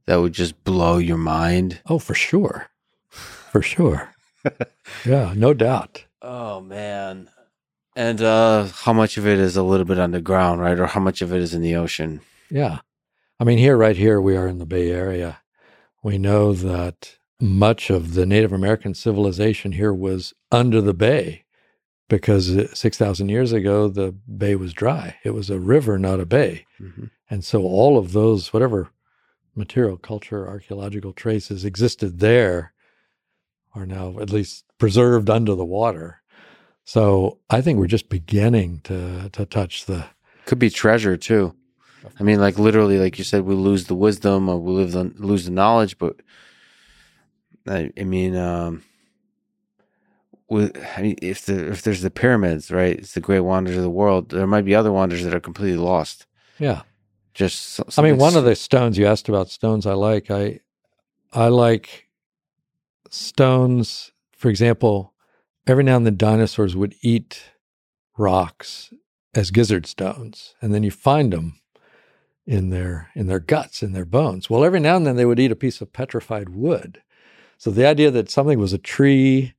that 0.06 0.16
would 0.16 0.32
just 0.32 0.62
blow 0.64 0.98
your 0.98 1.16
mind? 1.16 1.80
Oh, 1.86 1.98
for 1.98 2.14
sure, 2.14 2.68
for 3.08 3.62
sure. 3.62 4.10
yeah, 5.04 5.32
no 5.36 5.54
doubt. 5.54 6.04
Oh 6.22 6.60
man. 6.60 7.28
And 7.96 8.20
uh 8.20 8.64
how 8.66 8.92
much 8.92 9.16
of 9.16 9.26
it 9.26 9.38
is 9.38 9.56
a 9.56 9.62
little 9.62 9.86
bit 9.86 9.98
underground, 9.98 10.60
right? 10.60 10.78
Or 10.78 10.86
how 10.86 11.00
much 11.00 11.22
of 11.22 11.32
it 11.32 11.40
is 11.40 11.54
in 11.54 11.62
the 11.62 11.74
ocean? 11.76 12.20
Yeah. 12.50 12.80
I 13.40 13.44
mean, 13.44 13.58
here, 13.58 13.76
right 13.76 13.96
here, 13.96 14.20
we 14.20 14.36
are 14.36 14.46
in 14.48 14.58
the 14.58 14.66
Bay 14.66 14.90
Area. 14.90 15.40
We 16.02 16.16
know 16.18 16.52
that 16.54 17.16
much 17.40 17.90
of 17.90 18.14
the 18.14 18.26
Native 18.26 18.52
American 18.52 18.94
civilization 18.94 19.72
here 19.72 19.92
was 19.92 20.32
under 20.50 20.80
the 20.80 20.94
bay 20.94 21.44
because 22.08 22.56
uh, 22.56 22.72
6,000 22.74 23.28
years 23.28 23.52
ago, 23.52 23.88
the 23.88 24.12
bay 24.12 24.54
was 24.56 24.72
dry. 24.72 25.16
It 25.24 25.30
was 25.30 25.50
a 25.50 25.58
river, 25.58 25.98
not 25.98 26.20
a 26.20 26.26
bay. 26.26 26.66
Mhm. 26.80 27.10
And 27.28 27.44
so 27.44 27.62
all 27.62 27.98
of 27.98 28.12
those, 28.12 28.52
whatever 28.52 28.90
material, 29.54 29.96
culture, 29.96 30.48
archaeological 30.48 31.12
traces 31.12 31.64
existed 31.64 32.20
there, 32.20 32.72
are 33.74 33.86
now 33.86 34.18
at 34.20 34.30
least 34.30 34.64
preserved 34.78 35.28
under 35.28 35.54
the 35.54 35.64
water. 35.64 36.22
So 36.84 37.40
I 37.50 37.60
think 37.60 37.78
we're 37.78 37.86
just 37.88 38.08
beginning 38.08 38.80
to 38.84 39.28
to 39.30 39.44
touch 39.44 39.84
the 39.86 40.06
Could 40.46 40.58
be 40.58 40.70
treasure 40.70 41.16
too. 41.16 41.54
I 42.20 42.22
mean, 42.22 42.40
like 42.40 42.58
literally, 42.58 42.98
like 42.98 43.18
you 43.18 43.24
said, 43.24 43.42
we 43.42 43.54
lose 43.54 43.86
the 43.86 43.96
wisdom 43.96 44.48
or 44.48 44.58
we 44.58 44.72
lose 44.72 44.92
the, 44.92 45.12
lose 45.16 45.44
the 45.44 45.50
knowledge, 45.50 45.98
but 45.98 46.16
I, 47.68 47.90
I 47.98 48.04
mean, 48.04 48.36
um, 48.36 48.82
with, 50.48 50.76
I 50.96 51.02
mean, 51.02 51.16
if 51.22 51.44
the 51.46 51.70
if 51.70 51.82
there's 51.82 52.02
the 52.02 52.10
pyramids, 52.10 52.70
right? 52.70 52.96
It's 52.98 53.12
the 53.12 53.20
great 53.20 53.40
wonders 53.40 53.76
of 53.76 53.82
the 53.82 53.90
world. 53.90 54.30
There 54.30 54.46
might 54.46 54.64
be 54.64 54.74
other 54.74 54.92
wonders 54.92 55.24
that 55.24 55.34
are 55.34 55.40
completely 55.40 55.78
lost. 55.78 56.26
yeah. 56.58 56.82
Just 57.34 57.80
I 57.98 58.02
mean, 58.02 58.16
one 58.16 58.34
of 58.34 58.44
the 58.44 58.56
stones 58.56 58.96
you 58.96 59.06
asked 59.06 59.28
about 59.28 59.50
stones 59.50 59.84
I 59.84 59.92
like. 59.92 60.30
I 60.30 60.60
I 61.34 61.48
like 61.48 62.08
stones. 63.10 64.12
For 64.32 64.48
example, 64.48 65.12
every 65.66 65.84
now 65.84 65.96
and 65.96 66.06
then 66.06 66.16
dinosaurs 66.16 66.74
would 66.74 66.94
eat 67.02 67.42
rocks 68.16 68.90
as 69.34 69.50
gizzard 69.50 69.84
stones, 69.84 70.54
and 70.62 70.72
then 70.72 70.82
you 70.82 70.90
find 70.90 71.30
them 71.30 71.60
in 72.46 72.70
their 72.70 73.10
in 73.14 73.26
their 73.26 73.40
guts, 73.40 73.82
in 73.82 73.92
their 73.92 74.06
bones. 74.06 74.48
Well, 74.48 74.64
every 74.64 74.80
now 74.80 74.96
and 74.96 75.06
then 75.06 75.16
they 75.16 75.26
would 75.26 75.40
eat 75.40 75.52
a 75.52 75.56
piece 75.56 75.82
of 75.82 75.92
petrified 75.92 76.48
wood. 76.50 77.02
So 77.58 77.70
the 77.70 77.86
idea 77.86 78.10
that 78.10 78.30
something 78.30 78.58
was 78.58 78.72
a 78.72 78.78
tree, 78.78 79.54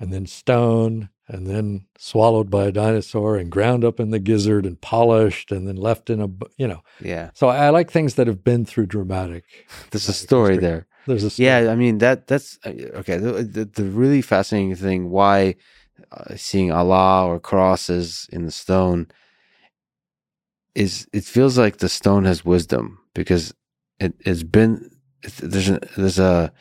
and 0.00 0.12
then 0.12 0.26
stone, 0.26 1.10
and 1.26 1.46
then 1.46 1.86
swallowed 1.98 2.50
by 2.50 2.64
a 2.64 2.72
dinosaur, 2.72 3.36
and 3.36 3.50
ground 3.50 3.84
up 3.84 4.00
in 4.00 4.10
the 4.10 4.18
gizzard, 4.18 4.64
and 4.64 4.80
polished, 4.80 5.52
and 5.52 5.68
then 5.68 5.76
left 5.76 6.10
in 6.10 6.20
a 6.20 6.28
you 6.56 6.66
know 6.66 6.82
yeah, 7.00 7.30
so 7.34 7.48
I 7.48 7.70
like 7.70 7.90
things 7.90 8.14
that 8.14 8.26
have 8.26 8.44
been 8.44 8.64
through 8.64 8.86
dramatic. 8.86 9.44
there's 9.90 10.08
a 10.08 10.12
story 10.12 10.54
history. 10.54 10.66
there. 10.66 10.86
There's 11.06 11.24
a 11.24 11.30
story. 11.30 11.46
Yeah, 11.46 11.70
I 11.70 11.74
mean 11.74 11.98
that 11.98 12.26
that's 12.26 12.58
uh, 12.64 12.70
okay. 13.00 13.18
The, 13.18 13.42
the, 13.42 13.64
the 13.64 13.84
really 13.84 14.22
fascinating 14.22 14.74
thing 14.74 15.10
why 15.10 15.56
uh, 16.12 16.36
seeing 16.36 16.72
Allah 16.72 17.26
or 17.26 17.40
crosses 17.40 18.28
in 18.32 18.44
the 18.44 18.50
stone 18.50 19.08
is 20.74 21.08
it 21.12 21.24
feels 21.24 21.58
like 21.58 21.78
the 21.78 21.88
stone 21.88 22.24
has 22.24 22.44
wisdom 22.44 23.00
because 23.14 23.52
it, 23.98 24.14
it's 24.20 24.44
been 24.44 24.90
there's 25.40 25.70
a, 25.70 25.80
there's 25.96 26.18
a 26.18 26.52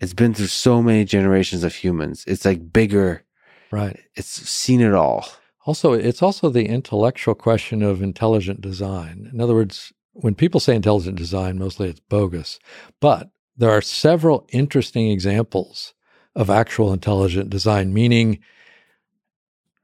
it's 0.00 0.14
been 0.14 0.34
through 0.34 0.46
so 0.46 0.82
many 0.82 1.04
generations 1.04 1.64
of 1.64 1.74
humans. 1.74 2.24
It's 2.26 2.44
like 2.44 2.72
bigger. 2.72 3.24
right. 3.70 3.98
It's 4.14 4.28
seen 4.28 4.80
it 4.80 4.94
all. 4.94 5.26
Also, 5.64 5.92
it's 5.92 6.22
also 6.22 6.48
the 6.48 6.66
intellectual 6.66 7.34
question 7.34 7.82
of 7.82 8.00
intelligent 8.02 8.60
design. 8.60 9.28
In 9.32 9.40
other 9.40 9.54
words, 9.54 9.92
when 10.12 10.34
people 10.34 10.60
say 10.60 10.74
intelligent 10.74 11.16
design, 11.16 11.58
mostly 11.58 11.88
it's 11.88 12.00
bogus. 12.00 12.58
But 13.00 13.30
there 13.56 13.70
are 13.70 13.82
several 13.82 14.46
interesting 14.50 15.10
examples 15.10 15.94
of 16.34 16.50
actual 16.50 16.92
intelligent 16.92 17.50
design, 17.50 17.92
meaning 17.92 18.38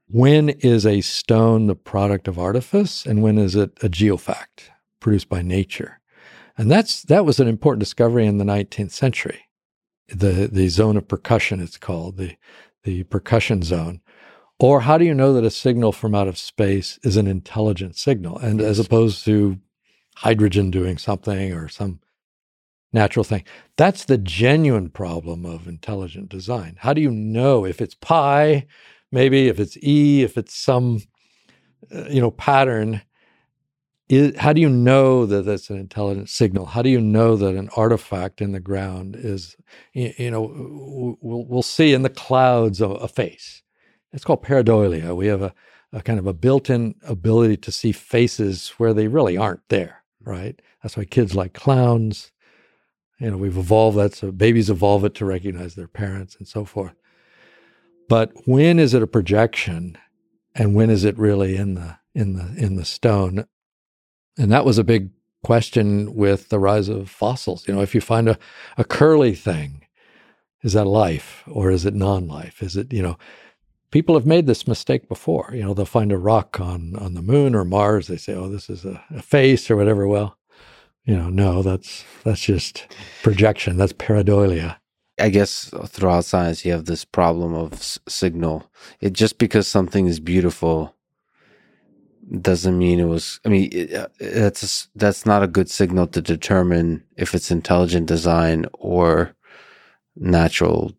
when 0.07 0.49
is 0.49 0.85
a 0.85 1.01
stone 1.01 1.67
the 1.67 1.75
product 1.75 2.27
of 2.27 2.37
artifice 2.37 3.05
and 3.05 3.23
when 3.23 3.37
is 3.37 3.55
it 3.55 3.71
a 3.83 3.89
geofact 3.89 4.69
produced 4.99 5.27
by 5.27 5.41
nature? 5.41 5.99
And 6.57 6.69
that's 6.69 7.01
that 7.03 7.25
was 7.25 7.39
an 7.39 7.47
important 7.47 7.79
discovery 7.79 8.27
in 8.27 8.37
the 8.37 8.45
19th 8.45 8.91
century. 8.91 9.47
The 10.07 10.49
the 10.51 10.67
zone 10.67 10.97
of 10.97 11.07
percussion 11.07 11.59
it's 11.59 11.77
called 11.77 12.17
the 12.17 12.35
the 12.83 13.03
percussion 13.03 13.61
zone. 13.63 14.01
Or 14.59 14.81
how 14.81 14.97
do 14.97 15.05
you 15.05 15.13
know 15.13 15.33
that 15.33 15.43
a 15.43 15.51
signal 15.51 15.91
from 15.91 16.15
out 16.15 16.27
of 16.27 16.37
space 16.37 16.99
is 17.03 17.17
an 17.17 17.27
intelligent 17.27 17.97
signal? 17.97 18.37
And 18.37 18.61
as 18.61 18.79
opposed 18.79 19.25
to 19.25 19.59
hydrogen 20.15 20.71
doing 20.71 20.97
something 20.97 21.53
or 21.53 21.67
some 21.67 21.99
natural 22.93 23.23
thing. 23.23 23.43
That's 23.77 24.05
the 24.05 24.17
genuine 24.17 24.89
problem 24.89 25.45
of 25.45 25.67
intelligent 25.67 26.29
design. 26.29 26.75
How 26.79 26.93
do 26.93 27.01
you 27.01 27.11
know 27.11 27.65
if 27.65 27.81
it's 27.81 27.95
pi 27.95 28.67
maybe 29.11 29.47
if 29.47 29.59
it's 29.59 29.77
e 29.83 30.23
if 30.23 30.37
it's 30.37 30.55
some 30.55 31.01
uh, 31.93 32.05
you 32.09 32.21
know 32.21 32.31
pattern 32.31 33.01
is, 34.09 34.37
how 34.37 34.53
do 34.53 34.61
you 34.61 34.69
know 34.69 35.25
that 35.25 35.45
that's 35.45 35.69
an 35.69 35.77
intelligent 35.77 36.29
signal? 36.29 36.65
How 36.67 36.81
do 36.81 36.89
you 36.89 37.01
know 37.01 37.35
that 37.35 37.55
an 37.55 37.69
artifact 37.75 38.41
in 38.41 38.51
the 38.51 38.59
ground 38.59 39.15
is, 39.15 39.55
you, 39.93 40.13
you 40.17 40.31
know, 40.31 41.17
we'll, 41.21 41.45
we'll 41.45 41.63
see 41.63 41.93
in 41.93 42.01
the 42.01 42.09
clouds 42.09 42.81
a, 42.81 42.87
a 42.87 43.07
face. 43.07 43.63
It's 44.11 44.23
called 44.23 44.43
pareidolia. 44.43 45.15
We 45.15 45.27
have 45.27 45.41
a, 45.41 45.53
a 45.91 46.01
kind 46.01 46.19
of 46.19 46.27
a 46.27 46.33
built-in 46.33 46.95
ability 47.03 47.57
to 47.57 47.71
see 47.71 47.91
faces 47.91 48.69
where 48.77 48.93
they 48.93 49.07
really 49.07 49.37
aren't 49.37 49.67
there, 49.69 50.03
right? 50.21 50.61
That's 50.81 50.97
why 50.97 51.05
kids 51.05 51.35
like 51.35 51.53
clowns. 51.53 52.31
You 53.19 53.31
know, 53.31 53.37
we've 53.37 53.57
evolved 53.57 53.97
that 53.97 54.13
so 54.13 54.31
babies 54.31 54.69
evolve 54.69 55.05
it 55.05 55.15
to 55.15 55.25
recognize 55.25 55.75
their 55.75 55.87
parents 55.87 56.35
and 56.35 56.47
so 56.47 56.65
forth. 56.65 56.93
But 58.09 58.31
when 58.45 58.79
is 58.79 58.93
it 58.93 59.01
a 59.01 59.07
projection, 59.07 59.97
and 60.55 60.75
when 60.75 60.89
is 60.89 61.05
it 61.05 61.17
really 61.17 61.55
in 61.55 61.75
the 61.75 61.97
in 62.13 62.33
the 62.33 62.53
in 62.57 62.75
the 62.75 62.85
stone? 62.85 63.45
And 64.37 64.51
that 64.51 64.65
was 64.65 64.77
a 64.77 64.83
big 64.83 65.09
question 65.43 66.13
with 66.15 66.49
the 66.49 66.59
rise 66.59 66.89
of 66.89 67.09
fossils. 67.09 67.67
You 67.67 67.75
know, 67.75 67.81
if 67.81 67.93
you 67.93 68.01
find 68.01 68.29
a, 68.29 68.37
a 68.77 68.83
curly 68.83 69.35
thing, 69.35 69.85
is 70.63 70.73
that 70.73 70.85
life 70.85 71.43
or 71.47 71.71
is 71.71 71.85
it 71.85 71.93
non 71.93 72.27
life? 72.27 72.63
Is 72.63 72.77
it, 72.77 72.93
you 72.93 73.01
know, 73.01 73.17
people 73.91 74.15
have 74.15 74.25
made 74.25 74.47
this 74.47 74.67
mistake 74.67 75.07
before. 75.07 75.51
You 75.53 75.63
know, 75.63 75.73
they'll 75.73 75.85
find 75.85 76.11
a 76.11 76.17
rock 76.17 76.59
on, 76.59 76.95
on 76.95 77.13
the 77.13 77.21
moon 77.21 77.53
or 77.53 77.63
Mars. 77.65 78.07
They 78.07 78.17
say, 78.17 78.33
oh, 78.33 78.49
this 78.49 78.69
is 78.69 78.85
a, 78.85 79.03
a 79.11 79.21
face 79.21 79.69
or 79.69 79.75
whatever. 79.75 80.07
Well, 80.07 80.37
you 81.05 81.15
know, 81.15 81.29
no, 81.29 81.61
that's 81.61 82.05
that's 82.23 82.41
just 82.41 82.87
projection. 83.23 83.77
That's 83.77 83.93
pareidolia. 83.93 84.77
I 85.19 85.29
guess 85.29 85.71
throughout 85.87 86.25
science, 86.25 86.65
you 86.65 86.71
have 86.71 86.85
this 86.85 87.05
problem 87.05 87.53
of 87.53 87.73
s- 87.73 87.99
signal. 88.07 88.69
It 88.99 89.13
just 89.13 89.37
because 89.37 89.67
something 89.67 90.07
is 90.07 90.19
beautiful 90.19 90.95
doesn't 92.41 92.77
mean 92.77 92.99
it 92.99 93.05
was. 93.05 93.39
I 93.45 93.49
mean, 93.49 93.69
it, 93.71 93.93
uh, 93.93 94.07
that's 94.19 94.87
that's 94.95 95.25
not 95.25 95.43
a 95.43 95.47
good 95.47 95.69
signal 95.69 96.07
to 96.07 96.21
determine 96.21 97.03
if 97.17 97.33
it's 97.33 97.51
intelligent 97.51 98.07
design 98.07 98.65
or 98.73 99.35
natural 100.15 100.93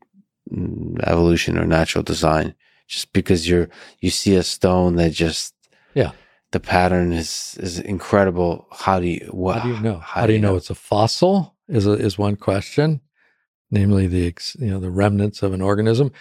mm, 0.53 1.03
evolution 1.05 1.59
or 1.59 1.67
natural 1.67 2.03
design. 2.03 2.55
Just 2.87 3.13
because 3.13 3.49
you're 3.49 3.69
you 4.01 4.11
see 4.11 4.37
a 4.37 4.43
stone 4.43 4.97
that 4.97 5.13
just 5.13 5.55
yeah 5.95 6.13
the 6.53 6.61
pattern 6.61 7.13
is 7.13 7.57
is 7.61 7.79
incredible. 7.79 8.67
How 8.71 9.01
do 9.01 9.07
you 9.07 9.29
what, 9.31 9.59
how 9.59 9.63
do 9.63 9.75
you 9.75 9.81
know? 9.81 9.99
How, 9.99 10.21
how 10.21 10.27
do 10.27 10.33
you 10.35 10.39
know, 10.39 10.53
know 10.53 10.57
it's 10.57 10.71
a 10.71 10.75
fossil? 10.75 11.55
Is 11.67 11.87
a, 11.87 11.93
is 11.93 12.19
one 12.19 12.37
question, 12.37 13.01
namely 13.71 14.07
the 14.07 14.35
you 14.59 14.71
know 14.71 14.79
the 14.79 14.91
remnants 14.91 15.43
of 15.43 15.55
an 15.55 15.63
organism, 15.63 16.13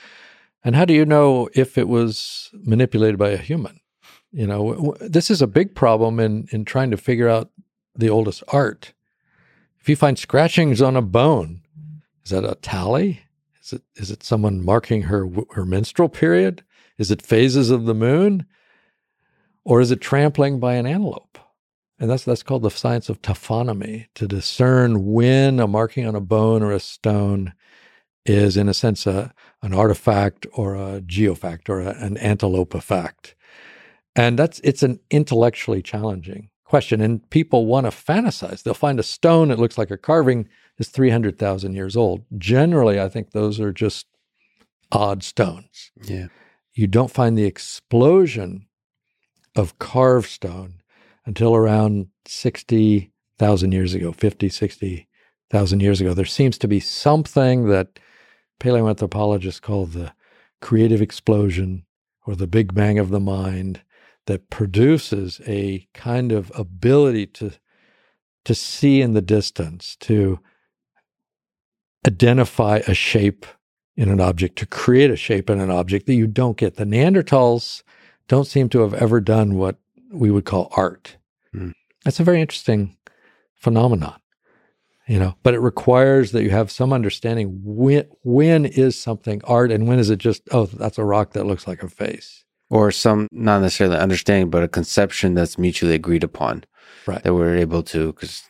and 0.63 0.75
how 0.75 0.85
do 0.85 0.93
you 0.93 1.05
know 1.05 1.49
if 1.53 1.77
it 1.77 1.89
was 1.89 2.49
manipulated 2.53 3.19
by 3.19 3.31
a 3.31 3.37
human? 3.37 3.81
You 4.33 4.47
know, 4.47 4.73
w- 4.73 4.97
this 4.99 5.29
is 5.29 5.41
a 5.41 5.47
big 5.47 5.75
problem 5.75 6.19
in 6.19 6.47
in 6.51 6.65
trying 6.65 6.91
to 6.91 6.97
figure 6.97 7.29
out 7.29 7.51
the 7.95 8.09
oldest 8.09 8.43
art. 8.47 8.93
If 9.79 9.87
you 9.87 9.95
find 9.95 10.17
scratchings 10.17 10.81
on 10.81 10.95
a 10.95 11.01
bone, 11.01 11.61
is 12.25 12.31
that 12.31 12.43
a 12.43 12.55
tally? 12.55 13.21
Is 13.61 13.73
it 13.73 13.83
is 13.95 14.11
it 14.11 14.23
someone 14.23 14.65
marking 14.65 15.03
her 15.03 15.27
her 15.51 15.65
menstrual 15.65 16.09
period? 16.09 16.63
Is 16.97 17.11
it 17.11 17.21
phases 17.21 17.69
of 17.69 17.85
the 17.85 17.93
moon? 17.93 18.45
Or 19.63 19.79
is 19.81 19.91
it 19.91 20.01
trampling 20.01 20.59
by 20.59 20.73
an 20.73 20.85
antelope? 20.85 21.37
And 21.99 22.09
that's 22.09 22.25
that's 22.25 22.43
called 22.43 22.63
the 22.63 22.71
science 22.71 23.07
of 23.09 23.21
taphonomy, 23.21 24.07
to 24.15 24.27
discern 24.27 25.13
when 25.13 25.59
a 25.59 25.67
marking 25.67 26.05
on 26.07 26.15
a 26.15 26.21
bone 26.21 26.63
or 26.63 26.71
a 26.71 26.79
stone 26.79 27.53
is, 28.25 28.57
in 28.57 28.67
a 28.67 28.73
sense, 28.73 29.05
a, 29.05 29.33
an 29.61 29.73
artifact 29.73 30.47
or 30.53 30.75
a 30.75 31.01
geofact 31.01 31.69
or 31.69 31.81
a, 31.81 31.95
an 31.99 32.17
antelope 32.17 32.73
effect. 32.73 33.35
And 34.15 34.37
that's 34.37 34.59
it's 34.63 34.83
an 34.83 34.99
intellectually 35.09 35.81
challenging 35.81 36.49
question. 36.65 37.01
And 37.01 37.27
people 37.29 37.65
want 37.65 37.85
to 37.85 37.91
fantasize. 37.91 38.63
They'll 38.63 38.73
find 38.73 38.99
a 38.99 39.03
stone 39.03 39.49
that 39.49 39.59
looks 39.59 39.77
like 39.77 39.91
a 39.91 39.97
carving 39.97 40.47
is 40.77 40.89
300,000 40.89 41.73
years 41.73 41.95
old. 41.95 42.25
Generally, 42.37 42.99
I 42.99 43.09
think 43.09 43.31
those 43.31 43.59
are 43.59 43.71
just 43.71 44.07
odd 44.91 45.23
stones. 45.23 45.91
Yeah. 46.03 46.27
You 46.73 46.87
don't 46.87 47.11
find 47.11 47.37
the 47.37 47.45
explosion 47.45 48.67
of 49.55 49.77
carved 49.79 50.29
stone 50.29 50.81
until 51.25 51.55
around 51.55 52.07
60,000 52.25 53.71
years 53.71 53.93
ago, 53.93 54.11
50, 54.11 54.49
60,000 54.49 55.79
years 55.79 56.01
ago. 56.01 56.13
There 56.13 56.25
seems 56.25 56.57
to 56.57 56.67
be 56.67 56.79
something 56.79 57.67
that 57.67 57.99
paleoanthropologists 58.59 59.61
call 59.61 59.85
the 59.85 60.13
creative 60.61 61.01
explosion 61.01 61.85
or 62.25 62.35
the 62.35 62.47
big 62.47 62.73
bang 62.73 62.97
of 62.97 63.09
the 63.09 63.19
mind 63.19 63.81
that 64.25 64.49
produces 64.49 65.41
a 65.45 65.87
kind 65.93 66.31
of 66.31 66.51
ability 66.55 67.27
to 67.27 67.51
to 68.45 68.53
see 68.53 69.01
in 69.01 69.13
the 69.13 69.21
distance, 69.21 69.95
to 70.01 70.37
identify 72.05 72.81
a 72.87 72.93
shape 72.93 73.45
in 73.95 74.09
an 74.09 74.19
object, 74.19 74.57
to 74.57 74.65
create 74.65 75.09
a 75.09 75.15
shape 75.15 75.49
in 75.49 75.61
an 75.61 75.71
object 75.71 76.07
that 76.07 76.15
you 76.15 76.27
don't 76.27 76.57
get. 76.57 76.75
The 76.75 76.83
Neanderthals 76.83 77.83
don't 78.27 78.45
seem 78.45 78.67
to 78.69 78.81
have 78.81 78.93
ever 78.95 79.21
done 79.21 79.55
what 79.55 79.77
we 80.11 80.29
would 80.29 80.43
call 80.43 80.73
art. 80.75 81.15
Mm. 81.55 81.71
That's 82.03 82.19
a 82.19 82.23
very 82.23 82.41
interesting 82.41 82.97
phenomenon, 83.55 84.19
you 85.07 85.19
know, 85.19 85.35
but 85.41 85.53
it 85.53 85.59
requires 85.59 86.33
that 86.33 86.43
you 86.43 86.49
have 86.49 86.69
some 86.69 86.91
understanding 86.91 87.61
when 87.63 88.05
when 88.23 88.65
is 88.65 88.99
something 88.99 89.41
art 89.45 89.71
and 89.71 89.87
when 89.87 89.99
is 89.99 90.09
it 90.09 90.17
just, 90.17 90.41
oh, 90.51 90.65
that's 90.65 90.97
a 90.97 91.05
rock 91.05 91.31
that 91.31 91.45
looks 91.45 91.65
like 91.65 91.81
a 91.81 91.87
face 91.87 92.42
or 92.73 92.91
some 92.91 93.27
not 93.31 93.61
necessarily 93.61 93.97
understanding, 93.97 94.49
but 94.49 94.63
a 94.63 94.67
conception 94.67 95.35
that's 95.35 95.59
mutually 95.59 95.93
agreed 95.93 96.23
upon. 96.23 96.63
Right. 97.05 97.21
That 97.21 97.35
we're 97.35 97.55
able 97.55 97.83
to, 97.83 98.13
because 98.13 98.43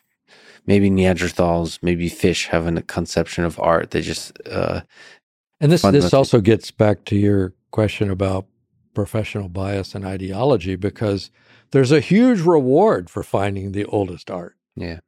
maybe 0.66 0.90
Neanderthals, 0.90 1.80
maybe 1.82 2.08
fish 2.08 2.48
have 2.48 2.66
a 2.66 2.82
conception 2.84 3.44
of 3.44 3.60
art. 3.60 3.92
They 3.92 4.02
just. 4.02 4.32
Uh, 4.50 4.82
and 5.60 5.72
this 5.72 5.82
this 5.82 6.14
also 6.14 6.40
gets 6.40 6.72
back 6.72 7.04
to 7.06 7.18
your 7.18 7.54
question 7.72 8.10
about 8.10 8.46
professional 8.94 9.50
bias 9.50 9.94
and 9.94 10.06
ideology, 10.06 10.78
because 10.78 11.30
there's 11.72 11.92
a 11.92 12.00
huge 12.00 12.40
reward 12.42 13.10
for 13.10 13.24
finding 13.24 13.74
the 13.74 13.86
oldest 13.86 14.32
art. 14.32 14.56
Yeah. 14.78 15.00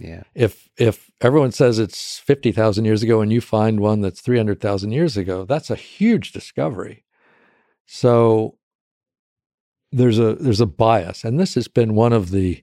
Yeah. 0.00 0.24
If 0.34 0.68
if 0.76 1.10
everyone 1.22 1.52
says 1.52 1.78
it's 1.78 2.18
50,000 2.18 2.84
years 2.84 3.02
ago 3.02 3.22
and 3.22 3.32
you 3.32 3.40
find 3.40 3.80
one 3.80 4.02
that's 4.02 4.20
300,000 4.20 4.90
years 4.90 5.16
ago, 5.16 5.44
that's 5.44 5.70
a 5.70 5.76
huge 5.76 6.32
discovery. 6.32 7.03
So 7.86 8.58
there's 9.92 10.18
a 10.18 10.34
there's 10.34 10.60
a 10.60 10.66
bias, 10.66 11.24
and 11.24 11.38
this 11.38 11.54
has 11.54 11.68
been 11.68 11.94
one 11.94 12.12
of 12.12 12.30
the 12.30 12.62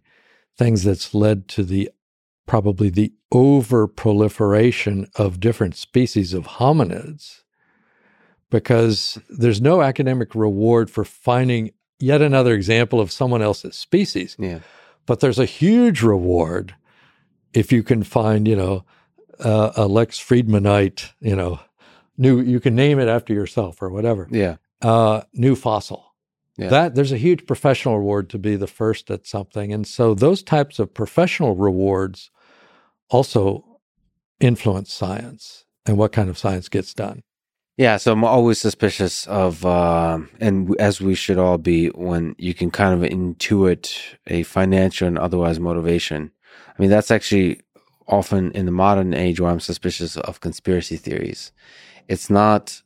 things 0.58 0.84
that's 0.84 1.14
led 1.14 1.48
to 1.50 1.64
the 1.64 1.90
probably 2.46 2.90
the 2.90 3.14
over 3.32 3.88
proliferation 3.88 5.08
of 5.16 5.40
different 5.40 5.76
species 5.76 6.34
of 6.34 6.46
hominids 6.46 7.44
because 8.50 9.18
there's 9.30 9.62
no 9.62 9.82
academic 9.82 10.36
reward 10.36 10.92
for 10.92 11.06
finding 11.06 11.72
yet 12.00 12.22
another 12.22 12.54
example 12.54 13.00
of 13.00 13.12
someone 13.12 13.42
else's 13.42 13.78
species. 13.78 14.36
Yeah. 14.38 14.60
But 15.06 15.22
there's 15.22 15.40
a 15.40 15.46
huge 15.46 16.02
reward 16.02 16.76
if 17.54 17.72
you 17.72 17.84
can 17.84 18.04
find, 18.04 18.48
you 18.48 18.56
know, 18.56 18.84
uh, 19.40 19.72
a 19.78 19.88
Lex 19.88 20.20
Fridmanite, 20.20 21.12
you 21.22 21.36
know, 21.36 21.62
new, 22.18 22.42
you 22.42 22.60
can 22.60 22.76
name 22.76 23.00
it 23.00 23.08
after 23.08 23.34
yourself 23.34 23.82
or 23.82 23.90
whatever. 23.90 24.28
Yeah 24.30 24.58
uh, 24.82 25.22
new 25.34 25.56
fossil. 25.56 26.06
Yeah. 26.58 26.70
That 26.70 26.96
there's 26.96 27.12
a 27.12 27.18
huge 27.18 27.46
professional 27.46 27.98
reward 27.98 28.30
to 28.32 28.38
be 28.38 28.56
the 28.56 28.68
first 28.68 29.10
at 29.10 29.26
something, 29.26 29.74
and 29.74 29.88
so 29.88 30.14
those 30.14 30.44
types 30.44 30.80
of 30.80 30.94
professional 30.94 31.56
rewards 31.56 32.30
also 33.10 33.80
influence 34.40 34.94
science 34.94 35.66
and 35.86 35.98
what 35.98 36.12
kind 36.12 36.30
of 36.30 36.38
science 36.38 36.70
gets 36.70 36.94
done. 36.94 37.24
Yeah, 37.78 37.98
so 37.98 38.12
I'm 38.12 38.24
always 38.24 38.60
suspicious 38.60 39.26
of, 39.28 39.66
uh, 39.66 40.20
and 40.40 40.76
as 40.80 41.02
we 41.02 41.16
should 41.16 41.38
all 41.38 41.58
be, 41.58 41.88
when 41.88 42.36
you 42.38 42.54
can 42.54 42.70
kind 42.70 42.94
of 42.94 43.10
intuit 43.10 43.98
a 44.28 44.44
financial 44.44 45.08
and 45.08 45.18
otherwise 45.18 45.60
motivation. 45.60 46.32
I 46.68 46.82
mean, 46.82 46.90
that's 46.90 47.12
actually 47.12 47.62
often 48.08 48.52
in 48.52 48.66
the 48.66 48.72
modern 48.72 49.14
age 49.14 49.40
where 49.40 49.50
I'm 49.50 49.60
suspicious 49.60 50.18
of 50.18 50.42
conspiracy 50.42 50.98
theories. 50.98 51.52
It's 52.08 52.30
not 52.30 52.82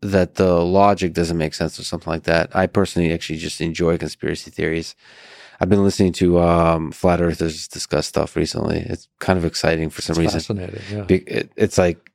that 0.00 0.36
the 0.36 0.54
logic 0.54 1.12
doesn't 1.12 1.38
make 1.38 1.54
sense 1.54 1.78
or 1.78 1.84
something 1.84 2.10
like 2.10 2.24
that. 2.24 2.54
I 2.54 2.66
personally 2.66 3.12
actually 3.12 3.38
just 3.38 3.60
enjoy 3.60 3.98
conspiracy 3.98 4.50
theories. 4.50 4.94
I've 5.60 5.68
been 5.68 5.82
listening 5.82 6.12
to 6.14 6.40
um, 6.40 6.92
flat 6.92 7.20
earthers 7.20 7.66
discuss 7.66 8.06
stuff 8.06 8.36
recently. 8.36 8.78
It's 8.78 9.08
kind 9.18 9.38
of 9.38 9.44
exciting 9.44 9.90
for 9.90 10.02
some 10.02 10.12
it's 10.14 10.20
reason. 10.20 10.40
Fascinating. 10.40 10.82
Yeah. 10.90 11.04
It, 11.08 11.52
it's 11.56 11.78
like 11.78 12.08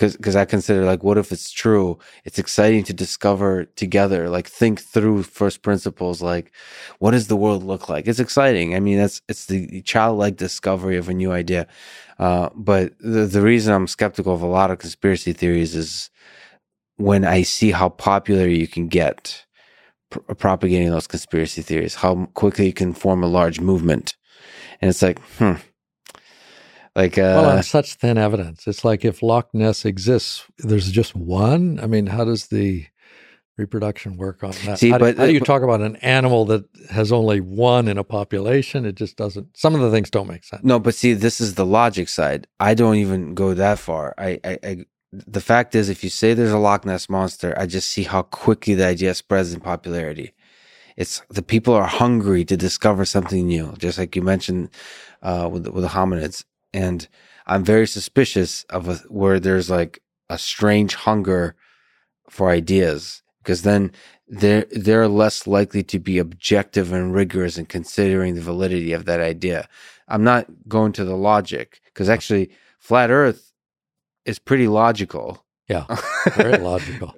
because 0.00 0.16
because 0.16 0.36
I 0.36 0.44
consider 0.44 0.84
like, 0.84 1.02
what 1.02 1.18
if 1.18 1.30
it's 1.30 1.50
true? 1.50 1.98
It's 2.24 2.38
exciting 2.38 2.84
to 2.84 2.94
discover 2.94 3.66
together. 3.76 4.28
Like, 4.30 4.48
think 4.48 4.80
through 4.80 5.24
first 5.24 5.62
principles. 5.62 6.22
Like, 6.22 6.52
what 6.98 7.10
does 7.10 7.28
the 7.28 7.36
world 7.36 7.62
look 7.62 7.88
like? 7.88 8.06
It's 8.06 8.18
exciting. 8.18 8.74
I 8.74 8.80
mean, 8.80 8.98
that's 8.98 9.20
it's 9.28 9.46
the 9.46 9.82
childlike 9.82 10.36
discovery 10.36 10.96
of 10.96 11.08
a 11.08 11.14
new 11.14 11.32
idea. 11.32 11.66
Uh, 12.18 12.48
but 12.54 12.92
the 12.98 13.26
the 13.26 13.42
reason 13.42 13.74
I'm 13.74 13.86
skeptical 13.86 14.34
of 14.34 14.42
a 14.42 14.46
lot 14.46 14.70
of 14.70 14.78
conspiracy 14.78 15.32
theories 15.32 15.74
is 15.74 16.10
when 17.00 17.24
I 17.24 17.42
see 17.42 17.70
how 17.70 17.88
popular 17.88 18.46
you 18.46 18.68
can 18.68 18.88
get 18.88 19.44
pr- 20.10 20.20
propagating 20.34 20.90
those 20.90 21.06
conspiracy 21.06 21.62
theories, 21.62 21.94
how 21.96 22.26
quickly 22.34 22.66
you 22.66 22.72
can 22.72 22.92
form 22.92 23.22
a 23.22 23.26
large 23.26 23.60
movement, 23.60 24.16
and 24.80 24.88
it's 24.88 25.02
like, 25.02 25.18
hmm. 25.38 25.54
Like, 26.96 27.16
uh, 27.18 27.38
well, 27.38 27.56
on 27.56 27.62
such 27.62 27.94
thin 27.94 28.18
evidence, 28.18 28.66
it's 28.66 28.84
like 28.84 29.04
if 29.04 29.22
Loch 29.22 29.48
Ness 29.54 29.84
exists, 29.84 30.44
there's 30.58 30.90
just 30.90 31.14
one. 31.14 31.78
I 31.80 31.86
mean, 31.86 32.08
how 32.08 32.24
does 32.24 32.48
the 32.48 32.84
reproduction 33.56 34.16
work 34.16 34.42
on 34.42 34.50
that? 34.64 34.80
See, 34.80 34.90
how, 34.90 34.98
do, 34.98 35.04
but- 35.04 35.16
how 35.16 35.26
do 35.26 35.32
you 35.32 35.38
talk 35.40 35.62
about 35.62 35.82
an 35.82 35.96
animal 35.96 36.44
that 36.46 36.64
has 36.90 37.12
only 37.12 37.40
one 37.40 37.86
in 37.86 37.96
a 37.96 38.02
population? 38.02 38.84
It 38.84 38.96
just 38.96 39.16
doesn't. 39.16 39.56
Some 39.56 39.76
of 39.76 39.80
the 39.82 39.90
things 39.92 40.10
don't 40.10 40.26
make 40.26 40.42
sense. 40.42 40.64
No, 40.64 40.80
but 40.80 40.96
see, 40.96 41.12
this 41.12 41.40
is 41.40 41.54
the 41.54 41.64
logic 41.64 42.08
side. 42.08 42.48
I 42.58 42.74
don't 42.74 42.96
even 42.96 43.34
go 43.34 43.54
that 43.54 43.78
far. 43.78 44.14
I, 44.18 44.40
I, 44.44 44.58
I, 44.64 44.76
the 45.12 45.40
fact 45.40 45.74
is, 45.74 45.88
if 45.88 46.04
you 46.04 46.10
say 46.10 46.34
there's 46.34 46.52
a 46.52 46.58
Loch 46.58 46.84
Ness 46.84 47.08
monster, 47.08 47.54
I 47.58 47.66
just 47.66 47.90
see 47.90 48.04
how 48.04 48.22
quickly 48.22 48.74
the 48.74 48.86
idea 48.86 49.14
spreads 49.14 49.52
in 49.52 49.60
popularity. 49.60 50.32
It's 50.96 51.22
the 51.30 51.42
people 51.42 51.74
are 51.74 51.86
hungry 51.86 52.44
to 52.44 52.56
discover 52.56 53.04
something 53.04 53.46
new, 53.46 53.74
just 53.78 53.98
like 53.98 54.14
you 54.14 54.22
mentioned 54.22 54.70
uh, 55.22 55.48
with 55.50 55.66
with 55.68 55.82
the 55.82 55.90
hominids. 55.90 56.44
And 56.72 57.08
I'm 57.46 57.64
very 57.64 57.86
suspicious 57.86 58.64
of 58.64 58.88
a, 58.88 58.94
where 59.08 59.40
there's 59.40 59.70
like 59.70 60.00
a 60.28 60.38
strange 60.38 60.94
hunger 60.94 61.56
for 62.28 62.50
ideas, 62.50 63.22
because 63.42 63.62
then 63.62 63.92
they're 64.28 64.66
they're 64.70 65.08
less 65.08 65.46
likely 65.46 65.82
to 65.84 65.98
be 65.98 66.18
objective 66.18 66.92
and 66.92 67.14
rigorous 67.14 67.58
in 67.58 67.66
considering 67.66 68.34
the 68.34 68.40
validity 68.40 68.92
of 68.92 69.06
that 69.06 69.20
idea. 69.20 69.68
I'm 70.06 70.22
not 70.22 70.46
going 70.68 70.92
to 70.92 71.04
the 71.04 71.16
logic 71.16 71.80
because 71.86 72.08
actually, 72.08 72.50
flat 72.78 73.10
Earth 73.10 73.49
is 74.24 74.38
pretty 74.38 74.68
logical. 74.68 75.44
Yeah, 75.68 75.84
very 76.34 76.58
logical. 76.58 77.14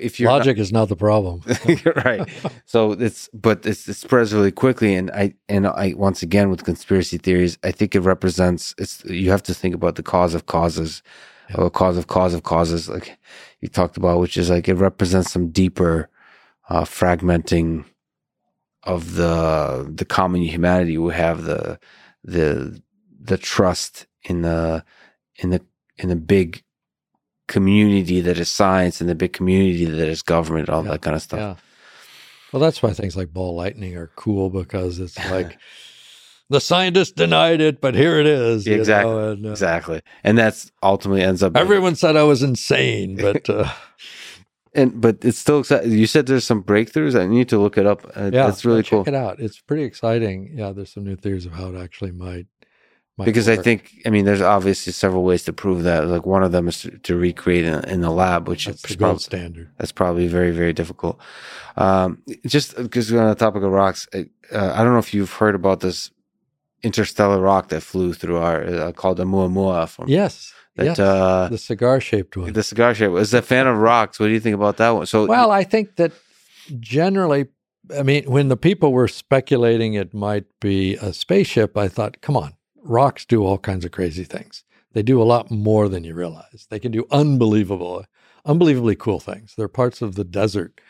If- 0.00 0.18
you're 0.18 0.30
Logic 0.30 0.56
is 0.58 0.72
not 0.72 0.88
the 0.88 0.96
problem. 0.96 1.42
right, 2.04 2.26
so 2.64 2.92
it's 2.92 3.28
but 3.34 3.66
it's, 3.66 3.86
it 3.86 3.94
spreads 3.94 4.32
really 4.32 4.50
quickly, 4.52 4.94
and 4.94 5.10
I 5.10 5.34
and 5.50 5.66
I 5.66 5.92
once 5.94 6.22
again 6.22 6.48
with 6.48 6.64
conspiracy 6.64 7.18
theories, 7.18 7.58
I 7.62 7.72
think 7.72 7.94
it 7.94 8.00
represents. 8.00 8.74
It's 8.78 9.04
you 9.04 9.30
have 9.30 9.42
to 9.44 9.54
think 9.54 9.74
about 9.74 9.96
the 9.96 10.02
cause 10.02 10.34
of 10.34 10.46
causes, 10.46 11.02
or 11.54 11.68
cause 11.68 11.98
of 11.98 12.06
cause 12.06 12.32
of 12.32 12.42
causes, 12.42 12.88
like 12.88 13.18
you 13.60 13.68
talked 13.68 13.98
about, 13.98 14.20
which 14.20 14.38
is 14.38 14.48
like 14.48 14.66
it 14.66 14.76
represents 14.76 15.30
some 15.30 15.50
deeper 15.50 16.08
uh, 16.70 16.84
fragmenting 16.84 17.84
of 18.84 19.14
the 19.14 19.90
the 19.94 20.06
common 20.06 20.40
humanity. 20.40 20.96
We 20.96 21.12
have 21.12 21.44
the 21.44 21.78
the 22.24 22.80
the 23.20 23.36
trust 23.36 24.06
in 24.22 24.40
the 24.40 24.84
in 25.36 25.50
the 25.50 25.60
in 26.02 26.08
the 26.08 26.16
big 26.16 26.62
community 27.48 28.20
that 28.20 28.38
is 28.38 28.48
science 28.48 29.00
and 29.00 29.08
the 29.10 29.14
big 29.14 29.32
community 29.32 29.84
that 29.84 30.08
is 30.08 30.22
government, 30.22 30.68
all 30.68 30.84
Yeah. 30.84 30.92
that 30.92 31.02
kind 31.02 31.16
of 31.16 31.22
stuff. 31.22 31.38
Yeah. 31.40 31.54
Well, 32.52 32.60
that's 32.60 32.82
why 32.82 32.92
things 32.92 33.16
like 33.16 33.32
ball 33.32 33.54
lightning 33.54 33.96
are 33.96 34.10
cool 34.16 34.50
because 34.50 34.98
it's 34.98 35.18
like 35.30 35.58
the 36.48 36.60
scientists 36.60 37.12
denied 37.12 37.60
it, 37.60 37.80
but 37.80 37.94
here 37.94 38.18
it 38.18 38.26
is. 38.26 38.66
Exactly. 38.66 39.12
and, 39.32 39.46
uh, 39.46 39.50
Exactly, 39.50 40.00
and 40.24 40.36
that's 40.36 40.70
ultimately 40.82 41.22
ends 41.22 41.42
up. 41.42 41.56
Everyone 41.56 41.94
said 41.94 42.16
I 42.16 42.24
was 42.24 42.42
insane, 42.42 43.16
but 43.20 43.48
uh, 43.48 43.68
and 44.74 45.00
but 45.00 45.18
it's 45.24 45.38
still 45.38 45.60
exciting. 45.60 45.92
You 45.92 46.06
said 46.06 46.26
there's 46.26 46.44
some 46.44 46.62
breakthroughs. 46.64 47.18
I 47.20 47.26
need 47.26 47.48
to 47.50 47.58
look 47.58 47.78
it 47.78 47.86
up. 47.86 48.04
Uh, 48.16 48.30
yeah, 48.32 48.46
that's 48.46 48.64
really 48.64 48.82
check 48.82 48.90
cool 48.90 49.04
it 49.06 49.14
out. 49.14 49.38
It's 49.40 49.60
pretty 49.60 49.84
exciting. 49.84 50.52
Yeah, 50.54 50.72
there's 50.72 50.92
some 50.92 51.04
new 51.04 51.16
theories 51.16 51.46
of 51.46 51.52
how 51.52 51.68
it 51.72 51.76
actually 51.80 52.12
might. 52.12 52.46
Because 53.24 53.48
I 53.48 53.56
think 53.56 54.02
I 54.06 54.10
mean 54.10 54.24
there's 54.24 54.40
obviously 54.40 54.92
several 54.92 55.22
ways 55.24 55.42
to 55.44 55.52
prove 55.52 55.82
that. 55.84 56.06
Like 56.06 56.26
one 56.26 56.42
of 56.42 56.52
them 56.52 56.68
is 56.68 56.80
to, 56.82 56.90
to 56.98 57.16
recreate 57.16 57.64
in, 57.64 57.84
in 57.88 58.00
the 58.00 58.10
lab, 58.10 58.48
which 58.48 58.66
that's 58.66 58.84
is 58.84 58.90
the 58.90 58.96
prob- 58.98 59.10
gold 59.10 59.22
standard. 59.22 59.70
that's 59.78 59.92
probably 59.92 60.26
very 60.28 60.50
very 60.50 60.72
difficult. 60.72 61.18
Um, 61.76 62.22
just 62.46 62.76
because 62.76 63.10
we're 63.12 63.22
on 63.22 63.28
the 63.28 63.34
topic 63.34 63.62
of 63.62 63.70
rocks, 63.70 64.06
I, 64.14 64.26
uh, 64.52 64.72
I 64.74 64.82
don't 64.84 64.92
know 64.92 64.98
if 64.98 65.14
you've 65.14 65.32
heard 65.32 65.54
about 65.54 65.80
this 65.80 66.10
interstellar 66.82 67.40
rock 67.40 67.68
that 67.68 67.82
flew 67.82 68.12
through 68.14 68.38
our 68.38 68.64
uh, 68.64 68.92
called 68.92 69.18
Oumuamua 69.18 69.88
from 69.88 70.08
Yes, 70.08 70.52
that 70.76 70.84
yes, 70.86 70.98
uh, 70.98 71.48
the 71.50 71.58
cigar 71.58 72.00
shaped 72.00 72.36
one. 72.36 72.52
the 72.52 72.62
cigar 72.62 72.94
shape. 72.94 73.10
Was 73.10 73.34
a 73.34 73.42
fan 73.42 73.66
of 73.66 73.76
rocks. 73.78 74.18
What 74.18 74.26
do 74.26 74.32
you 74.32 74.40
think 74.40 74.54
about 74.54 74.76
that 74.78 74.90
one? 74.90 75.06
So 75.06 75.26
Well, 75.26 75.50
I 75.50 75.62
think 75.64 75.96
that 75.96 76.12
generally, 76.78 77.48
I 77.96 78.02
mean, 78.02 78.24
when 78.30 78.48
the 78.48 78.56
people 78.56 78.92
were 78.92 79.08
speculating 79.08 79.94
it 79.94 80.14
might 80.14 80.44
be 80.60 80.94
a 80.96 81.12
spaceship, 81.12 81.76
I 81.76 81.88
thought, 81.88 82.20
come 82.20 82.36
on, 82.36 82.52
rocks 82.82 83.24
do 83.24 83.44
all 83.44 83.58
kinds 83.58 83.84
of 83.84 83.92
crazy 83.92 84.24
things. 84.24 84.64
They 84.92 85.02
do 85.02 85.22
a 85.22 85.24
lot 85.24 85.50
more 85.50 85.88
than 85.88 86.04
you 86.04 86.14
realize. 86.14 86.66
They 86.68 86.80
can 86.80 86.92
do 86.92 87.06
unbelievable, 87.10 88.04
unbelievably 88.44 88.96
cool 88.96 89.20
things. 89.20 89.54
There 89.56 89.64
are 89.64 89.68
parts 89.68 90.02
of 90.02 90.16
the 90.16 90.24
desert 90.24 90.80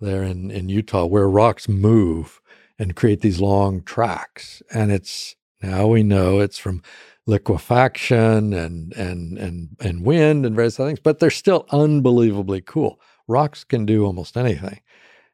there 0.00 0.22
in, 0.22 0.50
in 0.50 0.68
Utah 0.68 1.06
where 1.06 1.28
rocks 1.28 1.68
move 1.68 2.40
and 2.78 2.96
create 2.96 3.22
these 3.22 3.40
long 3.40 3.82
tracks. 3.82 4.62
And 4.72 4.92
it's 4.92 5.34
now 5.62 5.86
we 5.86 6.02
know 6.02 6.40
it's 6.40 6.58
from 6.58 6.82
liquefaction 7.26 8.52
and 8.52 8.92
and 8.94 9.36
and 9.38 9.76
and 9.80 10.04
wind 10.04 10.46
and 10.46 10.54
various 10.54 10.78
other 10.78 10.90
things, 10.90 11.00
but 11.00 11.18
they're 11.18 11.30
still 11.30 11.66
unbelievably 11.70 12.62
cool. 12.62 13.00
Rocks 13.26 13.64
can 13.64 13.86
do 13.86 14.04
almost 14.04 14.36
anything. 14.36 14.80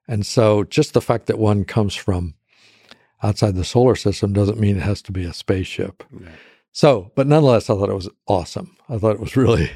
And 0.09 0.25
so 0.25 0.65
just 0.65 0.95
the 0.95 1.01
fact 1.01 1.27
that 1.27 1.39
one 1.39 1.65
comes 1.65 1.95
from 1.95 2.35
outside 3.23 3.55
the 3.55 3.65
solar 3.65 3.95
system 3.95 4.33
doesn't 4.33 4.59
mean 4.59 4.77
it 4.77 4.83
has 4.83 5.03
to 5.03 5.13
be 5.13 5.25
a 5.25 5.33
spaceship. 5.33 6.05
So, 6.73 7.13
but 7.15 7.27
nonetheless, 7.27 7.69
I 7.69 7.75
thought 7.75 7.91
it 7.91 7.95
was 7.95 8.09
awesome. 8.27 8.77
I 8.89 8.99
thought 8.99 9.15
it 9.15 9.21
was 9.21 9.37
really, 9.37 9.71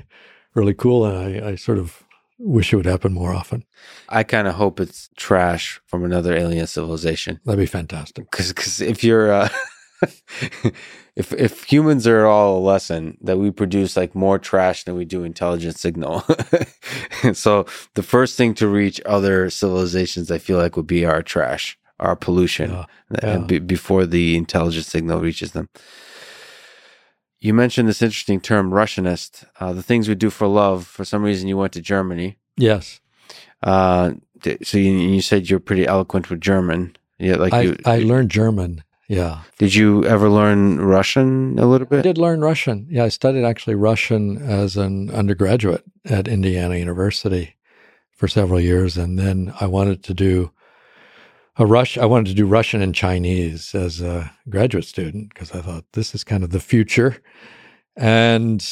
really 0.54 0.74
cool. 0.74 1.06
And 1.06 1.44
I, 1.44 1.50
I 1.50 1.54
sort 1.54 1.78
of 1.78 2.04
wish 2.38 2.72
it 2.72 2.76
would 2.76 2.86
happen 2.86 3.12
more 3.12 3.34
often. 3.34 3.64
I 4.08 4.22
kind 4.22 4.48
of 4.48 4.54
hope 4.54 4.80
it's 4.80 5.08
trash 5.16 5.80
from 5.86 6.04
another 6.04 6.34
alien 6.34 6.66
civilization. 6.66 7.40
That'd 7.44 7.58
be 7.58 7.66
fantastic. 7.66 8.30
Because 8.30 8.80
if 8.80 9.02
you're 9.04 9.32
uh, 9.32 9.48
if 11.16 11.32
if 11.32 11.64
humans 11.64 12.06
are 12.06 12.26
all 12.26 12.58
a 12.58 12.60
lesson 12.60 13.16
that 13.22 13.38
we 13.38 13.50
produce 13.50 13.96
like 13.96 14.14
more 14.14 14.38
trash 14.38 14.84
than 14.84 14.96
we 14.96 15.04
do 15.04 15.24
intelligent 15.24 15.78
signal. 15.78 16.24
so 17.32 17.66
the 17.94 18.02
first 18.02 18.36
thing 18.36 18.54
to 18.54 18.68
reach 18.68 19.00
other 19.06 19.50
civilizations, 19.50 20.30
I 20.30 20.38
feel 20.38 20.58
like, 20.58 20.76
would 20.76 20.86
be 20.86 21.04
our 21.04 21.22
trash, 21.22 21.78
our 21.98 22.16
pollution, 22.16 22.70
Yeah, 22.70 22.84
yeah. 23.22 23.38
be- 23.38 23.58
before 23.58 24.06
the 24.06 24.36
intelligence 24.36 24.86
signal 24.88 25.20
reaches 25.20 25.52
them. 25.52 25.68
You 27.38 27.54
mentioned 27.54 27.88
this 27.88 28.02
interesting 28.02 28.40
term, 28.40 28.70
Russianist. 28.70 29.44
Uh, 29.60 29.72
the 29.72 29.82
things 29.82 30.08
we 30.08 30.14
do 30.14 30.30
for 30.30 30.46
love. 30.46 30.86
For 30.86 31.04
some 31.04 31.22
reason, 31.22 31.48
you 31.48 31.56
went 31.56 31.72
to 31.74 31.80
Germany. 31.80 32.38
Yes. 32.56 33.00
Uh, 33.62 34.12
so 34.62 34.78
you, 34.78 34.92
you 34.92 35.20
said 35.20 35.48
you're 35.48 35.60
pretty 35.60 35.86
eloquent 35.86 36.30
with 36.30 36.40
German. 36.40 36.96
Yeah, 37.18 37.36
like 37.36 37.52
I, 37.52 37.60
you. 37.62 37.76
I 37.84 37.98
learned 37.98 38.30
German. 38.30 38.82
Yeah. 39.08 39.42
Did 39.58 39.74
you 39.74 40.04
ever 40.04 40.28
learn 40.28 40.80
Russian 40.80 41.58
a 41.58 41.66
little 41.66 41.86
bit? 41.86 42.00
I 42.00 42.02
did 42.02 42.18
learn 42.18 42.40
Russian. 42.40 42.86
Yeah. 42.90 43.04
I 43.04 43.08
studied 43.08 43.44
actually 43.44 43.76
Russian 43.76 44.38
as 44.38 44.76
an 44.76 45.10
undergraduate 45.10 45.84
at 46.04 46.26
Indiana 46.26 46.76
University 46.76 47.54
for 48.10 48.26
several 48.28 48.60
years. 48.60 48.96
And 48.96 49.18
then 49.18 49.52
I 49.60 49.66
wanted 49.66 50.02
to 50.04 50.14
do 50.14 50.50
a 51.58 51.66
Rush. 51.66 51.96
I 51.96 52.04
wanted 52.04 52.28
to 52.28 52.34
do 52.34 52.46
Russian 52.46 52.82
and 52.82 52.94
Chinese 52.94 53.74
as 53.74 54.00
a 54.00 54.32
graduate 54.48 54.84
student 54.84 55.30
because 55.32 55.52
I 55.52 55.60
thought 55.60 55.84
this 55.92 56.14
is 56.14 56.24
kind 56.24 56.44
of 56.44 56.50
the 56.50 56.60
future. 56.60 57.16
And 57.96 58.64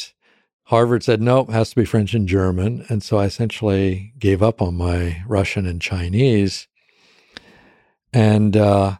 Harvard 0.64 1.02
said, 1.02 1.20
no, 1.20 1.40
it 1.40 1.50
has 1.50 1.70
to 1.70 1.76
be 1.76 1.84
French 1.84 2.14
and 2.14 2.28
German. 2.28 2.84
And 2.88 3.02
so 3.02 3.18
I 3.18 3.24
essentially 3.24 4.12
gave 4.18 4.42
up 4.42 4.60
on 4.60 4.74
my 4.74 5.22
Russian 5.26 5.66
and 5.66 5.80
Chinese. 5.80 6.68
And 8.12 8.56
uh, 8.56 8.96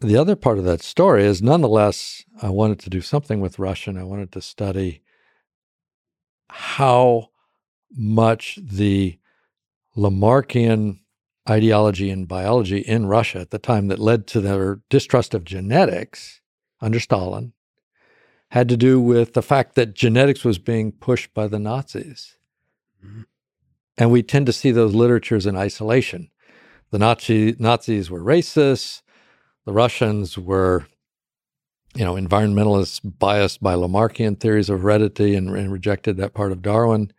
the 0.00 0.16
other 0.16 0.36
part 0.36 0.58
of 0.58 0.64
that 0.64 0.82
story 0.82 1.24
is 1.24 1.40
nonetheless, 1.40 2.24
I 2.42 2.50
wanted 2.50 2.80
to 2.80 2.90
do 2.90 3.00
something 3.00 3.40
with 3.40 3.58
Russian. 3.58 3.96
I 3.96 4.04
wanted 4.04 4.32
to 4.32 4.42
study 4.42 5.02
how 6.48 7.28
much 7.92 8.58
the 8.60 9.18
Lamarckian 9.96 11.00
ideology 11.48 12.10
in 12.10 12.26
biology 12.26 12.78
in 12.78 13.06
Russia 13.06 13.40
at 13.40 13.50
the 13.50 13.58
time 13.58 13.88
that 13.88 13.98
led 13.98 14.26
to 14.28 14.40
their 14.40 14.80
distrust 14.88 15.34
of 15.34 15.44
genetics 15.44 16.40
under 16.80 17.00
Stalin 17.00 17.52
had 18.50 18.68
to 18.68 18.76
do 18.76 19.00
with 19.00 19.34
the 19.34 19.42
fact 19.42 19.74
that 19.74 19.94
genetics 19.94 20.44
was 20.44 20.58
being 20.58 20.90
pushed 20.92 21.32
by 21.32 21.46
the 21.46 21.58
Nazis. 21.58 22.36
Mhm. 23.04 23.26
And 23.96 24.10
we 24.10 24.22
tend 24.22 24.46
to 24.46 24.52
see 24.52 24.72
those 24.72 24.94
literatures 24.94 25.46
in 25.46 25.56
isolation. 25.56 26.30
The 26.90 26.98
Nazi, 26.98 27.54
Nazis 27.58 28.10
were 28.10 28.22
racist, 28.22 29.02
the 29.64 29.72
Russians 29.72 30.36
were 30.36 30.86
you 31.94 32.04
know, 32.04 32.14
environmentalists 32.14 33.00
biased 33.18 33.62
by 33.62 33.74
Lamarckian 33.74 34.38
theories 34.38 34.70
of 34.70 34.80
heredity 34.80 35.34
and, 35.34 35.50
and 35.56 35.72
rejected 35.72 36.16
that 36.16 36.34
part 36.34 36.52
of 36.52 36.62
Darwin. 36.62 37.12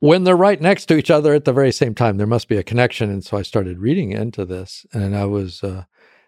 When 0.00 0.24
they're 0.24 0.36
right 0.36 0.60
next 0.60 0.86
to 0.86 0.96
each 0.96 1.10
other 1.10 1.34
at 1.34 1.44
the 1.44 1.52
very 1.52 1.72
same 1.72 1.94
time, 1.94 2.18
there 2.18 2.26
must 2.26 2.48
be 2.48 2.56
a 2.56 2.62
connection. 2.62 3.10
And 3.10 3.24
so 3.24 3.36
I 3.36 3.42
started 3.42 3.78
reading 3.78 4.12
into 4.12 4.44
this, 4.44 4.86
and 4.92 5.16
I 5.16 5.24
was 5.24 5.64
uh, 5.64 5.84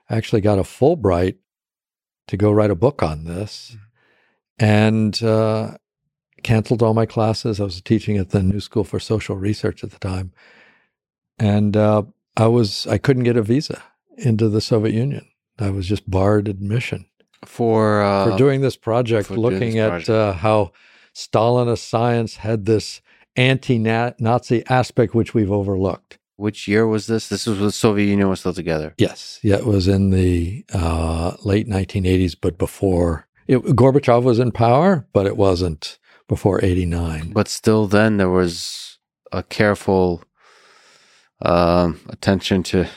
actually 0.09 0.41
got 0.41 0.59
a 0.59 0.63
Fulbright 0.63 1.37
to 2.27 2.37
go 2.37 2.51
write 2.51 2.71
a 2.71 2.77
book 2.77 3.03
on 3.03 3.25
this, 3.25 3.73
mm-hmm. 3.73 4.65
and 4.65 5.23
uh, 5.23 5.77
canceled 6.43 6.83
all 6.83 6.95
my 6.95 7.07
classes. 7.07 7.61
I 7.61 7.65
was 7.65 7.81
teaching 7.81 8.17
at 8.17 8.31
the 8.31 8.43
New 8.43 8.61
School 8.61 8.85
for 8.85 8.99
Social 8.99 9.37
Research 9.37 9.85
at 9.85 9.91
the 9.91 9.99
time, 9.99 10.33
and 11.39 11.77
uh, 11.77 12.03
I 12.37 12.47
was 12.47 12.87
I 12.87 12.99
couldn't 12.99 13.25
get 13.25 13.37
a 13.37 13.43
visa 13.43 13.83
into 14.17 14.49
the 14.49 14.61
Soviet 14.61 14.95
Union. 14.95 15.27
I 15.59 15.71
was 15.71 15.87
just 15.87 16.11
barred 16.11 16.49
admission 16.49 17.07
for 17.45 18.03
uh, 18.03 18.31
for 18.31 18.37
doing 18.37 18.61
this 18.61 18.77
project, 18.77 19.31
looking 19.31 19.75
this 19.75 19.89
project. 19.89 20.09
at 20.09 20.15
uh, 20.15 20.33
how 20.35 20.73
Stalinist 21.15 21.89
science 21.89 22.37
had 22.37 22.67
this 22.67 23.01
anti-Nazi 23.41 24.65
aspect 24.69 25.15
which 25.15 25.35
we've 25.35 25.51
overlooked. 25.51 26.19
Which 26.37 26.69
year 26.69 26.87
was 26.87 27.07
this? 27.07 27.29
This 27.29 27.47
was 27.47 27.59
when 27.59 27.67
the 27.67 27.73
Soviet 27.73 28.07
Union 28.07 28.29
was 28.29 28.41
still 28.41 28.55
together. 28.55 28.95
Yes, 28.97 29.39
yeah, 29.43 29.57
it 29.57 29.67
was 29.67 29.89
in 29.89 30.11
the 30.11 30.65
uh, 30.73 31.37
late 31.45 31.69
1980s, 31.69 32.35
but 32.41 32.57
before 32.57 33.27
it, 33.47 33.59
Gorbachev 33.59 34.23
was 34.23 34.39
in 34.39 34.51
power, 34.51 35.07
but 35.13 35.27
it 35.27 35.37
wasn't 35.37 35.99
before 36.29 36.65
89. 36.65 37.33
But 37.33 37.49
still, 37.49 37.87
then 37.87 38.17
there 38.17 38.31
was 38.31 38.99
a 39.33 39.43
careful 39.43 40.23
um, 41.43 42.01
attention 42.09 42.63
to. 42.65 42.89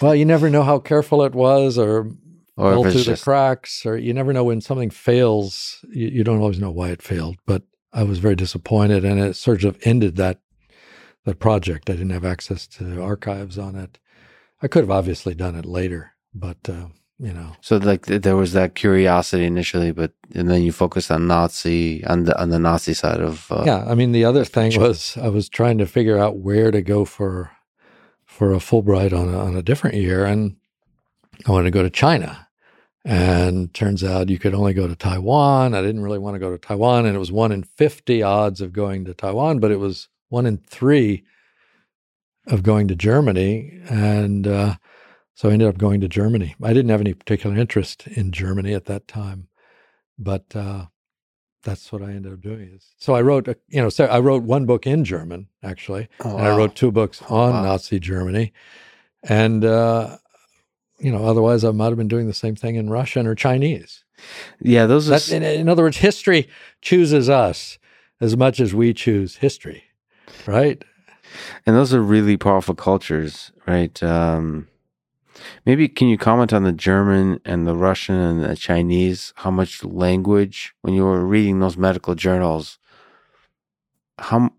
Well, 0.00 0.14
you 0.14 0.24
never 0.24 0.48
know 0.48 0.62
how 0.62 0.78
careful 0.78 1.22
it 1.24 1.34
was, 1.34 1.76
or 1.76 2.10
or 2.56 2.82
through 2.84 3.02
just... 3.02 3.06
the 3.06 3.24
cracks, 3.24 3.84
or 3.84 3.98
you 3.98 4.14
never 4.14 4.32
know 4.32 4.44
when 4.44 4.62
something 4.62 4.90
fails. 4.90 5.84
You, 5.90 6.08
you, 6.08 6.24
don't 6.24 6.40
always 6.40 6.58
know 6.58 6.70
why 6.70 6.88
it 6.88 7.02
failed. 7.02 7.36
But 7.44 7.64
I 7.92 8.02
was 8.02 8.18
very 8.18 8.36
disappointed, 8.36 9.04
and 9.04 9.20
it 9.20 9.34
sort 9.36 9.64
of 9.64 9.78
ended 9.82 10.16
that 10.16 10.40
that 11.24 11.38
project. 11.38 11.90
I 11.90 11.94
didn't 11.94 12.10
have 12.10 12.24
access 12.24 12.66
to 12.68 13.02
archives 13.02 13.58
on 13.58 13.76
it. 13.76 13.98
I 14.62 14.68
could 14.68 14.82
have 14.82 14.90
obviously 14.90 15.34
done 15.34 15.54
it 15.54 15.66
later, 15.66 16.12
but 16.34 16.56
uh, 16.68 16.88
you 17.18 17.32
know. 17.32 17.52
So 17.60 17.76
like 17.76 18.06
there 18.06 18.36
was 18.36 18.52
that 18.52 18.74
curiosity 18.74 19.44
initially, 19.44 19.92
but 19.92 20.12
and 20.34 20.50
then 20.50 20.62
you 20.62 20.72
focused 20.72 21.10
on 21.10 21.26
Nazi 21.26 22.04
on 22.04 22.24
the 22.24 22.40
on 22.40 22.50
the 22.50 22.58
Nazi 22.58 22.94
side 22.94 23.20
of. 23.20 23.50
Uh, 23.50 23.64
yeah, 23.66 23.84
I 23.86 23.94
mean 23.94 24.12
the 24.12 24.24
other 24.24 24.44
thing 24.44 24.78
was 24.80 25.16
I 25.16 25.28
was 25.28 25.48
trying 25.48 25.78
to 25.78 25.86
figure 25.86 26.18
out 26.18 26.38
where 26.38 26.70
to 26.70 26.82
go 26.82 27.04
for 27.04 27.50
for 28.24 28.52
a 28.52 28.58
Fulbright 28.58 29.12
on 29.12 29.32
a, 29.32 29.38
on 29.38 29.56
a 29.56 29.62
different 29.62 29.96
year, 29.96 30.24
and 30.24 30.56
I 31.46 31.52
wanted 31.52 31.64
to 31.64 31.70
go 31.70 31.82
to 31.82 31.90
China. 31.90 32.47
And 33.04 33.72
turns 33.72 34.04
out 34.04 34.28
you 34.28 34.38
could 34.38 34.54
only 34.54 34.74
go 34.74 34.86
to 34.86 34.96
Taiwan. 34.96 35.74
I 35.74 35.80
didn't 35.80 36.02
really 36.02 36.18
want 36.18 36.34
to 36.34 36.40
go 36.40 36.50
to 36.50 36.58
Taiwan, 36.58 37.06
and 37.06 37.14
it 37.16 37.18
was 37.18 37.32
one 37.32 37.52
in 37.52 37.62
fifty 37.62 38.22
odds 38.22 38.60
of 38.60 38.72
going 38.72 39.04
to 39.06 39.14
Taiwan, 39.14 39.60
but 39.60 39.70
it 39.70 39.78
was 39.78 40.08
one 40.28 40.44
in 40.44 40.58
three 40.58 41.24
of 42.48 42.62
going 42.62 42.88
to 42.88 42.96
Germany, 42.96 43.80
and 43.88 44.46
uh, 44.46 44.74
so 45.34 45.48
I 45.48 45.52
ended 45.52 45.68
up 45.68 45.78
going 45.78 46.00
to 46.00 46.08
Germany. 46.08 46.54
I 46.62 46.72
didn't 46.72 46.90
have 46.90 47.00
any 47.00 47.14
particular 47.14 47.56
interest 47.56 48.06
in 48.08 48.32
Germany 48.32 48.74
at 48.74 48.86
that 48.86 49.06
time, 49.06 49.48
but 50.18 50.44
uh, 50.54 50.86
that's 51.62 51.92
what 51.92 52.02
I 52.02 52.10
ended 52.10 52.32
up 52.32 52.40
doing. 52.40 52.78
So 52.98 53.14
I 53.14 53.22
wrote, 53.22 53.48
a, 53.48 53.56
you 53.68 53.80
know, 53.80 53.88
so 53.88 54.06
I 54.06 54.18
wrote 54.20 54.42
one 54.42 54.66
book 54.66 54.86
in 54.86 55.04
German 55.04 55.48
actually, 55.62 56.08
oh, 56.24 56.36
and 56.36 56.46
I 56.46 56.56
wrote 56.56 56.74
two 56.74 56.90
books 56.90 57.22
on 57.22 57.52
wow. 57.52 57.62
Nazi 57.62 58.00
Germany, 58.00 58.52
and 59.22 59.64
uh, 59.64 60.16
you 60.98 61.12
know, 61.12 61.24
otherwise 61.24 61.64
I 61.64 61.70
might 61.70 61.88
have 61.88 61.96
been 61.96 62.08
doing 62.08 62.26
the 62.26 62.34
same 62.34 62.56
thing 62.56 62.76
in 62.76 62.90
Russian 62.90 63.26
or 63.26 63.34
Chinese. 63.34 64.04
Yeah, 64.60 64.86
those 64.86 65.10
are. 65.10 65.36
in, 65.36 65.42
in 65.42 65.68
other 65.68 65.82
words, 65.84 65.98
history 65.98 66.48
chooses 66.82 67.28
us 67.28 67.78
as 68.20 68.36
much 68.36 68.58
as 68.60 68.74
we 68.74 68.92
choose 68.92 69.36
history, 69.36 69.84
right? 70.46 70.82
And 71.66 71.76
those 71.76 71.94
are 71.94 72.02
really 72.02 72.36
powerful 72.36 72.74
cultures, 72.74 73.52
right? 73.66 74.02
Um, 74.02 74.66
Maybe 75.66 75.88
can 75.88 76.08
you 76.08 76.18
comment 76.18 76.52
on 76.52 76.64
the 76.64 76.72
German 76.72 77.40
and 77.44 77.66
the 77.66 77.76
Russian 77.76 78.16
and 78.16 78.44
the 78.44 78.56
Chinese? 78.56 79.32
How 79.36 79.50
much 79.50 79.84
language 79.84 80.74
when 80.82 80.94
you 80.94 81.04
were 81.04 81.24
reading 81.24 81.60
those 81.60 81.76
medical 81.76 82.14
journals? 82.14 82.78
How 84.18 84.50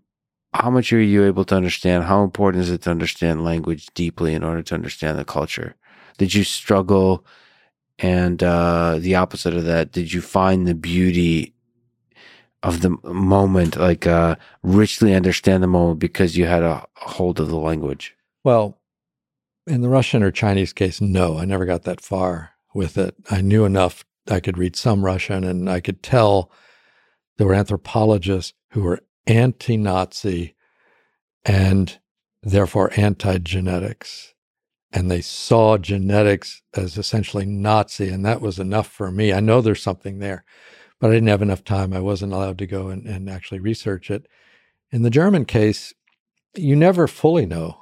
how 0.52 0.70
much 0.70 0.92
are 0.92 1.00
you 1.00 1.24
able 1.24 1.44
to 1.44 1.54
understand? 1.54 2.04
How 2.04 2.24
important 2.24 2.64
is 2.64 2.70
it 2.70 2.82
to 2.82 2.90
understand 2.90 3.44
language 3.44 3.86
deeply 3.94 4.34
in 4.34 4.42
order 4.42 4.62
to 4.62 4.74
understand 4.74 5.18
the 5.18 5.24
culture? 5.24 5.76
Did 6.20 6.34
you 6.34 6.44
struggle? 6.44 7.24
And 7.98 8.42
uh, 8.42 8.98
the 8.98 9.14
opposite 9.14 9.54
of 9.54 9.64
that, 9.64 9.90
did 9.90 10.12
you 10.12 10.20
find 10.20 10.66
the 10.66 10.74
beauty 10.74 11.54
of 12.62 12.82
the 12.82 12.90
moment, 13.02 13.78
like 13.78 14.06
uh, 14.06 14.36
richly 14.62 15.14
understand 15.14 15.62
the 15.62 15.66
moment 15.66 15.98
because 15.98 16.36
you 16.36 16.44
had 16.44 16.62
a 16.62 16.86
hold 16.96 17.40
of 17.40 17.48
the 17.48 17.56
language? 17.56 18.14
Well, 18.44 18.78
in 19.66 19.80
the 19.80 19.88
Russian 19.88 20.22
or 20.22 20.30
Chinese 20.30 20.74
case, 20.74 21.00
no, 21.00 21.38
I 21.38 21.46
never 21.46 21.64
got 21.64 21.84
that 21.84 22.02
far 22.02 22.50
with 22.74 22.98
it. 22.98 23.14
I 23.30 23.40
knew 23.40 23.64
enough. 23.64 24.04
I 24.28 24.40
could 24.40 24.58
read 24.58 24.76
some 24.76 25.02
Russian 25.02 25.42
and 25.42 25.70
I 25.70 25.80
could 25.80 26.02
tell 26.02 26.52
there 27.38 27.46
were 27.46 27.54
anthropologists 27.54 28.52
who 28.72 28.82
were 28.82 29.00
anti 29.26 29.78
Nazi 29.78 30.54
and 31.46 31.98
therefore 32.42 32.90
anti 32.94 33.38
genetics. 33.38 34.34
And 34.92 35.10
they 35.10 35.20
saw 35.20 35.78
genetics 35.78 36.62
as 36.74 36.98
essentially 36.98 37.46
Nazi. 37.46 38.08
And 38.08 38.24
that 38.24 38.40
was 38.40 38.58
enough 38.58 38.88
for 38.88 39.10
me. 39.10 39.32
I 39.32 39.40
know 39.40 39.60
there's 39.60 39.82
something 39.82 40.18
there, 40.18 40.44
but 40.98 41.10
I 41.10 41.14
didn't 41.14 41.28
have 41.28 41.42
enough 41.42 41.62
time. 41.62 41.92
I 41.92 42.00
wasn't 42.00 42.32
allowed 42.32 42.58
to 42.58 42.66
go 42.66 42.88
and, 42.88 43.06
and 43.06 43.30
actually 43.30 43.60
research 43.60 44.10
it. 44.10 44.26
In 44.90 45.02
the 45.02 45.10
German 45.10 45.44
case, 45.44 45.94
you 46.56 46.74
never 46.74 47.06
fully 47.06 47.46
know 47.46 47.80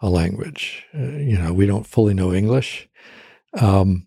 a 0.00 0.08
language. 0.08 0.84
Uh, 0.94 1.18
you 1.18 1.36
know, 1.36 1.52
we 1.52 1.66
don't 1.66 1.86
fully 1.86 2.14
know 2.14 2.32
English. 2.32 2.88
Um, 3.58 4.06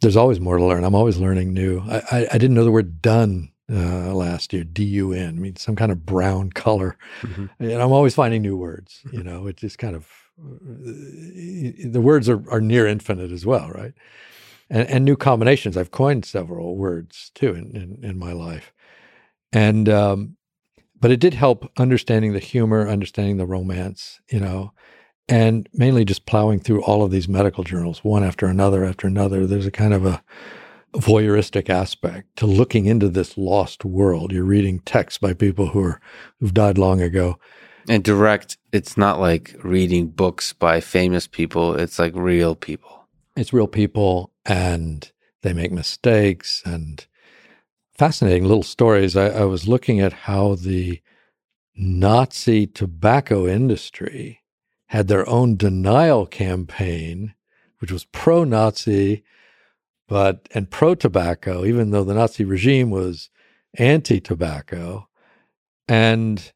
there's 0.00 0.16
always 0.16 0.40
more 0.40 0.56
to 0.56 0.64
learn. 0.64 0.84
I'm 0.84 0.94
always 0.94 1.18
learning 1.18 1.52
new. 1.52 1.80
I, 1.80 2.02
I, 2.10 2.26
I 2.32 2.38
didn't 2.38 2.54
know 2.54 2.64
the 2.64 2.70
word 2.70 3.02
dun 3.02 3.50
uh, 3.70 4.14
last 4.14 4.52
year, 4.52 4.64
D 4.64 4.84
U 4.84 5.12
N, 5.12 5.28
I 5.28 5.40
mean, 5.40 5.56
some 5.56 5.76
kind 5.76 5.92
of 5.92 6.06
brown 6.06 6.50
color. 6.54 6.96
Mm-hmm. 7.22 7.46
And 7.58 7.82
I'm 7.82 7.92
always 7.92 8.14
finding 8.14 8.42
new 8.42 8.56
words. 8.56 9.00
You 9.12 9.22
know, 9.22 9.46
it 9.46 9.56
just 9.56 9.78
kind 9.78 9.96
of, 9.96 10.08
the 10.36 12.00
words 12.00 12.28
are, 12.28 12.42
are 12.50 12.60
near 12.60 12.86
infinite 12.86 13.30
as 13.30 13.46
well, 13.46 13.70
right? 13.70 13.92
And, 14.70 14.88
and 14.88 15.04
new 15.04 15.16
combinations. 15.16 15.76
I've 15.76 15.90
coined 15.90 16.24
several 16.24 16.76
words 16.76 17.30
too 17.34 17.54
in, 17.54 17.76
in, 17.76 18.04
in 18.04 18.18
my 18.18 18.32
life. 18.32 18.72
And, 19.52 19.88
um, 19.88 20.36
but 21.00 21.10
it 21.10 21.20
did 21.20 21.34
help 21.34 21.70
understanding 21.76 22.32
the 22.32 22.38
humor, 22.38 22.88
understanding 22.88 23.36
the 23.36 23.46
romance, 23.46 24.20
you 24.30 24.40
know, 24.40 24.72
and 25.28 25.68
mainly 25.72 26.04
just 26.04 26.26
plowing 26.26 26.60
through 26.60 26.82
all 26.82 27.02
of 27.02 27.10
these 27.10 27.28
medical 27.28 27.64
journals, 27.64 28.02
one 28.02 28.24
after 28.24 28.46
another 28.46 28.84
after 28.84 29.06
another. 29.06 29.46
There's 29.46 29.66
a 29.66 29.70
kind 29.70 29.94
of 29.94 30.04
a 30.04 30.22
voyeuristic 30.94 31.68
aspect 31.68 32.36
to 32.36 32.46
looking 32.46 32.86
into 32.86 33.08
this 33.08 33.36
lost 33.36 33.84
world. 33.84 34.32
You're 34.32 34.44
reading 34.44 34.80
texts 34.80 35.18
by 35.18 35.32
people 35.34 35.68
who 35.68 35.82
are 35.82 36.00
who've 36.40 36.54
died 36.54 36.78
long 36.78 37.00
ago. 37.00 37.38
And 37.88 38.02
direct, 38.02 38.56
it's 38.72 38.96
not 38.96 39.20
like 39.20 39.54
reading 39.62 40.06
books 40.06 40.52
by 40.52 40.80
famous 40.80 41.26
people. 41.26 41.74
It's 41.74 41.98
like 41.98 42.14
real 42.14 42.54
people. 42.54 43.06
It's 43.36 43.52
real 43.52 43.66
people, 43.66 44.30
and 44.46 45.10
they 45.42 45.52
make 45.52 45.72
mistakes 45.72 46.62
and 46.64 47.06
fascinating 47.92 48.44
little 48.44 48.62
stories. 48.62 49.16
I, 49.16 49.28
I 49.28 49.44
was 49.44 49.68
looking 49.68 50.00
at 50.00 50.12
how 50.12 50.54
the 50.54 51.00
Nazi 51.76 52.66
tobacco 52.66 53.46
industry 53.46 54.40
had 54.86 55.08
their 55.08 55.28
own 55.28 55.56
denial 55.56 56.26
campaign, 56.26 57.34
which 57.80 57.92
was 57.92 58.04
pro 58.06 58.44
Nazi, 58.44 59.24
but 60.08 60.48
and 60.52 60.70
pro 60.70 60.94
tobacco, 60.94 61.64
even 61.64 61.90
though 61.90 62.04
the 62.04 62.14
Nazi 62.14 62.44
regime 62.44 62.90
was 62.90 63.28
anti 63.74 64.20
tobacco. 64.20 65.08
And 65.86 66.52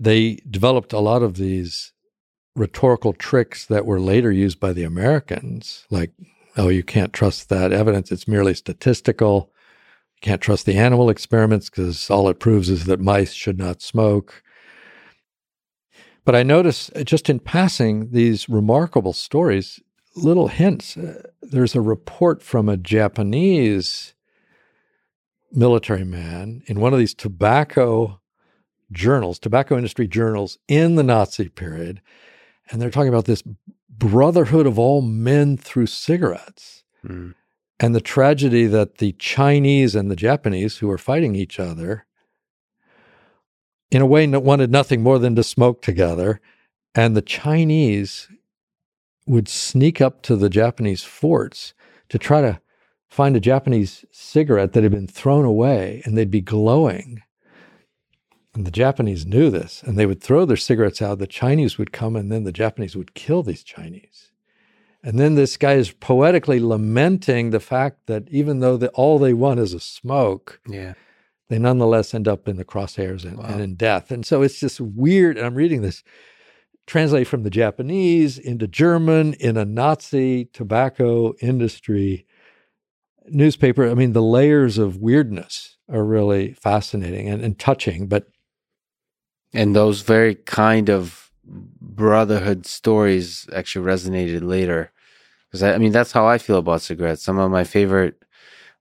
they 0.00 0.36
developed 0.48 0.94
a 0.94 0.98
lot 0.98 1.22
of 1.22 1.36
these 1.36 1.92
rhetorical 2.56 3.12
tricks 3.12 3.66
that 3.66 3.84
were 3.84 4.00
later 4.00 4.32
used 4.32 4.58
by 4.58 4.72
the 4.72 4.82
Americans, 4.82 5.84
like, 5.90 6.10
oh, 6.56 6.68
you 6.68 6.82
can't 6.82 7.12
trust 7.12 7.50
that 7.50 7.72
evidence, 7.72 8.10
it's 8.10 8.26
merely 8.26 8.54
statistical. 8.54 9.52
You 10.16 10.20
can't 10.22 10.40
trust 10.40 10.66
the 10.66 10.76
animal 10.76 11.10
experiments 11.10 11.68
because 11.68 12.10
all 12.10 12.28
it 12.28 12.40
proves 12.40 12.70
is 12.70 12.86
that 12.86 13.00
mice 13.00 13.32
should 13.32 13.58
not 13.58 13.82
smoke. 13.82 14.42
But 16.24 16.34
I 16.34 16.42
notice 16.42 16.90
uh, 16.96 17.02
just 17.02 17.30
in 17.30 17.38
passing 17.38 18.10
these 18.10 18.48
remarkable 18.48 19.12
stories, 19.12 19.80
little 20.16 20.48
hints. 20.48 20.96
Uh, 20.96 21.22
there's 21.42 21.74
a 21.74 21.80
report 21.80 22.42
from 22.42 22.68
a 22.68 22.76
Japanese 22.76 24.14
military 25.52 26.04
man 26.04 26.62
in 26.66 26.80
one 26.80 26.92
of 26.92 26.98
these 26.98 27.14
tobacco 27.14 28.19
journals, 28.92 29.38
tobacco 29.38 29.76
industry 29.76 30.06
journals 30.06 30.58
in 30.68 30.96
the 30.96 31.02
Nazi 31.02 31.48
period. 31.48 32.00
And 32.70 32.80
they're 32.80 32.90
talking 32.90 33.08
about 33.08 33.24
this 33.24 33.42
brotherhood 33.88 34.66
of 34.66 34.78
all 34.78 35.02
men 35.02 35.56
through 35.56 35.86
cigarettes. 35.86 36.84
Mm. 37.06 37.34
and 37.78 37.94
the 37.94 38.00
tragedy 38.02 38.66
that 38.66 38.98
the 38.98 39.12
Chinese 39.12 39.94
and 39.94 40.10
the 40.10 40.16
Japanese, 40.16 40.76
who 40.76 40.86
were 40.86 40.98
fighting 40.98 41.34
each 41.34 41.58
other, 41.58 42.04
in 43.90 44.02
a 44.02 44.06
way 44.06 44.26
wanted 44.26 44.70
nothing 44.70 45.02
more 45.02 45.18
than 45.18 45.34
to 45.34 45.42
smoke 45.42 45.80
together. 45.80 46.40
And 46.94 47.16
the 47.16 47.22
Chinese 47.22 48.28
would 49.26 49.48
sneak 49.48 50.00
up 50.00 50.22
to 50.22 50.36
the 50.36 50.50
Japanese 50.50 51.02
forts 51.02 51.72
to 52.10 52.18
try 52.18 52.40
to 52.42 52.60
find 53.08 53.34
a 53.34 53.40
Japanese 53.40 54.04
cigarette 54.10 54.72
that 54.72 54.82
had 54.82 54.92
been 54.92 55.06
thrown 55.06 55.44
away 55.44 56.02
and 56.04 56.16
they'd 56.16 56.30
be 56.30 56.40
glowing. 56.40 57.22
And 58.54 58.66
the 58.66 58.70
Japanese 58.72 59.24
knew 59.26 59.48
this 59.48 59.82
and 59.82 59.96
they 59.96 60.06
would 60.06 60.20
throw 60.20 60.44
their 60.44 60.56
cigarettes 60.56 61.00
out. 61.00 61.18
The 61.18 61.26
Chinese 61.26 61.78
would 61.78 61.92
come 61.92 62.16
and 62.16 62.32
then 62.32 62.44
the 62.44 62.52
Japanese 62.52 62.96
would 62.96 63.14
kill 63.14 63.42
these 63.42 63.62
Chinese. 63.62 64.30
And 65.02 65.18
then 65.18 65.34
this 65.34 65.56
guy 65.56 65.74
is 65.74 65.92
poetically 65.92 66.60
lamenting 66.60 67.50
the 67.50 67.60
fact 67.60 68.06
that 68.06 68.28
even 68.28 68.60
though 68.60 68.76
the, 68.76 68.88
all 68.90 69.18
they 69.18 69.32
want 69.32 69.60
is 69.60 69.72
a 69.72 69.80
smoke, 69.80 70.60
yeah, 70.68 70.94
they 71.48 71.58
nonetheless 71.58 72.12
end 72.12 72.28
up 72.28 72.46
in 72.46 72.56
the 72.56 72.64
crosshairs 72.64 73.24
and, 73.24 73.38
wow. 73.38 73.46
and 73.46 73.60
in 73.60 73.74
death. 73.76 74.10
And 74.10 74.26
so 74.26 74.42
it's 74.42 74.60
just 74.60 74.80
weird. 74.80 75.36
And 75.36 75.46
I'm 75.46 75.54
reading 75.54 75.82
this 75.82 76.04
translate 76.86 77.26
from 77.26 77.44
the 77.44 77.50
Japanese 77.50 78.38
into 78.38 78.66
German 78.66 79.34
in 79.34 79.56
a 79.56 79.64
Nazi 79.64 80.46
tobacco 80.46 81.34
industry 81.40 82.26
newspaper. 83.26 83.88
I 83.88 83.94
mean, 83.94 84.12
the 84.12 84.22
layers 84.22 84.76
of 84.76 84.98
weirdness 84.98 85.76
are 85.88 86.04
really 86.04 86.52
fascinating 86.52 87.28
and, 87.28 87.42
and 87.42 87.58
touching. 87.58 88.06
But 88.06 88.26
and 89.52 89.74
those 89.74 90.02
very 90.02 90.34
kind 90.34 90.88
of 90.88 91.30
brotherhood 91.44 92.66
stories 92.66 93.48
actually 93.54 93.86
resonated 93.86 94.42
later. 94.42 94.92
Because 95.48 95.62
I, 95.62 95.74
I 95.74 95.78
mean, 95.78 95.92
that's 95.92 96.12
how 96.12 96.26
I 96.26 96.38
feel 96.38 96.58
about 96.58 96.82
cigarettes. 96.82 97.22
Some 97.22 97.38
of 97.38 97.50
my 97.50 97.64
favorite 97.64 98.22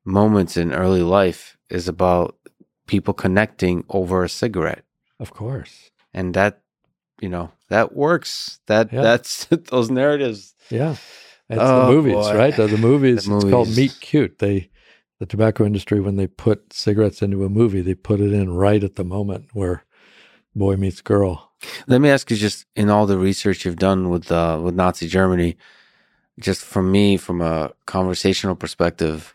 moments 0.05 0.57
in 0.57 0.73
early 0.73 1.01
life 1.01 1.57
is 1.69 1.87
about 1.87 2.35
people 2.87 3.13
connecting 3.13 3.83
over 3.89 4.23
a 4.23 4.29
cigarette. 4.29 4.83
Of 5.19 5.33
course. 5.33 5.89
And 6.13 6.33
that, 6.33 6.61
you 7.19 7.29
know, 7.29 7.51
that 7.69 7.95
works. 7.95 8.59
That 8.67 8.93
yeah. 8.93 9.01
that's 9.01 9.45
those 9.69 9.89
narratives. 9.89 10.55
Yeah. 10.69 10.95
It's 11.49 11.59
oh, 11.59 11.87
the 11.87 11.91
movies, 11.91 12.13
boy. 12.13 12.37
right? 12.37 12.55
The, 12.55 12.67
the 12.67 12.77
movies. 12.77 13.25
The 13.25 13.35
it's 13.35 13.45
called 13.45 13.75
Meet 13.75 13.99
Cute. 13.99 14.37
They 14.37 14.69
the 15.19 15.25
tobacco 15.25 15.65
industry 15.65 15.99
when 15.99 16.15
they 16.15 16.27
put 16.27 16.71
cigarettes 16.71 17.21
into 17.21 17.43
a 17.43 17.49
movie, 17.49 17.81
they 17.81 17.93
put 17.93 18.21
it 18.21 18.31
in 18.31 18.53
right 18.53 18.83
at 18.83 18.95
the 18.95 19.03
moment 19.03 19.49
where 19.53 19.83
boy 20.55 20.75
meets 20.75 21.01
girl. 21.01 21.51
Let 21.87 22.01
me 22.01 22.09
ask 22.09 22.29
you, 22.31 22.37
just 22.37 22.65
in 22.75 22.89
all 22.89 23.05
the 23.05 23.17
research 23.17 23.65
you've 23.65 23.77
done 23.77 24.09
with 24.09 24.31
uh, 24.31 24.59
with 24.63 24.75
Nazi 24.75 25.07
Germany, 25.07 25.57
just 26.39 26.63
from 26.63 26.91
me, 26.91 27.17
from 27.17 27.41
a 27.41 27.71
conversational 27.85 28.55
perspective, 28.55 29.33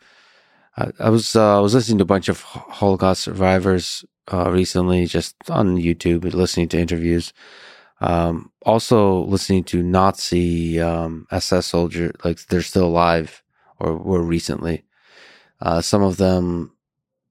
I, 0.76 0.90
I 0.98 1.10
was 1.10 1.36
uh, 1.36 1.58
I 1.58 1.60
was 1.60 1.74
listening 1.74 1.98
to 1.98 2.02
a 2.02 2.06
bunch 2.06 2.28
of 2.28 2.40
Holocaust 2.42 3.22
survivors 3.22 4.04
uh, 4.32 4.50
recently, 4.50 5.06
just 5.06 5.36
on 5.50 5.76
YouTube, 5.76 6.24
listening 6.32 6.68
to 6.68 6.78
interviews. 6.78 7.32
Um, 8.00 8.50
also 8.62 9.24
listening 9.24 9.64
to 9.64 9.82
Nazi 9.82 10.80
um, 10.80 11.26
SS 11.30 11.66
soldiers, 11.66 12.12
like 12.24 12.44
they're 12.46 12.62
still 12.62 12.86
alive 12.86 13.42
or 13.78 13.96
were 13.96 14.22
recently. 14.22 14.84
Uh, 15.60 15.80
some 15.80 16.02
of 16.02 16.16
them, 16.16 16.72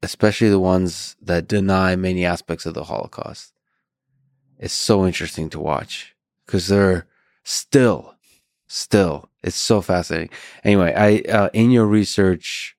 especially 0.01 0.49
the 0.49 0.59
ones 0.59 1.15
that 1.21 1.47
deny 1.47 1.95
many 1.95 2.25
aspects 2.25 2.65
of 2.65 2.73
the 2.73 2.85
Holocaust 2.85 3.52
is 4.63 4.71
so 4.71 5.05
interesting 5.05 5.49
to 5.49 5.59
watch 5.59 6.15
because 6.45 6.67
they're 6.67 7.05
still, 7.43 8.15
still, 8.67 9.29
it's 9.43 9.57
so 9.57 9.81
fascinating. 9.81 10.29
Anyway, 10.63 10.93
I 10.95 11.29
uh, 11.29 11.49
in 11.53 11.69
your 11.69 11.85
research, 11.85 12.77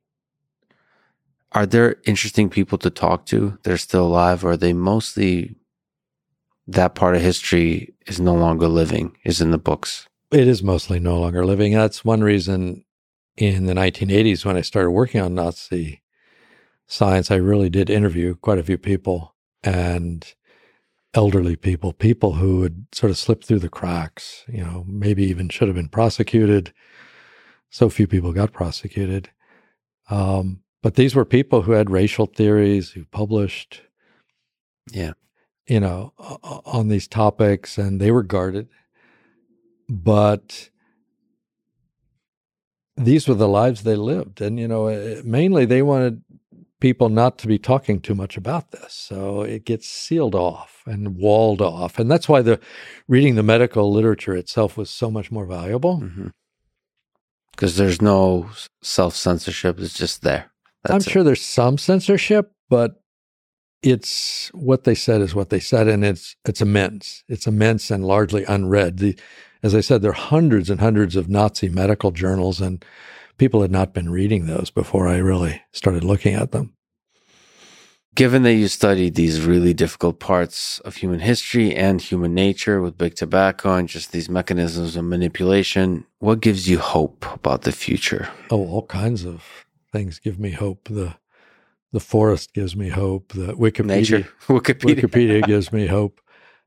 are 1.53 1.67
there 1.67 1.97
interesting 2.07 2.49
people 2.49 2.79
to 2.79 2.91
talk 2.91 3.27
to? 3.27 3.59
They're 3.63 3.77
still 3.77 4.07
alive, 4.07 4.45
or 4.45 4.53
are 4.53 4.57
they 4.57 4.73
mostly 4.73 5.57
that 6.67 6.95
part 6.95 7.15
of 7.15 7.23
history 7.23 7.95
is 8.07 8.19
no 8.19 8.35
longer 8.35 8.67
living? 8.67 9.17
Is 9.25 9.43
in 9.43 9.51
the 9.51 9.59
books. 9.59 10.09
It 10.33 10.49
is 10.49 10.63
mostly 10.63 10.99
no 10.99 11.21
longer 11.21 11.45
living. 11.45 11.75
That's 11.75 12.05
one 12.05 12.23
reason. 12.23 12.85
In 13.37 13.67
the 13.67 13.75
1980s, 13.75 14.45
when 14.45 14.57
I 14.57 14.61
started 14.61 14.93
working 14.93 15.21
on 15.21 15.35
Nazi 15.35 16.03
science, 16.87 17.33
I 17.33 17.35
really 17.35 17.69
did 17.69 17.91
interview 17.91 18.37
quite 18.37 18.61
a 18.61 18.63
few 18.63 18.79
people, 18.79 19.35
and 19.65 20.25
elderly 21.15 21.57
people, 21.57 21.93
people 21.93 22.35
who 22.35 22.63
had 22.63 22.87
sort 22.93 23.11
of 23.11 23.19
slipped 23.19 23.47
through 23.47 23.61
the 23.61 23.69
cracks, 23.69 24.45
you 24.49 24.65
know, 24.65 24.85
maybe 24.87 25.25
even 25.25 25.49
should 25.49 25.69
have 25.69 25.77
been 25.77 25.89
prosecuted. 25.89 26.73
So 27.71 27.89
few 27.89 28.07
people 28.07 28.33
got 28.33 28.53
prosecuted. 28.53 29.31
Um, 30.11 30.61
but 30.83 30.97
these 30.97 31.15
were 31.15 31.25
people 31.25 31.63
who 31.63 31.73
had 31.73 31.89
racial 31.89 32.27
theories, 32.27 32.91
who 32.91 33.05
published, 33.07 33.83
yeah, 34.91 35.13
you 35.67 35.81
know, 35.81 36.13
on 36.67 36.89
these 36.89 37.09
topics, 37.09 37.79
and 37.79 38.01
they 38.01 38.11
were 38.11 38.23
guarded. 38.23 38.69
But 39.89 40.69
these 42.97 43.27
were 43.27 43.35
the 43.35 43.49
lives 43.49 43.83
they 43.83 43.97
lived, 43.97 44.41
and 44.41 44.59
you 44.59 44.69
know, 44.69 44.87
eh, 44.87 45.23
mainly 45.25 45.65
they 45.65 45.83
wanted 45.83 46.23
people 46.85 47.09
not 47.09 47.39
to 47.39 47.47
be 47.47 47.59
talking 47.59 47.99
too 47.99 48.15
much 48.15 48.37
about 48.37 48.71
this. 48.71 48.93
So 48.93 49.41
it 49.41 49.65
gets 49.65 49.89
sealed 49.89 50.35
off 50.35 50.83
and 50.85 51.17
walled 51.17 51.63
off. 51.63 51.99
And 51.99 52.11
that's 52.11 52.29
why 52.29 52.43
the 52.43 52.61
reading 53.09 53.37
the 53.37 53.43
medical 53.43 53.91
literature 53.91 54.37
itself 54.37 54.77
was 54.77 54.91
so 54.91 55.11
much 55.11 55.31
more 55.31 55.47
valuable. 55.47 55.97
Because 57.53 57.73
mm-hmm. 57.73 57.83
there's 57.83 58.03
no 58.03 58.51
self 58.83 59.17
censorship, 59.17 59.81
it's 59.81 59.97
just 59.97 60.21
there. 60.21 60.51
That's 60.83 61.07
I'm 61.07 61.09
it. 61.09 61.11
sure 61.11 61.25
there's 61.25 61.41
some 61.41 61.79
censorship, 61.79 62.53
but 62.69 63.01
it's 63.83 64.51
what 64.53 64.85
they 64.85 64.95
said 64.95 65.23
is 65.23 65.35
what 65.35 65.49
they 65.49 65.61
said, 65.61 65.89
and 65.89 66.05
it's 66.05 66.37
it's 66.45 66.61
immense. 66.61 67.25
It's 67.31 67.47
immense 67.47 67.91
and 67.91 68.05
largely 68.05 68.45
unread. 68.45 68.99
The, 68.99 69.19
as 69.63 69.75
I 69.75 69.81
said, 69.81 70.03
there 70.03 70.11
are 70.11 70.29
hundreds 70.37 70.69
and 70.69 70.81
hundreds 70.81 71.17
of 71.17 71.31
Nazi 71.31 71.71
medical 71.71 72.11
journals, 72.11 72.61
and 72.61 72.85
people 73.39 73.63
had 73.63 73.71
not 73.71 73.95
been 73.95 74.11
reading 74.11 74.45
those 74.45 74.69
before 74.69 75.09
I 75.09 75.17
really 75.17 75.63
started 75.73 76.05
looking 76.05 76.35
at 76.35 76.53
them. 76.53 76.74
Given 78.15 78.45
that 78.45 78.55
you 78.55 78.69
studied 78.69 79.17
these 79.17 79.41
really 79.41 79.75
difficult 79.75 80.21
parts 80.21 80.79
of 80.81 80.97
human 80.97 81.19
history 81.19 81.75
and 81.75 82.01
human 82.01 82.33
nature 82.33 82.81
with 82.81 82.97
big 82.97 83.17
tobacco 83.17 83.75
and 83.75 83.89
just 83.89 84.13
these 84.13 84.29
mechanisms 84.29 84.95
of 84.95 85.05
manipulation, 85.05 86.07
what 86.21 86.41
gives 86.41 86.69
you 86.69 86.79
hope 86.79 87.27
about 87.35 87.63
the 87.63 87.73
future? 87.73 88.29
Oh, 88.51 88.69
all 88.69 88.87
kinds 88.87 89.25
of 89.25 89.43
things 89.91 90.21
give 90.21 90.39
me 90.39 90.53
hope. 90.53 90.89
The 90.89 91.17
the 91.91 92.01
forest 92.01 92.53
gives 92.55 92.77
me 92.77 92.89
hope. 92.89 93.33
The 93.33 93.55
Wikipedia 93.55 93.85
Nature. 93.87 94.29
Wikipedia. 94.47 94.97
Wikipedia 94.97 95.43
gives 95.47 95.73
me 95.73 95.87
hope. 95.89 96.21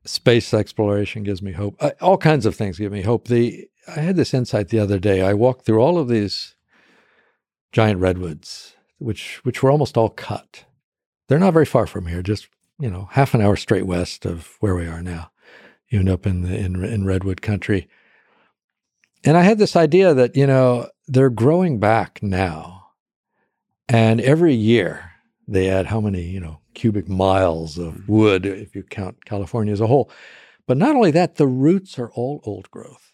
Space 0.04 0.52
exploration 0.52 1.22
gives 1.22 1.40
me 1.40 1.52
hope. 1.52 1.82
I, 1.82 1.92
all 2.02 2.18
kinds 2.18 2.44
of 2.44 2.56
things 2.56 2.78
give 2.78 2.92
me 2.92 3.02
hope. 3.02 3.28
The 3.28 3.68
I 3.86 4.00
had 4.00 4.16
this 4.16 4.34
insight 4.34 4.68
the 4.68 4.80
other 4.80 4.98
day. 4.98 5.22
I 5.22 5.32
walked 5.32 5.64
through 5.64 5.80
all 5.80 5.96
of 5.96 6.08
these 6.08 6.56
giant 7.72 8.00
redwoods, 8.00 8.76
which 8.98 9.40
which 9.44 9.62
were 9.62 9.70
almost 9.70 9.96
all 9.96 10.10
cut 10.10 10.64
they're 11.28 11.38
not 11.38 11.52
very 11.52 11.66
far 11.66 11.86
from 11.86 12.06
here, 12.06 12.22
just, 12.22 12.48
you 12.78 12.90
know, 12.90 13.08
half 13.12 13.34
an 13.34 13.40
hour 13.40 13.56
straight 13.56 13.86
west 13.86 14.26
of 14.26 14.56
where 14.60 14.74
we 14.74 14.86
are 14.86 15.02
now. 15.02 15.30
You 15.88 16.00
end 16.00 16.08
up 16.08 16.26
in 16.26 16.42
the 16.42 16.56
in, 16.56 16.84
in 16.84 17.04
redwood 17.04 17.40
country. 17.40 17.88
And 19.24 19.36
I 19.36 19.42
had 19.42 19.58
this 19.58 19.76
idea 19.76 20.14
that, 20.14 20.36
you 20.36 20.46
know, 20.46 20.88
they're 21.06 21.30
growing 21.30 21.78
back 21.78 22.22
now. 22.22 22.90
And 23.88 24.20
every 24.20 24.54
year 24.54 25.12
they 25.46 25.68
add 25.70 25.86
how 25.86 26.00
many, 26.00 26.22
you 26.22 26.40
know, 26.40 26.60
cubic 26.74 27.08
miles 27.08 27.78
of 27.78 28.08
wood 28.08 28.46
if 28.46 28.74
you 28.74 28.82
count 28.82 29.24
California 29.24 29.72
as 29.72 29.80
a 29.80 29.86
whole. 29.86 30.10
But 30.66 30.76
not 30.76 30.94
only 30.94 31.10
that, 31.12 31.36
the 31.36 31.46
roots 31.46 31.98
are 31.98 32.10
all 32.10 32.40
old 32.44 32.70
growth. 32.70 33.12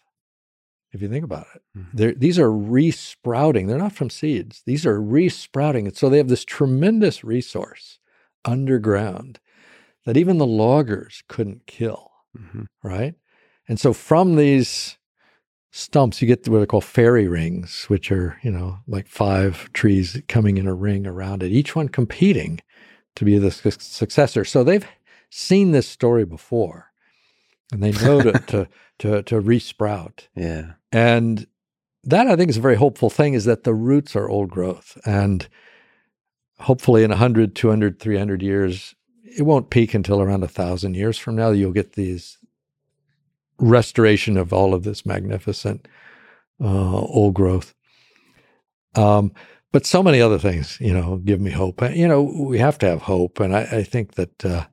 If 0.91 1.01
you 1.01 1.09
think 1.09 1.25
about 1.25 1.47
it, 1.55 1.61
mm-hmm. 1.77 2.19
these 2.19 2.39
are 2.39 2.51
resprouting. 2.51 3.67
They're 3.67 3.77
not 3.77 3.93
from 3.93 4.09
seeds. 4.09 4.61
These 4.65 4.85
are 4.85 5.01
resprouting. 5.01 5.87
And 5.87 5.97
so 5.97 6.09
they 6.09 6.17
have 6.17 6.29
this 6.29 6.45
tremendous 6.45 7.23
resource 7.23 7.99
underground 8.45 9.39
that 10.05 10.17
even 10.17 10.37
the 10.37 10.45
loggers 10.45 11.23
couldn't 11.27 11.65
kill, 11.65 12.11
mm-hmm. 12.37 12.63
right? 12.83 13.15
And 13.67 13.79
so 13.79 13.93
from 13.93 14.35
these 14.35 14.97
stumps, 15.71 16.21
you 16.21 16.27
get 16.27 16.47
what 16.47 16.61
are 16.61 16.65
called 16.65 16.85
fairy 16.85 17.27
rings, 17.27 17.85
which 17.87 18.11
are, 18.11 18.39
you 18.43 18.51
know, 18.51 18.79
like 18.87 19.07
five 19.07 19.71
trees 19.73 20.21
coming 20.27 20.57
in 20.57 20.67
a 20.67 20.73
ring 20.73 21.05
around 21.07 21.43
it, 21.43 21.51
each 21.51 21.75
one 21.75 21.89
competing 21.89 22.61
to 23.15 23.25
be 23.25 23.37
the 23.37 23.51
su- 23.51 23.71
successor. 23.71 24.45
So 24.45 24.63
they've 24.63 24.87
seen 25.29 25.71
this 25.71 25.87
story 25.87 26.25
before 26.25 26.91
and 27.71 27.81
they 27.81 27.91
know 27.91 28.21
to, 28.21 28.31
to, 28.33 28.67
to, 28.99 29.23
to 29.23 29.41
resprout. 29.41 30.27
Yeah. 30.35 30.73
And 30.91 31.47
that 32.03 32.27
I 32.27 32.35
think 32.35 32.49
is 32.49 32.57
a 32.57 32.61
very 32.61 32.75
hopeful 32.75 33.09
thing 33.09 33.33
is 33.33 33.45
that 33.45 33.63
the 33.63 33.73
roots 33.73 34.15
are 34.15 34.29
old 34.29 34.49
growth. 34.49 34.97
And 35.05 35.47
hopefully 36.59 37.03
in 37.03 37.09
100, 37.11 37.55
200, 37.55 37.99
300 37.99 38.41
years, 38.41 38.95
it 39.23 39.43
won't 39.43 39.69
peak 39.69 39.93
until 39.93 40.21
around 40.21 40.43
a 40.43 40.47
thousand 40.47 40.95
years 40.95 41.17
from 41.17 41.35
now. 41.35 41.49
You'll 41.49 41.71
get 41.71 41.93
these 41.93 42.37
restoration 43.59 44.37
of 44.37 44.53
all 44.53 44.73
of 44.73 44.83
this 44.83 45.05
magnificent 45.05 45.87
uh, 46.61 46.99
old 46.99 47.33
growth. 47.33 47.73
Um, 48.95 49.33
but 49.71 49.85
so 49.85 50.01
many 50.01 50.21
other 50.21 50.39
things, 50.39 50.77
you 50.79 50.93
know, 50.93 51.17
give 51.17 51.41
me 51.41 51.51
hope. 51.51 51.81
You 51.93 52.07
know, 52.07 52.21
we 52.21 52.59
have 52.59 52.77
to 52.79 52.85
have 52.85 53.01
hope, 53.01 53.41
and 53.41 53.53
I, 53.53 53.61
I 53.63 53.83
think 53.83 54.13
that 54.13 54.45
uh, 54.45 54.67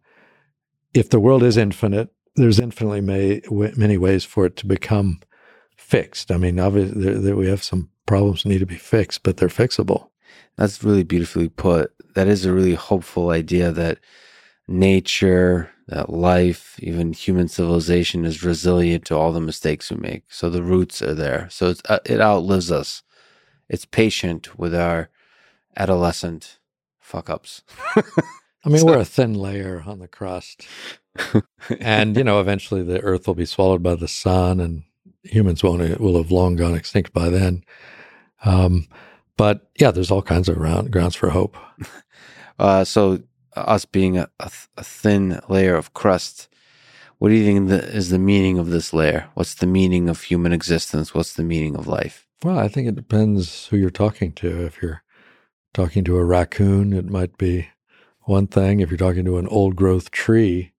if 0.94 1.10
the 1.10 1.18
world 1.18 1.42
is 1.42 1.56
infinite, 1.56 2.10
there's 2.36 2.60
infinitely 2.60 3.00
may, 3.00 3.40
w- 3.40 3.74
many 3.76 3.98
ways 3.98 4.24
for 4.24 4.46
it 4.46 4.56
to 4.58 4.66
become 4.66 5.20
fixed. 5.76 6.30
I 6.30 6.36
mean, 6.36 6.60
obviously, 6.60 7.02
there, 7.02 7.18
there 7.18 7.36
we 7.36 7.48
have 7.48 7.64
some 7.64 7.90
problems 8.06 8.44
need 8.44 8.60
to 8.60 8.66
be 8.66 8.76
fixed, 8.76 9.24
but 9.24 9.38
they're 9.38 9.48
fixable. 9.48 10.08
That's 10.56 10.84
really 10.84 11.05
beautifully 11.05 11.48
put. 11.48 11.92
That 12.14 12.28
is 12.28 12.44
a 12.44 12.52
really 12.52 12.74
hopeful 12.74 13.31
idea 13.31 13.72
that 13.72 13.98
nature, 14.68 15.70
that 15.89 16.10
life, 16.10 16.78
even 16.81 17.12
human 17.12 17.48
civilization 17.48 18.24
is 18.24 18.44
resilient 18.44 19.05
to 19.06 19.16
all 19.16 19.32
the 19.32 19.40
mistakes 19.40 19.90
we 19.90 19.97
make. 19.97 20.24
So 20.28 20.50
the 20.50 20.62
roots 20.62 21.02
are 21.02 21.14
there. 21.14 21.48
So 21.50 21.74
uh, 21.89 21.98
it 22.05 22.20
outlives 22.20 22.70
us. 22.70 23.02
It's 23.68 23.84
patient 23.84 24.58
with 24.58 24.74
our 24.74 25.08
adolescent 25.76 26.58
fuck 27.00 27.31
ups. 27.31 27.62
I 27.97 28.68
mean, 28.68 28.78
so, 28.78 28.86
we're 28.86 28.98
a 28.98 29.05
thin 29.05 29.34
layer 29.34 29.82
on 29.86 29.98
the 29.98 30.08
crust. 30.08 30.66
and, 31.81 32.16
you 32.16 32.24
know, 32.24 32.40
eventually 32.40 32.82
the 32.82 33.00
earth 33.00 33.26
will 33.26 33.34
be 33.34 33.47
swallowed 33.47 33.82
by 33.82 33.94
the 33.94 34.08
sun 34.08 34.60
and 34.60 34.84
humans 35.22 35.62
won't, 35.62 36.00
will 36.00 36.16
have 36.16 36.31
long 36.31 36.56
gone 36.56 36.74
extinct 36.74 37.12
by 37.12 37.28
then. 37.28 37.64
Um, 38.44 38.89
but 39.42 39.68
yeah, 39.76 39.90
there's 39.90 40.12
all 40.12 40.22
kinds 40.22 40.48
of 40.48 40.56
round, 40.56 40.92
grounds 40.92 41.16
for 41.16 41.30
hope. 41.30 41.56
Uh, 42.58 42.84
so 42.84 43.18
us 43.56 43.84
being 43.86 44.18
a, 44.18 44.28
a, 44.38 44.52
a, 44.76 44.84
thin 44.84 45.40
layer 45.48 45.74
of 45.74 45.94
crust, 45.94 46.48
what 47.18 47.30
do 47.30 47.34
you 47.34 47.44
think 47.44 47.70
the, 47.70 47.82
is 47.88 48.10
the 48.10 48.18
meaning 48.18 48.56
of 48.58 48.68
this 48.68 48.92
layer? 48.92 49.30
What's 49.34 49.54
the 49.54 49.66
meaning 49.66 50.08
of 50.08 50.22
human 50.22 50.52
existence? 50.52 51.12
What's 51.12 51.32
the 51.32 51.42
meaning 51.42 51.74
of 51.74 51.88
life? 51.88 52.28
Well, 52.44 52.58
I 52.58 52.68
think 52.68 52.86
it 52.86 52.94
depends 52.94 53.66
who 53.66 53.78
you're 53.78 53.90
talking 53.90 54.32
to. 54.34 54.64
If 54.66 54.80
you're 54.80 55.02
talking 55.72 56.04
to 56.04 56.18
a 56.18 56.24
raccoon, 56.24 56.92
it 56.92 57.06
might 57.06 57.36
be 57.36 57.68
one 58.20 58.46
thing. 58.46 58.78
If 58.78 58.90
you're 58.90 58.98
talking 58.98 59.24
to 59.24 59.38
an 59.38 59.48
old 59.48 59.74
growth 59.74 60.12
tree, 60.12 60.74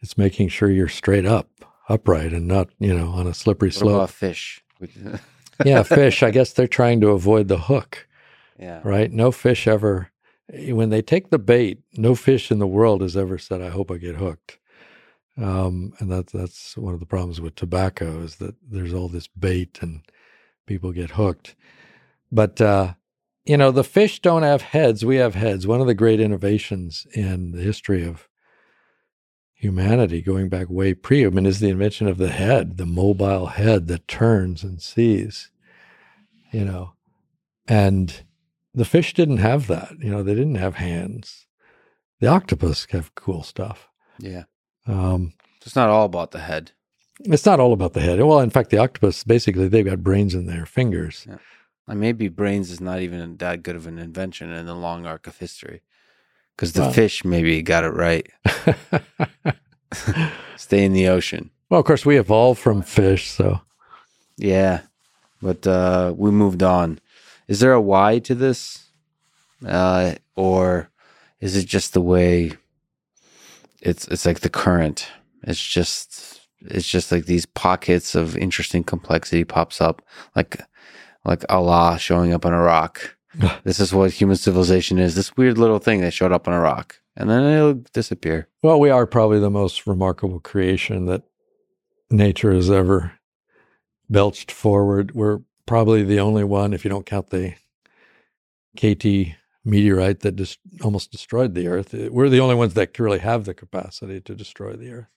it's 0.00 0.16
making 0.16 0.48
sure 0.48 0.70
you're 0.70 0.88
straight 0.88 1.26
up, 1.26 1.50
upright, 1.90 2.32
and 2.32 2.46
not, 2.46 2.70
you 2.78 2.96
know, 2.96 3.08
on 3.08 3.26
a 3.26 3.34
slippery 3.34 3.68
what 3.68 3.74
slope. 3.74 4.10
fish. 4.10 4.62
yeah, 5.64 5.82
fish. 5.82 6.22
I 6.22 6.30
guess 6.30 6.52
they're 6.52 6.66
trying 6.66 7.00
to 7.00 7.08
avoid 7.08 7.48
the 7.48 7.58
hook. 7.58 8.06
Yeah. 8.58 8.80
Right? 8.84 9.10
No 9.10 9.32
fish 9.32 9.66
ever 9.66 10.12
when 10.52 10.90
they 10.90 11.02
take 11.02 11.30
the 11.30 11.38
bait, 11.38 11.80
no 11.94 12.14
fish 12.14 12.50
in 12.50 12.58
the 12.58 12.66
world 12.66 13.00
has 13.00 13.16
ever 13.16 13.38
said, 13.38 13.62
"I 13.62 13.70
hope 13.70 13.90
I 13.90 13.96
get 13.96 14.16
hooked." 14.16 14.58
Um, 15.36 15.94
and 15.98 16.10
that's 16.10 16.32
that's 16.32 16.76
one 16.76 16.94
of 16.94 17.00
the 17.00 17.06
problems 17.06 17.40
with 17.40 17.54
tobacco 17.54 18.20
is 18.20 18.36
that 18.36 18.54
there's 18.62 18.92
all 18.92 19.08
this 19.08 19.28
bait 19.28 19.78
and 19.80 20.02
people 20.66 20.92
get 20.92 21.12
hooked. 21.12 21.54
But 22.30 22.60
uh, 22.60 22.94
you 23.44 23.56
know, 23.56 23.70
the 23.70 23.84
fish 23.84 24.20
don't 24.20 24.42
have 24.42 24.62
heads; 24.62 25.04
we 25.04 25.16
have 25.16 25.34
heads. 25.34 25.66
One 25.66 25.80
of 25.80 25.86
the 25.86 25.94
great 25.94 26.20
innovations 26.20 27.06
in 27.14 27.52
the 27.52 27.62
history 27.62 28.04
of 28.04 28.28
humanity, 29.54 30.20
going 30.20 30.48
back 30.48 30.68
way 30.68 30.92
pre-human, 30.92 31.46
is 31.46 31.60
the 31.60 31.68
invention 31.68 32.08
of 32.08 32.18
the 32.18 32.30
head, 32.30 32.78
the 32.78 32.86
mobile 32.86 33.46
head 33.46 33.86
that 33.86 34.08
turns 34.08 34.64
and 34.64 34.82
sees. 34.82 35.51
You 36.52 36.64
know, 36.64 36.92
and 37.66 38.22
the 38.74 38.84
fish 38.84 39.14
didn't 39.14 39.38
have 39.38 39.66
that. 39.66 39.92
You 39.98 40.10
know, 40.10 40.22
they 40.22 40.34
didn't 40.34 40.56
have 40.56 40.76
hands. 40.76 41.46
The 42.20 42.28
octopus 42.28 42.86
have 42.90 43.14
cool 43.14 43.42
stuff. 43.42 43.88
Yeah. 44.18 44.44
Um, 44.86 45.32
it's 45.64 45.76
not 45.76 45.88
all 45.88 46.04
about 46.04 46.30
the 46.30 46.40
head. 46.40 46.72
It's 47.20 47.46
not 47.46 47.60
all 47.60 47.72
about 47.72 47.92
the 47.92 48.00
head. 48.00 48.20
Well, 48.20 48.40
in 48.40 48.50
fact, 48.50 48.70
the 48.70 48.78
octopus 48.78 49.24
basically 49.24 49.68
they've 49.68 49.84
got 49.84 50.02
brains 50.02 50.34
in 50.34 50.46
their 50.46 50.66
fingers. 50.66 51.26
Yeah. 51.28 51.38
And 51.88 52.00
maybe 52.00 52.28
brains 52.28 52.70
is 52.70 52.80
not 52.80 53.00
even 53.00 53.36
that 53.38 53.62
good 53.62 53.76
of 53.76 53.86
an 53.86 53.98
invention 53.98 54.52
in 54.52 54.66
the 54.66 54.74
long 54.74 55.04
arc 55.04 55.26
of 55.26 55.38
history, 55.38 55.82
because 56.54 56.72
the 56.74 56.82
well, 56.82 56.92
fish 56.92 57.24
maybe 57.24 57.60
got 57.60 57.84
it 57.84 57.90
right. 57.90 58.28
Stay 60.56 60.84
in 60.84 60.92
the 60.92 61.08
ocean. 61.08 61.50
Well, 61.68 61.80
of 61.80 61.86
course, 61.86 62.06
we 62.06 62.18
evolved 62.18 62.60
from 62.60 62.82
fish, 62.82 63.30
so 63.30 63.60
yeah, 64.36 64.82
but 65.42 65.66
uh, 65.66 66.14
we 66.16 66.30
moved 66.30 66.62
on. 66.62 67.00
Is 67.48 67.60
there 67.60 67.72
a 67.72 67.80
why 67.80 68.20
to 68.20 68.34
this, 68.34 68.86
uh, 69.66 70.14
or 70.36 70.90
is 71.40 71.56
it 71.56 71.66
just 71.66 71.92
the 71.92 72.00
way 72.00 72.52
it's? 73.80 74.06
It's 74.08 74.24
like 74.24 74.40
the 74.40 74.48
current. 74.48 75.08
It's 75.42 75.62
just 75.62 76.40
it's 76.60 76.88
just 76.88 77.10
like 77.10 77.26
these 77.26 77.46
pockets 77.46 78.14
of 78.14 78.36
interesting 78.36 78.84
complexity 78.84 79.44
pops 79.44 79.80
up, 79.80 80.02
like 80.36 80.60
like 81.24 81.44
Allah 81.48 81.98
showing 81.98 82.32
up 82.32 82.46
on 82.46 82.52
a 82.52 82.62
rock. 82.62 83.16
this 83.64 83.80
is 83.80 83.92
what 83.92 84.12
human 84.12 84.36
civilization 84.36 84.98
is. 84.98 85.14
This 85.14 85.36
weird 85.36 85.58
little 85.58 85.78
thing 85.78 86.00
that 86.02 86.12
showed 86.12 86.32
up 86.32 86.46
on 86.46 86.54
a 86.54 86.60
rock, 86.60 87.00
and 87.16 87.28
then 87.28 87.44
it'll 87.44 87.74
disappear. 87.92 88.48
Well, 88.62 88.78
we 88.78 88.90
are 88.90 89.06
probably 89.06 89.40
the 89.40 89.50
most 89.50 89.86
remarkable 89.86 90.40
creation 90.40 91.06
that 91.06 91.22
nature 92.10 92.52
has 92.52 92.70
ever 92.70 93.12
belched 94.10 94.50
forward. 94.50 95.14
We're 95.14 95.40
probably 95.66 96.02
the 96.02 96.20
only 96.20 96.44
one, 96.44 96.72
if 96.72 96.84
you 96.84 96.90
don't 96.90 97.06
count 97.06 97.30
the 97.30 97.54
KT 98.76 99.36
meteorite 99.64 100.20
that 100.20 100.36
just 100.36 100.58
almost 100.82 101.12
destroyed 101.12 101.54
the 101.54 101.68
Earth. 101.68 101.94
We're 101.94 102.28
the 102.28 102.40
only 102.40 102.54
ones 102.54 102.74
that 102.74 102.98
really 102.98 103.20
have 103.20 103.44
the 103.44 103.54
capacity 103.54 104.20
to 104.22 104.34
destroy 104.34 104.74
the 104.74 104.92
Earth. 104.92 105.08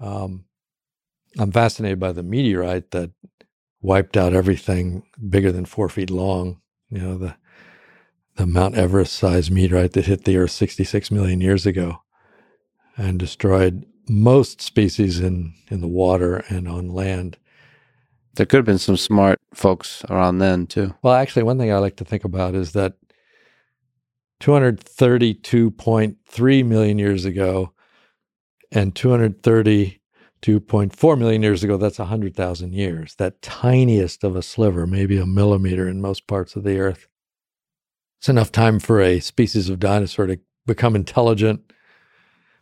Um, 0.00 0.44
I'm 1.38 1.52
fascinated 1.52 2.00
by 2.00 2.12
the 2.12 2.22
meteorite 2.22 2.90
that 2.92 3.10
wiped 3.82 4.16
out 4.16 4.34
everything 4.34 5.04
bigger 5.28 5.52
than 5.52 5.64
four 5.66 5.88
feet 5.88 6.10
long. 6.10 6.60
You 6.90 6.98
know, 6.98 7.18
the 7.18 7.36
the 8.36 8.46
Mount 8.46 8.76
Everest 8.76 9.12
sized 9.12 9.50
meteorite 9.50 9.92
that 9.92 10.06
hit 10.06 10.24
the 10.24 10.38
Earth 10.38 10.52
66 10.52 11.10
million 11.10 11.40
years 11.40 11.66
ago 11.66 12.02
and 12.96 13.18
destroyed 13.18 13.86
most 14.08 14.60
species 14.60 15.20
in, 15.20 15.54
in 15.70 15.80
the 15.80 15.88
water 15.88 16.44
and 16.48 16.68
on 16.68 16.88
land. 16.88 17.36
There 18.40 18.46
could 18.46 18.56
have 18.56 18.64
been 18.64 18.78
some 18.78 18.96
smart 18.96 19.38
folks 19.52 20.02
around 20.08 20.38
then 20.38 20.66
too. 20.66 20.94
Well, 21.02 21.12
actually, 21.12 21.42
one 21.42 21.58
thing 21.58 21.70
I 21.70 21.76
like 21.76 21.96
to 21.96 22.06
think 22.06 22.24
about 22.24 22.54
is 22.54 22.72
that 22.72 22.94
232.3 24.40 26.64
million 26.64 26.98
years 26.98 27.26
ago 27.26 27.74
and 28.72 28.94
232.4 28.94 31.18
million 31.18 31.42
years 31.42 31.62
ago, 31.62 31.76
that's 31.76 31.98
100,000 31.98 32.72
years. 32.72 33.14
That 33.16 33.42
tiniest 33.42 34.24
of 34.24 34.36
a 34.36 34.42
sliver, 34.42 34.86
maybe 34.86 35.18
a 35.18 35.26
millimeter 35.26 35.86
in 35.86 36.00
most 36.00 36.26
parts 36.26 36.56
of 36.56 36.64
the 36.64 36.78
earth. 36.78 37.08
It's 38.20 38.30
enough 38.30 38.50
time 38.50 38.78
for 38.78 39.02
a 39.02 39.20
species 39.20 39.68
of 39.68 39.80
dinosaur 39.80 40.26
to 40.28 40.40
become 40.66 40.96
intelligent, 40.96 41.74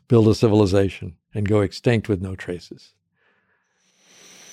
build 0.08 0.26
a 0.26 0.34
civilization, 0.34 1.18
and 1.32 1.48
go 1.48 1.60
extinct 1.60 2.08
with 2.08 2.20
no 2.20 2.34
traces. 2.34 2.94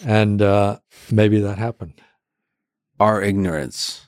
And 0.04 0.42
uh, 0.42 0.80
maybe 1.12 1.40
that 1.40 1.58
happened. 1.58 2.02
Our 3.00 3.22
ignorance 3.22 4.08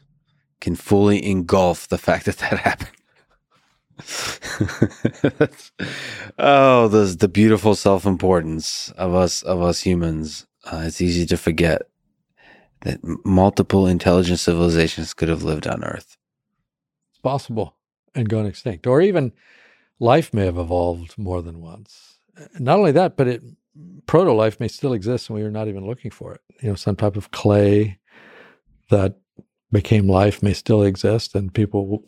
can 0.59 0.75
fully 0.75 1.25
engulf 1.25 1.88
the 1.88 1.98
fact 1.98 2.25
that 2.25 2.38
that 2.38 2.59
happened. 2.59 2.91
oh, 6.38 6.88
the 6.88 7.16
the 7.17 7.27
beautiful 7.27 7.74
self 7.75 8.06
importance 8.06 8.91
of 8.98 9.16
us 9.16 9.41
of 9.43 9.61
us 9.61 9.82
humans. 9.82 10.45
Uh, 10.66 10.83
it's 10.85 11.01
easy 11.01 11.25
to 11.25 11.38
forget 11.38 11.83
that 12.82 12.99
multiple 13.25 13.88
intelligent 13.88 14.40
civilizations 14.40 15.14
could 15.14 15.30
have 15.30 15.43
lived 15.43 15.66
on 15.66 15.83
Earth. 15.83 16.17
It's 17.11 17.19
possible 17.22 17.75
and 18.14 18.30
gone 18.30 18.45
extinct, 18.45 18.85
or 18.85 19.01
even 19.01 19.33
life 19.99 20.33
may 20.33 20.45
have 20.45 20.57
evolved 20.57 21.17
more 21.17 21.41
than 21.41 21.61
once. 21.61 22.19
Not 22.59 22.77
only 22.77 22.91
that, 22.91 23.17
but 23.17 23.27
it 23.27 23.43
proto 24.06 24.31
life 24.31 24.59
may 24.59 24.67
still 24.67 24.93
exist 24.93 25.30
and 25.30 25.38
we 25.38 25.43
are 25.43 25.51
not 25.51 25.67
even 25.67 25.85
looking 25.85 26.11
for 26.11 26.33
it. 26.33 26.41
You 26.61 26.69
know, 26.69 26.75
some 26.75 26.95
type 26.95 27.15
of 27.15 27.31
clay 27.31 27.99
that 28.89 29.17
became 29.72 30.07
life 30.07 30.41
may 30.41 30.53
still 30.53 30.81
exist 30.81 31.35
and 31.35 31.53
people 31.53 32.06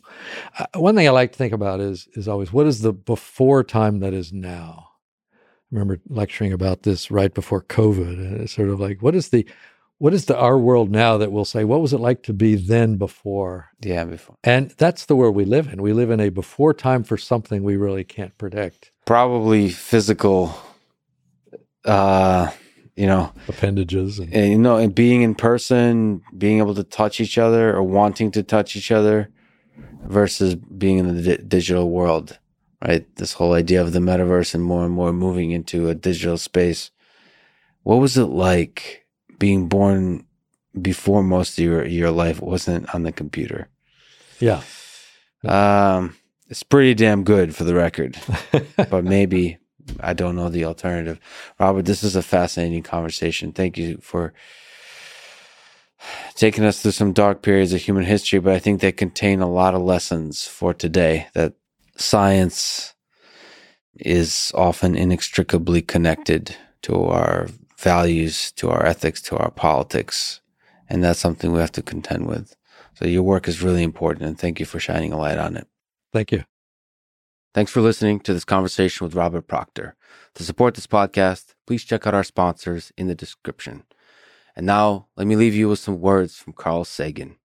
uh, 0.57 0.65
one 0.75 0.95
thing 0.95 1.05
i 1.05 1.11
like 1.11 1.33
to 1.33 1.37
think 1.37 1.51
about 1.51 1.81
is 1.81 2.07
is 2.13 2.25
always 2.25 2.53
what 2.53 2.65
is 2.65 2.81
the 2.81 2.93
before 2.93 3.63
time 3.65 3.99
that 3.99 4.13
is 4.13 4.31
now? 4.31 4.87
I 5.35 5.35
remember 5.75 5.99
lecturing 6.07 6.53
about 6.53 6.83
this 6.83 7.11
right 7.11 7.33
before 7.33 7.61
covid 7.61 8.13
and 8.13 8.41
it's 8.41 8.53
sort 8.53 8.69
of 8.69 8.79
like 8.79 9.01
what 9.01 9.13
is 9.13 9.29
the 9.29 9.45
what 9.97 10.13
is 10.13 10.25
the 10.25 10.37
our 10.37 10.57
world 10.57 10.89
now 10.89 11.17
that 11.17 11.33
will 11.33 11.43
say 11.43 11.65
what 11.65 11.81
was 11.81 11.91
it 11.91 11.99
like 11.99 12.23
to 12.23 12.33
be 12.33 12.55
then 12.55 12.95
before? 12.95 13.71
Yeah 13.81 14.05
before. 14.05 14.37
And 14.45 14.69
that's 14.77 15.05
the 15.05 15.15
world 15.15 15.35
we 15.35 15.43
live 15.43 15.67
in. 15.67 15.81
We 15.81 15.91
live 15.91 16.09
in 16.09 16.21
a 16.21 16.29
before 16.29 16.73
time 16.73 17.03
for 17.03 17.17
something 17.17 17.63
we 17.63 17.75
really 17.75 18.05
can't 18.05 18.35
predict. 18.37 18.91
Probably 19.05 19.67
physical 19.69 20.57
uh, 21.85 22.51
you 22.95 23.07
know, 23.07 23.31
appendages, 23.47 24.19
and, 24.19 24.33
and, 24.33 24.51
you 24.51 24.57
know, 24.57 24.77
and 24.77 24.93
being 24.93 25.21
in 25.21 25.35
person, 25.35 26.21
being 26.37 26.57
able 26.57 26.75
to 26.75 26.83
touch 26.83 27.21
each 27.21 27.37
other 27.37 27.73
or 27.75 27.83
wanting 27.83 28.31
to 28.31 28.43
touch 28.43 28.75
each 28.75 28.91
other, 28.91 29.29
versus 30.03 30.55
being 30.55 30.97
in 30.97 31.15
the 31.15 31.21
di- 31.21 31.43
digital 31.43 31.89
world, 31.89 32.39
right? 32.85 33.05
This 33.15 33.33
whole 33.33 33.53
idea 33.53 33.81
of 33.81 33.93
the 33.93 33.99
metaverse 33.99 34.53
and 34.53 34.63
more 34.63 34.85
and 34.85 34.93
more 34.93 35.13
moving 35.13 35.51
into 35.51 35.89
a 35.89 35.95
digital 35.95 36.37
space. 36.37 36.91
What 37.83 37.97
was 37.97 38.17
it 38.17 38.25
like 38.25 39.05
being 39.37 39.67
born 39.67 40.25
before 40.79 41.23
most 41.23 41.57
of 41.57 41.63
your 41.63 41.85
your 41.85 42.11
life 42.11 42.41
wasn't 42.41 42.93
on 42.93 43.03
the 43.03 43.11
computer? 43.11 43.69
Yeah. 44.39 44.61
Um, 45.45 46.15
it's 46.49 46.63
pretty 46.63 46.93
damn 46.93 47.23
good 47.23 47.55
for 47.55 47.63
the 47.63 47.75
record, 47.75 48.17
but 48.75 49.03
maybe 49.03 49.58
I 49.99 50.13
don't 50.13 50.35
know 50.35 50.49
the 50.49 50.65
alternative. 50.65 51.19
Robert, 51.59 51.85
this 51.85 52.03
is 52.03 52.15
a 52.15 52.21
fascinating 52.21 52.83
conversation. 52.83 53.51
Thank 53.51 53.77
you 53.77 53.97
for 54.01 54.33
taking 56.35 56.63
us 56.63 56.81
through 56.81 56.91
some 56.91 57.13
dark 57.13 57.41
periods 57.41 57.73
of 57.73 57.81
human 57.81 58.05
history, 58.05 58.39
but 58.39 58.53
I 58.53 58.59
think 58.59 58.79
they 58.79 58.91
contain 58.91 59.41
a 59.41 59.49
lot 59.49 59.75
of 59.75 59.81
lessons 59.81 60.47
for 60.47 60.73
today 60.73 61.27
that 61.33 61.53
science 61.97 62.93
is 63.95 64.51
often 64.55 64.95
inextricably 64.95 65.81
connected 65.81 66.55
to 66.83 67.03
our 67.03 67.47
values, 67.77 68.51
to 68.53 68.69
our 68.69 68.85
ethics, 68.85 69.21
to 69.23 69.37
our 69.37 69.51
politics. 69.51 70.41
And 70.89 71.03
that's 71.03 71.19
something 71.19 71.51
we 71.51 71.59
have 71.59 71.71
to 71.73 71.81
contend 71.81 72.27
with. 72.27 72.55
So 72.95 73.05
your 73.05 73.23
work 73.23 73.47
is 73.47 73.61
really 73.61 73.83
important 73.83 74.25
and 74.25 74.39
thank 74.39 74.59
you 74.59 74.65
for 74.65 74.79
shining 74.79 75.13
a 75.13 75.17
light 75.17 75.37
on 75.37 75.55
it. 75.55 75.67
Thank 76.11 76.31
you. 76.31 76.43
Thanks 77.51 77.71
for 77.71 77.81
listening 77.81 78.19
to 78.21 78.33
this 78.33 78.45
conversation 78.45 79.05
with 79.05 79.15
Robert 79.15 79.47
Proctor. 79.47 79.95
To 80.35 80.43
support 80.43 80.75
this 80.75 80.85
podcast, 80.85 81.55
please 81.65 81.83
check 81.83 82.05
out 82.05 82.13
our 82.13 82.23
sponsors 82.23 82.91
in 82.95 83.07
the 83.07 83.15
description. 83.15 83.83
And 84.55 84.67
now, 84.67 85.07
let 85.15 85.25
me 85.25 85.35
leave 85.35 85.55
you 85.55 85.67
with 85.67 85.79
some 85.79 85.99
words 85.99 86.37
from 86.37 86.53
Carl 86.53 86.85
Sagan. 86.85 87.37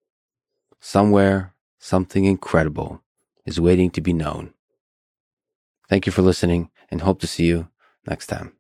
Somewhere, 0.81 1.55
something 1.79 2.25
incredible 2.25 3.01
is 3.47 3.61
waiting 3.61 3.91
to 3.91 4.01
be 4.01 4.13
known. 4.13 4.55
Thank 5.89 6.07
you 6.07 6.13
for 6.13 6.23
listening 6.23 6.71
and 6.91 7.03
hope 7.03 7.21
to 7.21 7.29
see 7.29 7.45
you 7.45 7.69
next 8.05 8.27
time. 8.27 8.55